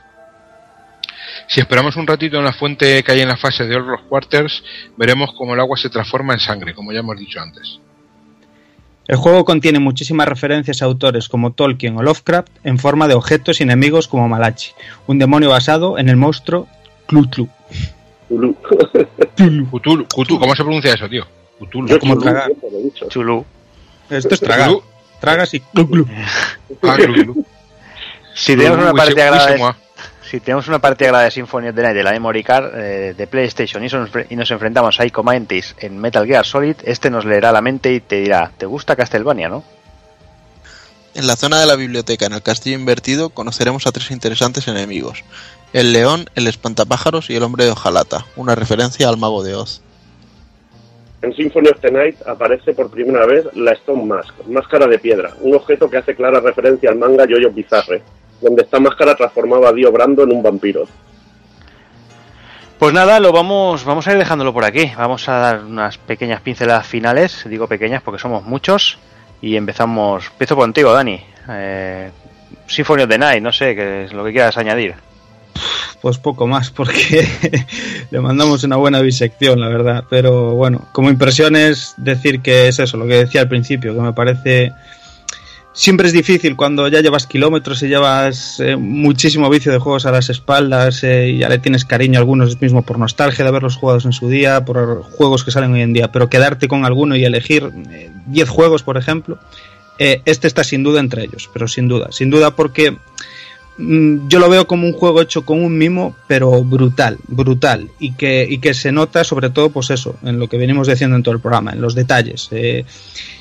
Si 1.48 1.60
esperamos 1.60 1.96
un 1.96 2.06
ratito 2.06 2.38
en 2.38 2.46
la 2.46 2.54
fuente 2.54 3.04
que 3.04 3.12
hay 3.12 3.22
en 3.22 3.28
la 3.28 3.36
fase 3.36 3.66
de 3.66 3.76
Orlos 3.76 4.02
Quarters, 4.08 4.64
veremos 4.96 5.32
cómo 5.36 5.56
el 5.56 5.60
agua 5.60 5.76
se 5.76 5.90
transforma 5.90 6.34
en 6.34 6.40
sangre, 6.40 6.76
como 6.76 6.94
ya 6.94 7.00
hemos 7.00 7.18
dicho 7.18 7.42
antes. 7.42 7.80
El 9.08 9.16
juego 9.16 9.44
contiene 9.44 9.80
muchísimas 9.80 10.28
referencias 10.28 10.84
a 10.84 10.86
autores 10.86 11.28
como 11.28 11.52
Tolkien 11.52 11.98
o 11.98 12.04
Lovecraft 12.04 12.52
en 12.64 12.78
forma 12.78 13.08
de 13.08 13.16
objetos 13.16 13.60
y 13.60 13.64
enemigos 13.64 14.08
como 14.08 14.30
Malachi, 14.30 14.74
un 15.08 15.18
demonio 15.18 15.50
basado 15.50 15.98
en 15.98 16.10
el 16.10 16.16
monstruo 16.16 16.68
Cthulhu. 17.08 17.50
Cthulhu, 18.28 20.06
Cthulhu, 20.06 20.40
¿cómo 20.40 20.56
se 20.56 20.64
pronuncia 20.64 20.94
eso, 20.94 21.10
tío? 21.10 21.26
Cthulhu. 21.60 21.88
Yo 21.88 22.00
como 22.00 22.20
tragar. 22.20 22.52
Chulú. 23.10 23.44
Esto 24.10 24.34
es 24.34 24.40
tragar. 24.40 24.72
Tragas 25.20 25.54
y 25.54 25.62
glu, 25.74 25.88
glu. 25.88 26.08
Ah, 26.84 26.96
glu. 26.98 27.46
Si 28.34 28.56
tenemos 28.56 28.78
una 28.78 29.06
de, 29.06 29.58
moa. 29.58 29.76
si 30.30 30.40
tenemos 30.40 30.68
una 30.70 30.80
partida 30.80 31.20
de 31.20 31.30
Symphony 31.32 31.68
of 31.70 31.76
the 31.76 31.82
Night 31.82 31.96
de 31.96 32.04
la 32.04 32.12
Memory 32.12 32.44
Card 32.44 32.72
eh, 32.76 33.14
de 33.18 33.28
PlayStation 33.28 33.84
y, 33.84 33.90
son- 33.90 34.10
y 34.30 34.36
nos 34.38 34.50
enfrentamos 34.52 34.98
a 35.00 35.06
Ico 35.06 35.24
Mantis 35.24 35.76
en 35.80 35.98
Metal 36.00 36.26
Gear 36.26 36.46
Solid, 36.46 36.78
este 36.84 37.10
nos 37.10 37.26
leerá 37.26 37.52
la 37.52 37.62
mente 37.62 37.94
y 37.94 38.00
te 38.00 38.22
dirá, 38.22 38.52
¿te 38.58 38.66
gusta 38.66 38.96
Castlevania, 38.96 39.50
no? 39.50 39.64
En 41.16 41.28
la 41.28 41.36
zona 41.36 41.60
de 41.60 41.66
la 41.66 41.76
biblioteca, 41.76 42.28
en 42.28 42.34
el 42.34 42.42
castillo 42.42 42.78
invertido, 42.78 43.30
conoceremos 43.32 43.88
a 43.88 43.92
tres 43.92 44.12
interesantes 44.12 44.68
enemigos: 44.70 45.24
el 45.74 45.92
león, 45.92 46.30
el 46.36 46.48
espantapájaros 46.48 47.30
y 47.30 47.36
el 47.36 47.44
hombre 47.44 47.66
de 47.66 47.72
hojalata, 47.72 48.26
una 48.38 48.56
referencia 48.56 49.10
al 49.10 49.18
mago 49.18 49.44
de 49.44 49.56
Oz. 49.56 49.82
En 51.22 51.34
Symphony 51.34 51.68
of 51.68 51.82
the 51.82 51.92
Night 51.92 52.16
aparece 52.26 52.74
por 52.74 52.90
primera 52.90 53.26
vez 53.26 53.46
la 53.56 53.74
Stone 53.74 54.06
Mask, 54.06 54.34
máscara 54.48 54.88
de 54.88 55.00
piedra, 55.00 55.34
un 55.42 55.54
objeto 55.54 55.90
que 55.90 55.98
hace 55.98 56.16
clara 56.16 56.40
referencia 56.40 56.90
al 56.90 56.98
manga 56.98 57.26
Yoyo 57.26 57.52
Bizarre, 57.52 58.02
donde 58.40 58.64
esta 58.64 58.80
máscara 58.80 59.16
transformaba 59.16 59.70
a 59.70 59.74
Dio 59.74 59.92
Brando 59.92 60.24
en 60.24 60.32
un 60.32 60.42
vampiro. 60.42 60.86
Pues 62.80 62.94
nada, 62.94 63.20
lo 63.20 63.34
vamos, 63.34 63.84
vamos 63.84 64.08
a 64.08 64.14
ir 64.14 64.18
dejándolo 64.18 64.54
por 64.54 64.64
aquí. 64.64 64.90
Vamos 64.98 65.28
a 65.28 65.34
dar 65.34 65.66
unas 65.66 65.98
pequeñas 65.98 66.40
pinceladas 66.40 66.88
finales, 66.88 67.44
digo 67.50 67.68
pequeñas 67.68 68.02
porque 68.02 68.22
somos 68.22 68.46
muchos. 68.46 68.98
Y 69.42 69.58
empezamos, 69.58 70.28
empiezo 70.32 70.56
contigo, 70.56 70.94
Dani. 70.94 71.20
Eh, 71.50 72.10
Symphony 72.68 73.04
of 73.04 73.10
the 73.10 73.18
Night, 73.18 73.44
no 73.44 73.52
sé, 73.52 73.76
que 73.76 74.06
es 74.06 74.14
lo 74.14 74.24
que 74.24 74.32
quieras 74.32 74.58
añadir. 74.58 74.96
Pues 76.02 76.18
poco 76.18 76.48
más, 76.48 76.72
porque 76.72 77.28
le 78.12 78.22
mandamos 78.22 78.64
una 78.64 78.78
buena 78.78 79.02
bisección, 79.02 79.60
la 79.60 79.68
verdad. 79.68 80.06
Pero 80.10 80.56
bueno, 80.56 80.88
como 80.94 81.10
impresión 81.10 81.56
es 81.56 81.94
decir 81.98 82.42
que 82.42 82.68
es 82.68 82.80
eso, 82.80 82.98
lo 82.98 83.06
que 83.06 83.16
decía 83.16 83.42
al 83.42 83.50
principio, 83.50 83.94
que 83.94 84.02
me 84.02 84.14
parece. 84.14 84.72
Siempre 85.72 86.08
es 86.08 86.14
difícil 86.14 86.56
cuando 86.56 86.88
ya 86.88 87.00
llevas 87.00 87.28
kilómetros 87.28 87.84
y 87.84 87.88
llevas 87.88 88.60
eh, 88.60 88.76
muchísimo 88.76 89.50
vicio 89.50 89.72
de 89.72 89.78
juegos 89.78 90.06
a 90.06 90.12
las 90.12 90.30
espaldas 90.30 91.04
eh, 91.04 91.30
y 91.30 91.38
ya 91.38 91.48
le 91.48 91.60
tienes 91.60 91.86
cariño 91.86 92.18
a 92.18 92.22
algunos 92.22 92.60
mismo 92.60 92.82
por 92.82 92.98
nostalgia 92.98 93.46
de 93.46 93.50
haberlos 93.50 93.78
jugados 93.78 94.04
en 94.04 94.12
su 94.12 94.28
día, 94.28 94.66
por 94.66 95.04
juegos 95.04 95.46
que 95.46 95.52
salen 95.52 95.72
hoy 95.72 95.82
en 95.82 95.94
día, 95.94 96.12
pero 96.12 96.28
quedarte 96.28 96.68
con 96.68 96.86
alguno 96.86 97.16
y 97.16 97.24
elegir 97.24 97.72
eh, 97.92 98.12
10 98.26 98.50
juegos, 98.50 98.84
por 98.84 98.98
ejemplo, 98.98 99.40
eh, 100.02 100.22
este 100.24 100.48
está 100.48 100.64
sin 100.64 100.82
duda 100.82 101.02
entre 101.02 101.26
ellos, 101.26 101.50
pero 101.52 101.68
sin 101.68 101.90
duda, 101.90 102.08
sin 102.12 102.30
duda 102.30 102.56
porque 102.56 102.98
yo 103.80 104.40
lo 104.40 104.50
veo 104.50 104.68
como 104.68 104.86
un 104.86 104.94
juego 104.94 105.22
hecho 105.22 105.46
con 105.46 105.64
un 105.64 105.78
mimo, 105.78 106.16
pero 106.28 106.64
brutal, 106.64 107.18
brutal, 107.28 107.90
y 107.98 108.12
que, 108.12 108.46
y 108.50 108.58
que 108.58 108.74
se 108.74 108.92
nota 108.92 109.24
sobre 109.24 109.50
todo, 109.50 109.70
pues 109.70 109.90
eso, 109.90 110.18
en 110.24 110.38
lo 110.38 110.50
que 110.50 110.58
venimos 110.58 110.88
diciendo 110.88 111.16
en 111.16 111.24
todo 111.24 111.34
el 111.34 111.40
programa, 111.40 111.72
en 111.72 111.80
los 111.80 111.96
detalles. 111.96 112.50
Eh, 112.52 112.84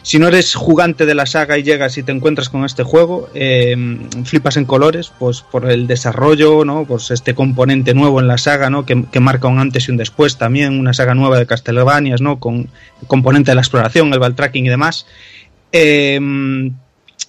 si 0.02 0.20
no 0.20 0.28
eres 0.28 0.54
jugante 0.54 1.06
de 1.06 1.14
la 1.16 1.26
saga 1.26 1.58
y 1.58 1.64
llegas 1.64 1.98
y 1.98 2.04
te 2.04 2.12
encuentras 2.12 2.48
con 2.48 2.64
este 2.64 2.84
juego, 2.84 3.28
eh, 3.34 3.76
flipas 4.24 4.56
en 4.56 4.64
colores, 4.64 5.10
pues 5.18 5.42
por 5.42 5.68
el 5.68 5.88
desarrollo, 5.88 6.64
¿no? 6.64 6.84
Pues 6.84 7.10
este 7.10 7.34
componente 7.34 7.92
nuevo 7.92 8.20
en 8.20 8.28
la 8.28 8.38
saga, 8.38 8.70
¿no? 8.70 8.86
Que, 8.86 9.04
que 9.10 9.20
marca 9.20 9.48
un 9.48 9.58
antes 9.58 9.88
y 9.88 9.90
un 9.90 9.96
después 9.96 10.38
también, 10.38 10.78
una 10.78 10.94
saga 10.94 11.14
nueva 11.14 11.38
de 11.38 11.46
Castlevanias, 11.46 12.20
¿no? 12.20 12.38
Con 12.38 12.68
el 13.02 13.08
componente 13.08 13.50
de 13.50 13.56
la 13.56 13.62
exploración, 13.62 14.14
el 14.14 14.34
tracking 14.34 14.66
y 14.66 14.68
demás. 14.68 15.04
Eh, 15.72 16.20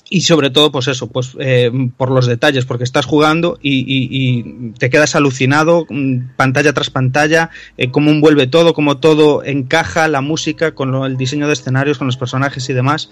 y 0.09 0.21
sobre 0.21 0.49
todo, 0.49 0.71
pues 0.71 0.88
eso, 0.88 1.07
pues 1.07 1.35
eh, 1.39 1.71
por 1.95 2.09
los 2.09 2.25
detalles, 2.25 2.65
porque 2.65 2.83
estás 2.83 3.05
jugando 3.05 3.59
y, 3.61 4.71
te 4.79 4.89
quedas 4.89 5.15
alucinado, 5.15 5.85
mm, 5.88 6.35
pantalla 6.35 6.73
tras 6.73 6.89
pantalla, 6.89 7.51
eh, 7.77 7.91
cómo 7.91 8.09
envuelve 8.09 8.47
todo, 8.47 8.73
cómo 8.73 8.97
todo 8.97 9.43
encaja, 9.43 10.07
la 10.07 10.21
música, 10.21 10.73
con 10.73 10.95
el 11.03 11.17
diseño 11.17 11.47
de 11.47 11.53
escenarios, 11.53 11.99
con 11.99 12.07
los 12.07 12.17
personajes 12.17 12.67
y 12.69 12.73
demás. 12.73 13.11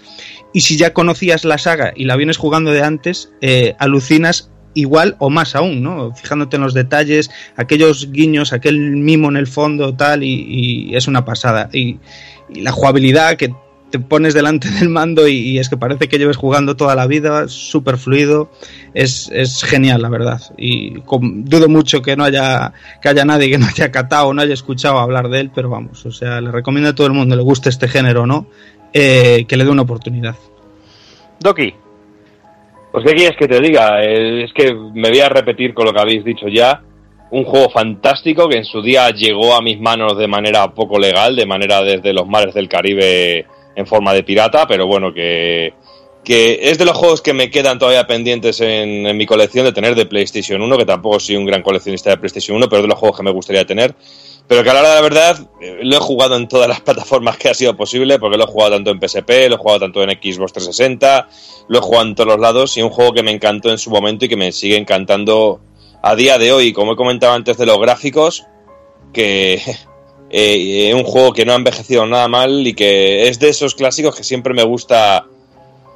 Y 0.52 0.62
si 0.62 0.76
ya 0.76 0.92
conocías 0.92 1.44
la 1.44 1.58
saga 1.58 1.92
y 1.94 2.04
la 2.04 2.16
vienes 2.16 2.36
jugando 2.36 2.72
de 2.72 2.82
antes, 2.82 3.30
eh, 3.40 3.76
alucinas 3.78 4.50
igual 4.74 5.16
o 5.18 5.30
más 5.30 5.54
aún, 5.54 5.82
¿no? 5.82 6.14
Fijándote 6.14 6.56
en 6.56 6.62
los 6.62 6.74
detalles, 6.74 7.30
aquellos 7.56 8.10
guiños, 8.10 8.52
aquel 8.52 8.78
mimo 8.78 9.28
en 9.28 9.36
el 9.36 9.46
fondo, 9.46 9.94
tal, 9.94 10.22
y, 10.22 10.94
es 10.94 11.06
una 11.06 11.24
pasada. 11.24 11.68
Y 11.72 11.98
la 12.54 12.72
jugabilidad 12.72 13.36
que 13.36 13.54
te 13.90 13.98
pones 13.98 14.34
delante 14.34 14.68
del 14.80 14.88
mando 14.88 15.26
y, 15.28 15.34
y 15.36 15.58
es 15.58 15.68
que 15.68 15.76
parece 15.76 16.08
que 16.08 16.18
lleves 16.18 16.36
jugando 16.36 16.76
toda 16.76 16.94
la 16.94 17.06
vida, 17.06 17.48
súper 17.48 17.96
fluido, 17.98 18.50
es, 18.94 19.30
es 19.32 19.62
genial, 19.64 20.02
la 20.02 20.08
verdad. 20.08 20.40
Y 20.56 21.00
con- 21.02 21.44
dudo 21.44 21.68
mucho 21.68 22.02
que 22.02 22.16
no 22.16 22.24
haya, 22.24 22.72
que 23.00 23.08
haya 23.08 23.24
nadie 23.24 23.50
que 23.50 23.58
no 23.58 23.66
haya 23.66 23.90
catado 23.90 24.28
o 24.28 24.34
no 24.34 24.42
haya 24.42 24.54
escuchado 24.54 24.98
hablar 24.98 25.28
de 25.28 25.40
él, 25.40 25.50
pero 25.54 25.68
vamos, 25.70 26.04
o 26.06 26.12
sea, 26.12 26.40
le 26.40 26.50
recomiendo 26.50 26.90
a 26.90 26.94
todo 26.94 27.06
el 27.06 27.12
mundo, 27.14 27.34
le 27.36 27.42
guste 27.42 27.68
este 27.68 27.88
género 27.88 28.22
o 28.22 28.26
no, 28.26 28.46
eh, 28.92 29.44
que 29.48 29.56
le 29.56 29.64
dé 29.64 29.70
una 29.70 29.82
oportunidad. 29.82 30.34
Doki. 31.40 31.72
Pues 32.90 33.04
qué 33.04 33.14
quieres 33.14 33.36
que 33.38 33.46
te 33.46 33.60
diga, 33.60 34.02
Eh, 34.02 34.44
es 34.44 34.52
que 34.54 34.72
me 34.74 35.10
voy 35.10 35.20
a 35.20 35.28
repetir 35.28 35.74
con 35.74 35.84
lo 35.86 35.92
que 35.92 36.00
habéis 36.00 36.24
dicho 36.24 36.46
ya. 36.48 36.82
Un 37.30 37.44
juego 37.44 37.68
fantástico 37.68 38.48
que 38.48 38.56
en 38.56 38.64
su 38.64 38.80
día 38.80 39.10
llegó 39.10 39.54
a 39.54 39.60
mis 39.60 39.78
manos 39.78 40.16
de 40.16 40.26
manera 40.26 40.72
poco 40.72 40.98
legal, 40.98 41.36
de 41.36 41.44
manera 41.44 41.82
desde 41.82 42.14
los 42.14 42.26
mares 42.26 42.54
del 42.54 42.68
Caribe 42.70 43.46
en 43.78 43.86
forma 43.86 44.12
de 44.12 44.24
pirata, 44.24 44.66
pero 44.66 44.88
bueno, 44.88 45.14
que, 45.14 45.72
que 46.24 46.58
es 46.62 46.78
de 46.78 46.84
los 46.84 46.96
juegos 46.96 47.22
que 47.22 47.32
me 47.32 47.48
quedan 47.48 47.78
todavía 47.78 48.08
pendientes 48.08 48.60
en, 48.60 49.16
mi 49.16 49.24
colección 49.24 49.64
de 49.64 49.72
tener 49.72 49.94
de 49.94 50.04
PlayStation 50.04 50.60
1, 50.60 50.76
que 50.76 50.84
tampoco 50.84 51.20
soy 51.20 51.36
un 51.36 51.46
gran 51.46 51.62
coleccionista 51.62 52.10
de 52.10 52.16
PlayStation 52.16 52.56
1, 52.56 52.68
pero 52.68 52.78
es 52.78 52.82
de 52.82 52.88
los 52.88 52.98
juegos 52.98 53.16
que 53.16 53.22
me 53.22 53.30
gustaría 53.30 53.64
tener. 53.64 53.94
Pero 54.48 54.64
que 54.64 54.70
a 54.70 54.74
la 54.74 54.80
hora 54.80 54.88
de 54.88 54.94
la 54.96 55.00
verdad 55.00 55.50
eh, 55.60 55.78
lo 55.82 55.96
he 55.96 56.00
jugado 56.00 56.34
en 56.34 56.48
todas 56.48 56.68
las 56.68 56.80
plataformas 56.86 57.36
que 57.36 57.50
ha 57.50 57.54
sido 57.54 57.76
posible, 57.76 58.18
porque 58.18 58.36
lo 58.36 58.44
he 58.44 58.48
jugado 58.48 58.72
tanto 58.72 58.90
en 58.90 58.98
PSP, 58.98 59.48
lo 59.48 59.54
he 59.54 59.58
jugado 59.58 59.78
tanto 59.78 60.02
en 60.02 60.10
Xbox 60.10 60.54
360, 60.54 61.28
lo 61.68 61.78
he 61.78 61.80
jugado 61.80 62.06
en 62.08 62.14
todos 62.16 62.28
los 62.30 62.40
lados 62.40 62.76
y 62.76 62.82
un 62.82 62.90
juego 62.90 63.12
que 63.12 63.22
me 63.22 63.30
encantó 63.30 63.70
en 63.70 63.78
su 63.78 63.90
momento 63.90 64.24
y 64.24 64.28
que 64.28 64.36
me 64.36 64.50
sigue 64.50 64.76
encantando 64.76 65.60
a 66.02 66.16
día 66.16 66.36
de 66.36 66.50
hoy. 66.50 66.72
Como 66.72 66.94
he 66.94 66.96
comentado 66.96 67.32
antes 67.32 67.56
de 67.56 67.66
los 67.66 67.78
gráficos, 67.78 68.44
que 69.12 69.62
eh, 70.30 70.88
es 70.88 70.94
un 70.94 71.04
juego 71.04 71.32
que 71.32 71.44
no 71.44 71.52
ha 71.52 71.56
envejecido 71.56 72.06
nada 72.06 72.28
mal 72.28 72.66
y 72.66 72.74
que 72.74 73.28
es 73.28 73.38
de 73.38 73.48
esos 73.48 73.74
clásicos 73.74 74.16
que 74.16 74.24
siempre 74.24 74.54
me 74.54 74.62
gusta 74.62 75.26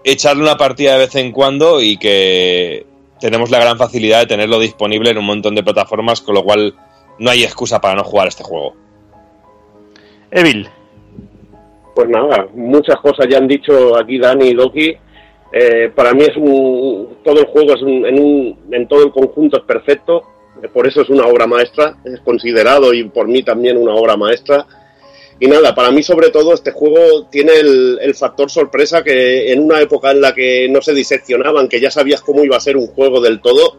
echarle 0.05 0.43
una 0.43 0.57
partida 0.57 0.93
de 0.93 0.99
vez 0.99 1.15
en 1.17 1.33
cuando 1.33 1.81
y 1.81 1.97
que 1.97 2.87
tenemos 3.21 3.51
la 3.51 3.61
gran 3.61 3.79
facilidad 3.79 4.21
de 4.21 4.27
tenerlo 4.27 4.59
disponible 4.59 5.11
en 5.11 5.19
un 5.19 5.27
montón 5.27 5.55
de 5.55 5.63
plataformas, 5.63 6.21
con 6.21 6.35
lo 6.35 6.43
cual 6.43 6.75
no 7.19 7.31
hay 7.31 7.45
excusa 7.45 7.81
para 7.81 7.95
no 7.95 8.05
jugar 8.05 8.29
este 8.29 8.43
juego. 8.43 8.75
Evil. 10.31 10.69
Pues 11.95 12.09
nada, 12.09 12.49
muchas 12.55 12.97
cosas 13.01 13.27
ya 13.29 13.37
han 13.39 13.47
dicho 13.47 13.97
aquí 13.97 14.19
Dani 14.19 14.49
y 14.49 14.55
Doki. 14.55 14.97
Eh, 15.53 15.93
para 15.95 16.15
mí 16.15 16.23
es 16.23 16.35
un, 16.37 17.19
todo 17.23 17.41
el 17.41 17.47
juego 17.47 17.75
es 17.75 17.83
un, 17.83 18.07
en, 18.07 18.19
un, 18.19 18.59
en 18.73 18.89
todo 18.89 19.05
el 19.05 19.13
conjunto 19.13 19.59
es 19.59 19.65
perfecto, 19.65 20.23
por 20.69 20.87
eso 20.87 21.03
es 21.03 21.11
una 21.11 21.27
obra 21.27 21.47
maestra, 21.47 21.97
es 22.05 22.21
considerado 22.21 22.93
y 22.95 23.05
por 23.05 23.29
mí 23.29 23.43
también 23.43 23.77
una 23.77 23.95
obra 23.95 24.17
maestra. 24.17 24.67
Y 25.41 25.47
nada, 25.49 25.75
para 25.75 25.91
mí 25.91 26.03
sobre 26.03 26.31
todo 26.31 26.55
este 26.55 26.71
juego 26.71 27.27
tiene 27.27 27.55
el, 27.55 27.99
el 28.01 28.15
factor 28.15 28.51
sorpresa 28.51 29.03
que 29.03 29.53
en 29.53 29.61
una 29.61 29.81
época 29.81 30.13
en 30.13 30.21
la 30.21 30.33
que 30.35 30.69
no 30.69 30.81
se 30.83 30.95
diseccionaban, 30.95 31.69
que 31.69 31.81
ya 31.81 31.91
sabías 31.91 32.21
cómo 32.21 32.45
iba 32.45 32.57
a 32.57 32.61
ser 32.61 32.77
un 32.77 32.87
juego 32.87 33.21
del 33.21 33.41
todo, 33.41 33.77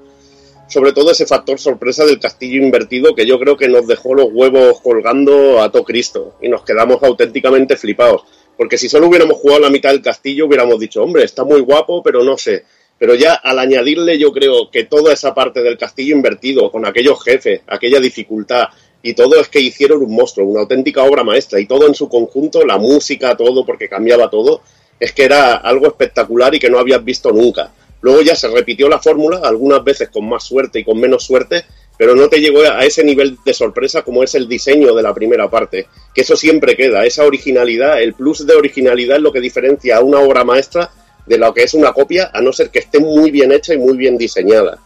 sobre 0.68 0.92
todo 0.92 1.12
ese 1.12 1.26
factor 1.26 1.60
sorpresa 1.60 2.06
del 2.06 2.20
castillo 2.20 2.62
invertido 2.62 3.14
que 3.14 3.26
yo 3.26 3.40
creo 3.40 3.56
que 3.56 3.68
nos 3.68 3.88
dejó 3.88 4.14
los 4.16 4.30
huevos 4.32 4.82
colgando 4.82 5.62
a 5.62 5.72
todo 5.72 5.84
Cristo 5.84 6.36
y 6.42 6.50
nos 6.50 6.64
quedamos 6.64 7.02
auténticamente 7.03 7.78
flipados. 7.78 8.24
Porque 8.58 8.78
si 8.78 8.90
solo 8.90 9.08
hubiéramos 9.08 9.38
jugado 9.38 9.62
la 9.62 9.70
mitad 9.70 9.92
del 9.92 10.02
castillo 10.02 10.45
hubiéramos 10.48 10.80
dicho, 10.80 11.03
hombre, 11.03 11.24
está 11.24 11.44
muy 11.44 11.62
guapo, 11.62 12.02
pero 12.03 12.24
no 12.24 12.38
sé. 12.38 12.66
Pero 13.00 13.16
ya 13.16 13.34
al 13.34 13.60
añadirle 13.60 14.18
yo 14.18 14.32
creo 14.32 14.70
que 14.72 14.86
toda 14.86 15.14
esa 15.14 15.34
parte 15.34 15.62
del 15.62 15.78
castillo 15.78 16.16
invertido, 16.16 16.72
con 16.72 16.86
aquellos 16.86 17.24
jefes, 17.24 17.62
aquella 17.68 18.00
dificultad 18.00 18.70
y 19.06 19.14
todo 19.14 19.40
es 19.40 19.50
que 19.50 19.60
hicieron 19.60 20.02
un 20.02 20.16
monstruo, 20.16 20.48
una 20.48 20.62
auténtica 20.62 21.04
obra 21.04 21.24
maestra 21.24 21.60
y 21.60 21.66
todo 21.66 21.88
en 21.88 21.94
su 21.94 22.08
conjunto, 22.08 22.66
la 22.66 22.78
música, 22.78 23.36
todo, 23.36 23.66
porque 23.66 23.90
cambiaba 23.90 24.30
todo, 24.30 24.62
es 24.98 25.12
que 25.12 25.26
era 25.26 25.56
algo 25.56 25.88
espectacular 25.88 26.56
y 26.56 26.60
que 26.60 26.70
no 26.70 26.80
habías 26.80 27.04
visto 27.04 27.32
nunca. 27.32 27.74
Luego 28.02 28.22
ya 28.22 28.36
se 28.36 28.48
repitió 28.48 28.88
la 28.88 29.00
fórmula, 29.00 29.42
algunas 29.44 29.84
veces 29.84 30.10
con 30.10 30.28
más 30.28 30.46
suerte 30.46 30.80
y 30.80 30.84
con 30.86 31.00
menos 31.00 31.26
suerte, 31.26 31.66
pero 31.98 32.16
no 32.16 32.30
te 32.30 32.40
llegó 32.40 32.62
a 32.62 32.86
ese 32.86 33.04
nivel 33.04 33.38
de 33.46 33.54
sorpresa 33.54 34.04
como 34.04 34.24
es 34.24 34.36
el 34.36 34.48
diseño 34.48 34.96
de 34.96 35.04
la 35.04 35.14
primera 35.14 35.50
parte, 35.50 35.88
que 36.14 36.22
eso 36.22 36.38
siempre 36.38 36.78
queda, 36.78 37.06
esa 37.06 37.26
originalidad, 37.26 38.02
el 38.02 38.14
plus 38.14 38.48
de 38.48 38.56
originalidad 38.56 39.18
es 39.18 39.24
lo 39.24 39.34
que 39.34 39.42
diferencia 39.42 39.98
a 39.98 40.02
una 40.02 40.20
obra 40.20 40.46
maestra 40.46 40.92
de 41.26 41.38
lo 41.38 41.53
que 41.53 41.64
es 41.64 41.74
una 41.74 41.93
copia, 41.93 42.32
a 42.34 42.42
no 42.42 42.52
ser 42.52 42.69
que 42.69 42.80
esté 42.80 43.00
muy 43.00 43.32
bien 43.32 43.52
hecha 43.52 43.74
y 43.74 43.77
muy 43.77 43.98
bien 43.98 44.18
diseñada. 44.18 44.80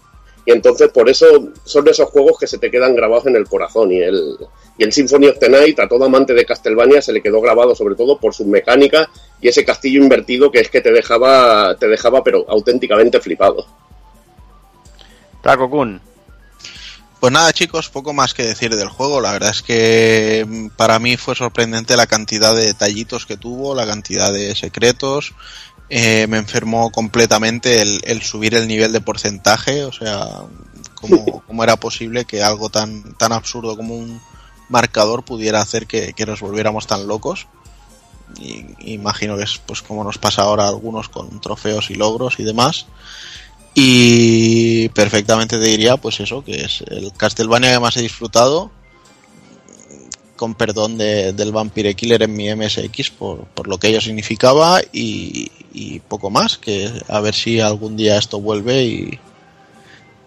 Y 0.45 0.51
entonces 0.51 0.89
por 0.91 1.09
eso 1.09 1.25
son 1.65 1.83
de 1.83 1.91
esos 1.91 2.09
juegos 2.09 2.39
que 2.39 2.47
se 2.47 2.57
te 2.57 2.71
quedan 2.71 2.95
grabados 2.95 3.25
en 3.25 3.35
el 3.35 3.47
corazón. 3.47 3.91
Y 3.91 3.99
el, 3.99 4.37
y 4.77 4.83
el 4.83 4.93
Symphony 4.93 5.27
of 5.27 5.39
the 5.39 5.49
Night 5.49 5.77
a 5.79 5.89
todo 5.89 6.05
amante 6.05 6.33
de 6.33 6.45
Castlevania 6.45 7.01
se 7.01 7.11
le 7.11 7.21
quedó 7.21 7.41
grabado 7.41 7.75
sobre 7.75 7.95
todo 7.95 8.17
por 8.17 8.33
sus 8.33 8.47
mecánicas 8.47 9.09
y 9.41 9.49
ese 9.49 9.65
castillo 9.65 10.01
invertido 10.01 10.49
que 10.49 10.61
es 10.61 10.69
que 10.69 10.79
te 10.79 10.93
dejaba, 10.93 11.75
te 11.77 11.87
dejaba 11.87 12.23
pero 12.23 12.45
auténticamente 12.47 13.19
flipado. 13.19 13.65
Taco 15.41 15.69
Kun. 15.69 16.01
Pues 17.19 17.33
nada, 17.33 17.51
chicos, 17.51 17.89
poco 17.89 18.13
más 18.13 18.33
que 18.33 18.43
decir 18.43 18.75
del 18.75 18.89
juego. 18.89 19.19
La 19.21 19.31
verdad 19.31 19.49
es 19.49 19.63
que 19.63 20.45
mm, 20.47 20.67
para 20.77 20.99
mí 20.99 21.17
fue 21.17 21.35
sorprendente 21.35 21.97
la 21.97 22.07
cantidad 22.07 22.55
de 22.55 22.67
detallitos 22.67 23.25
que 23.25 23.37
tuvo, 23.37 23.73
la 23.75 23.87
cantidad 23.87 24.31
de 24.31 24.55
secretos. 24.55 25.33
Eh, 25.89 26.27
me 26.27 26.37
enfermó 26.37 26.91
completamente 26.91 27.81
el, 27.81 28.01
el 28.03 28.21
subir 28.21 28.55
el 28.55 28.67
nivel 28.67 28.91
de 28.91 29.01
porcentaje. 29.01 29.85
O 29.85 29.91
sea, 29.91 30.27
cómo, 30.95 31.41
cómo 31.47 31.63
era 31.63 31.75
posible 31.77 32.25
que 32.25 32.43
algo 32.43 32.69
tan, 32.69 33.13
tan 33.15 33.31
absurdo 33.31 33.75
como 33.77 33.95
un 33.95 34.19
marcador 34.69 35.23
pudiera 35.23 35.61
hacer 35.61 35.87
que, 35.87 36.13
que 36.13 36.25
nos 36.25 36.41
volviéramos 36.41 36.87
tan 36.87 37.07
locos. 37.07 37.47
Y, 38.39 38.65
imagino 38.93 39.37
que 39.37 39.43
es 39.43 39.57
pues 39.65 39.81
como 39.81 40.03
nos 40.03 40.17
pasa 40.17 40.41
ahora 40.41 40.65
a 40.65 40.69
algunos 40.69 41.07
con 41.07 41.39
trofeos 41.39 41.89
y 41.89 41.95
logros 41.95 42.39
y 42.39 42.43
demás. 42.43 42.87
Y 43.73 44.89
perfectamente 44.89 45.59
te 45.59 45.65
diría, 45.65 45.97
pues 45.97 46.19
eso, 46.19 46.43
que 46.43 46.65
es 46.65 46.83
el 46.87 47.13
Castlevania 47.15 47.71
que 47.71 47.79
más 47.79 47.95
he 47.95 48.01
disfrutado, 48.01 48.71
con 50.35 50.55
perdón 50.55 50.97
de- 50.97 51.31
del 51.33 51.51
Vampire 51.51 51.93
Killer 51.95 52.23
en 52.23 52.35
mi 52.35 52.49
MSX 52.53 53.11
por, 53.11 53.45
por 53.45 53.67
lo 53.67 53.77
que 53.77 53.89
ello 53.89 54.01
significaba 54.01 54.81
y, 54.91 55.51
y 55.77 55.99
poco 55.99 56.31
más, 56.31 56.57
que 56.57 56.91
a 57.07 57.19
ver 57.19 57.35
si 57.35 57.59
algún 57.61 57.95
día 57.95 58.17
esto 58.17 58.41
vuelve 58.41 58.83
y, 58.83 59.19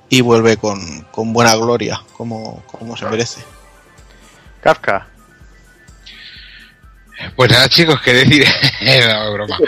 y 0.09 0.21
vuelve 0.21 0.57
con, 0.57 0.79
con 1.11 1.33
buena 1.33 1.57
gloria, 1.57 2.01
como, 2.17 2.63
como 2.67 2.97
se 2.97 3.07
merece. 3.07 3.41
Kafka. 4.61 5.09
Pues 7.35 7.51
nada, 7.51 7.69
chicos, 7.69 8.01
qué 8.01 8.13
decir. 8.13 8.47
no, 9.09 9.33
broma. 9.33 9.59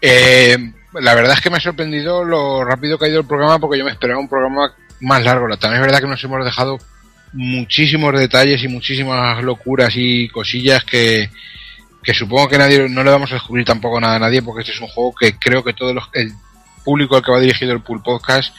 Eh, 0.00 0.56
la 0.94 1.14
verdad 1.16 1.34
es 1.34 1.40
que 1.40 1.50
me 1.50 1.56
ha 1.56 1.60
sorprendido 1.60 2.22
lo 2.22 2.64
rápido 2.64 2.96
que 2.96 3.06
ha 3.06 3.08
ido 3.08 3.18
el 3.18 3.26
programa 3.26 3.58
porque 3.58 3.78
yo 3.78 3.84
me 3.84 3.90
esperaba 3.90 4.20
un 4.20 4.28
programa 4.28 4.72
más 5.00 5.24
largo. 5.24 5.48
También 5.56 5.82
es 5.82 5.86
verdad 5.86 6.00
que 6.00 6.06
nos 6.06 6.22
hemos 6.22 6.44
dejado 6.44 6.78
muchísimos 7.32 8.16
detalles 8.16 8.62
y 8.62 8.68
muchísimas 8.68 9.42
locuras 9.42 9.92
y 9.96 10.28
cosillas 10.28 10.84
que, 10.84 11.28
que 12.02 12.14
supongo 12.14 12.48
que 12.48 12.58
nadie 12.58 12.88
no 12.88 13.04
le 13.04 13.10
vamos 13.10 13.30
a 13.30 13.34
descubrir 13.34 13.64
tampoco 13.64 14.00
nada 14.00 14.16
a 14.16 14.18
nadie 14.18 14.42
porque 14.42 14.62
este 14.62 14.72
es 14.72 14.80
un 14.80 14.88
juego 14.88 15.14
que 15.14 15.38
creo 15.38 15.62
que 15.62 15.72
todos 15.72 15.94
los, 15.94 16.04
el 16.14 16.32
público 16.84 17.16
al 17.16 17.22
que 17.22 17.30
va 17.30 17.40
dirigido 17.40 17.72
el 17.72 17.82
Pool 17.82 18.02
Podcast 18.02 18.54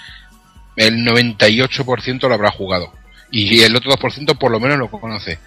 el 0.75 1.05
98% 1.05 2.27
lo 2.27 2.33
habrá 2.33 2.51
jugado 2.51 2.93
y 3.31 3.61
el 3.61 3.75
otro 3.75 3.91
2% 3.91 4.37
por 4.37 4.51
lo 4.51 4.59
menos 4.59 4.77
lo 4.77 4.89
conoce. 4.89 5.39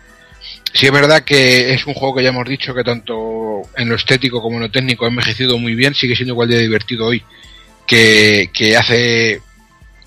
Sí 0.72 0.86
es 0.86 0.92
verdad 0.92 1.22
que 1.22 1.72
es 1.72 1.86
un 1.86 1.94
juego 1.94 2.16
que 2.16 2.22
ya 2.22 2.30
hemos 2.30 2.48
dicho 2.48 2.74
que 2.74 2.84
tanto 2.84 3.62
en 3.76 3.88
lo 3.88 3.94
estético 3.94 4.42
como 4.42 4.56
en 4.56 4.64
lo 4.64 4.70
técnico 4.70 5.04
ha 5.04 5.08
envejecido 5.08 5.56
muy 5.58 5.74
bien, 5.74 5.94
sigue 5.94 6.14
siendo 6.14 6.34
igual 6.34 6.48
de 6.48 6.58
divertido 6.58 7.06
hoy 7.06 7.22
que, 7.86 8.50
que 8.52 8.76
hace 8.76 9.40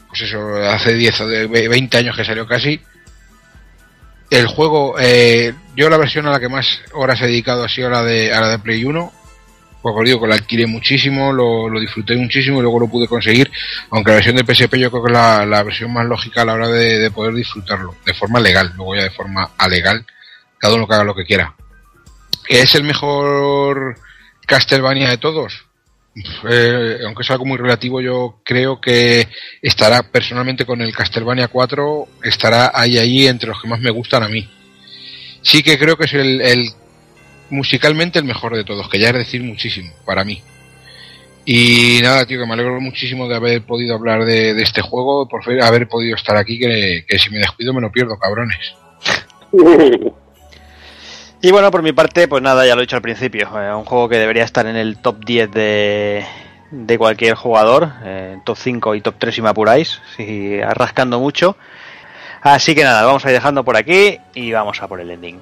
pues 0.09 0.21
eso, 0.21 0.55
hace 0.55 0.95
10 0.95 1.21
o 1.21 1.27
de 1.27 1.47
20 1.47 1.97
años 1.97 2.15
que 2.15 2.25
salió 2.25 2.45
casi. 2.47 2.79
El 4.29 4.47
juego, 4.47 4.95
eh, 4.99 5.53
yo 5.75 5.89
la 5.89 5.97
versión 5.97 6.27
a 6.27 6.31
la 6.31 6.39
que 6.39 6.49
más 6.49 6.81
horas 6.93 7.21
he 7.21 7.27
dedicado 7.27 7.63
ha 7.63 7.69
sido 7.69 7.89
la 7.89 8.03
de, 8.03 8.33
a 8.33 8.41
la 8.41 8.49
de 8.49 8.59
Play 8.59 8.83
1. 8.83 9.13
Pues 9.81 9.95
os 9.97 10.05
digo 10.05 10.19
que 10.19 10.27
la 10.27 10.35
alquilé 10.35 10.67
muchísimo, 10.67 11.31
lo, 11.31 11.69
lo 11.69 11.79
disfruté 11.79 12.15
muchísimo 12.15 12.59
y 12.59 12.61
luego 12.61 12.81
lo 12.81 12.89
pude 12.89 13.07
conseguir. 13.07 13.49
Aunque 13.89 14.11
la 14.11 14.15
versión 14.15 14.35
de 14.35 14.43
PSP 14.43 14.75
yo 14.75 14.91
creo 14.91 15.03
que 15.03 15.11
es 15.11 15.17
la, 15.17 15.45
la 15.45 15.63
versión 15.63 15.93
más 15.93 16.05
lógica 16.05 16.41
a 16.41 16.45
la 16.45 16.53
hora 16.53 16.67
de, 16.67 16.99
de 16.99 17.11
poder 17.11 17.33
disfrutarlo. 17.33 17.95
De 18.05 18.13
forma 18.13 18.39
legal, 18.39 18.73
luego 18.75 18.95
ya 18.95 19.03
de 19.03 19.11
forma 19.11 19.51
alegal. 19.57 20.05
Cada 20.57 20.75
uno 20.75 20.85
que 20.85 20.93
haga 20.95 21.05
lo 21.05 21.15
que 21.15 21.25
quiera. 21.25 21.55
¿Es 22.49 22.75
el 22.75 22.83
mejor 22.83 23.95
Castlevania 24.45 25.09
de 25.09 25.17
todos? 25.17 25.68
Eh, 26.49 26.99
aunque 27.05 27.23
es 27.23 27.31
algo 27.31 27.45
muy 27.45 27.57
relativo, 27.57 28.01
yo 28.01 28.39
creo 28.43 28.79
que 28.81 29.27
estará 29.61 30.03
personalmente 30.03 30.65
con 30.65 30.81
el 30.81 30.95
Castlevania 30.95 31.47
4, 31.47 32.07
estará 32.23 32.71
ahí 32.73 32.97
ahí 32.97 33.27
entre 33.27 33.49
los 33.49 33.61
que 33.61 33.67
más 33.67 33.79
me 33.79 33.91
gustan 33.91 34.23
a 34.23 34.29
mí. 34.29 34.49
Sí 35.41 35.63
que 35.63 35.77
creo 35.77 35.97
que 35.97 36.05
es 36.05 36.13
el, 36.13 36.41
el 36.41 36.69
musicalmente 37.49 38.19
el 38.19 38.25
mejor 38.25 38.55
de 38.55 38.63
todos, 38.63 38.89
que 38.89 38.99
ya 38.99 39.09
es 39.09 39.15
decir 39.15 39.43
muchísimo 39.43 39.91
para 40.05 40.23
mí. 40.23 40.41
Y 41.45 41.99
nada, 42.01 42.25
tío, 42.25 42.39
que 42.39 42.45
me 42.45 42.53
alegro 42.53 42.79
muchísimo 42.79 43.27
de 43.27 43.35
haber 43.35 43.63
podido 43.63 43.95
hablar 43.95 44.25
de, 44.25 44.51
este 44.61 44.81
juego, 44.81 45.27
por 45.27 45.41
haber 45.63 45.87
podido 45.87 46.15
estar 46.15 46.37
aquí, 46.37 46.59
que, 46.59 47.05
que 47.07 47.17
si 47.17 47.29
me 47.31 47.39
descuido 47.39 47.73
me 47.73 47.81
lo 47.81 47.91
pierdo, 47.91 48.17
cabrones. 48.17 48.75
Y 51.41 51.51
bueno, 51.51 51.71
por 51.71 51.81
mi 51.81 51.93
parte, 51.93 52.27
pues 52.27 52.43
nada, 52.43 52.65
ya 52.65 52.75
lo 52.75 52.81
he 52.81 52.83
dicho 52.83 52.97
al 52.97 53.01
principio. 53.01 53.49
eh, 53.59 53.73
un 53.73 53.85
juego 53.85 54.09
que 54.09 54.17
debería 54.17 54.43
estar 54.43 54.65
en 54.67 54.75
el 54.75 54.97
top 54.97 55.23
10 55.23 55.51
de, 55.51 56.25
de 56.71 56.97
cualquier 56.97 57.35
jugador. 57.35 57.89
eh, 58.03 58.37
top 58.43 58.57
5 58.57 58.95
y 58.95 59.01
top 59.01 59.15
3 59.17 59.35
si 59.35 59.41
me 59.41 59.49
apuráis. 59.49 60.01
Si 60.17 60.59
rascando 60.61 61.19
mucho. 61.19 61.55
Así 62.41 62.75
que 62.75 62.83
nada, 62.83 63.05
vamos 63.05 63.25
a 63.25 63.29
ir 63.29 63.35
dejando 63.35 63.63
por 63.63 63.77
aquí 63.77 64.19
y 64.33 64.51
vamos 64.51 64.81
a 64.81 64.87
por 64.87 64.99
el 64.99 65.11
ending. 65.11 65.41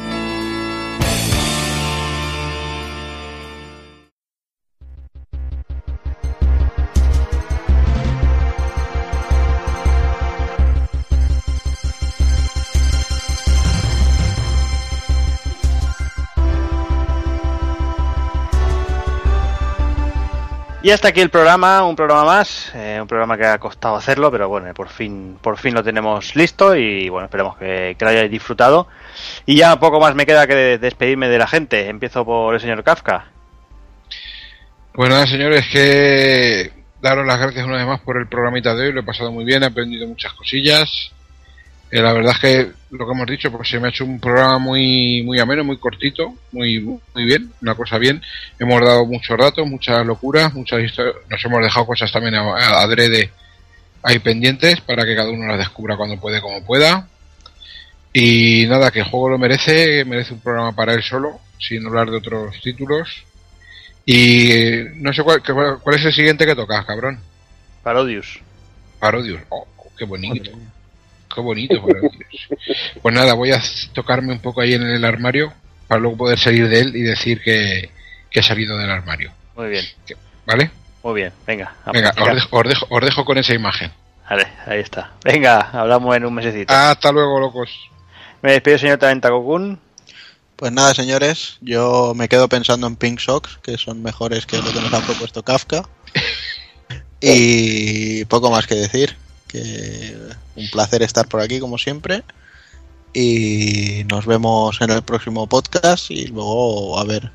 Y 20.91 20.93
hasta 20.93 21.07
aquí 21.07 21.21
el 21.21 21.29
programa, 21.29 21.85
un 21.85 21.95
programa 21.95 22.25
más, 22.25 22.69
eh, 22.75 22.97
un 23.01 23.07
programa 23.07 23.37
que 23.37 23.45
ha 23.45 23.57
costado 23.59 23.95
hacerlo, 23.95 24.29
pero 24.29 24.49
bueno, 24.49 24.73
por 24.73 24.89
fin, 24.89 25.37
por 25.41 25.57
fin 25.57 25.73
lo 25.73 25.85
tenemos 25.85 26.35
listo 26.35 26.75
y 26.75 27.07
bueno, 27.07 27.27
esperemos 27.27 27.55
que, 27.55 27.95
que 27.97 28.03
lo 28.03 28.11
hayáis 28.11 28.29
disfrutado. 28.29 28.89
Y 29.45 29.55
ya 29.55 29.79
poco 29.79 30.01
más 30.01 30.15
me 30.15 30.25
queda 30.25 30.45
que 30.47 30.77
despedirme 30.77 31.29
de 31.29 31.37
la 31.37 31.47
gente. 31.47 31.87
Empiezo 31.87 32.25
por 32.25 32.55
el 32.55 32.59
señor 32.59 32.83
Kafka. 32.83 33.23
Nada, 34.97 35.25
señores, 35.27 35.65
que 35.71 36.73
daros 37.01 37.25
las 37.25 37.39
gracias 37.39 37.65
una 37.65 37.77
vez 37.77 37.87
más 37.87 38.01
por 38.01 38.17
el 38.17 38.27
programita 38.27 38.75
de 38.75 38.87
hoy. 38.87 38.91
Lo 38.91 38.99
he 38.99 39.05
pasado 39.05 39.31
muy 39.31 39.45
bien, 39.45 39.63
he 39.63 39.67
aprendido 39.67 40.05
muchas 40.05 40.33
cosillas. 40.33 41.13
Eh, 41.91 42.01
la 42.01 42.13
verdad 42.13 42.31
es 42.33 42.39
que 42.39 42.71
lo 42.91 43.05
que 43.05 43.11
hemos 43.11 43.27
dicho, 43.27 43.51
pues 43.51 43.67
se 43.69 43.79
me 43.79 43.87
ha 43.87 43.89
hecho 43.89 44.05
un 44.05 44.19
programa 44.19 44.57
muy 44.59 45.23
muy 45.23 45.39
ameno, 45.39 45.63
muy 45.63 45.77
cortito, 45.77 46.33
muy 46.53 46.79
muy 46.79 47.25
bien, 47.25 47.51
una 47.61 47.75
cosa 47.75 47.97
bien. 47.97 48.21
Hemos 48.59 48.79
dado 48.81 49.05
muchos 49.05 49.37
datos, 49.37 49.67
muchas 49.67 50.05
locuras, 50.05 50.53
muchas 50.53 50.81
historias. 50.81 51.15
Nos 51.29 51.43
hemos 51.43 51.61
dejado 51.61 51.85
cosas 51.85 52.11
también 52.11 52.35
a- 52.35 52.81
adrede 52.81 53.29
ahí 54.03 54.19
pendientes 54.19 54.79
para 54.81 55.03
que 55.05 55.15
cada 55.15 55.29
uno 55.29 55.45
las 55.47 55.57
descubra 55.59 55.97
cuando 55.97 56.19
puede, 56.19 56.41
como 56.41 56.63
pueda. 56.65 57.07
Y 58.13 58.65
nada, 58.67 58.91
que 58.91 58.99
el 58.99 59.05
juego 59.05 59.29
lo 59.29 59.37
merece, 59.37 60.03
merece 60.05 60.33
un 60.33 60.41
programa 60.41 60.73
para 60.75 60.93
él 60.93 61.03
solo, 61.03 61.39
sin 61.59 61.85
hablar 61.85 62.09
de 62.09 62.17
otros 62.17 62.59
títulos. 62.61 63.23
Y 64.05 64.83
no 64.95 65.13
sé 65.13 65.23
cuál, 65.23 65.41
cuál, 65.43 65.79
cuál 65.81 65.95
es 65.95 66.05
el 66.05 66.13
siguiente 66.13 66.45
que 66.45 66.55
tocas, 66.55 66.85
cabrón. 66.85 67.19
Parodius. 67.83 68.39
Parodius. 68.99 69.41
Oh, 69.49 69.65
qué 69.97 70.05
bonito. 70.05 70.51
Qué 71.33 71.41
bonito, 71.41 71.81
Parodius. 71.81 72.15
Pues 73.01 73.15
nada, 73.15 73.33
voy 73.33 73.51
a 73.51 73.61
tocarme 73.93 74.33
un 74.33 74.39
poco 74.39 74.61
ahí 74.61 74.73
en 74.73 74.83
el 74.83 75.03
armario 75.05 75.53
para 75.87 75.99
luego 76.01 76.17
poder 76.17 76.39
salir 76.39 76.67
de 76.69 76.79
él 76.79 76.95
y 76.95 77.01
decir 77.01 77.41
que, 77.41 77.89
que 78.29 78.39
he 78.39 78.43
salido 78.43 78.77
del 78.77 78.89
armario. 78.89 79.31
Muy 79.55 79.69
bien, 79.69 79.85
¿Vale? 80.45 80.71
muy 81.03 81.15
bien. 81.15 81.33
Venga, 81.47 81.73
Venga, 81.91 82.09
os 82.17 82.33
dejo, 82.35 82.57
os 82.57 82.63
dejo- 82.67 82.87
os 82.89 83.01
dejo 83.05 83.25
con 83.25 83.37
esa 83.37 83.53
imagen. 83.53 83.91
Vale, 84.29 84.47
ahí 84.65 84.79
está. 84.79 85.11
Venga, 85.25 85.59
hablamos 85.73 86.15
en 86.15 86.25
un 86.25 86.33
mesecito. 86.33 86.73
Hasta 86.73 87.11
luego, 87.11 87.39
locos. 87.39 87.69
Me 88.41 88.53
despido, 88.53 88.77
señor 88.77 88.97
Talentacocun. 88.99 89.79
Pues 90.55 90.71
nada, 90.71 90.93
señores, 90.93 91.57
yo 91.61 92.13
me 92.15 92.29
quedo 92.29 92.47
pensando 92.47 92.85
en 92.87 92.95
Pink 92.95 93.19
Socks, 93.19 93.57
que 93.63 93.77
son 93.77 94.01
mejores 94.03 94.45
que 94.45 94.57
lo 94.57 94.71
que 94.71 94.79
nos 94.79 94.93
ha 94.93 95.01
propuesto 95.05 95.43
Kafka. 95.43 95.83
Y 97.23 98.25
poco 98.25 98.49
más 98.49 98.65
que 98.65 98.75
decir, 98.75 99.15
que 99.51 100.15
un 100.55 100.69
placer 100.71 101.01
estar 101.01 101.27
por 101.27 101.41
aquí 101.41 101.59
como 101.59 101.77
siempre. 101.77 102.23
Y 103.13 104.03
nos 104.09 104.25
vemos 104.25 104.79
en 104.81 104.91
el 104.91 105.01
próximo 105.01 105.47
podcast 105.47 106.09
y 106.11 106.27
luego 106.27 106.97
a 106.97 107.03
ver 107.03 107.29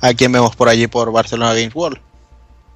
a 0.00 0.12
quién 0.14 0.32
vemos 0.32 0.56
por 0.56 0.68
allí 0.68 0.86
por 0.88 1.12
Barcelona 1.12 1.54
Games 1.54 1.74
World. 1.74 2.00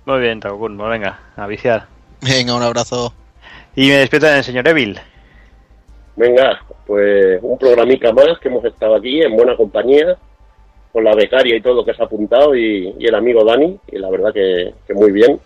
Muy 0.07 0.21
bien, 0.21 0.41
Takokun. 0.41 0.77
Pues 0.77 0.91
venga, 0.91 1.19
a 1.37 1.47
viciar. 1.47 1.87
Venga, 2.21 2.55
un 2.55 2.63
abrazo. 2.63 3.13
Y 3.75 3.89
me 3.89 3.97
despierto 3.97 4.29
en 4.29 4.37
el 4.37 4.45
señor 4.45 4.69
Evil. 4.69 5.01
Venga, 6.17 6.61
pues 6.87 7.41
un 7.43 7.59
programica 7.59 8.13
más 8.13 8.39
que 8.41 8.49
hemos 8.49 8.65
estado 8.65 8.95
aquí 8.95 9.21
en 9.23 9.35
buena 9.35 9.57
compañía, 9.57 10.17
con 10.93 11.03
la 11.03 11.15
becaria 11.15 11.57
y 11.57 11.61
todo 11.61 11.75
lo 11.75 11.85
que 11.85 11.93
se 11.93 12.03
ha 12.03 12.07
apuntado 12.07 12.55
y, 12.55 12.95
y 12.99 13.07
el 13.07 13.15
amigo 13.17 13.45
Dani, 13.45 13.79
y 13.91 13.99
la 13.99 14.11
verdad 14.11 14.33
que, 14.33 14.75
que 14.87 14.95
muy 14.95 15.11
bien. 15.11 15.41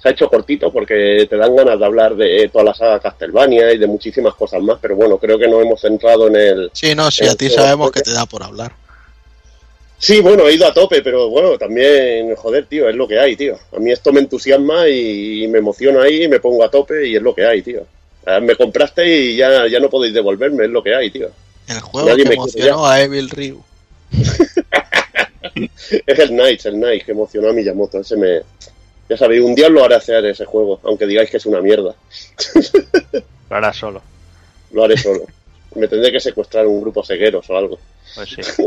Se 0.00 0.08
ha 0.08 0.12
hecho 0.12 0.28
cortito 0.28 0.72
porque 0.72 1.26
te 1.28 1.36
dan 1.36 1.56
ganas 1.56 1.78
de 1.78 1.84
hablar 1.84 2.14
de 2.14 2.48
toda 2.52 2.64
la 2.64 2.74
saga 2.74 3.00
Castlevania 3.00 3.72
y 3.72 3.78
de 3.78 3.86
muchísimas 3.86 4.34
cosas 4.34 4.62
más, 4.62 4.78
pero 4.80 4.94
bueno, 4.94 5.18
creo 5.18 5.38
que 5.38 5.48
nos 5.48 5.62
hemos 5.62 5.80
centrado 5.80 6.28
en 6.28 6.36
el... 6.36 6.70
Sí, 6.72 6.94
no, 6.94 7.10
sí, 7.10 7.26
a 7.26 7.34
ti 7.34 7.50
sabemos 7.50 7.90
que 7.90 8.00
te 8.00 8.12
da 8.12 8.24
por 8.26 8.42
hablar. 8.42 8.72
Sí, 9.98 10.20
bueno, 10.20 10.46
he 10.46 10.54
ido 10.54 10.66
a 10.66 10.72
tope, 10.72 11.02
pero 11.02 11.28
bueno, 11.28 11.58
también, 11.58 12.32
joder, 12.36 12.66
tío, 12.66 12.88
es 12.88 12.94
lo 12.94 13.08
que 13.08 13.18
hay, 13.18 13.34
tío. 13.34 13.58
A 13.76 13.80
mí 13.80 13.90
esto 13.90 14.12
me 14.12 14.20
entusiasma 14.20 14.88
y 14.88 15.48
me 15.48 15.58
emociono 15.58 16.00
ahí 16.00 16.22
y 16.22 16.28
me 16.28 16.38
pongo 16.38 16.62
a 16.62 16.70
tope 16.70 17.08
y 17.08 17.16
es 17.16 17.22
lo 17.22 17.34
que 17.34 17.44
hay, 17.44 17.62
tío. 17.62 17.84
Eh, 18.24 18.40
Me 18.40 18.54
compraste 18.54 19.06
y 19.08 19.36
ya, 19.36 19.66
ya 19.66 19.80
no 19.80 19.88
podéis 19.88 20.14
devolverme, 20.14 20.64
es 20.66 20.70
lo 20.70 20.82
que 20.82 20.94
hay, 20.94 21.10
tío. 21.10 21.30
El 21.66 21.80
juego 21.80 22.08
Nadie 22.08 22.24
que 22.24 22.34
emocionó 22.34 22.86
a 22.86 23.00
Evil 23.00 23.30
Ryu. 23.30 23.62
Es 26.06 26.18
el 26.18 26.28
Knights, 26.28 26.66
el 26.66 26.74
Knights 26.74 27.04
que 27.04 27.12
emocionó 27.12 27.48
a 27.48 27.52
Miyamoto. 27.52 28.00
Ese 28.00 28.16
me... 28.16 28.42
Ya 29.08 29.16
sabéis, 29.16 29.42
un 29.42 29.54
día 29.54 29.68
lo 29.68 29.84
haré 29.84 29.94
hacer 29.94 30.24
ese 30.26 30.44
juego, 30.44 30.80
aunque 30.84 31.06
digáis 31.06 31.30
que 31.30 31.38
es 31.38 31.46
una 31.46 31.60
mierda. 31.60 31.94
Lo 33.50 33.56
harás 33.56 33.76
solo. 33.76 34.02
Lo 34.72 34.84
haré 34.84 34.96
solo. 34.96 35.22
Me 35.74 35.88
tendré 35.88 36.12
que 36.12 36.20
secuestrar 36.20 36.66
un 36.66 36.80
grupo 36.80 37.02
cegueros 37.04 37.48
o 37.48 37.56
algo. 37.56 37.78
Pues 38.14 38.30
sí. 38.30 38.64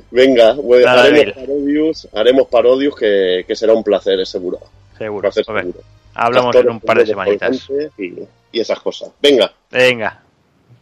Venga, 0.10 0.54
pues, 0.56 0.84
Nada, 0.84 1.02
haremos 1.02 1.24
Bill. 1.24 1.34
parodios, 1.34 2.08
haremos 2.14 2.48
parodios 2.48 2.96
que, 2.96 3.44
que 3.46 3.54
será 3.54 3.74
un 3.74 3.84
placer, 3.84 4.18
es 4.20 4.28
seguro. 4.30 4.58
Seguro. 4.96 5.20
Placer 5.22 5.44
seguro. 5.44 5.80
Hablamos 6.14 6.56
en 6.56 6.70
un 6.70 6.80
par 6.80 6.98
de 6.98 7.06
semanitas. 7.06 7.68
Y, 7.98 8.14
y 8.52 8.60
esas 8.60 8.80
cosas. 8.80 9.10
Venga, 9.20 9.52
Venga. 9.70 10.20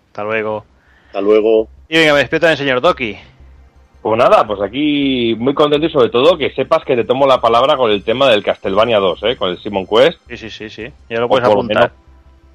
Hasta 0.09 0.23
luego. 0.23 0.65
hasta 1.09 1.21
luego. 1.21 1.69
Y 1.89 1.99
venga, 1.99 2.13
me 2.15 2.21
despierto 2.21 2.49
el 2.49 2.57
señor 2.57 2.81
Doki. 2.81 3.17
Pues 4.07 4.19
nada, 4.19 4.47
pues 4.47 4.61
aquí 4.63 5.35
muy 5.37 5.53
contento 5.53 5.85
y 5.85 5.91
sobre 5.91 6.11
todo 6.11 6.39
que 6.39 6.53
sepas 6.55 6.85
que 6.85 6.95
te 6.95 7.03
tomo 7.03 7.27
la 7.27 7.41
palabra 7.41 7.77
con 7.77 7.91
el 7.91 8.05
tema 8.05 8.29
del 8.29 8.45
Castlevania 8.45 9.01
2, 9.01 9.21
¿eh? 9.25 9.37
con 9.37 9.51
el 9.51 9.59
Simon 9.61 9.85
Quest. 9.85 10.21
Sí, 10.29 10.37
sí, 10.37 10.49
sí, 10.49 10.71
sí. 10.71 10.87
Ya 11.11 11.19
lo 11.19 11.27
O 11.27 11.29
puedes 11.29 11.45
por, 11.49 11.57
lo 11.57 11.63
apuntar. 11.63 11.91
menos, 11.91 11.93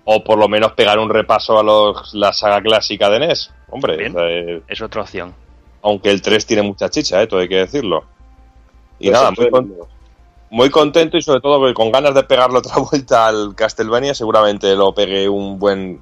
o 0.06 0.24
por 0.24 0.38
lo 0.38 0.48
menos 0.48 0.72
pegar 0.72 0.98
un 0.98 1.10
repaso 1.10 1.60
a 1.60 1.64
los, 1.64 2.14
la 2.14 2.32
saga 2.32 2.62
clásica 2.62 3.10
de 3.10 3.20
NES. 3.20 3.54
Hombre, 3.70 3.98
Bien. 3.98 4.16
o 4.16 4.20
eh, 4.22 4.62
Es 4.66 4.82
otra 4.82 5.02
opción. 5.02 5.34
aunque 5.82 6.10
el 6.12 6.22
3 6.22 6.46
tiene 6.46 6.62
mucha 6.64 6.88
chicha, 6.90 7.22
¿eh? 7.22 7.28
todo 7.28 7.42
hay 7.42 7.50
que 7.50 7.58
decirlo. 7.58 8.06
Y 8.98 9.10
Pues 9.10 9.20
nada, 9.20 9.32
muy, 9.38 9.50
con- 9.50 9.74
muy 10.52 10.70
contento 10.70 11.18
y 11.18 11.22
sobre 11.22 11.42
todo 11.42 11.68
que 11.68 11.74
con 11.74 11.92
ganas 11.92 12.16
de 12.16 12.24
pegarle 12.24 12.60
otra 12.60 12.78
vuelta 12.90 13.28
al 13.28 13.56
Castlevania, 13.56 14.14
seguramente 14.14 14.74
lo 14.78 14.94
pegué 14.94 15.28
un 15.28 15.60
buen 15.60 16.00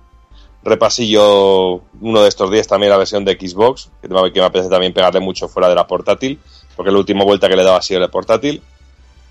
repasillo 0.64 1.82
uno 2.02 2.22
de 2.22 2.30
estos 2.30 2.52
días 2.52 2.68
también 2.68 2.92
la 2.92 2.98
versión 2.98 3.26
de 3.26 3.34
Xbox, 3.34 3.90
que 4.02 4.08
me, 4.08 4.32
que 4.32 4.40
me 4.40 4.46
apetece 4.46 4.70
también 4.70 4.94
pegarle 4.94 5.20
mucho 5.20 5.48
fuera 5.48 5.70
de 5.70 5.76
la 5.76 5.88
portátil, 5.88 6.40
porque 6.76 6.92
la 6.92 6.98
última 6.98 7.24
vuelta 7.24 7.48
que 7.48 7.56
le 7.56 7.62
he 7.62 7.66
dado 7.66 7.78
ha 7.78 7.82
sido 7.82 8.00
la 8.00 8.10
portátil. 8.10 8.62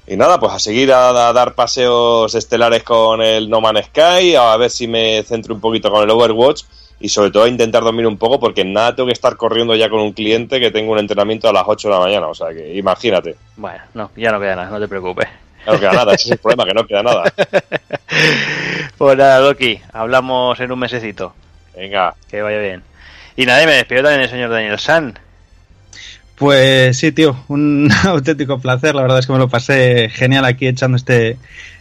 Y 0.07 0.17
nada, 0.17 0.41
pues 0.41 0.53
a 0.53 0.59
seguir 0.59 0.91
a, 0.93 1.29
a 1.29 1.33
dar 1.35 1.55
paseos 1.55 2.35
estelares 2.35 2.83
con 2.83 3.21
el 3.21 3.51
No 3.51 3.61
Man's 3.61 3.87
Sky, 3.87 4.37
a 4.37 4.57
ver 4.57 4.71
si 4.71 4.89
me 4.89 5.23
centro 5.23 5.55
un 5.55 5.61
poquito 5.61 5.91
con 5.91 6.03
el 6.03 6.11
Overwatch 6.11 6.63
y 7.01 7.09
sobre 7.09 7.31
todo 7.31 7.45
a 7.45 7.49
intentar 7.49 7.83
dormir 7.85 8.07
un 8.07 8.17
poco 8.17 8.41
porque 8.41 8.65
nada 8.65 8.95
tengo 8.95 9.07
que 9.07 9.13
estar 9.13 9.37
corriendo 9.37 9.75
ya 9.75 9.89
con 9.89 10.01
un 10.01 10.13
cliente 10.13 10.59
que 10.59 10.71
tengo 10.71 10.93
un 10.93 10.99
entrenamiento 10.99 11.49
a 11.49 11.53
las 11.53 11.65
8 11.67 11.89
de 11.89 11.95
la 11.95 12.01
mañana, 12.01 12.27
o 12.27 12.35
sea 12.35 12.49
que 12.51 12.75
imagínate. 12.75 13.37
Bueno, 13.57 13.81
no, 13.95 14.11
ya 14.17 14.33
no 14.33 14.41
queda 14.41 14.57
nada, 14.57 14.71
no 14.71 14.81
te 14.81 14.89
preocupes. 14.89 15.29
No 15.67 15.79
queda 15.79 15.93
nada, 15.93 16.15
ese 16.15 16.25
es 16.25 16.31
el 16.33 16.39
problema, 16.39 16.65
que 16.65 16.75
no 16.75 16.87
queda 16.87 17.03
nada. 17.03 17.25
Pues 18.99 19.17
nada, 19.17 19.39
Doki, 19.39 19.81
hablamos 19.93 20.59
en 20.59 20.73
un 20.73 20.79
mesecito. 20.81 21.33
Venga. 21.77 22.17
Que 22.29 22.43
vaya 22.43 22.59
bien. 22.59 22.83
Y 23.37 23.47
nada, 23.47 23.63
y 23.63 23.67
me 23.67 23.75
despido 23.75 24.03
también 24.03 24.23
el 24.23 24.29
señor 24.29 24.51
Daniel 24.51 24.77
San. 24.81 25.17
Pues 26.35 26.97
sí, 26.99 27.13
tío, 27.13 27.37
un 27.47 27.89
auténtico 28.05 28.59
placer. 28.59 28.97
La 28.97 29.03
verdad 29.03 29.21
es 29.21 29.27
que 29.27 29.33
me 29.33 29.39
lo 29.39 29.49
pasé 29.49 30.09
genial 30.09 30.45
aquí 30.45 30.67
echando 30.67 30.97
este, 30.97 31.37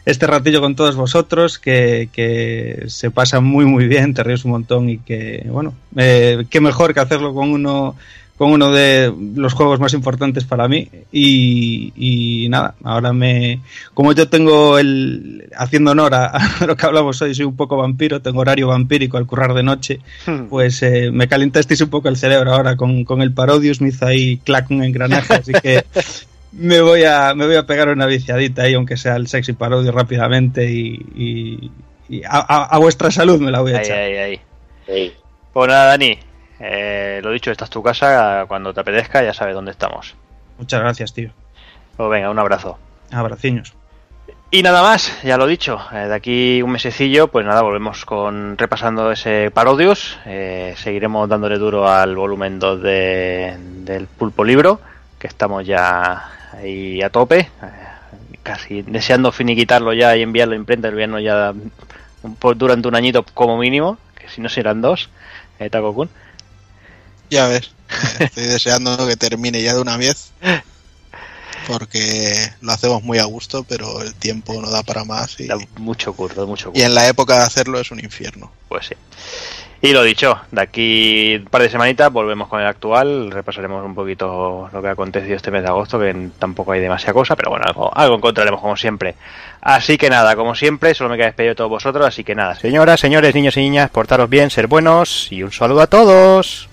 este 0.05 0.27
ratillo 0.27 0.61
con 0.61 0.75
todos 0.75 0.95
vosotros, 0.95 1.57
que, 1.57 2.09
que 2.13 2.83
se 2.87 3.09
pasa 3.09 3.39
muy, 3.39 3.65
muy 3.65 3.87
bien, 3.87 4.13
te 4.13 4.23
ríes 4.23 4.45
un 4.45 4.51
montón 4.51 4.89
y 4.89 4.99
que, 4.99 5.43
bueno, 5.47 5.73
eh, 5.95 6.45
qué 6.51 6.61
mejor 6.61 6.93
que 6.93 6.99
hacerlo 6.99 7.33
con 7.33 7.51
uno, 7.51 7.95
con 8.37 8.51
uno 8.51 8.71
de 8.71 9.11
los 9.35 9.53
juegos 9.53 9.79
más 9.79 9.93
importantes 9.93 10.43
para 10.43 10.67
mí. 10.67 10.87
Y, 11.11 11.91
y 11.95 12.49
nada, 12.49 12.75
ahora 12.83 13.11
me, 13.13 13.61
como 13.93 14.13
yo 14.13 14.29
tengo 14.29 14.77
el, 14.77 15.49
haciendo 15.57 15.91
honor 15.91 16.13
a, 16.13 16.25
a 16.61 16.65
lo 16.65 16.75
que 16.75 16.85
hablamos 16.85 17.21
hoy, 17.21 17.33
soy 17.33 17.45
un 17.45 17.55
poco 17.55 17.77
vampiro, 17.77 18.21
tengo 18.21 18.41
horario 18.41 18.67
vampírico 18.67 19.17
al 19.17 19.25
currar 19.25 19.53
de 19.53 19.63
noche, 19.63 19.99
pues 20.49 20.83
eh, 20.83 21.09
me 21.11 21.27
calentasteis 21.27 21.81
un 21.81 21.89
poco 21.89 22.09
el 22.09 22.17
cerebro 22.17 22.53
ahora 22.53 22.75
con, 22.75 23.03
con 23.05 23.21
el 23.21 23.31
Parodius, 23.33 23.81
me 23.81 23.89
hizo 23.89 24.05
ahí 24.05 24.37
clac 24.37 24.69
un 24.69 24.83
engranaje, 24.83 25.33
así 25.33 25.53
que 25.53 25.83
me 26.51 26.79
voy 26.81 27.03
a 27.03 27.33
me 27.35 27.45
voy 27.45 27.55
a 27.55 27.65
pegar 27.65 27.89
una 27.89 28.05
viciadita 28.05 28.63
ahí, 28.63 28.73
aunque 28.75 28.97
sea 28.97 29.15
el 29.15 29.27
sexy 29.27 29.53
Parodius 29.53 29.93
rápidamente 29.93 30.71
y, 30.71 30.93
y- 31.15 31.71
y 32.09 32.23
a, 32.23 32.37
a- 32.37 32.65
a 32.65 32.77
vuestra 32.77 33.11
salud 33.11 33.41
me 33.41 33.51
la 33.51 33.59
voy 33.61 33.73
a 33.73 33.77
Ahí, 33.79 33.83
echar. 33.85 33.97
ahí, 33.97 34.39
ahí. 34.87 35.13
Pues 35.53 35.67
nada, 35.67 35.85
Dani, 35.87 36.17
eh, 36.59 37.19
lo 37.23 37.31
dicho, 37.31 37.51
esta 37.51 37.65
es 37.65 37.69
tu 37.69 37.83
casa, 37.83 38.45
cuando 38.47 38.73
te 38.73 38.79
apetezca 38.81 39.23
ya 39.23 39.33
sabes 39.33 39.55
dónde 39.55 39.71
estamos. 39.71 40.15
Muchas 40.57 40.79
gracias, 40.81 41.13
tío. 41.13 41.31
Pues 41.95 42.09
venga, 42.09 42.29
un 42.29 42.39
abrazo. 42.39 42.77
Abraciños. 43.11 43.73
Y 44.49 44.63
nada 44.63 44.81
más, 44.81 45.21
ya 45.23 45.37
lo 45.37 45.45
dicho, 45.45 45.77
eh, 45.91 46.07
de 46.07 46.13
aquí 46.15 46.61
un 46.61 46.71
mesecillo, 46.71 47.27
pues 47.27 47.45
nada, 47.45 47.61
volvemos 47.61 48.05
con 48.05 48.57
repasando 48.57 49.11
ese 49.11 49.51
Parodius, 49.51 50.17
eh, 50.25 50.73
seguiremos 50.77 51.27
dándole 51.27 51.57
duro 51.57 51.87
al 51.89 52.15
volumen 52.15 52.57
2 52.57 52.81
de, 52.81 53.57
del 53.59 54.07
Pulpo 54.07 54.45
Libro, 54.45 54.79
que 55.19 55.27
estamos 55.27 55.65
ya 55.65 56.31
ahí 56.53 57.01
a 57.01 57.09
tope, 57.09 57.39
eh, 57.39 57.49
casi 58.41 58.83
deseando 58.83 59.33
finiquitarlo 59.33 59.91
ya 59.91 60.15
y 60.15 60.21
enviarlo 60.21 60.53
a 60.53 60.57
imprenta, 60.57 60.87
enviarnos 60.87 61.21
ya 61.23 61.53
un 62.23 62.35
po- 62.35 62.53
durante 62.55 62.87
un 62.87 62.95
añito 62.95 63.23
como 63.33 63.57
mínimo, 63.57 63.97
que 64.17 64.29
si 64.29 64.39
no 64.39 64.47
serán 64.47 64.81
dos, 64.81 65.09
eh, 65.59 65.69
Taco-kun. 65.69 66.09
Ya 67.29 67.47
ves, 67.47 67.71
estoy 68.19 68.45
deseando 68.45 69.07
que 69.07 69.15
termine 69.15 69.61
ya 69.61 69.73
de 69.73 69.81
una 69.81 69.97
vez. 69.97 70.31
Porque 71.67 72.49
lo 72.61 72.71
hacemos 72.71 73.03
muy 73.03 73.17
a 73.17 73.25
gusto, 73.25 73.65
pero 73.67 74.01
el 74.01 74.13
tiempo 74.15 74.53
no 74.61 74.69
da 74.69 74.83
para 74.83 75.03
más. 75.03 75.37
Y, 75.39 75.47
Da 75.47 75.57
mucho 75.77 76.13
curro, 76.13 76.47
mucho 76.47 76.69
curro. 76.69 76.79
y 76.79 76.83
en 76.83 76.95
la 76.95 77.07
época 77.09 77.37
de 77.37 77.43
hacerlo 77.43 77.79
es 77.79 77.91
un 77.91 77.99
infierno. 77.99 78.51
Pues 78.69 78.85
sí. 78.87 78.95
Y 79.79 79.91
lo 79.91 80.01
dicho, 80.01 80.39
de 80.49 80.61
aquí 80.61 81.35
un 81.35 81.45
par 81.45 81.61
de 81.61 81.69
semanitas 81.69 82.11
volvemos 82.11 82.47
con 82.47 82.59
el 82.59 82.65
actual, 82.65 83.29
repasaremos 83.29 83.85
un 83.85 83.93
poquito 83.93 84.69
lo 84.73 84.81
que 84.81 84.87
ha 84.87 84.91
acontecido 84.91 85.35
este 85.35 85.51
mes 85.51 85.61
de 85.61 85.67
agosto, 85.67 85.99
que 85.99 86.29
tampoco 86.39 86.71
hay 86.71 86.79
demasiada 86.79 87.13
cosa, 87.13 87.35
pero 87.35 87.51
bueno, 87.51 87.65
algo, 87.67 87.95
algo 87.95 88.15
encontraremos 88.15 88.59
como 88.59 88.75
siempre. 88.75 89.13
Así 89.61 89.97
que 89.97 90.09
nada, 90.09 90.35
como 90.35 90.55
siempre, 90.55 90.95
solo 90.95 91.11
me 91.11 91.17
queda 91.17 91.27
despedir 91.27 91.51
de 91.51 91.55
todos 91.55 91.69
vosotros, 91.69 92.07
así 92.07 92.23
que 92.23 92.33
nada, 92.33 92.55
señoras, 92.55 92.99
señores, 92.99 93.35
niños 93.35 93.55
y 93.57 93.59
niñas, 93.59 93.91
portaros 93.91 94.29
bien, 94.29 94.49
ser 94.49 94.65
buenos 94.65 95.31
y 95.31 95.43
un 95.43 95.51
saludo 95.51 95.81
a 95.81 95.87
todos. 95.87 96.69